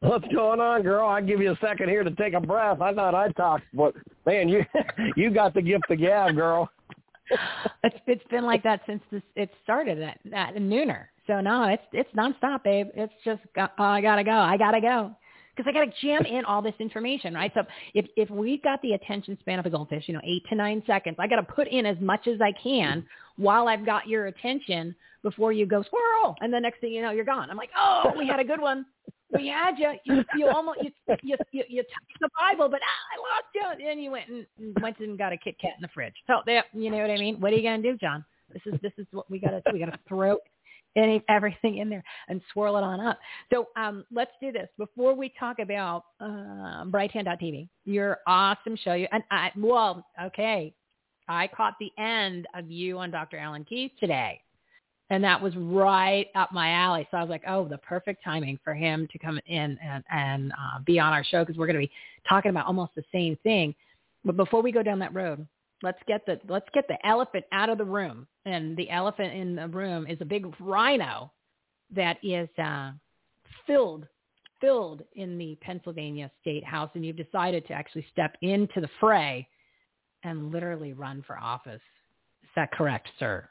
What's 0.00 0.26
going 0.28 0.60
on, 0.60 0.82
girl? 0.82 1.06
I 1.06 1.20
give 1.20 1.40
you 1.40 1.52
a 1.52 1.58
second 1.60 1.90
here 1.90 2.02
to 2.02 2.10
take 2.12 2.32
a 2.32 2.40
breath. 2.40 2.80
I 2.80 2.94
thought 2.94 3.14
I'd 3.14 3.36
talk, 3.36 3.60
but 3.74 3.94
man, 4.24 4.48
you 4.48 4.64
you 5.16 5.30
got 5.30 5.52
the 5.52 5.60
gift 5.60 5.90
of 5.90 5.98
gab, 5.98 6.34
girl. 6.34 6.70
it's 7.84 7.96
it's 8.06 8.24
been 8.30 8.46
like 8.46 8.62
that 8.62 8.80
since 8.86 9.02
this 9.10 9.22
it 9.36 9.50
started 9.62 10.00
at, 10.00 10.18
at 10.32 10.54
nooner. 10.54 11.06
So 11.26 11.42
no, 11.42 11.64
it's 11.64 11.82
it's 11.92 12.08
nonstop, 12.16 12.64
babe. 12.64 12.88
It's 12.94 13.12
just 13.22 13.42
oh, 13.58 13.68
I 13.78 14.00
gotta 14.00 14.24
go. 14.24 14.32
I 14.32 14.56
gotta 14.56 14.80
go 14.80 15.14
because 15.60 15.74
I 15.74 15.84
gotta 15.84 15.92
jam 16.00 16.24
in 16.24 16.44
all 16.44 16.62
this 16.62 16.74
information, 16.78 17.34
right? 17.34 17.50
So 17.54 17.62
if 17.94 18.06
if 18.16 18.30
we've 18.30 18.62
got 18.62 18.80
the 18.82 18.92
attention 18.92 19.36
span 19.40 19.58
of 19.58 19.66
a 19.66 19.70
goldfish, 19.70 20.04
you 20.06 20.14
know, 20.14 20.20
eight 20.24 20.42
to 20.48 20.54
nine 20.54 20.82
seconds, 20.86 21.16
I 21.18 21.26
gotta 21.26 21.42
put 21.42 21.68
in 21.68 21.86
as 21.86 21.96
much 22.00 22.26
as 22.26 22.40
I 22.40 22.52
can 22.52 23.06
while 23.36 23.68
I've 23.68 23.84
got 23.84 24.08
your 24.08 24.26
attention 24.26 24.94
before 25.22 25.52
you 25.52 25.66
go 25.66 25.82
squirrel, 25.82 26.34
and 26.40 26.52
the 26.52 26.60
next 26.60 26.80
thing 26.80 26.92
you 26.92 27.02
know, 27.02 27.10
you're 27.10 27.24
gone. 27.24 27.50
I'm 27.50 27.56
like, 27.56 27.70
oh, 27.76 28.12
we 28.16 28.26
had 28.26 28.40
a 28.40 28.44
good 28.44 28.60
one. 28.60 28.86
We 29.32 29.48
had 29.48 29.78
you. 29.78 29.92
You, 30.04 30.24
you 30.36 30.48
almost 30.48 30.80
you 30.82 30.90
you 31.22 31.36
you, 31.52 31.64
you 31.68 31.82
touched 31.82 32.20
the 32.20 32.28
Bible, 32.38 32.68
but 32.68 32.80
ah, 32.82 33.04
I 33.12 33.64
lost 33.66 33.78
you. 33.80 33.90
And 33.90 34.02
you 34.02 34.10
went 34.10 34.28
and 34.28 34.46
went 34.80 34.98
and 35.00 35.18
got 35.18 35.32
a 35.32 35.36
Kit 35.36 35.56
Kat 35.60 35.72
in 35.76 35.82
the 35.82 35.88
fridge. 35.92 36.14
So 36.26 36.40
that 36.46 36.66
you 36.72 36.90
know 36.90 36.98
what 36.98 37.10
I 37.10 37.16
mean. 37.16 37.40
What 37.40 37.52
are 37.52 37.56
you 37.56 37.62
gonna 37.62 37.82
do, 37.82 37.96
John? 37.96 38.24
This 38.52 38.62
is 38.66 38.80
this 38.82 38.92
is 38.98 39.06
what 39.12 39.30
we 39.30 39.38
gotta 39.38 39.62
we 39.72 39.78
gotta 39.78 39.98
throw 40.08 40.38
any 40.96 41.22
everything 41.28 41.78
in 41.78 41.88
there 41.88 42.02
and 42.28 42.40
swirl 42.52 42.76
it 42.76 42.82
on 42.82 43.00
up. 43.00 43.18
So 43.52 43.68
um, 43.76 44.04
let's 44.12 44.32
do 44.40 44.52
this 44.52 44.68
before 44.78 45.14
we 45.14 45.32
talk 45.38 45.58
about 45.58 46.04
uh, 46.20 46.84
Brighteon.tv. 46.84 47.68
Your 47.84 48.18
awesome 48.26 48.76
show. 48.76 48.94
You 48.94 49.06
and 49.12 49.22
I 49.30 49.50
well, 49.56 50.04
okay. 50.22 50.74
I 51.28 51.48
caught 51.48 51.74
the 51.78 51.92
end 51.96 52.48
of 52.54 52.70
you 52.70 52.98
on 52.98 53.12
Dr. 53.12 53.38
Alan 53.38 53.64
Keyes 53.64 53.92
today. 54.00 54.40
And 55.10 55.22
that 55.24 55.40
was 55.40 55.54
right 55.56 56.26
up 56.36 56.52
my 56.52 56.70
alley. 56.70 57.06
So 57.10 57.16
I 57.16 57.22
was 57.22 57.30
like, 57.30 57.42
oh, 57.46 57.66
the 57.66 57.78
perfect 57.78 58.22
timing 58.24 58.58
for 58.62 58.74
him 58.74 59.08
to 59.12 59.18
come 59.18 59.40
in 59.46 59.76
and, 59.82 60.04
and 60.10 60.52
uh, 60.52 60.80
be 60.84 61.00
on 61.00 61.12
our 61.12 61.24
show 61.24 61.44
because 61.44 61.56
we're 61.56 61.66
going 61.66 61.80
to 61.80 61.86
be 61.86 61.90
talking 62.28 62.50
about 62.50 62.66
almost 62.66 62.92
the 62.94 63.04
same 63.12 63.36
thing. 63.42 63.74
But 64.24 64.36
before 64.36 64.62
we 64.62 64.70
go 64.70 64.82
down 64.82 65.00
that 65.00 65.14
road, 65.14 65.46
let's 65.82 65.98
get 66.06 66.24
the 66.26 66.38
let's 66.48 66.68
get 66.72 66.86
the 66.88 67.04
elephant 67.06 67.44
out 67.52 67.68
of 67.68 67.78
the 67.78 67.84
room. 67.84 68.26
And 68.46 68.76
the 68.76 68.90
elephant 68.90 69.32
in 69.32 69.56
the 69.56 69.68
room 69.68 70.06
is 70.06 70.18
a 70.20 70.24
big 70.24 70.46
rhino 70.60 71.32
that 71.94 72.18
is 72.22 72.48
uh, 72.62 72.92
filled 73.66 74.06
filled 74.60 75.02
in 75.14 75.38
the 75.38 75.56
Pennsylvania 75.62 76.30
State 76.40 76.64
House, 76.64 76.90
and 76.94 77.04
you've 77.04 77.16
decided 77.16 77.66
to 77.66 77.72
actually 77.72 78.04
step 78.12 78.36
into 78.42 78.80
the 78.80 78.90
fray 78.98 79.48
and 80.22 80.52
literally 80.52 80.92
run 80.92 81.24
for 81.26 81.38
office. 81.38 81.80
Is 82.42 82.50
that 82.56 82.70
correct, 82.72 83.08
sir? 83.18 83.48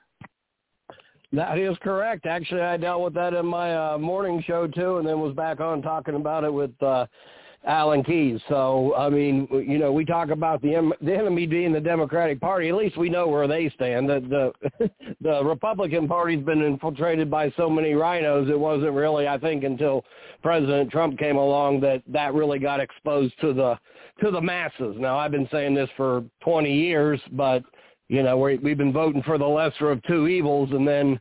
That 1.31 1.57
is 1.57 1.77
correct. 1.81 2.25
Actually, 2.25 2.61
I 2.61 2.77
dealt 2.77 3.03
with 3.03 3.13
that 3.13 3.33
in 3.33 3.45
my 3.45 3.93
uh, 3.93 3.97
morning 3.97 4.43
show 4.47 4.67
too, 4.67 4.97
and 4.97 5.07
then 5.07 5.19
was 5.19 5.35
back 5.35 5.59
on 5.59 5.81
talking 5.81 6.15
about 6.15 6.43
it 6.43 6.53
with 6.53 6.71
uh, 6.81 7.05
Alan 7.65 8.03
Keyes. 8.03 8.39
So, 8.47 8.95
I 8.95 9.09
mean, 9.09 9.47
you 9.51 9.77
know, 9.77 9.91
we 9.91 10.05
talk 10.05 10.29
about 10.29 10.61
the 10.61 10.91
the 11.01 11.13
enemy 11.13 11.45
being 11.45 11.73
the 11.73 11.79
Democratic 11.79 12.39
Party. 12.39 12.69
At 12.69 12.75
least 12.75 12.97
we 12.97 13.09
know 13.09 13.27
where 13.27 13.47
they 13.47 13.69
stand. 13.75 14.09
The 14.09 14.53
the, 14.79 14.89
the 15.21 15.43
Republican 15.43 16.07
Party's 16.07 16.43
been 16.43 16.61
infiltrated 16.61 17.29
by 17.29 17.51
so 17.57 17.69
many 17.69 17.93
rhinos. 17.93 18.49
It 18.49 18.59
wasn't 18.59 18.93
really, 18.93 19.27
I 19.27 19.37
think, 19.37 19.63
until 19.63 20.05
President 20.41 20.89
Trump 20.89 21.19
came 21.19 21.35
along 21.35 21.81
that 21.81 22.01
that 22.07 22.33
really 22.33 22.59
got 22.59 22.79
exposed 22.79 23.33
to 23.41 23.53
the 23.53 23.77
to 24.23 24.31
the 24.31 24.41
masses. 24.41 24.95
Now, 24.97 25.17
I've 25.17 25.31
been 25.31 25.47
saying 25.51 25.73
this 25.73 25.89
for 25.95 26.23
20 26.41 26.73
years, 26.73 27.21
but 27.33 27.63
you 28.07 28.23
know, 28.23 28.37
we 28.37 28.57
we've 28.57 28.77
been 28.77 28.93
voting 28.93 29.21
for 29.23 29.37
the 29.37 29.45
lesser 29.45 29.91
of 29.91 30.01
two 30.03 30.27
evils, 30.27 30.69
and 30.71 30.87
then 30.87 31.19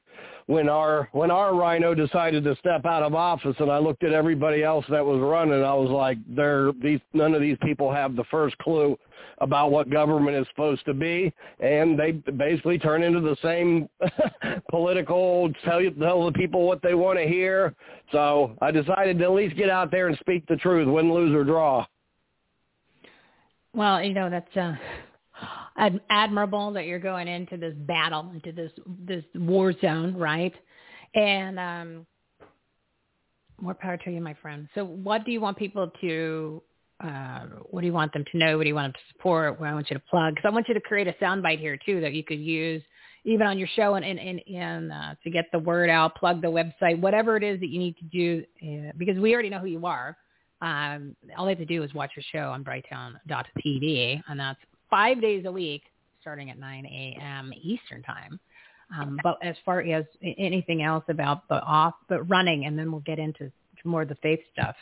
when 0.49 0.67
our 0.71 1.11
when 1.13 1.31
our 1.31 1.55
rhino 1.55 1.95
decided 1.95 2.43
to 2.43 2.57
step 2.57 2.87
out 2.87 3.03
of 3.03 3.15
office, 3.15 3.55
and 3.59 3.71
I 3.71 3.77
looked 3.77 4.03
at 4.03 4.15
everybody 4.15 4.65
else 4.65 4.85
that 4.89 5.05
was 5.05 5.21
running, 5.21 5.63
I 5.63 5.75
was 5.75 5.91
like, 5.91 6.17
"There, 6.27 6.73
these 6.83 7.01
none 7.13 7.35
of 7.35 7.43
these 7.43 7.59
people 7.63 7.93
have 7.93 8.17
the 8.17 8.25
first 8.31 8.57
clue 8.59 8.99
about 9.43 9.71
what 9.71 9.91
government 9.91 10.39
is 10.39 10.47
supposed 10.49 10.87
to 10.87 10.95
be, 10.95 11.35
and 11.61 11.99
they 11.99 12.13
basically 12.13 12.79
turn 12.79 13.03
into 13.03 13.21
the 13.21 13.37
same 13.43 13.91
political 14.71 15.53
tell 15.67 15.83
you 15.83 15.91
tell 15.91 16.25
the 16.25 16.33
people 16.33 16.67
what 16.67 16.81
they 16.81 16.95
want 16.95 17.19
to 17.19 17.29
hear. 17.29 17.75
So 18.11 18.57
I 18.63 18.71
decided 18.71 19.19
to 19.19 19.25
at 19.25 19.33
least 19.33 19.55
get 19.55 19.69
out 19.69 19.91
there 19.91 20.09
and 20.09 20.17
speak 20.19 20.47
the 20.47 20.57
truth, 20.57 20.89
win, 20.89 21.13
lose 21.13 21.35
or 21.35 21.45
draw. 21.45 21.85
Well, 23.75 24.03
you 24.03 24.15
know 24.15 24.31
that's. 24.31 24.57
uh 24.57 24.77
ad- 25.79 26.01
admirable 26.11 26.73
that 26.73 26.85
you're 26.87 26.99
going 26.99 27.29
into 27.29 27.57
this 27.57 27.75
battle, 27.87 28.31
into 28.35 28.53
this 28.53 28.73
this 29.07 29.25
war 29.35 29.73
zone, 29.81 30.17
right? 30.17 30.55
And 31.15 31.59
um, 31.59 32.07
more 33.61 33.75
power 33.75 33.97
to 33.97 34.11
you, 34.11 34.21
my 34.21 34.35
friend. 34.35 34.69
So, 34.75 34.85
what 34.85 35.25
do 35.25 35.33
you 35.33 35.41
want 35.41 35.57
people 35.57 35.91
to? 36.01 36.63
Uh, 37.03 37.47
what 37.71 37.83
do 37.83 37.87
you 37.87 37.93
want 37.93 38.13
them 38.13 38.25
to 38.33 38.39
know? 38.39 38.57
What 38.57 38.65
do 38.65 38.69
you 38.69 38.75
want 38.75 38.93
them 38.93 39.01
to 39.01 39.15
support? 39.15 39.61
What 39.61 39.69
I 39.69 39.75
want 39.75 39.89
you 39.89 39.95
to 39.95 40.03
plug? 40.11 40.35
Because 40.35 40.49
I 40.49 40.53
want 40.53 40.67
you 40.69 40.75
to 40.75 40.81
create 40.81 41.07
a 41.07 41.13
soundbite 41.23 41.61
here 41.61 41.79
too 41.87 42.01
that 42.01 42.13
you 42.13 42.25
could 42.25 42.41
use 42.41 42.83
even 43.25 43.47
on 43.47 43.59
your 43.59 43.69
show 43.77 43.95
and 43.95 44.05
and 44.05 44.19
and, 44.19 44.41
and 44.49 44.93
uh, 44.93 45.15
to 45.23 45.31
get 45.31 45.47
the 45.53 45.59
word 45.59 45.91
out, 45.91 46.17
plug 46.17 46.43
the 46.43 46.49
website, 46.49 47.01
whatever 47.01 47.37
it 47.37 47.45
is 47.45 47.61
that 47.61 47.69
you 47.69 47.79
need 47.79 47.97
to 47.99 48.05
do, 48.05 48.45
uh, 48.63 48.93
because 48.97 49.19
we 49.19 49.33
already 49.33 49.51
know 49.51 49.61
who 49.61 49.67
you 49.67 49.87
are. 49.87 50.17
Um, 50.61 51.15
all 51.37 51.45
they 51.45 51.53
have 51.53 51.59
to 51.59 51.67
do 51.67 51.85
is 51.85 51.95
watch 51.95 52.11
your 52.17 52.25
show 52.33 52.51
on 52.51 52.65
Brighteon.tv, 52.65 54.23
and 54.29 54.41
that's 54.41 54.59
five 54.91 55.21
days 55.21 55.45
a 55.47 55.53
week, 55.53 55.83
starting 56.21 56.51
at 56.51 56.59
9 56.59 56.87
a.m. 56.87 57.53
Eastern 57.63 58.03
time. 58.03 58.39
Um, 58.97 59.19
but 59.23 59.39
as 59.43 59.55
far 59.65 59.81
as 59.83 60.05
anything 60.23 60.83
else 60.83 61.05
about 61.09 61.47
the 61.49 61.61
off, 61.63 61.95
but 62.09 62.29
running, 62.29 62.65
and 62.65 62.79
then 62.79 62.91
we'll 62.91 63.03
get 63.03 63.19
into 63.19 63.53
more 63.85 64.03
of 64.03 64.09
the 64.09 64.17
faith 64.17 64.41
stuff. 64.53 64.77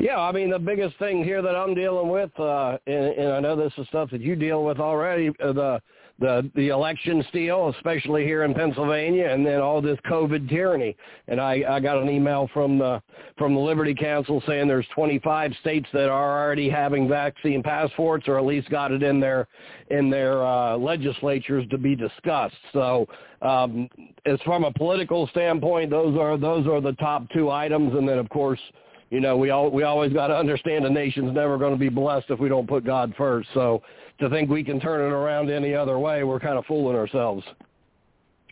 Yeah, 0.00 0.18
I 0.18 0.32
mean 0.32 0.50
the 0.50 0.58
biggest 0.58 0.98
thing 0.98 1.22
here 1.24 1.42
that 1.42 1.54
I'm 1.54 1.74
dealing 1.74 2.08
with, 2.08 2.30
uh, 2.38 2.78
and, 2.86 3.04
and 3.06 3.28
I 3.32 3.40
know 3.40 3.56
this 3.56 3.72
is 3.76 3.86
stuff 3.88 4.10
that 4.10 4.20
you 4.20 4.36
deal 4.36 4.64
with 4.64 4.78
already. 4.78 5.30
Uh, 5.42 5.52
the 5.52 5.82
the 6.20 6.50
the 6.54 6.68
election 6.68 7.24
steal, 7.30 7.72
especially 7.76 8.24
here 8.24 8.44
in 8.44 8.54
Pennsylvania, 8.54 9.28
and 9.30 9.44
then 9.44 9.60
all 9.60 9.80
this 9.80 9.98
COVID 10.08 10.48
tyranny. 10.48 10.96
And 11.28 11.40
I, 11.40 11.64
I 11.68 11.80
got 11.80 11.98
an 11.98 12.10
email 12.10 12.48
from 12.52 12.78
the 12.78 13.02
from 13.38 13.54
the 13.54 13.60
Liberty 13.60 13.94
Council 13.94 14.42
saying 14.46 14.68
there's 14.68 14.86
25 14.94 15.52
states 15.60 15.88
that 15.92 16.08
are 16.10 16.44
already 16.44 16.68
having 16.68 17.08
vaccine 17.08 17.62
passports, 17.62 18.28
or 18.28 18.38
at 18.38 18.44
least 18.44 18.68
got 18.68 18.92
it 18.92 19.02
in 19.02 19.18
their 19.18 19.48
in 19.90 20.10
their 20.10 20.44
uh, 20.44 20.76
legislatures 20.76 21.66
to 21.70 21.78
be 21.78 21.96
discussed. 21.96 22.54
So, 22.72 23.08
um, 23.40 23.88
as 24.26 24.38
from 24.44 24.64
a 24.64 24.72
political 24.72 25.26
standpoint, 25.28 25.90
those 25.90 26.18
are 26.18 26.36
those 26.36 26.66
are 26.66 26.82
the 26.82 26.92
top 26.94 27.28
two 27.30 27.50
items, 27.50 27.94
and 27.94 28.06
then 28.06 28.18
of 28.18 28.28
course 28.28 28.60
you 29.10 29.18
know, 29.18 29.36
we 29.36 29.50
all 29.50 29.70
we 29.70 29.82
always 29.82 30.12
got 30.12 30.28
to 30.28 30.36
understand 30.36 30.84
a 30.86 30.90
nation's 30.90 31.34
never 31.34 31.58
going 31.58 31.72
to 31.72 31.78
be 31.78 31.88
blessed 31.88 32.26
if 32.30 32.38
we 32.38 32.48
don't 32.48 32.68
put 32.68 32.84
God 32.84 33.12
first. 33.18 33.48
So 33.54 33.82
to 34.20 34.30
think 34.30 34.50
we 34.50 34.62
can 34.62 34.78
turn 34.80 35.00
it 35.00 35.12
around 35.12 35.50
any 35.50 35.74
other 35.74 35.98
way, 35.98 36.24
we're 36.24 36.40
kind 36.40 36.58
of 36.58 36.66
fooling 36.66 36.96
ourselves. 36.96 37.44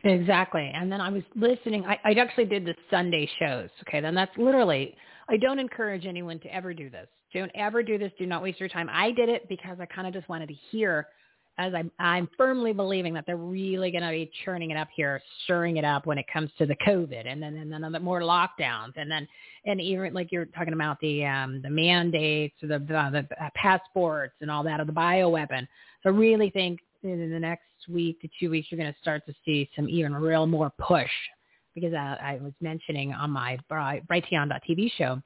Exactly. 0.05 0.71
And 0.75 0.91
then 0.91 1.01
I 1.01 1.11
was 1.11 1.23
listening. 1.35 1.85
I, 1.85 1.99
I 2.05 2.13
actually 2.13 2.47
did 2.47 2.65
the 2.65 2.75
Sunday 2.91 3.29
shows. 3.39 3.69
Okay. 3.87 4.01
Then 4.01 4.15
that's 4.15 4.37
literally, 4.39 4.95
I 5.29 5.37
don't 5.37 5.59
encourage 5.59 6.07
anyone 6.07 6.39
to 6.41 6.55
ever 6.55 6.73
do 6.73 6.89
this. 6.89 7.09
Don't 7.35 7.51
ever 7.55 7.83
do 7.83 7.99
this. 7.99 8.13
Do 8.19 8.27
not 8.27 8.43
waste 8.43 8.61
your 8.61 8.69
time. 8.69 8.89
I 8.91 9.11
did 9.13 9.29
it 9.29 9.49
because 9.49 9.79
I 9.81 9.87
kind 9.87 10.07
of 10.07 10.15
just 10.15 10.29
wanted 10.29 10.49
to 10.49 10.55
hear 10.71 11.09
as 11.59 11.75
I'm, 11.75 11.91
I'm 11.99 12.29
firmly 12.37 12.73
believing 12.73 13.13
that 13.15 13.25
they're 13.27 13.37
really 13.37 13.91
going 13.91 14.05
to 14.05 14.11
be 14.11 14.31
churning 14.45 14.71
it 14.71 14.77
up 14.77 14.89
here, 14.95 15.21
stirring 15.43 15.77
it 15.77 15.85
up 15.85 16.07
when 16.07 16.17
it 16.17 16.27
comes 16.33 16.51
to 16.59 16.67
the 16.67 16.77
COVID, 16.87 17.27
and 17.27 17.43
then 17.43 17.57
and 17.57 17.73
then 17.73 17.93
the 17.93 17.99
more 17.99 18.21
lockdowns, 18.21 18.93
and 18.97 19.11
then 19.11 19.27
and 19.67 19.81
even 19.81 20.15
like 20.15 20.31
you're 20.31 20.47
talking 20.47 20.73
about 20.73 21.01
the 21.01 21.25
um, 21.27 21.61
the 21.61 21.71
mandates, 21.71 22.55
the 22.63 22.77
uh, 22.77 23.11
the 23.11 23.27
uh, 23.41 23.51
passports, 23.57 24.35
and 24.41 24.51
all 24.51 24.63
that, 24.63 24.79
of 24.79 24.87
the 24.87 24.93
bioweapon. 24.93 25.67
So 26.03 26.11
I 26.11 26.13
really 26.13 26.51
think 26.51 26.79
in 27.03 27.31
the 27.31 27.41
next 27.41 27.63
week 27.89 28.21
to 28.23 28.29
two 28.39 28.51
weeks, 28.51 28.69
you're 28.71 28.81
going 28.81 28.93
to 28.93 29.01
start 29.01 29.27
to 29.27 29.35
see 29.45 29.69
some 29.75 29.89
even 29.89 30.15
real 30.15 30.47
more 30.47 30.73
push, 30.79 31.11
because 31.75 31.93
I, 31.93 32.19
I 32.23 32.39
was 32.41 32.53
mentioning 32.61 33.13
on 33.13 33.31
my 33.31 33.59
Brighteon.tv 33.71 34.93
show 34.97 35.21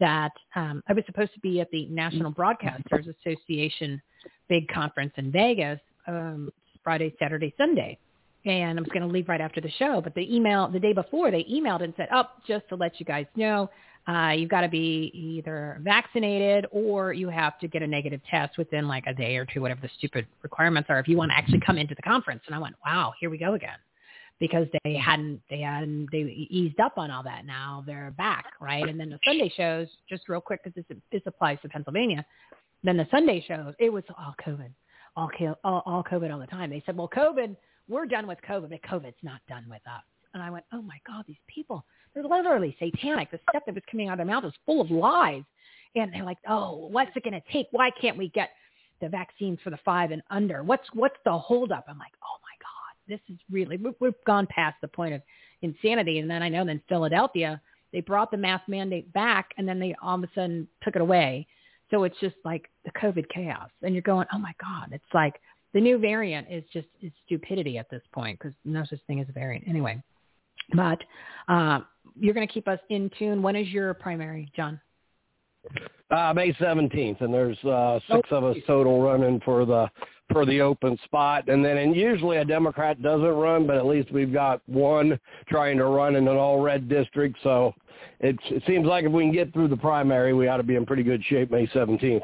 that 0.00 0.32
um, 0.56 0.82
I 0.88 0.92
was 0.92 1.04
supposed 1.06 1.32
to 1.34 1.40
be 1.40 1.60
at 1.60 1.70
the 1.70 1.86
National 1.86 2.32
Broadcasters 2.32 3.08
Association 3.20 4.00
big 4.48 4.68
conference 4.68 5.12
in 5.16 5.30
Vegas 5.30 5.80
um, 6.06 6.50
Friday, 6.82 7.14
Saturday, 7.18 7.54
Sunday. 7.56 7.98
And 8.44 8.78
I 8.78 8.82
was 8.82 8.90
going 8.90 9.02
to 9.02 9.08
leave 9.08 9.28
right 9.28 9.40
after 9.40 9.60
the 9.62 9.70
show, 9.78 10.02
but 10.02 10.14
the 10.14 10.34
email 10.34 10.68
the 10.68 10.78
day 10.78 10.92
before 10.92 11.30
they 11.30 11.44
emailed 11.44 11.82
and 11.82 11.94
said, 11.96 12.08
"Up, 12.12 12.34
oh, 12.36 12.42
just 12.46 12.68
to 12.68 12.76
let 12.76 13.00
you 13.00 13.06
guys 13.06 13.24
know, 13.36 13.70
uh, 14.06 14.32
you've 14.36 14.50
got 14.50 14.60
to 14.60 14.68
be 14.68 15.10
either 15.14 15.78
vaccinated 15.80 16.66
or 16.70 17.14
you 17.14 17.30
have 17.30 17.58
to 17.60 17.68
get 17.68 17.82
a 17.82 17.86
negative 17.86 18.20
test 18.30 18.58
within 18.58 18.86
like 18.86 19.04
a 19.06 19.14
day 19.14 19.36
or 19.36 19.46
two, 19.46 19.62
whatever 19.62 19.80
the 19.80 19.88
stupid 19.96 20.26
requirements 20.42 20.90
are, 20.90 20.98
if 20.98 21.08
you 21.08 21.16
want 21.16 21.30
to 21.30 21.38
actually 21.38 21.60
come 21.60 21.78
into 21.78 21.94
the 21.94 22.02
conference." 22.02 22.42
And 22.44 22.54
I 22.54 22.58
went, 22.58 22.76
"Wow, 22.84 23.14
here 23.18 23.30
we 23.30 23.38
go 23.38 23.54
again." 23.54 23.78
Because 24.40 24.66
they 24.84 24.94
hadn't 24.94 25.40
they 25.48 25.60
hadn't 25.60 26.08
they 26.10 26.18
eased 26.50 26.80
up 26.80 26.98
on 26.98 27.10
all 27.10 27.22
that. 27.22 27.46
Now 27.46 27.84
they're 27.86 28.12
back, 28.16 28.46
right? 28.60 28.88
And 28.88 28.98
then 28.98 29.10
the 29.10 29.18
Sunday 29.24 29.52
shows, 29.56 29.88
just 30.08 30.28
real 30.28 30.40
quick 30.40 30.62
because 30.64 30.84
this 30.88 30.98
this 31.12 31.22
applies 31.26 31.58
to 31.62 31.68
Pennsylvania. 31.68 32.24
Then 32.82 32.96
the 32.98 33.06
Sunday 33.10 33.42
shows, 33.46 33.74
it 33.78 33.90
was 33.90 34.04
all 34.18 34.34
COVID, 34.46 34.70
all, 35.16 35.30
all, 35.64 35.82
all 35.86 36.04
COVID 36.04 36.32
all 36.32 36.38
the 36.38 36.46
time. 36.46 36.68
They 36.68 36.82
said, 36.84 36.96
well, 36.96 37.08
COVID, 37.08 37.56
we're 37.88 38.04
done 38.04 38.26
with 38.26 38.38
COVID, 38.46 38.68
but 38.68 38.82
COVID's 38.82 39.16
not 39.22 39.40
done 39.48 39.64
with 39.68 39.80
us. 39.86 40.02
And 40.34 40.42
I 40.42 40.50
went, 40.50 40.64
oh 40.72 40.82
my 40.82 40.98
God, 41.06 41.24
these 41.26 41.36
people, 41.48 41.84
they're 42.12 42.24
literally 42.24 42.76
satanic. 42.78 43.30
The 43.30 43.40
stuff 43.48 43.62
that 43.64 43.74
was 43.74 43.84
coming 43.90 44.08
out 44.08 44.14
of 44.14 44.18
their 44.18 44.26
mouth 44.26 44.44
was 44.44 44.52
full 44.66 44.80
of 44.80 44.90
lies. 44.90 45.44
And 45.94 46.12
they're 46.12 46.24
like, 46.24 46.38
oh, 46.48 46.88
what's 46.90 47.12
it 47.16 47.22
going 47.22 47.40
to 47.40 47.52
take? 47.52 47.68
Why 47.70 47.90
can't 48.00 48.18
we 48.18 48.28
get 48.30 48.50
the 49.00 49.08
vaccines 49.08 49.58
for 49.62 49.70
the 49.70 49.78
five 49.84 50.10
and 50.10 50.22
under? 50.30 50.62
What's 50.62 50.88
what's 50.92 51.16
the 51.24 51.38
holdup? 51.38 51.84
I'm 51.88 51.98
like, 51.98 52.12
oh 52.22 52.36
my 52.42 52.53
this 53.08 53.20
is 53.28 53.38
really, 53.50 53.78
we've 54.00 54.12
gone 54.26 54.46
past 54.48 54.76
the 54.80 54.88
point 54.88 55.14
of 55.14 55.22
insanity. 55.62 56.18
And 56.18 56.30
then 56.30 56.42
I 56.42 56.48
know 56.48 56.66
in 56.66 56.80
Philadelphia, 56.88 57.60
they 57.92 58.00
brought 58.00 58.30
the 58.30 58.36
mask 58.36 58.64
mandate 58.68 59.12
back 59.12 59.50
and 59.56 59.68
then 59.68 59.78
they 59.78 59.94
all 60.02 60.16
of 60.16 60.24
a 60.24 60.28
sudden 60.34 60.68
took 60.82 60.96
it 60.96 61.02
away. 61.02 61.46
So 61.90 62.04
it's 62.04 62.18
just 62.20 62.36
like 62.44 62.70
the 62.84 62.90
COVID 62.92 63.28
chaos. 63.28 63.70
And 63.82 63.94
you're 63.94 64.02
going, 64.02 64.26
oh 64.32 64.38
my 64.38 64.52
God, 64.60 64.88
it's 64.92 65.04
like 65.12 65.34
the 65.74 65.80
new 65.80 65.98
variant 65.98 66.48
is 66.50 66.64
just 66.72 66.88
is 67.02 67.12
stupidity 67.26 67.78
at 67.78 67.90
this 67.90 68.02
point 68.12 68.38
because 68.38 68.54
no 68.64 68.84
such 68.88 69.00
thing 69.06 69.20
as 69.20 69.28
a 69.28 69.32
variant 69.32 69.68
anyway. 69.68 70.02
But 70.72 70.98
uh, 71.48 71.80
you're 72.18 72.34
going 72.34 72.46
to 72.46 72.52
keep 72.52 72.68
us 72.68 72.80
in 72.90 73.10
tune. 73.18 73.42
When 73.42 73.56
is 73.56 73.68
your 73.68 73.92
primary, 73.94 74.50
John? 74.56 74.80
Uh, 76.10 76.32
May 76.34 76.52
17th, 76.52 77.20
and 77.22 77.32
there's 77.32 77.58
uh, 77.64 77.98
six 78.10 78.28
of 78.30 78.44
us 78.44 78.56
total 78.66 79.02
running 79.02 79.40
for 79.44 79.64
the 79.64 79.90
for 80.32 80.46
the 80.46 80.60
open 80.60 80.98
spot. 81.04 81.48
And 81.48 81.64
then 81.64 81.76
and 81.76 81.94
usually 81.94 82.38
a 82.38 82.44
Democrat 82.44 83.02
doesn't 83.02 83.26
run, 83.26 83.66
but 83.66 83.76
at 83.76 83.86
least 83.86 84.10
we've 84.12 84.32
got 84.32 84.60
one 84.66 85.18
trying 85.48 85.76
to 85.78 85.84
run 85.84 86.16
in 86.16 86.26
an 86.28 86.36
all-red 86.36 86.88
district. 86.88 87.36
So 87.42 87.74
it, 88.20 88.36
it 88.50 88.62
seems 88.66 88.86
like 88.86 89.04
if 89.04 89.12
we 89.12 89.24
can 89.24 89.32
get 89.32 89.52
through 89.52 89.68
the 89.68 89.76
primary, 89.76 90.32
we 90.32 90.48
ought 90.48 90.58
to 90.58 90.62
be 90.62 90.76
in 90.76 90.86
pretty 90.86 91.02
good 91.02 91.22
shape 91.24 91.50
May 91.50 91.66
17th. 91.68 92.22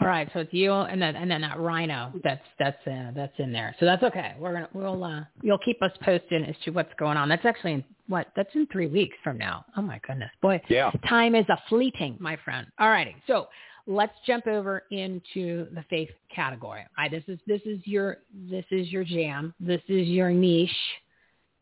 All 0.00 0.08
right, 0.08 0.28
so 0.32 0.40
it's 0.40 0.52
you 0.52 0.72
and 0.72 1.00
then 1.00 1.14
and 1.14 1.30
then 1.30 1.42
that 1.42 1.58
Rhino 1.58 2.12
that's 2.24 2.42
that's 2.58 2.86
uh, 2.86 3.12
that's 3.14 3.32
in 3.38 3.52
there. 3.52 3.76
So 3.78 3.86
that's 3.86 4.02
okay. 4.02 4.34
We're 4.38 4.52
gonna 4.52 4.68
we'll 4.72 5.04
uh, 5.04 5.20
you'll 5.42 5.58
keep 5.64 5.80
us 5.82 5.92
posted 6.02 6.48
as 6.48 6.56
to 6.64 6.70
what's 6.70 6.92
going 6.98 7.16
on. 7.16 7.28
That's 7.28 7.44
actually 7.44 7.74
in, 7.74 7.84
what 8.08 8.28
that's 8.34 8.50
in 8.54 8.66
three 8.72 8.88
weeks 8.88 9.16
from 9.22 9.38
now. 9.38 9.64
Oh 9.76 9.82
my 9.82 10.00
goodness, 10.06 10.30
boy, 10.42 10.60
yeah, 10.68 10.90
time 11.08 11.34
is 11.34 11.46
a 11.48 11.58
fleeting, 11.68 12.16
my 12.18 12.36
friend. 12.44 12.66
All 12.80 12.88
righty, 12.88 13.14
so 13.28 13.46
let's 13.86 14.14
jump 14.26 14.46
over 14.48 14.82
into 14.90 15.68
the 15.74 15.84
faith 15.88 16.10
category. 16.34 16.84
Right, 16.98 17.10
this 17.10 17.24
is 17.28 17.38
this 17.46 17.60
is 17.64 17.78
your 17.84 18.18
this 18.50 18.64
is 18.72 18.90
your 18.90 19.04
jam. 19.04 19.54
This 19.60 19.82
is 19.88 20.08
your 20.08 20.30
niche. 20.30 20.70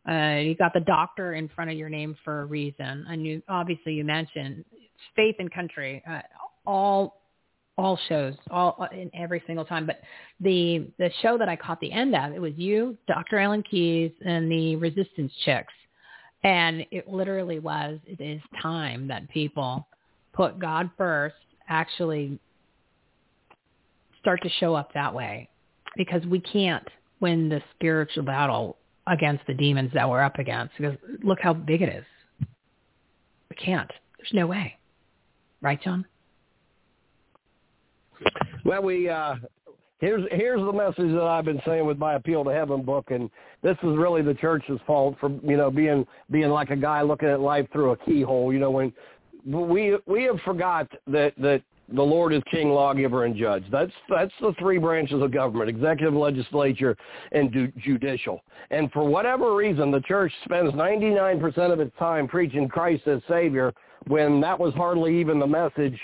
Uh, 0.09 0.40
you 0.42 0.54
got 0.56 0.72
the 0.74 0.80
doctor 0.80 1.34
in 1.34 1.48
front 1.48 1.70
of 1.70 1.76
your 1.76 1.88
name 1.88 2.16
for 2.24 2.40
a 2.40 2.44
reason. 2.44 3.04
And 3.09 3.24
you 3.24 3.42
obviously 3.48 3.92
you 3.92 4.04
mentioned 4.04 4.64
faith 5.14 5.36
and 5.38 5.52
country. 5.52 6.02
Uh, 6.09 6.20
all 6.66 7.22
all 7.78 7.99
shows, 8.09 8.35
all 8.51 8.77
uh, 8.78 8.89
in 8.93 9.11
every 9.15 9.43
single 9.47 9.65
time. 9.65 9.86
But 9.86 10.01
the 10.40 10.86
the 10.99 11.11
show 11.23 11.39
that 11.39 11.49
I 11.49 11.57
caught 11.57 11.81
the 11.81 11.93
end 11.93 12.15
of, 12.15 12.32
it 12.32 12.40
was 12.40 12.53
you, 12.57 12.97
Dr. 13.07 13.39
Alan 13.39 13.62
Keyes, 13.62 14.12
and 14.24 14.51
the 14.51 14.77
Resistance 14.77 15.32
Chicks, 15.44 15.73
and 16.44 16.85
it 16.90 17.09
literally 17.09 17.59
was. 17.59 17.99
It 18.07 18.20
is 18.20 18.40
time 18.61 19.09
that 19.09 19.28
people 19.31 19.86
put 20.32 20.59
God 20.59 20.90
first, 20.97 21.36
actually 21.69 22.39
start 24.20 24.43
to 24.43 24.49
show 24.61 24.74
up 24.74 24.93
that 24.94 25.15
way, 25.15 25.49
because 25.97 26.24
we 26.27 26.40
can't 26.40 26.86
win 27.20 27.49
the 27.49 27.62
spiritual 27.74 28.24
battle 28.24 28.77
against 29.07 29.47
the 29.47 29.55
demons 29.55 29.90
that 29.94 30.09
we're 30.09 30.23
up 30.23 30.39
against. 30.39 30.74
Because 30.77 30.97
look 31.23 31.39
how 31.40 31.53
big 31.53 31.82
it 31.82 31.89
is. 31.89 32.05
We 33.51 33.57
can't. 33.57 33.90
There's 34.19 34.32
no 34.32 34.47
way. 34.47 34.77
Right, 35.61 35.81
John? 35.82 36.05
Well, 38.65 38.82
we 38.82 39.09
uh, 39.09 39.36
here's 39.99 40.24
here's 40.31 40.61
the 40.61 40.73
message 40.73 41.12
that 41.12 41.23
I've 41.23 41.44
been 41.44 41.62
saying 41.66 41.86
with 41.86 41.99
my 41.99 42.15
appeal 42.15 42.44
to 42.44 42.51
heaven 42.51 42.82
book, 42.82 43.11
and 43.11 43.31
this 43.62 43.77
is 43.82 43.97
really 43.97 44.23
the 44.23 44.35
church's 44.35 44.81
fault 44.86 45.16
for 45.20 45.31
you 45.43 45.57
know 45.57 45.70
being 45.70 46.07
being 46.31 46.51
like 46.51 46.70
a 46.70 46.77
guy 46.77 47.03
looking 47.03 47.28
at 47.28 47.40
life 47.40 47.66
through 47.73 47.93
a 47.93 47.97
keyhole. 47.97 48.53
You 48.53 48.59
know 48.59 48.70
when 48.70 48.93
we 49.47 49.97
we 50.07 50.24
have 50.24 50.39
forgot 50.44 50.89
that 51.07 51.32
that 51.39 51.62
the 51.94 52.03
Lord 52.03 52.32
is 52.32 52.43
king, 52.51 52.70
lawgiver, 52.70 53.24
and 53.24 53.36
judge. 53.36 53.65
That's 53.70 53.93
that's 54.09 54.32
the 54.40 54.55
three 54.59 54.78
branches 54.78 55.23
of 55.23 55.32
government: 55.32 55.69
executive, 55.69 56.15
legislature, 56.15 56.97
and 57.32 57.53
du- 57.53 57.73
judicial. 57.78 58.43
And 58.70 58.90
for 58.93 59.05
whatever 59.05 59.55
reason, 59.55 59.90
the 59.90 60.01
church 60.01 60.32
spends 60.44 60.73
99% 60.73 61.73
of 61.73 61.81
its 61.81 61.97
time 61.99 62.28
preaching 62.28 62.69
Christ 62.69 63.07
as 63.07 63.20
Savior 63.28 63.73
when 64.09 64.40
that 64.40 64.59
was 64.59 64.74
hardly 64.74 65.20
even 65.20 65.39
the 65.39 65.47
message 65.47 65.99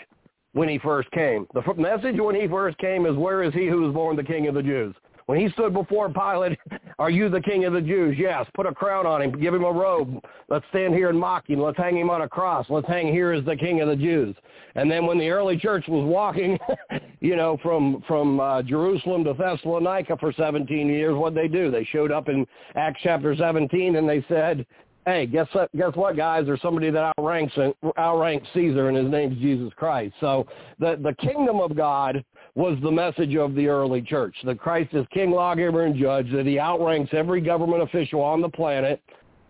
when 0.53 0.69
he 0.69 0.79
first 0.79 1.11
came. 1.11 1.47
The 1.55 1.63
message 1.75 2.17
when 2.19 2.35
he 2.35 2.49
first 2.49 2.79
came 2.79 3.07
is, 3.07 3.17
where 3.17 3.43
is 3.43 3.53
he 3.55 3.67
who 3.67 3.83
was 3.83 3.95
born 3.95 4.17
the 4.17 4.25
king 4.25 4.47
of 4.49 4.55
the 4.55 4.63
Jews? 4.63 4.95
When 5.29 5.39
he 5.39 5.51
stood 5.51 5.75
before 5.75 6.09
Pilate, 6.09 6.59
are 6.99 7.11
you 7.11 7.29
the 7.29 7.43
king 7.43 7.67
of 7.67 7.75
the 7.75 7.83
Jews? 7.83 8.17
Yes. 8.19 8.47
Put 8.55 8.65
a 8.65 8.73
crown 8.73 9.07
on 9.07 9.21
him. 9.21 9.39
Give 9.39 9.53
him 9.53 9.65
a 9.65 9.71
robe. 9.71 10.25
Let's 10.49 10.65
stand 10.71 10.95
here 10.95 11.11
and 11.11 11.21
mock 11.21 11.51
him. 11.51 11.61
Let's 11.61 11.77
hang 11.77 11.99
him 11.99 12.09
on 12.09 12.23
a 12.23 12.29
cross. 12.29 12.65
Let's 12.71 12.89
hang 12.89 13.13
here 13.13 13.33
as 13.33 13.45
the 13.45 13.55
king 13.55 13.83
of 13.83 13.89
the 13.89 13.97
Jews. 13.97 14.35
And 14.75 14.91
then 14.91 15.05
when 15.05 15.19
the 15.19 15.29
early 15.29 15.59
church 15.59 15.85
was 15.87 16.03
walking, 16.07 16.59
you 17.21 17.37
know, 17.37 17.59
from 17.63 18.03
from 18.09 18.41
uh, 18.41 18.63
Jerusalem 18.63 19.23
to 19.25 19.35
Thessalonica 19.35 20.17
for 20.17 20.33
17 20.33 20.89
years, 20.89 21.15
what 21.15 21.35
they 21.35 21.47
do? 21.47 21.71
They 21.71 21.85
showed 21.85 22.11
up 22.11 22.31
in 22.31 22.47
Acts 22.75 23.01
chapter 23.03 23.37
17 23.37 23.97
and 23.97 24.09
they 24.09 24.25
said, 24.29 24.65
hey, 25.09 25.27
guess 25.27 25.47
what? 25.53 25.75
Guess 25.77 25.95
what, 25.95 26.17
guys? 26.17 26.47
There's 26.47 26.61
somebody 26.61 26.91
that 26.91 27.13
outranks 27.19 27.55
outranks 27.97 28.47
Caesar, 28.55 28.89
and 28.89 28.97
his 28.97 29.11
name's 29.11 29.39
Jesus 29.39 29.73
Christ. 29.77 30.15
So 30.21 30.47
the 30.79 30.99
the 31.03 31.15
kingdom 31.15 31.61
of 31.61 31.77
God 31.77 32.25
was 32.55 32.79
the 32.83 32.91
message 32.91 33.35
of 33.37 33.55
the 33.55 33.69
early 33.69 34.03
church. 34.03 34.35
That 34.45 34.59
Christ 34.59 34.91
is 34.93 35.07
King, 35.13 35.31
lawgiver, 35.31 35.85
and 35.85 35.97
judge. 35.97 36.31
That 36.33 36.47
He 36.47 36.59
outranks 36.59 37.13
every 37.13 37.41
government 37.41 37.83
official 37.83 38.21
on 38.21 38.41
the 38.41 38.49
planet. 38.49 39.03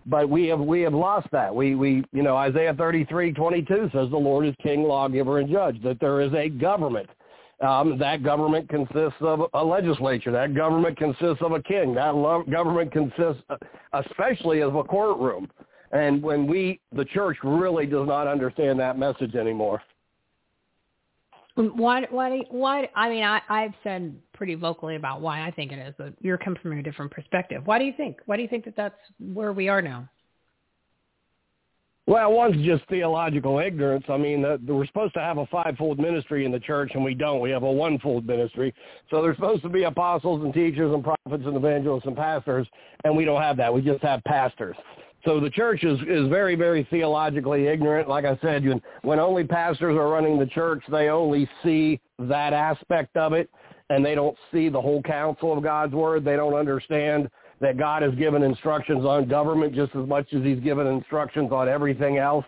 But 0.06 0.28
we 0.28 0.46
have 0.46 0.60
we 0.60 0.80
have 0.82 0.94
lost 0.94 1.28
that. 1.32 1.54
We 1.54 1.74
we 1.74 2.04
you 2.12 2.22
know 2.22 2.36
Isaiah 2.36 2.74
33:22 2.74 3.92
says 3.92 4.10
the 4.10 4.16
Lord 4.16 4.46
is 4.46 4.54
King, 4.62 4.84
lawgiver, 4.84 5.38
and 5.38 5.50
judge. 5.50 5.82
That 5.82 6.00
there 6.00 6.20
is 6.20 6.32
a 6.34 6.48
government. 6.48 7.08
Um, 7.60 7.98
that 7.98 8.22
government 8.22 8.68
consists 8.68 9.20
of 9.20 9.50
a 9.52 9.64
legislature. 9.64 10.30
That 10.30 10.54
government 10.54 10.96
consists 10.96 11.42
of 11.42 11.52
a 11.52 11.62
king. 11.62 11.92
That 11.94 12.14
lo- 12.14 12.44
government 12.44 12.92
consists, 12.92 13.42
especially 13.92 14.60
of 14.60 14.76
a 14.76 14.84
courtroom. 14.84 15.48
And 15.90 16.22
when 16.22 16.46
we, 16.46 16.80
the 16.92 17.04
church, 17.04 17.38
really 17.42 17.84
does 17.86 18.06
not 18.06 18.28
understand 18.28 18.78
that 18.78 18.96
message 18.96 19.34
anymore. 19.34 19.82
Why? 21.56 22.06
Why? 22.10 22.42
Why? 22.50 22.88
I 22.94 23.08
mean, 23.08 23.24
I, 23.24 23.40
I've 23.48 23.74
said 23.82 24.14
pretty 24.32 24.54
vocally 24.54 24.94
about 24.94 25.20
why 25.20 25.44
I 25.44 25.50
think 25.50 25.72
it 25.72 25.80
is, 25.80 25.94
but 25.98 26.14
you're 26.20 26.38
coming 26.38 26.60
from 26.62 26.78
a 26.78 26.82
different 26.82 27.10
perspective. 27.10 27.62
Why 27.64 27.80
do 27.80 27.84
you 27.84 27.94
think? 27.96 28.18
Why 28.26 28.36
do 28.36 28.42
you 28.42 28.48
think 28.48 28.64
that 28.66 28.76
that's 28.76 28.94
where 29.18 29.52
we 29.52 29.68
are 29.68 29.82
now? 29.82 30.08
Well, 32.08 32.32
one's 32.32 32.64
just 32.64 32.88
theological 32.88 33.58
ignorance. 33.58 34.06
I 34.08 34.16
mean, 34.16 34.42
uh, 34.42 34.56
we're 34.66 34.86
supposed 34.86 35.12
to 35.12 35.20
have 35.20 35.36
a 35.36 35.44
fivefold 35.48 35.98
ministry 35.98 36.46
in 36.46 36.50
the 36.50 36.58
church, 36.58 36.92
and 36.94 37.04
we 37.04 37.12
don't. 37.12 37.38
We 37.38 37.50
have 37.50 37.64
a 37.64 37.70
one-fold 37.70 38.26
ministry. 38.26 38.72
So 39.10 39.20
there's 39.20 39.36
supposed 39.36 39.62
to 39.64 39.68
be 39.68 39.82
apostles 39.82 40.42
and 40.42 40.54
teachers 40.54 40.90
and 40.90 41.04
prophets 41.04 41.44
and 41.44 41.54
evangelists 41.54 42.06
and 42.06 42.16
pastors, 42.16 42.66
and 43.04 43.14
we 43.14 43.26
don't 43.26 43.42
have 43.42 43.58
that. 43.58 43.74
We 43.74 43.82
just 43.82 44.02
have 44.02 44.24
pastors. 44.24 44.74
So 45.26 45.38
the 45.38 45.50
church 45.50 45.84
is, 45.84 45.98
is 46.08 46.28
very, 46.30 46.54
very 46.54 46.88
theologically 46.88 47.66
ignorant. 47.66 48.08
Like 48.08 48.24
I 48.24 48.38
said, 48.40 48.64
when 49.02 49.20
only 49.20 49.44
pastors 49.44 49.94
are 49.94 50.08
running 50.08 50.38
the 50.38 50.46
church, 50.46 50.82
they 50.90 51.10
only 51.10 51.46
see 51.62 52.00
that 52.20 52.54
aspect 52.54 53.18
of 53.18 53.34
it, 53.34 53.50
and 53.90 54.02
they 54.02 54.14
don't 54.14 54.36
see 54.50 54.70
the 54.70 54.80
whole 54.80 55.02
counsel 55.02 55.54
of 55.54 55.62
God's 55.62 55.92
word. 55.92 56.24
They 56.24 56.36
don't 56.36 56.54
understand 56.54 57.28
that 57.60 57.76
God 57.76 58.02
has 58.02 58.14
given 58.14 58.42
instructions 58.42 59.04
on 59.04 59.28
government 59.28 59.74
just 59.74 59.94
as 59.96 60.06
much 60.06 60.32
as 60.32 60.42
he's 60.42 60.60
given 60.60 60.86
instructions 60.86 61.50
on 61.52 61.68
everything 61.68 62.18
else. 62.18 62.44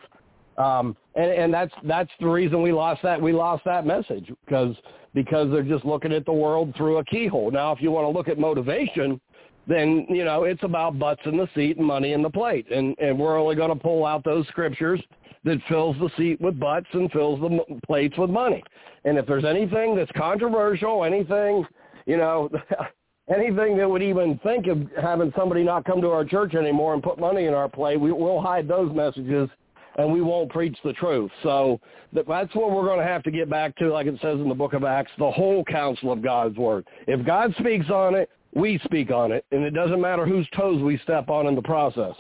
Um, 0.57 0.97
and, 1.15 1.31
and 1.31 1.55
that's 1.55 1.73
that's 1.85 2.11
the 2.21 2.27
reason 2.27 2.63
we 2.63 2.73
lost 2.73 3.03
that 3.03 3.21
we 3.21 3.33
lost 3.33 3.65
that 3.65 3.87
message 3.87 4.31
because 4.45 4.77
because 5.15 5.51
they're 5.51 5.63
just 5.63 5.85
looking 5.85 6.13
at 6.13 6.25
the 6.25 6.33
world 6.33 6.75
through 6.77 6.99
a 6.99 7.05
keyhole. 7.05 7.51
Now, 7.51 7.73
if 7.73 7.81
you 7.81 7.91
want 7.91 8.05
to 8.05 8.17
look 8.17 8.29
at 8.29 8.39
motivation, 8.39 9.21
then 9.67 10.07
you 10.09 10.25
know 10.25 10.45
it's 10.45 10.63
about 10.63 10.99
butts 10.99 11.23
in 11.25 11.37
the 11.37 11.49
seat 11.55 11.79
and 11.79 11.87
money 11.87 12.13
in 12.13 12.23
the 12.23 12.31
plate, 12.31 12.71
and 12.71 12.95
and 12.99 13.19
we're 13.19 13.39
only 13.39 13.57
going 13.57 13.71
to 13.71 13.77
pull 13.83 14.05
out 14.05 14.23
those 14.25 14.47
scriptures 14.49 15.01
that 15.45 15.59
fills 15.69 15.97
the 15.99 16.11
seat 16.19 16.39
with 16.41 16.61
butts 16.61 16.87
and 16.93 17.11
fills 17.11 17.41
the 17.41 17.79
plates 17.87 18.17
with 18.19 18.29
money. 18.29 18.63
And 19.05 19.17
if 19.17 19.27
there's 19.27 19.47
anything 19.47 19.97
that's 19.97 20.11
controversial, 20.13 21.05
anything 21.05 21.65
you 22.07 22.17
know. 22.17 22.51
anything 23.35 23.77
that 23.79 23.89
would 23.89 24.03
even 24.03 24.39
think 24.43 24.67
of 24.67 24.79
having 25.01 25.33
somebody 25.37 25.63
not 25.63 25.85
come 25.85 26.01
to 26.01 26.09
our 26.09 26.25
church 26.25 26.55
anymore 26.55 26.95
and 26.95 27.03
put 27.03 27.19
money 27.19 27.47
in 27.47 27.55
our 27.55 27.69
play, 27.69 27.97
we, 27.97 28.13
we'll 28.13 28.41
hide 28.41 28.67
those 28.69 28.95
messages 28.95 29.49
and 29.97 30.13
we 30.13 30.23
won't 30.23 30.51
preach 30.51 30.77
the 30.85 30.93
truth. 30.95 31.31
So 31.43 31.81
that's 32.13 32.55
what 32.55 32.71
we're 32.71 32.87
going 32.87 33.01
to 33.01 33.05
have 33.05 33.23
to 33.25 33.31
get 33.31 33.51
back 33.51 33.77
to, 33.77 33.93
like 33.93 34.07
it 34.07 34.19
says 34.23 34.39
in 34.39 34.49
the 34.49 34.55
book 34.55 34.73
of 34.73 34.85
Acts, 34.85 35.11
the 35.19 35.31
whole 35.31 35.65
counsel 35.65 36.13
of 36.13 36.23
God's 36.23 36.57
word. 36.57 36.87
If 37.07 37.25
God 37.27 37.55
speaks 37.59 37.91
on 37.91 38.15
it, 38.15 38.31
we 38.55 38.81
speak 38.85 39.11
on 39.11 39.31
it, 39.31 39.45
and 39.53 39.63
it 39.63 39.71
doesn't 39.71 40.01
matter 40.01 40.27
whose 40.27 40.49
toes 40.57 40.83
we 40.83 40.99
step 40.99 41.29
on 41.29 41.47
in 41.47 41.55
the 41.55 41.63
process. 41.63 42.15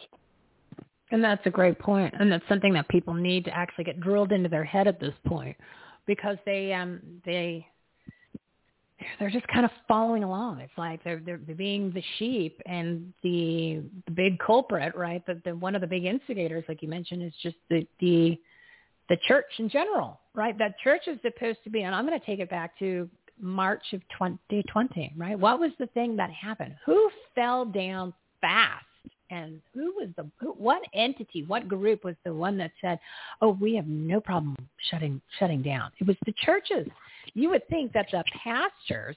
And 1.10 1.24
that's 1.24 1.44
a 1.47 1.50
great 1.50 1.78
point, 1.78 2.14
and 2.18 2.30
that's 2.30 2.47
something 2.48 2.72
that 2.74 2.89
people 2.89 3.14
need 3.14 3.44
to 3.47 3.56
actually 3.56 3.84
get 3.84 4.00
drilled 4.00 4.30
into 4.30 4.48
their 4.48 4.62
head 4.62 4.86
at 4.86 5.00
this 5.00 5.14
point, 5.26 5.56
because 6.06 6.36
they 6.47 6.72
um 6.72 7.00
they 7.24 7.66
they're 9.18 9.30
just 9.30 9.46
kind 9.48 9.64
of 9.64 9.70
following 9.88 10.24
along. 10.24 10.60
It's 10.60 10.76
like 10.76 11.02
they're 11.04 11.20
they're, 11.24 11.38
being 11.38 11.92
the 11.92 12.02
sheep, 12.18 12.60
and 12.66 13.12
the 13.22 13.82
the 14.06 14.12
big 14.12 14.38
culprit, 14.38 14.94
right? 14.94 15.24
The, 15.26 15.40
the 15.44 15.54
one 15.54 15.74
of 15.74 15.80
the 15.80 15.86
big 15.86 16.04
instigators, 16.04 16.64
like 16.68 16.82
you 16.82 16.88
mentioned, 16.88 17.22
is 17.22 17.32
just 17.42 17.56
the 17.68 17.86
the 18.00 18.38
the 19.08 19.16
church 19.26 19.46
in 19.58 19.68
general, 19.68 20.20
right? 20.34 20.56
That 20.58 20.78
church 20.78 21.02
is 21.06 21.18
supposed 21.22 21.58
to 21.64 21.70
be, 21.70 21.82
and 21.82 21.94
I'm 21.94 22.06
going 22.06 22.18
to 22.18 22.24
take 22.24 22.38
it 22.38 22.48
back 22.48 22.78
to 22.78 23.08
March 23.40 23.82
of 23.92 24.00
2020, 24.12 25.14
right? 25.16 25.38
What 25.38 25.58
was 25.58 25.72
the 25.78 25.86
thing 25.88 26.16
that 26.16 26.30
happened? 26.30 26.74
Who 26.86 27.10
fell 27.34 27.64
down 27.64 28.14
fast? 28.40 28.84
And 29.31 29.60
who 29.75 29.94
was 29.97 30.09
the 30.17 30.28
who, 30.41 30.52
what 30.52 30.83
entity, 30.92 31.44
what 31.44 31.68
group 31.68 32.05
was 32.05 32.17
the 32.25 32.34
one 32.34 32.59
that 32.59 32.73
said, 32.81 32.99
"Oh, 33.41 33.50
we 33.60 33.75
have 33.76 33.86
no 33.86 34.20
problem 34.20 34.57
shutting 34.91 35.20
shutting 35.39 35.62
down"? 35.62 35.92
It 36.00 36.07
was 36.07 36.17
the 36.26 36.34
churches 36.44 36.89
you 37.34 37.50
would 37.50 37.67
think 37.68 37.92
that 37.92 38.07
the 38.10 38.25
pastors 38.42 39.17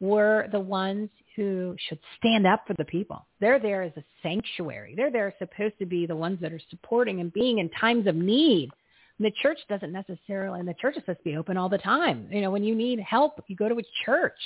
were 0.00 0.48
the 0.52 0.60
ones 0.60 1.08
who 1.36 1.74
should 1.88 1.98
stand 2.18 2.46
up 2.46 2.66
for 2.66 2.74
the 2.74 2.84
people. 2.84 3.24
They're 3.40 3.58
there 3.58 3.82
as 3.82 3.92
a 3.96 4.04
sanctuary. 4.22 4.94
They're 4.96 5.10
there 5.10 5.32
supposed 5.38 5.78
to 5.78 5.86
be 5.86 6.06
the 6.06 6.16
ones 6.16 6.38
that 6.40 6.52
are 6.52 6.60
supporting 6.70 7.20
and 7.20 7.32
being 7.32 7.58
in 7.58 7.68
times 7.70 8.06
of 8.06 8.14
need, 8.16 8.70
And 9.18 9.26
the 9.26 9.32
church 9.42 9.58
doesn't 9.68 9.92
necessarily, 9.92 10.60
and 10.60 10.68
the 10.68 10.74
church 10.74 10.96
is 10.96 11.02
supposed 11.02 11.20
to 11.20 11.24
be 11.24 11.36
open 11.36 11.56
all 11.56 11.68
the 11.68 11.78
time. 11.78 12.28
You 12.30 12.40
know, 12.42 12.50
when 12.50 12.64
you 12.64 12.74
need 12.74 13.00
help, 13.00 13.42
you 13.46 13.56
go 13.56 13.68
to 13.68 13.78
a 13.78 13.82
church. 14.04 14.38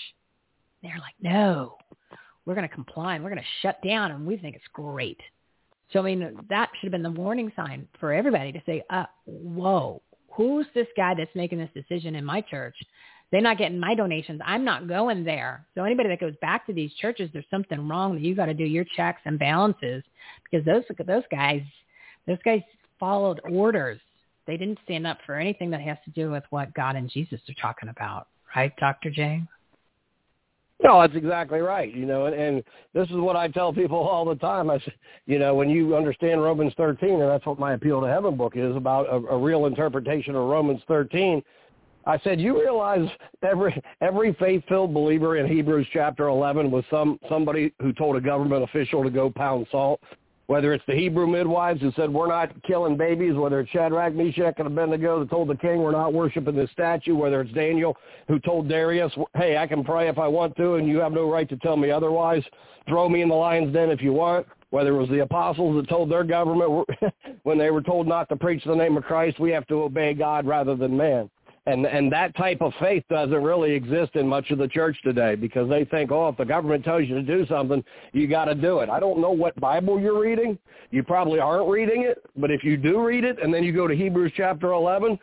They're 0.83 0.99
like, 0.99 1.15
no, 1.21 1.79
we're 2.47 2.55
going 2.55 2.69
to 2.69 2.75
comply 2.75 3.15
and 3.15 3.25
we're 3.25 3.31
going 3.31 3.43
to 3.43 3.49
shut 3.63 3.79
down, 3.83 4.13
and 4.13 4.27
we 4.27 4.37
think 4.37 4.57
it's 4.57 4.65
great. 4.73 5.21
So 5.93 6.01
I 6.01 6.03
mean, 6.03 6.37
that 6.49 6.71
should 6.75 6.87
have 6.87 6.93
been 6.93 7.03
the 7.03 7.21
warning 7.21 7.53
sign 7.55 7.87
for 8.01 8.13
everybody 8.13 8.53
to 8.53 8.63
say, 8.67 8.83
uh, 8.91 9.05
whoa, 9.27 10.01
who's 10.31 10.67
this 10.75 10.89
guy 10.97 11.15
that's 11.15 11.35
making 11.35 11.59
this 11.59 11.71
decision 11.75 12.15
in 12.15 12.25
my 12.25 12.41
church? 12.41 12.75
They're 13.33 13.41
not 13.41 13.59
getting 13.59 13.79
my 13.79 13.95
donations. 13.95 14.41
I'm 14.45 14.65
not 14.65 14.89
going 14.89 15.25
there. 15.25 15.67
So 15.75 15.83
anybody 15.83 16.09
that 16.11 16.21
goes 16.21 16.35
back 16.41 16.65
to 16.67 16.73
these 16.73 16.93
churches, 16.95 17.29
there's 17.33 17.45
something 17.51 17.89
wrong 17.89 18.15
that 18.15 18.23
you 18.23 18.37
got 18.37 18.47
to 18.47 18.55
do 18.55 18.65
your 18.65 18.85
checks 18.97 19.21
and 19.25 19.39
balances 19.39 20.05
because 20.45 20.65
those 20.65 20.85
those 21.07 21.25
guys, 21.31 21.63
those 22.27 22.39
guys 22.45 22.63
followed 23.01 23.41
orders. 23.51 24.01
They 24.47 24.57
didn't 24.57 24.79
stand 24.85 25.09
up 25.09 25.19
for 25.27 25.35
anything 25.35 25.71
that 25.71 25.81
has 25.81 25.99
to 26.05 26.11
do 26.13 26.31
with 26.31 26.45
what 26.51 26.73
God 26.75 26.95
and 26.95 27.11
Jesus 27.11 27.41
are 27.49 27.61
talking 27.61 27.89
about, 27.89 28.29
right, 28.55 28.73
Dr. 28.79 29.11
J? 29.11 29.43
No, 30.83 31.01
that's 31.01 31.17
exactly 31.17 31.61
right. 31.61 31.95
You 31.95 32.05
know, 32.05 32.27
and, 32.27 32.35
and 32.35 32.65
this 32.93 33.09
is 33.09 33.17
what 33.17 33.35
I 33.37 33.49
tell 33.49 33.73
people 33.73 33.99
all 34.09 34.25
the 34.25 34.35
time. 34.37 34.71
I, 34.71 34.79
you 35.27 35.39
know, 35.39 35.55
when 35.55 35.71
you 35.71 35.97
understand 35.97 36.43
Romans 36.43 36.73
13, 36.77 37.21
and 37.21 37.23
that's 37.23 37.47
what 37.47 37.59
my 37.59 37.73
Appeal 37.73 38.01
to 38.01 38.07
Heaven 38.07 38.37
book 38.37 38.55
is 38.57 38.77
about, 38.77 39.07
a, 39.07 39.17
a 39.29 39.39
real 39.39 39.67
interpretation 39.67 40.35
of 40.35 40.49
Romans 40.49 40.81
13. 40.89 41.43
I 42.09 42.19
said, 42.21 42.41
you 42.41 42.61
realize 42.61 43.09
every 43.43 43.83
every 44.01 44.33
faith-filled 44.35 44.95
believer 44.95 45.39
in 45.39 45.47
Hebrews 45.49 45.89
chapter 45.93 46.29
11 46.29 46.71
was 46.71 46.85
some 46.89 47.19
somebody 47.29 47.73
who 47.81 47.93
told 47.93 48.15
a 48.15 48.21
government 48.21 48.63
official 48.63 49.03
to 49.03 49.11
go 49.11 49.29
pound 49.29 49.67
salt 49.73 50.01
whether 50.47 50.73
it's 50.73 50.85
the 50.87 50.95
Hebrew 50.95 51.27
midwives 51.27 51.81
who 51.81 51.93
said 51.97 52.13
we're 52.13 52.29
not 52.29 52.51
killing 52.63 52.97
babies, 52.97 53.35
whether 53.35 53.61
it's 53.61 53.71
Shadrach, 53.71 54.15
Meshach, 54.15 54.55
and 54.59 54.67
Abednego 54.67 55.21
that 55.21 55.31
told 55.31 55.49
the 55.49 55.57
king 55.57 55.83
we're 55.83 55.91
not 55.91 56.13
worshiping 56.13 56.55
this 56.55 56.71
statue, 56.71 57.17
whether 57.17 57.41
it's 57.41 57.53
Daniel 57.53 57.97
who 58.29 58.39
told 58.39 58.69
Darius, 58.69 59.13
hey, 59.35 59.57
I 59.57 59.67
can 59.67 59.83
pray 59.83 60.09
if 60.09 60.19
I 60.19 60.29
want 60.29 60.57
to, 60.57 60.75
and 60.75 60.87
you 60.87 60.99
have 60.99 61.13
no 61.13 61.31
right 61.31 61.49
to 61.49 61.57
tell 61.57 61.77
me 61.77 61.91
otherwise. 61.91 62.45
Throw 62.89 63.09
me 63.09 63.23
in 63.23 63.29
the 63.29 63.35
lion's 63.35 63.73
den 63.73 63.91
if 63.91 64.01
you 64.01 64.13
want. 64.13 64.47
Whether 64.71 64.95
it 64.95 64.99
was 64.99 65.09
the 65.09 65.21
apostles 65.21 65.77
that 65.77 65.89
told 65.89 66.11
their 66.11 66.25
government 66.25 66.87
when 67.45 67.59
they 67.59 67.71
were 67.71 67.83
told 67.83 68.07
not 68.07 68.29
to 68.29 68.37
preach 68.37 68.63
the 68.65 68.75
name 68.75 68.97
of 68.97 69.05
Christ, 69.05 69.41
we 69.41 69.51
have 69.51 69.67
to 69.69 69.83
obey 69.83 70.13
God 70.15 70.47
rather 70.47 70.77
than 70.77 70.97
man 70.97 71.31
and 71.67 71.85
and 71.85 72.11
that 72.13 72.35
type 72.37 72.61
of 72.61 72.73
faith 72.81 73.05
doesn't 73.11 73.43
really 73.43 73.73
exist 73.73 74.15
in 74.15 74.27
much 74.27 74.51
of 74.51 74.59
the 74.59 74.69
church 74.69 74.97
today 75.03 75.35
because 75.35 75.69
they 75.69 75.85
think 75.85 76.11
oh 76.13 76.29
if 76.29 76.37
the 76.37 76.45
government 76.45 76.85
tells 76.85 77.07
you 77.09 77.15
to 77.15 77.23
do 77.23 77.47
something 77.47 77.85
you 78.13 78.27
got 78.27 78.47
to 78.47 78.55
do 78.55 78.81
it. 78.81 78.89
I 78.89 79.01
don't 79.01 79.21
know 79.21 79.33
what 79.33 79.59
bible 79.61 80.01
you're 80.01 80.21
reading. 80.21 80.59
You 80.91 81.03
probably 81.03 81.41
aren't 81.41 81.69
reading 81.69 82.05
it 82.05 82.19
but 82.37 82.51
if 82.51 82.65
you 82.65 82.77
do 82.77 83.01
read 83.01 83.25
it 83.25 83.43
and 83.43 83.53
then 83.53 83.65
you 83.65 83.73
go 83.73 83.87
to 83.87 83.95
hebrews 83.95 84.33
chapter 84.37 84.73
11 84.73 85.19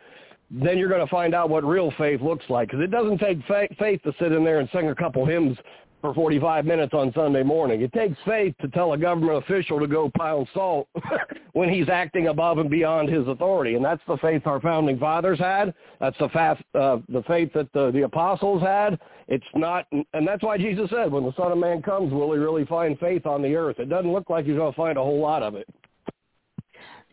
then 0.50 0.78
you're 0.78 0.88
going 0.88 1.04
to 1.04 1.10
find 1.10 1.34
out 1.34 1.48
what 1.48 1.64
real 1.64 1.92
faith 1.98 2.20
looks 2.20 2.44
like. 2.48 2.68
Because 2.68 2.84
it 2.84 2.90
doesn't 2.90 3.18
take 3.18 3.38
faith 3.48 4.02
to 4.02 4.12
sit 4.20 4.30
in 4.30 4.44
there 4.44 4.60
and 4.60 4.68
sing 4.72 4.90
a 4.90 4.94
couple 4.94 5.24
hymns 5.24 5.56
for 6.04 6.12
45 6.12 6.66
minutes 6.66 6.92
on 6.92 7.10
Sunday 7.14 7.42
morning. 7.42 7.80
It 7.80 7.90
takes 7.94 8.18
faith 8.26 8.54
to 8.60 8.68
tell 8.68 8.92
a 8.92 8.98
government 8.98 9.42
official 9.42 9.80
to 9.80 9.86
go 9.86 10.10
pound 10.18 10.46
salt 10.52 10.86
when 11.54 11.70
he's 11.70 11.88
acting 11.88 12.28
above 12.28 12.58
and 12.58 12.68
beyond 12.68 13.08
his 13.08 13.26
authority, 13.26 13.74
and 13.74 13.82
that's 13.82 14.02
the 14.06 14.18
faith 14.18 14.42
our 14.44 14.60
founding 14.60 14.98
fathers 14.98 15.38
had. 15.38 15.72
That's 16.00 16.18
the 16.18 16.28
faith, 16.28 16.58
uh, 16.74 16.98
the 17.08 17.22
faith 17.26 17.54
that 17.54 17.72
the, 17.72 17.90
the 17.90 18.02
apostles 18.02 18.60
had. 18.60 18.98
It's 19.28 19.46
not, 19.54 19.86
and 19.90 20.28
that's 20.28 20.42
why 20.42 20.58
Jesus 20.58 20.90
said, 20.90 21.10
"When 21.10 21.24
the 21.24 21.32
Son 21.38 21.50
of 21.50 21.56
Man 21.56 21.80
comes, 21.80 22.12
will 22.12 22.30
he 22.34 22.38
really 22.38 22.66
find 22.66 22.98
faith 22.98 23.24
on 23.24 23.40
the 23.40 23.56
earth?" 23.56 23.78
It 23.78 23.88
doesn't 23.88 24.12
look 24.12 24.28
like 24.28 24.44
he's 24.44 24.56
going 24.56 24.72
to 24.72 24.76
find 24.76 24.98
a 24.98 25.02
whole 25.02 25.20
lot 25.20 25.42
of 25.42 25.54
it. 25.54 25.66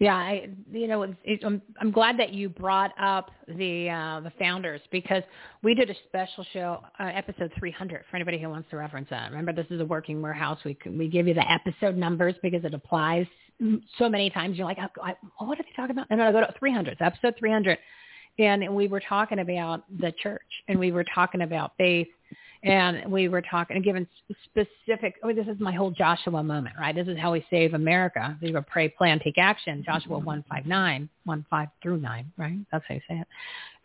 Yeah, 0.01 0.15
I, 0.15 0.49
you 0.71 0.87
know, 0.87 1.03
it, 1.03 1.43
I'm 1.45 1.61
I'm 1.79 1.91
glad 1.91 2.17
that 2.17 2.33
you 2.33 2.49
brought 2.49 2.91
up 2.99 3.29
the 3.47 3.87
uh, 3.87 4.21
the 4.21 4.31
founders 4.39 4.81
because 4.91 5.21
we 5.61 5.75
did 5.75 5.91
a 5.91 5.95
special 6.07 6.43
show, 6.51 6.81
uh, 6.99 7.11
episode 7.13 7.51
300, 7.59 8.05
for 8.09 8.15
anybody 8.15 8.41
who 8.41 8.49
wants 8.49 8.67
to 8.71 8.77
reference 8.77 9.09
that. 9.11 9.29
Remember, 9.29 9.53
this 9.53 9.67
is 9.69 9.79
a 9.79 9.85
working 9.85 10.19
warehouse. 10.19 10.57
We 10.65 10.75
we 10.87 11.07
give 11.07 11.27
you 11.27 11.35
the 11.35 11.45
episode 11.47 11.97
numbers 11.97 12.33
because 12.41 12.65
it 12.65 12.73
applies 12.73 13.27
so 13.99 14.09
many 14.09 14.31
times. 14.31 14.57
You're 14.57 14.65
like, 14.65 14.79
oh, 14.81 15.03
I, 15.03 15.13
oh, 15.39 15.45
what 15.45 15.59
are 15.59 15.63
they 15.63 15.69
talking 15.75 15.91
about? 15.91 16.09
No, 16.09 16.15
no, 16.15 16.31
go 16.31 16.39
to 16.39 16.51
300. 16.57 16.97
Episode 16.99 17.35
300, 17.37 17.77
and 18.39 18.75
we 18.75 18.87
were 18.87 19.03
talking 19.07 19.37
about 19.37 19.83
the 19.99 20.11
church, 20.13 20.41
and 20.67 20.79
we 20.79 20.91
were 20.91 21.05
talking 21.13 21.41
about 21.41 21.73
faith 21.77 22.07
and 22.63 23.11
we 23.11 23.27
were 23.27 23.41
talking 23.41 23.75
and 23.75 23.83
given 23.83 24.07
specific 24.45 25.15
oh 25.23 25.33
this 25.33 25.47
is 25.47 25.59
my 25.59 25.71
whole 25.71 25.89
joshua 25.89 26.43
moment 26.43 26.75
right? 26.79 26.95
This 26.95 27.07
is 27.07 27.17
how 27.17 27.31
we 27.31 27.45
save 27.49 27.73
america. 27.73 28.37
We 28.41 28.55
pray 28.69 28.89
plan 28.89 29.19
take 29.19 29.37
action 29.37 29.83
joshua 29.83 30.17
mm-hmm. 30.17 30.25
one 30.25 30.45
five 30.49 30.65
nine 30.65 31.09
one 31.25 31.45
five 31.49 31.69
through 31.81 31.97
nine 31.97 32.31
right? 32.37 32.57
That's 32.71 32.83
how 32.87 32.95
you 32.95 33.01
say 33.07 33.19
it. 33.19 33.27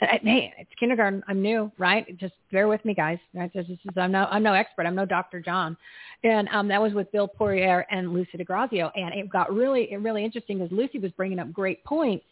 And, 0.00 0.20
hey 0.22 0.52
it's 0.58 0.70
kindergarten 0.78 1.22
i'm 1.26 1.40
new 1.40 1.72
right? 1.78 2.16
Just 2.18 2.34
bear 2.52 2.68
with 2.68 2.84
me 2.84 2.92
guys 2.92 3.18
right? 3.34 3.50
This 3.54 3.66
is 3.68 3.78
i'm 3.96 4.12
no 4.12 4.26
i'm 4.30 4.42
no 4.42 4.52
expert. 4.52 4.86
I'm 4.86 4.94
no 4.94 5.06
dr 5.06 5.40
john. 5.40 5.76
And 6.22 6.48
um 6.48 6.68
that 6.68 6.80
was 6.80 6.92
with 6.92 7.10
bill 7.12 7.28
poirier 7.28 7.86
and 7.90 8.12
lucy 8.12 8.36
digrazio 8.36 8.90
and 8.94 9.14
it 9.14 9.30
got 9.30 9.52
really 9.54 9.94
really 9.96 10.24
interesting 10.24 10.58
because 10.58 10.72
lucy 10.72 10.98
was 10.98 11.12
bringing 11.12 11.38
up 11.38 11.50
great 11.52 11.82
points 11.84 12.26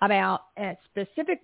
about 0.00 0.42
uh, 0.60 0.74
specific 0.90 1.40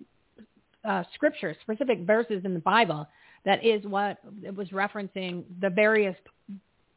uh, 0.85 1.03
scriptures 1.13 1.57
specific 1.61 1.99
verses 1.99 2.41
in 2.45 2.53
the 2.53 2.59
bible 2.61 3.05
that 3.45 3.63
is 3.63 3.83
what 3.85 4.17
it 4.43 4.55
was 4.55 4.69
referencing 4.69 5.43
the 5.61 5.69
various 5.69 6.15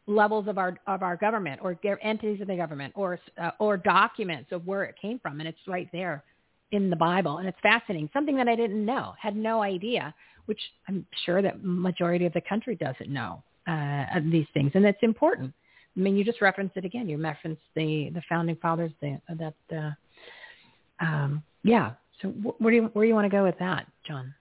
levels 0.07 0.49
of 0.49 0.59
our 0.59 0.79
of 0.87 1.03
our 1.03 1.17
government 1.17 1.61
or 1.63 1.79
entities 2.03 2.41
of 2.41 2.49
the 2.49 2.57
government 2.57 2.93
or 2.97 3.19
uh, 3.41 3.51
or 3.59 3.77
documents 3.77 4.51
of 4.53 4.67
where 4.67 4.85
it 4.85 4.95
came 5.01 5.19
from 5.19 5.39
and 5.41 5.49
it's 5.49 5.59
right 5.67 5.89
there 5.93 6.25
in 6.73 6.91
the 6.91 6.97
Bible 6.97 7.39
and 7.39 7.47
it's 7.47 7.59
fascinating. 7.63 8.09
Something 8.13 8.37
that 8.37 8.49
I 8.49 8.57
didn't 8.57 8.85
know 8.85 9.15
had 9.21 9.37
no 9.37 9.63
idea 9.63 10.15
which 10.47 10.61
I'm 10.89 11.07
sure 11.25 11.41
that 11.41 11.63
majority 11.63 12.27
of 12.27 12.33
the 12.33 12.41
country 12.41 12.75
doesn't 12.75 13.09
know 13.09 13.45
uh, 13.69 14.05
these 14.31 14.47
things 14.53 14.73
and 14.75 14.85
it's 14.85 15.03
important. 15.03 15.53
I 15.97 16.01
mean 16.01 16.17
you 16.17 16.25
just 16.25 16.41
referenced 16.41 16.77
it 16.77 16.85
again. 16.85 17.09
You 17.09 17.17
referenced 17.19 17.63
the 17.77 18.11
the 18.13 18.23
founding 18.29 18.57
fathers 18.57 18.91
the, 19.01 19.21
that 19.29 19.55
uh, 19.77 21.05
um, 21.05 21.43
yeah. 21.63 21.93
So 22.21 22.29
where 22.29 22.73
do 22.73 22.77
you 22.77 22.91
where 22.93 23.05
do 23.05 23.09
you 23.09 23.15
want 23.15 23.31
to 23.31 23.37
go 23.37 23.45
with 23.45 23.59
that 23.61 23.87
John 24.05 24.35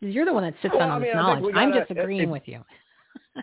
you're 0.00 0.24
the 0.24 0.32
one 0.32 0.44
that 0.44 0.54
sits 0.62 0.74
well, 0.74 0.82
on 0.82 0.90
all 0.90 0.96
I 0.96 1.00
mean, 1.00 1.08
this 1.08 1.14
knowledge. 1.16 1.54
I'm 1.56 1.72
just 1.72 1.90
agreeing 1.90 2.30
with 2.30 2.42
you. 2.46 2.64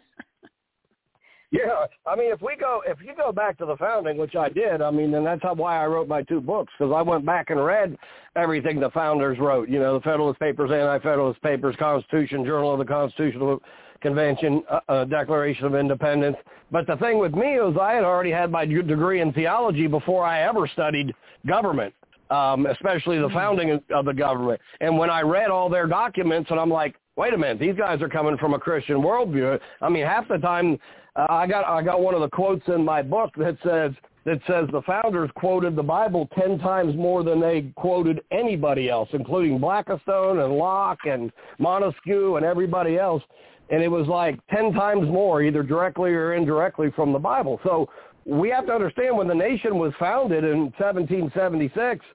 yeah, 1.52 1.86
I 2.06 2.16
mean, 2.16 2.32
if 2.32 2.42
we 2.42 2.56
go, 2.56 2.82
if 2.86 3.00
you 3.02 3.14
go 3.16 3.32
back 3.32 3.58
to 3.60 3.66
the 3.66 3.78
founding, 3.78 4.18
which 4.18 4.36
I 4.36 4.50
did, 4.50 4.82
I 4.82 4.92
mean, 4.92 5.14
and 5.14 5.26
that's 5.26 5.42
why 5.56 5.82
I 5.82 5.88
wrote 5.88 6.08
my 6.08 6.22
two 6.24 6.42
books 6.42 6.72
because 6.78 6.94
I 6.96 7.02
went 7.02 7.26
back 7.26 7.50
and 7.50 7.64
read 7.64 7.98
everything 8.36 8.80
the 8.80 8.92
founders 8.92 9.40
wrote. 9.40 9.70
You 9.70 9.80
know, 9.80 9.96
the 9.96 10.02
Federalist 10.02 10.40
Papers, 10.40 10.72
Anti-Federalist 10.72 11.42
Papers, 11.42 11.76
Constitution, 11.78 12.46
Journal 12.46 12.74
of 12.74 12.80
the 12.80 12.86
Constitutional 12.86 13.60
Convention, 14.02 14.64
uh, 14.70 14.80
uh, 14.90 15.06
Declaration 15.06 15.66
of 15.66 15.76
Independence. 15.76 16.38
But 16.72 16.88
the 16.88 16.98
thing 16.98 17.20
with 17.20 17.34
me 17.34 17.60
was 17.60 17.76
I 17.80 17.94
had 17.94 18.04
already 18.04 18.32
had 18.32 18.52
my 18.52 18.66
degree 18.66 19.22
in 19.22 19.34
theology 19.34 19.88
before 19.88 20.26
I 20.26 20.42
ever 20.42 20.68
studied 20.68 21.14
government 21.46 21.94
um, 22.32 22.66
especially 22.66 23.20
the 23.20 23.28
mm-hmm. 23.28 23.36
founding 23.36 23.82
of 23.94 24.06
the 24.06 24.14
government. 24.14 24.60
And 24.80 24.98
when 24.98 25.10
I 25.10 25.22
read 25.22 25.50
all 25.50 25.70
their 25.70 25.86
documents, 25.86 26.50
and 26.50 26.60
I'm 26.60 26.72
like, 26.72 26.96
wait 27.16 27.34
a 27.34 27.38
minute, 27.38 27.60
these 27.60 27.76
guys 27.76 28.02
are 28.02 28.10
coming 28.10 28.38
from 28.38 28.54
a 28.54 28.60
Christian 28.60 28.98
worldview. 28.98 29.60
I 29.82 29.90
mean, 29.90 30.06
half 30.06 30.28
the 30.28 30.38
time, 30.38 30.80
uh, 31.16 31.28
I 31.30 31.46
got 31.46 31.66
I 31.66 31.84
got 31.84 32.02
one 32.02 32.16
of 32.16 32.22
the 32.22 32.30
quotes 32.30 32.66
in 32.68 32.84
my 32.86 33.02
book 33.02 33.32
that 33.36 33.58
says 33.64 33.92
that 34.26 34.40
says 34.48 34.70
the 34.72 34.82
founders 34.84 35.30
quoted 35.36 35.76
the 35.76 35.84
Bible 35.84 36.30
ten 36.38 36.58
times 36.60 36.96
more 36.96 37.24
than 37.24 37.42
they 37.42 37.72
quoted 37.76 38.22
anybody 38.32 38.90
else, 38.90 39.10
including 39.12 39.60
Blackstone 39.60 40.40
and 40.40 40.54
Locke 40.54 41.00
and 41.06 41.32
Montesquieu 41.60 42.38
and 42.38 42.46
everybody 42.46 42.98
else. 42.98 43.24
And 43.72 43.82
it 43.82 43.90
was 43.90 44.08
like 44.08 44.40
ten 44.48 44.72
times 44.74 45.08
more, 45.08 45.42
either 45.42 45.64
directly 45.64 46.12
or 46.12 46.34
indirectly, 46.34 46.92
from 46.96 47.12
the 47.12 47.20
Bible. 47.20 47.60
So 47.64 47.90
we 48.26 48.50
have 48.50 48.66
to 48.68 48.74
understand 48.74 49.18
when 49.18 49.28
the 49.28 49.36
nation 49.36 49.78
was 49.78 49.94
founded 50.00 50.44
in 50.44 50.72
1776, 50.78 52.06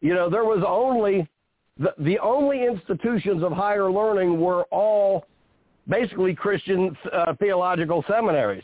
you 0.00 0.14
know, 0.14 0.28
there 0.28 0.44
was 0.44 0.64
only 0.66 1.28
the, 1.78 1.92
the 1.98 2.18
only 2.18 2.64
institutions 2.64 3.42
of 3.42 3.52
higher 3.52 3.90
learning 3.90 4.40
were 4.40 4.64
all 4.64 5.26
basically 5.88 6.34
Christian 6.34 6.96
uh, 7.12 7.34
theological 7.38 8.04
seminaries. 8.08 8.62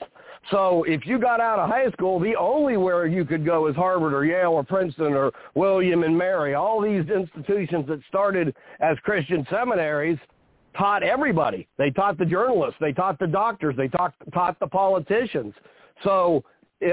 So 0.51 0.85
if 0.85 1.07
you 1.07 1.19
got 1.19 1.41
out 1.41 1.59
of 1.59 1.69
high 1.69 1.91
school, 1.91 2.19
the 2.19 2.35
only 2.35 2.77
where 2.77 3.07
you 3.07 3.25
could 3.25 3.45
go 3.45 3.67
is 3.67 3.77
Harvard 3.77 4.15
or 4.15 4.25
Yale 4.25 4.53
or 4.53 4.65
Princeton 4.65 5.13
or 5.13 5.33
William 5.55 6.03
and 6.03 6.17
Mary. 6.17 6.55
All 6.55 6.81
these 6.81 7.09
institutions 7.11 7.87
that 7.89 8.01
started 8.09 8.55
as 8.81 8.97
Christian 9.03 9.47
seminaries 9.51 10.19
taught 10.77 11.03
everybody. 11.03 11.69
They 11.77 11.91
taught 11.91 12.17
the 12.17 12.25
journalists. 12.25 12.77
They 12.81 12.93
taught 12.93 13.19
the 13.19 13.27
doctors. 13.27 13.77
They 13.77 13.89
taught, 13.89 14.15
taught 14.33 14.59
the 14.61 14.67
politicians. 14.67 15.53
So 16.05 16.43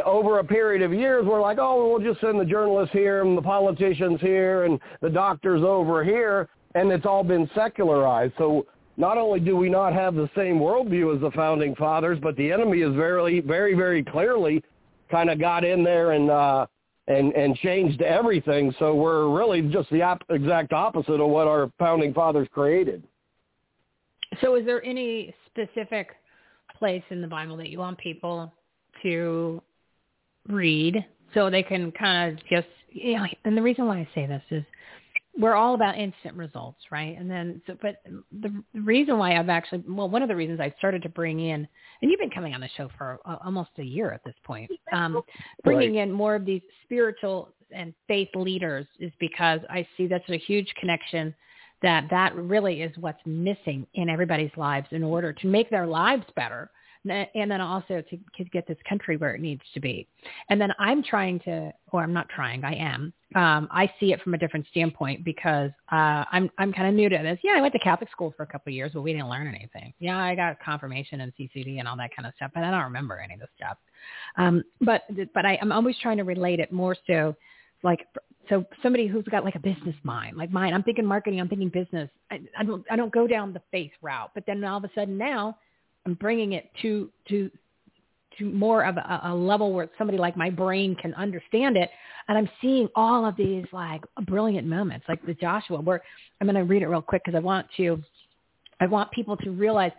over 0.06 0.40
a 0.40 0.44
period 0.44 0.82
of 0.82 0.94
years, 0.94 1.26
we're 1.26 1.42
like, 1.42 1.58
oh, 1.60 1.90
we'll 1.90 2.06
just 2.06 2.22
send 2.22 2.40
the 2.40 2.46
journalists 2.46 2.94
here 2.94 3.22
and 3.22 3.38
the 3.38 3.42
politicians 3.42 4.20
here 4.22 4.66
and 4.66 4.80
the 5.02 5.10
doctors 5.10 5.64
over 5.64 6.04
here, 6.04 6.50
and 6.76 6.92
it's 6.92 7.06
all 7.06 7.24
been 7.24 7.50
secularized. 7.56 8.34
So 8.38 8.66
not 8.98 9.18
only 9.18 9.40
do 9.40 9.56
we 9.56 9.70
not 9.70 9.94
have 9.94 10.16
the 10.16 10.30
same 10.36 10.60
worldview 10.60 11.16
as 11.16 11.22
the 11.22 11.32
founding 11.32 11.76
fathers, 11.76 12.20
but 12.22 12.36
the 12.36 12.52
enemy 12.52 12.82
is 12.82 12.94
very, 12.96 13.40
very, 13.40 13.74
very 13.76 14.04
clearly 14.04 14.64
kind 15.10 15.30
of 15.30 15.40
got 15.40 15.64
in 15.64 15.84
there 15.84 16.12
and 16.12 16.30
uh, 16.30 16.66
and 17.08 17.32
and 17.34 17.56
changed 17.58 18.02
everything. 18.02 18.74
So 18.80 18.94
we're 18.96 19.30
really 19.30 19.62
just 19.62 19.90
the 19.90 20.02
op- 20.02 20.24
exact 20.30 20.74
opposite 20.74 21.22
of 21.22 21.30
what 21.30 21.48
our 21.48 21.72
founding 21.80 22.14
fathers 22.14 22.48
created. 22.52 23.04
So 24.42 24.56
is 24.56 24.66
there 24.66 24.84
any 24.84 25.34
specific 25.46 26.10
place 26.78 27.04
in 27.10 27.22
the 27.22 27.28
Bible 27.28 27.56
that 27.58 27.70
you 27.70 27.80
want 27.80 27.98
people 27.98 28.54
to 29.04 29.62
read 30.50 31.06
so 31.34 31.50
they 31.50 31.64
can 31.64 31.92
kind 31.92 32.32
of 32.34 32.46
just 32.50 32.68
you 32.90 33.18
know 33.18 33.26
and 33.46 33.58
the 33.58 33.62
reason 33.62 33.86
why 33.86 33.98
I 34.00 34.10
say 34.16 34.26
this 34.26 34.44
is 34.50 34.64
we're 35.38 35.56
all 35.56 35.76
about 35.76 35.98
instant 35.98 36.36
results, 36.36 36.80
right? 36.92 37.16
And 37.18 37.30
then, 37.30 37.62
so, 37.68 37.78
but 37.82 37.98
the 38.42 38.52
reason 38.74 39.18
why 39.20 39.38
I've 39.38 39.50
actually, 39.50 39.84
well, 39.88 40.10
one 40.10 40.24
of 40.24 40.30
the 40.30 40.36
reasons 40.36 40.60
I 40.60 40.74
started 40.80 41.04
to 41.04 41.10
bring 41.10 41.40
in, 41.40 41.68
and 42.02 42.12
you've 42.12 42.20
been 42.20 42.32
coming 42.32 42.56
on 42.56 42.62
the 42.62 42.70
show 42.76 42.90
for 42.98 43.20
uh, 43.26 43.38
almost 43.46 43.70
a 43.78 43.84
year 43.84 44.12
at 44.12 44.24
this 44.26 44.34
point, 44.44 44.72
um, 44.92 45.22
bringing 45.64 45.96
right. 45.96 46.08
in 46.08 46.12
more 46.12 46.36
of 46.36 46.44
these 46.44 46.62
spiritual 46.84 47.50
and 47.72 47.94
faith 48.08 48.30
leaders 48.34 48.88
is 49.00 49.12
because 49.20 49.60
I 49.70 49.88
see 49.96 50.08
that's 50.08 50.28
a 50.30 50.38
huge 50.38 50.74
connection 50.80 51.36
that 51.84 52.06
that 52.10 52.36
really 52.36 52.82
is 52.82 52.98
what's 52.98 53.22
missing 53.26 53.86
in 53.94 54.10
everybody's 54.10 54.52
lives 54.58 54.88
in 54.92 55.04
order 55.04 55.32
to 55.34 55.48
make 55.48 55.70
their 55.70 55.86
lives 55.86 56.26
better 56.36 56.72
and 57.12 57.50
then 57.50 57.62
also 57.62 58.02
to, 58.02 58.18
to 58.38 58.44
get 58.52 58.68
this 58.68 58.78
country 58.88 59.18
where 59.18 59.36
it 59.36 59.42
needs 59.42 59.62
to 59.74 59.80
be. 59.80 60.08
And 60.50 60.60
then 60.60 60.72
I'm 60.80 61.04
trying 61.04 61.40
to, 61.42 61.72
or 61.92 62.04
I'm 62.04 62.14
not 62.14 62.30
trying, 62.30 62.64
I 62.64 62.76
am. 62.76 63.14
Um, 63.36 63.68
I 63.72 63.92
see 64.00 64.14
it 64.14 64.22
from 64.22 64.34
a 64.34 64.38
different 64.38 64.66
standpoint 64.72 65.26
because 65.26 65.72
uh, 65.92 66.24
I'm 66.32 66.50
I'm 66.58 66.72
kind 66.72 66.88
of 66.88 66.94
new 66.94 67.10
to 67.10 67.18
this. 67.18 67.40
Yeah, 67.44 67.56
I 67.58 67.62
went 67.62 67.74
to 67.74 67.80
Catholic 67.80 68.10
school 68.10 68.34
for 68.38 68.44
a 68.44 68.48
couple 68.48 68.72
of 68.72 68.76
years, 68.76 68.92
but 68.94 69.02
we 69.02 69.12
didn't 69.12 69.30
learn 69.30 69.48
anything. 69.48 69.94
Yeah, 70.00 70.18
I 70.18 70.34
got 70.34 70.60
confirmation 70.62 71.22
and 71.22 71.34
CCD 71.38 71.80
and 71.80 71.88
all 71.88 71.98
that 71.98 72.16
kind 72.16 72.26
of 72.26 72.34
stuff, 72.36 72.52
but 72.54 72.64
I 72.64 72.72
don't 72.72 72.84
remember 72.84 73.20
any 73.20 73.34
of 73.34 73.42
this 73.42 73.50
stuff. 73.58 73.78
Um, 74.38 74.64
but 74.80 75.04
but 75.34 75.46
I, 75.46 75.58
I'm 75.62 75.72
always 75.74 75.98
trying 76.02 76.18
to 76.18 76.24
relate 76.24 76.60
it 76.60 76.72
more 76.72 76.96
so, 77.06 77.36
like 77.84 78.08
so 78.50 78.66
somebody 78.82 79.08
who's 79.08 79.26
got 79.26 79.44
like 79.44 79.56
a 79.56 79.60
business 79.60 79.96
mind, 80.04 80.38
like 80.38 80.52
mine. 80.52 80.74
I'm 80.74 80.84
thinking 80.84 81.06
marketing. 81.06 81.42
I'm 81.42 81.50
thinking 81.50 81.70
business. 81.70 82.10
I, 82.32 82.40
I 82.58 82.64
don't 82.64 82.86
I 82.90 82.96
don't 82.96 83.12
go 83.12 83.28
down 83.28 83.54
the 83.54 83.62
faith 83.72 83.92
route, 84.02 84.32
but 84.34 84.46
then 84.48 84.64
all 84.64 84.78
of 84.78 84.84
a 84.84 84.92
sudden 84.96 85.18
now 85.18 85.58
I'm 86.08 86.14
bringing 86.14 86.54
it 86.54 86.72
to 86.82 87.10
to 87.28 87.52
to 88.40 88.46
more 88.46 88.86
of 88.86 88.96
a, 88.98 89.22
a 89.26 89.36
level 89.36 89.74
where 89.74 89.90
somebody 89.98 90.18
like 90.18 90.38
my 90.38 90.50
brain 90.50 90.96
can 90.96 91.14
understand 91.16 91.76
it, 91.76 91.90
and 92.30 92.38
I'm 92.38 92.50
seeing 92.62 92.88
all 92.96 93.26
of 93.26 93.36
these 93.36 93.66
like 93.74 94.02
brilliant 94.26 94.66
moments, 94.66 95.06
like 95.10 95.24
the 95.26 95.34
Joshua. 95.34 95.82
Where 95.82 96.02
I'm 96.40 96.48
going 96.48 96.56
to 96.56 96.64
read 96.64 96.82
it 96.82 96.88
real 96.88 97.02
quick 97.02 97.24
because 97.26 97.38
I 97.38 97.42
want 97.42 97.68
to, 97.76 98.02
I 98.80 98.86
want 98.86 99.12
people 99.12 99.36
to 99.38 99.52
realize 99.52 99.92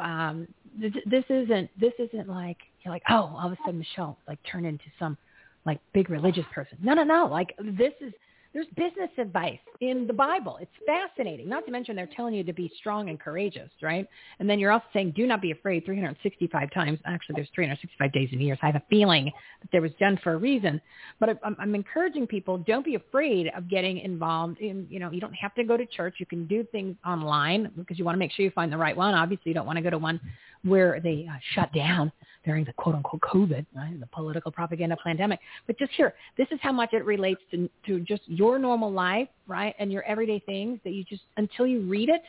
um, 0.00 0.48
this, 0.76 0.92
this 1.06 1.24
isn't 1.28 1.70
this 1.78 1.92
isn't 2.00 2.28
like 2.28 2.58
you're 2.82 2.92
like 2.92 3.04
oh 3.08 3.36
all 3.38 3.46
of 3.46 3.52
a 3.52 3.56
sudden 3.64 3.78
Michele 3.78 4.18
like 4.26 4.40
turn 4.50 4.64
into 4.64 4.84
some 4.98 5.16
like 5.64 5.78
big 5.92 6.10
religious 6.10 6.46
person. 6.52 6.78
No, 6.82 6.94
no, 6.94 7.04
no. 7.04 7.28
Like 7.30 7.54
this 7.62 7.92
is 8.00 8.12
there's 8.54 8.66
business 8.76 9.10
advice 9.18 9.58
in 9.80 10.06
the 10.06 10.12
Bible. 10.12 10.58
It's 10.60 10.70
fascinating. 10.86 11.48
Not 11.48 11.66
to 11.66 11.72
mention 11.72 11.96
they're 11.96 12.08
telling 12.14 12.34
you 12.34 12.44
to 12.44 12.52
be 12.52 12.72
strong 12.78 13.08
and 13.08 13.18
courageous, 13.18 13.68
right? 13.82 14.08
And 14.38 14.48
then 14.48 14.60
you're 14.60 14.70
also 14.70 14.84
saying 14.92 15.14
do 15.16 15.26
not 15.26 15.42
be 15.42 15.50
afraid 15.50 15.84
365 15.84 16.72
times. 16.72 17.00
Actually, 17.04 17.34
there's 17.34 17.48
365 17.52 18.12
days 18.12 18.28
in 18.30 18.38
a 18.38 18.42
year. 18.42 18.54
So 18.54 18.60
I 18.62 18.66
have 18.66 18.76
a 18.76 18.82
feeling 18.88 19.24
that 19.24 19.68
there 19.72 19.82
was 19.82 19.90
done 19.98 20.20
for 20.22 20.34
a 20.34 20.36
reason. 20.36 20.80
But 21.18 21.40
I'm, 21.44 21.56
I'm 21.58 21.74
encouraging 21.74 22.28
people, 22.28 22.58
don't 22.58 22.84
be 22.84 22.94
afraid 22.94 23.50
of 23.56 23.68
getting 23.68 23.98
involved 23.98 24.60
in, 24.60 24.86
you 24.88 25.00
know, 25.00 25.10
you 25.10 25.20
don't 25.20 25.34
have 25.34 25.54
to 25.56 25.64
go 25.64 25.76
to 25.76 25.84
church. 25.84 26.14
You 26.18 26.26
can 26.26 26.46
do 26.46 26.64
things 26.70 26.94
online 27.04 27.72
because 27.76 27.98
you 27.98 28.04
want 28.04 28.14
to 28.14 28.20
make 28.20 28.30
sure 28.30 28.44
you 28.44 28.52
find 28.52 28.72
the 28.72 28.78
right 28.78 28.96
one. 28.96 29.14
Obviously, 29.14 29.50
you 29.50 29.54
don't 29.54 29.66
want 29.66 29.78
to 29.78 29.82
go 29.82 29.90
to 29.90 29.98
one 29.98 30.20
where 30.62 31.00
they 31.00 31.26
uh, 31.28 31.36
shut 31.54 31.72
down 31.72 32.12
during 32.44 32.64
the 32.64 32.72
quote 32.74 32.94
unquote 32.94 33.20
COVID, 33.22 33.66
right, 33.74 33.98
the 33.98 34.06
political 34.06 34.50
propaganda 34.50 34.96
pandemic. 35.02 35.40
But 35.66 35.78
just 35.78 35.92
here, 35.92 36.14
this 36.36 36.46
is 36.50 36.58
how 36.62 36.72
much 36.72 36.92
it 36.92 37.04
relates 37.04 37.40
to, 37.50 37.68
to 37.86 38.00
just 38.00 38.22
your 38.26 38.58
normal 38.58 38.92
life, 38.92 39.28
right, 39.46 39.74
and 39.78 39.90
your 39.92 40.02
everyday 40.04 40.40
things 40.40 40.80
that 40.84 40.90
you 40.90 41.04
just, 41.04 41.22
until 41.36 41.66
you 41.66 41.80
read 41.82 42.08
it, 42.08 42.22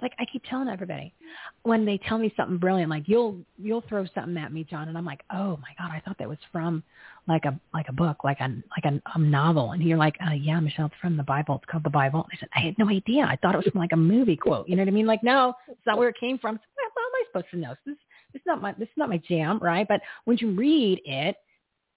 like 0.00 0.12
I 0.18 0.24
keep 0.32 0.42
telling 0.48 0.68
everybody, 0.68 1.14
when 1.62 1.84
they 1.84 1.98
tell 2.08 2.18
me 2.18 2.32
something 2.36 2.58
brilliant, 2.58 2.90
like 2.90 3.04
you'll 3.06 3.36
you'll 3.56 3.84
throw 3.88 4.04
something 4.14 4.36
at 4.36 4.52
me, 4.52 4.64
John, 4.68 4.88
and 4.88 4.98
I'm 4.98 5.04
like, 5.04 5.22
oh 5.32 5.58
my 5.58 5.68
god, 5.78 5.92
I 5.92 6.02
thought 6.04 6.18
that 6.18 6.28
was 6.28 6.38
from 6.50 6.82
like 7.28 7.44
a 7.44 7.58
like 7.72 7.88
a 7.88 7.92
book, 7.92 8.24
like 8.24 8.40
a 8.40 8.48
like 8.76 8.84
a, 8.84 9.00
a 9.14 9.18
novel, 9.18 9.72
and 9.72 9.82
you're 9.82 9.98
like, 9.98 10.16
uh, 10.26 10.32
yeah, 10.32 10.58
Michele, 10.58 10.86
it's 10.86 10.94
from 11.00 11.16
the 11.16 11.22
Bible. 11.22 11.56
It's 11.56 11.70
called 11.70 11.84
the 11.84 11.90
Bible. 11.90 12.26
I 12.32 12.36
said, 12.38 12.48
I 12.54 12.60
had 12.60 12.78
no 12.78 12.88
idea. 12.88 13.24
I 13.24 13.36
thought 13.36 13.54
it 13.54 13.58
was 13.58 13.66
from 13.66 13.80
like 13.80 13.92
a 13.92 13.96
movie 13.96 14.36
quote. 14.36 14.68
You 14.68 14.76
know 14.76 14.82
what 14.82 14.88
I 14.88 14.92
mean? 14.92 15.06
Like, 15.06 15.22
no, 15.22 15.54
it's 15.68 15.86
not 15.86 15.98
where 15.98 16.08
it 16.08 16.16
came 16.18 16.38
from. 16.38 16.56
How 16.56 16.82
am 16.82 17.12
I 17.14 17.24
supposed 17.28 17.50
to 17.52 17.58
know? 17.58 17.74
This 17.86 17.94
this 17.94 17.98
is 18.40 18.46
not 18.46 18.62
my 18.62 18.72
this 18.72 18.88
is 18.88 18.96
not 18.96 19.08
my 19.08 19.18
jam, 19.28 19.58
right? 19.60 19.86
But 19.86 20.00
when 20.24 20.38
you 20.40 20.52
read 20.52 21.00
it, 21.04 21.36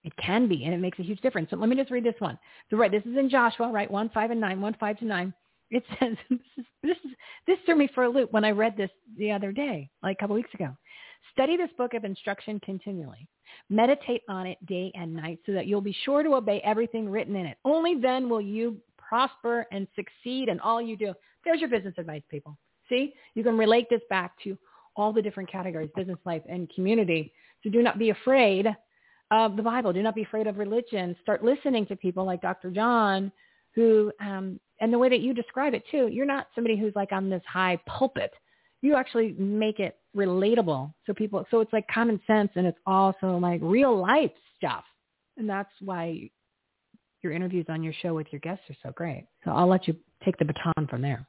it 0.03 0.13
can 0.17 0.47
be, 0.47 0.65
and 0.65 0.73
it 0.73 0.79
makes 0.79 0.99
a 0.99 1.03
huge 1.03 1.21
difference. 1.21 1.49
So 1.49 1.57
let 1.57 1.69
me 1.69 1.75
just 1.75 1.91
read 1.91 2.03
this 2.03 2.19
one. 2.19 2.37
So 2.69 2.77
right, 2.77 2.91
this 2.91 3.03
is 3.03 3.17
in 3.17 3.29
Joshua, 3.29 3.71
right? 3.71 3.89
One 3.89 4.09
five 4.09 4.31
and 4.31 4.39
nine, 4.39 4.61
one 4.61 4.75
five 4.79 4.99
to 4.99 5.05
nine. 5.05 5.33
It 5.71 5.83
says 5.99 6.15
this 6.29 6.39
is 6.57 6.65
this 6.83 6.97
is 7.03 7.11
this 7.47 7.57
threw 7.65 7.75
me 7.75 7.89
for 7.93 8.03
a 8.03 8.09
loop 8.09 8.31
when 8.31 8.45
I 8.45 8.51
read 8.51 8.77
this 8.77 8.91
the 9.17 9.31
other 9.31 9.51
day, 9.51 9.89
like 10.03 10.17
a 10.17 10.19
couple 10.19 10.35
weeks 10.35 10.53
ago. 10.53 10.75
Study 11.33 11.57
this 11.57 11.71
book 11.77 11.93
of 11.93 12.05
instruction 12.05 12.59
continually. 12.59 13.27
Meditate 13.69 14.21
on 14.29 14.45
it 14.45 14.63
day 14.65 14.91
and 14.95 15.13
night 15.13 15.39
so 15.45 15.53
that 15.53 15.65
you'll 15.65 15.81
be 15.81 15.95
sure 16.03 16.23
to 16.23 16.35
obey 16.35 16.61
everything 16.63 17.09
written 17.09 17.35
in 17.35 17.45
it. 17.45 17.57
Only 17.65 17.95
then 17.99 18.29
will 18.29 18.41
you 18.41 18.77
prosper 18.97 19.65
and 19.71 19.87
succeed 19.95 20.49
in 20.49 20.59
all 20.59 20.81
you 20.81 20.97
do. 20.97 21.13
There's 21.43 21.59
your 21.59 21.69
business 21.69 21.95
advice, 21.97 22.23
people. 22.29 22.57
See, 22.89 23.13
you 23.33 23.43
can 23.43 23.57
relate 23.57 23.87
this 23.89 24.01
back 24.09 24.33
to 24.43 24.57
all 24.95 25.13
the 25.13 25.21
different 25.21 25.51
categories, 25.51 25.89
business 25.95 26.19
life 26.25 26.41
and 26.49 26.69
community. 26.73 27.33
So 27.63 27.69
do 27.69 27.81
not 27.81 27.99
be 27.99 28.09
afraid 28.09 28.67
of 29.31 29.55
the 29.55 29.63
Bible. 29.63 29.91
Do 29.93 30.03
not 30.03 30.15
be 30.15 30.23
afraid 30.23 30.47
of 30.47 30.57
religion. 30.57 31.15
Start 31.21 31.43
listening 31.43 31.85
to 31.87 31.95
people 31.95 32.25
like 32.25 32.41
Dr. 32.41 32.71
John 32.71 33.31
who, 33.75 34.11
um, 34.21 34.59
and 34.79 34.91
the 34.91 34.97
way 34.97 35.09
that 35.09 35.19
you 35.19 35.33
describe 35.33 35.73
it 35.73 35.83
too, 35.91 36.07
you're 36.07 36.25
not 36.25 36.47
somebody 36.55 36.77
who's 36.77 36.93
like 36.95 37.11
on 37.11 37.29
this 37.29 37.43
high 37.47 37.77
pulpit. 37.87 38.31
You 38.81 38.95
actually 38.95 39.35
make 39.37 39.79
it 39.79 39.97
relatable. 40.15 40.93
So 41.05 41.13
people, 41.13 41.45
so 41.51 41.59
it's 41.59 41.73
like 41.73 41.85
common 41.87 42.19
sense 42.25 42.51
and 42.55 42.65
it's 42.65 42.77
also 42.85 43.37
like 43.37 43.59
real 43.61 43.97
life 43.97 44.31
stuff. 44.57 44.83
And 45.37 45.49
that's 45.49 45.71
why 45.81 46.29
your 47.21 47.33
interviews 47.33 47.65
on 47.69 47.83
your 47.83 47.93
show 48.01 48.13
with 48.13 48.27
your 48.31 48.39
guests 48.39 48.63
are 48.69 48.75
so 48.83 48.91
great. 48.93 49.27
So 49.43 49.51
I'll 49.51 49.67
let 49.67 49.87
you 49.87 49.95
take 50.23 50.37
the 50.37 50.45
baton 50.45 50.87
from 50.87 51.01
there. 51.01 51.27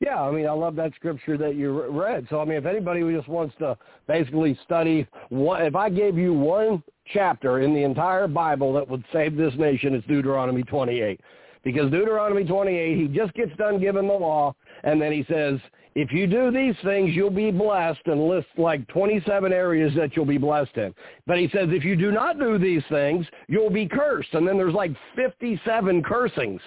Yeah, 0.00 0.22
I 0.22 0.30
mean, 0.30 0.46
I 0.46 0.52
love 0.52 0.76
that 0.76 0.94
scripture 0.94 1.36
that 1.36 1.56
you 1.56 1.82
read. 1.90 2.26
So, 2.30 2.40
I 2.40 2.46
mean, 2.46 2.56
if 2.56 2.64
anybody 2.64 3.00
who 3.00 3.14
just 3.14 3.28
wants 3.28 3.54
to 3.58 3.76
basically 4.08 4.58
study, 4.64 5.06
one, 5.28 5.60
if 5.62 5.76
I 5.76 5.90
gave 5.90 6.16
you 6.16 6.32
one 6.32 6.82
chapter 7.12 7.60
in 7.60 7.74
the 7.74 7.82
entire 7.82 8.26
Bible 8.26 8.72
that 8.72 8.88
would 8.88 9.04
save 9.12 9.36
this 9.36 9.52
nation, 9.58 9.94
it's 9.94 10.06
Deuteronomy 10.06 10.62
28. 10.62 11.20
Because 11.62 11.90
Deuteronomy 11.90 12.44
28, 12.44 12.96
he 12.96 13.08
just 13.08 13.34
gets 13.34 13.54
done 13.58 13.78
giving 13.78 14.08
the 14.08 14.14
law, 14.14 14.54
and 14.84 15.00
then 15.00 15.12
he 15.12 15.22
says, 15.28 15.60
if 15.94 16.12
you 16.12 16.26
do 16.26 16.50
these 16.50 16.76
things, 16.82 17.14
you'll 17.14 17.28
be 17.28 17.50
blessed, 17.50 18.00
and 18.06 18.26
lists 18.26 18.50
like 18.56 18.86
27 18.88 19.52
areas 19.52 19.92
that 19.96 20.16
you'll 20.16 20.24
be 20.24 20.38
blessed 20.38 20.76
in. 20.76 20.94
But 21.26 21.38
he 21.38 21.50
says, 21.52 21.68
if 21.72 21.84
you 21.84 21.94
do 21.96 22.10
not 22.10 22.38
do 22.38 22.58
these 22.58 22.84
things, 22.88 23.26
you'll 23.48 23.70
be 23.70 23.86
cursed. 23.86 24.32
And 24.32 24.48
then 24.48 24.56
there's 24.56 24.72
like 24.72 24.92
57 25.16 26.02
cursings. 26.04 26.62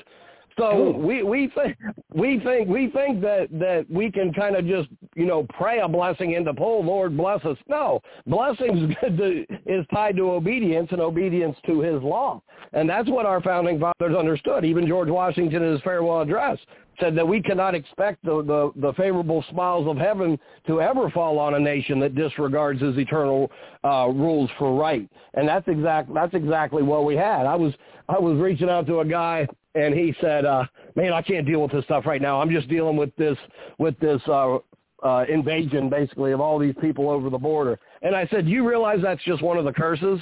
So 0.57 0.91
we 0.91 1.23
we 1.23 1.51
think 1.55 1.77
we 2.13 2.39
think 2.39 2.69
we 2.69 2.89
think 2.89 3.21
that 3.21 3.47
that 3.53 3.85
we 3.89 4.11
can 4.11 4.31
kind 4.33 4.55
of 4.55 4.65
just 4.67 4.89
you 5.15 5.25
know 5.25 5.47
pray 5.57 5.79
a 5.79 5.87
blessing 5.87 6.33
into 6.33 6.53
pull 6.53 6.85
Lord 6.85 7.17
bless 7.17 7.43
us. 7.43 7.57
No, 7.67 8.01
blessings 8.27 8.95
is 9.65 9.85
tied 9.93 10.15
to 10.17 10.31
obedience 10.31 10.89
and 10.91 11.01
obedience 11.01 11.57
to 11.65 11.81
His 11.81 12.01
law, 12.03 12.41
and 12.73 12.87
that's 12.87 13.09
what 13.09 13.25
our 13.25 13.41
founding 13.41 13.79
fathers 13.79 14.15
understood. 14.15 14.63
Even 14.63 14.87
George 14.87 15.09
Washington 15.09 15.63
in 15.63 15.71
his 15.73 15.81
farewell 15.81 16.21
address 16.21 16.59
said 16.99 17.15
that 17.15 17.27
we 17.27 17.41
cannot 17.41 17.75
expect 17.75 18.23
the, 18.23 18.43
the, 18.43 18.71
the 18.75 18.93
favorable 18.93 19.43
smiles 19.49 19.87
of 19.87 19.97
heaven 19.97 20.37
to 20.67 20.81
ever 20.81 21.09
fall 21.09 21.39
on 21.39 21.55
a 21.55 21.59
nation 21.59 21.99
that 21.99 22.15
disregards 22.15 22.81
his 22.81 22.97
eternal 22.97 23.51
uh, 23.83 24.07
rules 24.13 24.49
for 24.57 24.75
right. 24.75 25.09
And 25.33 25.47
that's 25.47 25.67
exact 25.67 26.13
that's 26.13 26.33
exactly 26.33 26.83
what 26.83 27.05
we 27.05 27.15
had. 27.15 27.45
I 27.45 27.55
was 27.55 27.73
I 28.09 28.19
was 28.19 28.37
reaching 28.37 28.69
out 28.69 28.85
to 28.87 28.99
a 28.99 29.05
guy 29.05 29.47
and 29.75 29.93
he 29.93 30.15
said, 30.21 30.45
uh, 30.45 30.65
"Man, 30.95 31.13
I 31.13 31.21
can't 31.21 31.45
deal 31.45 31.61
with 31.61 31.71
this 31.71 31.85
stuff 31.85 32.05
right 32.05 32.21
now. 32.21 32.41
I'm 32.41 32.49
just 32.49 32.67
dealing 32.67 32.97
with 32.97 33.15
this 33.15 33.37
with 33.77 33.97
this 33.99 34.21
uh, 34.27 34.57
uh, 35.03 35.25
invasion, 35.29 35.89
basically, 35.89 36.31
of 36.31 36.39
all 36.39 36.59
these 36.59 36.75
people 36.81 37.09
over 37.09 37.29
the 37.29 37.37
border." 37.37 37.79
And 38.01 38.15
I 38.15 38.27
said, 38.27 38.47
"You 38.47 38.67
realize 38.67 38.99
that's 39.01 39.23
just 39.23 39.41
one 39.41 39.57
of 39.57 39.65
the 39.65 39.73
curses?" 39.73 40.19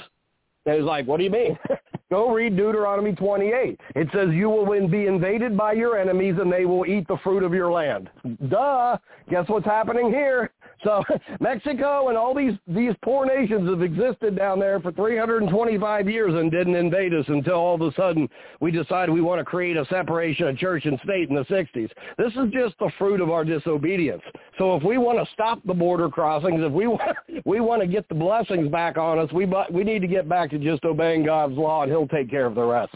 And 0.66 0.76
he's 0.76 0.84
like, 0.84 1.06
"What 1.06 1.18
do 1.18 1.24
you 1.24 1.30
mean?" 1.30 1.58
Go 2.12 2.30
read 2.30 2.58
Deuteronomy 2.58 3.14
28. 3.14 3.80
It 3.96 4.08
says, 4.12 4.28
you 4.34 4.50
will 4.50 4.86
be 4.86 5.06
invaded 5.06 5.56
by 5.56 5.72
your 5.72 5.96
enemies 5.96 6.34
and 6.38 6.52
they 6.52 6.66
will 6.66 6.84
eat 6.84 7.08
the 7.08 7.16
fruit 7.24 7.42
of 7.42 7.54
your 7.54 7.72
land. 7.72 8.10
Duh. 8.50 8.98
Guess 9.30 9.48
what's 9.48 9.64
happening 9.64 10.10
here? 10.10 10.52
So 10.84 11.02
Mexico 11.40 12.08
and 12.08 12.18
all 12.18 12.34
these, 12.34 12.54
these 12.66 12.92
poor 13.04 13.26
nations 13.26 13.68
have 13.68 13.82
existed 13.82 14.36
down 14.36 14.58
there 14.58 14.80
for 14.80 14.92
325 14.92 16.08
years 16.08 16.34
and 16.34 16.50
didn't 16.50 16.74
invade 16.74 17.14
us 17.14 17.24
until 17.28 17.54
all 17.54 17.74
of 17.74 17.80
a 17.82 17.92
sudden 17.94 18.28
we 18.60 18.70
decided 18.70 19.12
we 19.12 19.20
want 19.20 19.38
to 19.38 19.44
create 19.44 19.76
a 19.76 19.84
separation 19.86 20.48
of 20.48 20.56
church 20.56 20.84
and 20.84 20.98
state 21.04 21.28
in 21.28 21.34
the 21.34 21.44
60s. 21.44 21.90
This 22.18 22.32
is 22.32 22.52
just 22.52 22.78
the 22.78 22.90
fruit 22.98 23.20
of 23.20 23.30
our 23.30 23.44
disobedience. 23.44 24.22
So 24.58 24.76
if 24.76 24.82
we 24.82 24.98
want 24.98 25.18
to 25.18 25.32
stop 25.32 25.60
the 25.64 25.74
border 25.74 26.08
crossings, 26.08 26.60
if 26.62 26.72
we 26.72 26.86
want, 26.88 27.16
we 27.44 27.60
want 27.60 27.82
to 27.82 27.88
get 27.88 28.08
the 28.08 28.14
blessings 28.14 28.68
back 28.68 28.96
on 28.96 29.18
us, 29.18 29.32
we 29.32 29.46
we 29.70 29.84
need 29.84 30.00
to 30.00 30.08
get 30.08 30.28
back 30.28 30.50
to 30.50 30.58
just 30.58 30.84
obeying 30.84 31.24
God's 31.24 31.54
law, 31.54 31.82
and 31.82 31.90
He'll 31.90 32.08
take 32.08 32.30
care 32.30 32.46
of 32.46 32.54
the 32.54 32.62
rest. 32.62 32.94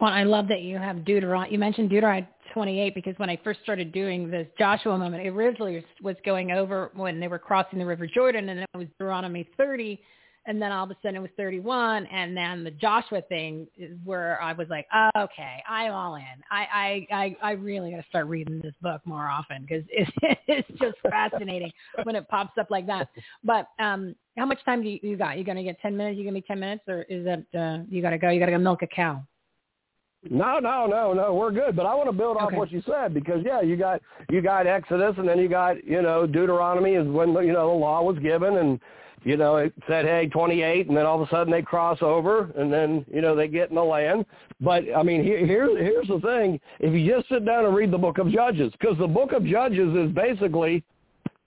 Well, 0.00 0.10
I 0.10 0.24
love 0.24 0.48
that 0.48 0.62
you 0.62 0.78
have 0.78 1.04
Deuteronomy. 1.04 1.52
You 1.52 1.58
mentioned 1.58 1.90
Deuteronomy 1.90 2.26
28 2.52 2.94
because 2.94 3.14
when 3.18 3.30
I 3.30 3.38
first 3.42 3.60
started 3.62 3.92
doing 3.92 4.30
this 4.30 4.46
Joshua 4.58 4.96
moment, 4.96 5.26
it 5.26 5.30
originally 5.30 5.84
was 6.02 6.16
going 6.24 6.52
over 6.52 6.90
when 6.94 7.20
they 7.20 7.28
were 7.28 7.38
crossing 7.38 7.78
the 7.78 7.86
River 7.86 8.06
Jordan, 8.06 8.48
and 8.48 8.58
then 8.58 8.66
it 8.74 8.78
was 8.78 8.88
Deuteronomy 8.98 9.48
30 9.56 10.00
and 10.46 10.60
then 10.60 10.72
all 10.72 10.84
of 10.84 10.90
a 10.90 10.96
sudden 11.02 11.16
it 11.16 11.20
was 11.20 11.30
31 11.36 12.06
and 12.06 12.36
then 12.36 12.64
the 12.64 12.70
joshua 12.70 13.22
thing 13.28 13.66
is 13.76 13.96
where 14.04 14.40
i 14.42 14.52
was 14.52 14.66
like 14.68 14.86
oh, 14.94 15.10
okay 15.16 15.62
i'm 15.68 15.92
all 15.92 16.16
in. 16.16 16.24
I 16.50 17.06
i 17.12 17.14
i, 17.14 17.36
I 17.42 17.50
really 17.52 17.90
got 17.90 17.98
to 17.98 18.08
start 18.08 18.26
reading 18.26 18.60
this 18.62 18.74
book 18.80 19.00
more 19.04 19.28
often 19.28 19.62
because 19.62 19.84
it's, 19.90 20.10
it's 20.46 20.78
just 20.80 20.96
fascinating 21.08 21.70
when 22.04 22.16
it 22.16 22.28
pops 22.28 22.56
up 22.58 22.70
like 22.70 22.86
that. 22.86 23.08
But 23.44 23.68
um 23.78 24.14
how 24.36 24.46
much 24.46 24.64
time 24.64 24.82
do 24.82 24.88
you, 24.88 24.98
you 25.02 25.16
got? 25.16 25.36
You're 25.36 25.44
gonna 25.44 25.62
get 25.62 25.80
10 25.80 25.96
minutes? 25.96 26.16
You're 26.16 26.24
gonna 26.24 26.40
be 26.40 26.46
10 26.46 26.58
minutes 26.58 26.84
or 26.88 27.02
is 27.02 27.24
that 27.24 27.44
uh 27.58 27.84
you 27.90 28.00
gotta 28.02 28.18
go? 28.18 28.30
You 28.30 28.40
gotta 28.40 28.52
go 28.52 28.58
milk 28.58 28.82
a 28.82 28.86
cow 28.86 29.22
no, 30.28 30.58
no, 30.58 30.86
no, 30.86 31.12
no. 31.14 31.34
We're 31.34 31.50
good, 31.50 31.74
but 31.74 31.86
I 31.86 31.94
want 31.94 32.08
to 32.08 32.16
build 32.16 32.36
off 32.36 32.48
Okay. 32.48 32.56
what 32.56 32.70
you 32.70 32.82
said 32.86 33.14
because 33.14 33.42
yeah, 33.44 33.62
you 33.62 33.76
got 33.76 34.02
you 34.28 34.42
got 34.42 34.66
Exodus, 34.66 35.14
and 35.16 35.26
then 35.26 35.38
you 35.38 35.48
got 35.48 35.82
you 35.84 36.02
know 36.02 36.26
Deuteronomy 36.26 36.92
is 36.92 37.06
when 37.08 37.30
you 37.44 37.52
know 37.52 37.68
the 37.70 37.78
law 37.78 38.02
was 38.02 38.18
given, 38.18 38.58
and 38.58 38.78
you 39.22 39.36
know 39.38 39.56
it 39.56 39.72
said 39.88 40.04
hey 40.04 40.26
28, 40.26 40.88
and 40.88 40.96
then 40.96 41.06
all 41.06 41.20
of 41.22 41.26
a 41.26 41.30
sudden 41.30 41.50
they 41.50 41.62
cross 41.62 41.98
over, 42.02 42.50
and 42.56 42.70
then 42.70 43.06
you 43.10 43.22
know 43.22 43.34
they 43.34 43.48
get 43.48 43.70
in 43.70 43.76
the 43.76 43.82
land. 43.82 44.26
But 44.60 44.84
I 44.94 45.02
mean, 45.02 45.22
here, 45.22 45.38
here's 45.46 45.78
here's 45.78 46.08
the 46.08 46.20
thing: 46.20 46.60
if 46.80 46.92
you 46.92 47.10
just 47.10 47.28
sit 47.30 47.46
down 47.46 47.64
and 47.64 47.74
read 47.74 47.90
the 47.90 47.98
Book 47.98 48.18
of 48.18 48.30
Judges, 48.30 48.72
because 48.72 48.98
the 48.98 49.08
Book 49.08 49.32
of 49.32 49.46
Judges 49.46 49.94
is 49.96 50.12
basically 50.12 50.84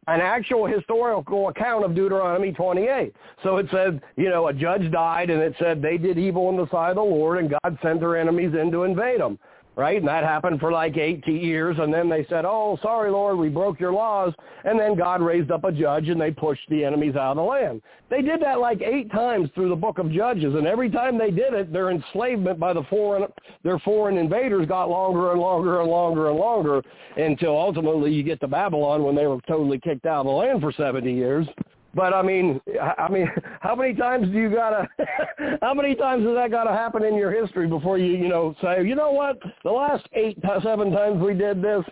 an 0.07 0.21
actual 0.21 0.65
historical 0.65 1.49
account 1.49 1.85
of 1.85 1.95
Deuteronomy 1.95 2.51
28. 2.51 3.13
So 3.41 3.57
it 3.57 3.67
said, 3.71 4.01
you 4.15 4.29
know, 4.29 4.47
a 4.47 4.53
judge 4.53 4.91
died 4.91 5.29
and 5.29 5.41
it 5.41 5.55
said 5.59 5.81
they 5.81 5.97
did 5.97 6.17
evil 6.17 6.49
in 6.49 6.57
the 6.57 6.69
sight 6.69 6.89
of 6.89 6.95
the 6.95 7.01
Lord 7.01 7.39
and 7.39 7.49
God 7.49 7.77
sent 7.81 7.99
their 7.99 8.17
enemies 8.17 8.53
in 8.59 8.71
to 8.71 8.83
invade 8.83 9.21
them. 9.21 9.39
Right? 9.75 9.97
And 9.97 10.07
that 10.07 10.23
happened 10.23 10.59
for 10.59 10.71
like 10.71 10.97
80 10.97 11.31
years. 11.31 11.77
And 11.79 11.91
then 11.91 12.07
they 12.07 12.25
said, 12.29 12.45
oh, 12.45 12.77
sorry, 12.83 13.09
Lord, 13.09 13.37
we 13.37 13.49
broke 13.49 13.79
your 13.79 13.91
laws. 13.91 14.31
And 14.65 14.79
then 14.79 14.95
God 14.95 15.21
raised 15.21 15.49
up 15.49 15.63
a 15.63 15.71
judge 15.71 16.09
and 16.09 16.21
they 16.21 16.29
pushed 16.29 16.69
the 16.69 16.85
enemies 16.85 17.15
out 17.15 17.31
of 17.31 17.37
the 17.37 17.43
land. 17.43 17.81
They 18.09 18.21
did 18.21 18.41
that 18.43 18.59
like 18.59 18.81
eight 18.81 19.11
times 19.11 19.49
through 19.55 19.69
the 19.69 19.75
book 19.75 19.97
of 19.97 20.11
Judges. 20.11 20.53
And 20.53 20.67
every 20.67 20.91
time 20.91 21.17
they 21.17 21.31
did 21.31 21.53
it, 21.53 21.73
their 21.73 21.89
enslavement 21.89 22.59
by 22.59 22.73
the 22.73 22.83
foreign, 22.83 23.27
their 23.63 23.79
foreign 23.79 24.17
invaders 24.17 24.67
got 24.67 24.89
longer 24.89 25.31
and 25.31 25.41
longer 25.41 25.81
and 25.81 25.89
longer 25.89 26.29
and 26.29 26.37
longer 26.37 26.83
until 27.17 27.57
ultimately 27.57 28.11
you 28.13 28.21
get 28.21 28.39
to 28.41 28.47
Babylon 28.47 29.03
when 29.03 29.15
they 29.15 29.25
were 29.25 29.39
totally 29.47 29.79
kicked 29.79 30.05
out 30.05 30.21
of 30.21 30.25
the 30.27 30.31
land 30.31 30.61
for 30.61 30.71
70 30.71 31.11
years. 31.11 31.47
But 31.93 32.13
I 32.13 32.21
mean, 32.21 32.59
I 32.97 33.09
mean, 33.09 33.29
how 33.61 33.75
many 33.75 33.93
times 33.93 34.27
do 34.29 34.33
you 34.33 34.49
gotta? 34.49 34.87
how 35.61 35.73
many 35.73 35.95
times 35.95 36.25
has 36.25 36.35
that 36.35 36.51
gotta 36.51 36.71
happen 36.71 37.03
in 37.03 37.15
your 37.15 37.31
history 37.31 37.67
before 37.67 37.97
you, 37.97 38.17
you 38.17 38.27
know, 38.27 38.55
say, 38.61 38.83
you 38.85 38.95
know 38.95 39.11
what? 39.11 39.39
The 39.63 39.71
last 39.71 40.07
eight, 40.13 40.37
seven 40.63 40.91
times 40.91 41.21
we 41.21 41.33
did 41.33 41.61
this, 41.61 41.83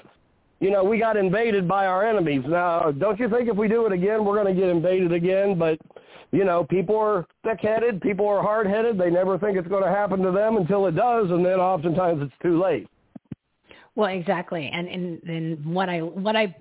you 0.60 0.72
know, 0.72 0.84
we 0.84 1.00
got 1.00 1.18
invaded 1.18 1.68
by 1.68 1.86
our 1.86 2.06
enemies. 2.06 2.44
Now, 2.48 2.92
don't 2.92 3.20
you 3.20 3.30
think 3.30 3.50
if 3.50 3.58
we 3.58 3.68
do 3.68 3.86
it 3.86 3.92
again, 3.92 4.26
we're 4.26 4.36
to 4.54 4.60
get 4.60 4.70
invaded 4.70 5.14
again? 5.14 5.58
But 5.58 5.80
you 6.32 6.46
know, 6.46 6.64
people 6.64 6.98
are 6.98 7.28
thick-headed, 7.44 8.02
people 8.02 8.26
are 8.26 8.42
hard-headed. 8.42 8.98
They 8.98 9.10
never 9.10 9.38
think 9.38 9.58
it's 9.58 9.68
to 9.84 9.90
happen 9.90 10.22
to 10.22 10.32
them 10.32 10.56
until 10.56 10.86
it 10.88 10.96
does, 10.96 11.30
and 11.30 11.46
then 11.46 11.60
oftentimes 11.60 12.22
it's 12.22 12.34
too 12.42 12.62
late. 12.62 12.88
Well, 13.96 14.08
exactly, 14.08 14.72
and 14.74 14.88
and 14.88 15.22
and 15.24 15.66
what 15.66 15.90
I 15.90 16.00
what 16.00 16.38
I 16.38 16.56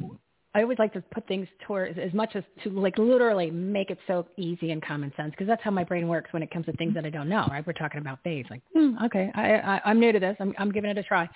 I 0.54 0.62
always 0.62 0.78
like 0.80 0.92
to 0.94 1.00
put 1.12 1.28
things 1.28 1.46
towards 1.64 1.96
as 1.96 2.12
much 2.12 2.34
as 2.34 2.42
to 2.64 2.70
like 2.70 2.98
literally 2.98 3.52
make 3.52 3.90
it 3.90 3.98
so 4.08 4.26
easy 4.36 4.72
and 4.72 4.82
common 4.82 5.12
sense 5.16 5.30
because 5.30 5.46
that's 5.46 5.62
how 5.62 5.70
my 5.70 5.84
brain 5.84 6.08
works 6.08 6.32
when 6.32 6.42
it 6.42 6.50
comes 6.50 6.66
to 6.66 6.72
things 6.72 6.92
that 6.94 7.04
I 7.04 7.10
don't 7.10 7.28
know. 7.28 7.46
Right? 7.48 7.64
We're 7.64 7.72
talking 7.72 8.00
about 8.00 8.18
faith, 8.24 8.46
like 8.50 8.62
hmm, 8.74 8.96
okay, 9.04 9.30
I, 9.34 9.54
I 9.54 9.80
I'm 9.84 10.00
new 10.00 10.10
to 10.10 10.18
this. 10.18 10.36
I'm 10.40 10.52
I'm 10.58 10.72
giving 10.72 10.90
it 10.90 10.98
a 10.98 11.04
try. 11.04 11.28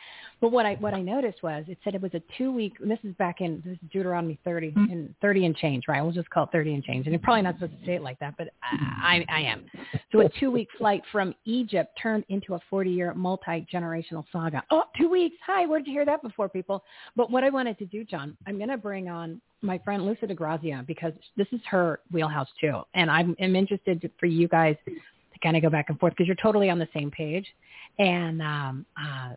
But 0.44 0.52
what 0.52 0.66
I 0.66 0.74
what 0.74 0.92
I 0.92 1.00
noticed 1.00 1.42
was 1.42 1.64
it 1.68 1.78
said 1.82 1.94
it 1.94 2.02
was 2.02 2.12
a 2.12 2.20
two 2.36 2.52
week. 2.52 2.74
This 2.78 2.98
is 3.02 3.14
back 3.14 3.40
in 3.40 3.62
this 3.64 3.78
is 3.82 3.90
Deuteronomy 3.90 4.38
30 4.44 4.72
mm-hmm. 4.72 4.92
and 4.92 5.14
30 5.22 5.46
and 5.46 5.56
change, 5.56 5.84
right? 5.88 6.02
We'll 6.02 6.12
just 6.12 6.28
call 6.28 6.44
it 6.44 6.50
30 6.52 6.74
and 6.74 6.84
change. 6.84 7.06
And 7.06 7.14
you're 7.14 7.20
probably 7.20 7.40
not 7.40 7.54
supposed 7.54 7.80
to 7.80 7.86
say 7.86 7.94
it 7.94 8.02
like 8.02 8.18
that, 8.18 8.34
but 8.36 8.48
I 8.62 9.24
I, 9.26 9.38
I 9.38 9.40
am. 9.40 9.64
So 10.12 10.20
a 10.20 10.28
two 10.38 10.50
week 10.50 10.68
flight 10.76 11.00
from 11.10 11.34
Egypt 11.46 11.98
turned 12.02 12.24
into 12.28 12.56
a 12.56 12.60
40 12.68 12.90
year 12.90 13.14
multi 13.14 13.66
generational 13.72 14.22
saga. 14.30 14.62
Oh, 14.70 14.82
two 14.98 15.08
weeks. 15.08 15.34
Hi, 15.46 15.64
where 15.64 15.78
did 15.78 15.86
you 15.86 15.94
hear 15.94 16.04
that 16.04 16.20
before, 16.20 16.50
people? 16.50 16.84
But 17.16 17.30
what 17.30 17.42
I 17.42 17.48
wanted 17.48 17.78
to 17.78 17.86
do, 17.86 18.04
John, 18.04 18.36
I'm 18.46 18.58
going 18.58 18.68
to 18.68 18.76
bring 18.76 19.08
on 19.08 19.40
my 19.62 19.78
friend 19.78 20.04
Lucy 20.04 20.26
DeGrazia 20.26 20.86
because 20.86 21.14
this 21.38 21.46
is 21.52 21.60
her 21.70 22.00
wheelhouse 22.12 22.48
too, 22.60 22.82
and 22.92 23.10
I'm, 23.10 23.34
I'm 23.40 23.56
interested 23.56 24.10
for 24.20 24.26
you 24.26 24.46
guys 24.46 24.76
to 25.34 25.40
kind 25.40 25.56
of 25.56 25.62
go 25.62 25.70
back 25.70 25.90
and 25.90 25.98
forth 25.98 26.12
because 26.12 26.26
you're 26.26 26.36
totally 26.36 26.70
on 26.70 26.78
the 26.78 26.88
same 26.94 27.10
page, 27.10 27.46
and 27.98 28.40
um, 28.40 28.86
uh, 28.96 29.34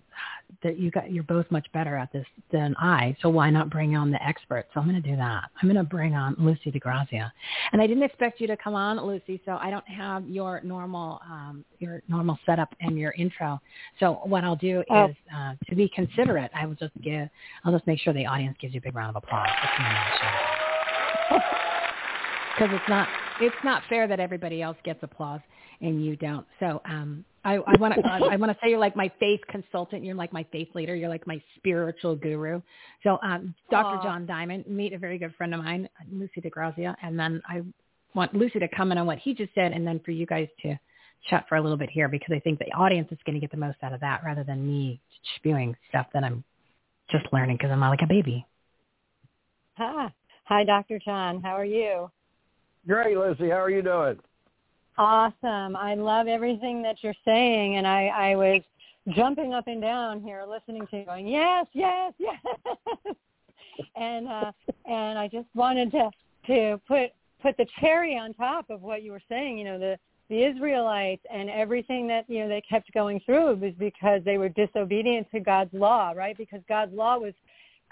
that 0.64 0.80
you 0.80 0.90
got 0.92 1.12
you're 1.12 1.24
both 1.24 1.50
much 1.52 1.68
better 1.74 1.96
at 1.96 2.12
this 2.14 2.26
than 2.52 2.76
I. 2.80 3.16
So 3.22 3.30
why 3.30 3.50
not 3.50 3.70
bring 3.70 3.96
on 3.96 4.12
the 4.12 4.24
expert? 4.26 4.68
So 4.74 4.80
I'm 4.80 4.90
going 4.90 5.02
to 5.02 5.10
do 5.10 5.16
that. 5.18 5.44
I'm 5.62 5.68
going 5.68 5.76
to 5.76 5.84
bring 5.84 6.16
on 6.16 6.36
Lucy 6.40 6.72
DeGrazia, 6.72 7.32
and 7.72 7.82
I 7.82 7.88
didn't 7.88 8.04
expect 8.04 8.40
you 8.40 8.48
to 8.48 8.58
come 8.58 8.76
on, 8.76 9.00
Lucy. 9.06 9.42
So 9.46 9.58
I 9.62 9.70
don't 9.70 9.88
have 9.88 10.28
your 10.28 10.62
normal 10.64 11.20
um, 11.30 11.66
your 11.80 12.02
normal 12.08 12.40
setup 12.46 12.74
and 12.80 12.98
your 12.98 13.12
intro. 13.14 13.60
So 14.00 14.22
what 14.24 14.44
I'll 14.44 14.56
do 14.56 14.84
Oh. 14.90 15.10
is 15.10 15.16
uh, 15.36 15.54
to 15.70 15.76
be 15.76 15.90
considerate, 15.90 16.52
I 16.54 16.66
will 16.66 16.76
just 16.76 16.94
give 17.02 17.30
I'll 17.64 17.74
just 17.74 17.88
make 17.88 18.00
sure 18.00 18.14
the 18.14 18.26
audience 18.26 18.58
gives 18.60 18.74
you 18.74 18.80
a 18.80 18.84
big 18.84 18.96
round 18.96 19.16
of 19.16 19.24
applause. 19.24 19.50
Because 21.30 22.70
it's 22.74 22.90
not 22.90 23.08
it's 23.42 23.56
not 23.64 23.84
fair 23.90 24.08
that 24.08 24.20
everybody 24.20 24.62
else 24.62 24.78
gets 24.84 25.04
applause 25.04 25.42
and 25.82 26.04
you 26.04 26.16
don't. 26.16 26.46
So 26.60 26.82
um, 26.86 27.24
I 27.44 27.60
want 27.80 27.94
to 27.96 28.02
I 28.06 28.36
want 28.36 28.52
to 28.52 28.58
say 28.62 28.70
you're 28.70 28.80
like 28.80 28.96
my 28.96 29.12
faith 29.20 29.40
consultant. 29.50 30.04
You're 30.04 30.16
like 30.16 30.34
my 30.34 30.46
faith 30.52 30.70
leader. 30.76 30.96
You're 30.96 31.10
like 31.10 31.26
my 31.26 31.42
spiritual 31.56 32.16
guru. 32.16 32.62
So 33.04 33.18
um, 33.24 33.56
Dr. 33.72 34.00
Aw. 34.00 34.04
John 34.04 34.26
Diamond, 34.26 34.68
meet 34.68 34.94
a 34.94 34.98
very 34.98 35.18
good 35.18 35.34
friend 35.36 35.54
of 35.54 35.64
mine, 35.64 35.88
Lucy 36.12 36.42
DeGrazia, 36.42 36.96
and 37.02 37.18
then 37.18 37.42
I 37.48 37.62
want 38.16 38.34
Lucy 38.34 38.60
to 38.60 38.68
comment 38.68 39.00
on 39.00 39.06
what 39.06 39.20
he 39.20 39.34
just 39.34 39.54
said, 39.56 39.72
and 39.72 39.88
then 39.88 40.02
for 40.04 40.12
you 40.12 40.26
guys 40.26 40.48
to 40.64 40.78
chat 41.30 41.46
for 41.48 41.56
a 41.56 41.62
little 41.62 41.78
bit 41.78 41.90
here 41.90 42.08
because 42.08 42.34
I 42.36 42.40
think 42.40 42.60
the 42.60 42.72
audience 42.74 43.08
is 43.12 43.18
going 43.26 43.36
to 43.36 43.42
get 43.42 43.52
the 43.52 43.58
most 43.58 43.78
out 43.82 43.94
of 43.94 44.02
that 44.02 44.22
rather 44.24 44.44
than 44.44 44.66
me 44.66 45.00
spewing 45.36 45.76
stuff 45.90 46.08
that 46.14 46.24
I'm 46.24 46.44
just 47.10 47.26
learning 47.32 47.58
because 47.58 47.72
I'm 47.72 47.80
not 47.80 47.90
like 47.90 48.02
a 48.04 48.08
baby. 48.08 48.46
Hi. 49.78 50.12
Hi, 50.46 50.64
Dr. 50.64 51.00
John. 51.04 51.42
How 51.42 51.58
are 51.58 51.66
you? 51.66 52.10
Great, 52.88 53.18
Lucy. 53.18 53.50
How 53.50 53.62
are 53.62 53.70
you 53.70 53.82
doing? 53.82 54.18
Awesome. 54.98 55.76
I 55.76 55.94
love 55.96 56.28
everything 56.28 56.82
that 56.82 56.98
you're 57.04 57.14
saying, 57.24 57.76
and 57.76 57.86
I, 57.86 58.08
I 58.08 58.36
was 58.36 58.62
jumping 59.10 59.54
up 59.54 59.68
and 59.68 59.82
down 59.82 60.22
here 60.22 60.44
listening 60.48 60.88
to 60.88 60.98
you 60.98 61.06
going, 61.06 61.28
yes, 61.28 61.68
yes, 61.74 62.14
yes. 62.18 62.36
and 63.96 64.28
uh, 64.28 64.52
and 64.86 65.20
I 65.20 65.28
just 65.28 65.48
wanted 65.54 65.92
to 65.92 66.10
to 66.48 66.82
put 66.88 67.12
put 67.42 67.56
the 67.58 67.68
cherry 67.80 68.18
on 68.18 68.34
top 68.34 68.70
of 68.70 68.82
what 68.82 69.04
you 69.04 69.12
were 69.12 69.22
saying. 69.30 69.60
You 69.60 69.66
know, 69.66 69.80
the 69.80 69.98
the 70.30 70.44
Israelites 70.44 71.24
and 71.32 71.50
everything 71.50 72.08
that 72.08 72.26
you 72.28 72.40
know 72.40 72.50
they 72.50 72.62
kept 72.62 72.92
going 72.94 73.20
through 73.26 73.56
was 73.56 73.74
because 73.78 74.22
they 74.26 74.38
were 74.38 74.50
disobedient 74.50 75.28
to 75.32 75.40
God's 75.40 75.74
law, 75.74 76.12
right? 76.16 76.38
Because 76.38 76.62
God's 76.68 76.94
law 76.94 77.18
was 77.18 77.34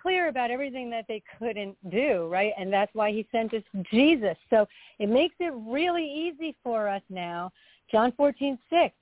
clear 0.06 0.27
about 0.27 0.51
everything 0.51 0.88
that 0.92 1.06
they 1.08 1.24
couldn't 1.40 1.75
do, 1.90 2.27
right? 2.32 2.53
And 2.59 2.72
that's 2.72 2.93
why 2.93 3.11
he 3.11 3.27
sent 3.32 3.56
us 3.56 3.64
Jesus. 3.92 4.38
So 4.51 4.67
it 5.00 5.09
makes 5.09 5.34
it 5.40 5.51
really 5.66 6.06
easy 6.06 6.56
for 6.64 6.88
us 6.88 7.01
now. 7.09 7.51
John 7.92 8.14
14, 8.16 8.59
6, 8.69 8.95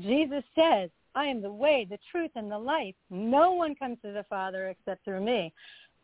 Jesus 0.00 0.42
says, 0.58 0.90
I 1.14 1.26
am 1.26 1.42
the 1.42 1.52
way, 1.52 1.86
the 1.88 1.98
truth, 2.10 2.32
and 2.34 2.50
the 2.50 2.58
life. 2.58 2.96
No 3.08 3.52
one 3.52 3.76
comes 3.76 3.98
to 4.02 4.10
the 4.10 4.24
Father 4.28 4.70
except 4.70 5.04
through 5.04 5.20
me. 5.20 5.52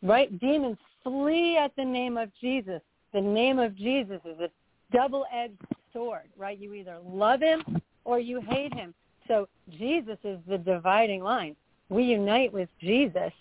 Right? 0.04 0.38
Demons 0.38 0.78
flee 1.02 1.56
at 1.56 1.74
the 1.74 1.84
name 1.84 2.16
of 2.16 2.30
Jesus. 2.40 2.80
The 3.12 3.20
name 3.20 3.58
of 3.58 3.74
Jesus 3.74 4.20
is 4.24 4.38
a 4.38 4.50
double-edged 4.92 5.66
sword, 5.92 6.28
right? 6.36 6.56
You 6.56 6.74
either 6.74 6.98
love 7.04 7.40
him 7.40 7.82
or 8.04 8.20
you 8.20 8.40
hate 8.40 8.72
him. 8.72 8.94
So 9.26 9.48
Jesus 9.76 10.18
is 10.22 10.38
the 10.46 10.58
dividing 10.58 11.24
line. 11.24 11.56
We 11.88 12.04
unite 12.04 12.52
with 12.52 12.68
Jesus 12.80 13.32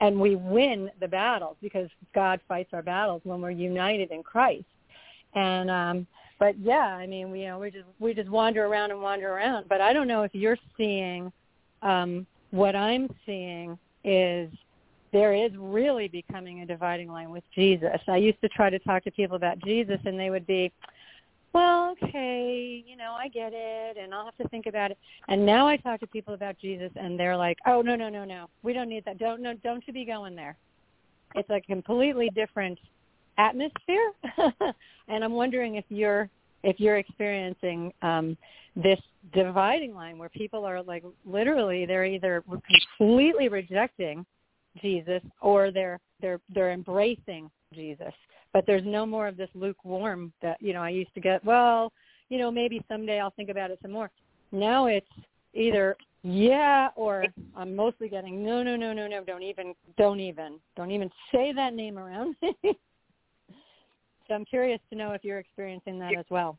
and 0.00 0.18
we 0.18 0.36
win 0.36 0.90
the 1.00 1.08
battles 1.08 1.56
because 1.60 1.88
God 2.14 2.40
fights 2.48 2.70
our 2.72 2.82
battles 2.82 3.20
when 3.24 3.40
we're 3.40 3.50
united 3.50 4.10
in 4.10 4.22
Christ. 4.22 4.64
And 5.34 5.70
um 5.70 6.06
but 6.38 6.58
yeah, 6.58 6.96
I 6.96 7.06
mean, 7.06 7.30
we 7.30 7.42
you 7.42 7.48
know, 7.48 7.58
we 7.58 7.70
just 7.70 7.86
we 7.98 8.14
just 8.14 8.30
wander 8.30 8.64
around 8.66 8.90
and 8.90 9.02
wander 9.02 9.32
around, 9.32 9.66
but 9.68 9.80
I 9.80 9.92
don't 9.92 10.08
know 10.08 10.22
if 10.22 10.34
you're 10.34 10.58
seeing 10.76 11.32
um 11.82 12.26
what 12.50 12.74
I'm 12.74 13.08
seeing 13.26 13.78
is 14.04 14.50
there 15.12 15.34
is 15.34 15.50
really 15.56 16.08
becoming 16.08 16.60
a 16.60 16.66
dividing 16.66 17.10
line 17.10 17.30
with 17.30 17.44
Jesus. 17.54 17.98
I 18.06 18.16
used 18.16 18.40
to 18.42 18.48
try 18.48 18.70
to 18.70 18.78
talk 18.80 19.04
to 19.04 19.10
people 19.10 19.36
about 19.36 19.58
Jesus 19.64 19.98
and 20.04 20.18
they 20.18 20.30
would 20.30 20.46
be 20.46 20.72
well, 21.52 21.94
okay, 22.02 22.84
you 22.86 22.96
know, 22.96 23.16
I 23.18 23.28
get 23.28 23.52
it, 23.52 23.96
and 23.96 24.14
I'll 24.14 24.24
have 24.24 24.36
to 24.36 24.48
think 24.48 24.66
about 24.66 24.90
it. 24.90 24.98
And 25.28 25.44
now 25.44 25.66
I 25.66 25.76
talk 25.76 26.00
to 26.00 26.06
people 26.06 26.34
about 26.34 26.58
Jesus, 26.58 26.90
and 26.96 27.18
they're 27.18 27.36
like, 27.36 27.58
"Oh, 27.66 27.82
no, 27.82 27.96
no, 27.96 28.08
no, 28.08 28.24
no, 28.24 28.46
we 28.62 28.72
don't 28.72 28.88
need 28.88 29.04
that. 29.04 29.18
Don't, 29.18 29.42
no, 29.42 29.54
don't 29.54 29.82
you 29.86 29.92
be 29.92 30.04
going 30.04 30.36
there." 30.36 30.56
it's 31.34 31.50
a 31.50 31.60
completely 31.60 32.30
different 32.34 32.78
atmosphere, 33.38 34.12
and 35.08 35.24
I'm 35.24 35.32
wondering 35.32 35.76
if 35.76 35.84
you're 35.88 36.28
if 36.62 36.78
you're 36.78 36.98
experiencing 36.98 37.90
um, 38.02 38.36
this 38.76 38.98
dividing 39.32 39.94
line 39.94 40.18
where 40.18 40.28
people 40.28 40.64
are 40.64 40.82
like 40.82 41.04
literally 41.24 41.86
they're 41.86 42.04
either 42.04 42.44
completely 42.98 43.48
rejecting 43.48 44.26
Jesus 44.80 45.22
or 45.40 45.70
they're 45.70 45.98
they're 46.20 46.40
they're 46.54 46.72
embracing 46.72 47.50
Jesus. 47.74 48.12
But 48.52 48.66
there's 48.66 48.84
no 48.84 49.06
more 49.06 49.28
of 49.28 49.36
this 49.36 49.50
lukewarm 49.54 50.32
that 50.42 50.60
you 50.60 50.72
know 50.72 50.82
I 50.82 50.90
used 50.90 51.14
to 51.14 51.20
get. 51.20 51.44
Well, 51.44 51.92
you 52.28 52.38
know 52.38 52.50
maybe 52.50 52.84
someday 52.88 53.20
I'll 53.20 53.30
think 53.32 53.50
about 53.50 53.70
it 53.70 53.78
some 53.82 53.92
more. 53.92 54.10
Now 54.52 54.86
it's 54.86 55.06
either 55.54 55.96
yeah 56.22 56.88
or 56.96 57.24
I'm 57.56 57.74
mostly 57.74 58.08
getting 58.08 58.44
no 58.44 58.62
no 58.62 58.76
no 58.76 58.92
no 58.92 59.06
no 59.06 59.24
don't 59.24 59.42
even 59.42 59.74
don't 59.96 60.20
even 60.20 60.58
don't 60.76 60.90
even 60.90 61.10
say 61.32 61.52
that 61.52 61.74
name 61.74 61.98
around. 61.98 62.36
so 62.42 64.34
I'm 64.34 64.44
curious 64.44 64.80
to 64.90 64.96
know 64.96 65.12
if 65.12 65.24
you're 65.24 65.38
experiencing 65.38 65.98
that 66.00 66.16
as 66.16 66.26
well. 66.30 66.58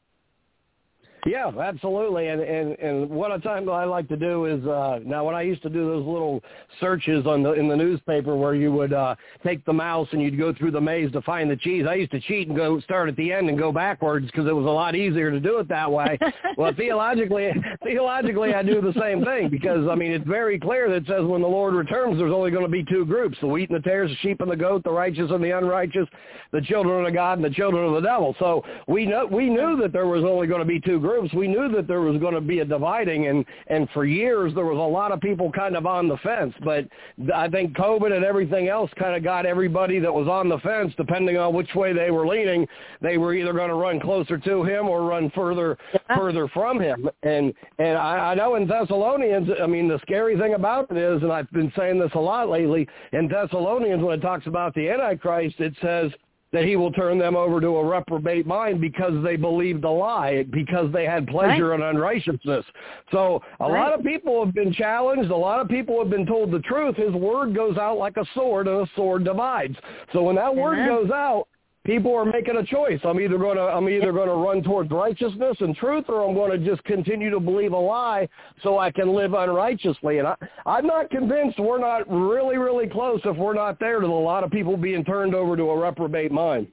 Yeah, 1.26 1.52
absolutely. 1.62 2.30
And 2.30 2.42
and 2.42 2.80
and 2.80 3.10
what 3.10 3.32
a 3.32 3.40
time 3.40 3.70
I 3.70 3.84
like 3.84 4.08
to 4.10 4.18
do 4.18 4.46
is 4.46 4.66
uh 4.66 5.00
now 5.06 5.24
when 5.24 5.36
I 5.36 5.44
used 5.44 5.62
to 5.62 5.70
do 5.70 5.86
those 5.86 6.06
little 6.06 6.42
searches 6.80 7.28
on 7.28 7.44
the 7.44 7.54
in 7.54 7.68
the 7.68 7.76
newspaper 7.76 8.36
where 8.36 8.56
you 8.56 8.72
would 8.72 8.92
uh 8.92 9.16
take 9.44 9.64
the 9.66 9.74
mouse 9.74 10.08
and 10.14 10.22
you'd 10.22 10.40
go 10.40 10.52
through 10.52 10.72
the 10.72 10.82
maze 10.82 11.12
to 11.12 11.22
find 11.22 11.50
the 11.50 11.56
cheese. 11.58 11.86
I 11.88 11.94
used 11.94 12.12
to 12.12 12.20
cheat 12.22 12.48
and 12.48 12.58
go 12.58 12.80
start 12.82 13.08
at 13.08 13.16
the 13.18 13.32
end 13.32 13.50
and 13.50 13.58
go 13.58 13.72
backwards 13.72 14.26
because 14.26 14.48
it 14.48 14.56
was 14.56 14.66
a 14.66 14.70
lot 14.70 14.96
easier 14.96 15.30
to 15.30 15.40
do 15.40 15.60
it 15.60 15.68
that 15.68 15.92
way. 15.92 16.18
well, 16.58 16.74
theologically 16.74 17.52
theologically 17.84 18.56
I 18.56 18.64
do 18.64 18.82
the 18.82 19.00
same 19.00 19.24
thing 19.24 19.50
because 19.50 19.88
I 19.88 19.94
mean 19.94 20.12
it's 20.12 20.28
very 20.28 20.60
clear 20.60 20.90
that 20.90 20.96
it 20.96 21.08
says 21.08 21.24
when 21.24 21.42
the 21.42 21.48
Lord 21.48 21.76
returns 21.76 22.18
there's 22.18 22.34
only 22.34 22.50
going 22.50 22.66
to 22.66 22.72
be 22.72 22.84
two 22.84 23.06
groups, 23.06 23.38
the 23.42 23.48
wheat 23.48 23.70
and 23.70 23.78
the 23.78 23.88
tares, 23.88 24.10
the 24.10 24.18
sheep 24.18 24.42
and 24.42 24.50
the 24.50 24.56
goat, 24.56 24.84
the 24.84 24.92
righteous 24.92 25.30
and 25.30 25.44
the 25.44 25.56
unrighteous, 25.56 26.08
the 26.52 26.62
children 26.62 27.06
of 27.06 27.14
God 27.14 27.38
and 27.38 27.46
the 27.46 27.54
children 27.54 27.86
of 27.86 27.94
the 27.94 28.02
devil. 28.02 28.36
So 28.40 28.66
we 28.88 29.06
know 29.06 29.28
we 29.28 29.52
knew 29.52 29.78
that 29.82 29.94
there 29.94 30.08
was 30.08 30.24
only 30.24 30.48
going 30.48 30.62
to 30.62 30.66
be 30.66 30.80
two 30.80 31.00
groups 31.00 31.11
groups, 31.12 31.34
we 31.34 31.48
knew 31.48 31.70
that 31.70 31.88
there 31.88 32.02
was 32.02 32.20
going 32.20 32.34
to 32.34 32.42
be 32.42 32.60
a 32.60 32.66
dividing, 32.66 33.28
and 33.28 33.46
and 33.68 33.90
for 33.92 34.06
years 34.06 34.54
there 34.56 34.66
was 34.66 34.78
a 34.78 34.80
lot 34.80 35.12
of 35.12 35.20
people 35.20 35.52
kind 35.52 35.76
of 35.76 35.86
on 35.86 36.08
the 36.08 36.18
fence. 36.18 36.54
But 36.64 36.88
I 37.34 37.48
think 37.50 37.76
COVID 37.76 38.16
and 38.16 38.24
everything 38.24 38.68
else 38.68 38.90
kind 38.98 39.16
of 39.16 39.24
got 39.24 39.46
everybody 39.46 40.00
that 40.00 40.14
was 40.14 40.28
on 40.28 40.50
the 40.50 40.60
fence, 40.60 40.94
depending 40.98 41.38
on 41.38 41.54
which 41.54 41.74
way 41.76 41.94
they 41.94 42.12
were 42.12 42.28
leaning, 42.28 42.68
they 43.02 43.18
were 43.18 43.34
either 43.34 43.54
going 43.54 43.70
to 43.70 43.76
run 43.76 44.00
closer 44.00 44.38
to 44.38 44.64
him 44.64 44.88
or 44.88 45.04
run 45.04 45.32
further 45.36 45.78
yeah. 45.94 46.16
further 46.16 46.48
from 46.50 46.80
him. 46.80 47.10
And 47.24 47.54
and 47.80 47.98
I, 47.98 48.32
I 48.32 48.36
know 48.36 48.56
in 48.56 48.68
Thessalonians, 48.68 49.50
I 49.62 49.68
mean 49.68 49.88
the 49.88 50.00
scary 50.04 50.38
thing 50.38 50.54
about 50.54 50.90
it 50.92 50.98
is, 50.98 51.22
and 51.22 51.32
I've 51.32 51.52
been 51.52 51.72
saying 51.78 52.00
this 52.00 52.12
a 52.16 52.20
lot 52.20 52.50
lately, 52.50 52.88
in 53.12 53.28
Thessalonians 53.28 54.04
when 54.04 54.20
it 54.20 54.22
talks 54.22 54.48
about 54.48 54.74
the 54.76 54.90
Antichrist, 54.90 55.60
it 55.60 55.74
says 55.82 56.12
that 56.52 56.66
he 56.66 56.76
will 56.76 56.92
turn 56.92 57.18
them 57.18 57.36
over 57.36 57.62
to 57.62 57.68
a 57.68 57.86
reprobate 57.86 58.46
mind 58.46 58.82
because 58.82 59.14
they 59.24 59.36
believed 59.36 59.84
a 59.84 59.90
lie, 59.90 60.44
because 60.52 60.92
they 60.92 61.06
had 61.06 61.28
pleasure 61.28 61.70
right. 61.70 61.80
in 61.80 61.86
unrighteousness. 61.86 62.66
So 63.12 63.42
a 63.60 63.72
right. 63.72 63.80
lot 63.80 63.98
of 63.98 64.06
people 64.06 64.44
have 64.44 64.54
been 64.54 64.74
challenged. 64.74 65.32
A 65.32 65.36
lot 65.36 65.60
of 65.60 65.70
people 65.70 66.00
have 66.00 66.10
been 66.10 66.26
told 66.26 66.52
the 66.52 66.60
truth. 66.60 66.98
His 66.98 67.14
word 67.14 67.56
goes 67.56 67.78
out 67.78 67.98
like 67.98 68.18
a 68.18 68.26
sword, 68.34 68.68
and 68.68 68.82
a 68.82 68.90
sword 68.96 69.24
divides. 69.24 69.76
So 70.14 70.24
when 70.24 70.36
that 70.36 70.54
word 70.54 70.86
goes 70.88 71.10
out, 71.12 71.48
people 71.86 72.16
are 72.16 72.26
making 72.26 72.58
a 72.58 72.66
choice. 72.66 73.00
I'm 73.04 73.20
either 73.20 73.38
going 73.38 73.58
to 73.58 73.64
I'm 73.64 73.90
either 73.90 74.12
going 74.12 74.28
to 74.28 74.36
run 74.36 74.64
towards 74.64 74.92
righteousness 74.92 75.58
and 75.60 75.76
truth, 75.76 76.06
or 76.10 76.28
I'm 76.28 76.36
going 76.36 76.52
to 76.52 76.66
just 76.66 76.84
continue 76.84 77.30
to 77.30 77.40
believe 77.40 77.74
a 77.74 77.78
lie 77.78 78.28
so 78.64 78.78
I 78.78 78.92
can 78.92 79.14
live 79.14 79.34
unrighteously. 79.34 80.20
And 80.20 80.28
I, 80.28 80.36
I'm 80.66 80.86
not 80.86 81.10
convinced 81.10 81.60
we're 81.60 81.80
not 81.80 82.10
really 82.10 82.58
really 82.58 82.88
close 82.88 83.22
if 83.26 83.36
we're 83.38 83.54
not 83.54 83.80
there 83.80 84.00
to 84.00 84.08
a 84.08 84.08
lot 84.08 84.44
of 84.44 84.52
people 84.52 84.78
being 84.78 85.04
turned 85.04 85.36
over 85.36 85.56
to 85.56 85.64
a 85.64 85.80
reprobate 85.80 86.32
mind. 86.32 86.68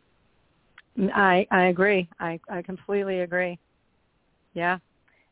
I 1.14 1.46
I 1.50 1.64
agree. 1.66 2.08
I 2.20 2.40
I 2.48 2.62
completely 2.62 3.20
agree. 3.20 3.58
Yeah 4.54 4.78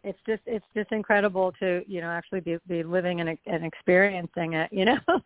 it's 0.06 0.18
just 0.24 0.42
it's 0.46 0.64
just 0.74 0.92
incredible 0.92 1.52
to 1.58 1.82
you 1.88 2.00
know 2.00 2.06
actually 2.06 2.40
be 2.40 2.56
be 2.68 2.82
living 2.84 3.20
and 3.20 3.36
and 3.46 3.64
experiencing 3.64 4.54
it 4.54 4.72
you 4.72 4.86
know? 4.86 4.98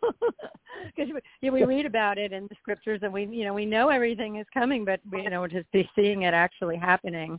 Because 0.97 1.13
we, 1.43 1.51
we 1.51 1.65
read 1.65 1.85
about 1.85 2.17
it 2.17 2.33
in 2.33 2.45
the 2.45 2.57
scriptures 2.63 3.01
and 3.03 3.13
we 3.13 3.27
you 3.27 3.45
know 3.45 3.53
we 3.53 3.67
know 3.67 3.91
everything 3.91 4.37
is 4.37 4.47
coming 4.53 4.85
but 4.85 5.01
we, 5.13 5.23
you 5.23 5.31
know 5.31 5.47
just 5.47 5.71
be 5.73 5.89
seeing 5.95 6.23
it 6.23 6.33
actually 6.33 6.77
happening 6.77 7.39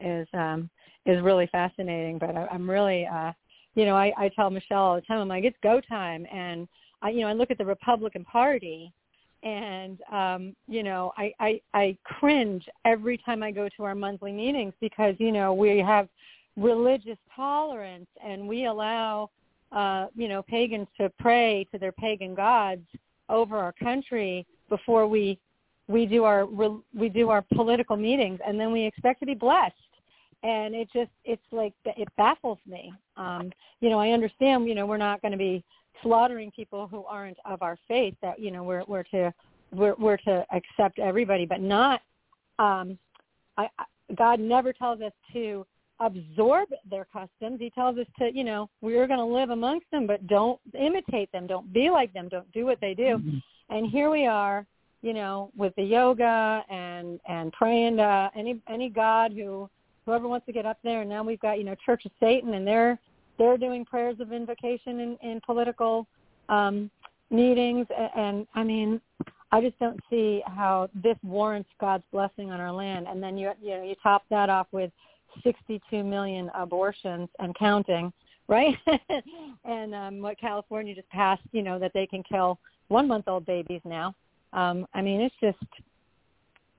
is 0.00 0.28
um 0.34 0.68
is 1.06 1.22
really 1.22 1.48
fascinating. 1.50 2.18
But 2.18 2.36
I, 2.36 2.46
i'm 2.52 2.68
really 2.68 3.06
uh 3.06 3.32
you 3.74 3.86
know 3.86 3.96
i 3.96 4.12
i 4.18 4.28
tell 4.28 4.50
Michele 4.50 4.78
all 4.78 4.94
the 4.96 5.00
time 5.02 5.20
i'm 5.20 5.28
like 5.28 5.44
it's 5.44 5.56
go 5.62 5.80
time. 5.80 6.26
And 6.30 6.68
i 7.00 7.08
you 7.08 7.22
know 7.22 7.28
i 7.28 7.32
look 7.32 7.50
at 7.50 7.58
the 7.58 7.64
republican 7.64 8.24
party 8.24 8.92
and 9.42 9.98
um 10.12 10.54
you 10.68 10.82
know 10.82 11.12
i 11.16 11.32
i 11.40 11.60
i 11.72 11.96
cringe 12.04 12.68
every 12.84 13.16
time 13.18 13.42
i 13.42 13.50
go 13.50 13.68
to 13.76 13.84
our 13.84 13.94
monthly 13.94 14.32
meetings 14.32 14.74
because 14.80 15.14
you 15.18 15.32
know 15.32 15.54
we 15.54 15.78
have 15.78 16.08
religious 16.56 17.18
tolerance 17.34 18.08
and 18.24 18.46
we 18.46 18.66
allow 18.66 19.30
uh, 19.72 20.06
you 20.14 20.28
know 20.28 20.42
pagans 20.42 20.86
to 20.98 21.10
pray 21.18 21.66
to 21.72 21.78
their 21.78 21.92
pagan 21.92 22.34
gods 22.34 22.86
over 23.28 23.56
our 23.56 23.72
country 23.72 24.46
before 24.68 25.06
we 25.06 25.38
we 25.88 26.06
do 26.06 26.24
our 26.24 26.46
we 26.94 27.08
do 27.08 27.30
our 27.30 27.42
political 27.54 27.96
meetings 27.96 28.38
and 28.46 28.58
then 28.58 28.72
we 28.72 28.84
expect 28.84 29.20
to 29.20 29.26
be 29.26 29.34
blessed. 29.34 29.74
And 30.42 30.74
it 30.74 30.88
just 30.92 31.10
it's 31.24 31.42
like 31.52 31.72
it 31.84 32.08
baffles 32.16 32.58
me. 32.66 32.92
Um 33.16 33.50
you 33.82 33.90
know 33.90 33.98
i 33.98 34.10
understand 34.10 34.66
you 34.66 34.74
know 34.74 34.86
we're 34.86 34.96
not 34.96 35.20
going 35.20 35.32
to 35.32 35.38
be 35.38 35.62
slaughtering 36.02 36.50
people 36.52 36.86
who 36.86 37.04
aren't 37.04 37.36
of 37.44 37.60
our 37.60 37.76
faith 37.86 38.14
that 38.22 38.40
you 38.40 38.50
know 38.50 38.62
we're 38.62 38.84
we're 38.86 39.02
to 39.02 39.32
we're 39.72 39.94
we're 39.98 40.16
to 40.16 40.46
accept 40.54 40.98
everybody 40.98 41.44
but 41.44 41.60
not 41.60 42.00
um 42.58 42.98
i 43.58 43.68
god 44.16 44.40
never 44.40 44.72
tells 44.72 45.00
us 45.02 45.12
to 45.32 45.66
absorb 46.04 46.68
their 46.90 47.06
customs. 47.12 47.58
He 47.60 47.70
tells 47.70 47.98
us 47.98 48.06
to, 48.18 48.30
you 48.32 48.44
know, 48.44 48.68
we're 48.80 49.06
going 49.06 49.18
to 49.18 49.24
live 49.24 49.50
amongst 49.50 49.90
them, 49.90 50.06
but 50.06 50.26
don't 50.26 50.60
imitate 50.78 51.30
them. 51.32 51.46
Don't 51.46 51.72
be 51.72 51.90
like 51.90 52.12
them. 52.12 52.28
Don't 52.28 52.50
do 52.52 52.64
what 52.64 52.80
they 52.80 52.94
do. 52.94 53.18
Mm-hmm. 53.18 53.38
And 53.70 53.90
here 53.90 54.10
we 54.10 54.26
are, 54.26 54.66
you 55.02 55.14
know, 55.14 55.50
with 55.56 55.74
the 55.76 55.82
yoga 55.82 56.64
and 56.68 57.18
and 57.28 57.52
praying 57.52 57.96
to 57.96 58.30
any 58.36 58.60
any 58.68 58.88
god 58.88 59.32
who 59.32 59.68
whoever 60.04 60.28
wants 60.28 60.46
to 60.46 60.52
get 60.52 60.66
up 60.66 60.78
there. 60.82 61.02
And 61.02 61.10
now 61.10 61.22
we've 61.22 61.40
got, 61.40 61.58
you 61.58 61.64
know, 61.64 61.76
Church 61.86 62.04
of 62.04 62.12
Satan, 62.20 62.54
and 62.54 62.66
they're 62.66 62.98
they're 63.38 63.56
doing 63.56 63.84
prayers 63.84 64.16
of 64.20 64.32
invocation 64.32 65.00
in, 65.00 65.16
in 65.22 65.40
political 65.44 66.06
um, 66.48 66.90
meetings. 67.30 67.86
And, 67.96 68.10
and 68.14 68.46
I 68.54 68.62
mean, 68.62 69.00
I 69.50 69.60
just 69.60 69.78
don't 69.78 70.00
see 70.10 70.42
how 70.46 70.88
this 70.94 71.16
warrants 71.22 71.68
God's 71.80 72.04
blessing 72.12 72.50
on 72.50 72.60
our 72.60 72.72
land. 72.72 73.06
And 73.08 73.22
then 73.22 73.36
you 73.36 73.52
you 73.62 73.76
know 73.76 73.84
you 73.84 73.94
top 74.02 74.24
that 74.30 74.50
off 74.50 74.66
with 74.72 74.90
62 75.42 76.04
million 76.04 76.50
abortions 76.54 77.28
and 77.38 77.54
counting, 77.56 78.12
right? 78.48 78.76
and 79.64 79.94
um, 79.94 80.20
what 80.20 80.38
California 80.38 80.94
just 80.94 81.08
passed, 81.10 81.42
you 81.52 81.62
know, 81.62 81.78
that 81.78 81.92
they 81.94 82.06
can 82.06 82.22
kill 82.22 82.58
one-month-old 82.88 83.46
babies 83.46 83.80
now. 83.84 84.14
Um, 84.52 84.86
I 84.94 85.00
mean, 85.00 85.20
it's 85.20 85.34
just 85.40 85.82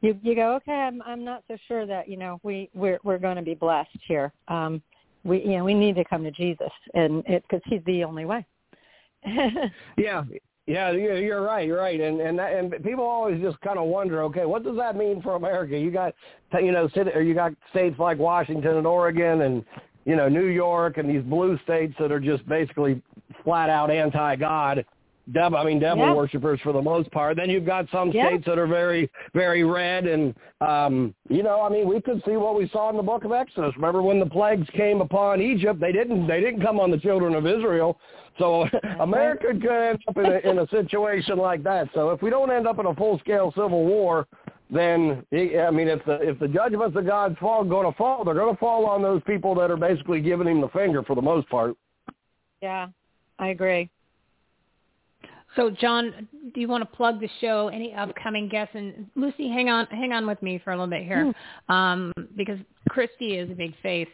you 0.01 0.19
you 0.22 0.35
go, 0.35 0.56
okay, 0.56 0.72
I'm 0.72 1.01
I'm 1.03 1.23
not 1.23 1.43
so 1.48 1.57
sure 1.67 1.85
that 1.85 2.07
you 2.07 2.17
know 2.17 2.40
we 2.43 2.69
we're 2.75 2.99
we're 3.03 3.17
going 3.17 3.38
to 3.38 3.41
be 3.41 3.56
blessed 3.56 3.98
here. 4.06 4.32
Um, 4.48 4.82
we 5.23 5.41
you 5.41 5.57
know 5.57 5.64
we 5.64 5.73
need 5.73 5.95
to 5.95 6.03
come 6.03 6.23
to 6.23 6.32
Jesus, 6.32 6.72
and 6.93 7.23
it 7.25 7.43
because 7.43 7.61
He's 7.65 7.82
the 7.85 8.03
only 8.03 8.25
way. 8.25 8.45
yeah, 9.98 10.23
yeah, 10.66 10.92
you're 10.92 11.42
right. 11.42 11.67
You're 11.67 11.80
right, 11.80 12.00
and 12.00 12.22
and 12.22 12.40
that, 12.40 12.53
and 12.53 12.72
people 12.83 13.03
always 13.03 13.42
just 13.42 13.59
kind 13.61 13.77
of 13.77 13.85
wonder, 13.88 14.24
okay, 14.24 14.45
what 14.45 14.64
does 14.64 14.77
that 14.77 14.95
mean 14.95 15.22
for 15.22 15.35
America? 15.35 15.77
You 15.77 15.92
got, 15.92 16.14
you 16.53 16.72
know, 16.72 16.90
or 17.14 17.22
you 17.22 17.33
got 17.33 17.51
states 17.72 18.00
like 18.00 18.17
Washington 18.17 18.77
and 18.77 18.88
Oregon, 18.88 19.42
and 19.42 19.66
you 20.06 20.16
know, 20.16 20.30
New 20.30 20.48
York, 20.48 20.98
and 20.98 21.09
these 21.09 21.24
blue 21.24 21.59
states 21.64 21.93
that 22.00 22.11
are 22.11 22.19
just 22.19 22.48
basically 22.48 23.01
flat 23.43 23.69
out 23.69 23.92
anti-God. 23.92 24.85
Devil, 25.32 25.58
I 25.58 25.64
mean, 25.64 25.80
devil 25.80 26.06
yeah. 26.06 26.14
worshippers 26.14 26.59
for 26.61 26.74
the 26.74 26.82
most 26.82 27.09
part. 27.11 27.38
Then 27.38 27.50
you've 27.50 27.66
got 27.66 27.85
some 27.93 28.11
yeah. 28.11 28.27
states 28.27 28.43
that 28.45 28.59
are 28.59 28.67
very, 28.67 29.09
very 29.33 29.64
red, 29.64 30.06
and 30.06 30.35
um, 30.59 31.16
you 31.30 31.43
know, 31.43 31.61
I 31.61 31.69
mean, 31.69 31.88
we 31.88 32.01
could 32.01 32.22
see 32.25 32.35
what 32.35 32.58
we 32.58 32.67
saw 32.69 32.90
in 32.90 32.98
the 32.98 33.03
Book 33.03 33.24
of 33.24 33.32
Exodus. 33.32 33.74
Remember 33.77 34.01
when 34.01 34.19
the 34.19 34.25
plagues 34.25 34.67
came 34.75 35.00
upon 35.00 35.42
Egypt? 35.42 35.80
They 35.80 35.93
didn't, 35.93 36.27
they 36.27 36.42
didn't 36.42 36.61
come 36.61 36.77
on 36.77 36.92
the 36.92 36.98
children 36.98 37.35
of 37.35 37.48
Israel. 37.48 37.98
So 38.40 38.68
America 39.00 39.48
could 39.48 39.66
end 39.66 40.00
up 40.08 40.18
in 40.18 40.26
a, 40.26 40.50
in 40.50 40.60
a 40.60 40.68
situation 40.70 41.38
like 41.38 41.64
that. 41.64 41.90
So 41.94 42.10
if 42.10 42.22
we 42.22 42.30
don't 42.30 42.52
end 42.52 42.68
up 42.68 42.80
in 42.80 42.86
a 42.86 42.95
full-scale 42.95 43.52
civil 43.56 43.86
war, 43.86 44.28
then 44.70 45.26
I 45.32 45.70
mean, 45.72 45.88
if 45.88 46.03
the 46.06 46.20
if 46.22 46.40
the 46.40 46.48
judgments 46.48 46.98
of 46.98 47.06
God 47.06 47.38
fall 47.40 47.64
going 47.64 47.90
to 47.90 47.95
fall, 47.98 48.24
they're 48.24 48.34
going 48.34 48.56
to 48.56 48.60
fall 48.60 48.86
on 48.86 49.02
those 49.02 49.22
people 49.28 49.53
that 49.56 49.70
are 49.70 49.78
basically 49.78 50.20
giving 50.20 50.48
him 50.48 50.62
the 50.62 50.70
finger 50.70 51.03
for 51.03 51.16
the 51.16 51.22
most 51.22 51.48
part. 51.50 51.76
Yeah, 52.62 52.88
I 53.38 53.50
agree. 53.50 53.90
So, 55.56 55.70
John, 55.70 56.28
do 56.56 56.62
you 56.62 56.68
want 56.68 56.82
to 56.82 56.98
plug 56.98 57.20
the 57.20 57.30
show? 57.40 57.68
Any 57.68 57.94
upcoming 57.94 58.50
guests? 58.50 58.74
And 58.74 59.06
Lucy, 59.16 59.50
hang 59.50 59.70
on, 59.70 59.86
hang 59.88 60.12
on 60.12 60.26
with 60.26 60.42
me 60.42 60.60
for 60.64 60.72
a 60.72 60.76
little 60.76 60.90
bit 60.90 61.03
here, 61.03 61.32
mm. 61.70 61.74
um, 61.74 62.12
because 62.36 62.58
Christie 62.90 63.38
is 63.38 63.52
a 63.52 63.53
big 63.53 63.76
faith 63.84 64.08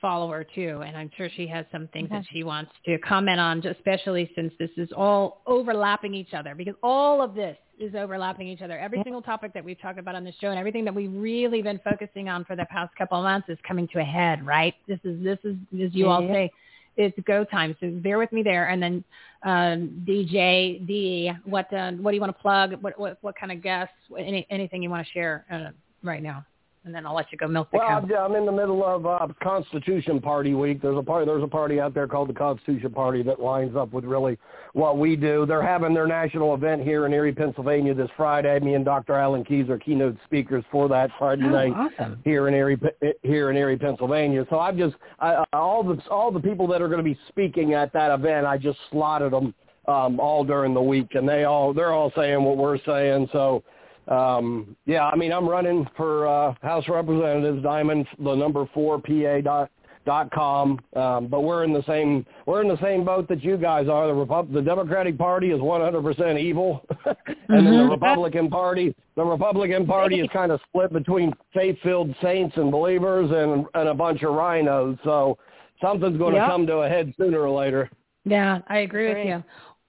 follower 0.00 0.44
too, 0.54 0.82
and 0.86 0.96
I'm 0.96 1.10
sure 1.16 1.28
she 1.36 1.46
has 1.48 1.64
some 1.72 1.88
things 1.92 2.08
that 2.10 2.24
she 2.32 2.44
wants 2.44 2.72
to 2.86 2.98
comment 2.98 3.40
on, 3.40 3.64
especially 3.66 4.30
since 4.34 4.52
this 4.58 4.70
is 4.76 4.88
all 4.96 5.42
overlapping 5.46 6.14
each 6.14 6.34
other. 6.34 6.54
Because 6.54 6.74
all 6.82 7.22
of 7.22 7.34
this 7.34 7.56
is 7.80 7.94
overlapping 7.94 8.48
each 8.48 8.62
other. 8.62 8.78
Every 8.78 9.00
single 9.04 9.22
topic 9.22 9.52
that 9.54 9.64
we've 9.64 9.80
talked 9.80 9.98
about 9.98 10.14
on 10.14 10.24
the 10.24 10.32
show, 10.40 10.48
and 10.48 10.58
everything 10.58 10.84
that 10.84 10.94
we've 10.94 11.12
really 11.12 11.62
been 11.62 11.80
focusing 11.84 12.28
on 12.28 12.44
for 12.44 12.56
the 12.56 12.66
past 12.66 12.94
couple 12.96 13.18
of 13.18 13.24
months, 13.24 13.48
is 13.48 13.58
coming 13.66 13.88
to 13.92 14.00
a 14.00 14.04
head. 14.04 14.44
Right? 14.44 14.74
This 14.86 14.98
is 15.04 15.22
this 15.22 15.38
is 15.44 15.56
as 15.82 15.94
you 15.94 16.08
all 16.08 16.20
say, 16.20 16.50
it's 16.96 17.18
go 17.26 17.44
time. 17.44 17.76
So 17.80 17.90
bear 17.90 18.18
with 18.18 18.32
me 18.32 18.42
there, 18.42 18.68
and 18.68 18.82
then 18.82 19.04
um, 19.44 20.04
DJ 20.06 20.86
D, 20.86 21.32
what 21.44 21.72
uh, 21.72 21.92
what 21.92 22.10
do 22.10 22.14
you 22.16 22.20
want 22.20 22.36
to 22.36 22.42
plug? 22.42 22.74
What 22.82 22.98
what 22.98 23.18
what 23.20 23.34
kind 23.38 23.52
of 23.52 23.62
guests? 23.62 23.94
Any 24.18 24.46
anything 24.50 24.82
you 24.82 24.90
want 24.90 25.06
to 25.06 25.12
share 25.12 25.44
uh, 25.50 25.70
right 26.02 26.22
now? 26.22 26.44
And 26.84 26.94
then 26.94 27.04
I'll 27.06 27.14
let 27.14 27.30
you 27.32 27.36
go 27.38 27.46
milk 27.48 27.70
the 27.70 27.78
Well, 27.78 27.88
cow. 27.88 27.98
I'm, 27.98 28.12
I'm 28.14 28.34
in 28.36 28.46
the 28.46 28.52
middle 28.52 28.84
of 28.84 29.04
uh, 29.04 29.26
Constitution 29.42 30.20
Party 30.20 30.54
week. 30.54 30.80
There's 30.80 30.96
a 30.96 31.02
party. 31.02 31.26
There's 31.26 31.42
a 31.42 31.46
party 31.48 31.80
out 31.80 31.92
there 31.92 32.06
called 32.06 32.28
the 32.28 32.34
Constitution 32.34 32.90
Party 32.92 33.22
that 33.24 33.40
lines 33.40 33.76
up 33.76 33.92
with 33.92 34.04
really 34.04 34.38
what 34.72 34.96
we 34.96 35.16
do. 35.16 35.44
They're 35.44 35.60
having 35.62 35.92
their 35.92 36.06
national 36.06 36.54
event 36.54 36.82
here 36.82 37.04
in 37.04 37.12
Erie, 37.12 37.32
Pennsylvania 37.32 37.94
this 37.94 38.08
Friday. 38.16 38.58
Me 38.60 38.74
and 38.74 38.84
Dr. 38.84 39.14
Alan 39.14 39.44
Keyes 39.44 39.68
are 39.68 39.78
keynote 39.78 40.16
speakers 40.24 40.64
for 40.70 40.88
that 40.88 41.10
Friday 41.18 41.44
Oh, 41.44 41.48
night 41.50 41.72
awesome. 41.74 42.20
here 42.24 42.48
in 42.48 42.54
Erie, 42.54 42.78
here 43.22 43.50
in 43.50 43.56
Erie, 43.56 43.76
Pennsylvania. 43.76 44.46
So 44.48 44.58
I've 44.58 44.76
just 44.76 44.94
I- 45.18 45.44
all 45.52 45.82
the 45.82 46.00
all 46.10 46.30
the 46.30 46.40
people 46.40 46.66
that 46.68 46.80
are 46.80 46.88
going 46.88 47.04
to 47.04 47.04
be 47.04 47.18
speaking 47.28 47.74
at 47.74 47.92
that 47.92 48.12
event. 48.12 48.46
I 48.46 48.56
just 48.56 48.78
slotted 48.90 49.32
them 49.32 49.52
um, 49.88 50.20
all 50.20 50.44
during 50.44 50.74
the 50.74 50.82
week, 50.82 51.14
and 51.16 51.28
they 51.28 51.44
all 51.44 51.74
they're 51.74 51.92
all 51.92 52.12
saying 52.16 52.42
what 52.42 52.56
we're 52.56 52.78
saying. 52.84 53.28
So 53.32 53.62
um, 54.08 54.76
yeah, 54.86 55.06
I 55.06 55.16
mean, 55.16 55.32
I'm 55.32 55.48
running 55.48 55.86
for 55.96 56.26
uh, 56.26 56.54
House 56.62 56.84
of 56.88 56.94
Representatives, 56.94 57.62
Diamond, 57.62 58.06
the 58.18 58.34
number 58.34 58.68
four 58.74 59.00
PA 59.00 59.40
dot 59.42 59.70
dot 60.06 60.30
com. 60.30 60.78
Um, 60.96 61.26
but 61.26 61.42
we're 61.42 61.64
in 61.64 61.72
the 61.74 61.82
same 61.86 62.24
we're 62.46 62.62
in 62.62 62.68
the 62.68 62.80
same 62.80 63.04
boat 63.04 63.28
that 63.28 63.44
you 63.44 63.58
guys 63.58 63.88
are. 63.88 64.06
The 64.06 64.14
Repub- 64.14 64.52
the 64.52 64.62
Democratic 64.62 65.18
Party 65.18 65.50
is 65.50 65.60
100% 65.60 66.40
evil, 66.40 66.86
and 67.04 67.16
then 67.48 67.64
the 67.64 67.70
Mhm. 67.84 67.90
Republican 67.90 68.48
Party 68.48 68.94
the 69.16 69.24
Republican 69.24 69.86
Party 69.86 70.20
is 70.20 70.28
kind 70.32 70.52
of 70.52 70.60
split 70.68 70.92
between 70.92 71.32
faith-filled 71.52 72.14
saints 72.22 72.56
and 72.56 72.70
believers 72.70 73.30
and 73.30 73.66
and 73.74 73.88
a 73.88 73.94
bunch 73.94 74.22
of 74.22 74.30
RINOs. 74.30 74.98
So 75.04 75.36
something's 75.82 76.16
going 76.16 76.32
to 76.34 76.38
Yep. 76.40 76.48
come 76.48 76.66
to 76.68 76.76
a 76.78 76.88
head 76.88 77.12
sooner 77.18 77.40
or 77.40 77.50
later. 77.50 77.90
Yeah, 78.24 78.60
I 78.68 78.78
agree 78.78 79.08
with 79.12 79.26
you. 79.26 79.42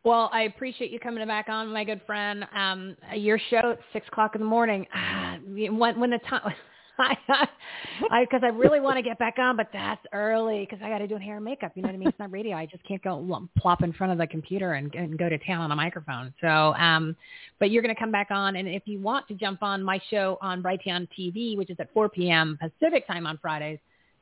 Well, 0.04 0.30
I 0.32 0.44
appreciate 0.44 0.92
you 0.92 1.00
coming 1.00 1.26
back 1.28 1.50
on, 1.50 1.74
my 1.74 1.84
good 1.84 2.02
friend. 2.06 2.46
Um, 2.56 2.96
your 3.16 3.40
show 3.50 3.72
at 3.72 3.80
six 3.92 4.08
o'clock 4.08 4.36
in 4.36 4.42
the 4.42 4.48
morning. 4.48 4.86
When 5.46 6.00
when 6.00 6.10
the 6.10 6.20
time, 6.30 6.54
I 7.00 7.16
I 8.10 8.24
because 8.24 8.42
I 8.44 8.48
really 8.48 8.80
want 8.80 8.98
to 8.98 9.02
get 9.02 9.20
back 9.20 9.36
on, 9.40 9.58
but 9.58 9.68
that's 9.74 10.02
early 10.14 10.66
because 10.66 10.84
I 10.84 10.90
got 10.90 11.00
to 11.00 11.08
do 11.08 11.18
hair 11.18 11.36
and 11.36 11.46
makeup. 11.46 11.72
You 11.76 11.82
know 11.82 11.88
what 11.88 11.96
I 11.96 11.98
mean? 11.98 12.08
It's 12.10 12.20
not 12.20 12.32
radio. 12.32 12.56
I 12.56 12.66
just 12.66 12.84
can't 12.86 13.02
go 13.04 13.48
plop 13.58 13.84
in 13.84 13.94
front 13.94 14.12
of 14.12 14.18
the 14.18 14.28
computer 14.28 14.74
and, 14.74 14.94
and 14.96 15.18
go 15.18 15.28
to 15.28 15.38
town 15.40 15.62
on 15.62 15.72
a 15.72 15.76
microphone. 15.76 16.34
So, 16.42 16.48
um, 16.48 17.16
but 17.60 17.72
you're 17.72 17.82
going 17.82 17.94
to 17.94 18.00
come 18.00 18.12
back 18.12 18.28
on, 18.32 18.56
and 18.56 18.68
if 18.68 18.84
you 18.86 19.00
want 19.00 19.28
to 19.30 19.34
jump 19.34 19.64
on 19.64 19.84
my 19.84 20.00
show 20.10 20.38
on 20.42 20.62
Brighteon 20.62 21.08
TV, 21.18 21.58
which 21.58 21.70
is 21.70 21.78
at 21.80 21.92
4 21.94 22.10
p.m. 22.10 22.58
Pacific 22.62 23.08
time 23.08 23.26
on 23.28 23.38
Fridays. 23.38 23.80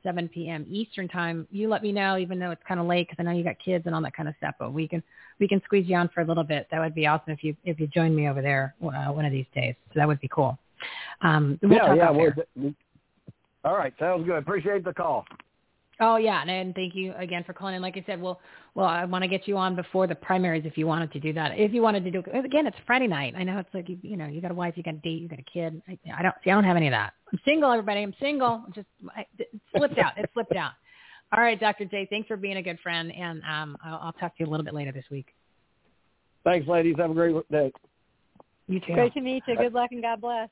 7 0.07 0.29
p.m. 0.29 0.65
Eastern 0.69 1.09
time. 1.09 1.45
You 1.51 1.67
let 1.67 1.83
me 1.83 1.91
know, 1.91 2.17
even 2.17 2.39
though 2.39 2.51
it's 2.51 2.61
kind 2.65 2.79
of 2.79 2.85
late, 2.85 3.09
because 3.09 3.21
I 3.21 3.23
know 3.29 3.37
you 3.37 3.43
got 3.43 3.59
kids 3.59 3.85
and 3.85 3.93
all 3.93 4.01
that 4.03 4.15
kind 4.15 4.29
of 4.29 4.35
stuff. 4.37 4.55
But 4.57 4.71
we 4.71 4.87
can 4.87 5.03
we 5.39 5.49
can 5.49 5.61
squeeze 5.65 5.85
you 5.87 5.97
on 5.97 6.09
for 6.13 6.21
a 6.21 6.25
little 6.25 6.45
bit. 6.45 6.65
That 6.71 6.79
would 6.79 6.95
be 6.95 7.07
awesome 7.07 7.33
if 7.33 7.43
you 7.43 7.57
if 7.65 7.77
you 7.77 7.87
join 7.87 8.15
me 8.15 8.29
over 8.29 8.41
there 8.41 8.73
uh, 8.81 9.11
one 9.11 9.25
of 9.25 9.33
these 9.33 9.45
days. 9.53 9.75
So 9.89 9.99
that 9.99 10.07
would 10.07 10.21
be 10.21 10.29
cool. 10.29 10.57
Um, 11.21 11.59
we'll 11.61 11.73
yeah, 11.73 11.93
yeah. 11.93 12.11
we're- 12.11 12.73
all 13.65 13.75
right, 13.75 13.93
sounds 13.99 14.25
good. 14.25 14.37
Appreciate 14.37 14.85
the 14.85 14.93
call. 14.93 15.25
Oh 15.99 16.17
yeah, 16.17 16.41
and, 16.41 16.49
and 16.49 16.75
thank 16.75 16.95
you 16.95 17.13
again 17.17 17.43
for 17.43 17.53
calling 17.53 17.75
in. 17.75 17.81
Like 17.81 17.97
I 17.97 18.03
said, 18.05 18.21
well, 18.21 18.39
well, 18.75 18.85
I 18.85 19.05
want 19.05 19.23
to 19.23 19.27
get 19.27 19.47
you 19.47 19.57
on 19.57 19.75
before 19.75 20.05
the 20.05 20.15
primaries 20.15 20.63
if 20.65 20.77
you 20.77 20.85
wanted 20.85 21.11
to 21.13 21.19
do 21.19 21.33
that. 21.33 21.57
If 21.57 21.73
you 21.73 21.81
wanted 21.81 22.03
to 22.03 22.11
do 22.11 22.23
it 22.25 22.45
again, 22.45 22.67
it's 22.67 22.77
Friday 22.85 23.07
night. 23.07 23.33
I 23.35 23.43
know 23.43 23.57
it's 23.57 23.73
like 23.73 23.89
you, 23.89 23.97
you 24.03 24.15
know, 24.15 24.27
you 24.27 24.39
got 24.39 24.51
a 24.51 24.55
wife, 24.55 24.75
you 24.77 24.83
got 24.83 24.93
a 24.93 24.97
date, 24.97 25.21
you 25.21 25.27
got 25.27 25.39
a 25.39 25.43
kid. 25.51 25.81
I, 25.87 25.97
I 26.17 26.21
don't 26.21 26.35
see. 26.43 26.51
I 26.51 26.53
don't 26.53 26.63
have 26.65 26.77
any 26.77 26.87
of 26.87 26.91
that. 26.91 27.13
I'm 27.31 27.39
single, 27.45 27.71
everybody. 27.71 28.01
I'm 28.01 28.13
single. 28.19 28.63
I'm 28.65 28.73
just 28.73 28.87
I, 29.15 29.25
it 29.39 29.49
slipped 29.75 29.97
out. 29.97 30.17
It 30.17 30.29
slipped 30.33 30.55
out. 30.55 30.73
All 31.33 31.41
right, 31.41 31.59
Dr. 31.59 31.85
J. 31.85 32.07
Thanks 32.09 32.27
for 32.27 32.37
being 32.37 32.57
a 32.57 32.61
good 32.61 32.79
friend, 32.79 33.11
and 33.11 33.41
um, 33.43 33.77
I'll, 33.83 33.99
I'll 34.03 34.13
talk 34.13 34.37
to 34.37 34.43
you 34.43 34.49
a 34.49 34.51
little 34.51 34.63
bit 34.63 34.73
later 34.73 34.91
this 34.91 35.05
week. 35.11 35.27
Thanks, 36.43 36.67
ladies. 36.67 36.95
Have 36.99 37.11
a 37.11 37.13
great 37.13 37.35
day. 37.51 37.73
You 38.67 38.79
too. 38.79 38.93
Great 38.93 39.13
to 39.13 39.21
meet 39.21 39.43
you. 39.47 39.57
Good 39.57 39.73
luck 39.73 39.89
and 39.91 40.01
God 40.01 40.21
bless. 40.21 40.49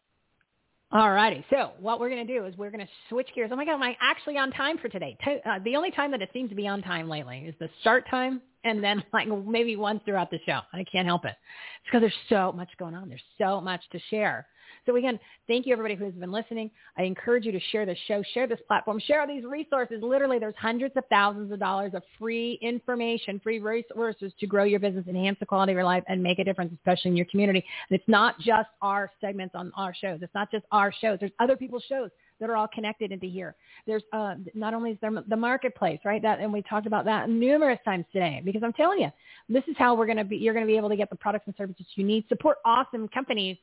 All 0.95 1.11
righty. 1.11 1.43
So 1.49 1.71
what 1.81 1.99
we're 1.99 2.07
going 2.07 2.25
to 2.25 2.33
do 2.39 2.45
is 2.45 2.55
we're 2.55 2.71
going 2.71 2.85
to 2.85 2.91
switch 3.09 3.27
gears. 3.35 3.49
Oh 3.51 3.57
my 3.57 3.65
God, 3.65 3.73
am 3.73 3.83
I 3.83 3.97
actually 3.99 4.37
on 4.37 4.49
time 4.51 4.77
for 4.77 4.87
today? 4.87 5.17
To, 5.25 5.31
uh, 5.49 5.59
the 5.65 5.75
only 5.75 5.91
time 5.91 6.09
that 6.11 6.21
it 6.21 6.29
seems 6.31 6.47
to 6.51 6.55
be 6.55 6.69
on 6.69 6.81
time 6.81 7.09
lately 7.09 7.39
is 7.39 7.53
the 7.59 7.67
start 7.81 8.05
time 8.09 8.41
and 8.63 8.81
then 8.81 9.03
like 9.13 9.27
maybe 9.27 9.75
once 9.75 9.99
throughout 10.05 10.31
the 10.31 10.39
show. 10.45 10.61
I 10.71 10.85
can't 10.89 11.05
help 11.05 11.25
it. 11.25 11.35
It's 11.35 11.91
because 11.91 11.99
there's 11.99 12.13
so 12.29 12.53
much 12.53 12.69
going 12.79 12.95
on. 12.95 13.09
There's 13.09 13.21
so 13.37 13.59
much 13.59 13.81
to 13.91 13.99
share. 14.09 14.47
So 14.85 14.95
again, 14.95 15.19
thank 15.47 15.65
you 15.65 15.73
everybody 15.73 15.95
who's 15.95 16.13
been 16.13 16.31
listening. 16.31 16.69
I 16.97 17.03
encourage 17.03 17.45
you 17.45 17.51
to 17.51 17.59
share 17.71 17.85
this 17.85 17.97
show, 18.07 18.23
share 18.33 18.47
this 18.47 18.59
platform, 18.67 18.99
share 18.99 19.25
these 19.25 19.43
resources. 19.43 20.01
Literally, 20.01 20.39
there's 20.39 20.55
hundreds 20.57 20.95
of 20.95 21.03
thousands 21.09 21.51
of 21.51 21.59
dollars 21.59 21.93
of 21.93 22.03
free 22.19 22.59
information, 22.61 23.39
free 23.43 23.59
resources 23.59 24.31
to 24.39 24.47
grow 24.47 24.63
your 24.63 24.79
business, 24.79 25.05
enhance 25.07 25.37
the 25.39 25.45
quality 25.45 25.71
of 25.71 25.75
your 25.75 25.85
life, 25.85 26.03
and 26.07 26.21
make 26.21 26.39
a 26.39 26.43
difference, 26.43 26.71
especially 26.73 27.11
in 27.11 27.17
your 27.17 27.25
community. 27.27 27.63
And 27.89 27.99
it's 27.99 28.07
not 28.07 28.39
just 28.39 28.69
our 28.81 29.11
segments 29.21 29.55
on 29.55 29.71
our 29.75 29.93
shows. 29.93 30.19
It's 30.21 30.35
not 30.35 30.51
just 30.51 30.65
our 30.71 30.93
shows. 31.01 31.17
There's 31.19 31.31
other 31.39 31.55
people's 31.55 31.83
shows 31.89 32.09
that 32.39 32.49
are 32.49 32.55
all 32.55 32.67
connected 32.67 33.11
into 33.11 33.27
here. 33.27 33.55
There's 33.87 34.03
uh, 34.13 34.35
not 34.53 34.73
only 34.73 34.91
is 34.91 34.97
there 35.01 35.11
the 35.27 35.35
marketplace, 35.35 35.99
right? 36.03 36.21
That 36.21 36.39
and 36.39 36.51
we 36.51 36.61
talked 36.63 36.85
about 36.85 37.05
that 37.05 37.29
numerous 37.29 37.79
times 37.85 38.05
today 38.11 38.41
because 38.43 38.61
I'm 38.63 38.73
telling 38.73 38.99
you, 38.99 39.09
this 39.49 39.63
is 39.67 39.75
how 39.77 39.95
we're 39.95 40.05
going 40.05 40.17
to 40.17 40.25
be. 40.25 40.37
You're 40.37 40.53
going 40.53 40.65
to 40.65 40.71
be 40.71 40.77
able 40.77 40.89
to 40.89 40.97
get 40.97 41.09
the 41.09 41.15
products 41.15 41.45
and 41.47 41.55
services 41.57 41.85
you 41.95 42.03
need, 42.03 42.25
support 42.27 42.57
awesome 42.65 43.07
companies 43.07 43.57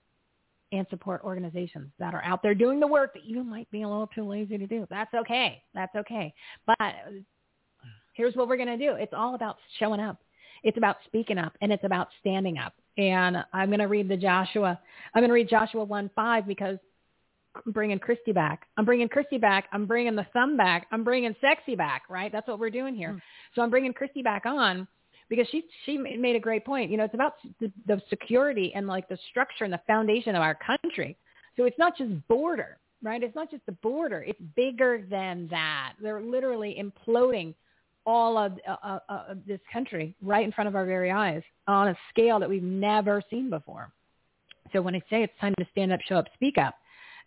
and 0.72 0.86
support 0.90 1.22
organizations 1.22 1.90
that 1.98 2.14
are 2.14 2.24
out 2.24 2.42
there 2.42 2.54
doing 2.54 2.80
the 2.80 2.86
work 2.86 3.12
that 3.14 3.24
you 3.24 3.44
might 3.44 3.70
be 3.70 3.82
a 3.82 3.88
little 3.88 4.08
too 4.08 4.26
lazy 4.26 4.58
to 4.58 4.66
do. 4.66 4.86
That's 4.90 5.12
okay. 5.14 5.62
That's 5.74 5.94
okay. 5.94 6.34
But 6.66 6.94
here's 8.14 8.34
what 8.34 8.48
we're 8.48 8.56
going 8.56 8.68
to 8.68 8.78
do. 8.78 8.94
It's 8.94 9.12
all 9.14 9.34
about 9.34 9.56
showing 9.78 10.00
up. 10.00 10.18
It's 10.62 10.78
about 10.78 10.96
speaking 11.06 11.38
up 11.38 11.52
and 11.60 11.72
it's 11.72 11.84
about 11.84 12.08
standing 12.20 12.58
up. 12.58 12.72
And 12.96 13.38
I'm 13.52 13.68
going 13.68 13.80
to 13.80 13.86
read 13.86 14.08
the 14.08 14.16
Joshua. 14.16 14.78
I'm 15.14 15.20
going 15.20 15.28
to 15.28 15.34
read 15.34 15.48
Joshua 15.48 15.84
1 15.84 16.10
5 16.14 16.46
because 16.46 16.78
I'm 17.54 17.72
bringing 17.72 17.98
Christie 17.98 18.32
back. 18.32 18.66
I'm 18.76 18.84
bringing 18.84 19.08
Christie 19.08 19.38
back. 19.38 19.66
I'm 19.72 19.86
bringing 19.86 20.16
the 20.16 20.26
thumb 20.32 20.56
back. 20.56 20.86
I'm 20.90 21.04
bringing 21.04 21.34
sexy 21.40 21.74
back, 21.74 22.04
right? 22.08 22.32
That's 22.32 22.48
what 22.48 22.58
we're 22.58 22.70
doing 22.70 22.94
here. 22.94 23.12
Hmm. 23.12 23.18
So 23.54 23.62
I'm 23.62 23.70
bringing 23.70 23.92
Christie 23.92 24.22
back 24.22 24.46
on 24.46 24.86
because 25.32 25.48
she 25.50 25.64
she 25.86 25.96
made 25.96 26.36
a 26.36 26.40
great 26.40 26.62
point. 26.62 26.90
You 26.90 26.98
know, 26.98 27.04
it's 27.04 27.14
about 27.14 27.36
the, 27.58 27.72
the 27.86 28.02
security 28.10 28.70
and 28.74 28.86
like 28.86 29.08
the 29.08 29.16
structure 29.30 29.64
and 29.64 29.72
the 29.72 29.80
foundation 29.86 30.36
of 30.36 30.42
our 30.42 30.54
country. 30.54 31.16
So 31.56 31.64
it's 31.64 31.78
not 31.78 31.96
just 31.96 32.10
border, 32.28 32.76
right? 33.02 33.22
It's 33.22 33.34
not 33.34 33.50
just 33.50 33.64
the 33.64 33.72
border. 33.72 34.22
It's 34.28 34.38
bigger 34.54 35.06
than 35.08 35.48
that. 35.50 35.94
They're 36.02 36.20
literally 36.20 36.78
imploding 36.78 37.54
all 38.04 38.36
of, 38.36 38.58
uh, 38.68 38.76
uh, 38.84 38.98
uh, 39.08 39.22
of 39.30 39.46
this 39.46 39.60
country 39.72 40.14
right 40.20 40.44
in 40.44 40.52
front 40.52 40.68
of 40.68 40.76
our 40.76 40.84
very 40.84 41.10
eyes 41.10 41.42
on 41.66 41.88
a 41.88 41.96
scale 42.10 42.38
that 42.38 42.48
we've 42.48 42.62
never 42.62 43.22
seen 43.30 43.48
before. 43.48 43.90
So 44.74 44.82
when 44.82 44.94
I 44.94 45.00
say 45.08 45.22
it's 45.22 45.32
time 45.40 45.54
to 45.58 45.66
stand 45.72 45.94
up, 45.94 46.00
show 46.06 46.16
up, 46.16 46.26
speak 46.34 46.58
up, 46.58 46.74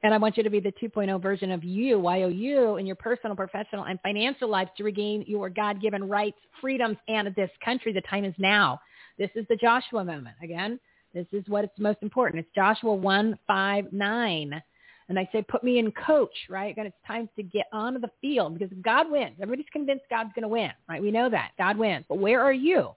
and 0.03 0.13
I 0.13 0.17
want 0.17 0.37
you 0.37 0.43
to 0.43 0.49
be 0.49 0.59
the 0.59 0.73
2.0 0.73 1.21
version 1.21 1.51
of 1.51 1.63
you, 1.63 1.99
Y-O-U, 1.99 2.77
in 2.77 2.85
your 2.85 2.95
personal, 2.95 3.35
professional, 3.35 3.85
and 3.85 3.99
financial 4.01 4.49
lives 4.49 4.69
to 4.77 4.83
regain 4.83 5.23
your 5.27 5.49
God-given 5.49 6.07
rights, 6.07 6.37
freedoms, 6.61 6.97
and 7.07 7.33
this 7.35 7.49
country. 7.63 7.93
The 7.93 8.01
time 8.01 8.25
is 8.25 8.33
now. 8.37 8.79
This 9.17 9.29
is 9.35 9.45
the 9.49 9.55
Joshua 9.55 10.03
moment. 10.03 10.35
Again, 10.43 10.79
this 11.13 11.25
is 11.31 11.43
what 11.47 11.63
is 11.63 11.69
most 11.79 11.99
important. 12.01 12.39
It's 12.41 12.53
Joshua 12.53 12.93
1, 12.93 13.39
5, 13.47 13.93
9. 13.93 14.61
And 15.07 15.19
I 15.19 15.29
say, 15.31 15.43
put 15.47 15.63
me 15.63 15.79
in 15.79 15.91
coach, 15.91 16.35
right? 16.49 16.75
And 16.77 16.87
it's 16.87 16.97
time 17.07 17.29
to 17.35 17.43
get 17.43 17.67
onto 17.71 17.99
the 17.99 18.09
field 18.21 18.57
because 18.57 18.75
God 18.83 19.09
wins. 19.09 19.35
Everybody's 19.41 19.69
convinced 19.71 20.05
God's 20.09 20.31
going 20.35 20.43
to 20.43 20.49
win, 20.49 20.71
right? 20.89 21.01
We 21.01 21.11
know 21.11 21.29
that. 21.29 21.51
God 21.57 21.77
wins. 21.77 22.05
But 22.09 22.17
where 22.17 22.41
are 22.41 22.53
you? 22.53 22.89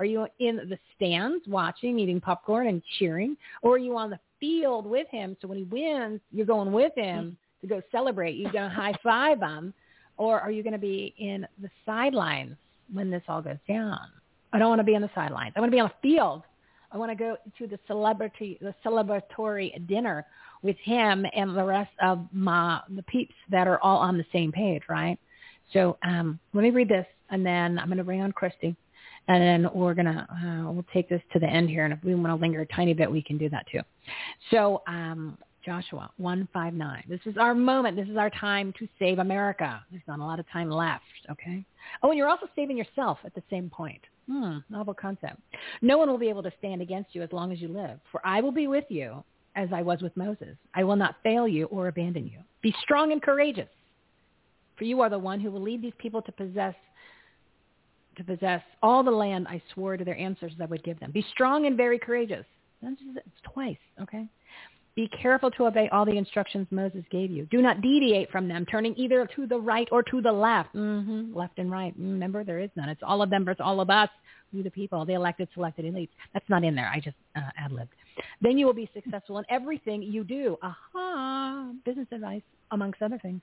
Are 0.00 0.06
you 0.06 0.26
in 0.38 0.56
the 0.56 0.78
stands 0.96 1.46
watching, 1.46 1.98
eating 1.98 2.22
popcorn 2.22 2.68
and 2.68 2.82
cheering? 2.98 3.36
Or 3.60 3.74
are 3.74 3.78
you 3.78 3.98
on 3.98 4.08
the 4.08 4.18
field 4.40 4.86
with 4.86 5.06
him? 5.10 5.36
So 5.42 5.46
when 5.46 5.58
he 5.58 5.64
wins, 5.64 6.22
you're 6.32 6.46
going 6.46 6.72
with 6.72 6.94
him 6.96 7.36
to 7.60 7.66
go 7.66 7.82
celebrate. 7.92 8.36
You're 8.36 8.50
going 8.50 8.70
to 8.70 8.74
high 8.74 8.94
five 9.02 9.42
him. 9.42 9.74
Or 10.16 10.40
are 10.40 10.50
you 10.50 10.62
going 10.62 10.72
to 10.72 10.78
be 10.78 11.14
in 11.18 11.46
the 11.60 11.68
sidelines 11.84 12.56
when 12.90 13.10
this 13.10 13.22
all 13.28 13.42
goes 13.42 13.58
down? 13.68 14.00
I 14.54 14.58
don't 14.58 14.70
want 14.70 14.78
to 14.78 14.84
be 14.84 14.96
on 14.96 15.02
the 15.02 15.10
sidelines. 15.14 15.52
I 15.54 15.60
want 15.60 15.70
to 15.70 15.76
be 15.76 15.80
on 15.80 15.90
the 16.00 16.08
field. 16.08 16.44
I 16.90 16.96
want 16.96 17.10
to 17.10 17.14
go 17.14 17.36
to 17.58 17.66
the 17.66 17.78
celebrity, 17.86 18.58
the 18.62 18.74
celebratory 18.82 19.86
dinner 19.86 20.24
with 20.62 20.76
him 20.78 21.26
and 21.36 21.54
the 21.54 21.64
rest 21.64 21.92
of 22.02 22.26
my 22.32 22.80
the 22.88 23.02
peeps 23.02 23.34
that 23.50 23.68
are 23.68 23.78
all 23.82 23.98
on 23.98 24.16
the 24.16 24.24
same 24.32 24.50
page, 24.50 24.84
right? 24.88 25.18
So 25.74 25.98
um, 26.02 26.40
let 26.54 26.62
me 26.62 26.70
read 26.70 26.88
this, 26.88 27.06
and 27.28 27.44
then 27.44 27.78
I'm 27.78 27.88
going 27.88 27.98
to 27.98 28.04
bring 28.04 28.22
on 28.22 28.32
Christie, 28.32 28.74
and 29.28 29.42
then 29.42 29.70
we're 29.74 29.94
gonna 29.94 30.26
uh, 30.30 30.72
we'll 30.72 30.86
take 30.92 31.08
this 31.08 31.22
to 31.32 31.38
the 31.38 31.46
end 31.46 31.68
here, 31.68 31.84
and 31.84 31.92
if 31.92 32.02
we 32.04 32.14
want 32.14 32.28
to 32.28 32.34
linger 32.34 32.60
a 32.60 32.66
tiny 32.66 32.94
bit, 32.94 33.10
we 33.10 33.22
can 33.22 33.38
do 33.38 33.48
that 33.50 33.66
too. 33.70 33.80
So 34.50 34.82
um, 34.86 35.38
Joshua 35.64 36.10
159. 36.16 37.04
This 37.08 37.20
is 37.26 37.36
our 37.36 37.54
moment. 37.54 37.96
This 37.96 38.08
is 38.08 38.16
our 38.16 38.30
time 38.30 38.72
to 38.78 38.88
save 38.98 39.18
America. 39.18 39.82
There's 39.90 40.02
not 40.08 40.18
a 40.18 40.24
lot 40.24 40.40
of 40.40 40.46
time 40.50 40.70
left, 40.70 41.02
okay? 41.30 41.64
Oh, 42.02 42.10
and 42.10 42.18
you're 42.18 42.28
also 42.28 42.46
saving 42.56 42.76
yourself 42.76 43.18
at 43.24 43.34
the 43.34 43.42
same 43.50 43.68
point. 43.68 44.00
Hmm, 44.26 44.58
novel 44.70 44.94
concept. 44.94 45.40
No 45.82 45.98
one 45.98 46.08
will 46.08 46.18
be 46.18 46.28
able 46.28 46.42
to 46.44 46.52
stand 46.58 46.80
against 46.80 47.14
you 47.14 47.22
as 47.22 47.32
long 47.32 47.52
as 47.52 47.60
you 47.60 47.68
live, 47.68 47.98
for 48.10 48.20
I 48.24 48.40
will 48.40 48.52
be 48.52 48.68
with 48.68 48.84
you 48.88 49.22
as 49.56 49.68
I 49.72 49.82
was 49.82 50.00
with 50.00 50.16
Moses. 50.16 50.56
I 50.74 50.84
will 50.84 50.96
not 50.96 51.16
fail 51.22 51.46
you 51.46 51.66
or 51.66 51.88
abandon 51.88 52.26
you. 52.26 52.38
Be 52.62 52.74
strong 52.82 53.12
and 53.12 53.22
courageous, 53.22 53.68
for 54.76 54.84
you 54.84 55.00
are 55.00 55.10
the 55.10 55.18
one 55.18 55.40
who 55.40 55.50
will 55.50 55.62
lead 55.62 55.82
these 55.82 55.92
people 55.98 56.22
to 56.22 56.32
possess 56.32 56.74
to 58.16 58.24
possess 58.24 58.62
all 58.82 59.02
the 59.02 59.10
land 59.10 59.46
I 59.48 59.62
swore 59.72 59.96
to 59.96 60.04
their 60.04 60.16
ancestors 60.16 60.58
I 60.60 60.66
would 60.66 60.82
give 60.82 60.98
them. 61.00 61.10
Be 61.10 61.24
strong 61.30 61.66
and 61.66 61.76
very 61.76 61.98
courageous. 61.98 62.44
That's 62.82 62.96
it's 63.16 63.28
twice, 63.42 63.76
okay? 64.00 64.26
Be 64.96 65.08
careful 65.08 65.50
to 65.52 65.66
obey 65.66 65.88
all 65.90 66.04
the 66.04 66.16
instructions 66.16 66.66
Moses 66.70 67.04
gave 67.10 67.30
you. 67.30 67.46
Do 67.46 67.62
not 67.62 67.80
deviate 67.80 68.30
from 68.30 68.48
them, 68.48 68.66
turning 68.66 68.94
either 68.96 69.28
to 69.36 69.46
the 69.46 69.58
right 69.58 69.88
or 69.92 70.02
to 70.02 70.20
the 70.20 70.32
left. 70.32 70.74
Mm-hmm. 70.74 71.34
Left 71.34 71.58
and 71.58 71.70
right. 71.70 71.94
Remember, 71.96 72.42
there 72.42 72.58
is 72.58 72.70
none. 72.74 72.88
It's 72.88 73.02
all 73.02 73.22
of 73.22 73.30
them 73.30 73.44
versus 73.44 73.60
all 73.64 73.80
of 73.80 73.88
us. 73.88 74.08
We 74.52 74.62
the 74.62 74.70
people, 74.70 75.04
the 75.04 75.12
elected, 75.12 75.48
selected 75.54 75.84
elites. 75.84 76.10
That's 76.34 76.48
not 76.48 76.64
in 76.64 76.74
there. 76.74 76.90
I 76.92 76.98
just 76.98 77.16
uh, 77.36 77.40
ad-libbed. 77.56 77.92
Then 78.40 78.58
you 78.58 78.66
will 78.66 78.74
be 78.74 78.90
successful 78.92 79.38
in 79.38 79.44
everything 79.48 80.02
you 80.02 80.24
do. 80.24 80.58
Aha! 80.60 81.70
Business 81.84 82.08
advice, 82.10 82.42
amongst 82.72 83.00
other 83.00 83.18
things. 83.18 83.40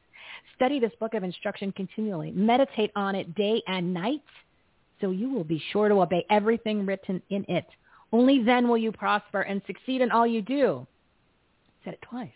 Study 0.55 0.79
this 0.79 0.91
book 0.99 1.13
of 1.13 1.23
instruction 1.23 1.71
continually. 1.71 2.31
Meditate 2.31 2.91
on 2.95 3.15
it 3.15 3.33
day 3.35 3.63
and 3.67 3.93
night 3.93 4.21
so 5.01 5.11
you 5.11 5.30
will 5.30 5.43
be 5.43 5.61
sure 5.72 5.90
to 5.90 6.01
obey 6.01 6.26
everything 6.30 6.85
written 6.85 7.22
in 7.30 7.45
it. 7.48 7.66
Only 8.11 8.43
then 8.43 8.67
will 8.67 8.77
you 8.77 8.92
prosper 8.92 9.42
and 9.42 9.61
succeed 9.67 10.01
in 10.01 10.11
all 10.11 10.26
you 10.26 10.42
do. 10.42 10.88
said 11.84 11.93
it 11.93 12.01
twice. 12.01 12.30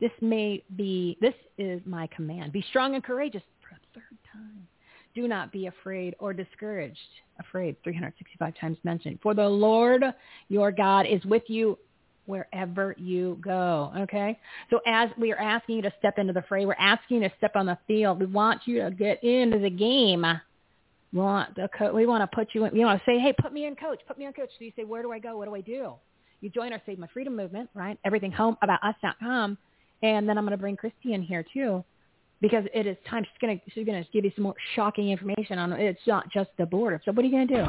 This 0.00 0.12
may 0.20 0.62
be, 0.76 1.16
this 1.20 1.34
is 1.56 1.80
my 1.84 2.06
command. 2.08 2.52
Be 2.52 2.64
strong 2.68 2.94
and 2.94 3.02
courageous 3.02 3.42
for 3.60 3.74
a 3.74 3.78
third 3.94 4.18
time. 4.32 4.66
Do 5.14 5.26
not 5.26 5.50
be 5.50 5.66
afraid 5.66 6.14
or 6.20 6.32
discouraged. 6.32 6.98
Afraid, 7.40 7.76
365 7.82 8.54
times 8.60 8.78
mentioned. 8.84 9.18
For 9.22 9.34
the 9.34 9.48
Lord 9.48 10.04
your 10.48 10.70
God 10.70 11.06
is 11.06 11.24
with 11.24 11.42
you 11.48 11.78
wherever 12.26 12.94
you 12.98 13.38
go. 13.40 13.90
Okay? 14.00 14.38
So 14.70 14.80
as 14.86 15.08
we 15.18 15.32
are 15.32 15.40
asking 15.40 15.76
you 15.76 15.82
to 15.82 15.92
step 15.98 16.18
into 16.18 16.32
the 16.32 16.42
fray, 16.42 16.66
we're 16.66 16.74
asking 16.78 17.22
you 17.22 17.28
to 17.28 17.34
step 17.38 17.56
on 17.56 17.66
the 17.66 17.78
field. 17.88 18.20
We 18.20 18.26
want 18.26 18.60
you 18.66 18.82
to 18.82 18.90
get 18.90 19.24
into 19.24 19.58
the 19.58 19.70
game 19.70 20.24
want 21.12 21.54
the 21.54 21.68
co- 21.76 21.92
we 21.92 22.06
want 22.06 22.28
to 22.28 22.34
put 22.34 22.48
you 22.54 22.64
in. 22.64 22.74
You 22.74 22.86
want 22.86 23.00
to 23.00 23.10
say, 23.10 23.18
hey, 23.18 23.32
put 23.40 23.52
me 23.52 23.66
in, 23.66 23.76
coach. 23.76 24.00
Put 24.06 24.18
me 24.18 24.26
in, 24.26 24.32
coach. 24.32 24.50
So 24.58 24.64
you 24.64 24.72
say, 24.76 24.84
where 24.84 25.02
do 25.02 25.12
I 25.12 25.18
go? 25.18 25.36
What 25.36 25.46
do 25.46 25.54
I 25.54 25.60
do? 25.60 25.94
You 26.40 26.50
join 26.50 26.72
our 26.72 26.80
Save 26.86 26.98
My 26.98 27.08
Freedom 27.08 27.34
movement, 27.34 27.68
right? 27.74 27.98
Everything 28.04 28.30
home 28.30 28.56
about 28.62 28.82
us.com, 28.84 29.58
and 30.02 30.28
then 30.28 30.38
I'm 30.38 30.44
going 30.44 30.52
to 30.52 30.60
bring 30.60 30.76
Christie 30.76 31.14
in 31.14 31.22
here 31.22 31.44
too, 31.52 31.84
because 32.40 32.64
it 32.72 32.86
is 32.86 32.96
time. 33.08 33.24
She's 33.24 33.40
going 33.40 33.58
to 33.58 33.70
she's 33.72 33.84
going 33.86 34.02
to 34.02 34.10
give 34.12 34.24
you 34.24 34.30
some 34.36 34.44
more 34.44 34.54
shocking 34.76 35.10
information 35.10 35.58
on 35.58 35.72
it's 35.72 36.00
not 36.06 36.30
just 36.30 36.50
the 36.58 36.66
border. 36.66 37.00
So 37.04 37.12
what 37.12 37.24
are 37.24 37.28
you 37.28 37.32
going 37.32 37.48
to 37.48 37.54
do? 37.54 37.64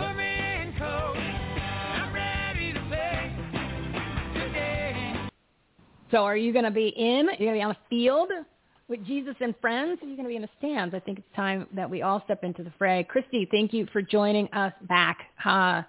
So 6.11 6.18
are 6.24 6.38
you 6.38 6.51
going 6.51 6.66
to 6.66 6.72
be 6.72 6.88
in? 6.88 7.27
You're 7.38 7.53
going 7.53 7.53
to 7.53 7.53
be 7.53 7.61
on 7.61 7.76
the 7.76 7.90
field? 7.90 8.32
With 8.90 9.06
Jesus 9.06 9.35
and 9.40 9.53
friends, 9.61 10.00
you're 10.01 10.16
going 10.16 10.24
to 10.24 10.30
be 10.30 10.35
in 10.35 10.42
the 10.42 10.50
stands. 10.58 10.95
I 10.95 11.00
think 11.00 11.19
it's 11.19 11.35
time 11.35 11.68
that 11.74 11.88
we 11.88 12.01
all 12.01 12.24
step 12.26 12.43
into 12.43 12.64
the 12.64 12.74
fray. 12.80 13.06
Christie, 13.08 13.48
thank 13.51 13.72
you 13.72 13.88
for 13.93 14.01
joining 14.01 14.51
us 14.51 14.74
back. 14.88 15.19
Uh, 15.45 15.84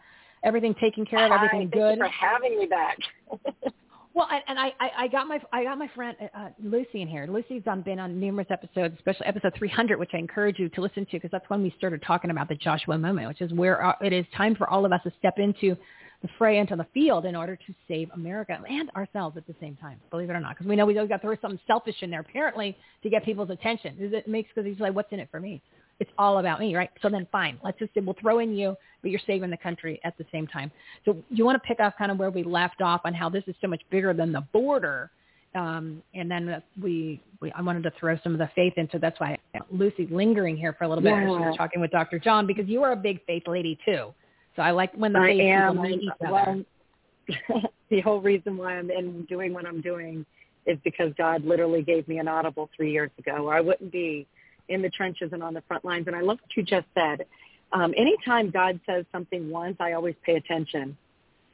everything 0.44 0.74
taken 0.74 1.06
care 1.06 1.24
of, 1.24 1.32
everything 1.32 1.70
Hi, 1.72 1.78
good. 1.78 1.98
Thank 1.98 2.12
you 2.12 2.18
for 2.20 2.26
having 2.26 2.58
me 2.58 2.66
back. 2.66 2.98
Well, 4.12 4.26
and, 4.30 4.42
and 4.48 4.58
I, 4.58 4.72
I, 4.80 4.90
I 4.98 5.08
got 5.08 5.28
my 5.28 5.40
I 5.52 5.62
got 5.62 5.78
my 5.78 5.88
friend 5.94 6.16
uh, 6.34 6.48
Lucy 6.62 7.00
in 7.00 7.08
here. 7.08 7.28
Lucy's 7.28 7.62
on, 7.66 7.82
been 7.82 8.00
on 8.00 8.18
numerous 8.18 8.48
episodes, 8.50 8.94
especially 8.98 9.26
episode 9.26 9.54
300, 9.56 9.98
which 10.00 10.10
I 10.12 10.18
encourage 10.18 10.58
you 10.58 10.68
to 10.70 10.80
listen 10.80 11.06
to 11.06 11.12
because 11.12 11.30
that's 11.30 11.48
when 11.48 11.62
we 11.62 11.72
started 11.78 12.02
talking 12.02 12.30
about 12.30 12.48
the 12.48 12.56
Joshua 12.56 12.98
moment, 12.98 13.28
which 13.28 13.40
is 13.40 13.52
where 13.52 13.84
uh, 13.84 13.94
it 14.00 14.12
is 14.12 14.26
time 14.36 14.56
for 14.56 14.68
all 14.68 14.84
of 14.84 14.92
us 14.92 15.00
to 15.04 15.12
step 15.18 15.38
into 15.38 15.76
the 16.22 16.28
fray 16.36 16.58
into 16.58 16.76
the 16.76 16.86
field 16.92 17.24
in 17.24 17.34
order 17.34 17.56
to 17.56 17.74
save 17.88 18.10
America 18.14 18.58
and 18.68 18.90
ourselves 18.90 19.36
at 19.36 19.46
the 19.46 19.54
same 19.60 19.76
time, 19.76 19.98
believe 20.10 20.28
it 20.28 20.34
or 20.34 20.40
not. 20.40 20.54
Because 20.54 20.66
we 20.66 20.76
know 20.76 20.84
we 20.84 20.96
always 20.96 21.08
got 21.08 21.16
to 21.16 21.22
throw 21.22 21.36
something 21.40 21.60
selfish 21.66 21.96
in 22.02 22.10
there, 22.10 22.20
apparently, 22.20 22.76
to 23.02 23.08
get 23.08 23.24
people's 23.24 23.50
attention. 23.50 23.96
Is 23.98 24.12
it 24.12 24.28
makes 24.28 24.50
because 24.54 24.70
he's 24.70 24.80
like, 24.80 24.94
what's 24.94 25.10
in 25.12 25.20
it 25.20 25.28
for 25.30 25.40
me? 25.40 25.62
It's 25.98 26.10
all 26.18 26.38
about 26.38 26.60
me, 26.60 26.74
right? 26.74 26.90
So 27.02 27.08
then 27.08 27.26
fine, 27.30 27.58
let's 27.62 27.78
just 27.78 27.92
say 27.94 28.00
we'll 28.00 28.16
throw 28.20 28.38
in 28.38 28.54
you, 28.54 28.74
but 29.02 29.10
you're 29.10 29.20
saving 29.26 29.50
the 29.50 29.56
country 29.56 30.00
at 30.04 30.16
the 30.18 30.24
same 30.32 30.46
time. 30.46 30.70
So 31.04 31.16
you 31.28 31.44
want 31.44 31.62
to 31.62 31.66
pick 31.66 31.80
up 31.80 31.96
kind 31.96 32.10
of 32.10 32.18
where 32.18 32.30
we 32.30 32.42
left 32.42 32.80
off 32.82 33.02
on 33.04 33.12
how 33.14 33.28
this 33.28 33.44
is 33.46 33.54
so 33.60 33.68
much 33.68 33.82
bigger 33.90 34.12
than 34.14 34.32
the 34.32 34.42
border. 34.52 35.10
Um, 35.54 36.02
and 36.14 36.30
then 36.30 36.62
we, 36.82 37.20
we, 37.40 37.50
I 37.52 37.60
wanted 37.60 37.82
to 37.82 37.92
throw 37.98 38.18
some 38.22 38.32
of 38.32 38.38
the 38.38 38.48
faith 38.54 38.74
into. 38.76 38.98
That's 38.98 39.18
why 39.20 39.36
Lucy 39.70 40.06
lingering 40.10 40.56
here 40.56 40.74
for 40.74 40.84
a 40.84 40.88
little 40.88 41.02
bit. 41.02 41.10
Yeah. 41.10 41.24
She 41.24 41.28
was 41.28 41.56
talking 41.56 41.80
with 41.80 41.90
Dr. 41.90 42.18
John 42.18 42.46
because 42.46 42.66
you 42.66 42.82
are 42.82 42.92
a 42.92 42.96
big 42.96 43.24
faith 43.26 43.42
lady 43.46 43.78
too. 43.84 44.14
So 44.60 44.64
I 44.64 44.72
like 44.72 44.92
when 44.94 45.14
the 45.14 45.20
I 45.20 45.30
am. 45.30 45.80
meet 45.80 46.02
each 46.02 46.10
other. 46.20 46.30
Well, 46.30 47.62
the 47.88 48.00
whole 48.02 48.20
reason 48.20 48.58
why 48.58 48.74
I'm 48.74 48.90
in 48.90 49.24
doing 49.24 49.54
what 49.54 49.64
I'm 49.64 49.80
doing 49.80 50.26
is 50.66 50.76
because 50.84 51.14
God 51.16 51.46
literally 51.46 51.80
gave 51.80 52.06
me 52.06 52.18
an 52.18 52.28
audible 52.28 52.68
three 52.76 52.92
years 52.92 53.10
ago, 53.18 53.46
or 53.48 53.54
I 53.54 53.62
wouldn't 53.62 53.90
be 53.90 54.26
in 54.68 54.82
the 54.82 54.90
trenches 54.90 55.30
and 55.32 55.42
on 55.42 55.54
the 55.54 55.62
front 55.62 55.82
lines. 55.82 56.08
And 56.08 56.14
I 56.14 56.20
love 56.20 56.40
what 56.42 56.54
you 56.58 56.62
just 56.62 56.86
said. 56.92 57.24
Um, 57.72 57.94
anytime 57.96 58.50
God 58.50 58.78
says 58.84 59.06
something 59.12 59.48
once, 59.48 59.76
I 59.80 59.92
always 59.92 60.14
pay 60.26 60.34
attention. 60.34 60.94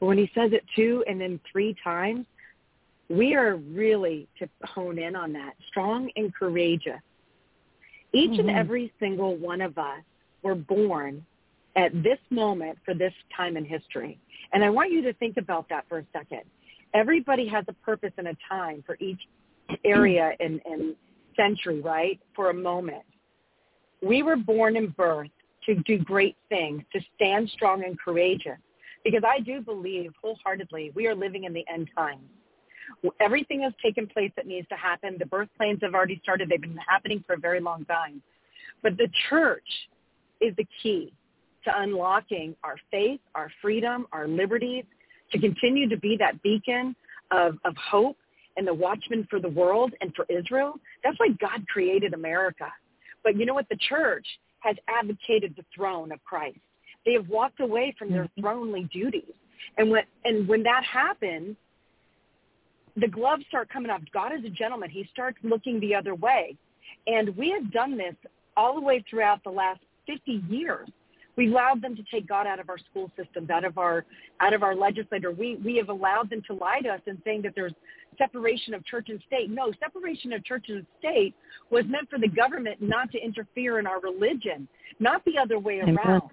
But 0.01 0.07
when 0.07 0.19
he 0.19 0.29
says 0.35 0.51
it 0.53 0.65
two 0.75 1.05
and 1.07 1.21
then 1.21 1.39
three 1.53 1.77
times, 1.85 2.27
we 3.09 3.37
are 3.37 3.55
really 3.55 4.27
to 4.41 4.49
hone 4.65 4.99
in 4.99 5.15
on 5.15 5.33
that. 5.35 5.53
Strong 5.69 6.11
and 6.17 6.35
courageous. 6.35 7.01
Each 8.13 8.33
Mhm. 8.33 8.41
and 8.41 8.51
every 8.51 8.93
single 8.99 9.37
one 9.37 9.61
of 9.61 9.79
us 9.79 10.03
were 10.43 10.57
born 10.57 11.25
at 11.77 11.93
this 12.03 12.19
moment 12.31 12.79
for 12.85 12.95
this 12.95 13.13
time 13.37 13.57
in 13.57 13.65
history. 13.65 14.19
And 14.53 14.65
I 14.65 14.71
want 14.71 14.91
you 14.91 15.03
to 15.03 15.13
think 15.15 15.37
about 15.37 15.69
that 15.69 15.85
for 15.89 15.99
a 15.99 16.05
second. 16.13 16.43
Everybody 16.95 17.47
has 17.49 17.65
a 17.69 17.75
purpose 17.75 18.13
and 18.17 18.29
a 18.29 18.37
time 18.49 18.83
for 18.87 18.97
each 19.01 19.21
area 19.85 20.33
and, 20.41 20.61
and 20.65 20.97
century, 21.37 21.81
right? 21.81 22.19
For 22.35 22.51
a 22.51 22.55
moment. 22.55 23.03
We 24.03 24.23
were 24.23 24.37
born 24.37 24.77
and 24.77 24.97
birthed 24.97 25.31
to 25.67 25.75
do 25.75 25.99
great 25.99 26.37
things, 26.49 26.83
to 26.93 27.01
stand 27.15 27.51
strong 27.51 27.85
and 27.85 27.99
courageous. 27.99 28.59
Because 29.05 29.23
I 29.27 29.41
do 29.41 29.61
believe 29.61 30.13
wholeheartedly 30.23 30.93
we 30.95 31.07
are 31.07 31.15
living 31.15 31.45
in 31.45 31.53
the 31.53 31.65
end 31.73 31.89
times. 31.97 32.23
Everything 33.21 33.63
has 33.63 33.73
taken 33.83 34.07
place 34.07 34.31
that 34.37 34.47
needs 34.47 34.67
to 34.69 34.77
happen. 34.77 35.17
The 35.19 35.27
birth 35.27 35.49
plans 35.57 35.81
have 35.83 35.95
already 35.95 36.21
started. 36.23 36.49
They've 36.49 36.61
been 36.61 36.79
happening 36.89 37.23
for 37.27 37.35
a 37.35 37.39
very 37.39 37.61
long 37.61 37.85
time. 37.85 38.23
But 38.83 38.97
the 38.97 39.09
church 39.29 39.65
is 40.41 40.55
the 40.57 40.67
key 40.83 41.13
to 41.67 41.81
unlocking 41.81 42.57
our 42.65 42.77
faith, 42.91 43.21
our 43.35 43.51
freedom, 43.61 44.07
our 44.13 44.27
liberties, 44.27 44.85
to 45.33 45.39
continue 45.39 45.89
to 45.89 45.97
be 45.97 46.17
that 46.19 46.43
beacon 46.43 46.97
of, 47.31 47.59
of 47.65 47.75
hope 47.77 48.17
and 48.57 48.67
the 48.67 48.75
watchman 48.75 49.27
for 49.29 49.39
the 49.39 49.49
world 49.49 49.93
and 50.01 50.13
for 50.15 50.25
Israel. 50.29 50.75
That's 51.05 51.19
why 51.19 51.29
God 51.41 51.67
created 51.69 52.15
America. 52.15 52.73
But 53.23 53.37
you 53.37 53.45
know 53.45 53.55
what? 53.55 53.69
The 53.69 53.79
church 53.89 54.27
has 54.61 54.77
advocated 54.89 55.55
the 55.57 55.65
throne 55.75 56.13
of 56.13 56.23
Christ. 56.25 56.59
They 57.05 57.13
have 57.13 57.29
walked 57.29 57.61
away 57.61 57.95
from 57.99 58.11
their 58.11 58.25
mm-hmm. 58.25 58.47
thronely 58.47 58.91
duties. 58.91 59.33
And 59.79 59.91
when, 59.91 60.05
and 60.25 60.49
when 60.49 60.63
that 60.63 60.85
happens, 60.85 61.57
the 62.97 63.09
gloves 63.09 63.45
start 63.49 63.69
coming 63.69 63.91
off. 63.91 64.01
God 64.13 64.33
is 64.33 64.45
a 64.45 64.51
gentleman. 64.51 64.91
He 64.91 65.09
starts 65.13 65.39
looking 65.43 65.81
the 65.81 65.95
other 65.95 66.15
way. 66.15 66.57
And 67.07 67.37
we 67.37 67.51
have 67.51 67.71
done 67.73 67.97
this 67.99 68.15
all 68.57 68.75
the 68.75 68.81
way 68.81 69.05
throughout 69.09 69.45
the 69.45 69.51
last 69.51 69.81
50 70.07 70.43
years. 70.49 70.89
We 71.37 71.51
allowed 71.51 71.83
them 71.83 71.95
to 71.97 72.03
take 72.11 72.27
God 72.27 72.47
out 72.47 72.61
of 72.61 72.71
our 72.71 72.79
school 72.79 73.11
systems, 73.17 73.51
out 73.51 73.65
of 73.65 73.79
our 73.79 74.05
out 74.41 74.55
of 74.55 74.63
our 74.63 74.75
legislature. 74.75 75.31
We 75.31 75.57
we 75.57 75.77
have 75.77 75.89
allowed 75.89 76.31
them 76.31 76.43
to 76.47 76.55
lie 76.55 76.81
to 76.81 76.89
us 76.89 77.01
and 77.07 77.21
saying 77.25 77.43
that 77.43 77.53
there's 77.55 77.75
separation 78.19 78.75
of 78.75 78.85
church 78.87 79.09
and 79.09 79.21
state. 79.27 79.51
No, 79.51 79.73
separation 79.79 80.33
of 80.33 80.45
church 80.45 80.67
and 80.69 80.87
state 80.99 81.35
was 81.71 81.85
meant 81.87 82.09
for 82.09 82.19
the 82.19 82.29
government 82.29 82.81
not 82.81 83.11
to 83.13 83.19
interfere 83.19 83.79
in 83.79 83.87
our 83.87 84.01
religion, 84.01 84.67
not 84.99 85.25
the 85.25 85.39
other 85.39 85.59
way 85.59 85.81
around. 85.81 86.31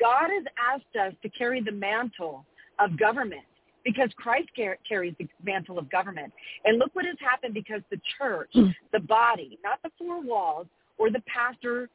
God 0.00 0.28
has 0.30 0.44
asked 0.72 0.96
us 1.00 1.14
to 1.22 1.28
carry 1.28 1.60
the 1.60 1.72
mantle 1.72 2.44
of 2.78 2.98
government 2.98 3.44
because 3.84 4.08
Christ 4.16 4.48
car- 4.56 4.78
carries 4.88 5.14
the 5.18 5.28
mantle 5.44 5.78
of 5.78 5.90
government. 5.90 6.32
And 6.64 6.78
look 6.78 6.90
what 6.94 7.04
has 7.04 7.16
happened 7.20 7.54
because 7.54 7.82
the 7.90 8.00
church, 8.18 8.50
hmm. 8.52 8.68
the 8.92 9.00
body, 9.00 9.58
not 9.62 9.80
the 9.82 9.90
four 9.98 10.22
walls 10.22 10.66
or 10.98 11.10
the 11.10 11.22
pastor 11.26 11.88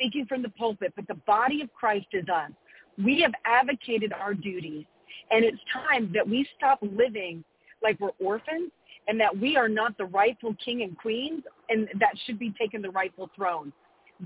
speaking 0.00 0.26
from 0.26 0.42
the 0.42 0.48
pulpit, 0.50 0.92
but 0.96 1.06
the 1.08 1.20
body 1.26 1.60
of 1.60 1.72
Christ 1.74 2.06
is 2.12 2.24
us. 2.28 2.50
We 3.02 3.20
have 3.20 3.32
advocated 3.44 4.12
our 4.12 4.34
duties, 4.34 4.84
and 5.30 5.44
it's 5.44 5.58
time 5.72 6.10
that 6.14 6.26
we 6.26 6.46
stop 6.56 6.78
living 6.80 7.44
like 7.82 7.98
we're 8.00 8.10
orphans 8.18 8.70
and 9.08 9.20
that 9.20 9.36
we 9.36 9.56
are 9.56 9.68
not 9.68 9.96
the 9.98 10.04
rightful 10.04 10.54
king 10.62 10.82
and 10.82 10.96
queens 10.96 11.42
and 11.68 11.88
that 11.98 12.12
should 12.26 12.38
be 12.38 12.52
taking 12.58 12.82
the 12.82 12.90
rightful 12.90 13.30
throne. 13.34 13.72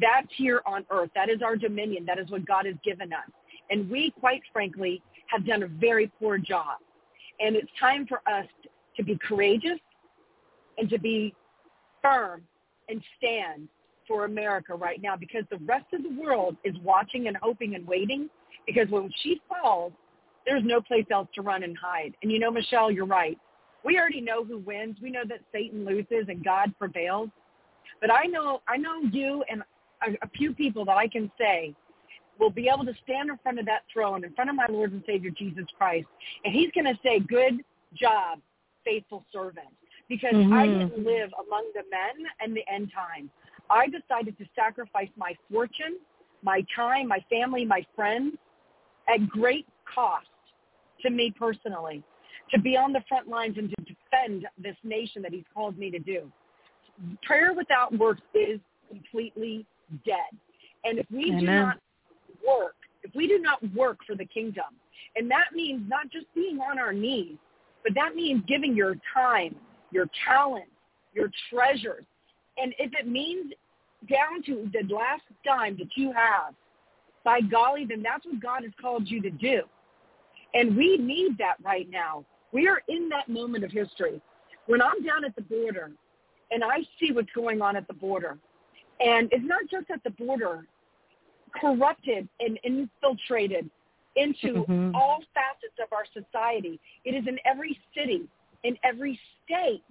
That's 0.00 0.26
here 0.36 0.60
on 0.66 0.84
earth. 0.90 1.10
That 1.14 1.28
is 1.28 1.40
our 1.42 1.56
dominion. 1.56 2.04
That 2.04 2.18
is 2.18 2.28
what 2.30 2.44
God 2.44 2.66
has 2.66 2.74
given 2.84 3.12
us. 3.12 3.30
And 3.70 3.88
we, 3.88 4.12
quite 4.18 4.42
frankly, 4.52 5.00
have 5.28 5.46
done 5.46 5.62
a 5.62 5.68
very 5.68 6.10
poor 6.18 6.36
job. 6.36 6.78
And 7.38 7.54
it's 7.54 7.70
time 7.78 8.06
for 8.06 8.20
us 8.28 8.46
to 8.96 9.04
be 9.04 9.18
courageous, 9.26 9.78
and 10.78 10.88
to 10.90 10.98
be 10.98 11.34
firm 12.02 12.42
and 12.88 13.02
stand 13.16 13.68
for 14.06 14.24
America 14.24 14.74
right 14.74 15.00
now 15.02 15.16
because 15.16 15.44
the 15.50 15.58
rest 15.58 15.86
of 15.92 16.02
the 16.02 16.20
world 16.20 16.56
is 16.64 16.74
watching 16.82 17.28
and 17.28 17.36
hoping 17.36 17.74
and 17.74 17.86
waiting 17.86 18.28
because 18.66 18.88
when 18.90 19.10
she 19.22 19.40
falls, 19.48 19.92
there's 20.46 20.62
no 20.64 20.80
place 20.80 21.06
else 21.10 21.28
to 21.34 21.42
run 21.42 21.62
and 21.62 21.76
hide. 21.76 22.14
And 22.22 22.30
you 22.30 22.38
know, 22.38 22.50
Michele, 22.50 22.90
you're 22.90 23.06
right. 23.06 23.38
We 23.84 23.98
already 23.98 24.20
know 24.20 24.44
who 24.44 24.58
wins. 24.58 24.96
We 25.02 25.10
know 25.10 25.24
that 25.28 25.40
Satan 25.52 25.84
loses 25.84 26.26
and 26.28 26.44
God 26.44 26.72
prevails. 26.78 27.30
But 28.00 28.10
I 28.12 28.24
know, 28.24 28.62
I 28.68 28.76
know 28.76 29.00
you 29.10 29.44
and 29.50 29.62
a, 30.06 30.24
a 30.24 30.28
few 30.36 30.54
people 30.54 30.84
that 30.86 30.96
I 30.96 31.08
can 31.08 31.30
say 31.38 31.74
will 32.38 32.50
be 32.50 32.68
able 32.72 32.84
to 32.84 32.94
stand 33.04 33.30
in 33.30 33.38
front 33.42 33.58
of 33.58 33.66
that 33.66 33.82
throne, 33.92 34.24
in 34.24 34.32
front 34.34 34.50
of 34.50 34.56
my 34.56 34.66
Lord 34.68 34.92
and 34.92 35.02
Savior 35.06 35.30
Jesus 35.30 35.64
Christ, 35.76 36.06
and 36.44 36.52
He's 36.54 36.70
going 36.72 36.86
to 36.86 36.98
say, 37.02 37.20
"Good 37.20 37.62
job, 37.94 38.40
faithful 38.84 39.24
servant." 39.32 39.68
Because 40.08 40.34
mm-hmm. 40.34 40.52
I 40.52 40.66
didn't 40.66 40.98
live 40.98 41.30
among 41.46 41.70
the 41.74 41.82
men 41.90 42.26
and 42.40 42.54
the 42.54 42.62
end 42.70 42.90
time. 42.94 43.30
I 43.74 43.86
decided 43.88 44.38
to 44.38 44.44
sacrifice 44.54 45.08
my 45.16 45.36
fortune, 45.50 45.98
my 46.42 46.64
time, 46.76 47.08
my 47.08 47.18
family, 47.28 47.64
my 47.64 47.84
friends 47.96 48.36
at 49.12 49.28
great 49.28 49.66
cost 49.92 50.26
to 51.02 51.10
me 51.10 51.34
personally 51.36 52.02
to 52.52 52.60
be 52.60 52.76
on 52.76 52.92
the 52.92 53.02
front 53.08 53.28
lines 53.28 53.56
and 53.58 53.68
to 53.70 53.76
defend 53.82 54.46
this 54.62 54.76
nation 54.84 55.22
that 55.22 55.32
he's 55.32 55.44
called 55.52 55.76
me 55.76 55.90
to 55.90 55.98
do. 55.98 56.30
Prayer 57.24 57.52
without 57.52 57.96
works 57.98 58.22
is 58.32 58.60
completely 58.88 59.66
dead. 60.06 60.38
And 60.84 61.00
if 61.00 61.06
we 61.10 61.30
Amen. 61.30 61.40
do 61.40 61.46
not 61.46 61.78
work, 62.46 62.76
if 63.02 63.12
we 63.14 63.26
do 63.26 63.38
not 63.40 63.58
work 63.74 63.98
for 64.06 64.14
the 64.14 64.26
kingdom, 64.26 64.64
and 65.16 65.28
that 65.30 65.52
means 65.52 65.82
not 65.88 66.10
just 66.12 66.26
being 66.34 66.60
on 66.60 66.78
our 66.78 66.92
knees, 66.92 67.36
but 67.82 67.92
that 67.96 68.14
means 68.14 68.42
giving 68.46 68.76
your 68.76 68.94
time, 69.12 69.56
your 69.90 70.06
talent, 70.24 70.68
your 71.12 71.30
treasures. 71.50 72.04
And 72.56 72.72
if 72.78 72.92
it 72.98 73.08
means 73.08 73.52
down 74.08 74.42
to 74.46 74.70
the 74.72 74.92
last 74.94 75.22
dime 75.44 75.76
that 75.78 75.88
you 75.96 76.12
have, 76.12 76.54
by 77.24 77.40
golly, 77.40 77.86
then 77.86 78.02
that's 78.02 78.24
what 78.26 78.40
God 78.40 78.62
has 78.62 78.72
called 78.80 79.08
you 79.08 79.22
to 79.22 79.30
do. 79.30 79.62
And 80.52 80.76
we 80.76 80.96
need 80.98 81.38
that 81.38 81.56
right 81.64 81.88
now. 81.90 82.24
We 82.52 82.68
are 82.68 82.82
in 82.88 83.08
that 83.08 83.28
moment 83.28 83.64
of 83.64 83.72
history. 83.72 84.20
When 84.66 84.80
I'm 84.80 85.02
down 85.04 85.24
at 85.24 85.34
the 85.34 85.42
border 85.42 85.90
and 86.50 86.62
I 86.62 86.80
see 87.00 87.12
what's 87.12 87.32
going 87.34 87.60
on 87.60 87.76
at 87.76 87.88
the 87.88 87.94
border, 87.94 88.38
and 89.00 89.28
it's 89.32 89.44
not 89.44 89.62
just 89.70 89.90
at 89.90 90.04
the 90.04 90.10
border, 90.10 90.66
corrupted 91.60 92.28
and 92.40 92.58
infiltrated 92.62 93.68
into 94.16 94.64
mm-hmm. 94.64 94.94
all 94.94 95.22
facets 95.34 95.74
of 95.82 95.92
our 95.92 96.04
society. 96.12 96.78
It 97.04 97.14
is 97.14 97.26
in 97.26 97.38
every 97.44 97.78
city, 97.96 98.22
in 98.62 98.76
every 98.84 99.18
state. 99.44 99.82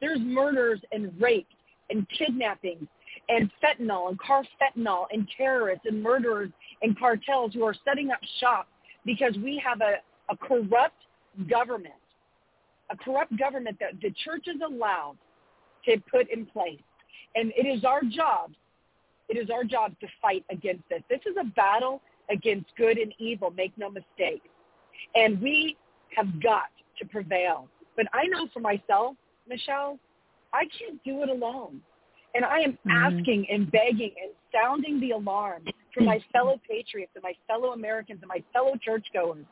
There's 0.00 0.20
murders 0.20 0.80
and 0.92 1.12
rape 1.20 1.48
and 1.90 2.06
kidnappings 2.16 2.88
and 3.28 3.50
fentanyl 3.62 4.08
and 4.08 4.18
carfentanil 4.18 5.06
and 5.12 5.28
terrorists 5.36 5.86
and 5.86 6.02
murderers 6.02 6.50
and 6.82 6.98
cartels 6.98 7.54
who 7.54 7.64
are 7.64 7.74
setting 7.84 8.10
up 8.10 8.18
shop 8.40 8.68
because 9.04 9.34
we 9.42 9.62
have 9.64 9.80
a, 9.80 9.96
a 10.32 10.36
corrupt 10.36 11.02
government, 11.48 11.94
a 12.90 12.96
corrupt 12.96 13.36
government 13.38 13.78
that 13.80 13.92
the 14.00 14.12
church 14.24 14.44
is 14.46 14.60
allowed 14.66 15.16
to 15.84 15.96
put 16.10 16.30
in 16.30 16.46
place. 16.46 16.80
And 17.34 17.52
it 17.56 17.66
is 17.66 17.84
our 17.84 18.02
job, 18.02 18.52
it 19.28 19.36
is 19.36 19.50
our 19.50 19.64
job 19.64 19.94
to 20.00 20.06
fight 20.20 20.44
against 20.50 20.82
this. 20.90 21.02
This 21.08 21.20
is 21.26 21.36
a 21.40 21.44
battle 21.44 22.02
against 22.30 22.66
good 22.76 22.98
and 22.98 23.14
evil, 23.18 23.50
make 23.50 23.72
no 23.76 23.88
mistake. 23.88 24.42
And 25.14 25.40
we 25.40 25.76
have 26.16 26.42
got 26.42 26.70
to 26.98 27.06
prevail. 27.06 27.68
But 27.96 28.06
I 28.12 28.26
know 28.26 28.48
for 28.52 28.60
myself, 28.60 29.16
Michele, 29.48 29.98
I 30.52 30.64
can't 30.78 31.02
do 31.04 31.22
it 31.22 31.28
alone. 31.28 31.80
And 32.34 32.44
I 32.44 32.60
am 32.60 32.72
mm-hmm. 32.72 32.90
asking 32.90 33.46
and 33.50 33.70
begging 33.70 34.12
and 34.22 34.32
sounding 34.52 35.00
the 35.00 35.10
alarm 35.10 35.64
for 35.94 36.02
my 36.02 36.20
fellow 36.32 36.60
patriots 36.68 37.12
and 37.14 37.22
my 37.22 37.34
fellow 37.46 37.72
Americans 37.72 38.20
and 38.22 38.28
my 38.28 38.42
fellow 38.52 38.74
churchgoers. 38.82 39.44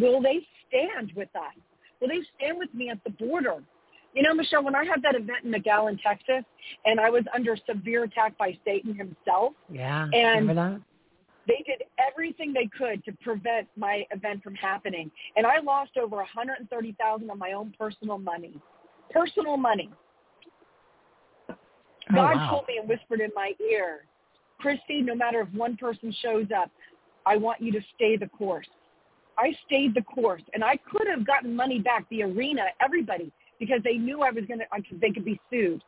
Will 0.00 0.22
they 0.22 0.46
stand 0.68 1.12
with 1.16 1.34
us? 1.34 1.54
Will 2.00 2.08
they 2.08 2.20
stand 2.36 2.58
with 2.58 2.72
me 2.74 2.90
at 2.90 3.02
the 3.04 3.10
border? 3.10 3.62
You 4.14 4.22
know, 4.22 4.34
Michele, 4.34 4.62
when 4.62 4.74
I 4.74 4.84
had 4.84 5.02
that 5.02 5.14
event 5.14 5.44
in 5.44 5.52
McAllen, 5.52 5.98
Texas, 6.02 6.44
and 6.84 7.00
I 7.00 7.08
was 7.08 7.24
under 7.34 7.56
severe 7.66 8.04
attack 8.04 8.36
by 8.36 8.58
Satan 8.64 8.94
himself. 8.94 9.54
Yeah, 9.70 10.04
and 10.12 10.48
remember 10.48 10.54
that? 10.54 10.80
They 11.48 11.64
did 11.66 11.82
everything 11.98 12.52
they 12.52 12.68
could 12.78 13.04
to 13.04 13.12
prevent 13.22 13.68
my 13.76 14.06
event 14.10 14.42
from 14.42 14.54
happening, 14.54 15.10
and 15.36 15.46
I 15.46 15.60
lost 15.60 15.96
over 15.96 16.16
130,000 16.16 17.30
of 17.30 17.38
my 17.38 17.52
own 17.52 17.74
personal 17.78 18.18
money, 18.18 18.54
personal 19.10 19.56
money. 19.56 19.90
Oh, 22.12 22.16
God 22.16 22.36
wow. 22.36 22.50
told 22.50 22.68
me 22.68 22.78
and 22.78 22.88
whispered 22.88 23.20
in 23.20 23.30
my 23.34 23.52
ear, 23.60 24.04
Christie, 24.58 25.02
no 25.02 25.14
matter 25.14 25.40
if 25.40 25.52
one 25.54 25.76
person 25.76 26.14
shows 26.22 26.46
up, 26.56 26.70
I 27.26 27.36
want 27.36 27.60
you 27.60 27.72
to 27.72 27.80
stay 27.94 28.16
the 28.16 28.28
course. 28.28 28.66
I 29.38 29.52
stayed 29.66 29.94
the 29.94 30.02
course, 30.02 30.42
and 30.54 30.62
I 30.62 30.76
could 30.76 31.06
have 31.08 31.26
gotten 31.26 31.56
money 31.56 31.78
back, 31.78 32.06
the 32.10 32.22
arena, 32.22 32.64
everybody, 32.84 33.32
because 33.58 33.80
they 33.82 33.94
knew 33.94 34.22
I 34.22 34.30
was 34.30 34.44
going 34.46 34.60
to, 34.60 34.66
they 35.00 35.10
could 35.10 35.24
be 35.24 35.40
sued. 35.50 35.82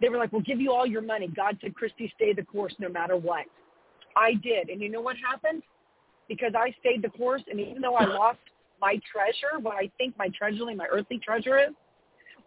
They 0.00 0.08
were 0.08 0.18
like, 0.18 0.32
we'll 0.32 0.42
give 0.42 0.60
you 0.60 0.72
all 0.72 0.86
your 0.86 1.02
money. 1.02 1.28
God 1.28 1.58
said, 1.60 1.74
Christie, 1.74 2.12
stay 2.16 2.32
the 2.32 2.42
course 2.42 2.74
no 2.78 2.88
matter 2.88 3.16
what. 3.16 3.46
I 4.16 4.34
did. 4.34 4.68
And 4.68 4.80
you 4.80 4.88
know 4.88 5.00
what 5.00 5.16
happened? 5.16 5.62
Because 6.28 6.52
I 6.56 6.74
stayed 6.80 7.02
the 7.02 7.10
course, 7.10 7.42
and 7.50 7.60
even 7.60 7.80
though 7.80 7.96
I 7.96 8.04
lost 8.06 8.38
my 8.80 9.00
treasure, 9.10 9.60
what 9.60 9.76
I 9.76 9.90
think 9.98 10.16
my 10.18 10.28
treasure, 10.36 10.64
my 10.74 10.86
earthly 10.90 11.18
treasure 11.18 11.58
is, 11.58 11.74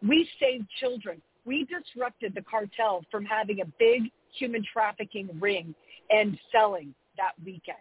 we 0.08 0.28
saved 0.40 0.68
children. 0.80 1.22
We 1.46 1.66
disrupted 1.66 2.34
the 2.36 2.42
cartel 2.42 3.04
from 3.12 3.26
having 3.26 3.62
a 3.62 3.66
big 3.80 4.04
human 4.38 4.64
trafficking 4.72 5.30
ring 5.40 5.76
and 6.10 6.38
selling 6.52 6.94
that 7.18 7.34
weekend. 7.44 7.78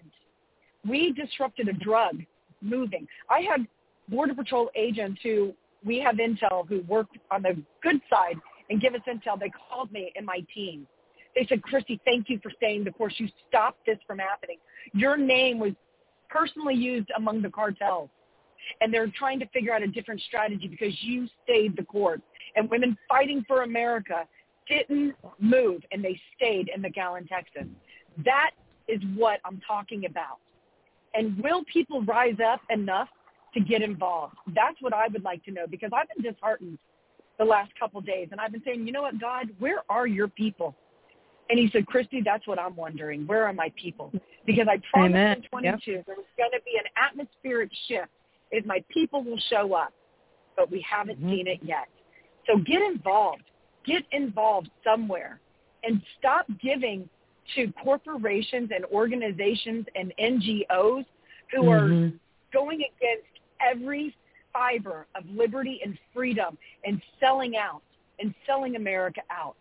We 0.87 1.13
disrupted 1.13 1.69
a 1.69 1.73
drug 1.73 2.23
moving. 2.61 3.07
I 3.31 3.41
had 3.41 3.67
Border 4.09 4.35
Patrol 4.35 4.71
agents 4.75 5.21
who 5.23 5.55
we 5.85 5.99
have 6.01 6.17
intel 6.17 6.69
who 6.69 6.83
work 6.83 7.07
on 7.31 7.43
the 7.43 7.57
good 7.83 8.01
side 8.11 8.37
and 8.71 8.81
give 8.81 8.95
us 8.95 9.01
intel. 9.09 9.39
They 9.39 9.51
called 9.69 9.93
me 9.93 10.13
and 10.17 10.27
my 10.27 10.45
team. 10.55 10.87
They 11.35 11.47
said, 11.49 11.63
Christie, 11.63 12.01
thank 12.05 12.29
you 12.29 12.39
for 12.43 12.53
staying 12.57 12.85
the 12.85 12.91
course. 12.91 13.15
You 13.17 13.29
stopped 13.49 13.87
this 13.87 13.99
from 14.07 14.19
happening. 14.19 14.59
Your 14.93 15.17
name 15.17 15.59
was 15.59 15.73
personally 16.29 16.75
used 16.75 17.09
among 17.17 17.43
the 17.43 17.51
cartels. 17.51 18.11
And 18.81 18.93
they're 18.93 19.11
trying 19.17 19.39
to 19.41 19.47
figure 19.49 19.73
out 19.73 19.83
a 19.83 19.87
different 19.87 20.21
strategy 20.23 20.69
because 20.69 20.95
you 21.03 21.29
stayed 21.45 21.77
the 21.77 21.85
course. 21.85 22.21
And 22.57 22.69
women 22.71 22.97
fighting 23.09 23.45
for 23.47 23.63
America 23.63 24.27
didn't 24.69 25.15
move 25.39 25.83
and 25.91 26.05
they 26.05 26.21
stayed 26.37 26.71
in 26.75 26.83
McAllen, 26.83 27.29
Texas. 27.29 27.67
That 28.25 28.51
is 28.89 29.01
what 29.15 29.41
I'm 29.45 29.61
talking 29.67 30.05
about. 30.07 30.39
And 31.15 31.39
will 31.43 31.65
people 31.73 32.03
rise 32.03 32.37
up 32.45 32.61
enough 32.71 33.09
to 33.55 33.61
get 33.61 33.83
involved? 33.83 34.35
That's 34.55 34.77
what 34.81 34.95
I 34.95 35.09
would 35.09 35.25
like 35.25 35.45
to 35.45 35.51
know 35.51 35.67
because 35.69 35.91
I've 35.95 36.09
been 36.15 36.33
disheartened 36.33 36.79
the 37.39 37.45
last 37.45 37.73
couple 37.79 37.99
of 37.99 38.07
days 38.07 38.29
and 38.31 38.41
I've 38.41 38.53
been 38.53 38.63
saying, 38.65 38.87
you 38.87 38.93
know 38.93 39.03
what, 39.03 39.21
God, 39.21 39.49
where 39.59 39.83
are 39.89 40.07
your 40.07 40.29
people? 40.29 40.75
And 41.51 41.59
he 41.59 41.69
said, 41.71 41.87
Christie, 41.87 42.23
that's 42.25 42.47
what 42.47 42.59
I'm 42.59 42.77
wondering. 42.77 43.27
Where 43.27 43.47
are 43.47 43.53
my 43.53 43.71
people? 43.81 44.13
Because 44.47 44.67
I 44.69 44.81
promised 44.93 45.15
Amen. 45.15 45.37
in 45.37 45.43
22 45.43 45.91
yep. 45.93 46.07
there 46.07 46.17
was 46.17 46.27
going 46.37 46.51
to 46.53 46.61
be 46.65 46.73
an 46.79 46.91
atmospheric 46.97 47.71
shift 47.89 48.11
if 48.53 48.65
my 48.65 48.85
people 48.89 49.25
will 49.25 49.41
show 49.51 49.75
up, 49.75 49.93
but 50.57 50.71
we 50.71 50.85
haven't 50.89 51.19
mm-hmm. 51.19 51.31
seen 51.31 51.47
it 51.49 51.59
yet. 51.63 51.89
So 52.47 52.59
get 52.59 52.83
involved 52.83 53.43
get 53.85 54.03
involved 54.13 54.71
somewhere 54.85 55.41
and 55.83 56.01
stop 56.19 56.47
giving 56.63 57.09
to 57.57 57.73
corporations 57.83 58.71
and 58.75 58.85
organizations 58.87 59.87
and 59.95 60.13
NGOs 60.21 61.05
who 61.51 61.63
mm-hmm. 61.63 61.69
are 61.69 62.13
going 62.53 62.79
against 62.79 63.27
every 63.61 64.15
fiber 64.53 65.07
of 65.17 65.25
liberty 65.27 65.81
and 65.85 65.99
freedom 66.15 66.57
and 66.85 67.01
selling 67.19 67.57
out 67.57 67.83
and 68.21 68.35
selling 68.47 68.77
America 68.77 69.21
out. 69.31 69.57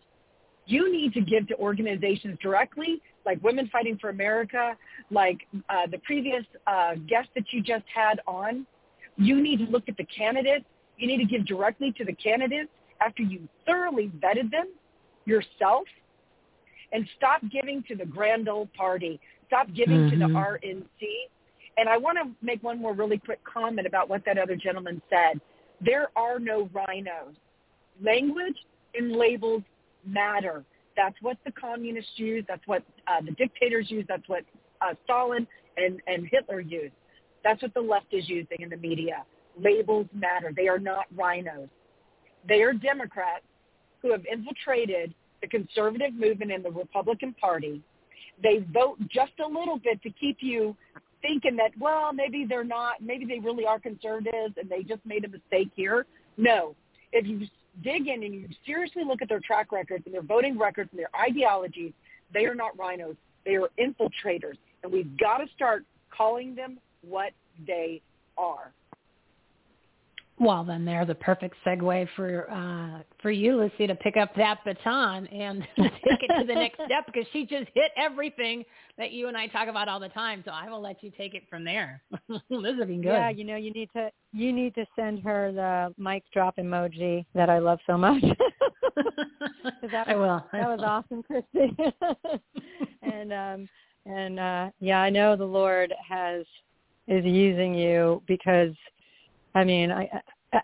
You 0.66 0.92
need 0.92 1.12
to 1.14 1.20
give 1.20 1.48
to 1.48 1.56
organizations 1.56 2.38
directly, 2.40 3.02
like 3.26 3.42
Women 3.42 3.68
Fighting 3.72 3.98
for 4.00 4.10
America, 4.10 4.76
like 5.10 5.38
uh, 5.68 5.88
the 5.90 5.98
previous 5.98 6.44
uh, 6.68 6.94
guest 7.08 7.28
that 7.34 7.44
you 7.50 7.62
just 7.62 7.84
had 7.92 8.20
on. 8.28 8.64
You 9.16 9.40
need 9.42 9.58
to 9.58 9.64
look 9.66 9.84
at 9.88 9.96
the 9.96 10.06
candidates. 10.06 10.64
You 10.96 11.06
need 11.06 11.18
to 11.18 11.24
give 11.24 11.46
directly 11.46 11.92
to 11.98 12.04
the 12.04 12.12
candidates 12.12 12.70
after 13.00 13.22
you 13.22 13.48
thoroughly 13.66 14.10
vetted 14.18 14.50
them 14.50 14.68
yourself 15.24 15.84
and 16.92 17.06
stop 17.16 17.40
giving 17.50 17.82
to 17.88 17.96
the 17.96 18.04
grand 18.04 18.48
old 18.48 18.72
party. 18.74 19.20
Stop 19.46 19.68
giving 19.74 19.98
mm-hmm. 19.98 20.10
to 20.10 20.16
the 20.16 20.32
Mm-hmm. 20.32 20.66
RNC. 20.66 21.08
And 21.78 21.88
I 21.88 21.96
want 21.96 22.18
to 22.18 22.30
make 22.44 22.62
one 22.62 22.78
more 22.78 22.92
really 22.92 23.18
quick 23.18 23.40
comment 23.44 23.86
about 23.86 24.08
what 24.08 24.24
that 24.26 24.36
other 24.36 24.56
gentleman 24.56 25.00
said. 25.08 25.40
There 25.80 26.08
are 26.16 26.38
no 26.38 26.68
RINOs. 26.74 27.34
Language 28.02 28.56
and 28.94 29.12
labels 29.12 29.62
matter. 30.06 30.64
That's 30.96 31.16
what 31.22 31.38
the 31.44 31.52
communists 31.52 32.12
use. 32.16 32.44
That's 32.46 32.66
what 32.66 32.82
uh, 33.06 33.22
the 33.24 33.32
dictators 33.32 33.90
use. 33.90 34.04
That's 34.06 34.28
what 34.28 34.44
uh, 34.82 34.94
Stalin 35.04 35.46
and, 35.78 36.00
and 36.06 36.28
Hitler 36.30 36.60
used. 36.60 36.92
That's 37.44 37.62
what 37.62 37.74
the 37.74 37.80
left 37.80 38.06
is 38.12 38.28
using 38.28 38.58
in 38.60 38.68
the 38.68 38.76
media. 38.76 39.24
Labels 39.58 40.06
matter. 40.14 40.52
They 40.54 40.68
are 40.68 40.78
not 40.78 41.06
RINOs. 41.16 41.68
They 42.48 42.62
are 42.62 42.72
Democrats 42.72 43.44
who 44.00 44.10
have 44.10 44.24
infiltrated 44.26 45.14
the 45.40 45.48
conservative 45.48 46.14
movement 46.14 46.50
in 46.50 46.62
the 46.62 46.70
Republican 46.70 47.34
Party. 47.40 47.82
They 48.42 48.64
vote 48.72 48.98
just 49.08 49.32
a 49.44 49.46
little 49.46 49.78
bit 49.78 50.02
to 50.02 50.10
keep 50.10 50.38
you 50.40 50.76
thinking 51.20 51.56
that, 51.56 51.70
well, 51.78 52.12
maybe 52.12 52.44
they're 52.48 52.64
not, 52.64 53.00
maybe 53.00 53.24
they 53.24 53.38
really 53.38 53.64
are 53.64 53.78
conservatives 53.78 54.54
and 54.56 54.68
they 54.68 54.82
just 54.82 55.04
made 55.06 55.24
a 55.24 55.28
mistake 55.28 55.70
here. 55.74 56.06
No. 56.36 56.74
If 57.12 57.26
you 57.26 57.46
dig 57.84 58.08
in 58.08 58.22
and 58.22 58.34
you 58.34 58.48
seriously 58.66 59.04
look 59.04 59.22
at 59.22 59.28
their 59.28 59.40
track 59.40 59.70
records 59.70 60.04
and 60.06 60.14
their 60.14 60.22
voting 60.22 60.58
records 60.58 60.90
and 60.90 60.98
their 60.98 61.10
ideologies, 61.18 61.92
they 62.34 62.44
are 62.46 62.54
not 62.54 62.76
RINOs. 62.76 63.16
They 63.44 63.56
are 63.56 63.68
infiltrators. 63.78 64.56
And 64.82 64.92
we've 64.92 65.16
got 65.18 65.38
to 65.38 65.46
start 65.54 65.84
calling 66.16 66.54
them 66.54 66.78
what 67.02 67.32
they 67.66 68.00
are. 68.36 68.72
Well, 70.42 70.64
then 70.64 70.84
they're 70.84 71.04
the 71.04 71.14
perfect 71.14 71.54
segue 71.64 72.08
for 72.16 72.50
uh, 72.50 73.02
for 73.20 73.30
you, 73.30 73.56
Lucy, 73.56 73.86
to 73.86 73.94
pick 73.94 74.16
up 74.16 74.34
that 74.34 74.58
baton 74.64 75.26
and 75.28 75.62
take 75.76 76.20
it 76.20 76.40
to 76.40 76.44
the 76.46 76.54
next 76.54 76.76
step 76.86 77.06
because 77.06 77.26
she 77.32 77.42
just 77.42 77.70
hit 77.74 77.92
everything 77.96 78.64
that 78.98 79.12
you 79.12 79.28
and 79.28 79.36
I 79.36 79.46
talk 79.46 79.68
about 79.68 79.88
all 79.88 80.00
the 80.00 80.08
time. 80.08 80.42
So 80.44 80.50
I 80.50 80.68
will 80.68 80.80
let 80.80 81.00
you 81.02 81.12
take 81.16 81.34
it 81.34 81.44
from 81.48 81.64
there. 81.64 82.02
this 82.28 82.40
has 82.50 82.86
been 82.86 83.02
good. 83.02 83.12
Yeah, 83.12 83.28
you 83.30 83.44
know, 83.44 83.56
you 83.56 83.72
need 83.72 83.90
to 83.94 84.10
you 84.32 84.52
need 84.52 84.74
to 84.74 84.84
send 84.96 85.20
her 85.22 85.52
the 85.52 85.94
mic 86.02 86.24
drop 86.32 86.56
emoji 86.56 87.24
that 87.34 87.48
I 87.48 87.58
love 87.58 87.78
so 87.86 87.96
much. 87.96 88.22
that 89.92 90.08
I 90.08 90.16
will. 90.16 90.44
That 90.52 90.68
was 90.68 90.80
awesome, 90.82 91.22
Christie. 91.22 91.76
and 93.02 93.32
um 93.32 93.68
and 94.06 94.40
uh 94.40 94.70
yeah, 94.80 94.98
I 94.98 95.10
know 95.10 95.36
the 95.36 95.44
Lord 95.44 95.94
has 96.08 96.44
is 97.12 97.24
using 97.24 97.74
you 97.74 98.22
because 98.26 98.72
I 99.54 99.64
mean, 99.64 99.90
I, 99.90 100.08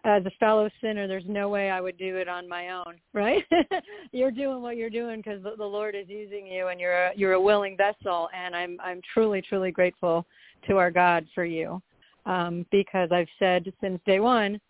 as 0.05 0.25
a 0.27 0.31
fellow 0.39 0.69
sinner, 0.81 1.07
there's 1.07 1.25
no 1.27 1.49
way 1.49 1.71
I 1.71 1.81
would 1.81 1.97
do 1.99 2.17
it 2.17 2.29
on 2.29 2.49
my 2.49 2.71
own, 2.71 2.97
right? 3.13 3.45
you're 4.13 4.31
doing 4.31 4.63
what 4.63 4.77
you're 4.77 4.91
doing 4.91 5.21
because 5.21 5.43
the, 5.43 5.57
the 5.57 5.65
Lord 5.65 5.95
is 5.95 6.07
using 6.09 6.47
you, 6.47 6.69
and 6.69 6.81
you're 6.81 7.07
a, 7.07 7.13
you're 7.17 7.33
a 7.35 7.41
willing 7.41 7.77
vessel, 7.77 8.29
and 8.35 8.55
I'm 8.55 8.79
I'm 8.83 9.01
truly 9.13 9.43
truly 9.43 9.71
grateful 9.71 10.27
to 10.69 10.77
our 10.77 10.91
God 10.91 11.27
for 11.35 11.45
you, 11.45 11.81
um, 12.27 12.67
because 12.71 13.11
I've 13.13 13.29
said 13.39 13.73
since 13.81 14.01
day 14.05 14.21
one, 14.21 14.61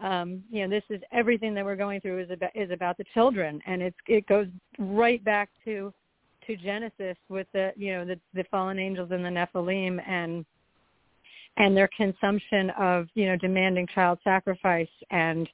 um, 0.00 0.42
you 0.50 0.66
know, 0.66 0.70
this 0.70 0.84
is 0.90 1.02
everything 1.12 1.54
that 1.54 1.64
we're 1.64 1.76
going 1.76 2.00
through 2.00 2.20
is 2.20 2.30
about 2.30 2.54
is 2.54 2.70
about 2.70 2.98
the 2.98 3.04
children, 3.14 3.60
and 3.66 3.82
it's 3.82 3.96
it 4.06 4.26
goes 4.26 4.46
right 4.78 5.22
back 5.24 5.50
to 5.64 5.92
to 6.46 6.56
Genesis 6.56 7.16
with 7.28 7.48
the 7.52 7.72
you 7.76 7.92
know 7.92 8.04
the 8.04 8.18
the 8.34 8.44
fallen 8.50 8.78
angels 8.78 9.10
and 9.10 9.24
the 9.24 9.28
Nephilim. 9.28 10.00
And 10.08 10.44
and 11.58 11.76
their 11.76 11.90
consumption 11.96 12.70
of 12.78 13.06
you 13.14 13.26
know 13.26 13.36
demanding 13.36 13.86
child 13.94 14.18
sacrifice 14.24 14.88
and 15.10 15.48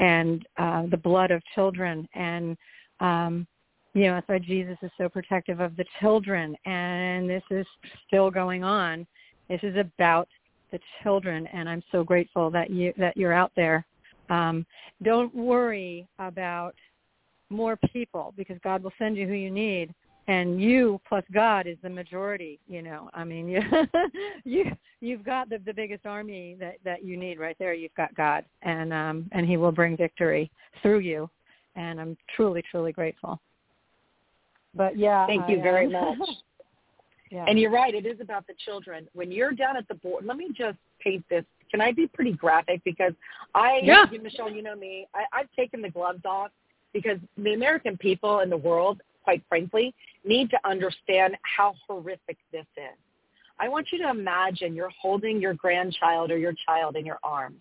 and 0.00 0.46
uh, 0.56 0.86
the 0.90 0.96
blood 0.96 1.30
of 1.30 1.42
children 1.54 2.08
and 2.14 2.56
um, 3.00 3.46
you 3.94 4.04
know 4.04 4.14
that's 4.14 4.28
why 4.28 4.38
Jesus 4.38 4.76
is 4.82 4.90
so 4.98 5.08
protective 5.08 5.60
of 5.60 5.76
the 5.76 5.84
children 6.00 6.56
and 6.64 7.28
this 7.28 7.42
is 7.50 7.66
still 8.06 8.30
going 8.30 8.64
on. 8.64 9.06
This 9.48 9.60
is 9.62 9.76
about 9.76 10.28
the 10.72 10.80
children 11.02 11.46
and 11.48 11.68
I'm 11.68 11.82
so 11.92 12.02
grateful 12.02 12.50
that 12.50 12.70
you 12.70 12.92
that 12.96 13.16
you're 13.16 13.32
out 13.32 13.52
there. 13.54 13.86
Um, 14.28 14.64
don't 15.02 15.34
worry 15.34 16.06
about 16.18 16.74
more 17.50 17.76
people 17.92 18.32
because 18.36 18.56
God 18.62 18.82
will 18.82 18.92
send 18.96 19.16
you 19.16 19.26
who 19.26 19.34
you 19.34 19.50
need 19.50 19.92
and 20.30 20.62
you 20.62 21.00
plus 21.08 21.24
God 21.34 21.66
is 21.66 21.76
the 21.82 21.90
majority. 21.90 22.60
You 22.68 22.82
know, 22.82 23.10
I 23.12 23.24
mean, 23.24 23.48
you 23.48 23.60
you 24.44 24.64
you've 25.00 25.24
got 25.24 25.50
the 25.50 25.58
the 25.66 25.74
biggest 25.74 26.06
army 26.06 26.56
that 26.60 26.76
that 26.84 27.04
you 27.04 27.16
need 27.16 27.38
right 27.40 27.56
there. 27.58 27.74
You've 27.74 27.94
got 27.96 28.14
God, 28.14 28.44
and 28.62 28.92
um 28.92 29.28
and 29.32 29.44
He 29.44 29.56
will 29.56 29.72
bring 29.72 29.96
victory 29.96 30.50
through 30.82 31.00
you, 31.00 31.28
and 31.74 32.00
I'm 32.00 32.16
truly 32.36 32.62
truly 32.70 32.92
grateful. 32.92 33.40
But 34.74 34.96
yeah, 34.96 35.26
thank 35.26 35.42
I, 35.42 35.50
you 35.50 35.62
very 35.62 35.86
uh, 35.86 36.14
much. 36.14 36.28
yeah. 37.32 37.46
And 37.48 37.58
you're 37.58 37.72
right; 37.72 37.92
it 37.92 38.06
is 38.06 38.20
about 38.20 38.46
the 38.46 38.54
children. 38.64 39.08
When 39.14 39.32
you're 39.32 39.52
down 39.52 39.76
at 39.76 39.88
the 39.88 39.94
board, 39.94 40.24
let 40.24 40.36
me 40.36 40.50
just 40.56 40.78
paint 41.00 41.24
this. 41.28 41.44
Can 41.72 41.80
I 41.80 41.90
be 41.90 42.06
pretty 42.06 42.32
graphic? 42.32 42.82
Because 42.84 43.12
I, 43.54 43.80
Yeah. 43.82 44.04
you- 44.12 44.20
Michele, 44.20 44.50
you 44.50 44.62
know 44.62 44.76
me. 44.76 45.06
I, 45.14 45.24
I've 45.32 45.50
taken 45.56 45.82
the 45.82 45.90
gloves 45.90 46.24
off 46.24 46.50
because 46.92 47.18
the 47.36 47.54
American 47.54 47.96
people 47.96 48.40
and 48.40 48.50
the 48.50 48.56
world, 48.56 49.00
quite 49.22 49.42
frankly, 49.48 49.94
need 50.24 50.50
to 50.50 50.58
understand 50.64 51.36
how 51.42 51.74
horrific 51.86 52.38
this 52.52 52.66
is. 52.76 52.98
I 53.58 53.68
want 53.68 53.88
you 53.92 53.98
to 53.98 54.10
imagine 54.10 54.74
you're 54.74 54.92
holding 55.00 55.40
your 55.40 55.54
grandchild 55.54 56.30
or 56.30 56.38
your 56.38 56.54
child 56.66 56.96
in 56.96 57.04
your 57.04 57.18
arms. 57.22 57.60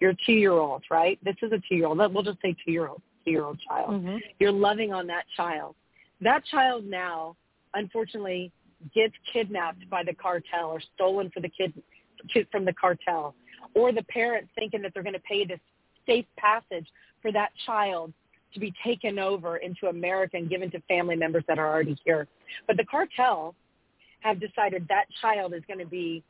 Your 0.00 0.12
two-year-old, 0.26 0.82
right? 0.90 1.18
This 1.24 1.36
is 1.42 1.52
a 1.52 1.60
two-year-old. 1.68 1.98
We'll 2.12 2.22
just 2.22 2.40
say 2.42 2.54
two-year-old, 2.64 3.00
two-year-old 3.24 3.58
child. 3.60 4.04
Mhm. 4.04 4.20
You're 4.38 4.52
loving 4.52 4.92
on 4.92 5.06
that 5.06 5.26
child. 5.36 5.76
That 6.20 6.44
child 6.44 6.84
now, 6.84 7.36
unfortunately, 7.74 8.52
gets 8.92 9.16
kidnapped 9.32 9.88
by 9.88 10.02
the 10.02 10.14
cartel 10.14 10.70
or 10.70 10.80
stolen 10.80 11.30
for 11.30 11.40
the 11.40 11.48
kid 11.48 11.72
kid 12.28 12.48
from 12.50 12.64
the 12.64 12.72
cartel, 12.72 13.34
or 13.74 13.92
the 13.92 14.02
parents 14.04 14.50
thinking 14.54 14.80
that 14.82 14.94
they're 14.94 15.02
going 15.02 15.14
to 15.14 15.20
pay 15.20 15.44
this 15.44 15.60
safe 16.06 16.26
passage 16.36 16.86
for 17.20 17.30
that 17.32 17.54
child 17.66 18.12
to 18.54 18.60
be 18.60 18.72
taken 18.84 19.18
over 19.18 19.58
into 19.58 19.88
America 19.88 20.36
and 20.36 20.48
given 20.48 20.70
to 20.70 20.80
family 20.82 21.16
members 21.16 21.44
that 21.48 21.58
are 21.58 21.70
already 21.70 21.96
here. 22.04 22.26
But 22.66 22.76
the 22.76 22.84
cartel 22.84 23.54
have 24.20 24.40
decided 24.40 24.86
that 24.88 25.04
child 25.20 25.52
is 25.54 25.62
going 25.66 25.80
to 25.80 25.86
be 25.86 26.22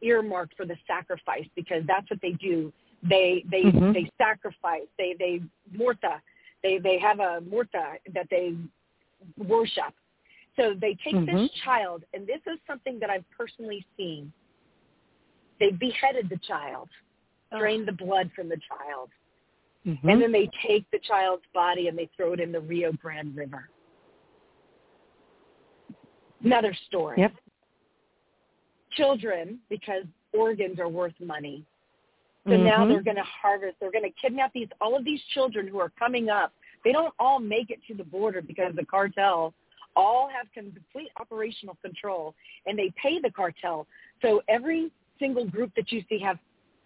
earmarked 0.00 0.56
for 0.56 0.66
the 0.66 0.76
sacrifice 0.86 1.46
because 1.54 1.82
that's 1.86 2.08
what 2.10 2.20
they 2.22 2.32
do. 2.32 2.72
They 3.02 3.44
they 3.50 3.64
Mhm. 3.64 3.92
they 3.92 4.10
sacrifice. 4.16 4.86
They 4.96 5.14
they 5.14 5.42
morta. 5.72 6.22
They 6.62 6.78
they 6.78 6.98
have 6.98 7.20
a 7.20 7.42
morta 7.42 7.98
that 8.14 8.28
they 8.30 8.56
worship. 9.36 9.92
So 10.56 10.74
they 10.74 10.94
take 10.94 11.26
this 11.26 11.50
Mhm. 11.50 11.52
child, 11.64 12.04
and 12.14 12.26
this 12.26 12.40
is 12.46 12.58
something 12.66 12.98
that 13.00 13.10
I've 13.10 13.28
personally 13.30 13.84
seen. 13.96 14.32
They 15.58 15.72
beheaded 15.72 16.28
the 16.28 16.38
child, 16.38 16.88
drained 17.58 17.86
the 17.86 17.92
blood 17.92 18.30
from 18.32 18.48
the 18.48 18.58
child, 18.58 19.10
Mhm. 19.86 19.98
and 20.04 20.22
then 20.22 20.32
they 20.32 20.48
take 20.66 20.90
the 20.90 20.98
child's 21.00 21.44
body 21.52 21.88
and 21.88 21.98
they 21.98 22.08
throw 22.16 22.32
it 22.32 22.40
in 22.40 22.52
the 22.52 22.60
Rio 22.60 22.92
Grande 22.92 23.36
River. 23.36 23.68
Another 26.42 26.74
story. 26.86 27.20
Yep. 27.20 27.32
Children, 28.92 29.60
because 29.68 30.04
organs 30.32 30.78
are 30.78 30.88
worth 30.88 31.18
money. 31.20 31.64
So 32.46 32.56
now 32.56 32.84
Mhm. 32.84 32.88
they're 32.88 33.02
going 33.02 33.16
to 33.16 33.22
harvest. 33.22 33.78
They're 33.80 33.90
going 33.90 34.04
to 34.04 34.10
kidnap 34.10 34.52
these 34.52 34.68
all 34.80 34.94
of 34.94 35.04
these 35.04 35.22
children 35.32 35.66
who 35.66 35.78
are 35.78 35.88
coming 35.90 36.28
up. 36.28 36.52
They 36.84 36.92
don't 36.92 37.14
all 37.18 37.38
make 37.38 37.70
it 37.70 37.82
to 37.86 37.94
the 37.94 38.04
border 38.04 38.42
because 38.42 38.74
the 38.74 38.84
cartel 38.84 39.54
all 39.96 40.28
have 40.28 40.52
complete 40.52 41.10
operational 41.16 41.76
control, 41.76 42.34
and 42.66 42.78
they 42.78 42.90
pay 42.90 43.18
the 43.18 43.30
cartel. 43.30 43.86
So 44.20 44.42
every 44.48 44.90
single 45.18 45.46
group 45.46 45.74
that 45.76 45.90
you 45.90 46.04
see 46.08 46.18
have 46.18 46.38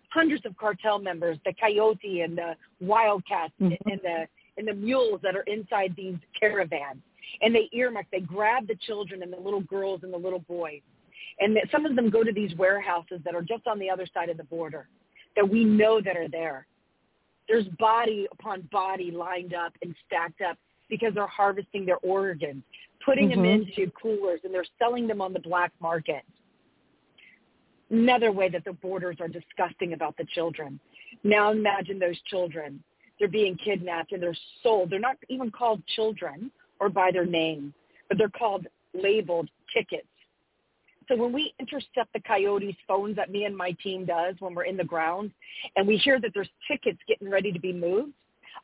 hundreds 0.08 0.44
of 0.46 0.56
cartel 0.56 0.98
members, 0.98 1.38
the 1.44 1.52
coyote 1.60 2.22
and 2.22 2.36
the 2.36 2.56
wildcats 2.80 3.52
Mhm. 3.60 3.78
and 3.86 4.00
the 4.02 4.28
and 4.56 4.66
the 4.66 4.74
mules 4.74 5.20
that 5.22 5.36
are 5.36 5.42
inside 5.42 5.94
these 5.94 6.16
caravans. 6.38 7.00
And 7.42 7.54
they 7.54 7.68
earmark, 7.72 8.06
they 8.10 8.18
grab 8.18 8.66
the 8.66 8.74
children 8.74 9.22
and 9.22 9.32
the 9.32 9.38
little 9.38 9.60
girls 9.60 10.02
and 10.02 10.12
the 10.12 10.18
little 10.18 10.40
boys. 10.40 10.80
And 11.38 11.54
that 11.54 11.70
some 11.70 11.86
of 11.86 11.94
them 11.94 12.10
go 12.10 12.24
to 12.24 12.32
these 12.32 12.52
warehouses 12.56 13.20
that 13.22 13.36
are 13.36 13.42
just 13.42 13.68
on 13.68 13.78
the 13.78 13.88
other 13.88 14.06
side 14.12 14.28
of 14.30 14.36
the 14.36 14.44
border 14.44 14.88
that 15.36 15.48
we 15.48 15.64
know 15.64 16.00
that 16.00 16.16
are 16.16 16.28
there. 16.28 16.66
There's 17.46 17.68
body 17.78 18.26
upon 18.32 18.62
body 18.72 19.12
lined 19.12 19.54
up 19.54 19.72
and 19.82 19.94
stacked 20.06 20.40
up 20.40 20.58
because 20.88 21.14
they're 21.14 21.26
harvesting 21.28 21.86
their 21.86 21.98
organs, 21.98 22.64
putting 23.04 23.28
them 23.28 23.44
Mhm. 23.44 23.68
into 23.68 23.90
coolers, 23.92 24.40
and 24.42 24.52
they're 24.52 24.64
selling 24.78 25.06
them 25.06 25.20
on 25.20 25.32
the 25.32 25.38
black 25.38 25.72
market. 25.80 26.24
Another 27.91 28.33
way 28.33 28.49
that 28.50 28.65
the 28.65 28.73
borders 28.75 29.17
are 29.20 29.28
disgusting 29.28 29.94
about 29.94 30.17
the 30.17 30.26
children. 30.34 30.78
Now 31.25 31.50
imagine 31.50 31.99
those 31.99 32.20
children. 32.23 32.83
They're 33.18 33.28
being 33.28 33.57
kidnapped 33.57 34.12
and 34.12 34.23
they're 34.23 34.36
sold. 34.62 34.91
They're 34.91 35.00
not 35.00 35.17
even 35.28 35.50
called 35.50 35.83
children 35.97 36.50
or 36.81 36.89
by 36.89 37.10
their 37.12 37.26
name, 37.26 37.75
but 38.08 38.18
they're 38.18 38.28
called 38.28 38.67
labeled 38.94 39.49
tickets. 39.75 40.07
So 41.08 41.17
when 41.17 41.33
we 41.33 41.55
intercept 41.58 42.12
the 42.12 42.20
coyotes' 42.20 42.76
phones 42.86 43.17
that 43.17 43.31
me 43.31 43.44
and 43.44 43.57
my 43.57 43.73
team 43.83 44.05
does 44.05 44.34
when 44.41 44.55
we're 44.55 44.65
in 44.65 44.76
the 44.76 44.84
ground 44.84 45.31
and 45.75 45.89
we 45.89 45.97
hear 45.97 46.20
that 46.20 46.33
there's 46.34 46.50
tickets 46.70 46.99
getting 47.08 47.31
ready 47.31 47.50
to 47.50 47.58
be 47.58 47.73
moved, 47.73 48.12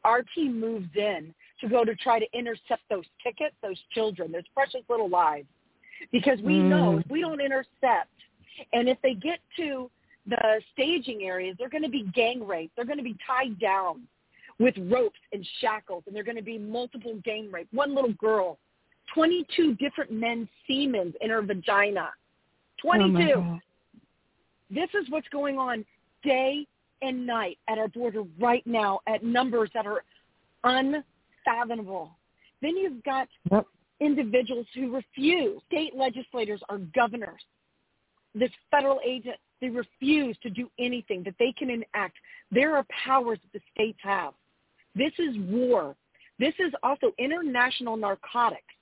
our 0.05 0.23
team 0.35 0.61
moves 0.61 0.91
in 0.95 1.35
to 1.61 1.69
go 1.69 1.85
to 1.85 1.95
try 1.97 2.19
to 2.19 2.27
intercept 2.35 2.83
those 2.91 3.07
tickets, 3.23 3.55
those 3.63 3.79
children, 3.93 4.31
those 4.31 4.43
precious 4.53 4.83
little 4.91 5.09
lives. 5.09 5.47
Because 6.13 6.39
we 6.43 6.59
know 6.59 6.93
Mm. 6.93 7.01
if 7.01 7.11
we 7.11 7.21
don't 7.23 7.41
intercept 7.41 8.11
and 8.73 8.89
if 8.89 8.99
they 9.03 9.15
get 9.15 9.39
to 9.57 9.91
the 10.27 10.61
staging 10.73 11.23
areas, 11.25 11.57
they're 11.59 11.69
going 11.69 11.83
to 11.83 11.89
be 11.89 12.05
gang 12.15 12.47
raped. 12.47 12.75
They're 12.77 12.85
going 12.85 12.99
to 12.99 13.05
be 13.05 13.17
tied 13.27 13.59
down 13.61 14.03
with 14.59 14.75
ropes 14.91 15.19
and 15.33 15.47
shackles, 15.61 16.05
and 16.07 16.15
they're 16.15 16.25
going 16.25 16.37
to 16.37 16.43
be 16.43 16.59
multiple 16.59 17.19
gang 17.25 17.51
rape. 17.51 17.69
One 17.73 17.95
little 17.95 18.13
girl, 18.15 18.59
22 19.13 19.75
different 19.75 20.13
men's 20.13 20.49
semen 20.67 21.13
in 21.21 21.31
her 21.31 21.43
vagina. 21.43 22.11
Oh 22.87 22.89
22. 22.89 23.35
God. 23.35 23.61
this 24.71 24.91
is 24.95 25.09
what's 25.11 25.29
going 25.29 25.59
on 25.59 25.85
day 26.23 26.67
and 27.03 27.27
night 27.27 27.59
at 27.69 27.79
our 27.79 27.89
border 27.89 28.23
right 28.41 28.67
now 28.67 29.01
at 29.07 29.23
numbers 29.23 29.71
that 29.75 29.87
are 29.87 30.05
unfathomable. 30.65 32.17
Then 32.63 32.77
you've 32.77 33.03
got 33.05 33.29
Yep. 33.51 33.67
individuals 34.01 34.67
who 34.75 34.95
refuse. 34.95 35.63
State 35.65 35.95
legislators 35.95 36.63
are 36.69 36.79
governors. 36.79 37.43
This 38.35 38.51
federal 38.71 39.01
agent, 39.05 39.37
they 39.61 39.69
refuse 39.69 40.37
to 40.43 40.51
do 40.51 40.71
anything 40.79 41.23
that 41.25 41.35
they 41.39 41.53
can 41.53 41.71
enact. 41.71 42.17
There 42.51 42.77
are 42.77 42.85
powers 43.05 43.39
that 43.43 43.53
the 43.53 43.63
states 43.73 43.99
have. 44.03 44.35
This 44.95 45.13
is 45.19 45.37
war. 45.49 45.97
This 46.39 46.55
is 46.59 46.73
also 46.83 47.13
international 47.19 47.97
narcotics 47.97 48.75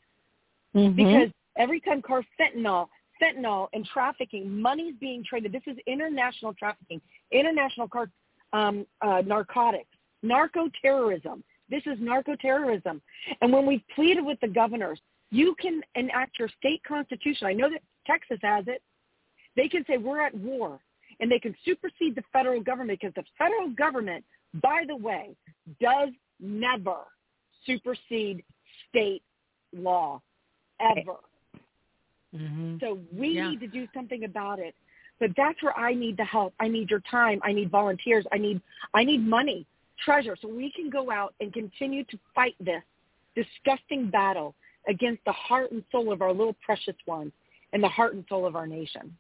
Mhm. 0.75 0.97
because 0.97 1.31
every 1.57 1.81
time 1.81 2.01
car 2.01 2.25
fentanyl, 2.39 2.89
fentanyl 3.21 3.69
and 3.73 3.85
trafficking, 3.87 4.61
money's 4.61 4.95
being 4.97 5.23
traded. 5.23 5.53
This 5.53 5.67
is 5.67 5.77
international 5.87 6.55
trafficking, 6.55 7.01
international 7.31 7.89
car, 7.89 8.11
um, 8.53 8.87
uh, 9.01 9.23
narcotics, 9.25 9.91
narco 10.23 10.69
terrorism. 10.81 11.45
This 11.69 11.87
is 11.87 11.99
narco 12.01 12.37
terrorism. 12.37 13.01
And 13.41 13.53
when 13.53 13.67
we've 13.67 13.87
pleaded 13.95 14.25
with 14.25 14.41
the 14.41 14.49
governors, 14.49 15.01
you 15.31 15.55
can 15.57 15.83
enact 15.95 16.39
your 16.39 16.49
state 16.49 16.83
constitution. 16.85 17.47
I 17.47 17.53
know 17.53 17.71
that 17.71 17.83
Texas 18.07 18.39
has 18.43 18.67
it. 18.69 18.83
They 19.57 19.69
can 19.69 19.85
say 19.87 19.99
we're 19.99 20.21
at 20.21 20.35
war, 20.35 20.81
and 21.21 21.31
they 21.31 21.39
can 21.39 21.55
supersede 21.65 22.15
the 22.15 22.23
federal 22.33 22.61
government 22.61 23.01
because 23.01 23.15
the 23.15 23.25
federal 23.37 23.71
government, 23.71 24.25
by 24.63 24.85
the 24.87 24.97
way, 24.97 25.37
does 25.81 26.09
never 26.41 26.97
supersede 27.67 28.43
state 28.89 29.23
law 29.73 30.21
ever. 30.81 31.17
Mm-hmm. 32.35 32.79
So 32.81 32.99
we 33.13 33.29
Yeah. 33.37 33.51
need 33.51 33.61
to 33.61 33.67
do 33.67 33.87
something 33.95 34.25
about 34.25 34.59
it. 34.59 34.75
But 35.21 35.31
that's 35.37 35.63
where 35.63 35.79
I 35.79 35.95
need 35.95 36.17
the 36.17 36.25
help. 36.25 36.55
I 36.59 36.67
need 36.67 36.91
your 36.91 37.01
time. 37.01 37.41
I 37.45 37.53
need 37.53 37.71
volunteers. 37.71 38.27
I 38.33 38.39
need 38.39 38.61
I 38.93 39.05
need 39.05 39.25
money, 39.27 39.67
treasure, 40.05 40.37
so 40.41 40.49
we 40.49 40.73
can 40.73 40.91
go 40.91 41.13
out 41.13 41.35
and 41.41 41.53
continue 41.53 42.03
to 42.05 42.19
fight 42.35 42.57
this 42.59 42.83
disgusting 43.37 44.11
battle 44.11 44.55
against 44.89 45.25
the 45.25 45.33
heart 45.33 45.71
and 45.71 45.85
soul 45.93 46.13
of 46.13 46.23
our 46.23 46.33
little 46.33 46.55
precious 46.55 46.97
ones 47.07 47.33
and 47.73 47.83
the 47.83 47.89
heart 47.89 48.15
and 48.15 48.25
soul 48.29 48.47
of 48.47 48.57
our 48.57 48.67
nation. 48.67 49.17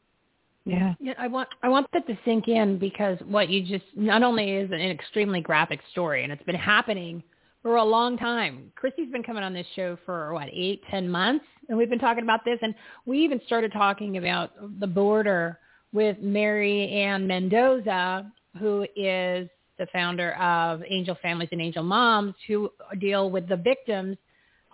Yeah. 0.64 0.94
Yeah, 1.00 1.14
I 1.18 1.26
want 1.26 1.48
I 1.62 1.68
want 1.68 1.88
that 1.92 2.06
to 2.06 2.16
sink 2.24 2.48
in 2.48 2.78
because 2.78 3.18
what 3.26 3.48
you 3.48 3.62
just 3.62 3.84
not 3.96 4.22
only 4.22 4.50
is 4.52 4.70
an 4.70 4.80
extremely 4.80 5.40
graphic 5.40 5.80
story 5.90 6.22
and 6.22 6.32
it's 6.32 6.42
been 6.44 6.54
happening 6.54 7.22
for 7.62 7.76
a 7.76 7.84
long 7.84 8.16
time. 8.16 8.72
Christie's 8.76 9.10
been 9.10 9.22
coming 9.22 9.42
on 9.42 9.52
this 9.52 9.66
show 9.74 9.96
for 10.04 10.34
what 10.34 10.48
eight, 10.52 10.82
ten 10.90 11.08
months, 11.08 11.44
and 11.68 11.78
we've 11.78 11.90
been 11.90 11.98
talking 11.98 12.24
about 12.24 12.44
this, 12.44 12.58
and 12.62 12.74
we 13.06 13.20
even 13.20 13.40
started 13.46 13.72
talking 13.72 14.18
about 14.18 14.52
the 14.80 14.86
border 14.86 15.58
with 15.92 16.18
Mary 16.20 16.88
Ann 16.90 17.26
Mendoza, 17.26 18.30
who 18.58 18.86
is 18.96 19.48
the 19.78 19.86
founder 19.92 20.32
of 20.34 20.82
Angel 20.88 21.16
Families 21.22 21.48
and 21.52 21.60
Angel 21.60 21.82
Moms, 21.82 22.34
who 22.46 22.70
deal 23.00 23.30
with 23.30 23.48
the 23.48 23.56
victims 23.56 24.16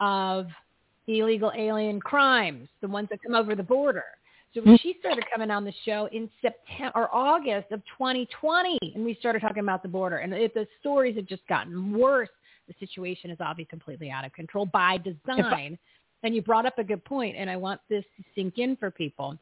of 0.01 0.47
illegal 1.07 1.53
alien 1.57 2.01
crimes, 2.01 2.69
the 2.81 2.89
ones 2.89 3.09
that 3.11 3.23
come 3.23 3.35
over 3.35 3.55
the 3.55 3.63
border. 3.63 4.05
So 4.55 4.77
she 4.79 4.97
started 5.01 5.25
coming 5.33 5.51
on 5.51 5.65
the 5.65 5.75
show 5.85 6.09
in 6.11 6.29
September 6.41 6.93
or 6.95 7.15
August 7.15 7.71
of 7.71 7.81
2020, 7.99 8.79
and 8.95 9.05
we 9.05 9.15
started 9.21 9.41
talking 9.41 9.63
about 9.63 9.83
the 9.83 9.89
border. 9.89 10.19
And 10.19 10.33
it, 10.33 10.55
the 10.55 10.67
stories 10.81 11.17
have 11.17 11.27
just 11.27 11.47
gotten 11.49 11.97
worse. 11.97 12.31
The 12.67 12.75
situation 12.81 13.31
is 13.31 13.39
obviously 13.41 13.69
completely 13.69 14.11
out 14.11 14.25
of 14.25 14.33
control 14.33 14.67
by 14.67 14.99
design. 14.99 15.79
And 16.25 16.35
you 16.35 16.43
brought 16.43 16.67
up 16.67 16.81
a 16.81 16.83
good 16.83 17.05
point, 17.05 17.37
and 17.37 17.49
I 17.49 17.57
want 17.57 17.81
this 17.89 18.03
to 18.17 18.25
sink 18.35 18.59
in 18.59 18.75
for 18.75 18.91
people. 18.91 19.39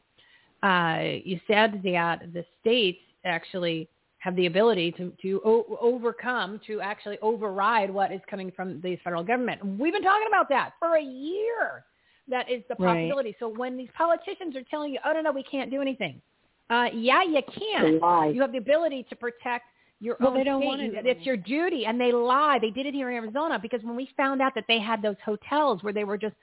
Uh, 0.62 0.98
you 1.24 1.40
said 1.46 1.80
that 1.84 2.34
the 2.34 2.44
states 2.60 3.00
actually 3.24 3.88
have 4.18 4.36
the 4.36 4.44
ability 4.44 4.92
to, 4.92 5.10
to 5.22 5.40
o- 5.42 5.78
overcome, 5.80 6.60
to 6.66 6.82
actually 6.82 7.18
override 7.22 7.90
what 7.90 8.12
is 8.12 8.20
coming 8.28 8.52
from 8.54 8.80
the 8.82 8.96
federal 9.04 9.24
government. 9.24 9.64
We've 9.64 9.94
been 9.94 10.02
talking 10.02 10.26
about 10.28 10.50
that 10.50 10.72
for 10.78 10.96
a 10.96 11.02
year. 11.02 11.84
That 12.28 12.50
is 12.50 12.62
the 12.68 12.76
Right. 12.78 12.94
possibility. 13.02 13.36
So 13.38 13.48
when 13.48 13.76
these 13.76 13.90
politicians 13.96 14.56
are 14.56 14.62
telling 14.64 14.92
you, 14.92 14.98
oh, 15.04 15.12
no, 15.12 15.20
no, 15.20 15.32
we 15.32 15.42
can't 15.42 15.70
do 15.70 15.80
anything. 15.80 16.20
Uh, 16.68 16.90
yeah, 16.92 17.22
you 17.22 17.40
can. 17.42 18.00
You 18.34 18.40
have 18.40 18.52
the 18.52 18.58
ability 18.58 19.04
to 19.04 19.16
protect 19.16 19.66
your 20.00 20.16
Well, 20.18 20.30
own 20.30 20.36
they 20.36 20.44
don't 20.44 20.60
state. 20.60 20.66
wanna 20.66 20.88
do 21.02 21.08
It's 21.08 21.24
your 21.24 21.36
duty, 21.36 21.86
and 21.86 22.00
they 22.00 22.12
lie. 22.12 22.58
They 22.58 22.70
did 22.70 22.86
it 22.86 22.94
here 22.94 23.08
in 23.08 23.16
Arizona 23.16 23.58
because 23.58 23.82
when 23.84 23.96
we 23.96 24.06
found 24.16 24.42
out 24.42 24.54
that 24.56 24.64
they 24.66 24.78
had 24.80 25.00
those 25.00 25.16
hotels 25.24 25.82
where 25.82 25.92
they 25.92 26.04
were 26.04 26.18
just 26.18 26.34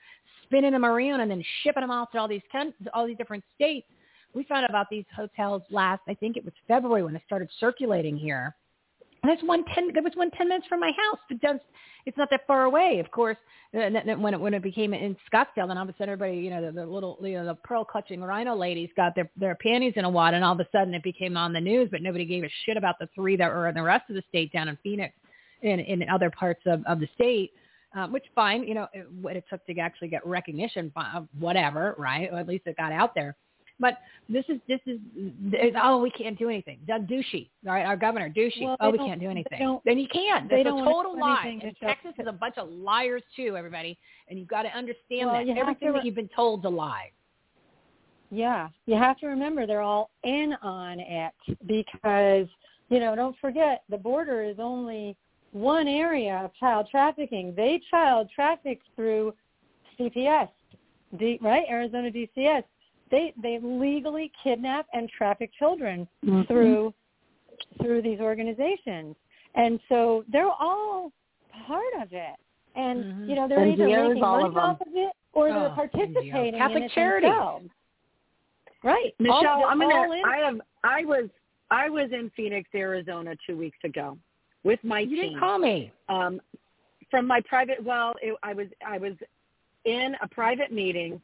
spinning 0.44 0.72
them 0.72 0.84
around 0.84 1.20
and 1.20 1.30
then 1.30 1.42
shipping 1.62 1.82
them 1.82 1.90
off 1.90 2.10
to 2.12 2.18
all 2.18 2.28
these 2.28 2.42
con- 2.50 2.74
all 2.94 3.06
these 3.06 3.16
different 3.16 3.44
states, 3.54 3.86
we 4.32 4.44
found 4.44 4.64
out 4.64 4.70
about 4.70 4.88
these 4.90 5.04
hotels 5.14 5.62
last. 5.70 6.02
I 6.08 6.14
think 6.14 6.36
it 6.36 6.44
was 6.44 6.54
February 6.66 7.02
when 7.02 7.14
it 7.14 7.22
started 7.26 7.48
circulating 7.60 8.16
here. 8.16 8.54
There's 9.24 9.40
one 9.42 9.64
ten. 9.74 9.90
There 9.92 10.02
was 10.02 10.12
one 10.14 10.30
ten 10.32 10.48
minutes 10.48 10.66
from 10.68 10.80
my 10.80 10.92
house. 10.96 11.18
It 11.30 11.40
does. 11.40 11.58
It's 12.06 12.16
not 12.18 12.28
that 12.30 12.46
far 12.46 12.64
away, 12.64 12.98
of 12.98 13.10
course. 13.10 13.38
And 13.72 13.94
then 13.94 14.20
when 14.20 14.34
it 14.34 14.40
when 14.40 14.54
it 14.54 14.62
became 14.62 14.92
in 14.92 15.16
Scottsdale, 15.32 15.66
then 15.68 15.78
all 15.78 15.84
of 15.84 15.88
a 15.88 15.94
sudden 15.96 16.12
everybody, 16.12 16.38
you 16.38 16.50
know, 16.50 16.66
the, 16.66 16.72
the 16.72 16.86
little, 16.86 17.18
you 17.22 17.34
know, 17.34 17.46
the 17.46 17.54
pearl 17.54 17.84
clutching 17.84 18.20
RINO 18.20 18.54
ladies 18.54 18.90
got 18.96 19.14
their 19.14 19.30
their 19.36 19.54
panties 19.56 19.94
in 19.96 20.04
a 20.04 20.10
wad, 20.10 20.34
and 20.34 20.44
all 20.44 20.52
of 20.52 20.60
a 20.60 20.68
sudden 20.70 20.94
it 20.94 21.02
became 21.02 21.36
on 21.36 21.52
the 21.52 21.60
news. 21.60 21.88
But 21.90 22.02
nobody 22.02 22.26
gave 22.26 22.44
a 22.44 22.50
shit 22.66 22.76
about 22.76 22.96
the 23.00 23.08
three 23.14 23.36
that 23.36 23.48
were 23.48 23.68
in 23.68 23.74
the 23.74 23.82
rest 23.82 24.04
of 24.10 24.16
the 24.16 24.22
state 24.28 24.52
down 24.52 24.68
in 24.68 24.78
Phoenix, 24.82 25.14
and 25.62 25.80
in 25.80 26.08
other 26.08 26.30
parts 26.30 26.62
of 26.66 26.84
of 26.86 27.00
the 27.00 27.08
state. 27.14 27.52
Um, 27.96 28.10
which 28.10 28.24
fine, 28.34 28.64
you 28.64 28.74
know, 28.74 28.88
it, 28.92 29.06
what 29.22 29.36
it 29.36 29.44
took 29.48 29.64
to 29.66 29.78
actually 29.78 30.08
get 30.08 30.26
recognition, 30.26 30.92
whatever, 31.38 31.94
right? 31.96 32.28
Or 32.32 32.40
at 32.40 32.48
least 32.48 32.66
it 32.66 32.76
got 32.76 32.90
out 32.90 33.14
there. 33.14 33.36
But 33.80 33.98
this 34.28 34.44
is 34.48 34.60
this 34.68 34.80
is 34.86 34.98
oh 35.82 35.98
we 35.98 36.10
can't 36.10 36.38
do 36.38 36.48
anything. 36.48 36.78
Doug 36.86 37.08
Ducey, 37.08 37.48
right, 37.64 37.84
our 37.84 37.96
governor 37.96 38.30
Ducey. 38.30 38.62
Well, 38.62 38.76
oh 38.80 38.90
we 38.90 38.98
can't 38.98 39.20
do 39.20 39.30
anything. 39.30 39.80
Then 39.84 39.98
you 39.98 40.06
can't. 40.08 40.48
they 40.48 40.62
That's 40.62 40.76
a 40.76 40.84
total 40.84 41.18
lie. 41.18 41.58
And 41.62 41.76
Texas 41.80 42.12
is 42.18 42.26
a 42.28 42.32
bunch 42.32 42.56
of 42.56 42.68
liars 42.70 43.22
too, 43.34 43.56
everybody, 43.56 43.98
and 44.28 44.38
you've 44.38 44.48
got 44.48 44.62
to 44.62 44.68
understand 44.68 45.30
Well, 45.30 45.44
that 45.44 45.58
everything 45.58 45.92
that 45.92 46.04
you've 46.04 46.14
been 46.14 46.30
told 46.34 46.62
to 46.62 46.68
lie. 46.68 47.10
Yeah, 48.30 48.68
you 48.86 48.96
have 48.96 49.18
to 49.18 49.26
remember 49.26 49.66
they're 49.66 49.80
all 49.80 50.10
in 50.24 50.54
on 50.62 50.98
it 50.98 51.32
because, 51.66 52.48
you 52.88 52.98
know, 52.98 53.14
don't 53.14 53.36
forget 53.40 53.84
the 53.88 53.98
border 53.98 54.42
is 54.42 54.56
only 54.58 55.16
one 55.52 55.86
area 55.86 56.40
of 56.44 56.52
child 56.54 56.88
trafficking. 56.90 57.54
They 57.56 57.80
child 57.90 58.28
traffic 58.34 58.80
through 58.96 59.34
CPS, 59.98 60.48
D, 61.16 61.38
right? 61.40 61.62
Arizona 61.70 62.10
DCS. 62.10 62.64
They 63.14 63.32
they 63.40 63.60
legally 63.62 64.32
kidnap 64.42 64.86
and 64.92 65.08
traffic 65.08 65.50
children 65.56 66.08
Mhm. 66.24 66.48
through 66.48 66.92
through 67.80 68.02
these 68.02 68.18
organizations, 68.18 69.14
and 69.54 69.78
so 69.88 70.24
they're 70.26 70.50
all 70.50 71.12
part 71.68 71.94
of 72.02 72.12
it. 72.12 72.34
And 72.74 73.28
you 73.28 73.36
know 73.36 73.46
they're 73.46 73.64
either 73.68 73.84
NGOs, 73.86 74.08
making 74.08 74.20
money 74.20 74.44
of 74.46 74.56
off 74.56 74.80
of 74.80 74.88
it 74.96 75.12
or 75.32 75.48
they're 75.48 75.68
Oh, 75.68 75.74
participating 75.76 76.58
Catholic 76.58 76.76
in 76.78 76.82
it 76.82 76.90
charities. 76.90 77.30
themselves. 77.30 77.68
Right. 78.82 79.14
Michele, 79.20 79.46
All- 79.46 79.64
I'm 79.66 79.78
gonna. 79.78 79.94
all 79.94 80.10
in. 80.12 80.24
I 80.24 80.36
have. 80.38 80.60
I 80.82 81.04
was. 81.04 81.30
I 81.70 81.88
was 81.88 82.10
in 82.10 82.30
Phoenix, 82.30 82.68
Arizona, 82.74 83.36
two 83.46 83.56
weeks 83.56 83.78
ago, 83.84 84.18
with 84.64 84.82
my 84.82 85.00
You 85.00 85.14
team. 85.16 85.24
didn't 85.30 85.38
call 85.38 85.58
me. 85.58 85.92
Um, 86.08 86.40
from 87.10 87.28
my 87.28 87.40
private. 87.42 87.80
Well, 87.84 88.14
it, 88.20 88.36
I 88.42 88.54
was. 88.54 88.66
I 88.84 88.98
was 88.98 89.14
in 89.84 90.16
a 90.20 90.26
private 90.26 90.72
meeting 90.72 91.22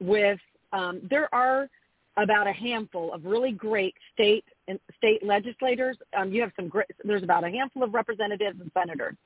with. 0.00 0.40
Um, 0.72 1.00
there 1.08 1.32
are 1.34 1.68
about 2.16 2.46
a 2.46 2.52
handful 2.52 3.12
of 3.12 3.24
really 3.24 3.52
great 3.52 3.94
state 4.12 4.44
and 4.66 4.78
state 4.96 5.22
legislators. 5.24 5.96
Um, 6.16 6.32
you 6.32 6.40
have 6.42 6.52
some 6.56 6.68
great. 6.68 6.88
There's 7.04 7.22
about 7.22 7.44
a 7.44 7.50
handful 7.50 7.82
of 7.82 7.94
representatives 7.94 8.60
and 8.60 8.70
senators 8.74 9.16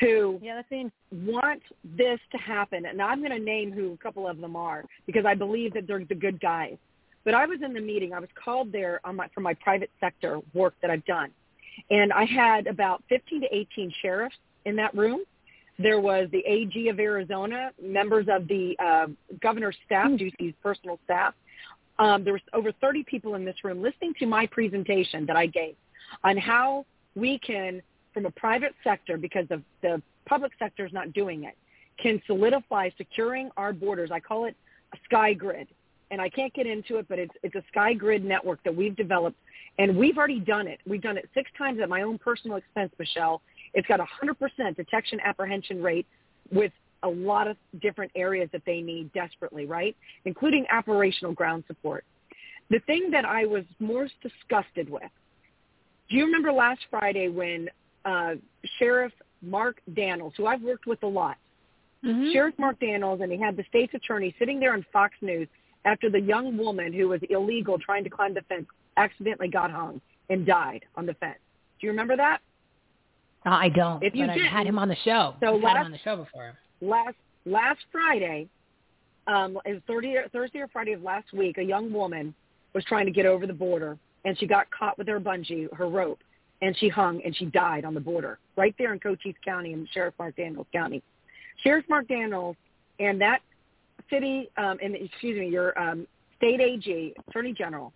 who 0.00 0.40
Yeah, 0.42 0.60
want 1.12 1.62
this 1.84 2.18
to 2.32 2.38
happen. 2.38 2.86
And 2.86 3.00
I'm 3.00 3.20
going 3.20 3.32
to 3.32 3.38
name 3.38 3.72
who 3.72 3.92
a 3.92 3.96
couple 3.98 4.26
of 4.26 4.38
them 4.40 4.56
are 4.56 4.84
because 5.06 5.24
I 5.24 5.34
believe 5.34 5.74
that 5.74 5.86
they're 5.86 6.04
the 6.04 6.14
good 6.14 6.40
guys. 6.40 6.76
But 7.24 7.34
I 7.34 7.46
was 7.46 7.58
in 7.62 7.74
the 7.74 7.80
meeting. 7.80 8.12
I 8.12 8.20
was 8.20 8.30
called 8.42 8.72
there 8.72 9.00
on 9.04 9.16
my, 9.16 9.28
for 9.34 9.40
my 9.40 9.54
private 9.54 9.90
sector 10.00 10.40
work 10.54 10.74
that 10.80 10.90
I've 10.90 11.04
done. 11.04 11.30
And 11.90 12.12
I 12.12 12.24
had 12.24 12.66
about 12.66 13.02
15 13.08 13.42
to 13.42 13.54
18 13.54 13.92
sheriffs 14.02 14.36
in 14.64 14.76
that 14.76 14.94
room. 14.94 15.20
There 15.78 16.00
was 16.00 16.28
the 16.32 16.42
AG 16.44 16.88
of 16.88 16.98
Arizona, 16.98 17.70
members 17.80 18.26
of 18.28 18.48
the 18.48 18.76
uh, 18.78 19.06
governor's 19.40 19.76
staff, 19.86 20.10
Ducey's 20.18 20.54
personal 20.62 20.98
staff. 21.04 21.34
Um, 21.98 22.24
there 22.24 22.32
was 22.32 22.42
over 22.52 22.72
30 22.72 23.04
people 23.04 23.34
in 23.34 23.44
this 23.44 23.56
room 23.64 23.82
listening 23.82 24.14
to 24.18 24.26
my 24.26 24.46
presentation 24.46 25.26
that 25.26 25.36
I 25.36 25.46
gave 25.46 25.74
on 26.24 26.36
how 26.36 26.84
we 27.14 27.38
can, 27.38 27.82
from 28.14 28.26
a 28.26 28.30
private 28.30 28.74
sector, 28.82 29.16
because 29.16 29.46
the, 29.48 29.62
the 29.82 30.02
public 30.26 30.52
sector 30.58 30.86
is 30.86 30.92
not 30.92 31.12
doing 31.12 31.44
it, 31.44 31.56
can 32.00 32.20
solidify 32.26 32.90
securing 32.96 33.50
our 33.56 33.72
borders. 33.72 34.10
I 34.12 34.20
call 34.20 34.46
it 34.46 34.56
a 34.92 34.96
sky 35.04 35.32
grid. 35.32 35.68
And 36.10 36.22
I 36.22 36.28
can't 36.30 36.54
get 36.54 36.66
into 36.66 36.96
it, 36.96 37.06
but 37.08 37.18
it's, 37.18 37.34
it's 37.42 37.54
a 37.54 37.62
sky 37.70 37.92
grid 37.92 38.24
network 38.24 38.62
that 38.64 38.74
we've 38.74 38.96
developed. 38.96 39.36
And 39.78 39.96
we've 39.96 40.16
already 40.16 40.40
done 40.40 40.66
it. 40.66 40.80
We've 40.86 41.02
done 41.02 41.18
it 41.18 41.28
six 41.34 41.50
times 41.58 41.80
at 41.82 41.88
my 41.88 42.02
own 42.02 42.16
personal 42.18 42.56
expense, 42.56 42.92
Michele. 42.98 43.42
It's 43.74 43.86
got 43.86 44.00
a 44.00 44.06
100% 44.22 44.76
detection 44.76 45.20
apprehension 45.24 45.82
rate 45.82 46.06
with 46.52 46.72
a 47.02 47.08
lot 47.08 47.46
of 47.46 47.56
different 47.80 48.10
areas 48.16 48.48
that 48.52 48.62
they 48.66 48.80
need 48.80 49.12
desperately, 49.12 49.66
right? 49.66 49.96
Including 50.24 50.66
operational 50.72 51.32
ground 51.32 51.64
support. 51.66 52.04
The 52.70 52.80
thing 52.80 53.10
that 53.12 53.24
I 53.24 53.46
was 53.46 53.64
most 53.78 54.14
disgusted 54.22 54.90
with 54.90 55.10
Do 56.10 56.16
you 56.16 56.24
remember 56.24 56.52
last 56.52 56.80
Friday 56.90 57.28
when 57.28 57.68
uh, 58.04 58.34
Sheriff 58.78 59.12
Mark 59.42 59.80
Dannels, 59.92 60.32
who 60.36 60.46
I've 60.46 60.62
worked 60.62 60.86
with 60.86 61.02
a 61.02 61.06
lot, 61.06 61.36
Mm-hmm. 62.04 62.32
Sheriff 62.32 62.54
Mark 62.58 62.78
Dannels, 62.78 63.22
and 63.22 63.32
he 63.32 63.38
had 63.38 63.56
the 63.56 63.64
state's 63.68 63.94
attorney 63.94 64.34
sitting 64.38 64.60
there 64.60 64.72
on 64.72 64.84
Fox 64.92 65.14
News 65.20 65.48
after 65.84 66.10
the 66.10 66.20
young 66.20 66.56
woman 66.56 66.92
who 66.92 67.08
was 67.08 67.20
illegal 67.28 67.78
trying 67.78 68.04
to 68.04 68.10
climb 68.10 68.34
the 68.34 68.42
fence 68.42 68.66
accidentally 68.96 69.48
got 69.48 69.70
hung 69.70 70.00
and 70.30 70.46
died 70.46 70.84
on 70.96 71.06
the 71.06 71.14
fence. 71.14 71.38
Do 71.80 71.86
you 71.86 71.90
remember 71.90 72.16
that? 72.16 72.40
Uh, 73.46 73.50
I 73.50 73.68
don't. 73.68 74.02
If 74.02 74.14
you 74.14 74.26
but 74.26 74.32
I've 74.32 74.50
had 74.50 74.66
him 74.66 74.78
on 74.78 74.88
the 74.88 74.96
show. 75.04 75.34
So 75.40 75.54
I've 75.54 75.54
had 75.54 75.62
last- 75.62 75.76
him 75.76 75.84
on 75.86 75.92
the 75.92 75.98
show 75.98 76.16
before. 76.16 76.52
last 76.80 77.16
last 77.44 77.80
Friday, 77.90 78.48
um, 79.26 79.58
it 79.64 79.74
was 79.74 79.82
30, 79.86 80.16
Thursday 80.32 80.60
or 80.60 80.68
Friday 80.68 80.92
of 80.92 81.02
last 81.02 81.32
week, 81.32 81.58
a 81.58 81.62
young 81.62 81.92
woman 81.92 82.34
was 82.74 82.84
trying 82.84 83.06
to 83.06 83.12
get 83.12 83.26
over 83.26 83.46
the 83.46 83.52
border, 83.52 83.96
and 84.24 84.38
she 84.38 84.46
got 84.46 84.70
caught 84.70 84.98
with 84.98 85.08
her 85.08 85.20
bungee, 85.20 85.72
her 85.74 85.88
rope, 85.88 86.20
and 86.60 86.76
she 86.76 86.88
hung 86.88 87.22
and 87.22 87.34
she 87.36 87.46
died 87.46 87.84
on 87.84 87.94
the 87.94 88.00
border, 88.00 88.38
right 88.56 88.74
there 88.78 88.92
in 88.92 88.98
Cochise 88.98 89.34
County 89.44 89.72
in 89.72 89.86
Sheriff 89.92 90.14
Mark 90.18 90.36
Dannels 90.36 90.66
County. 90.72 91.02
Sheriff 91.62 91.84
Mark 91.88 92.06
Dannels 92.08 92.56
and 93.00 93.20
that 93.20 93.40
city, 94.10 94.50
um, 94.56 94.78
and 94.82 94.94
excuse 94.94 95.38
me, 95.38 95.48
your 95.48 95.78
um, 95.78 96.06
state 96.36 96.60
AG, 96.60 97.14
Attorney 97.28 97.52
General, 97.52 97.92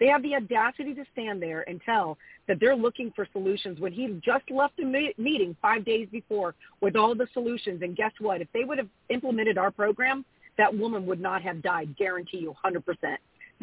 they 0.00 0.06
have 0.06 0.22
the 0.22 0.34
audacity 0.34 0.94
to 0.94 1.04
stand 1.12 1.40
there 1.40 1.68
and 1.68 1.80
tell 1.84 2.18
that 2.48 2.58
they're 2.60 2.76
looking 2.76 3.12
for 3.14 3.26
solutions 3.32 3.78
when 3.80 3.92
he 3.92 4.20
just 4.24 4.50
left 4.50 4.78
a 4.80 4.84
meeting 4.84 5.56
five 5.62 5.84
days 5.84 6.08
before 6.10 6.54
with 6.80 6.96
all 6.96 7.14
the 7.14 7.26
solutions. 7.32 7.82
And 7.82 7.96
guess 7.96 8.12
what? 8.18 8.40
If 8.40 8.48
they 8.52 8.64
would 8.64 8.78
have 8.78 8.88
implemented 9.08 9.56
our 9.56 9.70
program, 9.70 10.24
that 10.58 10.76
woman 10.76 11.06
would 11.06 11.20
not 11.20 11.42
have 11.42 11.62
died. 11.62 11.96
Guarantee 11.96 12.38
you, 12.38 12.54
100%. 12.64 12.82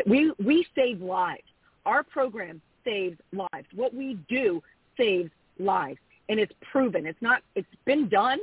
We 0.08 0.32
we 0.44 0.66
save 0.76 1.02
lives. 1.02 1.44
Our 1.86 2.04
program 2.04 2.62
saves 2.86 3.18
lives. 3.34 3.68
What 3.76 3.94
we 3.94 4.18
do 4.30 4.64
saves 4.98 5.30
lives, 5.60 6.00
and 6.30 6.40
it's 6.40 6.54
proven. 6.72 7.06
It's 7.06 7.22
not. 7.22 7.42
It's 7.56 7.68
been 7.86 8.08
done. 8.08 8.40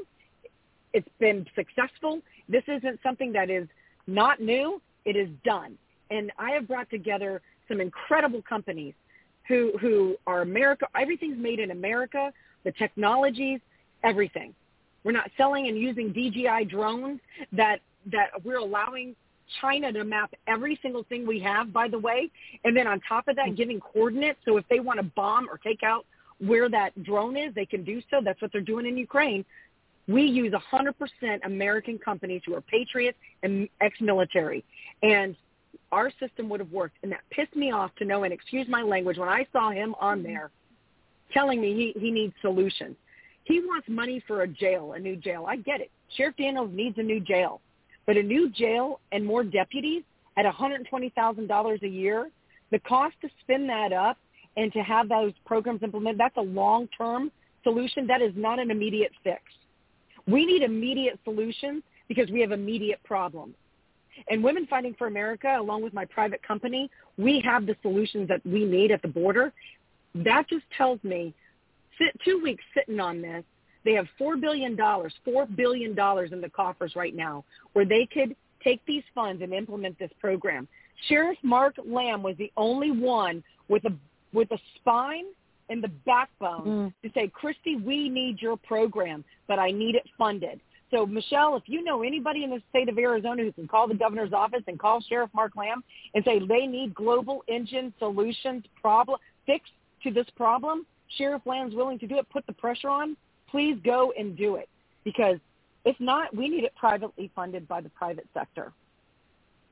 It's 0.92 1.08
been 1.18 1.46
successful. 1.54 2.20
This 2.48 2.64
isn't 2.68 3.00
something 3.02 3.32
that 3.32 3.50
is 3.50 3.66
not 4.06 4.40
new. 4.40 4.80
It 5.04 5.16
is 5.16 5.28
done. 5.44 5.76
And 6.10 6.30
I 6.38 6.50
have 6.52 6.66
brought 6.66 6.88
together 6.90 7.42
some 7.68 7.80
incredible 7.80 8.42
companies 8.42 8.94
who 9.46 9.72
who 9.80 10.16
are 10.26 10.42
America. 10.42 10.86
Everything's 10.98 11.38
made 11.38 11.58
in 11.60 11.70
America. 11.70 12.32
The 12.64 12.72
technologies, 12.72 13.60
everything. 14.02 14.54
We're 15.04 15.12
not 15.12 15.30
selling 15.36 15.68
and 15.68 15.78
using 15.78 16.12
DJI 16.12 16.66
drones 16.68 17.20
that 17.52 17.78
that 18.12 18.44
we're 18.44 18.58
allowing 18.58 19.14
China 19.60 19.92
to 19.92 20.04
map 20.04 20.32
every 20.46 20.78
single 20.82 21.04
thing 21.04 21.26
we 21.26 21.40
have, 21.40 21.72
by 21.72 21.88
the 21.88 21.98
way, 21.98 22.30
and 22.64 22.76
then 22.76 22.86
on 22.86 23.00
top 23.08 23.28
of 23.28 23.36
that, 23.36 23.56
giving 23.56 23.80
coordinates. 23.80 24.38
So 24.44 24.56
if 24.56 24.64
they 24.68 24.80
want 24.80 24.98
to 24.98 25.04
bomb 25.16 25.48
or 25.48 25.58
take 25.58 25.82
out 25.82 26.04
where 26.38 26.68
that 26.68 27.02
drone 27.02 27.36
is, 27.36 27.54
they 27.54 27.66
can 27.66 27.84
do 27.84 28.00
so. 28.10 28.20
That's 28.22 28.40
what 28.40 28.52
they're 28.52 28.60
doing 28.60 28.86
in 28.86 28.96
Ukraine. 28.96 29.44
We 30.06 30.22
use 30.22 30.52
100% 30.52 30.94
American 31.44 31.98
companies 31.98 32.42
who 32.46 32.54
are 32.54 32.60
patriots 32.62 33.18
and 33.42 33.68
ex-military. 33.80 34.64
And 35.02 35.36
our 35.92 36.10
system 36.20 36.48
would 36.48 36.60
have 36.60 36.70
worked. 36.70 36.96
And 37.02 37.12
that 37.12 37.20
pissed 37.30 37.56
me 37.56 37.72
off 37.72 37.94
to 37.96 38.04
know, 38.04 38.24
and 38.24 38.32
excuse 38.32 38.66
my 38.68 38.82
language, 38.82 39.18
when 39.18 39.28
I 39.28 39.46
saw 39.52 39.70
him 39.70 39.94
on 40.00 40.18
mm-hmm. 40.18 40.28
there 40.28 40.50
telling 41.32 41.60
me 41.60 41.92
he, 41.94 42.00
he 42.00 42.10
needs 42.10 42.34
solutions. 42.40 42.96
He 43.44 43.60
wants 43.60 43.88
money 43.88 44.22
for 44.26 44.42
a 44.42 44.48
jail, 44.48 44.92
a 44.92 44.98
new 44.98 45.16
jail. 45.16 45.46
I 45.48 45.56
get 45.56 45.80
it. 45.80 45.90
Sheriff 46.16 46.34
Dannels 46.38 46.72
needs 46.72 46.98
a 46.98 47.02
new 47.02 47.20
jail. 47.20 47.60
But 48.06 48.16
a 48.16 48.22
new 48.22 48.50
jail 48.50 49.00
and 49.12 49.24
more 49.24 49.44
deputies 49.44 50.02
at 50.38 50.46
$120,000 50.46 51.82
a 51.82 51.88
year, 51.88 52.30
the 52.70 52.78
cost 52.80 53.14
to 53.22 53.28
spin 53.42 53.66
that 53.66 53.92
up 53.92 54.18
and 54.56 54.72
to 54.72 54.80
have 54.80 55.08
those 55.08 55.32
programs 55.44 55.82
implemented, 55.82 56.18
that's 56.18 56.36
a 56.36 56.42
long-term 56.42 57.30
solution. 57.64 58.06
That 58.06 58.22
is 58.22 58.32
not 58.36 58.58
an 58.58 58.70
immediate 58.70 59.12
fix. 59.22 59.42
We 60.26 60.46
need 60.46 60.62
immediate 60.62 61.18
solutions 61.24 61.82
because 62.08 62.30
we 62.30 62.40
have 62.40 62.52
immediate 62.52 63.02
problems. 63.04 63.54
And 64.28 64.42
Women 64.42 64.66
Fighting 64.66 64.94
for 64.98 65.06
America, 65.06 65.56
along 65.58 65.82
with 65.82 65.94
my 65.94 66.04
private 66.04 66.42
company, 66.42 66.90
we 67.16 67.40
have 67.44 67.66
the 67.66 67.76
solutions 67.82 68.28
that 68.28 68.44
we 68.46 68.64
need 68.64 68.90
at 68.90 69.02
the 69.02 69.08
border. 69.08 69.52
That 70.14 70.48
just 70.48 70.64
tells 70.76 71.02
me, 71.02 71.34
sit, 71.98 72.18
two 72.24 72.40
weeks 72.42 72.64
sitting 72.74 73.00
on 73.00 73.22
this, 73.22 73.44
they 73.84 73.92
have 73.94 74.06
$4 74.20 74.40
billion, 74.40 74.76
$4 74.76 75.56
billion 75.56 75.90
in 75.90 76.40
the 76.40 76.50
coffers 76.54 76.94
right 76.96 77.14
now 77.14 77.44
where 77.72 77.84
they 77.84 78.06
could 78.12 78.34
take 78.62 78.84
these 78.86 79.04
funds 79.14 79.42
and 79.42 79.52
implement 79.52 79.98
this 79.98 80.10
program. 80.20 80.68
Sheriff 81.08 81.38
Mark 81.42 81.76
Lamb 81.86 82.22
was 82.22 82.36
the 82.38 82.52
only 82.56 82.90
one 82.90 83.42
with 83.68 83.84
a, 83.84 83.94
with 84.32 84.50
a 84.50 84.58
spine 84.76 85.26
and 85.68 85.82
the 85.82 85.88
backbone 86.06 86.66
mm. 86.66 86.92
to 87.02 87.10
say, 87.14 87.28
Christie, 87.28 87.76
we 87.76 88.08
need 88.08 88.40
your 88.40 88.56
program, 88.56 89.24
but 89.46 89.58
I 89.58 89.70
need 89.70 89.94
it 89.94 90.04
funded. 90.16 90.60
So, 90.90 91.04
Michele, 91.04 91.56
if 91.56 91.64
you 91.66 91.84
know 91.84 92.02
anybody 92.02 92.44
in 92.44 92.50
the 92.50 92.62
state 92.70 92.88
of 92.88 92.96
Arizona 92.98 93.42
who 93.42 93.52
can 93.52 93.68
call 93.68 93.88
the 93.88 93.94
governor's 93.94 94.32
office 94.32 94.62
and 94.66 94.78
call 94.78 95.02
Sheriff 95.02 95.30
Mark 95.34 95.54
Lamb 95.54 95.84
and 96.14 96.24
say 96.24 96.38
they 96.38 96.66
need 96.66 96.94
global 96.94 97.42
engine 97.46 97.92
solutions 97.98 98.64
problem 98.80 99.18
fix 99.48 99.68
to 100.04 100.12
this 100.12 100.26
problem, 100.36 100.86
Sheriff 101.16 101.42
Lamb's 101.44 101.74
willing 101.74 101.98
to 101.98 102.06
do 102.06 102.18
it, 102.18 102.26
put 102.30 102.46
the 102.46 102.52
pressure 102.52 102.88
on, 102.88 103.16
please 103.50 103.76
go 103.84 104.12
and 104.16 104.36
do 104.36 104.56
it. 104.56 104.68
Because 105.04 105.38
if 105.84 105.98
not, 105.98 106.34
we 106.36 106.48
need 106.48 106.64
it 106.64 106.74
privately 106.76 107.30
funded 107.34 107.66
by 107.66 107.80
the 107.80 107.88
private 107.90 108.26
sector. 108.34 108.72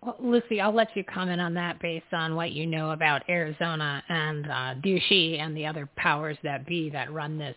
Well, 0.02 0.16
Lucy, 0.18 0.60
I'll 0.60 0.74
let 0.74 0.88
you 0.96 1.04
comment 1.04 1.40
on 1.40 1.54
that 1.54 1.80
based 1.80 2.12
on 2.12 2.34
what 2.34 2.52
you 2.52 2.66
know 2.66 2.90
about 2.90 3.22
Arizona 3.28 4.02
and 4.08 4.46
uh, 4.46 4.74
Ducey 4.82 5.38
and 5.40 5.56
the 5.56 5.66
other 5.66 5.88
powers 5.96 6.36
that 6.42 6.66
be 6.66 6.90
that 6.90 7.12
run 7.12 7.38
this 7.38 7.56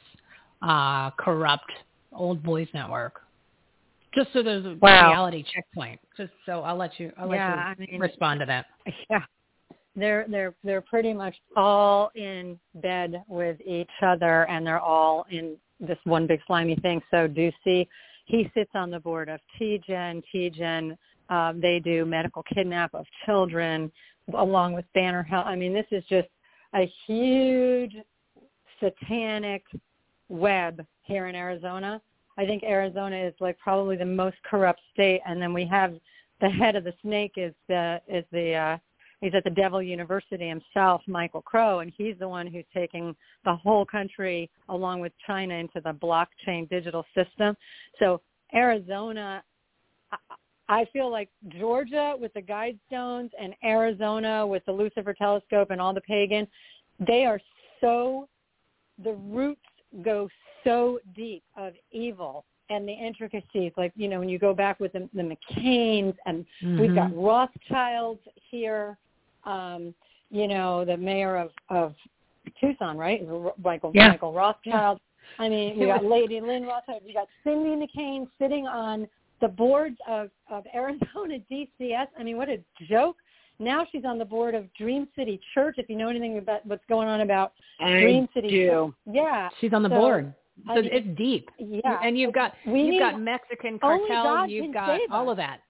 uh, 0.62 1.12
corrupt 1.12 1.72
old 2.12 2.44
boys 2.44 2.68
network. 2.74 3.22
Just 4.14 4.34
so 4.34 4.42
there's 4.42 4.66
a 4.66 4.76
Wow. 4.82 5.10
reality 5.10 5.44
checkpoint. 5.44 6.00
Just 6.18 6.34
so 6.46 6.62
I'll 6.62 6.76
let 6.76 7.00
you. 7.00 7.12
I'll 7.18 7.28
let 7.28 7.36
Yeah, 7.38 7.54
you 7.78 7.86
I 7.86 7.92
mean- 7.92 8.00
respond 8.02 8.40
to 8.42 8.46
that. 8.48 8.66
Yeah. 9.10 9.24
They're 9.96 10.26
they're 10.30 10.54
they're 10.64 10.82
pretty 10.82 11.14
much 11.14 11.36
all 11.58 12.10
in 12.16 12.58
bed 12.76 13.24
with 13.28 13.60
each 13.66 13.90
other 14.02 14.48
and 14.48 14.66
they're 14.66 14.80
all 14.80 15.26
in 15.30 15.58
this 15.80 15.98
one 16.06 16.26
big 16.28 16.40
slimy 16.48 16.76
thing. 16.78 17.02
So 17.12 17.28
Ducey, 17.28 17.88
he 18.26 18.50
sits 18.54 18.72
on 18.76 18.92
the 18.92 19.00
board 19.00 19.28
of 19.30 19.40
TGen. 19.60 20.24
TGen, 20.34 20.98
um, 21.30 21.60
they 21.60 21.80
do 21.80 22.06
medical 22.06 22.44
kidnap 22.44 22.94
of 22.94 23.06
children 23.26 23.92
along 24.34 24.74
with 24.74 24.86
Banner 24.94 25.24
Health. 25.24 25.48
I 25.48 25.56
mean, 25.56 25.74
this 25.74 25.88
is 25.92 26.04
just 26.06 26.30
a 26.76 26.86
huge 27.08 27.96
satanic 28.80 29.64
web 30.30 30.86
here 31.02 31.28
in 31.28 31.36
Arizona. 31.36 32.00
I 32.40 32.46
think 32.46 32.64
Arizona 32.64 33.18
is 33.18 33.34
like 33.42 33.60
probably 33.60 33.98
the 33.98 34.06
most 34.06 34.38
corrupt 34.50 34.80
state, 34.94 35.20
and 35.28 35.42
then 35.42 35.52
we 35.52 35.66
have 35.66 35.94
the 36.40 36.50
head 36.50 36.78
of 36.78 36.86
the 36.86 36.94
snake 37.02 37.34
is 37.36 37.54
the 37.68 38.00
is 38.08 38.24
the 38.32 38.54
uh, 38.54 38.78
he's 39.20 39.34
at 39.36 39.44
the 39.44 39.50
Devil 39.50 39.84
University 39.84 40.48
himself, 40.48 41.02
Michael 41.06 41.42
Crow, 41.42 41.80
and 41.80 41.92
he's 41.98 42.16
the 42.18 42.30
one 42.30 42.48
who's 42.48 42.64
taking 42.74 43.14
the 43.44 43.54
whole 43.54 43.86
country 43.86 44.50
along 44.70 45.02
with 45.02 45.12
China 45.28 45.54
into 45.54 45.82
the 45.82 45.92
blockchain 45.92 46.70
digital 46.70 47.06
system. 47.14 47.58
So 48.00 48.22
Arizona, 48.56 49.44
I, 50.14 50.18
I 50.70 50.86
feel 50.94 51.12
like 51.12 51.28
Georgia 51.50 52.16
with 52.18 52.34
the 52.34 52.42
Guidestones 52.42 53.32
and 53.38 53.54
Arizona 53.66 54.48
with 54.48 54.64
the 54.66 54.72
Lucifer 54.72 55.14
Telescope 55.14 55.72
and 55.72 55.82
all 55.82 55.94
the 55.94 56.00
pagan, 56.00 56.48
they 57.06 57.26
are 57.26 57.42
so 57.82 58.30
the 59.04 59.12
roots 59.14 59.60
go 60.04 60.30
so 60.64 61.00
deep 61.16 61.44
of 61.58 61.74
evil 61.92 62.46
and 62.70 62.88
the 62.88 62.94
intricacies 62.94 63.72
like 63.78 63.92
you 63.96 64.08
know 64.08 64.20
when 64.20 64.30
you 64.30 64.38
go 64.40 64.54
back 64.54 64.80
with 64.80 64.94
the, 64.94 65.10
the 65.14 65.22
mccains 65.22 66.16
and 66.26 66.46
we've 66.78 66.94
got 66.96 67.12
Mhm. 67.12 67.26
rothschilds 67.26 68.22
here 68.50 68.98
um 69.46 69.94
you 70.30 70.48
know 70.48 70.86
the 70.86 70.98
mayor 70.98 71.36
of 71.38 71.52
of 71.70 71.96
tucson 72.60 72.98
right 72.98 73.22
michael 73.64 73.92
Yeah. 73.94 74.10
michael 74.10 74.34
rothschild 74.34 75.00
i 75.40 75.50
mean 75.50 75.78
we 75.80 75.86
got 75.88 76.04
lady 76.04 76.40
lynn 76.42 76.64
rothschild 76.66 77.02
we 77.06 77.14
got 77.14 77.28
cindy 77.44 77.70
mccain 77.88 78.28
sitting 78.40 78.68
on 78.68 79.08
the 79.42 79.48
boards 79.48 79.98
of 80.08 80.30
of 80.50 80.66
arizona 80.74 81.38
dcs 81.52 82.08
i 82.18 82.24
mean 82.24 82.38
what 82.38 82.50
a 82.50 82.60
joke 82.88 83.18
now 83.62 83.86
she's 83.92 84.06
on 84.06 84.18
the 84.18 84.24
board 84.26 84.56
of 84.56 84.74
Dream 84.76 85.06
City 85.18 85.38
Church. 85.54 85.76
If 85.78 85.90
you 85.90 85.98
know 85.98 86.08
anything 86.08 86.38
about 86.38 86.66
what's 86.66 86.86
going 86.88 87.10
on 87.10 87.20
about 87.20 87.52
I 87.82 88.00
Dream 88.00 88.30
City 88.34 88.48
do. 88.48 88.66
Church, 88.70 88.94
yeah, 89.16 89.50
She's 89.60 89.74
on 89.74 89.84
the 89.84 89.90
So, 89.90 89.96
board. 89.96 90.34
I 90.68 90.76
So 90.76 90.82
mean, 90.82 90.90
it's 90.92 91.18
deep. 91.18 91.50
Yeah, 91.58 92.00
And 92.04 92.18
you've 92.18 92.34
got 92.34 92.54
we 92.66 92.84
you've 92.84 93.00
got 93.00 93.20
Mexican 93.20 93.80
cartel. 93.80 94.48
You've 94.48 94.74
got 94.74 95.00
all 95.12 95.30
of 95.30 95.38
that. 95.38 95.62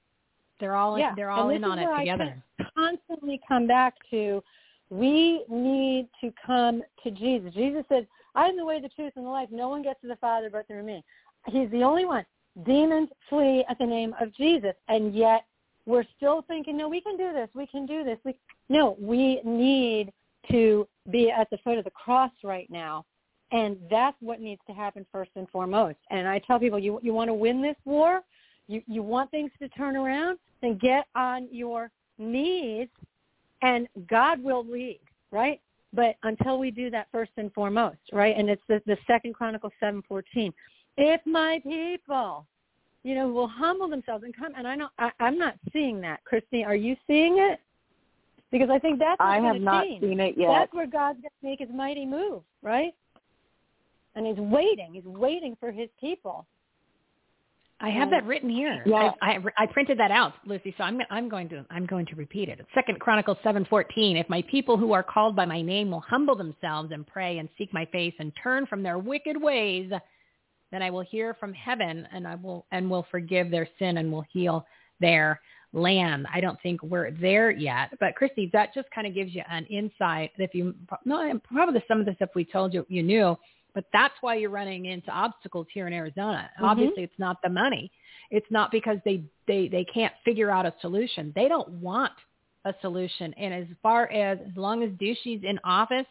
They're 0.59 0.75
all 0.75 0.97
yeah. 0.99 1.13
they're 1.15 1.31
all 1.31 1.49
in 1.49 1.63
on 1.63 1.79
it 1.79 1.87
I 1.87 1.99
together. 1.99 2.43
constantly 2.75 3.39
come 3.47 3.67
back 3.67 3.95
to 4.11 4.43
we 4.89 5.45
need 5.49 6.09
to 6.21 6.33
come 6.45 6.81
to 7.03 7.11
Jesus. 7.11 7.53
Jesus 7.53 7.83
said, 7.89 8.07
I 8.35 8.45
am 8.45 8.57
the 8.57 8.65
way, 8.65 8.81
the 8.81 8.89
truth, 8.89 9.13
and 9.15 9.25
the 9.25 9.29
life. 9.29 9.49
No 9.51 9.69
one 9.69 9.83
gets 9.83 10.01
to 10.01 10.07
the 10.07 10.15
Father 10.15 10.49
but 10.51 10.67
through 10.67 10.83
me. 10.83 11.03
He's 11.47 11.69
the 11.71 11.83
only 11.83 12.05
one. 12.05 12.25
Demons 12.65 13.09
flee 13.29 13.63
at 13.69 13.77
the 13.77 13.85
name 13.85 14.15
of 14.19 14.33
Jesus. 14.35 14.73
And 14.87 15.13
yet 15.13 15.45
we're 15.85 16.05
still 16.17 16.43
thinking, 16.47 16.77
no, 16.77 16.89
we 16.89 17.01
can 17.01 17.17
do 17.17 17.31
this. 17.33 17.49
We 17.53 17.67
can 17.67 17.85
do 17.85 18.03
this. 18.03 18.17
We 18.25 18.35
No, 18.69 18.97
we 18.99 19.41
need 19.43 20.11
to 20.51 20.87
be 21.11 21.29
at 21.29 21.49
the 21.49 21.57
foot 21.59 21.77
of 21.77 21.83
the 21.83 21.91
cross 21.91 22.31
right 22.43 22.69
now. 22.69 23.05
And 23.51 23.77
that's 23.89 24.15
what 24.19 24.39
needs 24.39 24.61
to 24.67 24.73
happen 24.73 25.05
first 25.11 25.31
and 25.35 25.49
foremost. 25.49 25.97
And 26.11 26.27
I 26.27 26.39
tell 26.39 26.59
people, 26.59 26.77
you 26.77 26.99
you 27.01 27.13
want 27.13 27.29
to 27.29 27.33
win 27.33 27.61
this 27.61 27.77
war, 27.83 28.21
you 28.67 28.81
you 28.85 29.01
want 29.01 29.31
things 29.31 29.51
to 29.59 29.67
turn 29.69 29.95
around, 29.95 30.37
then 30.61 30.77
get 30.77 31.07
on 31.15 31.47
your 31.51 31.89
knees, 32.19 32.89
and 33.61 33.87
God 34.07 34.43
will 34.43 34.63
lead, 34.65 34.99
right? 35.31 35.59
But 35.93 36.17
until 36.21 36.59
we 36.59 36.69
do 36.69 36.91
that 36.91 37.07
first 37.11 37.31
and 37.37 37.51
foremost, 37.53 37.97
right? 38.13 38.35
And 38.37 38.49
it's 38.49 38.61
the, 38.67 38.81
the 38.85 38.97
Second 39.07 39.33
Chronicles 39.33 39.73
seven 39.79 40.03
fourteen. 40.07 40.53
If 40.97 41.19
my 41.25 41.59
people, 41.63 42.45
you 43.03 43.15
know, 43.15 43.29
will 43.29 43.47
humble 43.47 43.89
themselves 43.89 44.23
and 44.23 44.35
come, 44.35 44.53
and 44.55 44.67
I 44.67 44.75
know 44.75 44.89
I, 44.99 45.09
I'm 45.19 45.39
not 45.39 45.55
seeing 45.73 45.99
that. 46.01 46.23
Christine, 46.25 46.65
are 46.65 46.75
you 46.75 46.95
seeing 47.07 47.39
it? 47.39 47.59
Because 48.51 48.69
I 48.69 48.79
think 48.79 48.99
that's 48.99 49.17
I 49.19 49.39
have 49.39 49.61
not 49.61 49.85
change. 49.85 50.01
seen 50.01 50.19
it 50.19 50.35
yet. 50.37 50.49
That's 50.49 50.73
where 50.73 50.87
God's 50.87 51.19
going 51.21 51.29
to 51.41 51.47
make 51.47 51.59
his 51.59 51.69
mighty 51.73 52.05
move, 52.05 52.41
right? 52.61 52.93
And 54.15 54.25
he's 54.25 54.37
waiting. 54.37 54.93
He's 54.93 55.05
waiting 55.05 55.55
for 55.59 55.71
his 55.71 55.89
people. 55.99 56.45
I 57.81 57.89
have 57.91 58.09
that 58.09 58.25
written 58.25 58.49
here. 58.49 58.83
Yeah. 58.85 59.11
I, 59.21 59.35
I, 59.35 59.39
I 59.57 59.65
printed 59.65 59.97
that 59.99 60.11
out, 60.11 60.33
Lucy. 60.45 60.75
So 60.77 60.83
I'm 60.83 60.99
I'm 61.09 61.29
going 61.29 61.47
to 61.49 61.65
I'm 61.69 61.85
going 61.85 62.05
to 62.07 62.15
repeat 62.15 62.49
it. 62.49 62.59
Second 62.75 62.99
Chronicles 62.99 63.37
seven 63.41 63.65
fourteen. 63.69 64.17
If 64.17 64.27
my 64.27 64.43
people 64.51 64.77
who 64.77 64.91
are 64.91 65.03
called 65.03 65.33
by 65.33 65.45
my 65.45 65.61
name 65.61 65.91
will 65.91 66.01
humble 66.01 66.35
themselves 66.35 66.91
and 66.91 67.07
pray 67.07 67.37
and 67.37 67.47
seek 67.57 67.73
my 67.73 67.85
face 67.85 68.13
and 68.19 68.33
turn 68.43 68.65
from 68.65 68.83
their 68.83 68.97
wicked 68.97 69.41
ways, 69.41 69.89
then 70.71 70.81
I 70.81 70.89
will 70.89 71.03
hear 71.03 71.35
from 71.39 71.53
heaven 71.53 72.05
and 72.11 72.27
I 72.27 72.35
will 72.35 72.65
and 72.71 72.89
will 72.89 73.05
forgive 73.09 73.49
their 73.49 73.67
sin 73.79 73.97
and 73.97 74.11
will 74.11 74.25
heal 74.29 74.65
their 74.99 75.39
land. 75.71 76.27
I 76.33 76.41
don't 76.41 76.59
think 76.61 76.83
we're 76.83 77.11
there 77.11 77.49
yet, 77.49 77.91
but 78.01 78.15
Christie, 78.15 78.49
that 78.51 78.73
just 78.73 78.89
kind 78.91 79.07
of 79.07 79.13
gives 79.13 79.33
you 79.33 79.43
an 79.49 79.65
insight. 79.67 80.31
If 80.37 80.53
you 80.53 80.75
no, 81.05 81.39
probably 81.45 81.81
some 81.87 82.01
of 82.01 82.05
the 82.05 82.13
stuff 82.15 82.31
we 82.35 82.43
told 82.43 82.73
you 82.73 82.85
you 82.89 83.03
knew, 83.03 83.37
but 83.73 83.85
that's 83.93 84.13
why 84.21 84.35
you're 84.35 84.49
running 84.49 84.85
into 84.85 85.11
obstacles 85.11 85.67
here 85.73 85.87
in 85.87 85.93
Arizona. 85.93 86.49
Mhm. 86.59 86.63
Obviously, 86.63 87.03
it's 87.03 87.19
not 87.19 87.41
the 87.41 87.49
money. 87.49 87.91
It's 88.31 88.49
not 88.51 88.71
because 88.71 88.97
they 89.05 89.23
they 89.47 89.67
they 89.67 89.85
can't 89.85 90.13
figure 90.23 90.49
out 90.49 90.65
a 90.65 90.73
solution. 90.81 91.31
They 91.35 91.47
don't 91.47 91.69
want 91.81 92.13
a 92.65 92.73
solution. 92.81 93.33
And 93.35 93.53
as 93.53 93.67
far 93.81 94.11
as 94.11 94.39
as 94.39 94.55
long 94.55 94.83
as 94.83 94.91
Ducey's 94.91 95.43
in 95.43 95.59
office, 95.63 96.07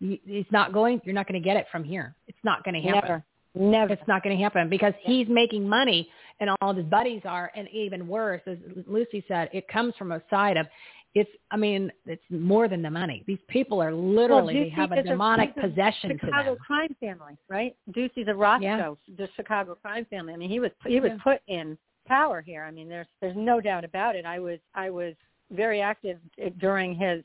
it's 0.00 0.50
not 0.50 0.72
going. 0.72 1.00
You're 1.04 1.14
not 1.14 1.26
going 1.28 1.40
to 1.40 1.44
get 1.46 1.56
it 1.56 1.66
from 1.70 1.84
here. 1.84 2.14
It's 2.26 2.38
not 2.44 2.64
going 2.64 2.74
to 2.74 2.80
happen. 2.80 3.08
Never. 3.08 3.24
Never. 3.54 3.92
It's 3.92 4.06
not 4.06 4.22
going 4.22 4.36
to 4.36 4.42
happen 4.42 4.68
because 4.68 4.94
he's 5.02 5.26
making 5.28 5.68
money 5.68 6.08
and 6.38 6.50
all 6.60 6.70
of 6.70 6.76
his 6.76 6.86
buddies 6.86 7.22
are. 7.24 7.50
And 7.56 7.68
even 7.70 8.06
worse, 8.06 8.40
as 8.46 8.58
Lucy 8.86 9.24
said, 9.26 9.50
it 9.52 9.66
comes 9.66 9.94
from 9.96 10.12
a 10.12 10.22
side 10.30 10.56
of 10.56 10.66
it's, 11.14 11.30
I 11.50 11.56
mean, 11.56 11.90
it's 12.06 12.22
more 12.30 12.68
than 12.68 12.82
the 12.82 12.90
money. 12.90 13.24
These 13.26 13.40
people 13.48 13.82
are 13.82 13.92
literally, 13.92 14.54
well, 14.54 14.64
they 14.64 14.68
have 14.70 14.92
a 14.92 15.02
demonic 15.02 15.50
a 15.56 15.68
possession 15.68 16.10
to 16.10 16.18
Chicago 16.18 16.56
crime 16.56 16.94
family, 17.00 17.36
right? 17.48 17.74
Ducey's 17.92 18.28
a 18.28 18.34
Roscoe, 18.34 18.96
the 19.16 19.28
Chicago 19.34 19.74
crime 19.74 20.06
family. 20.08 20.32
I 20.32 20.36
mean, 20.36 20.50
he 20.50 20.60
was 20.60 20.70
he 20.86 21.00
was 21.00 21.10
Yeah. 21.12 21.22
put 21.22 21.40
in 21.48 21.76
power 22.06 22.40
here. 22.40 22.62
I 22.62 22.70
mean, 22.70 22.88
there's 22.88 23.08
there's 23.20 23.36
no 23.36 23.60
doubt 23.60 23.84
about 23.84 24.14
it. 24.14 24.24
I 24.24 24.38
was 24.38 24.60
I 24.74 24.90
was 24.90 25.14
very 25.50 25.80
active 25.80 26.18
eh, 26.38 26.50
during 26.58 26.94
his 26.94 27.24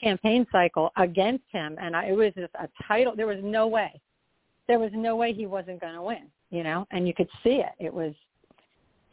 campaign 0.00 0.44
cycle 0.50 0.90
against 0.96 1.44
him, 1.52 1.76
and 1.80 1.94
I, 1.94 2.06
it 2.06 2.16
was 2.16 2.32
just 2.34 2.54
a 2.54 2.68
title. 2.88 3.14
There 3.14 3.28
was 3.28 3.38
no 3.42 3.68
way, 3.68 4.00
there 4.66 4.80
was 4.80 4.90
no 4.92 5.14
way 5.14 5.32
he 5.32 5.46
wasn't 5.46 5.80
going 5.80 5.94
to 5.94 6.02
win. 6.02 6.26
You 6.50 6.64
know, 6.64 6.84
and 6.90 7.06
you 7.06 7.14
could 7.14 7.28
see 7.44 7.62
it. 7.62 7.74
It 7.78 7.94
was 7.94 8.12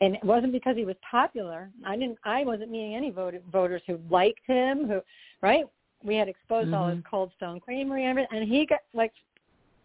and 0.01 0.15
it 0.15 0.23
wasn't 0.23 0.51
because 0.51 0.75
he 0.75 0.85
was 0.85 0.95
popular. 1.09 1.69
I 1.85 1.97
didn't. 1.97 2.17
I 2.23 2.43
wasn't 2.43 2.71
meeting 2.71 2.95
any 2.95 3.09
voter, 3.09 3.39
voters 3.51 3.81
who 3.87 3.99
liked 4.09 4.45
him. 4.45 4.87
Who, 4.87 5.01
right? 5.41 5.65
We 6.03 6.15
had 6.15 6.27
exposed 6.27 6.73
all 6.73 6.87
his 6.87 6.99
mm-hmm. 6.99 7.09
Cold 7.09 7.31
Stone 7.37 7.59
Creamery 7.61 8.03
and 8.03 8.11
everything, 8.11 8.39
and 8.39 8.49
he 8.49 8.65
got 8.65 8.79
like, 8.93 9.11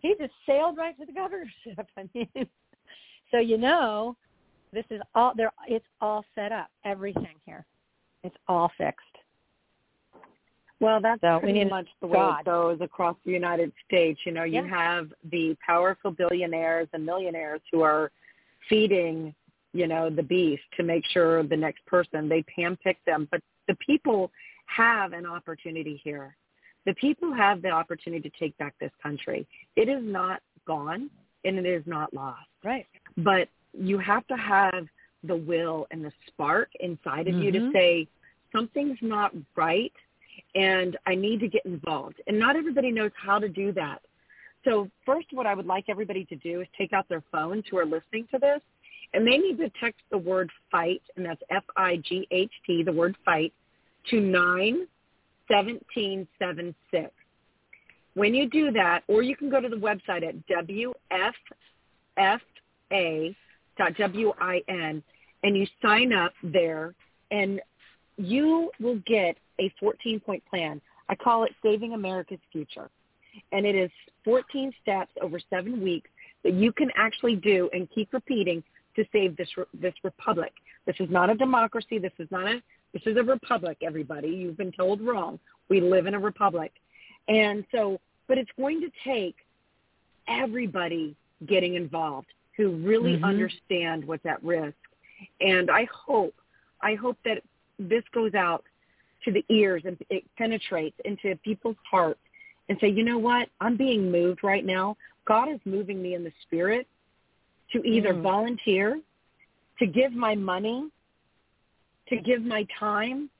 he 0.01 0.15
just 0.19 0.33
sailed 0.45 0.77
right 0.77 0.99
to 0.99 1.07
the 1.07 1.13
governorship. 1.13 1.87
I 1.97 2.09
mean, 2.15 2.29
so 3.31 3.39
you 3.39 3.57
know, 3.57 4.17
this 4.73 4.85
is 4.91 5.01
all 5.15 5.33
there. 5.37 5.53
It's 5.67 5.87
all 6.01 6.25
set 6.35 6.53
up. 6.53 6.69
Everything 6.85 7.37
here, 7.47 7.65
it's 8.23 8.37
all 8.49 8.71
fixed. 8.77 9.07
Well, 10.83 11.01
that's 11.01 11.21
So 11.21 11.39
pretty 11.39 11.61
need 11.61 11.71
much 11.71 11.87
the 12.01 12.09
way 12.09 12.19
God. 12.19 12.41
it 12.41 12.45
goes 12.45 12.79
across 12.81 13.17
the 13.25 13.31
United 13.31 13.73
States. 13.87 14.19
You 14.27 14.33
know, 14.33 14.43
you 14.43 14.63
Yeah. 14.63 14.67
have 14.67 15.15
the 15.31 15.57
powerful 15.65 16.11
billionaires 16.11 16.89
and 16.93 17.07
millionaires 17.07 17.61
who 17.71 17.83
are 17.83 18.11
feeding, 18.69 19.33
you 19.73 19.87
know, 19.87 20.11
the 20.11 20.23
beast 20.23 20.63
to 20.77 20.83
make 20.83 21.05
sure 21.07 21.43
the 21.43 21.57
next 21.57 21.85
person 21.87 22.29
they 22.29 22.45
handpick 22.57 22.97
them. 23.07 23.29
But 23.31 23.41
the 23.69 23.77
people 23.77 24.31
have 24.67 25.13
an 25.13 25.27
opportunity 25.27 26.01
here. 26.03 26.37
The 26.85 26.95
people 26.95 27.33
have 27.33 27.63
the 27.63 27.71
opportunity 27.71 28.29
to 28.29 28.39
take 28.39 28.57
back 28.59 28.75
this 28.81 28.91
country. 29.03 29.47
It 29.77 29.89
is 29.89 30.03
not 30.03 30.41
gone 30.67 31.11
and 31.45 31.59
it 31.59 31.67
is 31.67 31.83
not 31.87 32.13
lost. 32.13 32.41
Right. 32.65 32.87
But 33.17 33.49
you 33.73 33.99
have 33.99 34.27
to 34.29 34.37
have 34.37 34.87
the 35.25 35.37
will 35.37 35.87
and 35.91 36.05
the 36.05 36.13
spark 36.27 36.69
inside 36.81 37.29
of 37.29 37.35
you 37.35 37.53
to 37.53 37.61
Mhm. 37.61 37.73
say 37.73 38.09
something's 38.51 39.01
not 39.01 39.33
right 39.57 39.93
and 40.55 40.97
I 41.07 41.15
need 41.15 41.41
to 41.41 41.49
get 41.49 41.65
involved. 41.65 42.21
And 42.27 42.39
not 42.39 42.57
everybody 42.57 42.91
knows 42.91 43.13
how 43.15 43.39
to 43.39 43.49
do 43.49 43.73
that. 43.73 44.03
So 44.65 44.91
first 45.05 45.33
what 45.33 45.47
I 45.47 45.55
would 45.55 45.67
like 45.67 45.89
everybody 45.89 46.25
to 46.27 46.37
do 46.37 46.61
is 46.61 46.69
take 46.77 46.93
out 46.93 47.09
their 47.09 47.23
phones 47.33 47.67
who 47.69 47.79
are 47.79 47.87
listening 47.87 48.27
to 48.29 48.39
this 48.39 48.61
and 49.15 49.27
they 49.27 49.37
need 49.39 49.59
to 49.59 49.71
text 49.81 50.01
the 50.11 50.19
word 50.19 50.51
fight 50.71 51.03
and 51.17 51.27
that's 51.27 51.43
F 51.51 51.65
I 51.77 51.97
G 51.97 52.27
H 52.31 52.53
T, 52.67 52.83
the 52.83 52.93
word 52.93 53.17
fight 53.25 53.53
to 54.11 54.21
nine 54.21 54.87
seventeen 55.49 56.27
seven 56.39 56.75
six. 56.91 57.11
When 58.15 58.35
you 58.35 58.49
do 58.49 58.71
that, 58.73 59.03
or 59.09 59.23
you 59.23 59.37
can 59.37 59.49
go 59.49 59.61
to 59.61 59.69
the 59.69 59.77
website 59.77 60.23
at 60.27 60.35
wffa.win 63.81 65.03
and 65.45 65.57
you 65.57 65.67
sign 65.81 66.13
up 66.13 66.33
there 66.43 66.95
and 67.31 67.61
you 68.17 68.71
will 68.81 68.99
get 69.07 69.37
a 69.59 69.73
14-point 69.83 70.43
plan. 70.49 70.81
I 71.09 71.15
call 71.15 71.45
it 71.45 71.53
Saving 71.63 71.95
America's 71.95 72.39
Future. 72.53 72.91
And 73.51 73.65
it 73.65 73.75
is 73.75 73.91
14 74.25 74.73
steps 74.83 75.11
over 75.21 75.41
seven 75.49 75.83
weeks 75.83 76.11
that 76.45 76.53
you 76.53 76.71
can 76.73 76.91
actually 76.97 77.37
do 77.37 77.71
and 77.73 77.89
keep 77.95 78.13
repeating 78.13 78.63
to 78.97 79.05
save 79.13 79.37
this 79.37 79.49
this 79.75 79.95
republic. 80.03 80.53
This 80.87 80.97
is 81.01 81.11
not 81.11 81.31
a 81.31 81.35
democracy. 81.35 81.99
This 81.99 82.13
is 82.19 82.29
not 82.31 82.47
a 82.47 82.63
this 82.93 83.03
is 83.07 83.17
a 83.17 83.23
republic. 83.23 83.79
Everybody, 83.83 84.29
you've 84.29 84.57
been 84.57 84.73
told 84.73 85.01
wrong. 85.01 85.39
We 85.69 85.81
live 85.81 86.07
in 86.07 86.15
a 86.15 86.19
republic, 86.19 86.73
and 87.29 87.65
so, 87.73 88.01
but 88.29 88.39
it's 88.39 88.51
going 88.59 88.81
to 88.81 88.91
take 89.05 89.37
everybody 90.29 91.17
getting 91.47 91.75
involved 91.75 92.29
who 92.57 92.71
really 92.71 93.17
Mhm. 93.17 93.25
understand 93.25 94.05
what's 94.05 94.27
at 94.27 94.43
risk. 94.45 94.77
And 95.41 95.71
I 95.71 95.85
hope, 95.85 96.35
I 96.81 96.95
hope 96.95 97.17
that 97.25 97.43
this 97.79 98.05
goes 98.13 98.35
out 98.35 98.65
to 99.25 99.33
the 99.33 99.45
ears 99.49 99.85
and 99.85 99.97
it 100.11 100.25
penetrates 100.37 100.99
into 101.05 101.37
people's 101.37 101.77
hearts 101.89 102.21
and 102.69 102.79
say, 102.81 102.89
you 102.89 103.05
know 103.05 103.19
what? 103.19 103.49
I'm 103.61 103.77
being 103.77 104.11
moved 104.11 104.45
right 104.45 104.65
now. 104.65 104.97
God 105.25 105.49
is 105.49 105.61
moving 105.65 106.03
me 106.03 106.15
in 106.15 106.25
the 106.25 106.33
spirit 106.43 106.87
to 107.73 107.83
either 107.87 108.15
Mm. 108.15 108.23
volunteer, 108.23 109.01
to 109.79 109.87
give 109.87 110.13
my 110.13 110.35
money, 110.35 110.91
to 112.09 112.17
give 112.17 112.43
my 112.43 112.65
time, 112.79 113.31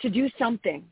to 0.00 0.10
do 0.10 0.28
something, 0.38 0.90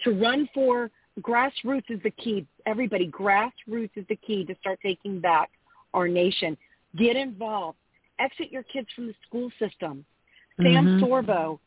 to 0.00 0.12
run 0.12 0.48
for 0.54 0.90
grassroots 1.20 1.90
is 1.90 2.02
the 2.02 2.10
key. 2.10 2.46
Everybody, 2.64 3.08
grassroots 3.08 3.90
is 3.96 4.06
the 4.06 4.16
key 4.16 4.44
to 4.46 4.54
start 4.56 4.80
taking 4.82 5.20
back 5.20 5.50
our 5.92 6.08
nation. 6.08 6.56
Get 6.96 7.16
involved. 7.16 7.78
Exit 8.18 8.50
your 8.50 8.62
kids 8.62 8.90
from 8.92 9.08
the 9.08 9.14
school 9.26 9.50
system. 9.58 10.04
Sam 10.56 10.86
Mhm. 10.86 11.00
Sorbo, 11.00 11.58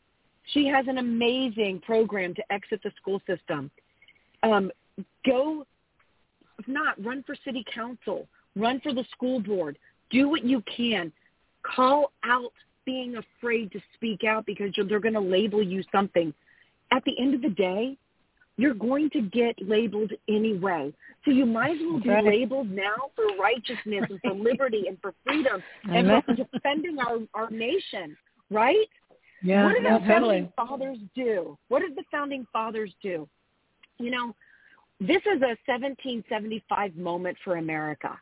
she 0.46 0.66
has 0.66 0.86
an 0.88 0.98
amazing 0.98 1.80
program 1.80 2.34
to 2.34 2.52
exit 2.52 2.82
the 2.82 2.92
school 2.92 3.20
system. 3.26 3.70
Um, 4.42 4.70
go, 5.24 5.66
if 6.58 6.66
not, 6.68 7.02
run 7.04 7.22
for 7.24 7.34
city 7.44 7.64
council, 7.64 8.28
run 8.54 8.80
for 8.80 8.92
the 8.92 9.04
school 9.04 9.40
board. 9.40 9.78
Do 10.10 10.28
what 10.28 10.44
you 10.44 10.62
can. 10.74 11.12
Call 11.62 12.12
out 12.24 12.52
being 12.84 13.16
afraid 13.16 13.72
to 13.72 13.80
speak 13.94 14.24
out 14.24 14.46
because 14.46 14.70
you're, 14.76 14.86
they're 14.86 15.00
going 15.00 15.14
to 15.14 15.20
label 15.20 15.62
you 15.62 15.82
something. 15.90 16.32
At 16.92 17.02
the 17.04 17.18
end 17.18 17.34
of 17.34 17.42
the 17.42 17.50
day, 17.50 17.96
you're 18.56 18.74
going 18.74 19.10
to 19.10 19.20
get 19.20 19.56
labeled 19.60 20.12
anyway. 20.28 20.92
So 21.24 21.30
you 21.30 21.44
might 21.44 21.72
as 21.72 21.78
well 21.82 22.00
be 22.00 22.08
Right. 22.08 22.24
labeled 22.24 22.70
now 22.70 23.10
for 23.14 23.24
righteousness 23.36 24.04
and 24.08 24.20
for 24.22 24.32
liberty 24.50 24.84
and 24.88 24.98
for 25.00 25.12
freedom 25.24 25.62
and 25.92 26.24
for 26.24 26.34
defending 26.34 26.98
our, 26.98 27.18
our 27.34 27.50
nation, 27.50 28.16
right? 28.50 28.88
Yeah, 29.42 29.64
what 29.64 29.74
did 29.74 29.82
no, 29.82 29.98
the 29.98 30.06
totally. 30.06 30.08
founding 30.08 30.52
fathers 30.56 30.98
do? 31.14 31.58
What 31.68 31.80
did 31.80 31.94
the 31.94 32.04
founding 32.10 32.46
fathers 32.52 32.92
do? 33.02 33.28
You 33.98 34.10
know, 34.10 34.34
this 35.00 35.22
is 35.26 35.42
a 35.42 35.56
1775 35.66 36.96
moment 36.96 37.36
for 37.44 37.56
America. 37.56 38.18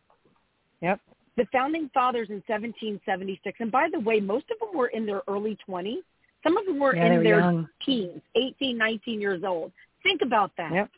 Yep. 0.80 1.00
The 1.36 1.46
founding 1.52 1.90
fathers 1.92 2.28
in 2.30 2.42
1776, 2.46 3.58
and 3.60 3.70
by 3.72 3.88
the 3.92 3.98
way, 4.00 4.20
most 4.20 4.46
of 4.50 4.58
them 4.60 4.76
were 4.78 4.88
in 4.88 5.04
their 5.04 5.22
early 5.26 5.58
20s. 5.68 6.02
Some 6.44 6.56
of 6.56 6.64
them 6.66 6.78
were 6.78 6.94
Yeah, 6.94 7.06
in 7.06 7.16
were 7.18 7.22
their 7.24 7.40
young. 7.40 7.68
teens, 7.84 8.20
18, 8.36 8.78
19 8.78 9.20
years 9.20 9.42
old. 9.44 9.72
Think 10.02 10.20
about 10.22 10.52
that. 10.58 10.72
Yep. 10.72 10.90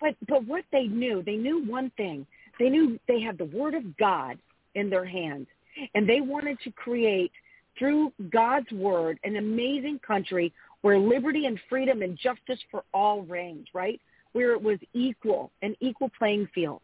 but 0.00 0.14
but 0.28 0.46
what 0.46 0.64
they 0.72 0.84
knew, 0.84 1.22
they 1.22 1.36
knew 1.36 1.62
one 1.66 1.90
thing. 1.96 2.26
They 2.58 2.68
knew 2.70 2.98
they 3.08 3.20
had 3.20 3.36
the 3.36 3.46
word 3.46 3.74
of 3.74 3.96
God 3.96 4.38
in 4.74 4.88
their 4.88 5.04
hands, 5.04 5.46
and 5.94 6.08
they 6.08 6.20
wanted 6.20 6.58
to 6.64 6.70
create 6.72 7.32
through 7.78 8.12
God's 8.30 8.70
word 8.72 9.18
an 9.24 9.36
amazing 9.36 9.98
country 10.06 10.52
where 10.82 10.98
liberty 10.98 11.46
and 11.46 11.58
freedom 11.68 12.02
and 12.02 12.16
justice 12.16 12.58
for 12.70 12.84
all 12.94 13.22
reigned, 13.22 13.68
right? 13.74 14.00
Where 14.32 14.52
it 14.52 14.62
was 14.62 14.78
equal, 14.94 15.50
an 15.62 15.76
equal 15.80 16.10
playing 16.18 16.48
field. 16.54 16.80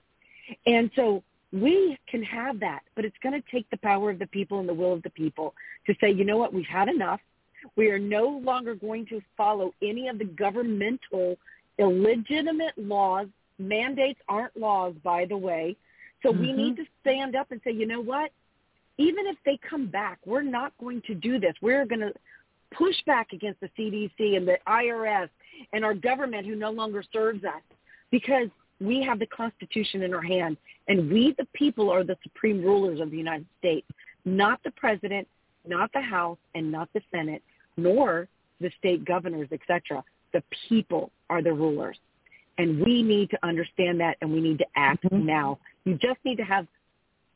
And 0.67 0.91
so 0.97 1.23
we 1.53 1.97
can 2.09 2.23
have 2.23 2.61
that, 2.61 2.81
but 2.95 3.05
it's 3.05 3.17
going 3.23 3.41
to 3.41 3.51
take 3.51 3.69
the 3.71 3.77
power 3.79 4.11
of 4.11 4.19
the 4.19 4.27
people 4.27 4.61
and 4.61 4.69
the 4.69 4.75
will 4.75 4.93
of 4.93 5.03
the 5.03 5.11
people 5.11 5.55
to 5.87 5.95
say, 6.01 6.11
you 6.11 6.25
know 6.25 6.37
what, 6.37 6.53
we've 6.53 6.67
had 6.67 6.89
enough. 6.89 7.21
We 7.77 7.89
are 7.89 7.99
no 7.99 8.29
longer 8.29 8.75
going 8.75 9.07
to 9.07 9.21
follow 9.37 9.73
any 9.83 10.09
of 10.09 10.19
the 10.19 10.25
governmental 10.25 11.37
illegitimate 11.79 12.77
laws. 12.77 13.27
Mandates 13.59 14.21
aren't 14.29 14.57
laws, 14.57 14.95
by 15.03 15.25
the 15.25 15.37
way. 15.37 15.77
So 16.23 16.31
mm-hmm. 16.31 16.41
we 16.41 16.53
need 16.53 16.77
to 16.77 16.85
stand 17.01 17.37
up 17.37 17.51
and 17.51 17.61
say, 17.65 17.73
you 17.73 17.87
know 17.87 18.01
what? 18.01 18.31
Even 18.99 19.27
if 19.27 19.37
they 19.45 19.59
come 19.69 19.87
back, 19.87 20.19
we're 20.25 20.43
not 20.43 20.73
going 20.81 21.03
to 21.07 21.15
do 21.15 21.39
this. 21.39 21.55
We're 21.61 21.85
going 21.85 22.01
to 22.01 22.13
push 22.77 22.97
back 23.07 23.33
against 23.33 23.61
the 23.61 23.71
CDC 23.79 24.37
and 24.37 24.47
the 24.47 24.59
IRS 24.67 25.29
and 25.73 25.85
our 25.85 25.95
government 25.95 26.47
who 26.47 26.57
no 26.57 26.71
longer 26.71 27.03
serves 27.13 27.45
us 27.45 27.63
because 28.11 28.49
we 28.81 29.03
have 29.03 29.19
the 29.19 29.27
Constitution 29.27 30.03
in 30.03 30.15
our 30.15 30.23
hand 30.23 30.57
and 30.89 31.11
we, 31.11 31.35
the 31.39 31.47
people, 31.55 31.91
are 31.91 32.05
the 32.05 32.17
supreme 32.23 32.63
rulers 32.63 33.01
of 33.01 33.11
the 33.11 33.17
United 33.17 33.47
States, 33.59 33.87
not 34.25 34.61
the 34.65 34.71
president, 34.73 35.27
not 35.67 35.91
the 35.93 36.01
House, 36.01 36.39
and 36.55 36.71
not 36.71 36.89
the 36.95 37.01
Senate, 37.11 37.43
nor 37.77 38.29
the 38.61 38.71
state 38.79 39.05
governors, 39.05 39.49
etc. 39.53 40.03
The 40.33 40.43
people 40.69 41.11
are 41.29 41.43
the 41.43 41.53
rulers. 41.53 41.97
And 42.59 42.81
we 42.85 43.03
need 43.03 43.31
to 43.31 43.39
understand 43.43 44.01
that 44.01 44.17
and 44.21 44.33
we 44.33 44.41
need 44.41 44.59
to 44.59 44.67
act 44.77 45.05
mm-hmm. 45.05 45.27
now. 45.27 45.59
You 45.85 45.95
just 45.95 46.19
need 46.25 46.37
to 46.37 46.45
have 46.45 46.67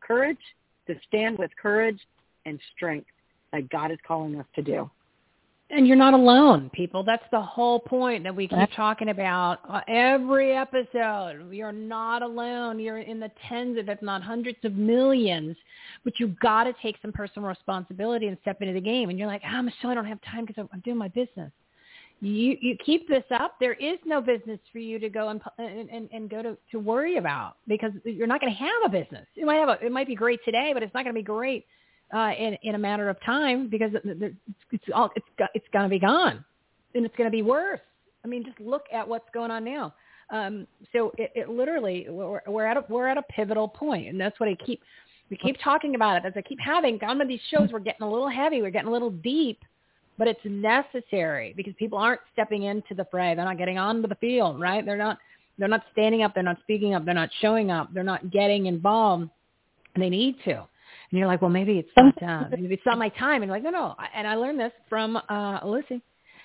courage 0.01 0.39
to 0.87 0.95
stand 1.07 1.39
with 1.39 1.51
courage 1.61 2.01
and 2.47 2.59
strength 2.75 3.07
that 3.53 3.69
God 3.69 3.91
is 3.91 3.99
calling 4.07 4.39
us 4.39 4.47
to 4.55 4.63
do. 4.63 4.91
And 5.73 5.87
you're 5.87 5.97
not 5.97 6.15
alone, 6.15 6.69
people. 6.75 7.05
That's 7.05 7.23
the 7.31 7.41
whole 7.41 7.79
point 7.79 8.25
that 8.25 8.35
we 8.35 8.49
keep 8.49 8.69
talking 8.75 9.11
about 9.11 9.61
uh, 9.69 9.81
every 9.87 10.57
episode. 10.57 11.53
You're 11.53 11.71
not 11.71 12.23
alone. 12.23 12.81
You're 12.81 12.99
in 12.99 13.21
the 13.21 13.31
tens 13.49 13.79
of, 13.79 13.89
if 13.89 14.03
not 14.03 14.21
hundreds 14.21 14.59
of 14.65 14.75
millions. 14.75 15.57
But 16.03 16.15
you've 16.19 16.39
got 16.41 16.65
to 16.65 16.75
take 16.83 16.97
some 17.01 17.13
personal 17.13 17.49
responsibility 17.49 18.27
and 18.27 18.37
step 18.43 18.61
into 18.63 18.75
the 18.75 18.81
game. 18.81 19.11
And 19.11 19.19
you're 19.19 19.29
like, 19.29 19.43
ah, 19.47 19.63
Michele, 19.63 19.93
I 19.93 19.95
don't 19.95 20.07
have 20.07 20.21
time 20.23 20.45
because 20.45 20.67
I'm 20.73 20.81
doing 20.81 20.99
my 20.99 21.09
business. 21.09 21.53
You 22.21 22.57
you 22.61 22.77
keep 22.85 23.09
this 23.09 23.25
up. 23.31 23.55
There 23.61 23.73
is 23.75 23.99
no 24.05 24.21
business 24.21 24.59
for 24.73 24.79
you 24.79 24.99
to 24.99 25.09
go 25.09 25.29
and 25.29 25.41
and, 25.59 26.09
and 26.13 26.29
go 26.29 26.43
to, 26.43 26.57
to 26.73 26.79
worry 26.79 27.17
about 27.17 27.57
because 27.67 27.93
you're 28.05 28.27
not 28.27 28.41
going 28.43 28.53
to 28.53 28.59
have 28.59 28.69
a 28.85 28.89
business. 28.91 29.27
It 29.37 29.47
might 29.47 29.57
have 29.57 29.71
a, 29.71 29.79
it 29.87 29.91
might 29.91 30.07
be 30.07 30.15
great 30.15 30.41
today, 30.45 30.73
but 30.75 30.83
it's 30.83 30.93
not 30.93 31.05
going 31.05 31.15
to 31.15 31.19
be 31.19 31.25
great 31.25 31.65
uh, 32.15 32.33
in 32.39 32.57
in 32.63 32.75
a 32.75 32.79
matter 32.79 33.09
of 33.09 33.21
time 33.25 33.69
because 33.69 33.91
it's 34.73 34.85
all 34.95 35.11
it's 35.17 35.27
it's 35.55 35.67
going 35.73 35.85
to 35.85 35.89
be 35.89 35.99
gone, 35.99 36.45
and 36.95 37.05
it's 37.05 37.17
going 37.17 37.29
to 37.29 37.35
be 37.35 37.43
worse. 37.43 37.81
I 38.25 38.29
mean, 38.29 38.45
just 38.45 38.61
look 38.61 38.85
at 38.93 39.07
what's 39.07 39.29
going 39.33 39.51
on 39.51 39.65
now. 39.65 39.95
Um, 40.31 40.67
so 40.93 41.13
it, 41.19 41.33
it 41.35 41.49
literally 41.49 42.07
we're, 42.09 42.41
we're 42.47 42.67
at 42.67 42.77
a 42.77 42.85
we're 42.89 43.09
at 43.09 43.19
a 43.19 43.23
pivotal 43.23 43.69
point, 43.69 44.09
and 44.09 44.21
that's 44.21 44.39
what 44.39 44.49
I 44.49 44.57
keep 44.65 44.81
we 45.31 45.37
keep 45.37 45.57
talking 45.63 45.95
about 45.95 46.17
it 46.17 46.27
as 46.27 46.33
I 46.37 46.43
keep 46.43 46.59
having 46.61 46.99
of 47.03 47.29
these 47.29 47.41
shows. 47.51 47.71
We're 47.73 47.79
getting 47.81 48.03
a 48.03 48.11
little 48.11 48.29
heavy, 48.29 48.63
we're 48.63 48.71
getting 48.71 48.89
a 48.89 48.93
little 48.93 49.11
deep, 49.11 49.61
but 50.19 50.29
it's 50.29 50.41
necessary 50.45 51.55
because 51.57 51.73
people 51.79 51.99
aren't 51.99 52.21
stepping 52.33 52.65
into 52.65 52.95
the 52.95 53.07
fray. 53.11 53.35
They're 53.35 53.45
not 53.45 53.59
getting 53.59 53.79
onto 53.79 54.09
the 54.09 54.17
field, 54.17 54.61
right? 54.61 54.85
They're 54.85 54.97
not 54.97 55.19
they're 55.59 55.69
not 55.69 55.83
standing 55.93 56.23
up. 56.23 56.35
They're 56.35 56.43
not 56.43 56.59
speaking 56.63 56.95
up. 56.95 57.05
They're 57.05 57.15
not 57.15 57.31
showing 57.41 57.71
up. 57.71 57.93
They're 57.93 58.03
not 58.03 58.31
getting 58.31 58.67
involved. 58.67 59.29
They 59.97 60.09
need 60.09 60.37
to. 60.45 60.67
And 61.11 61.19
you're 61.19 61.27
like, 61.27 61.43
well, 61.43 61.51
maybe 61.51 61.79
it's 61.79 61.91
not, 61.97 62.23
uh, 62.23 62.45
maybe 62.51 62.75
it's 62.75 62.87
not 62.87 62.99
my 62.99 63.09
time. 63.09 63.43
And 63.43 63.49
you're 63.49 63.57
like, 63.57 63.65
no, 63.65 63.71
no. 63.71 63.97
And 64.15 64.27
I 64.27 64.37
learned 64.37 64.61
this 64.61 64.73
from 64.89 65.17
uh, 65.17 65.61
Alyssa. 65.61 66.01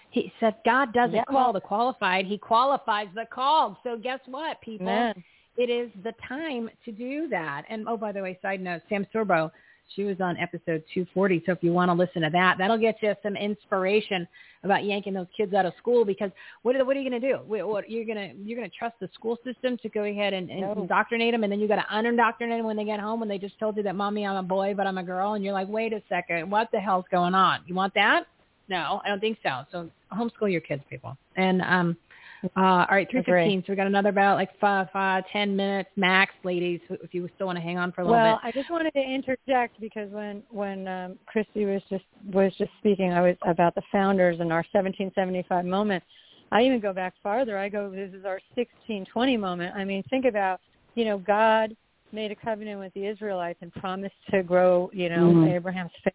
He 0.09 0.31
said, 0.39 0.55
God 0.65 0.93
doesn't 0.93 1.13
yeah. 1.13 1.23
call 1.25 1.53
the 1.53 1.61
qualified. 1.61 2.25
He 2.25 2.37
qualifies 2.37 3.07
the 3.13 3.25
called. 3.31 3.75
So 3.83 3.97
guess 3.97 4.19
what, 4.25 4.59
people? 4.61 4.87
Amen. 4.87 5.23
It 5.57 5.69
is 5.69 5.89
the 6.03 6.13
time 6.27 6.69
to 6.85 6.91
do 6.91 7.27
that. 7.29 7.63
And 7.69 7.87
oh, 7.87 7.97
by 7.97 8.11
the 8.11 8.21
way, 8.21 8.39
side 8.41 8.61
note, 8.61 8.81
Sam 8.89 9.05
Sorbo 9.13 9.51
she 9.95 10.03
was 10.03 10.19
on 10.19 10.37
episode 10.37 10.83
240. 10.93 11.43
So 11.45 11.51
if 11.51 11.59
you 11.61 11.71
want 11.71 11.89
to 11.89 11.93
listen 11.93 12.21
to 12.23 12.29
that, 12.31 12.57
that'll 12.57 12.77
get 12.77 12.95
you 13.01 13.13
some 13.21 13.35
inspiration 13.35 14.27
about 14.63 14.83
yanking 14.83 15.13
those 15.13 15.27
kids 15.35 15.53
out 15.53 15.65
of 15.65 15.73
school. 15.77 16.05
Because 16.05 16.31
what 16.63 16.75
are, 16.75 16.83
what 16.83 16.97
are 16.97 16.99
you 16.99 17.09
going 17.09 17.21
to 17.21 17.27
do? 17.27 17.39
What, 17.45 17.89
you're 17.89 18.05
going 18.05 18.17
to 18.17 18.35
you're 18.43 18.57
going 18.57 18.69
to 18.69 18.75
trust 18.75 18.95
the 18.99 19.09
school 19.13 19.37
system 19.43 19.77
to 19.77 19.89
go 19.89 20.03
ahead 20.03 20.33
and, 20.33 20.49
and 20.49 20.61
no. 20.61 20.73
indoctrinate 20.73 21.33
them, 21.33 21.43
and 21.43 21.51
then 21.51 21.59
you 21.59 21.67
got 21.67 21.75
to 21.75 21.85
unindoctrinate 21.93 22.57
them 22.57 22.65
when 22.65 22.77
they 22.77 22.85
get 22.85 22.99
home 22.99 23.19
when 23.19 23.29
they 23.29 23.37
just 23.37 23.59
told 23.59 23.77
you 23.77 23.83
that 23.83 23.95
mommy 23.95 24.25
I'm 24.25 24.37
a 24.37 24.43
boy 24.43 24.73
but 24.75 24.87
I'm 24.87 24.97
a 24.97 25.03
girl, 25.03 25.33
and 25.33 25.43
you're 25.43 25.53
like, 25.53 25.67
wait 25.67 25.93
a 25.93 26.01
second, 26.09 26.49
what 26.49 26.69
the 26.71 26.79
hell's 26.79 27.05
going 27.11 27.35
on? 27.35 27.61
You 27.67 27.75
want 27.75 27.93
that? 27.93 28.25
No, 28.67 29.01
I 29.05 29.09
don't 29.09 29.19
think 29.19 29.37
so. 29.43 29.63
So 29.71 29.89
homeschool 30.11 30.51
your 30.51 30.61
kids, 30.61 30.83
people. 30.89 31.15
And 31.35 31.61
um, 31.61 31.97
uh, 32.43 32.49
all 32.55 32.87
right, 32.91 33.07
three 33.09 33.23
fifteen. 33.23 33.63
So 33.65 33.73
we 33.73 33.75
got 33.75 33.87
another 33.87 34.09
about 34.09 34.35
like 34.35 34.57
five, 34.59 34.87
five, 34.91 35.23
ten 35.31 35.55
minutes 35.55 35.89
max, 35.95 36.33
ladies. 36.43 36.79
If 36.89 37.13
you 37.13 37.27
still 37.35 37.47
want 37.47 37.57
to 37.57 37.63
hang 37.63 37.77
on 37.77 37.91
for 37.91 38.01
a 38.01 38.03
little 38.05 38.19
well, 38.19 38.35
bit. 38.35 38.39
Well, 38.43 38.49
I 38.49 38.51
just 38.51 38.69
wanted 38.69 38.91
to 38.93 39.01
interject 39.01 39.79
because 39.79 40.11
when 40.11 40.43
when 40.49 40.87
um, 40.87 41.19
Christie 41.25 41.65
was 41.65 41.81
just 41.89 42.05
was 42.31 42.53
just 42.57 42.71
speaking, 42.79 43.13
I 43.13 43.21
was 43.21 43.35
about 43.47 43.75
the 43.75 43.83
founders 43.91 44.39
and 44.39 44.51
our 44.51 44.63
1775 44.71 45.65
moment. 45.65 46.03
I 46.51 46.61
even 46.61 46.79
go 46.79 46.93
back 46.93 47.13
farther. 47.23 47.57
I 47.57 47.69
go, 47.69 47.89
this 47.89 48.13
is 48.13 48.23
our 48.23 48.39
1620 48.55 49.35
moment. 49.35 49.75
I 49.75 49.83
mean, 49.83 50.03
think 50.09 50.25
about, 50.25 50.61
you 50.93 51.03
know, 51.03 51.17
God 51.17 51.75
made 52.11 52.31
a 52.31 52.35
covenant 52.35 52.79
with 52.79 52.93
the 52.93 53.07
Israelites 53.07 53.57
and 53.61 53.73
promised 53.73 54.13
to 54.29 54.43
grow, 54.43 54.89
you 54.93 55.09
know, 55.09 55.31
mm-hmm. 55.33 55.55
Abraham's 55.55 55.91
faith 56.03 56.13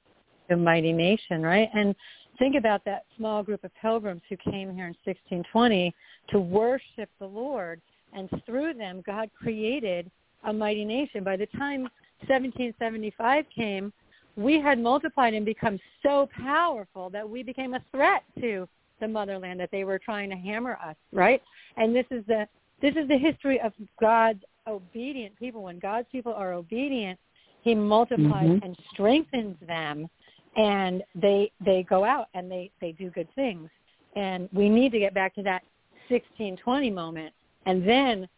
a 0.51 0.57
mighty 0.57 0.93
nation, 0.93 1.43
right? 1.43 1.69
And 1.75 1.95
think 2.41 2.57
about 2.57 2.85
that 2.87 3.05
small 3.17 3.45
group 3.45 3.63
of 3.63 3.71
pilgrims 3.81 4.23
who 4.29 4.37
came 4.39 4.75
here 4.75 4.87
in 4.87 4.97
1620 5.05 5.95
to 6.31 6.41
worship 6.41 7.09
the 7.21 7.27
Lord, 7.27 7.81
and 8.13 8.29
through 8.45 8.75
them, 8.75 9.05
God 9.07 9.31
created 9.41 10.11
a 10.45 10.53
mighty 10.53 10.85
nation. 10.85 11.23
By 11.23 11.37
the 11.37 11.47
time 11.59 11.83
1775 12.27 13.45
came, 13.55 13.93
we 14.37 14.59
had 14.59 14.79
multiplied 14.79 15.35
and 15.35 15.45
become 15.45 15.79
so 16.03 16.29
powerful 16.43 17.11
that 17.11 17.29
we 17.29 17.43
became 17.43 17.75
a 17.75 17.85
threat 17.93 18.25
to 18.41 18.67
the 19.01 19.09
motherland 19.09 19.61
that 19.61 19.71
they 19.71 19.85
were 19.85 19.99
trying 19.99 20.31
to 20.31 20.37
hammer 20.37 20.79
us, 20.85 20.97
right? 21.13 21.43
And 21.77 21.95
this 21.95 22.07
is 22.11 22.25
the 22.27 22.49
this 22.81 22.95
is 22.97 23.07
the 23.09 23.19
history 23.19 23.61
of 23.61 23.75
God's 24.01 24.43
obedient 24.67 25.39
people. 25.39 25.63
When 25.63 25.79
God's 25.79 26.09
people 26.11 26.33
are 26.33 26.55
obedient, 26.55 27.19
he 27.63 27.75
multiplies 27.75 28.49
mm-hmm. 28.49 28.65
and 28.65 28.77
strengthens 28.91 29.57
them 29.67 30.09
and 30.57 31.03
they 31.15 31.53
they 31.65 31.85
go 31.89 32.05
out 32.05 32.27
and 32.35 32.51
they 32.51 32.71
they 32.81 32.93
do 32.93 33.11
good 33.11 33.29
things. 33.35 33.69
And 34.17 34.49
we 34.53 34.69
need 34.69 34.93
to 34.93 34.99
get 34.99 35.15
back 35.15 35.35
to 35.37 35.43
that 35.45 35.63
1620 36.09 36.91
moment. 36.91 37.33
And 37.67 37.87
then 37.87 38.29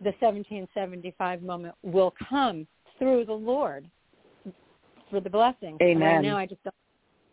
the 0.00 0.12
1775 0.20 1.42
moment 1.42 1.74
will 1.82 2.14
come 2.28 2.66
through 2.98 3.24
the 3.24 3.32
lord 3.32 3.88
for 5.10 5.20
the 5.20 5.30
blessings. 5.30 5.78
Amen. 5.80 6.00
right 6.00 6.22
now 6.22 6.36
i 6.36 6.46
just 6.46 6.62
don't 6.62 6.74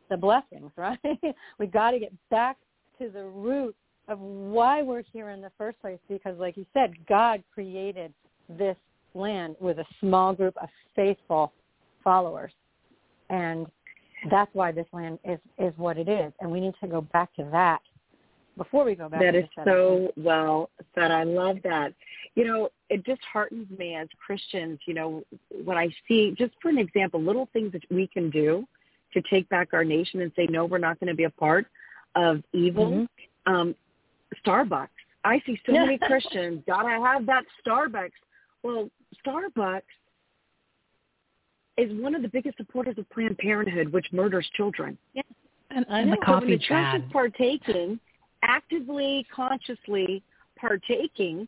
the 0.09 0.17
blessings 0.17 0.71
right? 0.77 0.99
We 1.59 1.67
got 1.67 1.91
to 1.91 1.99
get 1.99 2.13
back 2.29 2.57
to 2.99 3.09
the 3.09 3.25
root 3.25 3.75
of 4.07 4.19
why 4.19 4.83
we're 4.83 5.03
here 5.11 5.31
in 5.31 5.41
the 5.41 5.51
first 5.57 5.79
place. 5.81 5.99
Because 6.07 6.37
like 6.39 6.57
you 6.57 6.65
said 6.73 6.93
god 7.07 7.43
created 7.53 8.13
this 8.49 8.77
land 9.13 9.55
with 9.59 9.79
a 9.79 9.85
small 9.99 10.33
group 10.33 10.55
of 10.61 10.69
faithful 10.95 11.51
followers. 12.03 12.51
And 13.29 13.65
that's 14.29 14.53
why 14.53 14.71
this 14.71 14.87
land 14.93 15.19
is 15.23 15.39
is 15.57 15.73
what 15.77 15.97
it 15.97 16.07
is, 16.07 16.33
and 16.39 16.51
we 16.51 16.59
need 16.59 16.73
to 16.81 16.87
go 16.87 17.01
back 17.01 17.33
to 17.35 17.47
that 17.51 17.81
before 18.57 18.85
we 18.85 18.95
go 18.95 19.09
back. 19.09 19.21
That 19.21 19.35
is 19.35 19.45
so 19.63 20.11
well 20.17 20.69
said. 20.93 21.11
I 21.11 21.23
love 21.23 21.57
that. 21.63 21.93
You 22.35 22.45
know, 22.45 22.69
it 22.89 23.03
disheartens 23.03 23.67
me 23.77 23.95
as 23.95 24.07
Christians. 24.25 24.79
You 24.85 24.93
know, 24.93 25.23
when 25.63 25.77
I 25.77 25.89
see, 26.07 26.33
just 26.37 26.53
for 26.61 26.69
an 26.69 26.77
example, 26.77 27.21
little 27.21 27.49
things 27.53 27.71
that 27.73 27.83
we 27.89 28.07
can 28.07 28.29
do 28.29 28.65
to 29.13 29.21
take 29.29 29.47
back 29.49 29.69
our 29.73 29.83
nation 29.83 30.21
and 30.21 30.31
say, 30.35 30.45
no, 30.49 30.65
we're 30.65 30.77
not 30.77 30.99
going 30.99 31.07
to 31.07 31.15
be 31.15 31.23
a 31.23 31.29
part 31.29 31.65
of 32.15 32.43
evil. 32.53 32.91
Mm-hmm. 33.47 33.53
Um, 33.53 33.75
Starbucks. 34.45 34.89
I 35.23 35.41
see 35.45 35.59
so 35.65 35.73
many 35.73 35.97
Christians. 36.01 36.63
Gotta 36.67 37.01
have 37.01 37.25
that 37.25 37.43
Starbucks. 37.65 38.11
Well, 38.63 38.89
Starbucks 39.25 39.81
is 41.77 41.91
one 42.01 42.15
of 42.15 42.21
the 42.21 42.27
biggest 42.27 42.57
supporters 42.57 42.97
of 42.97 43.09
Planned 43.09 43.37
Parenthood, 43.37 43.91
which 43.91 44.07
murders 44.11 44.49
children. 44.55 44.97
Yeah. 45.13 45.23
And, 45.71 45.85
and 45.89 46.11
the 46.11 46.17
coffee 46.17 46.45
when 46.45 46.57
the 46.57 46.59
church 46.59 46.95
is 46.95 47.01
partaking, 47.11 47.99
actively, 48.43 49.25
consciously 49.33 50.23
partaking 50.57 51.47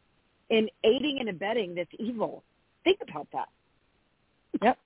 in 0.49 0.69
aiding 0.83 1.17
and 1.19 1.29
abetting 1.29 1.75
this 1.75 1.87
evil. 1.97 2.43
Think 2.83 2.99
about 3.07 3.27
that. 3.33 3.47
Yep. 4.61 4.77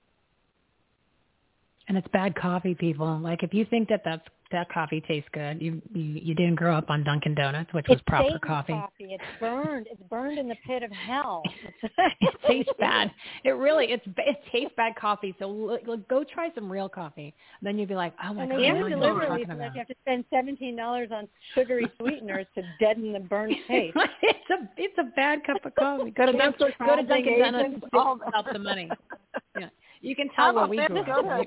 And 1.92 1.98
it's 1.98 2.08
bad 2.10 2.34
coffee, 2.34 2.74
people. 2.74 3.18
Like 3.18 3.42
if 3.42 3.52
you 3.52 3.66
think 3.68 3.86
that 3.90 4.00
that's 4.02 4.22
that 4.50 4.72
coffee 4.72 5.02
tastes 5.06 5.28
good, 5.34 5.60
you 5.60 5.82
you, 5.92 6.02
you 6.02 6.34
didn't 6.34 6.54
grow 6.54 6.74
up 6.74 6.88
on 6.88 7.04
Dunkin' 7.04 7.34
Donuts, 7.34 7.70
which 7.74 7.84
was 7.86 7.96
it's 7.98 8.04
proper 8.06 8.28
Satan 8.28 8.40
coffee. 8.42 8.72
coffee. 8.72 9.08
It's 9.10 9.22
burned. 9.38 9.86
It's 9.90 10.00
burned 10.08 10.38
in 10.38 10.48
the 10.48 10.54
pit 10.66 10.82
of 10.82 10.90
hell. 10.90 11.42
it 12.22 12.34
tastes 12.48 12.72
bad. 12.80 13.10
It 13.44 13.50
really 13.50 13.92
it's 13.92 14.06
it 14.16 14.38
tastes 14.50 14.72
bad 14.74 14.96
coffee. 14.96 15.34
So 15.38 15.50
look, 15.50 15.82
look, 15.86 16.08
go 16.08 16.24
try 16.24 16.48
some 16.54 16.72
real 16.72 16.88
coffee. 16.88 17.34
and 17.60 17.66
Then 17.66 17.76
you'll 17.76 17.88
be 17.88 17.94
like, 17.94 18.14
oh 18.26 18.32
my 18.32 18.44
and 18.44 18.52
god, 18.52 18.58
they 18.60 18.64
I 18.64 18.66
give 18.68 18.74
know 18.76 18.80
what 18.84 18.88
you're 18.90 18.98
delivery 19.00 19.26
talking 19.26 19.50
about. 19.50 19.74
you 19.74 19.78
have 19.80 19.88
to 19.88 19.94
spend 20.00 20.24
seventeen 20.32 20.74
dollars 20.74 21.10
on 21.12 21.28
sugary 21.54 21.90
sweeteners 21.98 22.46
to 22.54 22.62
deaden 22.80 23.12
the 23.12 23.20
burnt 23.20 23.52
taste. 23.68 23.94
it's 24.22 24.50
a 24.50 24.66
it's 24.78 24.96
a 24.98 25.04
bad 25.14 25.44
cup 25.44 25.62
of 25.66 25.74
coffee. 25.74 26.10
Go 26.12 26.24
to 26.24 26.32
Cancer 26.32 26.70
go 26.86 26.96
to 26.96 27.02
Dunkin' 27.02 27.06
causing 27.06 27.38
Donuts. 27.38 27.68
agents, 27.68 27.86
Save 27.92 28.00
all 28.00 28.16
yourself 28.16 28.46
the 28.50 28.58
money. 28.58 28.88
Yeah, 29.60 29.68
you 30.00 30.16
can 30.16 30.30
How 30.34 30.46
tell 30.52 30.54
where 30.62 30.66
we 30.68 30.76
this? 30.78 30.86
grew 30.88 31.04
Go 31.04 31.28
up. 31.28 31.46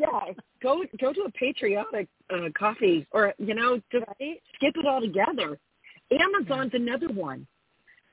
Yeah, 0.00 0.32
go 0.62 0.82
go 0.98 1.12
to 1.12 1.20
a 1.22 1.30
patriotic 1.32 2.08
uh, 2.34 2.48
coffee, 2.58 3.06
or 3.10 3.34
you 3.38 3.54
know, 3.54 3.78
just 3.92 4.06
skip 4.54 4.74
it 4.76 4.86
all 4.86 5.02
together. 5.02 5.58
Amazon's 6.10 6.72
another 6.72 7.08
one. 7.08 7.46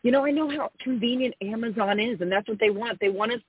You 0.03 0.11
know, 0.11 0.25
I 0.25 0.31
know 0.31 0.49
how 0.49 0.69
convenient 0.81 1.33
Amazon 1.41 1.99
is, 1.99 2.19
and 2.19 2.29
that's 2.29 2.47
what 2.49 2.59
they 2.59 2.71
want. 2.71 2.99
They 2.99 3.09
want 3.09 3.31
us 3.31 3.39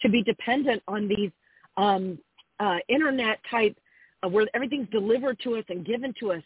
to 0.00 0.08
be 0.08 0.22
dependent 0.22 0.82
on 0.88 1.06
these 1.06 1.30
um, 1.76 2.18
uh, 2.60 2.78
internet 2.88 3.40
type, 3.50 3.76
uh, 4.22 4.28
where 4.28 4.46
everything's 4.54 4.88
delivered 4.88 5.38
to 5.44 5.56
us 5.56 5.64
and 5.68 5.84
given 5.84 6.14
to 6.20 6.32
us. 6.32 6.42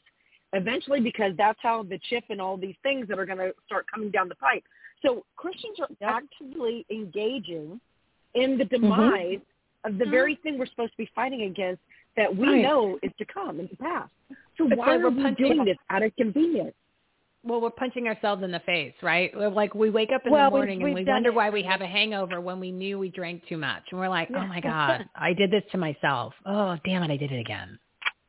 Eventually, 0.52 1.00
because 1.00 1.32
that's 1.38 1.58
how 1.62 1.84
the 1.84 2.00
chip 2.08 2.24
and 2.28 2.40
all 2.40 2.56
these 2.56 2.76
things 2.82 3.06
that 3.08 3.18
are 3.20 3.26
going 3.26 3.38
to 3.38 3.52
start 3.66 3.86
coming 3.92 4.10
down 4.10 4.28
the 4.28 4.34
pipe. 4.36 4.64
So 5.04 5.24
Christians 5.36 5.78
are 5.80 5.88
actively 6.02 6.84
engaging 6.90 7.80
in 8.34 8.58
the 8.58 8.64
demise 8.64 9.40
of 9.86 9.96
the 9.98 10.04
mm-hmm. 10.04 10.10
very 10.10 10.34
thing 10.42 10.58
we're 10.58 10.66
supposed 10.66 10.92
to 10.92 10.98
be 10.98 11.08
fighting 11.14 11.42
against 11.42 11.80
that 12.16 12.34
we 12.34 12.46
Right. 12.48 12.62
know 12.62 12.98
is 13.02 13.12
to 13.18 13.24
come 13.24 13.60
and 13.60 13.68
to 13.70 13.76
pass. 13.76 14.08
So 14.58 14.66
It's 14.66 14.76
why 14.76 14.86
like 14.96 15.00
are 15.00 15.10
we're 15.10 15.22
punching- 15.22 15.46
doing 15.54 15.64
this 15.64 15.76
out 15.90 16.02
of 16.02 16.14
convenience? 16.16 16.74
Well, 17.44 17.60
we're 17.60 17.70
punching 17.70 18.08
ourselves 18.08 18.42
in 18.42 18.50
the 18.50 18.58
face, 18.60 18.94
right? 19.02 19.30
We're 19.36 19.48
like 19.50 19.72
we 19.74 19.88
wake 19.88 20.10
up 20.12 20.22
in 20.26 20.32
Well, 20.32 20.50
the 20.50 20.56
morning 20.56 20.82
and 20.82 20.84
we've 20.94 21.06
we 21.06 21.10
wonder 21.12 21.28
it. 21.30 21.34
why 21.34 21.50
we 21.50 21.62
have 21.62 21.80
a 21.80 21.86
hangover 21.86 22.40
when 22.40 22.58
we 22.58 22.72
knew 22.72 22.98
we 22.98 23.08
drank 23.08 23.46
too 23.46 23.56
much, 23.56 23.82
and 23.92 24.00
we're 24.00 24.08
like, 24.08 24.28
oh 24.34 24.46
my 24.46 24.60
god, 24.60 25.04
I 25.14 25.32
did 25.32 25.50
this 25.52 25.62
to 25.70 25.78
myself. 25.78 26.34
Oh 26.44 26.76
damn 26.84 27.04
it, 27.04 27.10
I 27.12 27.16
did 27.16 27.30
it 27.30 27.38
again. 27.40 27.78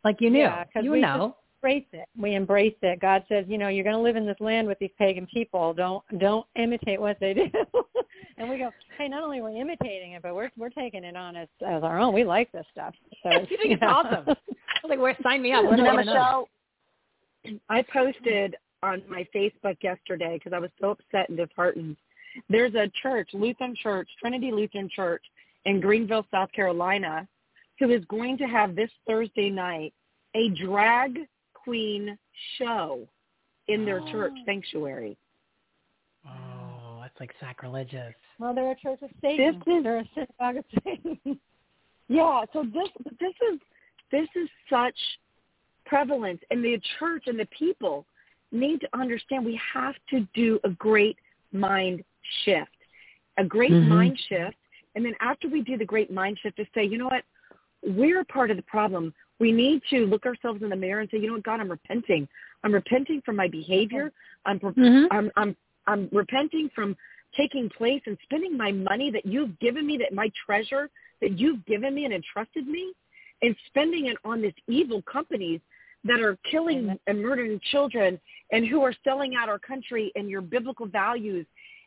Like 0.04 0.18
you 0.20 0.30
knew, 0.30 0.42
Yeah, 0.42 0.66
you 0.82 0.98
know. 0.98 1.36
Just 1.36 1.47
embrace 1.62 1.86
it. 1.94 2.08
We 2.18 2.36
embrace 2.36 2.76
it. 2.82 3.00
God 3.00 3.24
says, 3.30 3.46
you 3.48 3.58
know, 3.58 3.68
you're 3.68 3.84
going 3.84 3.96
to 3.96 4.02
live 4.02 4.16
in 4.16 4.26
this 4.26 4.40
land 4.40 4.68
with 4.68 4.80
these 4.80 4.92
pagan 4.98 5.28
people. 5.28 5.74
Don't 5.74 6.04
don't 6.20 6.46
imitate 6.56 7.00
what 7.00 7.18
they 7.20 7.34
do. 7.34 7.46
and 8.38 8.50
we 8.50 8.58
go, 8.58 8.72
hey, 8.98 9.08
not 9.08 9.24
only 9.24 9.40
are 9.40 9.50
we 9.50 9.60
imitating 9.60 10.14
it, 10.14 10.22
but 10.22 10.36
we're 10.36 10.52
we're 10.58 10.70
taking 10.70 11.04
it 11.04 11.16
on 11.16 11.36
as 11.36 11.48
as 11.66 11.84
our 11.84 12.00
own. 12.00 12.14
We 12.14 12.24
like 12.24 12.52
this 12.52 12.66
stuff. 12.72 12.94
So 13.24 13.30
you 13.50 13.58
think 13.58 13.74
it's 13.74 13.84
awesome. 13.84 14.24
I 14.28 14.80
was 14.84 14.90
like, 14.90 15.00
where 15.00 15.18
sign 15.24 15.42
me 15.42 15.54
up? 15.54 15.64
Where 15.64 15.78
You 15.78 15.84
do 15.84 15.90
I? 15.90 15.96
Michele, 15.96 16.50
I 17.70 17.84
posted 17.92 18.56
on 18.84 19.02
my 19.10 19.28
Facebook 19.36 19.78
yesterday 19.82 20.36
because 20.38 20.54
I 20.54 20.60
was 20.60 20.70
so 20.80 20.92
upset 20.92 21.30
and 21.30 21.38
disheartened. 21.38 21.98
There's 22.50 22.76
a 22.76 22.92
church, 23.02 23.30
Lutheran 23.34 23.76
Church, 23.82 24.08
Trinity 24.20 24.52
Lutheran 24.52 24.90
Church 24.94 25.24
in 25.66 25.82
Greenville, 25.82 26.26
South 26.30 26.52
Carolina, 26.52 27.28
who 27.80 27.90
is 27.90 28.06
going 28.06 28.38
to 28.38 28.46
have 28.46 28.76
this 28.76 28.92
Thursday 29.08 29.50
night 29.50 29.94
a 30.36 30.50
drag 30.50 31.28
queen 31.68 32.18
show 32.58 33.08
in 33.68 33.84
their 33.86 34.00
church 34.12 34.32
sanctuary. 34.46 35.18
Oh, 36.26 37.00
that's 37.02 37.20
like 37.20 37.34
sacrilegious. 37.40 38.14
well, 38.40 38.54
they're 38.54 38.72
a 38.72 38.76
church 38.76 39.00
of 39.02 39.10
Satan. 39.22 39.60
This 39.66 39.78
is- 39.78 39.84
they're 39.84 40.00
a 40.00 40.10
synagogue 40.16 40.58
of 40.58 40.66
Satan. 40.84 41.40
Yeah, 42.10 42.46
so 42.54 42.64
this 42.64 42.88
this 43.20 43.34
is 43.52 43.60
this 44.12 44.30
is 44.42 44.48
such 44.70 44.96
prevalence 45.86 46.40
and 46.52 46.64
the 46.64 46.80
church 46.98 47.24
and 47.28 47.38
the 47.38 47.48
people 47.48 48.06
need 48.54 48.80
to 48.80 48.88
understand 48.98 49.44
we 49.44 49.60
have 49.74 49.94
to 50.12 50.26
do 50.34 50.58
a 50.64 50.70
great 50.70 51.18
mind 51.52 52.06
shift. 52.46 52.72
A 53.38 53.44
great 53.44 53.72
Mhm. 53.74 53.90
mind 53.90 54.18
shift 54.30 54.56
and 54.96 55.04
then 55.04 55.16
after 55.20 55.50
we 55.50 55.62
do 55.62 55.78
the 55.78 55.84
great 55.84 56.10
mind 56.10 56.40
shift 56.40 56.56
to 56.56 56.66
say, 56.74 56.86
you 56.86 56.98
know 56.98 57.08
what, 57.08 57.26
we're 57.84 58.24
part 58.26 58.52
of 58.52 58.58
the 58.58 58.64
problem. 58.64 59.14
We 59.40 59.52
need 59.52 59.82
to 59.92 60.06
look 60.06 60.26
ourselves 60.26 60.64
in 60.64 60.70
the 60.70 60.76
mirror 60.76 61.02
and 61.02 61.10
say, 61.10 61.18
you 61.20 61.28
know 61.28 61.34
what, 61.34 61.44
God, 61.44 61.60
I'm 61.60 61.70
repenting. 61.70 62.28
I'm 62.64 62.74
repenting 62.74 63.22
from 63.22 63.36
my 63.36 63.48
behavior. 63.48 64.12
I'm 64.46 64.60
Mhm. 64.60 65.08
I'm 65.12 65.32
I'm 65.36 65.56
I'm 65.86 66.10
repenting 66.12 66.70
from 66.70 66.98
taking 67.36 67.70
place 67.70 68.02
and 68.08 68.18
spending 68.24 68.58
my 68.58 68.72
money 68.72 69.12
that 69.12 69.26
you've 69.26 69.58
given 69.60 69.86
me, 69.86 69.98
that 69.98 70.14
my 70.14 70.32
treasure 70.46 70.90
that 71.22 71.38
you've 71.40 71.66
given 71.66 71.94
me 71.94 72.06
and 72.06 72.14
entrusted 72.14 72.68
me, 72.68 72.94
and 73.42 73.56
spending 73.68 74.08
it 74.08 74.18
on 74.26 74.42
these 74.42 74.54
evil 74.68 75.02
companies 75.04 75.62
that 76.04 76.20
are 76.20 76.38
killing 76.50 76.98
and 77.08 77.22
murdering 77.22 77.60
children 77.72 78.20
and 78.52 78.66
who 78.66 78.82
are 78.82 78.94
selling 79.04 79.36
out 79.36 79.50
our 79.50 79.60
country 79.60 80.12
and 80.16 80.30
your 80.30 80.42
biblical 80.42 80.86
values 80.86 81.46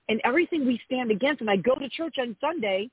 and 0.08 0.20
everything 0.24 0.66
we 0.66 0.80
stand 0.84 1.10
against. 1.10 1.40
And 1.40 1.50
I 1.50 1.56
go 1.56 1.74
to 1.74 1.88
church 1.88 2.16
on 2.18 2.36
Sunday 2.40 2.90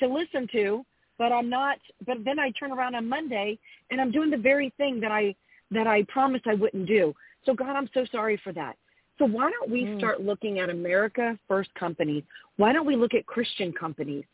to 0.00 0.08
listen 0.08 0.48
to, 0.52 0.84
but 1.18 1.32
I'm 1.32 1.48
not. 1.48 1.78
But 2.06 2.18
then 2.24 2.38
I 2.38 2.50
turn 2.50 2.72
around 2.72 2.94
on 2.94 3.08
Monday 3.08 3.58
and 3.90 4.00
I'm 4.00 4.10
doing 4.10 4.30
the 4.30 4.36
very 4.36 4.72
thing 4.76 5.00
that 5.00 5.12
I 5.12 5.34
that 5.70 5.86
I 5.86 6.02
promised 6.04 6.46
I 6.46 6.54
wouldn't 6.54 6.86
do. 6.86 7.14
So 7.44 7.54
God, 7.54 7.76
I'm 7.76 7.88
so 7.94 8.04
sorry 8.10 8.40
for 8.42 8.52
that. 8.52 8.76
So 9.18 9.26
why 9.26 9.50
don't 9.50 9.70
we 9.70 9.86
Mm. 9.86 9.98
start 9.98 10.20
looking 10.20 10.58
at 10.58 10.70
America 10.70 11.38
First 11.46 11.72
companies? 11.74 12.24
Why 12.56 12.72
don't 12.72 12.86
we 12.86 12.96
look 12.96 13.14
at 13.14 13.26
Christian 13.26 13.72
companies? 13.72 14.24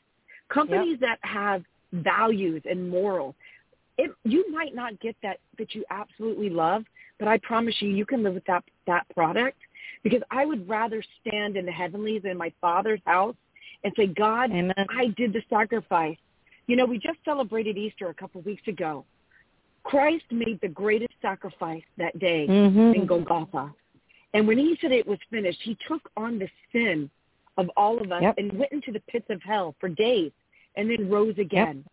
Companies 0.49 0.99
that 1.00 1.18
have 1.23 1.65
values 1.92 2.62
and 2.68 2.89
morals. 2.89 3.34
It, 3.99 4.10
you 4.25 4.50
might 4.50 4.75
not 4.75 4.99
get 5.00 5.17
that 5.23 5.39
that 5.59 5.75
you 5.75 5.84
absolutely 5.91 6.49
love, 6.49 6.84
but 7.18 7.28
I 7.28 7.39
promise 7.39 7.75
you, 7.81 7.91
you 7.91 8.07
can 8.07 8.23
live 8.23 8.34
with 8.34 8.44
that 8.47 8.65
that 8.86 9.07
product. 9.15 9.59
Because 10.02 10.23
I 10.31 10.47
would 10.47 10.67
rather 10.68 11.02
stand 11.20 11.57
in 11.57 11.67
the 11.67 11.73
heavenlies 11.73 12.25
in 12.25 12.36
my 12.36 12.50
Father's 12.60 13.02
house 13.05 13.36
and 13.84 13.92
say, 13.97 14.07
God, 14.07 14.50
I 14.89 15.09
did 15.17 15.33
the 15.33 15.42
sacrifice. 15.50 16.17
You 16.70 16.76
know, 16.76 16.84
we 16.84 16.99
just 16.99 17.18
celebrated 17.24 17.76
Easter 17.76 18.10
a 18.10 18.15
couple 18.15 18.39
of 18.39 18.47
weeks 18.47 18.62
ago. 18.68 19.05
Christ 19.82 20.23
made 20.31 20.60
the 20.62 20.68
greatest 20.68 21.12
sacrifice 21.20 21.82
that 21.97 22.16
day 22.20 22.47
Mhm. 22.47 22.94
in 22.94 23.07
Golgotha. 23.07 23.74
And 24.34 24.47
when 24.47 24.57
he 24.57 24.76
said 24.76 24.92
it 24.92 25.05
was 25.05 25.18
finished, 25.31 25.60
he 25.62 25.74
took 25.89 26.08
on 26.16 26.39
the 26.39 26.49
sin 26.70 27.10
of 27.57 27.68
all 27.76 28.00
of 28.00 28.12
us 28.12 28.23
Yep. 28.23 28.39
and 28.39 28.52
went 28.52 28.70
into 28.70 28.92
the 28.92 29.00
pits 29.08 29.28
of 29.31 29.42
hell 29.42 29.74
for 29.81 29.89
days 29.89 30.31
and 30.76 30.89
then 30.89 31.10
rose 31.10 31.36
again. 31.39 31.84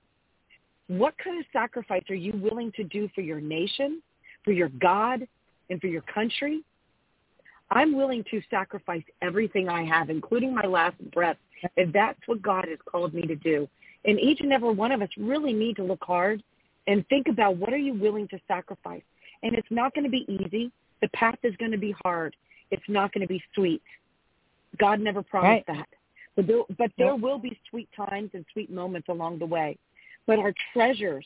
What 0.85 1.17
kind 1.17 1.39
of 1.39 1.45
sacrifice 1.51 2.07
are 2.11 2.21
you 2.27 2.33
willing 2.33 2.71
to 2.73 2.83
do 2.83 3.07
for 3.15 3.21
your 3.21 3.41
nation, 3.41 4.03
for 4.43 4.51
your 4.51 4.69
God, 4.69 5.27
and 5.71 5.81
for 5.81 5.87
your 5.87 6.03
country? 6.03 6.63
I'm 7.71 7.93
willing 7.93 8.23
to 8.25 8.41
sacrifice 8.43 9.03
everything 9.23 9.69
I 9.69 9.85
have, 9.85 10.11
including 10.11 10.53
my 10.53 10.67
last 10.67 10.99
breath, 11.09 11.39
if 11.75 11.91
that's 11.91 12.19
what 12.27 12.43
God 12.43 12.67
has 12.67 12.79
called 12.85 13.15
me 13.15 13.23
to 13.23 13.35
do. 13.35 13.67
And 14.05 14.19
each 14.19 14.39
and 14.41 14.53
every 14.53 14.73
one 14.73 14.91
of 14.91 15.01
us 15.01 15.09
really 15.17 15.53
need 15.53 15.75
to 15.77 15.83
look 15.83 16.03
hard 16.03 16.43
and 16.87 17.07
think 17.07 17.27
about 17.27 17.57
what 17.57 17.73
are 17.73 17.77
you 17.77 17.93
willing 17.93 18.27
to 18.29 18.39
sacrifice. 18.47 19.01
And 19.43 19.53
it's 19.53 19.67
not 19.69 19.93
going 19.93 20.05
to 20.05 20.09
be 20.09 20.25
easy. 20.27 20.71
The 21.01 21.09
path 21.09 21.37
is 21.43 21.55
going 21.57 21.71
to 21.71 21.77
be 21.77 21.93
hard. 22.03 22.35
It's 22.71 22.83
not 22.87 23.13
going 23.13 23.21
to 23.21 23.27
be 23.27 23.41
sweet. 23.53 23.81
God 24.77 24.99
never 24.99 25.21
promised 25.21 25.67
that. 25.67 25.87
But 26.35 26.47
there, 26.47 26.61
but 26.77 26.91
there 26.97 27.15
will 27.15 27.39
be 27.39 27.59
sweet 27.69 27.89
times 27.95 28.29
and 28.33 28.45
sweet 28.53 28.71
moments 28.71 29.09
along 29.09 29.39
the 29.39 29.45
way. 29.45 29.77
But 30.25 30.39
our 30.39 30.53
treasures 30.73 31.25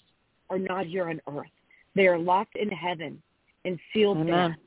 are 0.50 0.60
not 0.60 0.86
here 0.86 1.10
on 1.10 1.20
earth. 1.28 1.50
They 1.96 2.08
are 2.08 2.18
locked 2.18 2.56
in 2.56 2.70
heaven 2.70 3.22
and 3.66 3.78
sealed 3.94 4.18
Amen. 4.18 4.28
there. 4.28 4.58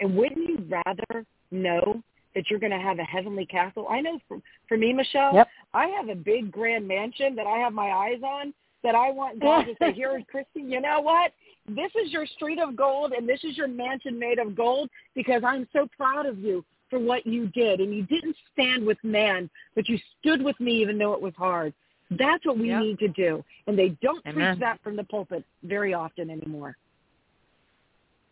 And 0.00 0.16
wouldn't 0.16 0.48
you 0.48 0.66
rather 0.68 1.26
know 1.50 2.02
that 2.34 2.50
you're 2.50 2.58
going 2.58 2.72
to 2.72 2.78
have 2.78 2.98
a 2.98 3.04
heavenly 3.04 3.46
castle? 3.46 3.86
I 3.88 4.00
know 4.00 4.18
for, 4.28 4.40
for 4.68 4.76
me, 4.76 4.92
Michele, 4.92 5.34
Yep. 5.34 5.48
I 5.72 5.86
have 5.86 6.08
a 6.08 6.14
big 6.14 6.50
grand 6.50 6.86
mansion 6.86 7.34
that 7.36 7.46
I 7.46 7.58
have 7.58 7.72
my 7.72 7.90
eyes 7.90 8.20
on 8.22 8.52
that 8.82 8.94
I 8.94 9.10
want 9.10 9.40
God 9.40 9.64
to 9.64 9.74
say, 9.80 9.92
here, 9.92 10.22
Christie, 10.30 10.60
you 10.60 10.80
know 10.80 11.00
what? 11.00 11.32
This 11.66 11.90
is 12.04 12.12
your 12.12 12.26
street 12.26 12.58
of 12.60 12.76
gold 12.76 13.12
and 13.12 13.26
this 13.28 13.42
is 13.42 13.56
your 13.56 13.68
mansion 13.68 14.18
made 14.18 14.38
of 14.38 14.54
gold 14.54 14.90
because 15.14 15.42
I'm 15.44 15.66
so 15.72 15.88
proud 15.96 16.26
of 16.26 16.38
you 16.38 16.64
for 16.90 16.98
what 16.98 17.26
you 17.26 17.46
did. 17.48 17.80
And 17.80 17.94
you 17.94 18.02
didn't 18.02 18.36
stand 18.52 18.86
with 18.86 18.98
man, 19.02 19.48
but 19.74 19.88
you 19.88 19.98
stood 20.20 20.42
with 20.42 20.60
me 20.60 20.82
even 20.82 20.98
though 20.98 21.14
it 21.14 21.20
was 21.20 21.32
hard. 21.36 21.72
That's 22.10 22.44
what 22.44 22.58
we 22.58 22.68
Yep. 22.68 22.80
need 22.82 22.98
to 22.98 23.08
do. 23.08 23.42
And 23.66 23.78
they 23.78 23.90
don't 24.02 24.24
Amen. 24.26 24.52
preach 24.54 24.60
that 24.60 24.80
from 24.82 24.96
the 24.96 25.04
pulpit 25.04 25.44
very 25.62 25.94
often 25.94 26.28
anymore. 26.28 26.76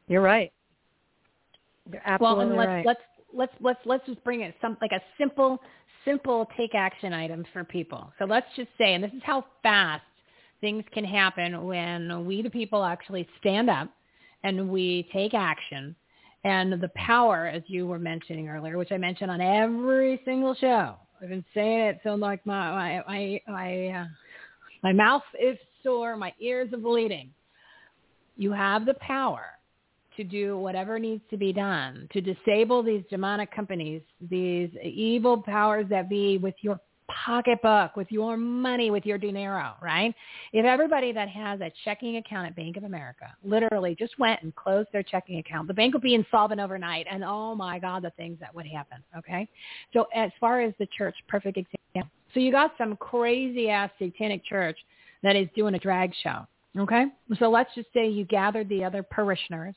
You're 0.08 0.20
right. 0.20 0.52
You're 1.90 2.02
well, 2.20 2.40
absolutely 2.40 2.44
and 2.44 2.56
let's 2.56 2.68
right. 2.68 2.86
let's 2.86 3.00
let's 3.35 3.52
let's 3.61 3.81
let's 3.85 4.07
just 4.07 4.23
bring 4.25 4.41
it 4.43 4.55
some 4.61 4.77
like 4.81 4.93
a 4.93 5.02
simple 5.19 5.59
simple 6.05 6.49
take 6.57 6.75
action 6.75 7.12
items 7.12 7.47
for 7.52 7.65
people. 7.65 8.12
So 8.19 8.25
let's 8.25 8.47
just 8.57 8.69
say, 8.78 8.94
and 8.94 9.05
this 9.05 9.12
is 9.12 9.23
how 9.25 9.44
fast 9.62 10.02
things 10.61 10.85
can 10.93 11.05
happen 11.05 11.65
when 11.65 12.25
we 12.25 12.43
the 12.43 12.51
people 12.51 12.85
actually 12.85 13.28
stand 13.41 13.70
up 13.70 13.89
and 14.44 14.69
we 14.69 15.09
take 15.12 15.35
action. 15.35 15.94
And 16.44 16.73
the 16.73 16.91
power, 16.97 17.47
as 17.47 17.62
you 17.67 17.86
were 17.86 18.01
mentioning 18.01 18.49
earlier, 18.49 18.77
which 18.77 18.91
I 18.91 18.99
mentioned 18.99 19.31
on 19.31 19.41
every 19.41 20.20
single 20.25 20.55
show. 20.57 20.97
I've 21.23 21.28
been 21.28 21.44
saying 21.55 21.81
it 21.81 22.01
so 22.02 22.15
like 22.15 22.44
my 22.44 22.70
my 22.73 23.05
my 23.07 23.41
my, 23.47 23.89
uh, 23.89 24.07
my 24.83 24.93
mouth 24.93 25.23
is 25.41 25.57
sore, 25.85 26.17
my 26.17 26.33
ears 26.41 26.73
are 26.73 26.78
bleeding. 26.78 27.31
You 28.36 28.52
have 28.52 28.86
the 28.86 28.94
power 28.94 29.44
to 30.16 30.24
do 30.24 30.58
whatever 30.58 30.99
needs 30.99 31.23
to 31.31 31.36
be 31.36 31.52
done 31.52 32.08
to 32.12 32.20
disable 32.20 32.82
these 32.82 33.02
demonic 33.10 33.55
companies, 33.55 34.02
these 34.31 34.70
evil 34.82 35.41
powers 35.41 35.86
that 35.91 36.08
be 36.08 36.39
with 36.39 36.55
your 36.60 36.81
pocketbook, 37.08 37.97
with 37.97 38.10
your 38.10 38.36
money, 38.36 38.91
with 38.91 39.05
your 39.05 39.18
dinero, 39.18 39.74
right? 39.82 40.15
If 40.52 40.65
everybody 40.65 41.12
that 41.12 41.28
has 41.28 41.60
a 41.60 41.70
checking 41.84 42.16
account 42.16 42.47
at 42.47 42.57
Bank 42.57 42.76
of 42.76 42.84
America 42.84 43.26
literally 43.44 43.94
just 43.99 44.18
went 44.18 44.42
and 44.42 44.55
closed 44.55 44.89
their 44.92 45.02
checking 45.02 45.39
account, 45.39 45.68
the 45.68 45.74
bank 45.74 45.94
would 45.94 46.02
be 46.02 46.15
insolvent 46.15 46.60
overnight. 46.60 47.07
And 47.10 47.23
oh 47.24 47.55
my 47.55 47.78
God, 47.78 48.02
the 48.02 48.10
things 48.10 48.39
that 48.41 48.55
would 48.55 48.66
happen. 48.66 48.99
Okay. 49.16 49.49
So 49.92 50.07
as 50.15 50.31
far 50.41 50.60
as 50.60 50.73
the 50.78 50.86
church, 50.97 51.15
perfect 51.28 51.58
example. 51.58 52.10
So 52.34 52.41
you 52.41 52.50
got 52.50 52.73
some 52.78 52.97
crazy 52.97 53.68
ass 53.68 53.91
satanic 53.99 54.44
church 54.44 54.78
that 55.23 55.36
is 55.36 55.49
doing 55.55 55.74
a 55.74 55.78
drag 55.78 56.12
show. 56.23 56.47
Okay. 56.78 57.07
So 57.39 57.50
let's 57.50 57.74
just 57.74 57.89
say 57.92 58.08
you 58.08 58.24
gathered 58.24 58.68
the 58.68 58.82
other 58.82 59.02
parishioners 59.02 59.74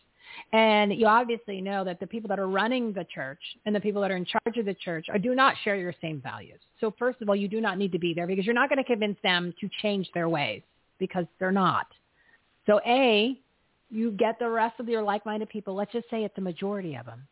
and 0.54 0.94
you 0.94 1.08
obviously 1.08 1.62
know 1.62 1.84
that 1.84 2.00
the 2.00 2.08
people 2.08 2.28
that 2.30 2.40
are 2.40 2.48
running 2.48 2.94
the 2.94 3.06
church 3.14 3.40
and 3.66 3.76
the 3.76 3.80
people 3.80 4.02
that 4.02 4.12
are 4.12 4.16
in 4.16 4.26
charge 4.26 4.58
of 4.58 4.66
the 4.66 4.74
church 4.74 5.08
are, 5.10 5.18
do 5.18 5.36
not 5.36 5.56
share 5.64 5.76
your 5.76 5.94
same 6.02 6.22
values. 6.22 6.60
So 6.80 6.94
first 6.98 7.22
of 7.22 7.30
all, 7.30 7.36
you 7.36 7.48
do 7.48 7.62
not 7.62 7.78
need 7.78 7.92
to 7.92 8.00
be 8.00 8.14
there 8.14 8.28
because 8.28 8.46
you're 8.46 8.56
not 8.56 8.70
going 8.70 8.78
to 8.78 8.84
convince 8.84 9.18
them 9.24 9.54
to 9.60 9.70
change 9.82 10.10
their 10.14 10.30
ways 10.30 10.62
because 11.00 11.26
they're 11.40 11.52
not. 11.52 11.88
So 12.66 12.80
A, 12.86 13.40
you 13.90 14.12
get 14.12 14.40
the 14.40 14.50
rest 14.50 14.80
of 14.80 14.90
your 14.90 15.04
like-minded 15.04 15.50
people, 15.50 15.76
let's 15.76 15.92
just 15.92 16.10
say 16.10 16.24
it's 16.24 16.36
the 16.36 16.42
majority 16.42 16.96
of 16.96 17.06
them, 17.06 17.28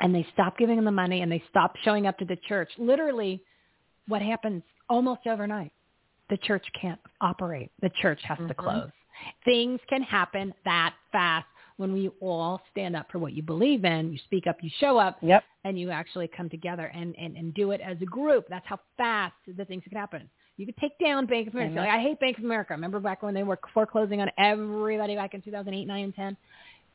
and 0.00 0.14
they 0.14 0.26
stop 0.32 0.56
giving 0.58 0.76
them 0.76 0.84
the 0.84 0.90
money 0.90 1.22
and 1.22 1.30
they 1.30 1.42
stop 1.50 1.76
showing 1.82 2.06
up 2.06 2.18
to 2.18 2.24
the 2.24 2.36
church. 2.48 2.70
Literally, 2.78 3.42
what 4.06 4.22
happens 4.22 4.62
almost 4.88 5.26
overnight? 5.26 5.72
The 6.30 6.36
church 6.38 6.64
can't 6.80 7.00
operate. 7.20 7.70
The 7.82 7.90
church 8.00 8.20
has 8.24 8.38
mm-hmm. 8.38 8.48
to 8.48 8.54
close. 8.54 8.90
Things 9.44 9.80
can 9.88 10.02
happen 10.02 10.54
that 10.64 10.94
fast 11.12 11.46
when 11.76 11.92
we 11.92 12.08
all 12.20 12.60
stand 12.70 12.94
up 12.94 13.10
for 13.10 13.18
what 13.18 13.32
you 13.32 13.42
believe 13.42 13.84
in, 13.84 14.12
you 14.12 14.18
speak 14.24 14.46
up, 14.46 14.58
you 14.62 14.70
show 14.78 14.98
up, 14.98 15.18
yep. 15.22 15.42
and 15.64 15.78
you 15.78 15.90
actually 15.90 16.28
come 16.28 16.48
together 16.48 16.86
and, 16.94 17.14
and, 17.18 17.36
and 17.36 17.52
do 17.54 17.72
it 17.72 17.80
as 17.80 17.96
a 18.00 18.04
group. 18.04 18.46
That's 18.48 18.66
how 18.66 18.78
fast 18.96 19.34
the 19.56 19.64
things 19.64 19.82
can 19.88 19.98
happen. 19.98 20.28
You 20.56 20.66
could 20.66 20.76
take 20.76 20.96
down 21.00 21.26
Bank 21.26 21.48
of 21.48 21.54
America. 21.54 21.76
Like, 21.80 21.88
I 21.88 22.00
hate 22.00 22.20
Bank 22.20 22.38
of 22.38 22.44
America. 22.44 22.74
Remember 22.74 23.00
back 23.00 23.22
when 23.24 23.34
they 23.34 23.42
were 23.42 23.58
foreclosing 23.72 24.20
on 24.20 24.30
everybody 24.38 25.16
back 25.16 25.34
in 25.34 25.42
2008, 25.42 25.84
9, 25.84 26.04
and 26.04 26.14
10? 26.14 26.36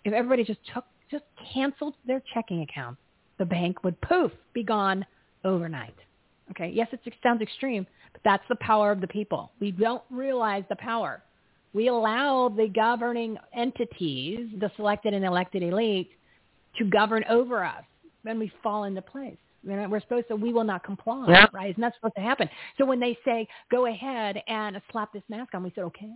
If 0.05 0.13
everybody 0.13 0.45
just 0.45 0.61
took, 0.73 0.85
just 1.11 1.25
canceled 1.53 1.95
their 2.07 2.21
checking 2.33 2.61
accounts, 2.61 3.01
the 3.37 3.45
bank 3.45 3.83
would 3.83 3.99
poof, 3.99 4.31
be 4.53 4.63
gone 4.63 5.05
overnight. 5.43 5.95
Okay, 6.51 6.71
yes, 6.73 6.87
it 6.93 7.01
sounds 7.21 7.41
extreme, 7.41 7.85
but 8.13 8.21
that's 8.23 8.43
the 8.49 8.55
power 8.55 8.91
of 8.91 9.01
the 9.01 9.07
people. 9.07 9.51
We 9.59 9.71
don't 9.71 10.01
realize 10.09 10.63
the 10.69 10.75
power 10.77 11.21
we 11.73 11.87
allow 11.87 12.49
the 12.49 12.67
governing 12.67 13.37
entities, 13.53 14.49
the 14.59 14.71
selected 14.75 15.13
and 15.13 15.23
elected 15.23 15.63
elite, 15.63 16.11
to 16.77 16.85
govern 16.85 17.23
over 17.29 17.63
us. 17.63 17.83
Then 18.23 18.39
we 18.39 18.51
fall 18.63 18.83
into 18.85 19.01
place. 19.01 19.37
we're 19.63 20.01
supposed 20.01 20.27
to, 20.29 20.35
we 20.35 20.51
will 20.51 20.63
not 20.63 20.83
comply, 20.83 21.25
yeah. 21.29 21.47
right? 21.53 21.71
Isn't 21.71 21.93
supposed 21.95 22.15
to 22.15 22.21
happen? 22.21 22.49
So 22.77 22.85
when 22.85 22.99
they 22.99 23.17
say, 23.23 23.47
go 23.71 23.85
ahead 23.85 24.41
and 24.47 24.81
slap 24.91 25.13
this 25.13 25.23
mask 25.29 25.53
on, 25.53 25.63
we 25.63 25.71
said, 25.75 25.83
okay. 25.85 26.11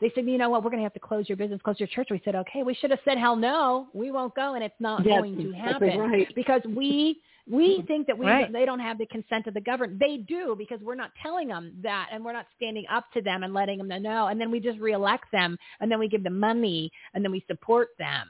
They 0.00 0.12
said, 0.14 0.26
you 0.26 0.36
know 0.36 0.50
what, 0.50 0.62
we're 0.62 0.70
going 0.70 0.80
to 0.80 0.84
have 0.84 0.92
to 0.94 1.00
close 1.00 1.28
your 1.28 1.36
business, 1.36 1.60
close 1.64 1.80
your 1.80 1.88
church. 1.88 2.08
We 2.10 2.20
said, 2.24 2.34
okay, 2.34 2.62
we 2.62 2.74
should 2.74 2.90
have 2.90 3.00
said, 3.04 3.16
hell 3.16 3.36
no, 3.36 3.88
we 3.94 4.10
won't 4.10 4.34
go, 4.34 4.54
and 4.54 4.62
it's 4.62 4.74
not 4.78 5.04
yes, 5.06 5.18
going 5.18 5.36
to 5.38 5.52
happen 5.52 5.98
right. 5.98 6.28
because 6.34 6.60
we 6.68 7.20
we 7.50 7.78
mm-hmm. 7.78 7.86
think 7.86 8.06
that 8.06 8.16
we 8.16 8.26
right. 8.26 8.52
they 8.52 8.64
don't 8.64 8.80
have 8.80 8.98
the 8.98 9.06
consent 9.06 9.46
of 9.46 9.54
the 9.54 9.60
government. 9.60 9.98
They 9.98 10.18
do 10.18 10.54
because 10.56 10.80
we're 10.80 10.94
not 10.94 11.10
telling 11.22 11.48
them 11.48 11.72
that, 11.82 12.08
and 12.12 12.24
we're 12.24 12.32
not 12.32 12.46
standing 12.56 12.84
up 12.92 13.04
to 13.14 13.20
them 13.20 13.42
and 13.42 13.52
letting 13.52 13.78
them 13.86 14.02
know. 14.02 14.28
And 14.28 14.40
then 14.40 14.50
we 14.50 14.60
just 14.60 14.78
reelect 14.78 15.24
them, 15.32 15.58
and 15.80 15.90
then 15.90 15.98
we 15.98 16.08
give 16.08 16.22
them 16.22 16.38
money, 16.38 16.90
and 17.14 17.24
then 17.24 17.32
we 17.32 17.44
support 17.48 17.88
them. 17.98 18.28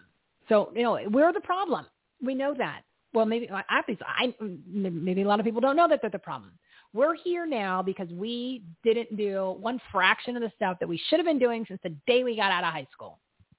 So 0.49 0.73
you 0.75 0.83
know 0.83 0.99
we're 1.09 1.33
the 1.33 1.41
problem. 1.41 1.87
We 2.23 2.35
know 2.35 2.55
that. 2.57 2.83
Well, 3.13 3.27
maybe 3.27 3.49
obviously, 3.71 4.07
I 4.07 4.35
maybe 4.71 5.23
a 5.23 5.29
lot 5.29 5.41
of 5.41 5.45
people 5.45 5.61
don't 5.61 5.77
know 5.77 5.89
that 5.89 6.01
they're 6.01 6.11
the 6.11 6.19
problem. 6.19 6.53
We're 6.93 7.15
here 7.15 7.47
now 7.47 7.83
because 7.83 8.09
we 8.11 8.65
didn't 8.83 9.17
do 9.17 9.57
one 9.61 9.81
fraction 9.93 10.35
of 10.37 10.43
the 10.43 10.51
stuff 10.57 10.79
that 10.81 10.89
we 10.89 11.01
should 11.09 11.19
have 11.19 11.27
been 11.27 11.39
doing 11.39 11.65
since 11.69 11.81
the 11.83 11.95
day 12.07 12.25
we 12.25 12.37
got 12.37 12.51
out 12.51 12.65
of 12.65 12.73
high 12.73 12.89
school, 12.93 13.19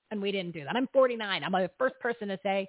and 0.10 0.22
we 0.22 0.32
didn't 0.32 0.54
do 0.54 0.64
that. 0.64 0.76
I'm 0.76 0.88
49. 0.92 1.44
I'm 1.44 1.52
the 1.52 1.70
first 1.78 1.96
person 2.00 2.30
to 2.30 2.40
say 2.42 2.68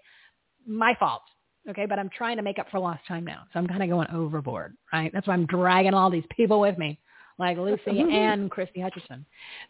my 0.67 0.95
fault. 1.01 1.23
Okay, 1.69 1.87
but 1.87 1.99
I'm 1.99 2.11
trying 2.11 2.37
to 2.37 2.43
make 2.43 2.59
up 2.59 2.67
for 2.71 2.81
lost 2.81 3.07
time 3.07 3.25
now. 3.25 3.43
So 3.53 3.61
I'm 3.61 3.69
kind 3.69 3.83
of 3.83 3.89
going 3.89 4.09
overboard, 4.13 4.77
right? 4.93 5.13
That's 5.13 5.29
why 5.29 5.35
I'm 5.35 5.47
dragging 5.47 5.95
all 5.95 6.11
these 6.11 6.25
people 6.37 6.59
with 6.59 6.77
me, 6.77 6.99
like 7.39 7.57
Lucy 7.57 8.01
and 8.13 8.51
Christie 8.51 8.81
Hutcherson. 8.81 9.25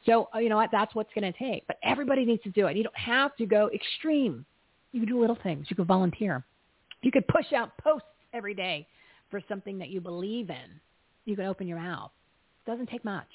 So, 0.06 0.28
uh, 0.34 0.38
you 0.38 0.48
know 0.48 0.56
what? 0.56 0.70
That's 0.72 0.94
what's 0.94 1.10
going 1.14 1.30
to 1.30 1.38
take. 1.38 1.66
But 1.66 1.76
everybody 1.82 2.24
needs 2.24 2.42
to 2.44 2.50
do 2.50 2.66
it. 2.66 2.76
You 2.76 2.82
don't 2.82 2.96
have 2.96 3.36
to 3.36 3.46
go 3.46 3.68
extreme. 3.74 4.46
You 4.92 5.00
can 5.00 5.08
do 5.08 5.20
little 5.20 5.38
things. 5.42 5.66
You 5.68 5.76
could 5.76 5.86
volunteer. 5.86 6.44
You 7.02 7.10
could 7.10 7.26
push 7.28 7.52
out 7.52 7.76
posts 7.78 8.06
every 8.32 8.54
day 8.54 8.86
for 9.30 9.42
something 9.48 9.78
that 9.78 9.90
you 9.90 10.00
believe 10.00 10.48
in. 10.48 10.80
You 11.26 11.36
can 11.36 11.46
open 11.46 11.66
your 11.66 11.78
mouth. 11.78 12.10
It 12.66 12.70
doesn't 12.70 12.88
take 12.88 13.04
much. 13.04 13.26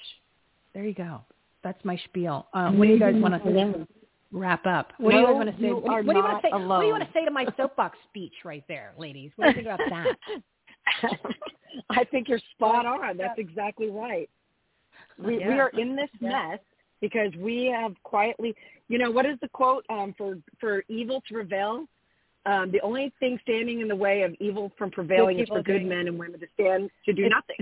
There 0.73 0.83
you 0.83 0.93
go. 0.93 1.21
That's 1.63 1.83
my 1.83 1.99
spiel. 2.05 2.47
Uh, 2.53 2.71
what 2.71 2.85
do 2.85 2.93
you 2.93 2.99
guys 2.99 3.15
want 3.15 3.33
to 3.33 3.87
wrap 4.31 4.65
up. 4.65 4.93
What 4.97 5.13
no, 5.13 5.21
do 5.21 5.27
you 5.27 5.35
want 5.35 5.49
to 5.49 5.55
say? 5.55 5.67
You 5.67 5.75
what, 5.75 6.05
what 6.05 6.13
do 6.13 6.19
you 6.19 6.23
want 6.23 6.41
to 6.41 6.47
say? 6.47 6.51
Alone. 6.51 6.67
What 6.67 6.81
do 6.81 6.85
you 6.87 6.93
want 6.93 7.03
to 7.03 7.13
say 7.13 7.25
to 7.25 7.31
my 7.31 7.45
soapbox 7.57 7.97
speech 8.09 8.33
right 8.43 8.63
there, 8.67 8.93
ladies? 8.97 9.31
What 9.35 9.53
do 9.53 9.61
you 9.61 9.65
think 9.65 9.67
about 9.67 9.79
that? 9.89 10.15
I 11.89 12.03
think 12.05 12.27
you're 12.27 12.39
spot 12.55 12.85
on. 12.85 13.17
That's 13.17 13.37
exactly 13.37 13.89
right. 13.89 14.29
We 15.17 15.39
yeah. 15.39 15.49
we 15.49 15.59
are 15.59 15.69
in 15.69 15.95
this 15.95 16.09
yeah. 16.19 16.29
mess 16.29 16.59
because 17.01 17.31
we 17.37 17.65
have 17.65 17.93
quietly. 18.03 18.55
You 18.87 18.97
know 18.97 19.11
what 19.11 19.25
is 19.25 19.37
the 19.41 19.49
quote 19.49 19.85
um, 19.89 20.13
for 20.17 20.37
for 20.59 20.83
evil 20.87 21.21
to 21.27 21.33
prevail? 21.33 21.85
Um, 22.45 22.71
the 22.71 22.79
only 22.81 23.11
thing 23.19 23.37
standing 23.41 23.81
in 23.81 23.89
the 23.89 23.95
way 23.95 24.21
of 24.21 24.33
evil 24.39 24.71
from 24.77 24.89
prevailing 24.89 25.39
is 25.39 25.49
for 25.49 25.61
good 25.61 25.85
men 25.85 26.07
and 26.07 26.17
women 26.17 26.39
to 26.39 26.47
stand 26.53 26.89
to 27.05 27.11
do 27.11 27.25
it's, 27.25 27.33
nothing. 27.33 27.57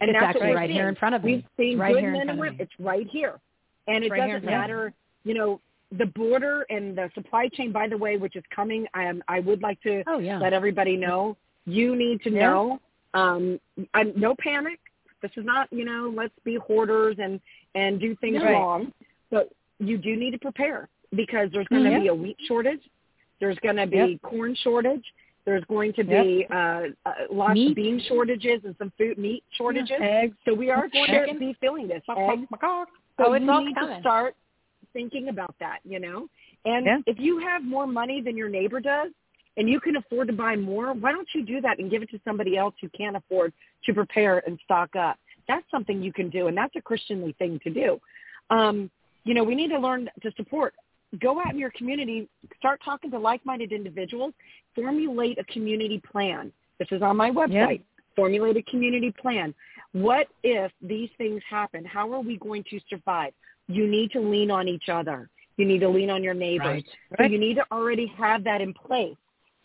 And 0.00 0.08
it's 0.08 0.18
that's 0.18 0.36
actually 0.36 0.48
what 0.48 0.56
right 0.56 0.68
seen. 0.70 0.76
here 0.76 0.88
in 0.88 0.94
front 0.94 1.14
of 1.14 1.24
me. 1.24 1.34
We've 1.34 1.44
seen 1.58 1.78
right 1.78 1.92
good 1.92 2.04
here 2.04 2.12
men 2.12 2.28
and 2.30 2.38
women. 2.38 2.56
It's 2.58 2.72
right 2.78 3.06
here, 3.10 3.38
and 3.86 4.02
it 4.02 4.10
right 4.10 4.32
doesn't 4.32 4.46
matter. 4.46 4.94
You 5.24 5.34
know, 5.34 5.60
the 5.96 6.06
border 6.06 6.66
and 6.70 6.96
the 6.96 7.10
supply 7.14 7.48
chain, 7.48 7.72
by 7.72 7.88
the 7.88 7.96
way, 7.96 8.16
which 8.16 8.36
is 8.36 8.44
coming, 8.54 8.86
I, 8.94 9.04
am, 9.04 9.22
I 9.28 9.40
would 9.40 9.62
like 9.62 9.80
to 9.82 10.02
oh, 10.06 10.18
yeah. 10.18 10.38
let 10.38 10.52
everybody 10.52 10.96
know. 10.96 11.36
You 11.66 11.96
need 11.96 12.22
to 12.22 12.30
yeah. 12.30 12.40
know. 12.40 12.80
Um, 13.14 13.60
I'm, 13.94 14.12
no 14.16 14.34
panic. 14.38 14.78
This 15.20 15.32
is 15.36 15.44
not, 15.44 15.68
you 15.72 15.84
know, 15.84 16.12
let's 16.16 16.32
be 16.44 16.56
hoarders 16.56 17.16
and 17.18 17.40
and 17.74 18.00
do 18.00 18.16
things 18.16 18.42
right. 18.42 18.52
wrong. 18.52 18.92
But 19.30 19.50
you 19.78 19.98
do 19.98 20.16
need 20.16 20.30
to 20.30 20.38
prepare 20.38 20.88
because 21.14 21.48
there's 21.52 21.66
going 21.68 21.84
to 21.84 21.90
mm-hmm. 21.90 22.02
be 22.02 22.08
a 22.08 22.14
wheat 22.14 22.36
shortage. 22.46 22.80
There's 23.38 23.58
going 23.58 23.76
to 23.76 23.86
be 23.86 23.96
yep. 23.96 24.22
corn 24.22 24.56
shortage. 24.62 25.04
There's 25.44 25.64
going 25.64 25.92
to 25.94 26.04
be 26.04 26.46
yep. 26.48 26.50
uh, 26.50 27.08
uh, 27.08 27.12
lots 27.30 27.54
meat. 27.54 27.70
of 27.70 27.76
bean 27.76 28.02
shortages 28.08 28.60
and 28.64 28.74
some 28.78 28.92
food 28.96 29.18
meat 29.18 29.42
shortages. 29.56 29.90
Yeah. 29.90 30.22
Eggs. 30.22 30.36
So 30.46 30.54
we 30.54 30.70
are 30.70 30.88
going 30.88 31.06
Chicken. 31.06 31.34
to 31.34 31.40
be 31.40 31.56
feeling 31.60 31.88
this. 31.88 32.02
Eggs. 32.08 32.46
So 32.50 33.26
oh, 33.26 33.32
it's 33.32 33.42
you 33.42 33.50
all 33.50 33.64
need 33.64 33.74
coming. 33.74 33.96
to 33.96 34.00
start 34.00 34.34
thinking 34.92 35.28
about 35.28 35.54
that, 35.60 35.78
you 35.84 36.00
know? 36.00 36.26
And 36.64 36.86
yeah. 36.86 36.98
if 37.06 37.18
you 37.18 37.38
have 37.38 37.64
more 37.64 37.86
money 37.86 38.20
than 38.20 38.36
your 38.36 38.48
neighbor 38.48 38.80
does 38.80 39.10
and 39.56 39.68
you 39.68 39.80
can 39.80 39.96
afford 39.96 40.28
to 40.28 40.34
buy 40.34 40.56
more, 40.56 40.92
why 40.92 41.12
don't 41.12 41.28
you 41.34 41.44
do 41.44 41.60
that 41.60 41.78
and 41.78 41.90
give 41.90 42.02
it 42.02 42.10
to 42.10 42.20
somebody 42.24 42.56
else 42.56 42.74
who 42.80 42.88
can't 42.90 43.16
afford 43.16 43.52
to 43.84 43.94
prepare 43.94 44.42
and 44.46 44.58
stock 44.64 44.94
up? 44.96 45.18
That's 45.48 45.64
something 45.70 46.02
you 46.02 46.12
can 46.12 46.30
do, 46.30 46.46
and 46.46 46.56
that's 46.56 46.76
a 46.76 46.82
Christianly 46.82 47.34
thing 47.38 47.58
to 47.64 47.70
do. 47.70 48.00
Um, 48.50 48.90
you 49.24 49.34
know, 49.34 49.42
we 49.42 49.54
need 49.54 49.68
to 49.68 49.78
learn 49.78 50.08
to 50.22 50.30
support. 50.36 50.74
Go 51.20 51.40
out 51.40 51.52
in 51.52 51.58
your 51.58 51.72
community, 51.72 52.28
start 52.56 52.80
talking 52.84 53.10
to 53.10 53.18
like-minded 53.18 53.72
individuals, 53.72 54.32
formulate 54.76 55.38
a 55.38 55.44
community 55.44 56.00
plan. 56.10 56.52
This 56.78 56.88
is 56.92 57.02
on 57.02 57.16
my 57.16 57.30
website. 57.30 57.78
Yeah. 57.78 57.84
Formulate 58.16 58.56
a 58.56 58.62
community 58.64 59.12
plan. 59.20 59.54
What 59.92 60.28
if 60.42 60.72
these 60.82 61.08
things 61.16 61.42
happen? 61.48 61.84
How 61.84 62.12
are 62.12 62.20
we 62.20 62.36
going 62.38 62.64
to 62.70 62.78
survive? 62.88 63.32
You 63.70 63.86
need 63.86 64.10
to 64.12 64.20
lean 64.20 64.50
on 64.50 64.68
each 64.68 64.88
other. 64.88 65.28
You 65.56 65.64
need 65.66 65.80
to 65.80 65.88
lean 65.88 66.10
on 66.10 66.22
your 66.22 66.34
neighbors. 66.34 66.66
Right. 66.66 66.84
So 67.10 67.16
Right. 67.20 67.30
you 67.30 67.38
need 67.38 67.54
to 67.54 67.64
already 67.70 68.06
have 68.06 68.44
that 68.44 68.60
in 68.60 68.72
place. 68.74 69.16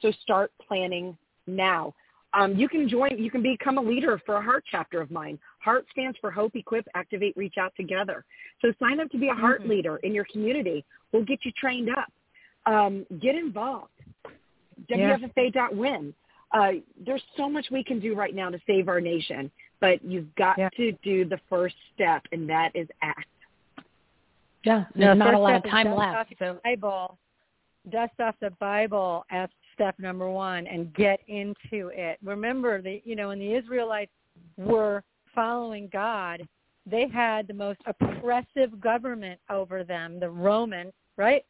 So 0.02 0.12
start 0.12 0.52
planning 0.68 1.18
now. 1.48 1.94
Um, 2.34 2.56
you 2.56 2.68
can 2.68 2.90
join. 2.90 3.18
You 3.18 3.32
can 3.32 3.42
become 3.42 3.78
a 3.78 3.82
leader 3.82 4.22
for 4.26 4.36
a 4.36 4.42
Heart 4.42 4.66
chapter 4.70 5.00
of 5.00 5.10
mine. 5.10 5.40
Heart 5.60 5.86
stands 5.92 6.18
for 6.20 6.30
Hope, 6.32 6.54
Equip, 6.56 6.86
Activate, 6.94 7.36
Reach 7.38 7.58
Out 7.58 7.74
Together. 7.78 8.26
So 8.62 8.74
sign 8.78 9.00
up 9.00 9.10
to 9.12 9.18
be 9.18 9.30
a 9.30 9.34
Heart 9.34 9.62
Mm-hmm. 9.62 9.70
leader 9.70 9.98
in 9.98 10.14
your 10.14 10.26
community. 10.26 10.84
We'll 11.12 11.24
get 11.24 11.46
you 11.46 11.52
trained 11.54 11.90
up. 11.90 12.12
Um, 12.66 13.06
get 13.22 13.36
involved. 13.36 13.92
Yeah. 14.90 15.18
WFFA.win. 15.18 16.14
Uh, 16.52 16.72
there's 17.06 17.24
so 17.38 17.50
much 17.50 17.68
we 17.72 17.84
can 17.84 18.00
do 18.00 18.16
right 18.16 18.36
now 18.36 18.50
to 18.50 18.60
save 18.68 18.88
our 18.90 19.00
nation, 19.00 19.50
but 19.80 20.04
you've 20.04 20.34
got 20.36 20.58
Yeah. 20.58 20.70
to 20.76 20.92
do 21.04 21.24
the 21.26 21.40
first 21.50 21.76
step, 21.94 22.24
and 22.34 22.50
that 22.50 22.76
is 22.76 22.88
act. 23.02 23.28
Yeah, 24.66 24.86
No, 24.96 25.08
there's 25.08 25.18
not 25.18 25.34
a 25.34 25.40
lot 25.40 25.56
of 25.56 25.64
time 25.64 25.94
left. 25.94 26.18
Off 26.18 26.28
the 26.40 26.60
Bible, 26.64 27.18
dust 27.92 28.14
off 28.20 28.36
the 28.42 28.52
Bible 28.60 29.26
as 29.30 29.50
step 29.74 29.96
number 30.00 30.30
one 30.30 30.66
and 30.68 30.94
get 30.94 31.20
into 31.28 31.92
it. 31.94 32.18
Remember 32.24 32.82
that 32.82 33.02
you 33.06 33.16
know 33.16 33.28
when 33.30 33.40
the 33.40 33.54
Israelites 33.54 34.12
were 34.58 35.04
following 35.34 35.90
God, 35.92 36.48
they 36.86 37.08
had 37.08 37.48
the 37.48 37.54
most 37.54 37.80
oppressive 37.86 38.80
government 38.80 39.40
over 39.50 39.84
them, 39.84 40.20
the 40.20 40.30
Roman, 40.30 40.92
right? 41.18 41.44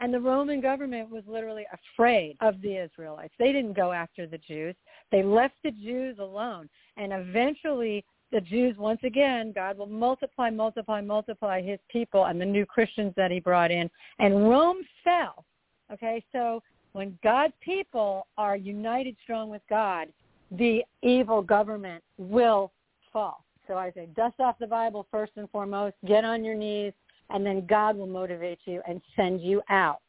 And 0.00 0.14
the 0.14 0.20
Roman 0.20 0.60
government 0.60 1.10
was 1.10 1.22
literally 1.26 1.66
afraid 1.72 2.36
of 2.40 2.60
the 2.62 2.82
Israelites. 2.82 3.34
They 3.38 3.52
didn't 3.52 3.74
go 3.74 3.92
after 3.92 4.26
the 4.26 4.38
Jews. 4.38 4.74
They 5.12 5.22
left 5.22 5.54
the 5.62 5.72
Jews 5.72 6.16
alone. 6.18 6.70
And 6.96 7.12
eventually 7.12 8.04
the 8.32 8.40
Jews, 8.40 8.76
once 8.76 9.00
again, 9.02 9.52
God 9.52 9.78
will 9.78 9.86
multiply, 9.86 10.50
multiply, 10.50 11.00
multiply 11.00 11.60
his 11.60 11.78
people 11.88 12.26
and 12.26 12.40
the 12.40 12.44
new 12.44 12.64
Christians 12.64 13.12
that 13.16 13.30
he 13.30 13.40
brought 13.40 13.70
in. 13.70 13.90
And 14.18 14.48
Rome 14.48 14.78
fell. 15.02 15.44
Okay, 15.92 16.24
so 16.32 16.62
when 16.92 17.18
God's 17.22 17.54
people 17.60 18.26
are 18.38 18.56
united 18.56 19.16
strong 19.22 19.50
with 19.50 19.62
God, 19.68 20.08
the 20.52 20.82
evil 21.02 21.42
government 21.42 22.02
will 22.18 22.72
fall. 23.12 23.44
So 23.66 23.74
I 23.76 23.92
say, 23.92 24.08
dust 24.16 24.40
off 24.40 24.56
the 24.58 24.66
Bible 24.66 25.06
first 25.10 25.32
and 25.36 25.48
foremost, 25.50 25.94
get 26.06 26.24
on 26.24 26.44
your 26.44 26.56
knees, 26.56 26.92
and 27.30 27.46
then 27.46 27.66
God 27.66 27.96
will 27.96 28.06
motivate 28.06 28.58
you 28.64 28.82
and 28.88 29.00
send 29.14 29.40
you 29.40 29.62
out 29.68 30.00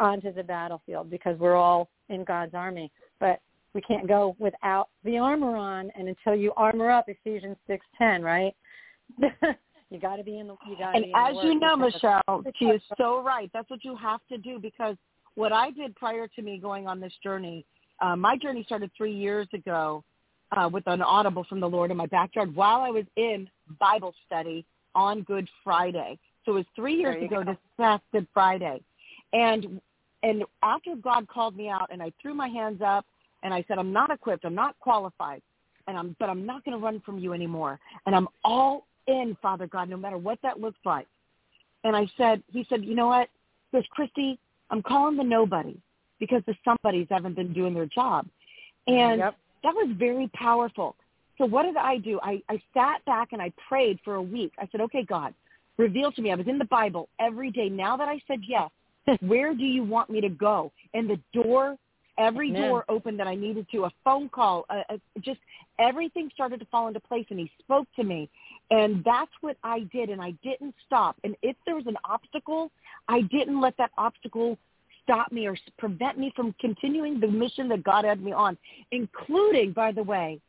onto 0.00 0.32
the 0.32 0.42
battlefield 0.42 1.08
because 1.10 1.38
we're 1.38 1.54
all 1.54 1.88
in 2.08 2.24
God's 2.24 2.54
army. 2.54 2.90
But 3.20 3.40
we 3.76 3.82
can't 3.82 4.08
go 4.08 4.34
without 4.38 4.88
the 5.04 5.18
armor 5.18 5.54
on, 5.54 5.92
and 5.96 6.08
until 6.08 6.34
you 6.34 6.50
armor 6.56 6.90
up, 6.90 7.04
Ephesians 7.08 7.58
six 7.66 7.84
ten, 7.98 8.22
right? 8.22 8.56
you 9.90 10.00
got 10.00 10.16
to 10.16 10.24
be 10.24 10.38
in 10.38 10.48
the. 10.48 10.56
You 10.66 10.78
got 10.78 10.96
And 10.96 11.04
be 11.04 11.10
in 11.10 11.12
the 11.12 11.18
as 11.18 11.36
you 11.44 11.60
know, 11.60 11.76
Michele, 11.76 12.42
she 12.58 12.64
is 12.64 12.80
so 12.96 13.22
right. 13.22 13.50
That's 13.52 13.68
what 13.68 13.84
you 13.84 13.94
have 13.94 14.20
to 14.30 14.38
do 14.38 14.58
because 14.58 14.96
what 15.34 15.52
I 15.52 15.70
did 15.70 15.94
prior 15.94 16.26
to 16.26 16.42
me 16.42 16.58
going 16.58 16.88
on 16.88 17.00
this 17.00 17.12
journey, 17.22 17.66
uh, 18.00 18.16
my 18.16 18.38
journey 18.38 18.64
started 18.64 18.90
three 18.96 19.14
years 19.14 19.46
ago 19.52 20.02
uh, 20.56 20.70
with 20.72 20.84
an 20.86 21.02
audible 21.02 21.44
from 21.46 21.60
the 21.60 21.68
Lord 21.68 21.90
in 21.90 21.98
my 21.98 22.06
backyard 22.06 22.56
while 22.56 22.80
I 22.80 22.88
was 22.88 23.04
in 23.16 23.46
Bible 23.78 24.14
study 24.24 24.64
on 24.94 25.20
Good 25.20 25.46
Friday. 25.62 26.18
So 26.46 26.52
it 26.52 26.54
was 26.54 26.66
three 26.74 26.94
years 26.94 27.22
ago 27.22 27.44
go. 27.44 27.50
this 27.50 27.58
past 27.78 28.02
Good 28.10 28.26
Friday, 28.32 28.80
and 29.34 29.82
and 30.22 30.44
after 30.62 30.96
God 30.96 31.28
called 31.28 31.58
me 31.58 31.68
out 31.68 31.90
and 31.92 32.02
I 32.02 32.10
threw 32.22 32.32
my 32.32 32.48
hands 32.48 32.80
up 32.82 33.04
and 33.42 33.52
I 33.52 33.64
said 33.68 33.78
I'm 33.78 33.92
not 33.92 34.10
equipped, 34.10 34.44
I'm 34.44 34.54
not 34.54 34.78
qualified, 34.80 35.42
and 35.86 35.96
I'm 35.96 36.16
but 36.18 36.28
I'm 36.28 36.44
not 36.46 36.64
going 36.64 36.76
to 36.78 36.84
run 36.84 37.00
from 37.04 37.18
you 37.18 37.32
anymore, 37.32 37.78
and 38.06 38.14
I'm 38.14 38.28
all 38.44 38.86
in, 39.06 39.36
Father 39.40 39.66
God, 39.66 39.88
no 39.88 39.96
matter 39.96 40.18
what 40.18 40.38
that 40.42 40.60
looks 40.60 40.80
like. 40.84 41.06
And 41.84 41.94
I 41.94 42.08
said, 42.16 42.42
he 42.52 42.66
said, 42.68 42.84
you 42.84 42.94
know 42.94 43.06
what? 43.06 43.28
He 43.70 43.78
goes, 43.78 43.86
Christie, 43.90 44.38
I'm 44.70 44.82
calling 44.82 45.16
the 45.16 45.22
nobody 45.22 45.76
because 46.18 46.42
the 46.46 46.54
somebodies 46.64 47.06
haven't 47.10 47.34
been 47.34 47.52
doing 47.52 47.74
their 47.74 47.86
job. 47.86 48.26
And 48.86 49.18
Yep. 49.18 49.36
that 49.62 49.74
was 49.74 49.94
very 49.96 50.28
powerful. 50.28 50.96
So 51.38 51.44
what 51.44 51.64
did 51.64 51.76
I 51.76 51.98
do? 51.98 52.18
I, 52.22 52.42
I 52.48 52.60
sat 52.72 53.04
back 53.04 53.28
and 53.32 53.42
I 53.42 53.52
prayed 53.68 54.00
for 54.04 54.14
a 54.14 54.22
week. 54.22 54.52
I 54.58 54.68
said, 54.72 54.80
okay, 54.82 55.02
God, 55.04 55.34
reveal 55.76 56.10
to 56.12 56.22
me. 56.22 56.32
I 56.32 56.34
was 56.34 56.48
in 56.48 56.58
the 56.58 56.64
Bible 56.64 57.08
every 57.20 57.50
day. 57.50 57.68
Now 57.68 57.96
that 57.96 58.08
I 58.08 58.20
said 58.26 58.40
yes, 58.46 58.70
where 59.20 59.54
do 59.54 59.64
you 59.64 59.84
want 59.84 60.10
me 60.10 60.20
to 60.20 60.28
go? 60.28 60.72
And 60.94 61.08
the 61.08 61.20
door, 61.32 61.76
every 62.18 62.50
Amen. 62.50 62.62
door 62.62 62.84
opened 62.88 63.18
that 63.20 63.26
I 63.26 63.34
needed 63.34 63.66
to, 63.72 63.84
a 63.84 63.90
phone 64.04 64.28
call, 64.28 64.66
uh, 64.70 64.82
uh, 64.90 64.96
just 65.20 65.40
everything 65.78 66.30
started 66.32 66.60
to 66.60 66.66
fall 66.66 66.88
into 66.88 67.00
place 67.00 67.26
and 67.30 67.38
he 67.38 67.50
spoke 67.58 67.86
to 67.96 68.04
me. 68.04 68.28
And 68.70 69.04
that's 69.04 69.30
what 69.42 69.56
I 69.62 69.80
did, 69.92 70.10
and 70.10 70.20
I 70.20 70.32
didn't 70.42 70.74
stop. 70.86 71.16
And 71.22 71.36
if 71.42 71.56
there 71.66 71.76
was 71.76 71.86
an 71.86 71.96
obstacle, 72.04 72.70
I 73.08 73.20
didn't 73.22 73.60
let 73.60 73.76
that 73.76 73.90
obstacle 73.96 74.58
stop 75.04 75.30
me 75.30 75.46
or 75.46 75.56
prevent 75.78 76.18
me 76.18 76.32
from 76.34 76.52
continuing 76.60 77.20
the 77.20 77.28
mission 77.28 77.68
that 77.68 77.84
God 77.84 78.04
had 78.04 78.20
me 78.20 78.32
on, 78.32 78.58
including, 78.90 79.72
by 79.72 79.92
the 79.92 80.02
way, 80.02 80.40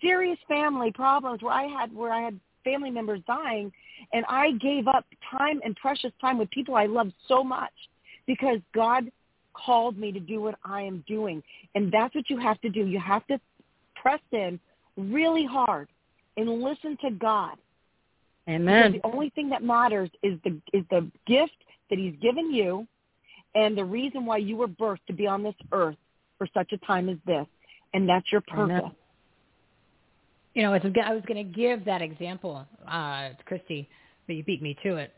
serious 0.00 0.38
family 0.48 0.90
problems 0.92 1.42
where 1.42 1.52
I 1.52 1.64
had 1.64 1.94
where 1.94 2.12
I 2.12 2.22
had 2.22 2.40
family 2.64 2.90
members 2.90 3.20
dying, 3.26 3.70
and 4.12 4.24
I 4.28 4.52
gave 4.52 4.88
up 4.88 5.04
time 5.30 5.60
and 5.64 5.76
precious 5.76 6.12
time 6.20 6.38
with 6.38 6.50
people 6.50 6.74
I 6.74 6.86
loved 6.86 7.12
so 7.28 7.44
much 7.44 7.72
because 8.26 8.60
God 8.74 9.10
called 9.54 9.98
me 9.98 10.12
to 10.12 10.20
do 10.20 10.40
what 10.40 10.56
I 10.64 10.82
am 10.82 11.04
doing, 11.06 11.42
and 11.74 11.92
that's 11.92 12.14
what 12.14 12.28
you 12.30 12.38
have 12.38 12.60
to 12.62 12.68
do. 12.68 12.86
You 12.86 13.00
have 13.00 13.26
to 13.28 13.40
press 13.94 14.20
in 14.32 14.58
really 14.96 15.44
hard 15.44 15.88
and 16.36 16.62
listen 16.62 16.96
to 17.02 17.10
God. 17.10 17.56
Amen. 18.48 18.92
Because 18.92 19.02
the 19.02 19.08
only 19.14 19.30
thing 19.30 19.48
that 19.50 19.62
matters 19.62 20.10
is 20.22 20.38
the 20.44 20.60
is 20.72 20.84
the 20.90 21.10
gift 21.26 21.56
that 21.90 21.98
He's 21.98 22.14
given 22.20 22.52
you, 22.52 22.86
and 23.54 23.76
the 23.76 23.84
reason 23.84 24.26
why 24.26 24.38
you 24.38 24.56
were 24.56 24.68
birthed 24.68 25.04
to 25.06 25.12
be 25.12 25.26
on 25.26 25.42
this 25.42 25.54
earth 25.72 25.96
for 26.38 26.48
such 26.54 26.72
a 26.72 26.78
time 26.78 27.08
as 27.08 27.18
this, 27.26 27.46
and 27.94 28.08
that's 28.08 28.30
your 28.32 28.40
purpose. 28.42 28.80
Amen. 28.80 28.92
You 30.54 30.62
know, 30.62 30.72
I 30.72 31.14
was 31.14 31.22
going 31.28 31.36
to 31.36 31.52
give 31.52 31.84
that 31.84 32.02
example, 32.02 32.66
uh, 32.88 33.30
Christie, 33.44 33.88
but 34.26 34.34
you 34.34 34.42
beat 34.42 34.60
me 34.60 34.76
to 34.82 34.96
it. 34.96 35.14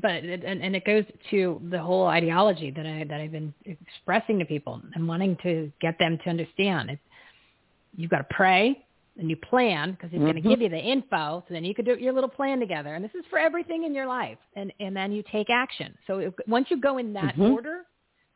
But 0.00 0.24
it, 0.24 0.44
and, 0.44 0.62
and 0.62 0.74
it 0.74 0.84
goes 0.84 1.04
to 1.30 1.60
the 1.70 1.78
whole 1.78 2.06
ideology 2.06 2.70
that 2.70 2.86
I 2.86 3.04
that 3.04 3.20
I've 3.20 3.32
been 3.32 3.52
expressing 3.64 4.38
to 4.38 4.44
people 4.44 4.80
and 4.94 5.06
wanting 5.06 5.36
to 5.42 5.70
get 5.80 5.98
them 5.98 6.18
to 6.24 6.30
understand. 6.30 6.90
It's, 6.90 7.02
you've 7.96 8.10
got 8.10 8.18
to 8.18 8.26
pray 8.30 8.84
and 9.18 9.30
you 9.30 9.36
plan 9.36 9.92
because 9.92 10.10
he's 10.10 10.20
going 10.20 10.34
to 10.34 10.40
give 10.40 10.60
you 10.60 10.68
the 10.68 10.78
info, 10.78 11.44
so 11.46 11.54
then 11.54 11.64
you 11.64 11.74
could 11.74 11.84
do 11.84 11.96
your 11.98 12.12
little 12.12 12.30
plan 12.30 12.58
together. 12.58 12.94
And 12.94 13.04
this 13.04 13.14
is 13.14 13.24
for 13.30 13.38
everything 13.38 13.84
in 13.84 13.94
your 13.94 14.06
life, 14.06 14.38
and 14.56 14.72
and 14.80 14.96
then 14.96 15.12
you 15.12 15.22
take 15.30 15.50
action. 15.50 15.96
So 16.06 16.18
if, 16.18 16.34
once 16.48 16.66
you 16.70 16.80
go 16.80 16.98
in 16.98 17.12
that 17.12 17.36
Mhm. 17.36 17.52
order, 17.52 17.82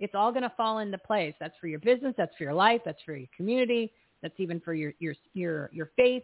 it's 0.00 0.14
all 0.14 0.30
going 0.30 0.42
to 0.42 0.52
fall 0.56 0.78
into 0.78 0.98
place. 0.98 1.34
That's 1.40 1.56
for 1.58 1.66
your 1.66 1.80
business. 1.80 2.14
That's 2.16 2.34
for 2.36 2.44
your 2.44 2.54
life. 2.54 2.82
That's 2.84 3.02
for 3.02 3.16
your 3.16 3.28
community. 3.36 3.92
That's 4.22 4.38
even 4.38 4.60
for 4.60 4.74
your 4.74 4.92
your 4.98 5.14
your 5.32 5.70
your 5.72 5.90
faith. 5.96 6.22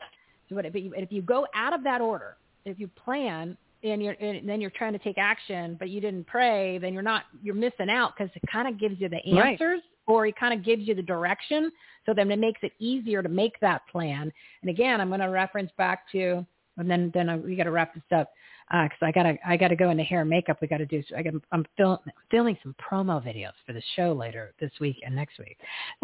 So 0.48 0.54
what, 0.56 0.70
but 0.70 0.74
if 0.74 1.10
you 1.10 1.22
go 1.22 1.46
out 1.54 1.72
of 1.72 1.82
that 1.84 2.00
order, 2.00 2.36
if 2.64 2.78
you 2.78 2.88
plan 2.88 3.56
and 3.84 4.02
you're 4.02 4.16
and 4.20 4.48
then 4.48 4.60
you're 4.60 4.70
trying 4.70 4.92
to 4.94 4.98
take 4.98 5.18
action, 5.18 5.76
but 5.78 5.90
you 5.90 6.00
didn't 6.00 6.26
pray, 6.26 6.78
then 6.78 6.92
you're 6.92 7.02
not 7.02 7.24
you're 7.42 7.54
missing 7.54 7.90
out 7.90 8.14
because 8.16 8.34
it 8.34 8.42
kind 8.50 8.66
of 8.66 8.80
gives 8.80 9.00
you 9.00 9.08
the 9.08 9.20
Right. 9.32 9.52
answers 9.52 9.80
or 10.06 10.26
it 10.26 10.36
kind 10.36 10.52
of 10.52 10.64
gives 10.64 10.86
you 10.86 10.94
the 10.94 11.02
direction. 11.02 11.70
So 12.06 12.12
then 12.12 12.30
it 12.30 12.38
makes 12.38 12.60
it 12.62 12.72
easier 12.78 13.22
to 13.22 13.28
make 13.28 13.58
that 13.60 13.82
plan. 13.90 14.32
And 14.62 14.70
again, 14.70 15.00
I'm 15.00 15.08
going 15.08 15.20
to 15.20 15.26
reference 15.26 15.70
back 15.78 16.10
to 16.12 16.44
and 16.76 16.90
then 16.90 17.10
then 17.14 17.28
I, 17.28 17.36
we 17.36 17.56
got 17.56 17.64
to 17.64 17.70
wrap 17.70 17.94
this 17.94 18.02
up 18.14 18.32
because 18.70 18.98
I 19.02 19.12
gotta 19.12 19.36
I 19.46 19.56
gotta 19.56 19.76
go 19.76 19.90
into 19.90 20.02
hair 20.02 20.22
and 20.22 20.30
makeup. 20.30 20.58
We 20.60 20.68
got 20.68 20.78
to 20.78 20.86
do. 20.86 21.02
I 21.16 21.22
got 21.22 21.34
I'm 21.52 21.64
film, 21.76 21.98
filming 22.30 22.56
some 22.62 22.74
promo 22.80 23.22
videos 23.22 23.52
for 23.66 23.72
the 23.72 23.82
show 23.94 24.12
later 24.12 24.54
this 24.60 24.70
week 24.80 24.96
and 25.04 25.14
next 25.14 25.38
week. 25.38 25.58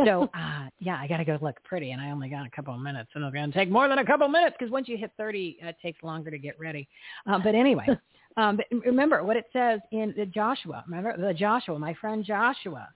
So 0.05 0.31
uh, 0.35 0.69
yeah, 0.79 0.99
I 1.01 1.07
got 1.07 1.19
to 1.19 1.25
go 1.25 1.39
look 1.41 1.63
pretty, 1.65 1.93
and 1.93 2.01
I 2.01 2.11
only 2.11 2.29
got 2.29 2.47
a 2.47 2.51
couple 2.51 2.75
of 2.75 2.81
minutes, 2.81 3.11
and 3.15 3.25
it's 3.25 3.35
going 3.35 3.51
to 3.51 3.59
take 3.59 3.71
more 3.71 3.89
than 3.89 3.99
a 3.99 4.05
couple 4.05 4.27
of 4.27 4.33
minutes 4.33 4.57
because 4.59 4.71
once 4.71 4.89
you 4.89 4.97
hit 4.97 5.13
30, 5.17 5.59
it 5.61 5.77
takes 5.83 6.03
longer 6.03 6.31
to 6.31 6.39
get 6.39 6.59
ready. 6.59 6.89
Uh, 7.27 7.39
but 7.43 7.55
anyway, 7.55 7.87
um, 8.37 8.57
but 8.57 8.67
remember 8.85 9.25
what 9.25 9.37
it 9.37 9.47
says 9.53 9.81
in 9.93 10.15
the 10.17 10.27
Joshua. 10.27 10.85
Remember 10.87 11.17
the 11.17 11.35
Joshua, 11.35 11.79
my 11.79 11.95
friend 11.95 12.25
Joshua. 12.25 12.89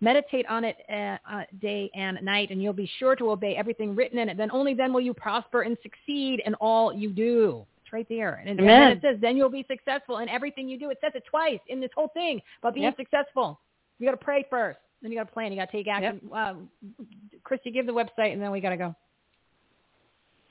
Meditate 0.00 0.46
on 0.46 0.64
it 0.64 0.76
uh, 0.88 1.18
uh, 1.28 1.42
day 1.60 1.90
and 1.94 2.22
night, 2.22 2.50
and 2.50 2.62
you'll 2.62 2.72
be 2.72 2.88
sure 2.98 3.16
to 3.16 3.30
obey 3.30 3.56
everything 3.56 3.96
written 3.96 4.18
in 4.18 4.28
it. 4.28 4.36
Then 4.36 4.50
only 4.52 4.72
then 4.72 4.92
will 4.92 5.00
you 5.00 5.12
prosper 5.12 5.62
and 5.62 5.76
succeed 5.82 6.40
in 6.46 6.54
all 6.54 6.92
you 6.92 7.10
do. 7.10 7.66
It's 7.82 7.92
right 7.92 8.06
there. 8.08 8.40
And, 8.46 8.60
and 8.60 8.68
then 8.68 8.92
it 8.92 9.00
says, 9.02 9.16
then 9.20 9.36
you'll 9.36 9.48
be 9.48 9.66
successful 9.68 10.18
in 10.18 10.28
everything 10.28 10.68
you 10.68 10.78
do. 10.78 10.90
It 10.90 10.98
says 11.00 11.12
it 11.16 11.24
twice 11.28 11.58
in 11.68 11.80
this 11.80 11.90
whole 11.96 12.08
thing 12.08 12.40
about 12.62 12.74
being 12.74 12.84
Yep. 12.84 12.96
successful. 12.96 13.58
You 13.98 14.06
got 14.06 14.12
to 14.12 14.24
pray 14.24 14.44
first. 14.48 14.78
Then 15.02 15.10
you 15.10 15.18
got 15.18 15.26
to 15.26 15.32
plan. 15.32 15.50
You 15.52 15.58
got 15.58 15.70
to 15.70 15.76
take 15.76 15.88
action. 15.88 16.20
Um, 16.32 16.68
Christie, 17.42 17.70
give 17.72 17.86
the 17.86 17.92
website, 17.92 18.32
and 18.32 18.40
then 18.42 18.52
we 18.52 18.60
got 18.60 18.70
to 18.70 18.76
go. 18.76 18.94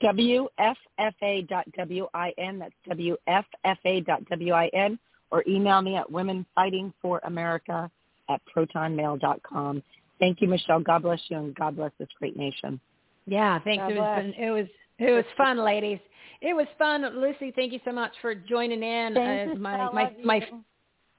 WFFA.WIN. 0.02 2.58
That's 2.58 2.74
WFFA.WIN. 2.88 4.98
Or 5.30 5.44
email 5.46 5.82
me 5.82 5.96
at 5.96 6.10
womenfightingforamerica 6.10 7.90
at 8.28 8.40
protonmail.com. 8.54 9.82
Thank 10.18 10.40
you, 10.40 10.48
Michele. 10.48 10.80
God 10.80 11.02
bless 11.02 11.20
you, 11.28 11.36
and 11.36 11.54
God 11.54 11.76
bless 11.76 11.92
this 11.98 12.08
great 12.18 12.36
nation. 12.36 12.80
Yeah, 13.26 13.58
thanks. 13.60 13.82
God 13.82 13.92
It 13.92 13.98
was 13.98 14.16
been, 14.16 14.34
it 14.34 14.50
was 14.50 14.66
it 14.98 15.12
was 15.12 15.24
fun, 15.36 15.58
ladies. 15.58 16.00
It 16.40 16.54
was 16.54 16.66
fun, 16.78 17.02
Lucy. 17.20 17.52
Thank 17.54 17.72
you 17.72 17.80
so 17.84 17.92
much 17.92 18.12
for 18.20 18.34
joining 18.34 18.82
in. 18.82 19.14
Thank 19.14 19.50
Uh, 19.50 19.54
you, 19.54 19.60
my 19.60 19.90
my 19.92 20.12
my 20.24 20.48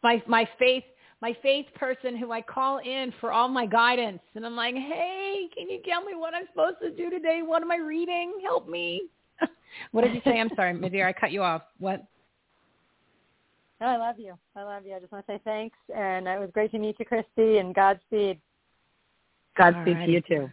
my 0.04 0.24
my 0.28 0.50
faith 0.58 0.84
my 1.22 1.36
faith 1.42 1.66
person 1.76 2.16
who 2.16 2.32
I 2.32 2.42
call 2.42 2.78
in 2.80 3.14
for 3.20 3.32
all 3.32 3.48
my 3.48 3.66
guidance, 3.66 4.22
and 4.36 4.46
I'm 4.46 4.56
like, 4.56 4.76
hey, 4.76 5.50
can 5.56 5.70
you 5.70 5.82
tell 5.86 6.04
me 6.04 6.16
what 6.16 6.34
I'm 6.34 6.46
supposed 6.48 6.78
to 6.82 6.92
do 6.92 7.10
today? 7.10 7.42
What 7.44 7.62
am 7.62 7.72
I 7.72 7.78
reading? 7.78 8.40
Help 8.44 8.70
me. 8.70 9.04
what 9.92 10.04
did 10.04 10.14
you 10.14 10.22
say? 10.24 10.40
I'm 10.40 10.50
sorry, 10.56 10.74
Madeira, 10.74 11.10
I 11.10 11.14
cut 11.14 11.32
you 11.32 11.44
off. 11.44 11.64
What? 11.80 12.04
No, 13.82 13.88
I 13.88 13.98
love 13.98 14.20
you. 14.20 14.38
I 14.56 14.64
love 14.64 14.86
you. 14.86 14.96
I 14.96 15.00
just 15.00 15.12
want 15.12 15.26
to 15.28 15.34
say 15.34 15.42
thanks, 15.46 15.78
and 15.96 16.28
it 16.28 16.40
was 16.40 16.50
great 16.54 16.72
to 16.72 16.80
meet 16.80 16.98
you, 17.00 17.06
Christie, 17.06 17.60
and 17.60 17.74
Godspeed. 17.74 18.40
Godspeed 19.58 19.98
All 19.98 20.06
to 20.06 20.12
you, 20.12 20.22
too. 20.22 20.50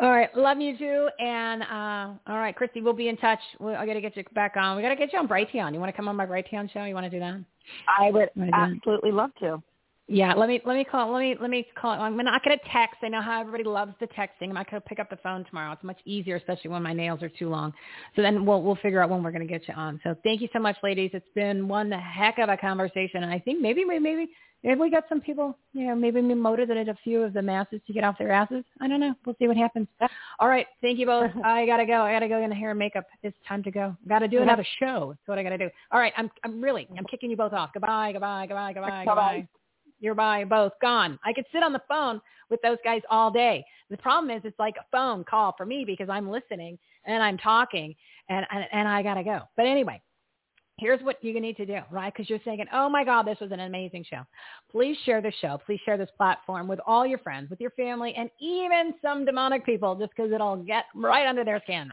All 0.00 0.10
right, 0.10 0.34
love 0.36 0.58
you 0.58 0.76
too. 0.76 1.08
And 1.20 1.62
uh, 1.62 2.18
all 2.26 2.38
right, 2.38 2.56
Christie, 2.56 2.80
we'll 2.80 2.92
be 2.92 3.08
in 3.08 3.16
touch. 3.16 3.38
We'll, 3.60 3.76
I 3.76 3.86
got 3.86 3.94
to 3.94 4.00
get 4.00 4.16
you 4.16 4.24
back 4.34 4.56
on. 4.56 4.76
We 4.76 4.82
got 4.82 4.88
to 4.88 4.96
get 4.96 5.12
you 5.12 5.18
on 5.20 5.28
Brighteon. 5.28 5.72
You 5.72 5.78
want 5.78 5.90
to 5.90 5.96
come 5.96 6.08
on 6.08 6.16
my 6.16 6.26
Brighteon 6.26 6.72
show? 6.72 6.84
You 6.84 6.94
want 6.94 7.04
to 7.04 7.10
do 7.10 7.20
that? 7.20 7.38
I 7.86 8.10
would 8.10 8.30
Wanna 8.34 8.50
do 8.50 8.50
that? 8.50 8.70
absolutely 8.72 9.12
love 9.12 9.30
to. 9.40 9.62
Yeah, 10.08 10.34
let 10.34 10.48
me 10.48 10.60
let 10.66 10.76
me 10.76 10.84
call 10.84 11.12
let 11.12 11.20
me 11.20 11.36
let 11.40 11.48
me 11.48 11.66
call. 11.80 11.92
I'm 11.92 12.16
not 12.16 12.44
going 12.44 12.58
to 12.58 12.64
text. 12.70 12.96
I 13.02 13.08
know 13.08 13.22
how 13.22 13.40
everybody 13.40 13.64
loves 13.64 13.94
the 14.00 14.06
texting. 14.08 14.48
I'm 14.48 14.54
not 14.54 14.68
going 14.68 14.82
to 14.82 14.88
pick 14.88 14.98
up 14.98 15.08
the 15.08 15.16
phone 15.16 15.44
tomorrow. 15.44 15.72
It's 15.72 15.84
much 15.84 16.00
easier, 16.04 16.36
especially 16.36 16.70
when 16.70 16.82
my 16.82 16.92
nails 16.92 17.22
are 17.22 17.28
too 17.28 17.48
long. 17.48 17.72
So 18.16 18.22
then 18.22 18.44
we'll 18.44 18.62
we'll 18.62 18.76
figure 18.76 19.00
out 19.00 19.10
when 19.10 19.22
we're 19.22 19.30
going 19.30 19.46
to 19.46 19.52
get 19.52 19.66
you 19.68 19.74
on. 19.74 20.00
So 20.02 20.16
thank 20.24 20.40
you 20.40 20.48
so 20.52 20.58
much, 20.58 20.76
ladies. 20.82 21.10
It's 21.14 21.28
been 21.34 21.68
one 21.68 21.90
heck 21.92 22.38
of 22.38 22.48
a 22.48 22.56
conversation, 22.56 23.22
and 23.22 23.32
I 23.32 23.38
think 23.38 23.60
maybe 23.60 23.84
maybe 23.84 24.28
maybe 24.64 24.80
we 24.80 24.90
got 24.90 25.04
some 25.08 25.20
people. 25.20 25.56
You 25.72 25.86
know, 25.86 25.94
maybe 25.94 26.20
we 26.20 26.34
motivated 26.34 26.88
a 26.88 26.96
few 27.04 27.22
of 27.22 27.32
the 27.32 27.42
masses 27.42 27.80
to 27.86 27.92
get 27.92 28.02
off 28.02 28.18
their 28.18 28.32
asses. 28.32 28.64
I 28.80 28.88
don't 28.88 29.00
know. 29.00 29.14
We'll 29.24 29.36
see 29.38 29.46
what 29.46 29.56
happens. 29.56 29.86
All 30.40 30.48
right, 30.48 30.66
thank 30.80 30.98
you 30.98 31.06
both. 31.06 31.30
I 31.44 31.64
gotta 31.64 31.86
go. 31.86 32.02
I 32.02 32.12
gotta 32.12 32.28
go 32.28 32.42
in 32.42 32.50
the 32.50 32.56
hair 32.56 32.70
and 32.70 32.78
makeup. 32.78 33.06
It's 33.22 33.36
time 33.48 33.62
to 33.62 33.70
go. 33.70 33.96
Got 34.08 34.18
to 34.18 34.28
do 34.28 34.42
another 34.42 34.66
show. 34.80 35.14
That's 35.16 35.28
what 35.28 35.38
I 35.38 35.44
gotta 35.44 35.58
do. 35.58 35.70
All 35.92 36.00
right, 36.00 36.12
I'm 36.16 36.28
I'm 36.44 36.60
really 36.60 36.88
I'm 36.98 37.04
kicking 37.04 37.30
you 37.30 37.36
both 37.36 37.52
off. 37.52 37.70
Goodbye, 37.72 38.10
goodbye, 38.12 38.46
goodbye, 38.48 38.72
goodbye, 38.72 39.04
goodbye. 39.06 39.48
You're 40.02 40.16
by 40.16 40.44
both 40.44 40.72
gone. 40.82 41.18
I 41.24 41.32
could 41.32 41.46
sit 41.52 41.62
on 41.62 41.72
the 41.72 41.80
phone 41.88 42.20
with 42.50 42.60
those 42.60 42.78
guys 42.84 43.00
all 43.08 43.30
day. 43.30 43.64
The 43.88 43.96
problem 43.96 44.36
is 44.36 44.42
it's 44.44 44.58
like 44.58 44.74
a 44.76 44.84
phone 44.90 45.22
call 45.24 45.54
for 45.56 45.64
me 45.64 45.84
because 45.86 46.08
I'm 46.10 46.28
listening 46.28 46.76
and 47.06 47.22
I'm 47.22 47.38
talking 47.38 47.94
and, 48.28 48.44
and, 48.50 48.64
and 48.72 48.88
I 48.88 49.02
got 49.02 49.14
to 49.14 49.22
go. 49.22 49.42
But 49.56 49.66
anyway, 49.66 50.02
here's 50.82 51.00
what 51.02 51.22
you 51.22 51.40
need 51.40 51.56
to 51.56 51.64
do, 51.64 51.78
right? 51.90 52.12
Because 52.12 52.28
you're 52.28 52.40
thinking, 52.40 52.66
oh 52.72 52.88
my 52.88 53.04
God, 53.04 53.22
this 53.22 53.38
was 53.40 53.52
an 53.52 53.60
amazing 53.60 54.04
show. 54.10 54.22
Please 54.70 54.96
share 55.04 55.22
the 55.22 55.32
show. 55.40 55.58
Please 55.64 55.80
share 55.84 55.96
this 55.96 56.10
platform 56.16 56.66
with 56.66 56.80
all 56.86 57.06
your 57.06 57.18
friends, 57.18 57.48
with 57.48 57.60
your 57.60 57.70
family, 57.70 58.12
and 58.16 58.28
even 58.40 58.92
some 59.00 59.24
demonic 59.24 59.64
people 59.64 59.94
just 59.94 60.10
because 60.14 60.32
it'll 60.32 60.56
get 60.56 60.86
right 60.94 61.26
under 61.26 61.44
their 61.44 61.60
skin. 61.62 61.90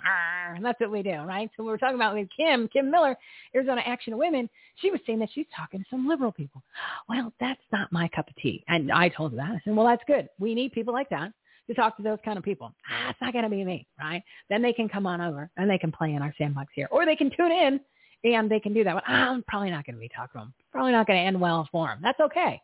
And 0.55 0.65
that's 0.65 0.79
what 0.79 0.91
we 0.91 1.03
do, 1.03 1.19
right? 1.19 1.49
So 1.55 1.63
we 1.63 1.69
were 1.69 1.77
talking 1.77 1.95
about 1.95 2.15
with 2.15 2.27
Kim, 2.35 2.67
Kim 2.67 2.89
Miller, 2.89 3.15
Arizona 3.55 3.81
Action 3.85 4.17
Women. 4.17 4.49
She 4.77 4.89
was 4.89 4.99
saying 5.05 5.19
that 5.19 5.29
she's 5.33 5.45
talking 5.55 5.81
to 5.81 5.85
some 5.89 6.07
liberal 6.07 6.31
people. 6.31 6.63
Well, 7.07 7.31
that's 7.39 7.61
not 7.71 7.91
my 7.91 8.07
cup 8.09 8.27
of 8.27 8.35
tea. 8.37 8.63
And 8.67 8.91
I 8.91 9.09
told 9.09 9.31
her 9.31 9.37
that. 9.37 9.51
I 9.51 9.61
said, 9.63 9.75
well, 9.75 9.85
that's 9.85 10.03
good. 10.07 10.27
We 10.39 10.55
need 10.55 10.71
people 10.71 10.93
like 10.93 11.09
that 11.09 11.31
to 11.67 11.75
talk 11.75 11.95
to 11.97 12.03
those 12.03 12.17
kind 12.25 12.37
of 12.39 12.43
people. 12.43 12.73
Ah, 12.91 13.11
it's 13.11 13.21
not 13.21 13.33
going 13.33 13.43
to 13.43 13.49
be 13.49 13.63
me, 13.63 13.85
right? 13.99 14.23
Then 14.49 14.63
they 14.63 14.73
can 14.73 14.89
come 14.89 15.05
on 15.05 15.21
over 15.21 15.51
and 15.57 15.69
they 15.69 15.77
can 15.77 15.91
play 15.91 16.15
in 16.15 16.23
our 16.23 16.33
sandbox 16.37 16.71
here. 16.73 16.87
Or 16.89 17.05
they 17.05 17.15
can 17.15 17.29
tune 17.29 17.51
in 17.51 17.79
and 18.23 18.49
they 18.49 18.59
can 18.59 18.73
do 18.73 18.83
that. 18.83 18.95
But 18.95 19.03
I'm 19.07 19.43
probably 19.43 19.71
not 19.71 19.85
going 19.85 19.95
to 19.95 19.99
be 19.99 20.09
talking 20.09 20.39
to 20.39 20.45
them. 20.45 20.53
Probably 20.71 20.91
not 20.91 21.07
going 21.07 21.19
to 21.19 21.25
end 21.25 21.39
well 21.39 21.67
for 21.71 21.87
them. 21.87 21.99
That's 22.01 22.19
okay. 22.19 22.61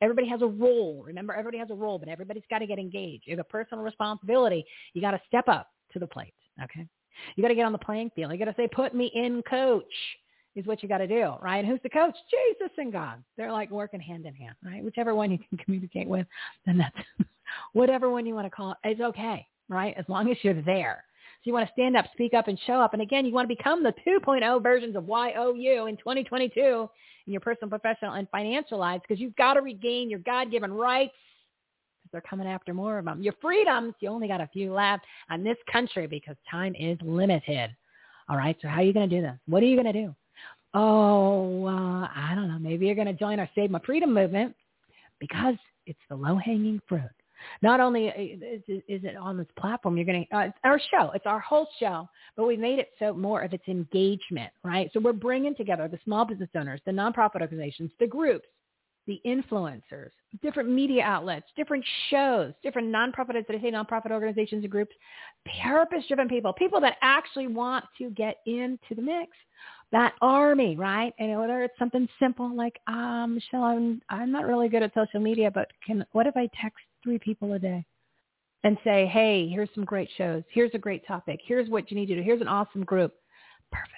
Everybody 0.00 0.28
has 0.28 0.42
a 0.42 0.46
role. 0.46 1.02
Remember, 1.06 1.32
everybody 1.32 1.58
has 1.58 1.70
a 1.70 1.74
role, 1.74 1.98
but 1.98 2.08
everybody's 2.08 2.44
got 2.50 2.60
to 2.60 2.66
get 2.66 2.78
engaged. 2.78 3.24
Have 3.28 3.38
a 3.40 3.44
personal 3.44 3.82
responsibility. 3.82 4.64
You 4.94 5.00
got 5.00 5.12
to 5.12 5.20
step 5.26 5.48
up 5.48 5.68
to 5.92 5.98
the 5.98 6.06
plate. 6.06 6.34
Okay. 6.62 6.86
You 7.34 7.42
got 7.42 7.48
to 7.48 7.54
get 7.54 7.64
on 7.64 7.72
the 7.72 7.78
playing 7.78 8.10
field. 8.14 8.32
You 8.32 8.38
got 8.38 8.44
to 8.44 8.54
say, 8.56 8.68
put 8.68 8.94
me 8.94 9.10
in 9.14 9.42
coach 9.42 9.84
is 10.54 10.66
what 10.66 10.82
you 10.82 10.88
got 10.88 10.98
to 10.98 11.06
do, 11.06 11.34
right? 11.40 11.58
And 11.58 11.68
who's 11.68 11.80
the 11.82 11.88
coach? 11.88 12.14
Jesus 12.30 12.72
and 12.78 12.92
God. 12.92 13.22
They're 13.36 13.52
like 13.52 13.70
working 13.70 14.00
hand 14.00 14.26
in 14.26 14.34
hand, 14.34 14.56
right? 14.64 14.82
Whichever 14.82 15.14
one 15.14 15.30
you 15.30 15.38
can 15.38 15.58
communicate 15.64 16.08
with, 16.08 16.26
then 16.66 16.78
that's 16.78 16.96
whatever 17.72 18.10
one 18.10 18.26
you 18.26 18.34
want 18.34 18.46
to 18.46 18.50
call 18.50 18.72
it. 18.72 18.76
It's 18.84 19.00
okay, 19.00 19.46
right? 19.68 19.94
As 19.96 20.04
long 20.08 20.30
as 20.30 20.36
you're 20.42 20.60
there. 20.62 21.04
So 21.38 21.42
you 21.44 21.52
want 21.52 21.68
to 21.68 21.72
stand 21.72 21.96
up, 21.96 22.06
speak 22.12 22.34
up, 22.34 22.48
and 22.48 22.58
show 22.66 22.80
up. 22.80 22.94
And 22.94 23.02
again, 23.02 23.24
you 23.24 23.32
want 23.32 23.48
to 23.48 23.54
become 23.54 23.82
the 23.82 23.94
2.0 24.06 24.62
versions 24.62 24.96
of 24.96 25.06
YOU 25.06 25.86
in 25.86 25.96
2022 25.96 26.90
in 27.26 27.32
your 27.32 27.40
personal, 27.40 27.68
professional, 27.68 28.14
and 28.14 28.28
financial 28.30 28.78
lives 28.78 29.02
because 29.06 29.20
you've 29.20 29.36
got 29.36 29.54
to 29.54 29.62
regain 29.62 30.10
your 30.10 30.18
God-given 30.20 30.72
rights 30.72 31.12
because 31.98 32.10
they're 32.10 32.28
coming 32.28 32.48
after 32.48 32.74
more 32.74 32.98
of 32.98 33.04
them. 33.04 33.22
Your 33.22 33.34
freedoms, 33.40 33.94
you 34.00 34.08
only 34.08 34.26
got 34.26 34.40
a 34.40 34.48
few 34.48 34.72
left 34.72 35.04
on 35.30 35.44
this 35.44 35.56
country 35.70 36.08
because 36.08 36.36
time 36.50 36.74
is 36.74 36.98
limited. 37.02 37.70
All 38.28 38.36
right, 38.36 38.56
so 38.60 38.68
how 38.68 38.80
are 38.80 38.82
you 38.82 38.92
going 38.92 39.08
to 39.08 39.16
do 39.16 39.22
this? 39.22 39.36
What 39.46 39.62
are 39.62 39.66
you 39.66 39.80
going 39.80 39.92
to 39.92 40.04
do? 40.04 40.14
Oh, 40.74 41.66
uh, 41.66 42.08
I 42.14 42.32
don't 42.34 42.48
know. 42.48 42.58
Maybe 42.58 42.86
you're 42.86 42.94
going 42.94 43.06
to 43.06 43.14
join 43.14 43.38
our 43.38 43.48
Save 43.54 43.70
My 43.70 43.80
Freedom 43.86 44.12
movement 44.12 44.54
because 45.18 45.54
it's 45.86 45.98
the 46.08 46.16
low-hanging 46.16 46.82
fruit. 46.88 47.02
Not 47.62 47.80
only 47.80 48.06
is 48.06 48.62
it 48.88 49.16
on 49.16 49.36
this 49.36 49.46
platform, 49.58 49.96
you're 49.96 50.06
going 50.06 50.26
to, 50.30 50.36
uh, 50.36 50.40
it's 50.42 50.58
our 50.64 50.80
show, 50.90 51.10
it's 51.14 51.26
our 51.26 51.40
whole 51.40 51.68
show, 51.78 52.08
but 52.36 52.46
we 52.46 52.56
made 52.56 52.78
it 52.78 52.90
so 52.98 53.12
more 53.12 53.42
of 53.42 53.52
its 53.52 53.66
engagement, 53.68 54.52
right? 54.62 54.90
So 54.92 55.00
we're 55.00 55.12
bringing 55.12 55.54
together 55.54 55.88
the 55.88 55.98
small 56.04 56.24
business 56.24 56.50
owners, 56.54 56.80
the 56.86 56.92
nonprofit 56.92 57.40
organizations, 57.40 57.90
the 57.98 58.06
groups, 58.06 58.46
the 59.06 59.20
influencers, 59.26 60.10
different 60.42 60.68
media 60.68 61.02
outlets, 61.02 61.46
different 61.56 61.84
shows, 62.10 62.52
different 62.62 62.88
nonprofit, 62.94 63.46
did 63.46 63.56
I 63.56 63.60
say 63.60 63.70
nonprofit 63.70 64.10
organizations 64.10 64.62
and 64.62 64.70
groups, 64.70 64.94
purpose-driven 65.62 66.28
people, 66.28 66.52
people 66.52 66.80
that 66.82 66.96
actually 67.00 67.46
want 67.46 67.86
to 67.96 68.10
get 68.10 68.36
into 68.44 68.94
the 68.94 69.02
mix. 69.02 69.30
That 69.90 70.12
army, 70.20 70.76
right? 70.76 71.14
And 71.18 71.38
whether 71.40 71.62
it's 71.62 71.78
something 71.78 72.06
simple 72.20 72.54
like, 72.54 72.78
um, 72.86 73.36
Michele, 73.36 73.62
I'm, 73.64 74.02
I'm 74.10 74.30
not 74.30 74.44
really 74.44 74.68
good 74.68 74.82
at 74.82 74.92
social 74.92 75.20
media, 75.20 75.50
but 75.50 75.70
can 75.84 76.04
what 76.12 76.26
if 76.26 76.36
I 76.36 76.46
text 76.60 76.84
three 77.02 77.18
people 77.18 77.52
a 77.52 77.58
day 77.58 77.84
and 78.64 78.76
say, 78.84 79.06
hey, 79.06 79.48
here's 79.48 79.68
some 79.74 79.84
great 79.84 80.08
shows. 80.16 80.42
Here's 80.52 80.74
a 80.74 80.78
great 80.78 81.06
topic. 81.06 81.40
Here's 81.44 81.68
what 81.68 81.90
you 81.90 81.96
need 81.96 82.06
to 82.06 82.16
do. 82.16 82.22
Here's 82.22 82.40
an 82.40 82.48
awesome 82.48 82.84
group. 82.84 83.14
Perfect. 83.70 83.94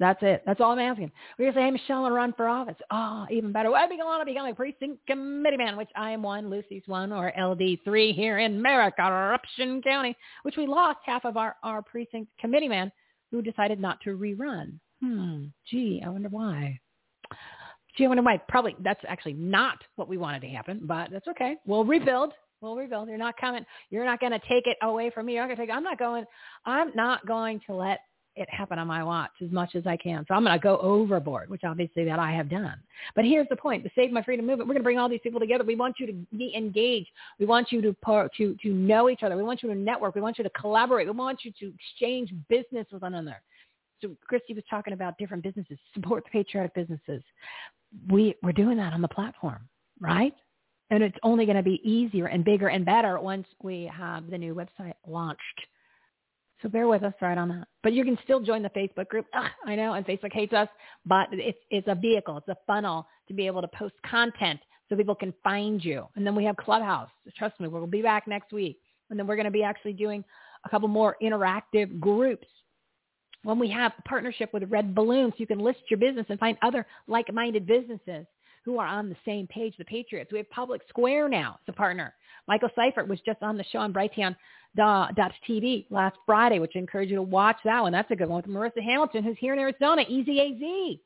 That's 0.00 0.20
it. 0.22 0.42
That's 0.46 0.60
all 0.60 0.72
I'm 0.72 0.78
asking. 0.78 1.10
We're 1.38 1.46
going 1.46 1.54
to 1.54 1.58
say, 1.58 1.64
hey, 1.64 1.70
Michele, 1.72 2.04
I 2.04 2.10
run 2.10 2.32
for 2.32 2.46
office. 2.46 2.76
Oh, 2.90 3.26
even 3.30 3.50
better. 3.50 3.70
Well, 3.70 3.82
I'd 3.82 3.90
be 3.90 3.96
going 3.96 4.20
to 4.20 4.24
become 4.24 4.46
a 4.46 4.54
precinct 4.54 5.04
committee 5.06 5.56
man, 5.56 5.76
which 5.76 5.90
I 5.96 6.12
am 6.12 6.22
one, 6.22 6.48
Lucy's 6.48 6.84
one, 6.86 7.12
or 7.12 7.32
LD3 7.36 8.14
here 8.14 8.38
in 8.38 8.62
Merrick, 8.62 8.94
Eruption 8.98 9.82
County, 9.82 10.16
which 10.42 10.56
we 10.56 10.66
lost 10.66 11.00
half 11.04 11.24
of 11.24 11.36
our, 11.36 11.56
our 11.64 11.82
precinct 11.82 12.30
committee 12.38 12.68
man 12.68 12.92
who 13.32 13.42
decided 13.42 13.80
not 13.80 14.00
to 14.02 14.16
rerun. 14.16 14.78
Hmm. 15.02 15.46
Gee, 15.68 16.00
I 16.04 16.08
wonder 16.08 16.28
why. 16.28 16.78
Gee, 17.98 18.04
I 18.04 18.08
wonder 18.08 18.22
why. 18.22 18.40
Probably 18.48 18.76
that's 18.84 19.00
actually 19.08 19.32
not 19.32 19.78
what 19.96 20.08
we 20.08 20.16
wanted 20.16 20.40
to 20.42 20.48
happen, 20.48 20.80
but 20.84 21.10
that's 21.10 21.26
okay. 21.26 21.56
We'll 21.66 21.84
rebuild. 21.84 22.32
We'll 22.60 22.76
rebuild. 22.76 23.08
You're 23.08 23.18
not 23.18 23.36
coming. 23.36 23.66
You're 23.90 24.04
not 24.04 24.20
going 24.20 24.32
to 24.32 24.38
take 24.48 24.66
it 24.66 24.76
away 24.82 25.10
from 25.10 25.26
me. 25.26 25.34
You're 25.34 25.42
not 25.42 25.48
going 25.48 25.56
to 25.56 25.66
take. 25.66 25.76
I'm 25.76 25.82
not 25.82 25.98
going. 25.98 26.24
I'm 26.64 26.92
not 26.94 27.26
going 27.26 27.60
to 27.66 27.74
let 27.74 28.00
it 28.36 28.48
happen 28.50 28.78
on 28.78 28.86
my 28.86 29.02
watch 29.02 29.32
as 29.44 29.50
much 29.50 29.74
as 29.74 29.84
I 29.84 29.96
can. 29.96 30.24
So 30.28 30.34
I'm 30.34 30.44
going 30.44 30.56
to 30.56 30.62
go 30.62 30.78
overboard, 30.78 31.50
which 31.50 31.64
obviously 31.64 32.04
that 32.04 32.20
I 32.20 32.30
have 32.30 32.48
done. 32.48 32.76
But 33.16 33.24
here's 33.24 33.48
the 33.48 33.56
point: 33.56 33.82
the 33.82 33.90
Save 33.96 34.12
My 34.12 34.22
Freedom 34.22 34.46
movement. 34.46 34.68
We're 34.68 34.74
going 34.74 34.82
to 34.82 34.84
bring 34.84 34.98
all 34.98 35.08
these 35.08 35.20
people 35.24 35.40
together. 35.40 35.64
We 35.64 35.74
want 35.74 35.96
you 35.98 36.06
to 36.06 36.12
be 36.36 36.54
engaged. 36.56 37.08
We 37.40 37.46
want 37.46 37.72
you 37.72 37.82
to 37.82 37.96
to 38.04 38.56
to 38.62 38.68
know 38.68 39.08
each 39.08 39.24
other. 39.24 39.36
We 39.36 39.42
want 39.42 39.64
you 39.64 39.68
to 39.70 39.74
network. 39.74 40.14
We 40.14 40.20
want 40.20 40.38
you 40.38 40.44
to 40.44 40.50
collaborate. 40.50 41.08
We 41.08 41.12
want 41.12 41.40
you 41.44 41.52
to 41.58 41.74
exchange 41.74 42.32
business 42.48 42.86
with 42.92 43.02
one 43.02 43.14
another. 43.14 43.40
So 44.00 44.16
Christie 44.26 44.54
was 44.54 44.64
talking 44.70 44.92
about 44.92 45.18
different 45.18 45.42
businesses, 45.42 45.78
support 45.94 46.24
the 46.24 46.30
patriotic 46.30 46.74
businesses. 46.74 47.22
We 48.10 48.34
we're 48.42 48.52
doing 48.52 48.76
that 48.78 48.92
on 48.92 49.02
the 49.02 49.08
platform, 49.08 49.68
right? 50.00 50.34
And 50.90 51.02
it's 51.02 51.16
only 51.22 51.44
going 51.44 51.56
to 51.56 51.62
be 51.62 51.80
easier 51.88 52.26
and 52.26 52.44
bigger 52.44 52.68
and 52.68 52.84
better 52.84 53.20
once 53.20 53.46
we 53.62 53.90
have 53.94 54.30
the 54.30 54.38
new 54.38 54.54
website 54.54 54.94
launched. 55.06 55.42
So 56.62 56.68
bear 56.68 56.88
with 56.88 57.02
us 57.02 57.14
right 57.20 57.38
on 57.38 57.48
that. 57.50 57.68
But 57.82 57.92
you 57.92 58.04
can 58.04 58.18
still 58.24 58.40
join 58.40 58.62
the 58.62 58.70
Facebook 58.70 59.08
group. 59.08 59.26
Ugh, 59.34 59.50
I 59.66 59.76
know, 59.76 59.94
and 59.94 60.04
Facebook 60.06 60.32
hates 60.32 60.52
us, 60.52 60.68
but 61.06 61.28
it's 61.32 61.58
it's 61.70 61.88
a 61.88 61.94
vehicle, 61.94 62.38
it's 62.38 62.48
a 62.48 62.56
funnel 62.66 63.06
to 63.28 63.34
be 63.34 63.46
able 63.46 63.62
to 63.62 63.68
post 63.68 63.94
content 64.04 64.60
so 64.88 64.96
people 64.96 65.14
can 65.14 65.34
find 65.44 65.84
you. 65.84 66.06
And 66.16 66.26
then 66.26 66.34
we 66.34 66.44
have 66.44 66.56
Clubhouse. 66.56 67.10
Trust 67.36 67.60
me, 67.60 67.68
we'll 67.68 67.86
be 67.86 68.02
back 68.02 68.26
next 68.26 68.52
week. 68.52 68.78
And 69.10 69.18
then 69.18 69.26
we're 69.26 69.36
going 69.36 69.44
to 69.44 69.50
be 69.50 69.62
actually 69.62 69.92
doing 69.92 70.24
a 70.64 70.68
couple 70.68 70.88
more 70.88 71.16
interactive 71.22 72.00
groups 72.00 72.46
when 73.44 73.58
we 73.58 73.70
have 73.70 73.92
a 73.98 74.02
partnership 74.02 74.52
with 74.52 74.64
RedBalloons, 74.64 75.34
you 75.36 75.46
can 75.46 75.58
list 75.58 75.80
your 75.88 75.98
business 75.98 76.26
and 76.28 76.38
find 76.38 76.56
other 76.62 76.86
like-minded 77.06 77.66
businesses 77.66 78.26
who 78.64 78.78
are 78.78 78.86
on 78.86 79.08
the 79.08 79.16
same 79.24 79.46
page, 79.46 79.74
the 79.78 79.84
Patriots. 79.84 80.30
We 80.32 80.38
have 80.38 80.50
Public 80.50 80.82
Square 80.88 81.30
now 81.30 81.58
as 81.62 81.72
a 81.72 81.72
partner. 81.72 82.14
Michael 82.46 82.68
Seifert 82.74 83.08
was 83.08 83.20
just 83.24 83.42
on 83.42 83.56
the 83.56 83.64
show 83.64 83.78
on 83.78 83.94
Brighteon.tv 83.94 85.86
last 85.90 86.16
Friday, 86.26 86.58
which 86.58 86.72
I 86.74 86.78
encourage 86.78 87.08
you 87.10 87.16
to 87.16 87.22
watch 87.22 87.56
that 87.64 87.80
one. 87.80 87.92
That's 87.92 88.10
a 88.10 88.16
good 88.16 88.28
one 88.28 88.42
with 88.42 88.50
Merissa 88.50 88.82
Hamilton, 88.82 89.24
who's 89.24 89.38
here 89.38 89.52
in 89.52 89.58
Arizona, 89.58 90.04
EZAZ. 90.04 91.00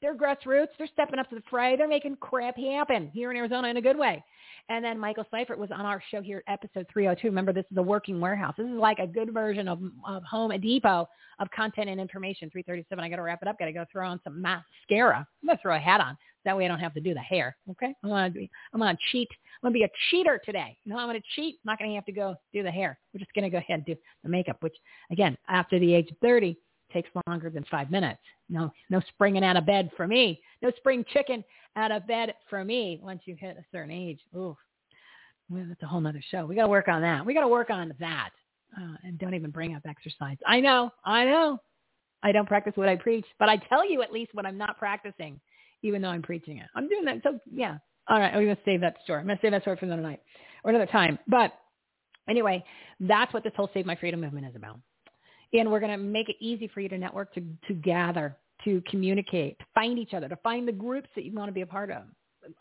They're 0.00 0.14
grassroots. 0.14 0.68
They're 0.78 0.88
stepping 0.92 1.18
up 1.18 1.28
to 1.30 1.36
the 1.36 1.42
fray. 1.48 1.76
They're 1.76 1.88
making 1.88 2.16
crap 2.16 2.56
happen 2.56 3.10
here 3.12 3.30
in 3.30 3.36
Arizona 3.36 3.68
in 3.68 3.76
a 3.76 3.82
good 3.82 3.98
way. 3.98 4.22
And 4.68 4.82
then 4.84 4.98
Michael 4.98 5.24
Seifert 5.30 5.58
was 5.58 5.70
on 5.70 5.84
our 5.84 6.02
show 6.10 6.22
here, 6.22 6.42
episode 6.48 6.86
302. 6.92 7.28
Remember, 7.28 7.52
this 7.52 7.66
is 7.70 7.76
a 7.76 7.82
working 7.82 8.18
warehouse. 8.18 8.54
This 8.56 8.66
is 8.66 8.78
like 8.78 8.98
a 8.98 9.06
good 9.06 9.32
version 9.32 9.68
of, 9.68 9.80
of 10.06 10.22
Home 10.24 10.58
Depot 10.58 11.08
of 11.38 11.50
content 11.50 11.90
and 11.90 12.00
information. 12.00 12.48
337. 12.50 13.04
I 13.04 13.08
got 13.08 13.16
to 13.16 13.22
wrap 13.22 13.42
it 13.42 13.48
up. 13.48 13.58
Got 13.58 13.66
to 13.66 13.72
go 13.72 13.84
throw 13.92 14.08
on 14.08 14.20
some 14.24 14.40
mascara. 14.40 15.26
I'm 15.42 15.46
going 15.46 15.58
to 15.58 15.62
throw 15.62 15.76
a 15.76 15.78
hat 15.78 16.00
on. 16.00 16.16
That 16.44 16.56
way 16.56 16.64
I 16.64 16.68
don't 16.68 16.78
have 16.78 16.94
to 16.94 17.00
do 17.00 17.14
the 17.14 17.20
hair. 17.20 17.56
Okay. 17.70 17.94
I'm 18.02 18.10
going 18.10 18.32
to 18.32 18.38
be, 18.38 18.50
I'm 18.72 18.80
going 18.80 18.94
to 18.94 19.02
cheat. 19.10 19.28
I'm 19.62 19.70
going 19.70 19.74
to 19.74 19.78
be 19.78 19.84
a 19.84 19.90
cheater 20.10 20.40
today. 20.44 20.76
You 20.84 20.92
know, 20.92 20.98
I'm 20.98 21.08
going 21.08 21.20
to 21.20 21.26
cheat. 21.34 21.58
I'm 21.64 21.70
not 21.70 21.78
going 21.78 21.90
to 21.90 21.94
have 21.94 22.06
to 22.06 22.12
go 22.12 22.34
do 22.52 22.62
the 22.62 22.70
hair. 22.70 22.98
We're 23.12 23.20
just 23.20 23.34
going 23.34 23.44
to 23.44 23.50
go 23.50 23.58
ahead 23.58 23.76
and 23.76 23.84
do 23.84 23.96
the 24.22 24.28
makeup, 24.28 24.58
which 24.60 24.76
again, 25.10 25.36
after 25.48 25.78
the 25.78 25.94
age 25.94 26.10
of 26.10 26.18
30, 26.18 26.56
takes 26.94 27.10
longer 27.26 27.50
than 27.50 27.64
five 27.70 27.90
minutes. 27.90 28.20
No, 28.48 28.72
no 28.88 29.02
springing 29.08 29.44
out 29.44 29.58
of 29.58 29.66
bed 29.66 29.90
for 29.98 30.06
me. 30.06 30.40
No 30.62 30.70
spring 30.78 31.04
chicken 31.12 31.44
out 31.76 31.92
of 31.92 32.06
bed 32.06 32.34
for 32.48 32.64
me 32.64 33.00
once 33.02 33.20
you 33.26 33.36
hit 33.38 33.58
a 33.58 33.64
certain 33.70 33.90
age. 33.90 34.20
Ooh, 34.34 34.56
well, 35.50 35.64
that's 35.68 35.82
a 35.82 35.86
whole 35.86 36.00
nother 36.00 36.22
show. 36.30 36.46
We 36.46 36.54
got 36.54 36.62
to 36.62 36.68
work 36.68 36.88
on 36.88 37.02
that. 37.02 37.26
We 37.26 37.34
got 37.34 37.42
to 37.42 37.48
work 37.48 37.68
on 37.68 37.92
that. 38.00 38.30
Uh, 38.74 38.96
and 39.02 39.18
don't 39.18 39.34
even 39.34 39.50
bring 39.50 39.74
up 39.74 39.82
exercise. 39.86 40.38
I 40.46 40.60
know, 40.60 40.90
I 41.04 41.26
know. 41.26 41.58
I 42.22 42.32
don't 42.32 42.48
practice 42.48 42.72
what 42.76 42.88
I 42.88 42.96
preach, 42.96 43.26
but 43.38 43.50
I 43.50 43.58
tell 43.58 43.88
you 43.88 44.02
at 44.02 44.10
least 44.10 44.30
what 44.32 44.46
I'm 44.46 44.56
not 44.56 44.78
practicing, 44.78 45.38
even 45.82 46.00
though 46.00 46.08
I'm 46.08 46.22
preaching 46.22 46.56
it. 46.58 46.66
I'm 46.74 46.88
doing 46.88 47.04
that. 47.04 47.20
So 47.22 47.38
yeah, 47.52 47.76
All 48.08 48.18
right, 48.18 48.34
we're 48.34 48.44
going 48.44 48.56
to 48.56 48.62
save 48.64 48.80
that 48.82 48.96
story. 49.04 49.20
I'm 49.20 49.26
going 49.26 49.38
to 49.38 49.42
save 49.42 49.52
that 49.52 49.62
story 49.62 49.76
for 49.76 49.86
another 49.86 50.02
night 50.02 50.20
or 50.62 50.70
another 50.70 50.90
time. 50.90 51.18
But 51.26 51.52
anyway, 52.28 52.64
that's 53.00 53.32
what 53.32 53.44
this 53.44 53.52
whole 53.56 53.70
Save 53.72 53.86
My 53.86 53.96
Freedom 53.96 54.20
movement 54.20 54.46
is 54.46 54.56
about. 54.56 54.78
And 55.54 55.70
we're 55.70 55.80
going 55.80 55.92
to 55.92 56.04
make 56.04 56.28
it 56.28 56.36
easy 56.40 56.68
for 56.68 56.80
you 56.80 56.88
to 56.88 56.98
network, 56.98 57.32
to, 57.34 57.42
to 57.68 57.74
gather, 57.74 58.36
to 58.64 58.82
communicate, 58.88 59.58
to 59.58 59.64
find 59.74 59.98
each 59.98 60.12
other, 60.12 60.28
to 60.28 60.36
find 60.36 60.66
the 60.66 60.72
groups 60.72 61.08
that 61.14 61.24
you 61.24 61.32
want 61.32 61.48
to 61.48 61.52
be 61.52 61.62
a 61.62 61.66
part 61.66 61.90
of. 61.90 62.02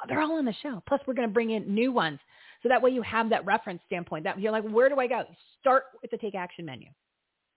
They're 0.07 0.21
all 0.21 0.37
on 0.37 0.45
the 0.45 0.53
show. 0.61 0.81
Plus, 0.87 1.01
we're 1.05 1.13
going 1.13 1.27
to 1.27 1.33
bring 1.33 1.51
in 1.51 1.73
new 1.73 1.91
ones. 1.91 2.19
So 2.61 2.69
that 2.69 2.81
way 2.81 2.91
you 2.91 3.01
have 3.01 3.29
that 3.31 3.45
reference 3.45 3.81
standpoint. 3.85 4.23
That 4.23 4.39
you're 4.39 4.51
like, 4.51 4.63
where 4.63 4.87
do 4.87 4.99
I 4.99 5.07
go? 5.07 5.23
Start 5.59 5.83
with 6.01 6.11
the 6.11 6.17
Take 6.17 6.35
Action 6.35 6.65
menu, 6.65 6.87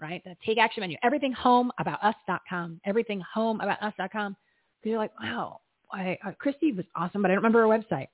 right? 0.00 0.22
The 0.24 0.36
Take 0.44 0.58
Action 0.58 0.80
menu. 0.80 0.96
Everything 1.04 1.32
home 1.32 1.70
about 1.78 2.02
us.com. 2.02 2.80
Everything 2.84 3.22
home 3.32 3.60
about 3.60 3.80
us.com. 3.82 4.36
You're 4.82 4.98
like, 4.98 5.12
wow, 5.20 5.60
I, 5.92 6.16
uh, 6.24 6.32
Christie 6.38 6.72
was 6.72 6.84
awesome, 6.94 7.22
but 7.22 7.30
I 7.30 7.34
don't 7.34 7.42
remember 7.42 7.60
her 7.60 7.66
website. 7.66 8.06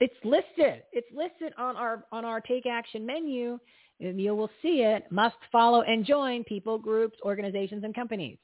It's 0.00 0.14
listed. 0.24 0.84
It's 0.92 1.08
listed 1.12 1.52
on 1.58 1.76
our 1.76 2.04
on 2.12 2.24
our 2.24 2.40
Take 2.40 2.66
Action 2.66 3.04
menu. 3.04 3.58
You 3.98 4.34
will 4.34 4.50
see 4.62 4.82
it. 4.82 5.10
Must 5.10 5.36
follow 5.50 5.82
and 5.82 6.04
join 6.04 6.44
people, 6.44 6.78
groups, 6.78 7.18
organizations, 7.24 7.84
and 7.84 7.94
companies. 7.94 8.38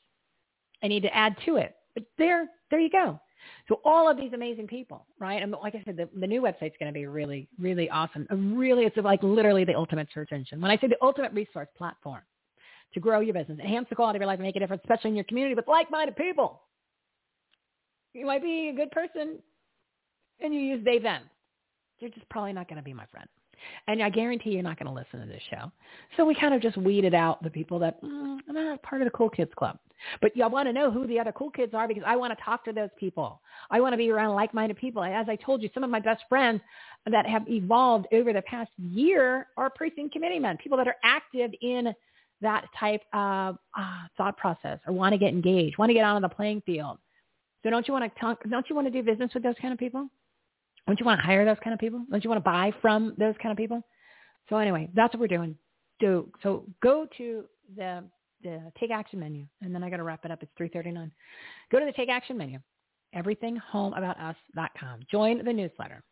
I 0.83 0.89
need 0.89 1.02
to 1.02 1.15
add 1.15 1.36
to 1.47 1.57
it. 1.57 1.76
But 1.94 2.05
there, 2.18 2.49
there 2.70 2.81
you 2.81 2.91
go. 2.91 3.20
So 3.68 3.81
all 3.84 4.10
of 4.10 4.16
these 4.16 4.33
amazing 4.33 4.66
people, 4.66 5.07
right? 5.18 5.42
And 5.42 5.52
like 5.52 5.74
I 5.74 5.83
said, 5.84 5.97
the, 5.97 6.08
the 6.18 6.26
new 6.26 6.42
website's 6.42 6.74
going 6.81 6.92
to 6.92 6.92
be 6.92 7.07
really, 7.07 7.47
really 7.58 7.89
awesome. 7.91 8.26
Really, 8.57 8.84
it's 8.84 8.97
like 8.97 9.23
literally 9.23 9.65
the 9.65 9.74
ultimate 9.74 10.08
search 10.12 10.33
engine. 10.33 10.60
When 10.60 10.70
I 10.70 10.78
say 10.78 10.89
the 10.89 10.97
ultimate 11.02 11.33
resource 11.33 11.68
platform 11.76 12.23
to 12.94 13.00
grow 13.00 13.20
your 13.20 13.34
business, 13.34 13.58
enhance 13.58 13.86
the 13.89 13.97
quality 13.97 14.16
of 14.16 14.23
your 14.23 14.28
life, 14.28 14.39
and 14.39 14.47
make 14.47 14.57
a 14.57 14.60
difference, 14.60 14.83
especially 14.84 15.10
in 15.10 15.16
your 15.16 15.24
community 15.24 15.55
with 15.55 15.68
like-minded 15.68 16.16
people. 16.16 16.62
You 18.12 18.26
might 18.26 18.42
be 18.42 18.68
a 18.68 18.74
good 18.74 18.91
person 18.92 19.39
and 20.41 20.55
you 20.55 20.60
use 20.60 20.84
they 20.84 20.99
them. 20.99 21.23
You're 21.99 22.10
just 22.10 22.28
probably 22.28 22.52
not 22.52 22.68
going 22.68 22.78
to 22.78 22.83
be 22.83 22.94
my 22.94 23.07
friend. 23.07 23.28
And 23.86 24.02
I 24.02 24.10
guarantee 24.10 24.51
you're 24.51 24.62
not 24.62 24.78
going 24.78 24.86
to 24.86 24.93
listen 24.93 25.20
to 25.20 25.26
this 25.26 25.43
show. 25.51 25.70
So 26.17 26.25
we 26.25 26.34
kind 26.34 26.55
of 26.55 26.62
just 26.62 26.76
weeded 26.76 27.15
out 27.15 27.43
the 27.43 27.51
people 27.51 27.78
that 27.81 28.02
mm, 28.02 28.39
I'm 28.49 28.55
not 28.55 28.83
part 28.83 29.02
of 29.02 29.07
the 29.07 29.17
cool 29.17 29.31
kids 29.31 29.51
club. 29.57 29.78
But 30.20 30.36
y'all 30.36 30.51
want 30.51 30.68
to 30.68 30.73
know 30.73 30.91
who 30.91 31.07
the 31.07 31.18
other 31.18 31.33
cool 31.33 31.51
kids 31.51 31.73
are 31.75 31.89
because 31.89 32.02
I 32.07 32.17
want 32.17 32.36
to 32.36 32.44
talk 32.44 32.65
to 32.65 32.73
those 32.73 32.91
people. 32.99 33.41
I 33.70 33.81
want 33.81 33.93
to 33.93 33.97
be 33.97 34.10
around 34.10 34.34
like-minded 34.34 34.76
people. 34.76 35.02
As 35.02 35.28
I 35.28 35.36
told 35.36 35.62
you, 35.62 35.70
some 35.73 35.84
of 35.84 35.91
my 35.91 36.01
best 36.01 36.25
friends 36.28 36.60
that 37.10 37.26
have 37.26 37.49
evolved 37.49 38.07
over 38.12 38.33
the 38.33 38.43
past 38.43 38.70
year 38.76 39.49
are 39.57 39.70
precinct 39.70 40.12
committee 40.12 40.39
men, 40.39 40.57
people 40.59 40.78
that 40.78 40.89
are 40.89 40.97
active 41.05 41.52
in 41.62 41.94
that 42.41 42.67
type 42.78 43.02
of 43.12 43.57
uh, 43.78 44.01
thought 44.17 44.36
process 44.36 44.78
or 44.86 44.93
want 44.93 45.12
to 45.12 45.18
get 45.18 45.28
engaged, 45.28 45.78
want 45.78 45.89
to 45.89 45.94
get 45.94 46.05
out 46.05 46.17
on 46.17 46.23
the 46.23 46.28
playing 46.28 46.62
field. 46.67 46.99
So 47.62 47.70
don't 47.70 47.89
you 47.89 47.94
want 47.94 48.12
to 48.12 48.20
talk, 48.20 48.43
don't 48.51 48.68
you 48.68 48.76
want 48.76 48.86
to 48.86 48.91
do 48.91 49.02
business 49.02 49.33
with 49.33 49.43
those 49.43 49.55
kind 49.60 49.73
of 49.73 49.78
people? 49.78 50.09
Don't 50.87 51.01
you 51.01 51.07
want 51.07 51.21
to 51.21 51.27
hire 51.27 51.45
those 51.45 51.57
kind 51.63 51.73
of 51.73 51.81
people? 51.81 52.05
Don't 52.11 52.23
you 52.23 52.31
want 52.31 52.45
to 52.45 52.51
buy 52.51 52.73
from 52.83 53.15
those 53.19 53.35
kind 53.43 53.53
of 53.53 53.57
people? 53.57 53.83
So 54.49 54.57
anyway, 54.57 54.91
that's 54.95 55.15
what 55.15 55.21
we're 55.21 55.29
doing. 55.29 55.57
Do 56.01 56.31
so 56.43 56.65
go 56.83 57.07
to 57.19 57.45
the 57.77 58.05
the 58.43 58.73
take 58.79 58.91
action 58.91 59.21
menu, 59.21 59.47
and 59.63 59.75
then 59.75 59.83
I 59.83 59.91
got 59.91 59.97
to 59.97 60.03
wrap 60.03 60.25
it 60.25 60.31
up. 60.31 60.43
It's 60.43 60.53
three 60.57 60.69
thirty 60.69 60.91
nine. 60.91 61.11
Go 61.73 61.79
to 61.81 61.87
the 61.87 61.93
take 61.93 62.11
action 62.11 62.37
menu, 62.37 62.59
everythinghomeaboutus.com. 63.15 65.01
Join 65.11 65.45
the 65.45 65.53
newsletter. 65.53 66.03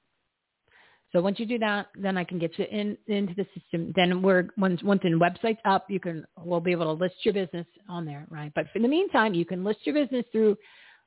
So 1.12 1.20
once 1.20 1.38
you 1.38 1.44
do 1.44 1.58
that, 1.58 1.88
then 1.94 2.16
I 2.16 2.24
can 2.24 2.38
get 2.38 2.58
you 2.58 2.64
in 2.64 2.96
into 3.06 3.34
the 3.34 3.46
system. 3.54 3.92
Then 3.94 4.22
we're 4.22 4.48
once 4.56 4.82
once 4.82 5.02
the 5.02 5.10
website's 5.10 5.60
up, 5.66 5.90
you 5.90 6.00
can 6.00 6.24
we'll 6.38 6.60
be 6.60 6.72
able 6.72 6.86
to 6.86 6.92
list 6.92 7.16
your 7.22 7.34
business 7.34 7.66
on 7.88 8.06
there, 8.06 8.26
right? 8.30 8.50
But 8.54 8.66
in 8.74 8.80
the 8.80 8.88
meantime, 8.88 9.34
you 9.34 9.44
can 9.44 9.62
list 9.62 9.80
your 9.84 9.94
business 9.94 10.24
through 10.32 10.56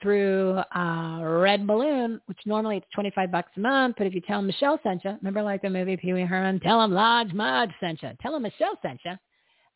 through 0.02 0.62
uh, 0.74 1.20
RedBalloon, 1.20 2.20
which 2.26 2.40
normally 2.46 2.78
it's 2.78 2.86
25 2.94 3.32
bucks 3.32 3.52
a 3.58 3.60
month. 3.60 3.96
But 3.98 4.08
if 4.08 4.14
you 4.14 4.22
tell 4.22 4.40
them 4.40 4.48
Michele 4.48 4.80
sent 4.84 5.04
you, 5.04 5.12
remember 5.22 5.42
like 5.42 5.62
the 5.62 5.70
movie 5.70 5.98
Pee 5.98 6.14
Wee 6.14 6.22
Herman, 6.22 6.60
tell 6.60 6.80
them 6.80 6.92
Large 6.92 7.34
Marge 7.34 7.72
sent 7.80 8.04
you. 8.04 8.12
Tell 8.22 8.34
them 8.34 8.44
Michele 8.44 8.78
sent 8.82 9.00
you. 9.06 9.14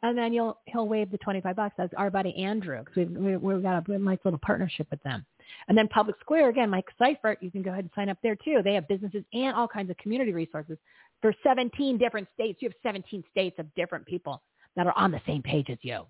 And 0.01 0.17
then 0.17 0.31
you'll 0.31 0.57
he'll 0.65 0.87
waive 0.87 1.11
the 1.11 1.17
25 1.17 1.55
bucks. 1.55 1.75
That's 1.77 1.93
our 1.97 2.09
buddy 2.09 2.33
Andrew 2.41 2.79
because 2.79 3.09
we've, 3.09 3.41
we've 3.41 3.61
got 3.61 3.87
a 3.89 3.97
nice 3.97 4.19
little 4.23 4.39
partnership 4.41 4.87
with 4.91 5.03
them. 5.03 5.25
And 5.67 5.77
then 5.77 5.89
Public 5.89 6.15
Square, 6.21 6.49
again, 6.49 6.69
Mike 6.69 6.87
Seifert, 6.97 7.39
you 7.41 7.51
can 7.51 7.63
go 7.63 7.71
ahead 7.71 7.83
and 7.83 7.91
sign 7.95 8.07
up 8.07 8.17
there 8.23 8.35
too. 8.35 8.61
They 8.63 8.75
have 8.75 8.87
businesses 8.87 9.23
and 9.33 9.53
all 9.55 9.67
kinds 9.67 9.89
of 9.89 9.97
community 9.97 10.31
resources 10.31 10.77
for 11.21 11.33
17 11.43 11.97
different 11.97 12.29
states. 12.33 12.61
You 12.61 12.69
have 12.69 12.75
17 12.81 13.23
states 13.31 13.59
of 13.59 13.73
different 13.75 14.05
people 14.05 14.41
that 14.75 14.87
are 14.87 14.97
on 14.97 15.11
the 15.11 15.21
same 15.27 15.41
page 15.41 15.69
as 15.69 15.77
you. 15.81 16.05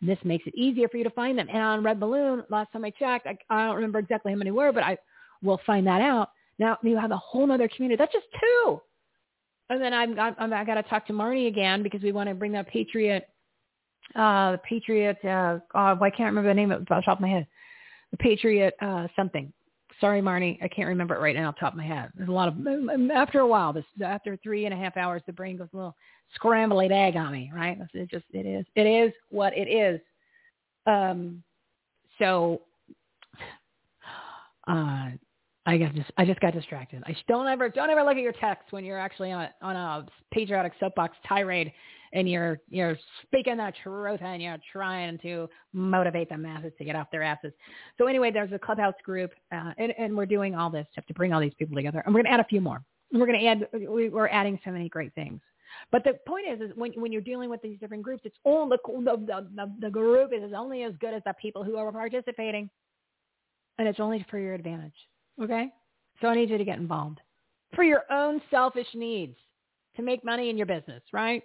And 0.00 0.08
this 0.08 0.18
makes 0.24 0.46
it 0.46 0.54
easier 0.54 0.88
for 0.88 0.98
you 0.98 1.04
to 1.04 1.10
find 1.10 1.38
them. 1.38 1.48
And 1.48 1.58
on 1.58 1.82
RedBalloon, 1.82 2.44
last 2.50 2.72
time 2.72 2.84
I 2.84 2.90
checked, 2.90 3.26
I, 3.26 3.36
I 3.50 3.66
don't 3.66 3.76
remember 3.76 3.98
exactly 3.98 4.32
how 4.32 4.38
many 4.38 4.50
were, 4.50 4.72
but 4.72 4.82
I 4.82 4.98
will 5.42 5.60
find 5.66 5.86
that 5.86 6.00
out. 6.00 6.30
Now 6.58 6.78
you 6.82 6.98
have 6.98 7.10
a 7.10 7.16
whole 7.16 7.50
other 7.50 7.68
community. 7.68 7.96
That's 7.98 8.12
just 8.12 8.26
two. 8.40 8.80
And 9.68 9.80
then 9.80 9.92
I'm, 9.92 10.18
I'm, 10.18 10.52
I 10.52 10.64
got 10.64 10.74
to 10.74 10.82
talk 10.84 11.06
to 11.08 11.12
Marnie 11.12 11.48
again 11.48 11.82
because 11.82 12.02
we 12.02 12.12
want 12.12 12.28
to 12.28 12.34
bring 12.34 12.52
that 12.52 12.68
Patriot, 12.68 13.28
uh, 14.14 14.52
the 14.52 14.58
Patriot, 14.58 15.18
uh, 15.24 15.58
oh, 15.74 15.98
I 16.00 16.10
can't 16.10 16.28
remember 16.28 16.50
the 16.50 16.54
name 16.54 16.70
of 16.70 16.82
it 16.82 16.90
off 16.90 17.02
the 17.02 17.06
top 17.06 17.18
of 17.18 17.22
my 17.22 17.28
head. 17.28 17.46
The 18.12 18.16
Patriot, 18.18 18.74
uh, 18.80 19.08
something. 19.16 19.52
Sorry, 20.00 20.20
Marnie, 20.20 20.62
I 20.62 20.68
can't 20.68 20.88
remember 20.88 21.14
it 21.16 21.20
right 21.20 21.34
now 21.34 21.48
off 21.48 21.56
the 21.56 21.60
top 21.60 21.72
of 21.72 21.78
my 21.78 21.86
head. 21.86 22.10
There's 22.14 22.28
a 22.28 22.32
lot 22.32 22.48
of, 22.48 23.10
after 23.10 23.40
a 23.40 23.46
while, 23.46 23.72
this, 23.72 23.84
after 24.04 24.36
three 24.36 24.66
and 24.66 24.74
a 24.74 24.76
half 24.76 24.96
hours, 24.96 25.22
the 25.26 25.32
brain 25.32 25.56
goes 25.56 25.68
a 25.72 25.76
little 25.76 25.96
scrambly 26.40 26.90
egg 26.90 27.16
on 27.16 27.32
me, 27.32 27.50
right? 27.54 27.78
It 27.94 28.10
just 28.10 28.24
it 28.32 28.46
is 28.46 28.64
it 28.74 28.86
is 28.86 29.12
what 29.30 29.56
it 29.56 29.68
is. 29.68 30.00
Um, 30.86 31.42
so 32.18 32.62
uh, 34.68 35.10
I 35.66 35.78
got 35.78 35.94
just 35.94 36.10
I 36.16 36.24
just 36.24 36.40
got 36.40 36.52
distracted. 36.52 37.02
I 37.06 37.16
don't 37.28 37.48
ever 37.48 37.68
don't 37.68 37.90
ever 37.90 38.02
look 38.02 38.16
at 38.16 38.22
your 38.22 38.32
text 38.32 38.72
when 38.72 38.84
you're 38.84 38.98
actually 38.98 39.32
on 39.32 39.42
a, 39.42 39.54
on 39.62 39.76
a 39.76 40.06
patriotic 40.32 40.72
soapbox 40.78 41.16
tirade 41.26 41.72
and 42.12 42.28
you're 42.28 42.60
you're 42.68 42.96
speaking 43.22 43.56
the 43.56 43.72
truth 43.82 44.20
and 44.22 44.40
you're 44.40 44.56
trying 44.72 45.18
to 45.18 45.48
motivate 45.72 46.28
the 46.28 46.36
masses 46.36 46.72
to 46.78 46.84
get 46.84 46.96
off 46.96 47.08
their 47.10 47.22
asses. 47.22 47.52
So 47.98 48.06
anyway, 48.06 48.30
there's 48.30 48.52
a 48.52 48.58
clubhouse 48.58 48.94
group, 49.04 49.32
uh, 49.52 49.72
and, 49.76 49.92
and 49.98 50.16
we're 50.16 50.26
doing 50.26 50.54
all 50.54 50.70
this 50.70 50.86
stuff 50.92 51.04
to 51.06 51.14
bring 51.14 51.32
all 51.32 51.40
these 51.40 51.54
people 51.58 51.76
together, 51.76 52.02
and 52.06 52.14
we're 52.14 52.22
to 52.22 52.30
add 52.30 52.40
a 52.40 52.44
few 52.44 52.60
more. 52.60 52.82
We're 53.12 53.26
to 53.26 53.46
add 53.46 53.68
we're 53.72 54.28
adding 54.28 54.58
so 54.64 54.70
many 54.70 54.88
great 54.88 55.14
things. 55.14 55.40
But 55.92 56.04
the 56.04 56.14
point 56.26 56.46
is, 56.48 56.60
is 56.60 56.76
when 56.76 56.92
when 56.92 57.12
you're 57.12 57.22
dealing 57.22 57.50
with 57.50 57.62
these 57.62 57.78
different 57.78 58.02
groups, 58.02 58.22
it's 58.24 58.36
all 58.44 58.68
the 58.68 58.78
the 58.86 59.48
the, 59.54 59.72
the 59.80 59.90
group 59.90 60.32
is 60.32 60.52
only 60.56 60.82
as 60.82 60.94
good 61.00 61.14
as 61.14 61.22
the 61.24 61.34
people 61.40 61.64
who 61.64 61.76
are 61.76 61.90
participating, 61.92 62.68
and 63.78 63.86
it's 63.88 64.00
only 64.00 64.24
for 64.30 64.38
your 64.38 64.54
advantage. 64.54 64.94
Okay, 65.42 65.68
so 66.20 66.28
I 66.28 66.34
need 66.34 66.50
you 66.50 66.58
to 66.58 66.64
get 66.64 66.78
involved 66.78 67.20
for 67.74 67.84
your 67.84 68.04
own 68.10 68.40
selfish 68.50 68.86
needs 68.94 69.36
to 69.96 70.02
make 70.02 70.24
money 70.24 70.50
in 70.50 70.56
your 70.56 70.66
business, 70.66 71.02
right? 71.12 71.42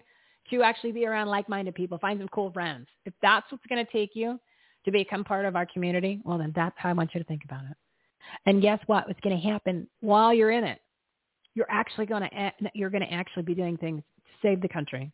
To 0.49 0.63
actually 0.63 0.91
be 0.91 1.05
around 1.05 1.27
like-minded 1.27 1.75
people, 1.75 1.97
find 1.97 2.19
some 2.19 2.27
cool 2.29 2.51
friends. 2.51 2.87
If 3.05 3.13
that's 3.21 3.49
what's 3.51 3.65
going 3.67 3.85
to 3.85 3.91
take 3.91 4.11
you 4.13 4.39
to 4.85 4.91
become 4.91 5.23
part 5.23 5.45
of 5.45 5.55
our 5.55 5.65
community, 5.65 6.21
well, 6.23 6.37
then 6.37 6.51
that's 6.55 6.75
how 6.77 6.89
I 6.89 6.93
want 6.93 7.11
you 7.13 7.19
to 7.19 7.27
think 7.27 7.43
about 7.43 7.63
it. 7.69 7.77
And 8.45 8.61
guess 8.61 8.79
what? 8.87 9.07
What's 9.07 9.19
going 9.21 9.39
to 9.39 9.47
happen 9.47 9.87
while 9.99 10.33
you're 10.33 10.51
in 10.51 10.63
it? 10.63 10.79
You're 11.53 11.69
actually 11.69 12.05
going 12.05 12.23
to 12.23 12.51
you're 12.73 12.89
going 12.89 13.03
to 13.03 13.13
actually 13.13 13.43
be 13.43 13.53
doing 13.53 13.77
things 13.77 14.03
save 14.41 14.61
the 14.61 14.67
country, 14.67 15.11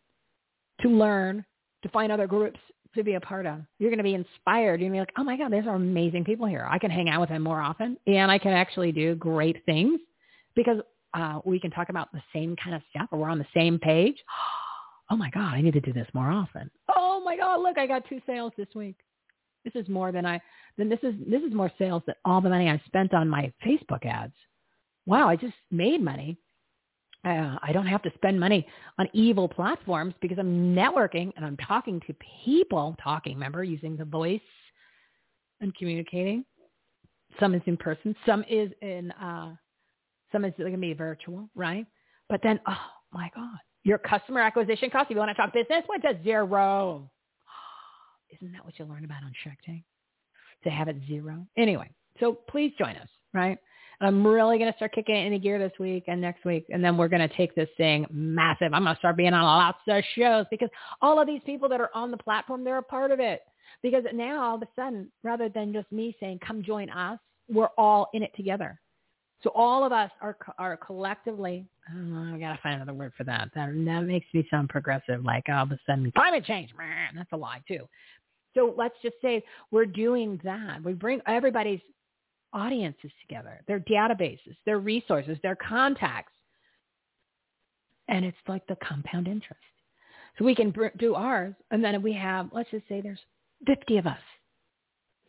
to 0.81 0.89
learn, 0.89 1.45
to 1.83 1.89
find 1.89 2.11
other 2.11 2.27
groups 2.27 2.59
to 2.95 3.03
be 3.03 3.14
a 3.14 3.22
part 3.22 3.45
of. 3.45 3.59
You're 3.80 3.89
going 3.89 3.97
to 3.97 4.03
be 4.03 4.14
inspired. 4.15 4.81
You're 4.81 4.89
going 4.89 4.91
to 4.91 4.95
be 4.95 4.99
like, 4.99 5.14
oh 5.17 5.23
my 5.23 5.38
God, 5.38 5.51
there's 5.51 5.67
amazing 5.67 6.25
people 6.25 6.47
here. 6.47 6.67
I 6.69 6.80
can 6.80 6.91
hang 6.91 7.09
out 7.09 7.22
with 7.22 7.30
them 7.30 7.43
more 7.43 7.61
often 7.61 7.97
and 8.07 8.30
I 8.30 8.38
can 8.38 8.53
actually 8.53 8.91
do 8.91 9.15
great 9.15 9.64
things 9.65 9.99
because 10.56 10.77
uh, 11.14 11.39
we 11.45 11.59
can 11.59 11.72
talk 11.72 11.89
about 11.89 12.11
the 12.11 12.22
same 12.33 12.56
kind 12.61 12.75
of 12.75 12.81
stuff 12.89 13.07
or 13.11 13.19
we're 13.19 13.30
on 13.30 13.39
the 13.39 13.47
same 13.56 13.80
page. 13.80 14.17
Oh 15.09 15.15
my 15.15 15.30
God, 15.30 15.53
I 15.53 15.61
need 15.61 15.72
to 15.72 15.80
do 15.80 15.93
this 15.93 16.07
more 16.14 16.30
often. 16.30 16.69
Oh 16.93 17.22
my 17.23 17.38
God, 17.38 17.61
look, 17.61 17.77
I 17.77 17.88
got 17.88 18.03
two 18.09 18.19
sales 18.27 18.51
this 18.57 18.67
week. 18.75 18.97
This 19.64 19.73
is 19.73 19.88
more 19.88 20.11
than 20.11 20.25
I, 20.25 20.41
then 20.77 20.89
this 20.89 20.99
is, 21.01 21.15
this 21.25 21.41
is 21.41 21.53
more 21.53 21.72
sales 21.80 22.03
than 22.06 22.15
all 22.25 22.41
the 22.41 22.49
money 22.49 22.69
I 22.69 22.81
spent 22.85 23.14
on 23.14 23.30
my 23.30 23.53
Facebook 23.65 24.06
ads. 24.06 24.33
Wow, 25.06 25.30
I 25.30 25.38
just 25.38 25.53
made 25.72 26.03
money 26.03 26.38
uh, 27.26 27.58
I 27.62 27.72
don't 27.74 27.88
have 27.88 28.02
to 28.04 28.12
spend 28.16 28.40
money 28.40 28.66
on 28.98 29.08
evil 29.14 29.48
platforms 29.48 30.14
because 30.22 30.38
I'm 30.40 30.76
networking 30.76 31.32
and 31.36 31.46
I'm 31.46 31.58
talking 31.58 32.00
to 32.08 32.16
people, 32.46 32.96
talking, 33.04 33.34
remember, 33.34 33.64
using 33.64 33.98
the 33.98 34.06
voice 34.06 34.40
and 35.60 35.76
communicating. 35.76 36.46
Some 37.40 37.54
is 37.54 37.62
in 37.66 37.78
person, 37.78 38.16
some 38.26 38.44
is 38.50 38.72
in, 38.82 39.12
uh, 39.12 39.56
some 40.32 40.46
is 40.46 40.54
going 40.58 40.72
to 40.72 40.78
be 40.78 40.94
virtual, 40.94 41.50
right? 41.56 41.86
But 42.30 42.42
then, 42.44 42.60
oh 42.68 42.78
my 43.12 43.30
God, 43.36 43.58
your 43.84 43.98
customer 43.98 44.42
acquisition 44.42 44.90
cost, 44.90 45.06
if 45.10 45.16
you 45.16 45.18
want 45.18 45.30
to 45.30 45.36
talk 45.36 45.54
business, 45.54 45.84
went 45.88 46.04
to 46.04 46.18
zero. 46.24 47.10
Isn't 48.36 48.54
that 48.54 48.64
what 48.66 48.78
you 48.80 48.86
learn 48.86 49.06
about 49.06 49.24
on 49.24 49.34
Shark 49.44 49.58
Tank? 49.66 49.84
To 50.64 50.70
have 50.70 50.88
it 50.88 50.98
zero. 51.08 51.46
Anyway, 51.58 51.90
so 52.20 52.34
please 52.50 52.74
join 52.78 52.96
us, 52.96 53.10
right? 53.34 53.58
I'm 54.00 54.26
really 54.26 54.59
going 54.59 54.72
to 54.72 54.77
start 54.77 54.93
kicking 54.93 55.16
it 55.16 55.26
into 55.26 55.40
gear 55.40 55.58
this 55.58 55.72
week 55.80 56.03
and 56.08 56.22
next 56.22 56.45
week. 56.45 56.66
And 56.69 56.84
then 56.84 56.98
we're 56.98 57.08
going 57.08 57.27
to 57.27 57.35
take 57.35 57.56
this 57.56 57.69
thing 57.77 58.06
massive. 58.11 58.74
I'm 58.74 58.84
going 58.84 58.95
to 58.95 59.00
start 59.00 59.17
being 59.17 59.34
on 59.34 59.43
lots 59.43 59.80
of 59.88 60.03
shows 60.16 60.45
because 60.51 60.69
all 61.01 61.19
of 61.19 61.26
these 61.26 61.42
people 61.45 61.67
that 61.69 61.82
are 61.82 61.90
on 61.95 62.11
the 62.11 62.17
platform, 62.17 62.64
they're 62.64 62.77
a 62.77 62.84
part 62.84 63.11
of 63.11 63.19
it. 63.19 63.42
Because 63.82 64.03
now 64.14 64.43
all 64.43 64.56
of 64.56 64.61
a 64.61 64.67
sudden, 64.76 65.11
rather 65.24 65.50
than 65.50 65.74
just 65.74 65.92
me 65.92 66.16
saying, 66.19 66.40
come 66.45 66.64
join 66.64 66.90
us, 66.90 67.19
we're 67.50 67.69
all 67.77 68.09
in 68.14 68.24
it 68.24 68.32
together. 68.35 68.80
So 69.43 69.51
all 69.53 69.84
of 69.85 69.92
us 69.92 70.09
are 70.19 70.35
are 70.58 70.77
collectively. 70.77 71.66
Oh, 71.93 72.34
I 72.34 72.40
gotta 72.40 72.59
find 72.64 72.76
another 72.76 72.95
word 72.95 73.14
for 73.16 73.24
that. 73.26 73.50
That 73.53 73.67
that 73.85 74.01
makes 74.01 74.26
me 74.34 74.48
sound 74.50 74.69
progressive. 74.69 75.24
Like 75.24 75.45
all 75.48 75.64
of 75.64 75.72
a 75.72 75.80
sudden, 75.85 76.11
climate 76.11 76.43
change. 76.43 76.72
Man, 76.76 77.14
that's 77.16 77.32
a 77.34 77.38
lie 77.38 77.61
too. 77.67 77.88
So 78.56 78.74
let's 78.76 78.95
just 79.03 79.16
say 79.22 79.43
we're 79.69 79.85
doing 79.85 80.42
that. 80.43 80.84
We 80.84 80.93
bring 80.93 81.22
everybody's 81.27 81.82
audiences 82.53 83.11
together, 83.22 83.61
their 83.67 83.80
databases, 83.80 84.56
their 84.66 84.80
resources, 84.80 85.38
their 85.43 85.56
contacts, 85.56 86.34
and 88.08 88.24
it's 88.26 88.38
like 88.48 88.66
the 88.67 88.77
compound 88.77 89.27
interest. 89.27 89.61
So 90.38 90.45
we 90.45 90.56
can 90.56 90.74
do 90.98 91.16
ours, 91.16 91.56
and 91.72 91.84
then 91.84 92.01
we 92.01 92.14
have. 92.14 92.50
Let's 92.51 92.69
just 92.69 92.88
say 92.88 93.01
there's 93.01 93.19
50 93.66 93.98
of 93.98 94.08
us. 94.08 94.19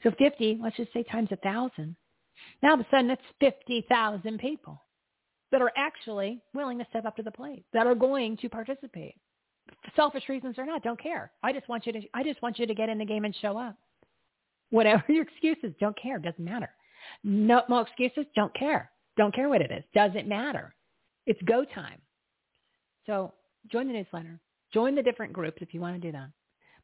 So 0.02 0.10
50, 0.18 0.60
let's 0.62 0.76
just 0.76 0.92
say 0.92 1.02
times 1.02 1.28
a 1.32 1.36
thousand 1.36 1.97
now 2.62 2.70
all 2.70 2.74
of 2.74 2.80
a 2.80 2.86
sudden 2.90 3.10
it's 3.10 3.22
50,000 3.40 4.38
people 4.38 4.82
that 5.50 5.62
are 5.62 5.72
actually 5.76 6.40
willing 6.55 6.78
to 6.78 6.86
step 6.90 7.05
up 7.05 7.16
to 7.16 7.22
the 7.22 7.30
plate, 7.30 7.64
that 7.72 7.86
are 7.86 7.94
going 7.94 8.36
to 8.38 8.48
participate. 8.48 9.14
Selfish 9.97 10.28
reasons 10.28 10.58
or 10.58 10.66
not, 10.66 10.82
don't 10.82 11.00
care. 11.00 11.30
I 11.42 11.52
just 11.52 11.68
want 11.68 11.86
you 11.86 11.92
to 11.92 12.00
I 12.14 12.22
just 12.22 12.40
want 12.42 12.58
you 12.58 12.66
to 12.66 12.74
get 12.74 12.88
in 12.88 12.98
the 12.98 13.05
game 13.05 13.24
and 13.24 13.34
show 13.36 13.56
up. 13.58 13.76
Whatever 14.70 15.05
your 15.12 15.22
excuses, 15.22 15.74
don't 15.80 16.00
care, 16.00 16.18
doesn't 16.18 16.44
matter. 16.44 16.70
No, 17.24 17.62
no 17.68 17.80
excuses, 17.80 18.24
don't 18.34 18.54
care. 18.54 18.90
Don't 19.16 19.34
care 19.34 19.48
what 19.48 19.60
it 19.60 19.70
is. 19.70 19.84
Doesn't 19.94 20.28
matter. 20.28 20.74
It's 21.26 21.40
go 21.42 21.64
time. 21.64 22.00
So 23.06 23.32
join 23.70 23.88
the 23.88 23.94
newsletter. 23.94 24.38
Join 24.72 24.94
the 24.94 25.02
different 25.02 25.32
groups 25.32 25.58
if 25.60 25.72
you 25.72 25.80
want 25.80 26.00
to 26.00 26.08
do 26.08 26.12
that. 26.12 26.28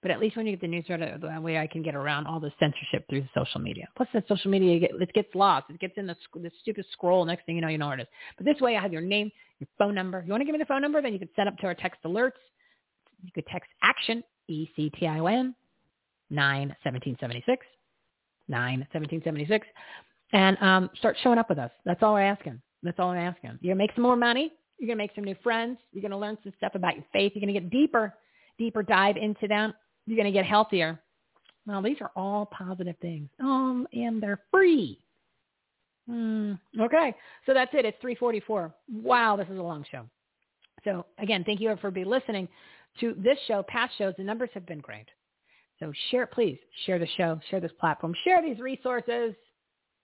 But 0.02 0.10
at 0.10 0.20
least 0.20 0.36
when 0.36 0.44
you 0.44 0.52
get 0.52 0.60
the 0.60 0.68
newsletter, 0.68 1.18
that 1.22 1.42
way 1.42 1.56
I 1.56 1.66
can 1.66 1.82
get 1.82 1.94
around 1.94 2.26
all 2.26 2.38
the 2.38 2.52
censorship 2.60 3.06
through 3.08 3.22
the 3.22 3.28
social 3.34 3.58
media. 3.58 3.88
Plus, 3.96 4.08
the 4.12 4.22
social 4.28 4.50
media 4.50 4.86
it 5.00 5.12
gets 5.14 5.34
lost. 5.34 5.70
It 5.70 5.80
gets 5.80 5.94
in 5.96 6.06
the, 6.06 6.16
the 6.34 6.50
stupid 6.60 6.84
scroll. 6.92 7.24
Next 7.24 7.46
thing 7.46 7.56
you 7.56 7.62
know, 7.62 7.68
you 7.68 7.78
know 7.78 7.86
where 7.86 7.98
it 7.98 8.02
is. 8.02 8.08
But 8.36 8.44
this 8.44 8.60
way, 8.60 8.76
I 8.76 8.82
have 8.82 8.92
your 8.92 9.00
name, 9.00 9.30
your 9.60 9.68
phone 9.78 9.94
number. 9.94 10.22
You 10.22 10.30
want 10.30 10.42
to 10.42 10.44
give 10.44 10.52
me 10.52 10.58
the 10.58 10.66
phone 10.66 10.82
number? 10.82 11.00
Then 11.00 11.14
you 11.14 11.18
can 11.18 11.30
set 11.34 11.46
up 11.46 11.56
to 11.58 11.66
our 11.66 11.74
text 11.74 12.00
alerts. 12.04 12.32
You 13.22 13.30
could 13.34 13.46
text 13.46 13.70
action 13.82 14.22
E 14.48 14.68
C 14.76 14.90
T 14.90 15.06
I 15.06 15.20
O 15.20 15.26
N 15.26 15.54
nine 16.28 16.76
seventeen 16.84 17.16
seventy 17.18 17.42
six 17.46 17.64
nine 18.46 18.86
seventeen 18.92 19.22
seventy 19.24 19.46
six, 19.46 19.66
and 20.34 20.58
um, 20.60 20.90
start 20.98 21.16
showing 21.22 21.38
up 21.38 21.48
with 21.48 21.58
us. 21.58 21.70
That's 21.86 22.02
all 22.02 22.12
we're 22.12 22.20
asking. 22.20 22.60
That's 22.82 22.98
all 22.98 23.08
I'm 23.10 23.18
asking. 23.18 23.58
You're 23.62 23.74
gonna 23.74 23.82
make 23.82 23.94
some 23.94 24.02
more 24.02 24.16
money. 24.16 24.52
You're 24.78 24.88
gonna 24.88 24.98
make 24.98 25.14
some 25.14 25.24
new 25.24 25.36
friends. 25.42 25.78
You're 25.92 26.02
gonna 26.02 26.18
learn 26.18 26.36
some 26.42 26.52
stuff 26.58 26.74
about 26.74 26.96
your 26.96 27.04
faith. 27.12 27.32
You're 27.34 27.40
gonna 27.40 27.58
get 27.58 27.70
deeper, 27.70 28.12
deeper 28.58 28.82
dive 28.82 29.16
into 29.16 29.48
them 29.48 29.72
you're 30.06 30.16
going 30.16 30.32
to 30.32 30.36
get 30.38 30.46
healthier. 30.46 31.00
Well, 31.66 31.82
these 31.82 31.96
are 32.00 32.10
all 32.14 32.46
positive 32.46 32.96
things. 33.00 33.28
Um, 33.40 33.86
and 33.92 34.22
they're 34.22 34.40
free. 34.50 35.00
Mm, 36.10 36.58
okay, 36.78 37.14
so 37.46 37.54
that's 37.54 37.72
it. 37.72 37.86
It's 37.86 37.96
344. 38.02 38.74
Wow, 39.02 39.36
this 39.36 39.48
is 39.48 39.58
a 39.58 39.62
long 39.62 39.84
show. 39.90 40.04
So 40.84 41.06
again, 41.18 41.44
thank 41.44 41.60
you 41.60 41.74
for 41.80 41.90
be 41.90 42.04
listening 42.04 42.46
to 43.00 43.14
this 43.16 43.38
show. 43.48 43.64
Past 43.66 43.94
shows, 43.96 44.12
the 44.18 44.24
numbers 44.24 44.50
have 44.52 44.66
been 44.66 44.80
great. 44.80 45.06
So 45.80 45.92
share, 46.10 46.26
please 46.26 46.58
share 46.84 46.98
the 46.98 47.08
show, 47.16 47.40
share 47.50 47.60
this 47.60 47.72
platform, 47.80 48.14
share 48.22 48.42
these 48.42 48.58
resources, 48.60 49.34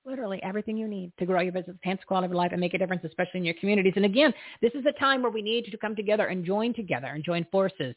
literally 0.05 0.43
everything 0.43 0.77
you 0.77 0.89
need 0.89 1.13
to 1.19 1.27
grow 1.27 1.41
your 1.41 1.53
business, 1.53 1.77
enhance 1.85 2.01
quality 2.07 2.27
of 2.27 2.33
life, 2.33 2.53
and 2.53 2.61
make 2.61 2.75
a 2.75 2.79
difference, 2.79 3.03
especially 3.05 3.39
in 3.39 3.45
your 3.45 3.55
communities. 3.55 3.93
And 3.97 4.05
again, 4.05 4.33
this 4.63 4.73
is 4.75 4.85
a 4.87 4.99
time 4.99 5.23
where 5.23 5.31
we 5.31 5.43
need 5.43 5.67
to 5.67 5.77
come 5.77 5.95
together 5.95 6.27
and 6.27 6.45
join 6.45 6.75
together 6.75 7.09
and 7.09 7.25
join 7.25 7.47
forces 7.53 7.95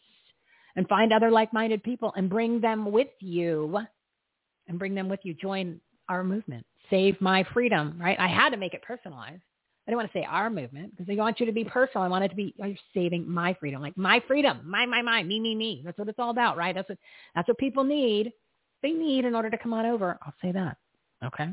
and 0.76 0.88
find 0.88 1.14
other 1.14 1.32
like-minded 1.32 1.84
people 1.84 2.14
and 2.16 2.30
bring 2.30 2.60
them 2.60 2.92
with 2.92 3.10
you 3.20 3.80
and 4.68 4.80
bring 4.80 4.96
them 4.96 5.10
with 5.10 5.20
you. 5.24 5.34
Join 5.34 5.80
our 6.10 6.24
movement. 6.24 6.66
Save 6.90 7.20
my 7.22 7.46
freedom, 7.54 7.98
right? 8.00 8.20
I 8.20 8.28
had 8.28 8.50
to 8.50 8.58
make 8.58 8.74
it 8.74 8.82
personalized. 8.82 9.42
I 9.86 9.92
didn't 9.92 9.98
want 9.98 10.14
to 10.14 10.20
say 10.20 10.26
our 10.30 10.50
movement 10.50 10.96
because 10.96 11.12
I 11.12 11.20
want 11.20 11.40
you 11.40 11.46
to 11.46 11.52
be 11.52 11.66
personal. 11.66 12.04
I 12.04 12.08
want 12.08 12.24
it 12.24 12.30
to 12.30 12.36
be 12.36 12.56
oh, 12.62 12.68
you're 12.68 12.78
saving 12.94 13.30
my 13.30 13.54
freedom, 13.60 13.82
like 13.82 13.98
my 13.98 14.22
freedom, 14.28 14.62
my, 14.66 14.86
my, 14.86 15.02
my, 15.02 15.24
me, 15.24 15.40
me, 15.40 15.56
me. 15.56 15.82
That's 15.84 15.98
what 15.98 16.08
it's 16.08 16.20
all 16.20 16.30
about, 16.30 16.56
right? 16.56 16.74
That's 16.74 16.88
what, 16.88 16.98
that's 17.36 17.48
what 17.48 17.58
people 17.58 17.84
need. 17.84 18.32
They 18.82 18.92
need 18.92 19.26
in 19.26 19.36
order 19.36 19.50
to 19.50 19.58
come 19.58 19.74
on 19.74 19.86
over. 19.86 20.18
I'll 20.26 20.34
say 20.42 20.54
that. 20.54 20.78
Okay. 21.24 21.50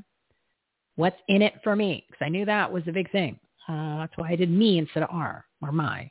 What's 1.01 1.17
in 1.29 1.41
it 1.41 1.55
for 1.65 1.75
me? 1.75 2.05
Because 2.07 2.25
I 2.25 2.29
knew 2.29 2.45
that 2.45 2.71
was 2.71 2.83
a 2.87 2.93
big 2.93 3.11
thing. 3.11 3.39
Uh, 3.69 3.99
that's 3.99 4.13
why 4.17 4.31
I 4.31 4.37
did 4.37 4.51
me 4.51 4.79
instead 4.79 5.03
of 5.03 5.09
R 5.11 5.45
or 5.63 5.73
my 5.73 6.11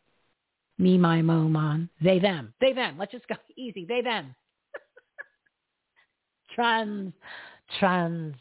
me, 0.79 0.97
my, 0.97 1.21
mo, 1.21 1.41
mon, 1.41 1.89
they, 2.01 2.19
them, 2.19 2.53
they, 2.61 2.73
them. 2.73 2.97
Let's 2.97 3.11
just 3.11 3.27
go 3.27 3.35
easy. 3.57 3.85
They, 3.85 4.01
them. 4.01 4.33
trans, 6.55 7.13
trans. 7.79 8.35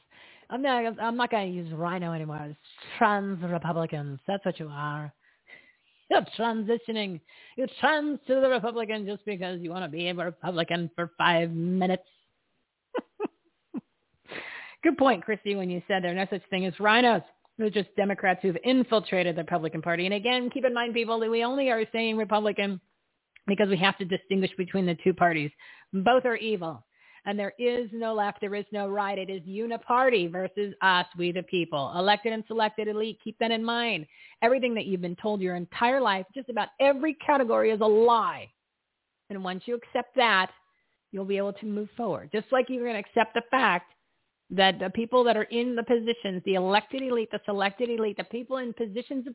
I'm 0.49 0.63
not. 0.63 0.99
I'm 0.99 1.17
not 1.17 1.31
going 1.31 1.51
to 1.51 1.55
use 1.55 1.71
RINO 1.75 2.13
anymore. 2.13 2.41
It's 2.49 2.59
trans 2.97 3.43
Republicans. 3.43 4.19
That's 4.27 4.45
what 4.47 4.59
you 4.59 4.71
are. 4.73 5.13
You're 6.11 6.25
transitioning. 6.39 7.21
You 7.57 7.67
trans 7.81 8.19
to 8.29 8.41
the 8.41 8.49
Republican 8.49 9.05
just 9.05 9.27
because 9.27 9.61
you 9.61 9.71
want 9.71 9.85
to 9.85 9.91
be 9.91 10.09
a 10.09 10.15
Republican 10.15 10.91
for 10.97 11.11
five 11.19 11.51
minutes. 11.51 12.05
Good 14.83 14.97
point, 14.97 15.25
Christie, 15.25 15.57
when 15.57 15.71
you 15.71 15.83
said 15.89 16.05
there's 16.05 16.17
no 16.17 16.27
such 16.31 16.49
thing 16.51 16.67
as 16.67 16.75
RINOs. 16.75 17.25
They're 17.59 17.71
just 17.71 17.95
Democrats 17.97 18.39
who've 18.43 18.57
infiltrated 18.65 19.35
the 19.35 19.43
Republican 19.43 19.83
Party. 19.83 20.05
And 20.05 20.15
again, 20.15 20.49
keep 20.51 20.65
in 20.65 20.73
mind, 20.73 20.95
people, 20.95 21.19
that 21.19 21.31
we 21.31 21.45
only 21.45 21.71
are 21.71 21.83
saying 21.93 22.17
Republican 22.17 22.81
because 23.49 23.69
we 23.69 23.77
have 23.79 23.99
to 23.99 24.05
distinguish 24.05 24.53
between 24.57 24.87
the 24.87 24.97
two 25.03 25.13
parties. 25.13 25.51
Both 25.93 26.25
are 26.25 26.37
evil. 26.37 26.85
And 27.27 27.39
there 27.39 27.53
is 27.59 27.89
no 27.93 28.15
left, 28.15 28.41
there 28.41 28.55
is 28.55 28.65
no 28.73 28.89
right. 28.89 29.19
It 29.19 29.29
is 29.29 29.43
uniparty 29.43 30.31
versus 30.31 30.73
us, 30.81 31.07
we 31.19 31.33
the 31.33 31.43
people. 31.43 31.93
Elected 31.97 32.33
and 32.33 32.45
selected 32.47 32.87
elite, 32.89 33.19
keep 33.23 33.37
that 33.41 33.51
in 33.51 33.65
mind. 33.65 34.07
Everything 34.41 34.73
that 34.75 34.87
you've 34.87 35.03
been 35.03 35.17
told 35.17 35.41
your 35.41 35.57
entire 35.57 36.01
life, 36.01 36.25
just 36.35 36.49
about 36.49 36.69
every 36.81 37.15
category 37.15 37.71
is 37.71 37.81
a 37.81 37.87
lie. 37.87 38.49
And 39.31 39.43
once 39.43 39.65
you 39.67 39.75
accept 39.75 40.15
that, 40.17 40.51
you'll 41.11 41.25
be 41.25 41.37
able 41.37 41.53
to 41.55 41.67
move 41.67 41.89
forward. 41.97 42.31
Just 42.33 42.47
like 42.53 42.67
you're 42.69 42.85
going 42.85 43.03
to 43.03 43.09
accept 43.09 43.35
the 43.35 43.43
fact 43.51 43.93
that 44.51 44.79
the 44.79 44.91
people 44.91 45.25
that 45.25 45.37
are 45.37 45.45
in 45.45 45.77
the 45.77 45.83
positions, 45.83 46.43
the 46.45 46.55
elected 46.55 47.03
elite, 47.03 47.31
the 47.31 47.41
selected 47.45 47.91
elite, 47.91 48.17
the 48.17 48.25
people 48.25 48.59
in 48.59 48.73
positions 48.73 49.27
of 49.27 49.35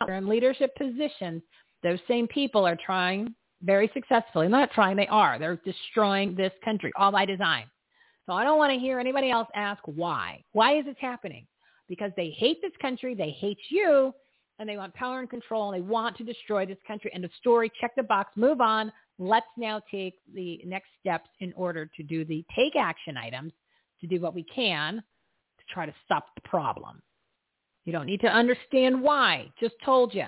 power 0.00 0.12
and 0.12 0.26
leadership 0.28 0.74
positions, 0.76 1.42
those 1.82 1.98
same 2.08 2.26
people 2.26 2.66
are 2.66 2.76
trying 2.76 3.34
very 3.62 3.90
successfully. 3.94 4.48
Not 4.48 4.70
trying, 4.72 4.96
they 4.96 5.06
are. 5.06 5.38
They're 5.38 5.60
destroying 5.64 6.34
this 6.34 6.52
country, 6.64 6.92
all 6.96 7.12
by 7.12 7.24
design. 7.24 7.64
So 8.26 8.32
I 8.32 8.44
don't 8.44 8.58
want 8.58 8.72
to 8.72 8.78
hear 8.78 8.98
anybody 8.98 9.30
else 9.30 9.48
ask 9.54 9.80
why. 9.86 10.42
Why 10.52 10.78
is 10.78 10.84
this 10.84 10.96
happening? 11.00 11.46
Because 11.88 12.10
they 12.16 12.30
hate 12.30 12.60
this 12.60 12.72
country, 12.82 13.14
they 13.14 13.30
hate 13.30 13.58
you, 13.70 14.12
and 14.58 14.68
they 14.68 14.76
want 14.76 14.94
power 14.94 15.20
and 15.20 15.30
control, 15.30 15.70
and 15.70 15.76
they 15.76 15.86
want 15.86 16.16
to 16.16 16.24
destroy 16.24 16.66
this 16.66 16.78
country. 16.86 17.10
End 17.14 17.24
of 17.24 17.30
story. 17.38 17.70
Check 17.80 17.92
the 17.96 18.02
box. 18.02 18.32
Move 18.36 18.60
on. 18.60 18.92
Let's 19.18 19.46
now 19.56 19.80
take 19.90 20.14
the 20.34 20.60
next 20.64 20.88
steps 21.00 21.28
in 21.40 21.52
order 21.54 21.86
to 21.96 22.02
do 22.02 22.24
the 22.24 22.44
take 22.54 22.76
action 22.76 23.16
items 23.16 23.52
to 24.00 24.06
do 24.06 24.20
what 24.20 24.34
we 24.34 24.42
can 24.42 24.96
to 24.96 25.64
try 25.72 25.86
to 25.86 25.94
stop 26.04 26.26
the 26.34 26.42
problem. 26.42 27.00
You 27.84 27.92
don't 27.92 28.06
need 28.06 28.20
to 28.20 28.28
understand 28.28 29.00
why. 29.00 29.50
Just 29.58 29.74
told 29.84 30.12
you. 30.14 30.26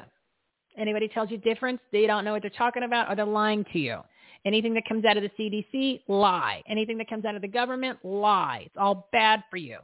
Anybody 0.76 1.08
tells 1.08 1.30
you 1.30 1.38
different, 1.38 1.80
they 1.92 2.06
don't 2.06 2.24
know 2.24 2.32
what 2.32 2.42
they're 2.42 2.50
talking 2.50 2.84
about 2.84 3.10
or 3.10 3.16
they're 3.16 3.26
lying 3.26 3.64
to 3.72 3.78
you. 3.78 3.98
Anything 4.44 4.72
that 4.74 4.84
comes 4.88 5.04
out 5.04 5.16
of 5.16 5.24
the 5.24 5.30
CDC, 5.38 6.02
lie. 6.06 6.62
Anything 6.68 6.96
that 6.98 7.08
comes 7.10 7.24
out 7.24 7.34
of 7.34 7.42
the 7.42 7.48
government, 7.48 7.98
lie. 8.04 8.62
It's 8.66 8.76
all 8.78 9.08
bad 9.12 9.42
for 9.50 9.56
you. 9.56 9.78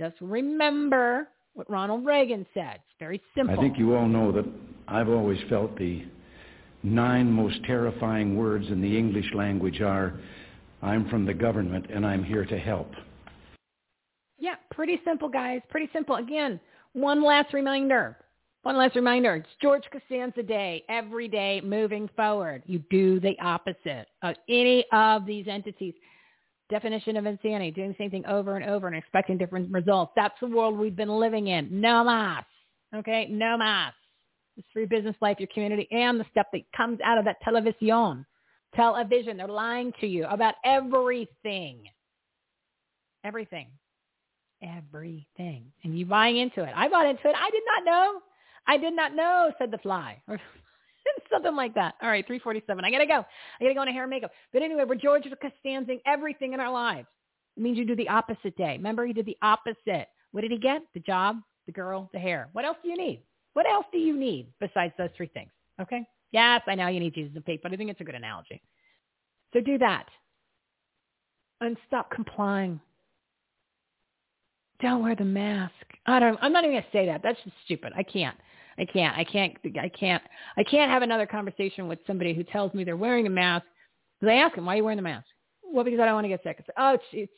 Just 0.00 0.16
remember 0.22 1.28
what 1.52 1.70
Ronald 1.70 2.06
Reagan 2.06 2.46
said. 2.54 2.76
It's 2.76 2.98
very 2.98 3.20
simple. 3.36 3.54
I 3.54 3.60
think 3.60 3.78
you 3.78 3.94
all 3.94 4.08
know 4.08 4.32
that 4.32 4.46
I've 4.88 5.10
always 5.10 5.38
felt 5.50 5.76
the 5.76 6.02
nine 6.82 7.30
most 7.30 7.62
terrifying 7.64 8.36
words 8.36 8.66
in 8.68 8.80
the 8.80 8.98
English 8.98 9.26
language 9.34 9.80
are, 9.80 10.18
I'm 10.82 11.08
from 11.08 11.24
the 11.24 11.34
government 11.34 11.86
and 11.92 12.04
I'm 12.04 12.24
here 12.24 12.44
to 12.44 12.58
help. 12.58 12.90
Yeah, 14.38 14.56
pretty 14.72 15.00
simple, 15.04 15.28
guys. 15.28 15.60
Pretty 15.70 15.88
simple. 15.92 16.16
Again, 16.16 16.58
one 16.92 17.24
last 17.24 17.52
reminder. 17.52 18.16
One 18.64 18.76
last 18.76 18.96
reminder. 18.96 19.36
It's 19.36 19.48
George 19.60 19.84
Costanza 19.92 20.42
Day. 20.42 20.84
Every 20.88 21.28
day 21.28 21.60
moving 21.64 22.08
forward, 22.16 22.62
you 22.66 22.80
do 22.90 23.20
the 23.20 23.36
opposite 23.40 24.06
of 24.22 24.34
any 24.48 24.84
of 24.92 25.26
these 25.26 25.46
entities. 25.48 25.94
Definition 26.70 27.16
of 27.16 27.26
insanity, 27.26 27.70
doing 27.70 27.90
the 27.90 27.96
same 27.98 28.10
thing 28.10 28.24
over 28.26 28.56
and 28.56 28.64
over 28.64 28.86
and 28.86 28.96
expecting 28.96 29.36
different 29.36 29.70
results. 29.70 30.12
That's 30.16 30.38
the 30.40 30.46
world 30.46 30.78
we've 30.78 30.96
been 30.96 31.08
living 31.08 31.48
in. 31.48 31.68
No 31.80 32.02
mas. 32.02 32.44
Okay? 32.94 33.26
No 33.30 33.56
mas 33.58 33.92
this 34.56 34.64
free 34.72 34.86
business 34.86 35.16
life, 35.20 35.38
your 35.38 35.48
community, 35.52 35.88
and 35.90 36.20
the 36.20 36.26
stuff 36.30 36.46
that 36.52 36.62
comes 36.76 36.98
out 37.04 37.18
of 37.18 37.24
that 37.24 37.40
television. 37.42 38.26
Television. 38.74 39.36
They're 39.36 39.48
lying 39.48 39.92
to 40.00 40.06
you 40.06 40.26
about 40.26 40.54
everything. 40.64 41.84
Everything. 43.24 43.68
Everything. 44.62 45.72
And 45.84 45.98
you 45.98 46.06
buying 46.06 46.38
into 46.38 46.62
it. 46.62 46.72
I 46.74 46.88
bought 46.88 47.06
into 47.06 47.28
it. 47.28 47.34
I 47.36 47.50
did 47.50 47.62
not 47.66 47.84
know. 47.84 48.20
I 48.66 48.76
did 48.78 48.94
not 48.94 49.14
know, 49.14 49.52
said 49.58 49.70
the 49.70 49.78
fly. 49.78 50.22
Or 50.28 50.38
something 51.32 51.56
like 51.56 51.74
that. 51.74 51.94
All 52.02 52.08
right, 52.08 52.26
347. 52.26 52.84
I 52.84 52.90
got 52.90 52.98
to 52.98 53.06
go. 53.06 53.24
I 53.60 53.64
got 53.64 53.68
to 53.68 53.74
go 53.74 53.82
into 53.82 53.92
hair 53.92 54.04
and 54.04 54.10
makeup. 54.10 54.30
But 54.52 54.62
anyway, 54.62 54.84
we're 54.86 54.94
George 54.94 55.24
Costanzing 55.24 56.00
everything 56.06 56.52
in 56.52 56.60
our 56.60 56.70
lives. 56.70 57.08
It 57.56 57.62
means 57.62 57.78
you 57.78 57.84
do 57.84 57.96
the 57.96 58.08
opposite 58.08 58.56
day. 58.56 58.76
Remember, 58.76 59.06
he 59.06 59.12
did 59.12 59.26
the 59.26 59.36
opposite. 59.42 60.08
What 60.30 60.42
did 60.42 60.52
he 60.52 60.58
get? 60.58 60.82
The 60.94 61.00
job, 61.00 61.36
the 61.66 61.72
girl, 61.72 62.08
the 62.12 62.18
hair. 62.18 62.48
What 62.52 62.64
else 62.64 62.78
do 62.82 62.88
you 62.88 62.96
need? 62.96 63.22
What 63.54 63.68
else 63.68 63.86
do 63.92 63.98
you 63.98 64.16
need 64.16 64.46
besides 64.60 64.94
those 64.96 65.10
three 65.16 65.28
things? 65.28 65.50
Okay? 65.80 66.06
Yes, 66.32 66.62
I 66.66 66.74
know 66.74 66.88
you 66.88 67.00
need 67.00 67.14
Jesus 67.14 67.32
and 67.34 67.44
faith, 67.44 67.60
but 67.62 67.72
I 67.72 67.76
think 67.76 67.90
it's 67.90 68.00
a 68.00 68.04
good 68.04 68.14
analogy. 68.14 68.62
So 69.52 69.60
do 69.60 69.78
that. 69.78 70.06
And 71.60 71.76
stop 71.86 72.10
complying. 72.10 72.80
Don't 74.80 75.02
wear 75.02 75.14
the 75.14 75.24
mask. 75.24 75.72
I 76.06 76.18
don't 76.18 76.38
I'm 76.42 76.52
not 76.52 76.64
even 76.64 76.76
gonna 76.76 76.86
say 76.92 77.06
that. 77.06 77.22
That's 77.22 77.38
just 77.44 77.54
stupid. 77.64 77.92
I 77.96 78.02
can't. 78.02 78.36
I 78.78 78.84
can't. 78.84 79.16
I 79.16 79.24
can't 79.24 79.56
I 79.80 79.88
can't 79.88 80.22
I 80.56 80.64
can't 80.64 80.90
have 80.90 81.02
another 81.02 81.26
conversation 81.26 81.86
with 81.86 82.00
somebody 82.06 82.34
who 82.34 82.42
tells 82.42 82.74
me 82.74 82.82
they're 82.82 82.96
wearing 82.96 83.26
a 83.26 83.30
mask. 83.30 83.66
I 84.22 84.34
ask 84.34 84.54
them, 84.54 84.66
why 84.66 84.74
are 84.74 84.76
you 84.76 84.84
wearing 84.84 84.96
the 84.96 85.02
mask? 85.02 85.26
Well, 85.62 85.84
because 85.84 86.00
I 86.00 86.04
don't 86.06 86.14
want 86.14 86.24
to 86.24 86.28
get 86.28 86.42
sick. 86.42 86.56
I 86.58 86.62
say, 86.62 86.72
oh, 86.76 86.94
it's, 86.94 87.04
it's 87.12 87.32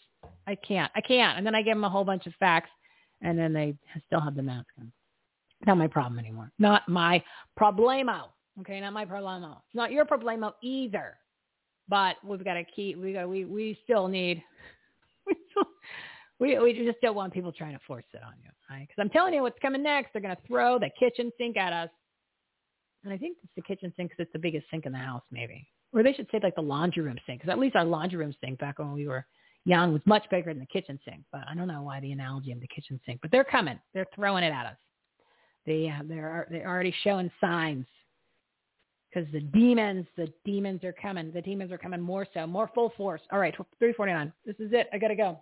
I 0.47 0.55
can't. 0.55 0.91
I 0.95 1.01
can't. 1.01 1.39
And 1.39 1.47
then 1.47 1.55
I 1.55 1.63
give 1.63 1.77
them 1.77 1.85
a 1.85 1.91
whole 1.91 2.05
bunch 2.05 2.27
of 2.27 2.35
facts, 2.39 2.71
and 3.23 3.39
then 3.39 3.53
they 3.53 3.75
still 4.07 4.21
have 4.21 4.35
the 4.35 4.43
mask 4.43 4.67
on. 4.79 4.93
Not 5.67 5.79
my 5.79 5.87
problem 5.87 6.19
anymore. 6.19 6.51
Not 6.59 6.89
my 6.89 7.23
problemo. 7.59 8.29
Okay, 8.61 8.81
not 8.81 8.93
my 8.93 9.05
problemo. 9.05 9.59
It's 9.67 9.75
not 9.75 9.91
your 9.93 10.05
problemo 10.05 10.53
either. 10.63 11.17
But 11.89 12.17
we've 12.25 12.45
got 12.45 12.55
to 12.55 12.65
keep. 12.65 12.99
We 12.99 13.13
got. 13.13 13.29
We 13.29 13.45
we 13.45 13.79
still 13.85 14.09
need. 14.09 14.43
We 16.41 16.59
we 16.59 16.73
just 16.73 17.01
don't 17.01 17.15
want 17.15 17.33
people 17.33 17.53
trying 17.53 17.75
to 17.75 17.81
force 17.87 18.05
it 18.13 18.21
on 18.27 18.35
you, 18.43 18.51
right? 18.69 18.87
Because 18.89 19.01
I'm 19.01 19.09
telling 19.11 19.35
you, 19.35 19.43
what's 19.43 19.59
coming 19.63 19.83
next? 19.83 20.13
They're 20.13 20.23
going 20.23 20.35
to 20.35 20.43
throw 20.47 20.79
the 20.79 20.91
kitchen 20.99 21.31
sink 21.39 21.57
at 21.57 21.73
us, 21.73 21.89
and 23.05 23.13
I 23.13 23.17
think 23.17 23.39
it's 23.43 23.53
the 23.55 23.63
kitchen 23.63 23.93
sink 23.97 24.11
because 24.11 24.25
it's 24.25 24.33
the 24.33 24.39
biggest 24.39 24.67
sink 24.71 24.85
in 24.85 24.93
the 24.93 24.99
house, 24.99 25.23
maybe. 25.31 25.67
Or 25.93 26.03
they 26.03 26.13
should 26.13 26.27
say 26.33 26.41
like 26.43 26.57
the 26.57 26.61
laundry 26.61 27.05
room 27.05 27.19
sink, 27.25 27.41
because 27.41 27.53
at 27.53 27.59
least 27.59 27.77
our 27.77 27.85
laundry 27.85 28.19
room 28.19 28.35
sink 28.43 28.59
back 28.59 28.81
when 28.81 28.93
we 28.93 29.07
were 29.07 29.25
young 29.65 29.93
was 29.93 30.03
much 30.07 30.25
bigger 30.29 30.53
than 30.53 30.59
the 30.61 30.67
kitchen 30.67 30.99
sink. 31.05 31.23
But 31.31 31.43
I 31.49 31.55
don't 31.55 31.69
know 31.69 31.83
why 31.83 32.01
the 32.01 32.11
analogy 32.11 32.51
of 32.51 32.61
the 32.61 32.67
kitchen 32.67 33.01
sink. 33.07 33.21
But 33.23 33.31
they're 33.31 33.45
coming. 33.45 33.79
They're 33.95 34.07
throwing 34.15 34.43
it 34.43 34.53
at 34.53 34.67
us. 34.67 34.77
They 35.67 35.89
uh, 35.89 36.03
they're 36.05 36.47
they're 36.51 36.69
already 36.69 36.95
showing 37.03 37.31
signs 37.41 37.87
because 39.09 39.31
the 39.33 39.41
demons 39.41 40.07
the 40.17 40.33
demons 40.45 40.85
are 40.85 40.93
coming. 40.93 41.33
The 41.33 41.43
demons 41.43 41.73
are 41.73 41.79
coming 41.79 42.01
more 42.01 42.27
so, 42.35 42.47
more 42.47 42.71
full 42.75 42.93
force. 42.97 43.21
All 43.33 43.39
right, 43.39 43.55
three 43.79 43.93
forty 43.93 44.13
nine. 44.13 44.33
This 44.45 44.57
is 44.59 44.73
it. 44.73 44.89
I 44.93 44.99
gotta 44.99 45.17
go. 45.17 45.39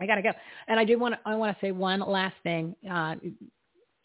I 0.00 0.06
gotta 0.06 0.22
go. 0.22 0.30
And 0.68 0.78
I 0.78 0.84
do 0.84 0.98
want 0.98 1.16
I 1.24 1.34
want 1.34 1.56
to 1.56 1.66
say 1.66 1.72
one 1.72 2.00
last 2.00 2.36
thing. 2.42 2.74
Uh, 2.90 3.16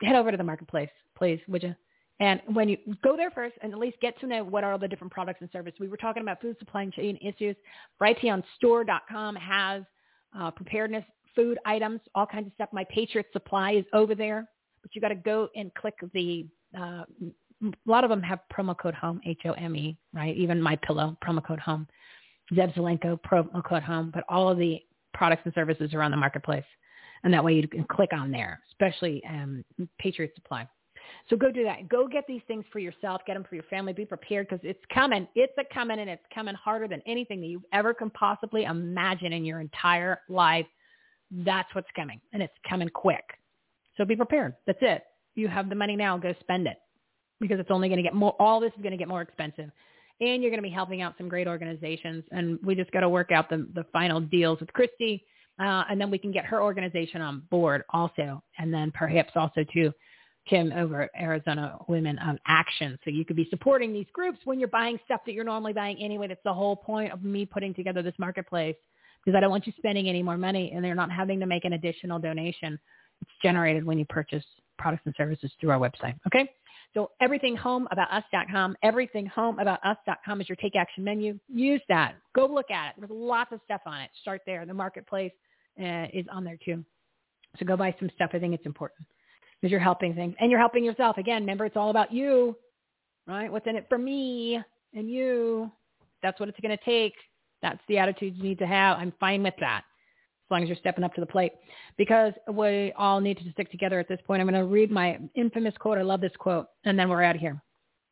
head 0.02 0.16
over 0.16 0.32
to 0.32 0.38
the 0.38 0.44
marketplace, 0.44 0.90
please, 1.18 1.40
would 1.48 1.64
you? 1.64 1.76
And 2.22 2.42
when 2.54 2.68
you 2.68 2.78
go 3.02 3.16
there 3.16 3.32
first 3.32 3.56
and 3.62 3.72
at 3.72 3.80
least 3.80 3.98
get 4.02 4.20
to 4.20 4.28
know 4.28 4.44
what 4.44 4.64
are 4.64 4.74
all 4.74 4.80
the 4.80 4.88
different 4.88 5.14
products 5.14 5.40
and 5.42 5.50
services. 5.54 5.80
We 5.80 5.88
were 5.88 5.98
talking 5.98 6.22
about 6.22 6.42
food 6.42 6.58
supply 6.60 6.86
chain 6.88 7.18
issues. 7.22 7.56
Brighteonstore.com 8.02 9.36
has 9.38 9.84
uh, 10.38 10.52
preparedness 10.52 11.06
food 11.36 11.58
items, 11.66 12.02
all 12.16 12.26
kinds 12.26 12.48
of 12.48 12.54
stuff. 12.54 12.70
My 12.74 12.86
Patriot 12.86 13.28
Supply 13.32 13.72
is 13.74 13.86
over 13.94 14.16
there, 14.16 14.50
but 14.82 14.94
you 14.96 15.02
got 15.02 15.10
to 15.10 15.16
go 15.16 15.50
and 15.56 15.74
click 15.74 15.96
the. 16.14 16.48
Uh, 16.78 17.04
a 17.62 17.74
lot 17.86 18.06
of 18.06 18.10
them 18.10 18.22
have 18.22 18.40
promo 18.54 18.78
code 18.78 18.94
home, 18.94 19.20
H 19.26 19.42
O 19.46 19.52
M 19.52 19.76
E, 19.76 19.98
right? 20.14 20.36
Even 20.36 20.62
my 20.62 20.78
pillow 20.78 21.18
promo 21.24 21.46
code 21.46 21.60
home, 21.60 21.88
Zev 22.54 22.74
Zelenko 22.74 23.20
promo 23.22 23.64
code 23.64 23.84
home. 23.84 24.12
But 24.14 24.24
all 24.30 24.50
of 24.50 24.58
the 24.58 24.82
products 25.14 25.42
and 25.46 25.54
services 25.54 25.94
are 25.94 26.02
on 26.02 26.12
the 26.12 26.18
marketplace, 26.18 26.64
and 27.24 27.34
that 27.34 27.44
way 27.44 27.54
you 27.54 27.68
can 27.68 27.84
click 27.84 28.14
on 28.14 28.32
there, 28.32 28.62
especially 28.72 29.22
um, 29.28 29.66
Patriot 30.00 30.32
Supply. 30.36 30.68
So 31.30 31.36
go 31.36 31.52
do 31.52 31.64
that. 31.64 31.90
Go 31.90 32.08
get 32.08 32.26
these 32.28 32.42
things 32.48 32.64
for 32.72 32.80
yourself. 32.80 33.22
Get 33.26 33.34
them 33.34 33.44
for 33.48 33.56
your 33.56 33.64
family. 33.66 33.94
Be 33.94 34.06
prepared 34.06 34.48
because 34.48 34.64
it's 34.64 34.84
coming. 34.94 35.28
It's 35.36 35.54
a 35.58 35.64
coming, 35.74 36.00
and 36.00 36.10
it's 36.10 36.24
coming 36.34 36.56
harder 36.56 36.88
than 36.88 37.02
anything 37.06 37.42
that 37.42 37.48
you 37.48 37.62
ever 37.74 37.94
can 37.94 38.10
possibly 38.12 38.64
imagine 38.64 39.34
in 39.34 39.44
your 39.44 39.60
entire 39.60 40.22
life. 40.30 40.68
That's 41.32 41.68
what's 41.76 41.90
coming, 41.96 42.22
and 42.32 42.42
it's 42.42 42.54
coming 42.68 42.90
quick. 42.90 43.24
So 44.00 44.06
be 44.06 44.16
prepared. 44.16 44.56
That's 44.66 44.80
it. 44.82 45.04
You 45.36 45.50
have 45.50 45.68
the 45.68 45.76
money 45.76 45.96
now. 45.98 46.18
Go 46.18 46.34
spend 46.40 46.68
it 46.68 46.78
because 47.42 47.60
it's 47.60 47.70
only 47.70 47.90
going 47.90 47.98
to 47.98 48.04
get 48.04 48.14
more. 48.14 48.34
All 48.40 48.60
this 48.62 48.72
is 48.78 48.82
going 48.82 48.92
to 48.92 48.98
get 48.98 49.10
more 49.10 49.22
expensive, 49.22 49.70
and 50.22 50.42
you're 50.42 50.52
going 50.52 50.64
to 50.64 50.68
be 50.68 50.70
helping 50.70 51.02
out 51.02 51.16
some 51.18 51.28
great 51.28 51.48
organizations. 51.48 52.24
And 52.32 52.58
we 52.64 52.76
just 52.76 52.92
got 52.92 53.02
to 53.02 53.10
work 53.10 53.32
out 53.32 53.50
the 53.50 53.68
the 53.76 53.86
final 53.92 54.22
deals 54.22 54.62
with 54.62 54.72
Christie, 54.72 55.26
uh, 55.60 55.84
and 55.90 56.00
then 56.00 56.10
we 56.10 56.18
can 56.18 56.32
get 56.32 56.46
her 56.46 56.64
organization 56.64 57.22
on 57.22 57.44
board 57.52 57.84
also, 57.90 58.42
and 58.58 58.74
then 58.74 58.92
perhaps 58.92 59.32
also 59.36 59.66
too 59.74 59.92
Kim 60.48 60.72
over 60.72 61.04
at 61.04 61.12
Arizona 61.20 61.78
Women 61.90 62.18
of 62.20 62.38
Action. 62.48 62.98
So 63.04 63.12
you 63.12 63.26
could 63.26 63.36
be 63.36 63.48
supporting 63.50 63.92
these 63.92 64.08
groups 64.14 64.40
when 64.46 64.60
you're 64.60 64.70
buying 64.70 64.98
stuff 65.04 65.22
that 65.26 65.34
you're 65.34 65.44
normally 65.44 65.74
buying 65.74 65.98
anyway. 66.02 66.28
That's 66.28 66.40
the 66.46 66.54
whole 66.54 66.78
point 66.78 67.12
of 67.12 67.22
me 67.22 67.46
putting 67.46 67.74
together 67.74 68.02
this 68.02 68.16
marketplace 68.18 68.78
because 69.24 69.38
I 69.38 69.42
don't 69.42 69.52
want 69.52 69.68
you 69.68 69.74
spending 69.78 70.08
any 70.08 70.24
more 70.24 70.38
money 70.38 70.72
and 70.74 70.84
they're 70.84 70.96
not 70.96 71.12
having 71.12 71.42
to 71.42 71.46
make 71.46 71.66
an 71.66 71.74
additional 71.74 72.18
donation. 72.18 72.80
It's 73.22 73.32
generated 73.42 73.84
when 73.84 73.98
you 73.98 74.06
purchase 74.06 74.44
products 74.78 75.04
and 75.06 75.14
services 75.18 75.52
through 75.60 75.72
our 75.72 75.80
website. 75.80 76.16
Okay? 76.28 76.50
So 76.94 77.12
everything 77.22 77.56
home 77.56 77.88
about 77.92 78.08
everything 78.82 79.28
home 79.28 79.60
about 79.60 79.80
is 79.86 80.50
your 80.50 80.56
take 80.56 80.76
action 80.76 81.04
menu. 81.04 81.38
Use 81.48 81.82
that. 81.88 82.16
Go 82.36 82.48
look 82.48 82.72
at 82.72 82.90
it. 82.90 82.94
There's 82.98 83.12
lots 83.12 83.52
of 83.52 83.60
stuff 83.66 83.82
on 83.86 84.02
it. 84.02 84.10
Start 84.22 84.42
there. 84.48 84.66
The 84.66 84.74
marketplace 84.74 85.32
uh, 85.80 86.08
is 86.12 86.26
on 86.32 86.44
there 86.44 86.58
too. 86.64 86.84
So 87.60 87.66
go 87.66 87.78
buy 87.78 87.96
some 88.00 88.10
stuff. 88.16 88.32
I 88.34 88.40
think 88.40 88.56
it's 88.56 88.66
important 88.66 89.06
because 89.60 89.72
you're 89.72 89.80
helping 89.80 90.16
things 90.16 90.34
and 90.40 90.50
you're 90.50 90.60
helping 90.60 90.84
yourself. 90.84 91.18
Again, 91.18 91.44
remember, 91.44 91.66
it's 91.66 91.78
all 91.78 91.92
about 91.92 92.12
you, 92.12 92.56
right? 93.28 93.52
What's 93.52 93.68
in 93.68 93.76
it 93.76 93.86
for 93.88 93.98
me 93.98 94.60
and 94.94 95.10
you? 95.10 95.72
That's 96.24 96.40
what 96.40 96.50
it's 96.50 96.60
going 96.60 96.76
to 96.76 96.84
take. 96.84 97.14
That's 97.62 97.80
the 97.88 97.98
attitude 97.98 98.36
you 98.36 98.44
need 98.44 98.60
to 98.60 98.68
have. 98.68 98.98
I'm 98.98 99.14
fine 99.20 99.44
with 99.44 99.54
that 99.60 99.84
as 100.50 100.52
long 100.52 100.64
as 100.64 100.68
you're 100.68 100.78
stepping 100.78 101.04
up 101.04 101.14
to 101.14 101.22
the 101.22 101.28
plate 101.28 101.54
because 101.96 102.34
we 102.52 102.92
all 102.98 103.22
need 103.22 103.38
to 103.38 103.52
stick 103.52 103.70
together 103.70 104.00
at 104.00 104.08
this 104.08 104.20
point. 104.26 104.42
I'm 104.42 104.50
going 104.50 104.60
to 104.60 104.66
read 104.66 104.90
my 104.90 105.20
infamous 105.36 105.76
quote. 105.78 106.00
I 106.00 106.02
love 106.02 106.22
this 106.22 106.32
quote. 106.40 106.66
And 106.86 106.98
then 106.98 107.08
we're 107.08 107.22
out 107.22 107.36
of 107.36 107.42
here. 107.42 107.62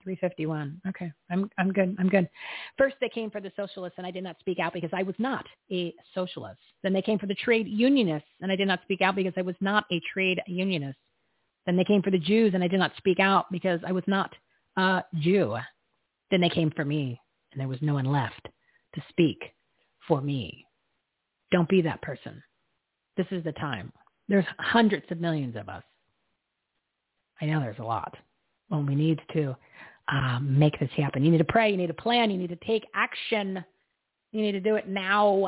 351. 0.03 0.79
Okay. 0.87 1.11
I'm, 1.31 1.49
I'm 1.57 1.73
good. 1.73 1.95
I'm 1.97 2.09
good. 2.09 2.29
First, 2.77 2.95
they 3.01 3.09
came 3.09 3.31
for 3.31 3.41
the 3.41 3.51
socialists 3.55 3.97
and 3.97 4.05
I 4.05 4.11
did 4.11 4.23
not 4.23 4.37
speak 4.39 4.59
out 4.59 4.71
because 4.71 4.91
I 4.93 5.01
was 5.01 5.15
not 5.17 5.47
a 5.71 5.95
socialist. 6.13 6.59
Then 6.83 6.93
they 6.93 7.01
came 7.01 7.17
for 7.17 7.25
the 7.25 7.33
trade 7.33 7.67
unionists 7.67 8.29
and 8.41 8.51
I 8.51 8.55
did 8.55 8.67
not 8.67 8.83
speak 8.83 9.01
out 9.01 9.15
because 9.15 9.33
I 9.35 9.41
was 9.41 9.55
not 9.59 9.85
a 9.91 9.99
trade 10.13 10.39
unionist. 10.45 10.99
Then 11.65 11.75
they 11.75 11.83
came 11.83 12.03
for 12.03 12.11
the 12.11 12.19
Jews 12.19 12.53
and 12.53 12.63
I 12.63 12.67
did 12.67 12.79
not 12.79 12.93
speak 12.97 13.19
out 13.19 13.47
because 13.51 13.79
I 13.85 13.91
was 13.91 14.03
not 14.05 14.31
a 14.77 15.03
Jew. 15.15 15.57
Then 16.29 16.41
they 16.41 16.49
came 16.49 16.69
for 16.69 16.85
me 16.85 17.19
and 17.51 17.59
there 17.59 17.67
was 17.67 17.81
no 17.81 17.95
one 17.95 18.05
left 18.05 18.47
to 18.93 19.01
speak 19.09 19.41
for 20.07 20.21
me. 20.21 20.66
Don't 21.51 21.69
be 21.69 21.81
that 21.81 22.01
person. 22.01 22.41
This 23.15 23.27
is 23.31 23.43
the 23.43 23.53
time. 23.53 23.91
There's 24.27 24.45
hundreds 24.59 25.05
of 25.09 25.19
millions 25.19 25.55
of 25.55 25.69
us. 25.69 25.83
I 27.41 27.45
know 27.45 27.59
there's 27.59 27.79
a 27.79 27.83
lot. 27.83 28.15
Well, 28.69 28.83
we 28.83 28.95
need 28.95 29.19
to 29.33 29.55
um, 30.09 30.57
make 30.57 30.79
this 30.79 30.89
happen. 30.95 31.23
You 31.23 31.31
need 31.31 31.37
to 31.37 31.43
pray. 31.45 31.69
You 31.69 31.77
need 31.77 31.87
to 31.87 31.93
plan. 31.93 32.29
You 32.31 32.37
need 32.37 32.49
to 32.49 32.67
take 32.67 32.85
action. 32.93 33.63
You 34.31 34.41
need 34.41 34.53
to 34.53 34.59
do 34.59 34.75
it 34.75 34.87
now. 34.87 35.47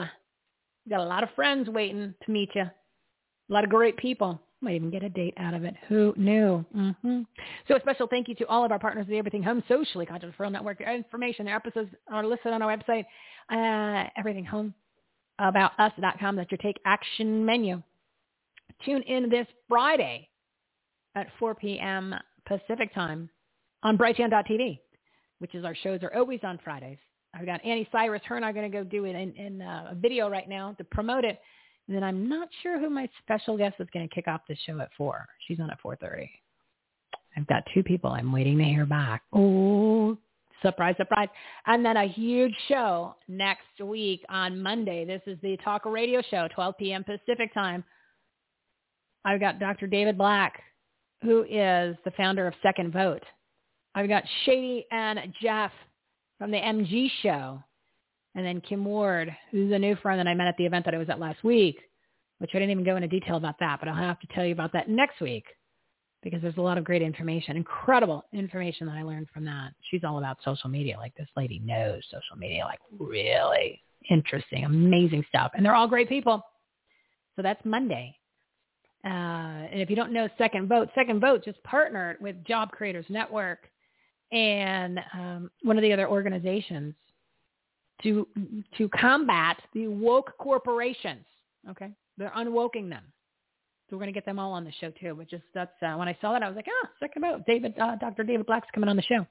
You 0.85 0.89
got 0.89 1.01
a 1.01 1.03
lot 1.03 1.23
of 1.23 1.29
friends 1.35 1.69
waiting 1.69 2.13
to 2.25 2.31
meet 2.31 2.49
you. 2.55 2.63
A 2.63 3.53
lot 3.53 3.63
of 3.63 3.69
great 3.69 3.97
people. 3.97 4.39
Might 4.61 4.75
even 4.75 4.91
get 4.91 5.03
a 5.03 5.09
date 5.09 5.33
out 5.37 5.53
of 5.53 5.63
it. 5.63 5.73
Who 5.87 6.13
knew? 6.17 6.65
Mm-hmm. 6.75 7.21
So 7.67 7.77
a 7.77 7.79
special 7.79 8.07
thank 8.07 8.27
you 8.27 8.35
to 8.35 8.47
all 8.47 8.65
of 8.65 8.73
our 8.73 8.79
partners 8.79 9.05
at 9.09 9.15
Everything 9.15 9.41
Home 9.41 9.63
Socially 9.69 10.05
Conscious 10.05 10.33
Referral 10.37 10.51
Network. 10.51 10.81
Information, 10.81 11.45
their 11.45 11.55
episodes 11.55 11.89
are 12.11 12.25
listed 12.25 12.51
on 12.51 12.61
our 12.61 12.77
website, 12.77 13.05
uh, 13.49 14.09
Everything 14.17 14.43
Home 15.39 15.47
About 15.47 15.71
Us.com. 15.79 16.35
That's 16.35 16.51
your 16.51 16.57
take 16.59 16.79
action 16.85 17.45
menu. 17.45 17.81
Tune 18.85 19.01
in 19.03 19.29
this 19.29 19.47
Friday 19.67 20.29
at 21.15 21.27
4 21.39 21.55
p.m. 21.55 22.15
Pacific 22.45 22.93
time 22.93 23.29
on 23.83 23.97
Brighteon.tv, 23.97 24.79
which 25.39 25.55
is 25.55 25.65
our 25.65 25.75
shows 25.75 26.01
are 26.03 26.13
always 26.15 26.39
on 26.43 26.59
Fridays. 26.63 26.97
I've 27.33 27.45
got 27.45 27.63
Annie 27.63 27.87
Cyrus, 27.91 28.21
her 28.25 28.35
and 28.35 28.45
I 28.45 28.49
are 28.49 28.53
going 28.53 28.69
to 28.71 28.75
go 28.75 28.83
do 28.83 29.05
it 29.05 29.15
in, 29.15 29.33
in 29.35 29.61
uh, 29.61 29.89
a 29.91 29.95
video 29.95 30.29
right 30.29 30.49
now 30.49 30.73
to 30.77 30.83
promote 30.83 31.25
it. 31.25 31.39
And 31.87 31.95
then 31.95 32.03
I'm 32.03 32.27
not 32.29 32.49
sure 32.61 32.79
who 32.79 32.89
my 32.89 33.09
special 33.23 33.57
guest 33.57 33.75
is 33.79 33.87
going 33.93 34.07
to 34.07 34.13
kick 34.13 34.27
off 34.27 34.41
the 34.47 34.55
show 34.65 34.79
at 34.79 34.89
4. 34.97 35.25
She's 35.47 35.59
on 35.59 35.69
at 35.69 35.81
4.30. 35.81 36.29
I've 37.37 37.47
got 37.47 37.63
two 37.73 37.83
people 37.83 38.11
I'm 38.11 38.31
waiting 38.31 38.57
to 38.57 38.63
hear 38.63 38.85
back. 38.85 39.23
Oh, 39.33 40.17
surprise, 40.61 40.95
surprise. 40.97 41.29
And 41.65 41.85
then 41.85 41.97
a 41.97 42.07
huge 42.07 42.55
show 42.67 43.15
next 43.27 43.81
week 43.83 44.23
on 44.29 44.61
Monday. 44.61 45.05
This 45.05 45.21
is 45.27 45.37
the 45.41 45.57
Talk 45.63 45.85
Radio 45.85 46.21
Show, 46.29 46.47
12 46.53 46.75
p.m. 46.77 47.03
Pacific 47.03 47.53
time. 47.53 47.83
I've 49.25 49.39
got 49.39 49.59
Dr. 49.59 49.87
David 49.87 50.17
Black, 50.17 50.61
who 51.23 51.43
is 51.43 51.95
the 52.05 52.11
founder 52.15 52.47
of 52.47 52.53
Second 52.61 52.93
Vote. 52.93 53.23
I've 53.95 54.07
got 54.07 54.23
Shady 54.45 54.85
and 54.91 55.19
Jeff 55.41 55.71
from 56.37 56.51
the 56.51 56.57
MG 56.57 57.09
Show. 57.21 57.61
And 58.35 58.45
then 58.45 58.61
Kim 58.61 58.85
Ward, 58.85 59.35
who's 59.51 59.71
a 59.71 59.79
new 59.79 59.95
friend 59.97 60.19
that 60.19 60.27
I 60.27 60.35
met 60.35 60.47
at 60.47 60.55
the 60.57 60.65
event 60.65 60.85
that 60.85 60.93
I 60.93 60.99
was 60.99 61.09
at 61.09 61.19
last 61.19 61.43
week, 61.43 61.77
which 62.37 62.51
I 62.53 62.59
didn't 62.59 62.71
even 62.71 62.85
go 62.85 62.95
into 62.95 63.07
detail 63.07 63.35
about 63.35 63.59
that, 63.59 63.79
but 63.79 63.89
I'll 63.89 63.95
have 63.95 64.19
to 64.19 64.27
tell 64.33 64.45
you 64.45 64.53
about 64.53 64.71
that 64.73 64.87
next 64.87 65.19
week 65.19 65.45
because 66.21 66.41
there's 66.41 66.57
a 66.57 66.61
lot 66.61 66.77
of 66.77 66.83
great 66.83 67.01
information, 67.01 67.55
incredible 67.55 68.25
information 68.33 68.87
that 68.87 68.95
I 68.95 69.03
learned 69.03 69.27
from 69.33 69.45
that. 69.45 69.71
She's 69.89 70.03
all 70.03 70.17
about 70.17 70.37
social 70.43 70.69
media. 70.69 70.97
Like 70.97 71.15
this 71.15 71.29
lady 71.37 71.59
knows 71.59 72.03
social 72.11 72.37
media, 72.37 72.65
like 72.65 72.79
really 72.99 73.81
interesting, 74.09 74.65
amazing 74.65 75.23
stuff. 75.29 75.51
And 75.55 75.65
they're 75.65 75.75
all 75.75 75.87
great 75.87 76.09
people. 76.09 76.43
So 77.35 77.41
that's 77.41 77.63
Monday. 77.63 78.15
Uh, 79.05 79.07
and 79.71 79.79
if 79.79 79.89
you 79.89 79.95
don't 79.95 80.11
know 80.11 80.27
Second 80.37 80.67
Vote, 80.67 80.89
Second 80.93 81.21
Vote 81.21 81.43
just 81.45 81.61
partnered 81.63 82.17
with 82.19 82.43
Job 82.43 82.71
Creators 82.71 83.05
Network 83.07 83.59
and 84.31 84.99
um, 85.13 85.49
one 85.63 85.77
of 85.77 85.81
the 85.81 85.93
other 85.93 86.09
organizations 86.09 86.93
to 88.03 88.27
to 88.77 88.89
combat 88.89 89.57
the 89.73 89.87
woke 89.87 90.33
corporations. 90.37 91.25
Okay, 91.69 91.89
they're 92.17 92.31
unwoking 92.35 92.89
them. 92.89 93.03
So 93.89 93.95
we're 93.95 94.01
going 94.01 94.13
to 94.13 94.17
get 94.17 94.25
them 94.25 94.39
all 94.39 94.53
on 94.53 94.63
the 94.63 94.71
show 94.79 94.91
too. 94.91 95.15
But 95.17 95.29
just 95.29 95.43
that's 95.53 95.71
uh, 95.81 95.95
when 95.95 96.07
I 96.07 96.17
saw 96.21 96.33
that, 96.33 96.43
I 96.43 96.47
was 96.47 96.55
like, 96.55 96.67
ah, 96.83 96.89
Second 96.99 97.21
Vote. 97.23 97.41
David, 97.47 97.73
uh, 97.79 97.95
Dr. 97.95 98.23
David 98.23 98.45
Black's 98.45 98.67
coming 98.73 98.89
on 98.89 98.95
the 98.95 99.03
show. 99.03 99.25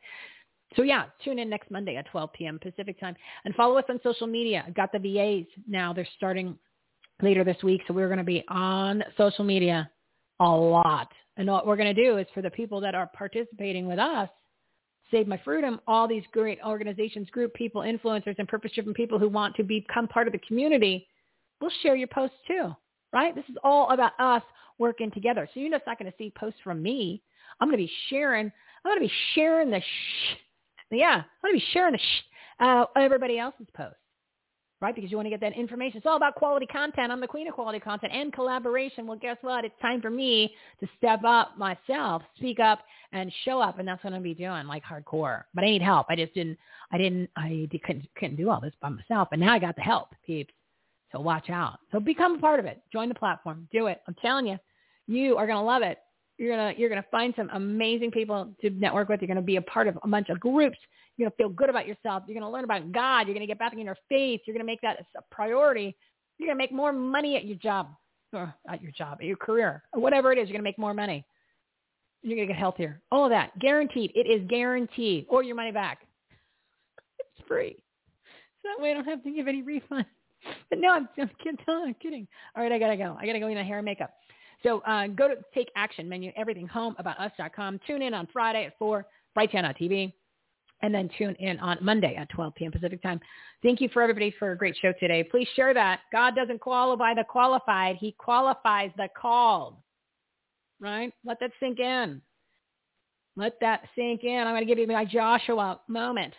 So 0.76 0.82
yeah, 0.82 1.04
tune 1.24 1.38
in 1.38 1.48
next 1.48 1.70
Monday 1.70 1.96
at 1.96 2.10
12 2.10 2.32
p.m. 2.32 2.58
Pacific 2.60 3.00
time 3.00 3.16
and 3.44 3.54
follow 3.54 3.78
us 3.78 3.84
on 3.88 4.00
social 4.02 4.26
media. 4.26 4.64
I've 4.66 4.74
got 4.74 4.92
the 4.92 4.98
VAs 4.98 5.46
now. 5.66 5.92
They're 5.92 6.08
starting 6.16 6.58
later 7.22 7.44
this 7.44 7.56
week. 7.62 7.82
So 7.88 7.94
we're 7.94 8.08
going 8.08 8.18
to 8.18 8.24
be 8.24 8.44
on 8.48 9.02
social 9.16 9.44
media 9.44 9.90
a 10.40 10.48
lot. 10.48 11.08
And 11.36 11.48
what 11.48 11.66
we're 11.66 11.76
going 11.76 11.94
to 11.94 12.02
do 12.02 12.18
is 12.18 12.26
for 12.34 12.42
the 12.42 12.50
people 12.50 12.80
that 12.80 12.94
are 12.94 13.08
participating 13.16 13.86
with 13.86 13.98
us, 13.98 14.28
Save 15.10 15.26
My 15.26 15.40
Freedom, 15.44 15.80
all 15.86 16.06
these 16.06 16.24
great 16.32 16.58
organizations, 16.66 17.30
group 17.30 17.54
people, 17.54 17.82
influencers, 17.82 18.34
and 18.38 18.46
purpose-driven 18.46 18.92
people 18.92 19.18
who 19.18 19.28
want 19.28 19.54
to 19.56 19.62
become 19.62 20.06
part 20.06 20.26
of 20.26 20.32
the 20.32 20.40
community, 20.40 21.06
we'll 21.60 21.70
share 21.82 21.96
your 21.96 22.08
posts 22.08 22.36
too, 22.46 22.74
right? 23.12 23.34
This 23.34 23.44
is 23.48 23.56
all 23.62 23.90
about 23.90 24.12
us 24.18 24.42
working 24.78 25.10
together. 25.10 25.48
So 25.52 25.60
you're 25.60 25.70
just 25.70 25.86
not 25.86 25.98
going 25.98 26.10
to 26.10 26.18
see 26.18 26.32
posts 26.36 26.60
from 26.62 26.82
me. 26.82 27.22
I'm 27.60 27.68
going 27.68 27.78
to 27.78 27.84
be 27.84 27.92
sharing. 28.08 28.46
I'm 28.84 28.90
going 28.90 28.98
to 28.98 29.08
be 29.08 29.12
sharing 29.34 29.70
the 29.70 29.80
sh- 29.80 30.36
yeah, 30.90 31.16
I'm 31.16 31.50
going 31.50 31.54
to 31.54 31.60
be 31.60 31.72
sharing 31.72 31.92
the 31.92 31.98
sh- 31.98 32.24
uh, 32.60 32.84
everybody 32.96 33.38
else's 33.38 33.66
posts, 33.76 33.98
right? 34.80 34.94
Because 34.94 35.10
you 35.10 35.16
want 35.16 35.26
to 35.26 35.30
get 35.30 35.40
that 35.40 35.56
information. 35.56 35.98
It's 35.98 36.06
all 36.06 36.16
about 36.16 36.34
quality 36.36 36.66
content. 36.66 37.12
I'm 37.12 37.20
the 37.20 37.26
queen 37.26 37.48
of 37.48 37.54
quality 37.54 37.80
content 37.80 38.12
and 38.14 38.32
collaboration. 38.32 39.06
Well, 39.06 39.18
guess 39.18 39.36
what? 39.42 39.64
It's 39.64 39.74
time 39.82 40.00
for 40.00 40.10
me 40.10 40.54
to 40.80 40.88
step 40.96 41.24
up 41.24 41.58
myself, 41.58 42.22
speak 42.36 42.60
up, 42.60 42.80
and 43.12 43.32
show 43.44 43.60
up, 43.60 43.78
and 43.78 43.88
that's 43.88 44.02
what 44.02 44.12
I'm 44.12 44.22
going 44.22 44.34
to 44.34 44.40
be 44.40 44.44
doing, 44.44 44.66
like 44.66 44.84
hardcore. 44.84 45.42
But 45.54 45.64
I 45.64 45.68
need 45.68 45.82
help. 45.82 46.06
I 46.08 46.16
just 46.16 46.34
didn't. 46.34 46.58
I 46.92 46.98
didn't. 46.98 47.28
I 47.36 47.68
couldn't 47.84 48.08
couldn't 48.16 48.36
do 48.36 48.48
all 48.50 48.60
this 48.60 48.74
by 48.80 48.88
myself, 48.88 49.28
and 49.32 49.40
now 49.40 49.52
I 49.52 49.58
got 49.58 49.76
the 49.76 49.82
help, 49.82 50.14
peeps. 50.24 50.54
So 51.12 51.20
watch 51.20 51.50
out. 51.50 51.78
So 51.90 52.00
become 52.00 52.36
a 52.36 52.38
part 52.38 52.60
of 52.60 52.66
it. 52.66 52.82
Join 52.92 53.08
the 53.08 53.14
platform. 53.14 53.66
Do 53.72 53.86
it. 53.86 54.00
I'm 54.06 54.14
telling 54.20 54.46
you, 54.46 54.58
you 55.06 55.36
are 55.36 55.46
going 55.46 55.58
to 55.58 55.64
love 55.64 55.82
it 55.82 55.98
you're 56.38 56.56
gonna 56.56 56.72
you're 56.76 56.88
gonna 56.88 57.04
find 57.10 57.34
some 57.36 57.50
amazing 57.52 58.12
people 58.12 58.54
to 58.60 58.70
network 58.70 59.08
with. 59.08 59.20
You're 59.20 59.28
gonna 59.28 59.42
be 59.42 59.56
a 59.56 59.62
part 59.62 59.88
of 59.88 59.98
a 60.02 60.08
bunch 60.08 60.28
of 60.28 60.38
groups. 60.38 60.78
You're 61.16 61.28
gonna 61.28 61.36
feel 61.36 61.48
good 61.48 61.68
about 61.68 61.86
yourself. 61.86 62.22
You're 62.26 62.38
gonna 62.38 62.50
learn 62.50 62.64
about 62.64 62.92
God. 62.92 63.26
You're 63.26 63.34
gonna 63.34 63.46
get 63.46 63.58
back 63.58 63.72
in 63.72 63.80
your 63.80 63.96
faith. 64.08 64.40
You're 64.46 64.54
gonna 64.54 64.64
make 64.64 64.80
that 64.82 65.04
a 65.16 65.22
priority. 65.34 65.96
You're 66.38 66.46
gonna 66.46 66.58
make 66.58 66.72
more 66.72 66.92
money 66.92 67.36
at 67.36 67.44
your 67.44 67.56
job, 67.56 67.88
or 68.32 68.54
at 68.68 68.80
your 68.80 68.92
job, 68.92 69.18
at 69.20 69.26
your 69.26 69.36
career, 69.36 69.82
whatever 69.92 70.32
it 70.32 70.38
is. 70.38 70.48
You're 70.48 70.54
gonna 70.54 70.62
make 70.62 70.78
more 70.78 70.94
money. 70.94 71.24
You're 72.22 72.36
gonna 72.36 72.46
get 72.46 72.56
healthier. 72.56 73.02
All 73.10 73.24
of 73.24 73.30
that 73.30 73.58
guaranteed. 73.58 74.12
It 74.14 74.28
is 74.28 74.48
guaranteed, 74.48 75.26
or 75.28 75.42
your 75.42 75.56
money 75.56 75.72
back. 75.72 76.06
It's 77.18 77.48
free. 77.48 77.82
So 78.62 78.68
that 78.68 78.80
way 78.80 78.92
I 78.92 78.94
don't 78.94 79.04
have 79.04 79.24
to 79.24 79.30
give 79.32 79.48
any 79.48 79.62
refund. 79.62 80.06
But 80.70 80.78
no, 80.80 80.88
I'm, 80.90 81.08
I'm 81.18 81.30
kidding. 81.42 81.58
I'm 81.68 81.94
kidding. 81.94 82.28
All 82.56 82.62
right, 82.62 82.72
I 82.72 82.78
gotta 82.78 82.96
go. 82.96 83.16
I 83.20 83.26
gotta 83.26 83.40
go 83.40 83.48
in 83.48 83.54
the 83.54 83.64
hair 83.64 83.78
and 83.78 83.84
makeup. 83.84 84.10
So 84.62 84.80
uh, 84.80 85.06
go 85.08 85.28
to 85.28 85.36
Take 85.54 85.70
Action 85.76 86.08
menu, 86.08 86.32
everything 86.36 86.66
home 86.66 86.96
about 86.98 87.18
us.com. 87.20 87.80
Tune 87.86 88.02
in 88.02 88.12
on 88.12 88.28
Friday 88.32 88.66
at 88.66 88.76
4, 88.78 89.06
Bright 89.34 89.52
Channel 89.52 89.72
TV, 89.80 90.12
and 90.82 90.92
then 90.92 91.08
tune 91.16 91.36
in 91.38 91.58
on 91.60 91.78
Monday 91.80 92.16
at 92.16 92.28
12 92.30 92.54
p.m. 92.56 92.72
Pacific 92.72 93.02
time. 93.02 93.20
Thank 93.62 93.80
you 93.80 93.88
for 93.92 94.02
everybody 94.02 94.34
for 94.38 94.52
a 94.52 94.58
great 94.58 94.76
show 94.80 94.92
today. 94.98 95.22
Please 95.22 95.48
share 95.54 95.74
that. 95.74 96.00
God 96.12 96.34
doesn't 96.34 96.60
qualify 96.60 97.14
the 97.14 97.24
qualified. 97.24 97.96
He 97.96 98.12
qualifies 98.18 98.90
the 98.96 99.08
called. 99.16 99.76
Right? 100.80 101.12
Let 101.24 101.40
that 101.40 101.50
sink 101.60 101.78
in. 101.80 102.20
Let 103.36 103.58
that 103.60 103.82
sink 103.94 104.24
in. 104.24 104.40
I'm 104.40 104.54
going 104.54 104.62
to 104.62 104.66
give 104.66 104.78
you 104.78 104.86
my 104.86 105.04
Joshua 105.04 105.80
moment 105.88 106.34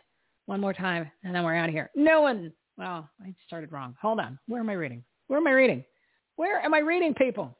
one 0.45 0.59
more 0.59 0.73
time, 0.73 1.09
and 1.23 1.33
then 1.33 1.43
we're 1.43 1.55
out 1.55 1.69
of 1.69 1.75
here. 1.75 1.89
No 1.95 2.21
one. 2.21 2.51
Well, 2.79 3.09
I 3.21 3.35
started 3.45 3.73
wrong. 3.73 3.93
Hold 4.01 4.21
on. 4.21 4.39
Where 4.47 4.61
am 4.61 4.69
I 4.69 4.73
reading? 4.73 5.03
Where 5.27 5.37
am 5.37 5.47
I 5.47 5.51
reading? 5.51 5.83
Where 6.37 6.61
am 6.61 6.73
I 6.73 6.79
reading, 6.79 7.13
people? 7.13 7.53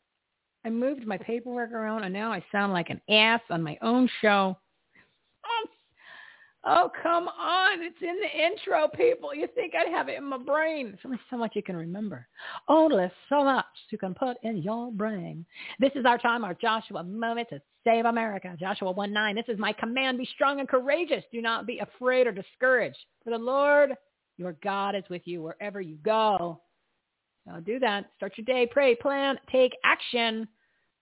I 0.63 0.69
moved 0.69 1.05
my 1.05 1.17
paperwork 1.17 1.73
around 1.73 2.05
and 2.05 2.13
now 2.13 2.31
I 2.31 2.41
sound 2.53 2.71
like 2.71 2.89
an 2.89 3.01
ass 3.09 3.41
on 3.49 3.61
my 3.61 3.77
own 3.81 4.09
show. 4.21 4.57
Oh, 5.45 5.65
oh 6.63 6.91
come 7.03 7.27
on. 7.27 7.81
It's 7.81 8.01
in 8.01 8.17
the 8.21 8.45
intro, 8.45 8.87
people. 8.87 9.35
You 9.35 9.47
think 9.55 9.73
I'd 9.75 9.91
have 9.91 10.07
it 10.07 10.17
in 10.17 10.23
my 10.23 10.37
brain. 10.37 10.97
There's 11.03 11.19
so 11.29 11.35
much 11.35 11.51
you 11.53 11.63
can 11.63 11.75
remember. 11.75 12.25
Oh, 12.69 12.85
only 12.85 13.11
so 13.27 13.43
much 13.43 13.65
you 13.89 13.97
can 13.97 14.13
put 14.13 14.37
in 14.43 14.63
your 14.63 14.89
brain. 14.89 15.45
This 15.79 15.91
is 15.95 16.05
our 16.05 16.17
time, 16.17 16.45
our 16.45 16.53
Joshua 16.53 17.03
moment 17.03 17.49
to 17.49 17.61
save 17.83 18.05
America. 18.05 18.55
Joshua 18.57 18.93
1-9. 18.93 19.35
This 19.35 19.53
is 19.53 19.59
my 19.59 19.73
command. 19.73 20.17
Be 20.17 20.29
strong 20.33 20.61
and 20.61 20.69
courageous. 20.69 21.25
Do 21.33 21.41
not 21.41 21.67
be 21.67 21.79
afraid 21.79 22.25
or 22.25 22.31
discouraged. 22.31 22.99
For 23.25 23.31
the 23.31 23.37
Lord, 23.37 23.91
your 24.39 24.55
God, 24.63 24.95
is 24.95 25.03
with 25.09 25.21
you 25.25 25.43
wherever 25.43 25.81
you 25.81 25.97
go. 25.97 26.61
So 27.45 27.59
do 27.59 27.77
that. 27.79 28.09
Start 28.15 28.33
your 28.37 28.45
day. 28.45 28.67
Pray, 28.71 28.95
plan, 28.95 29.37
take 29.51 29.73
action. 29.83 30.47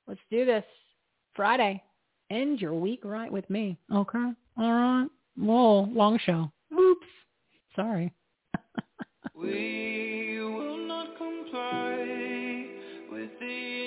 Let's 0.07 0.19
do 0.32 0.45
this. 0.45 0.64
Friday. 1.35 1.83
End 2.32 2.59
your 2.59 2.74
week 2.74 3.01
right 3.06 3.32
with 3.32 3.49
me. 3.49 3.77
Okay. 3.93 4.32
All 4.57 4.74
right. 4.74 5.07
Whoa, 5.38 5.83
long 5.93 6.19
show. 6.25 6.51
Oops. 6.77 7.06
Sorry. 7.75 8.11
we 9.35 10.40
will 10.41 10.88
not 10.88 11.16
comply 11.17 12.66
with 13.11 13.30
the 13.40 13.86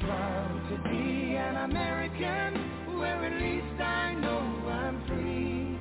Proud 0.00 0.60
to 0.70 0.76
be 0.88 1.36
an 1.36 1.70
American, 1.70 2.98
where 2.98 3.24
at 3.24 3.40
least 3.40 3.80
I 3.80 4.14
know 4.14 4.40
I'm 4.68 5.02
free. 5.06 5.78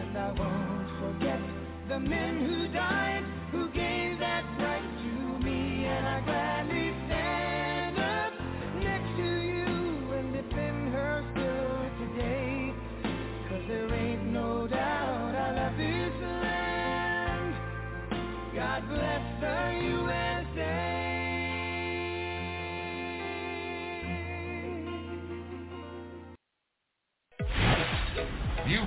And 0.00 0.16
I 0.16 0.32
won't 0.32 0.90
forget 1.00 1.40
the 1.88 2.00
men 2.00 2.44
who 2.46 2.68
died, 2.72 3.24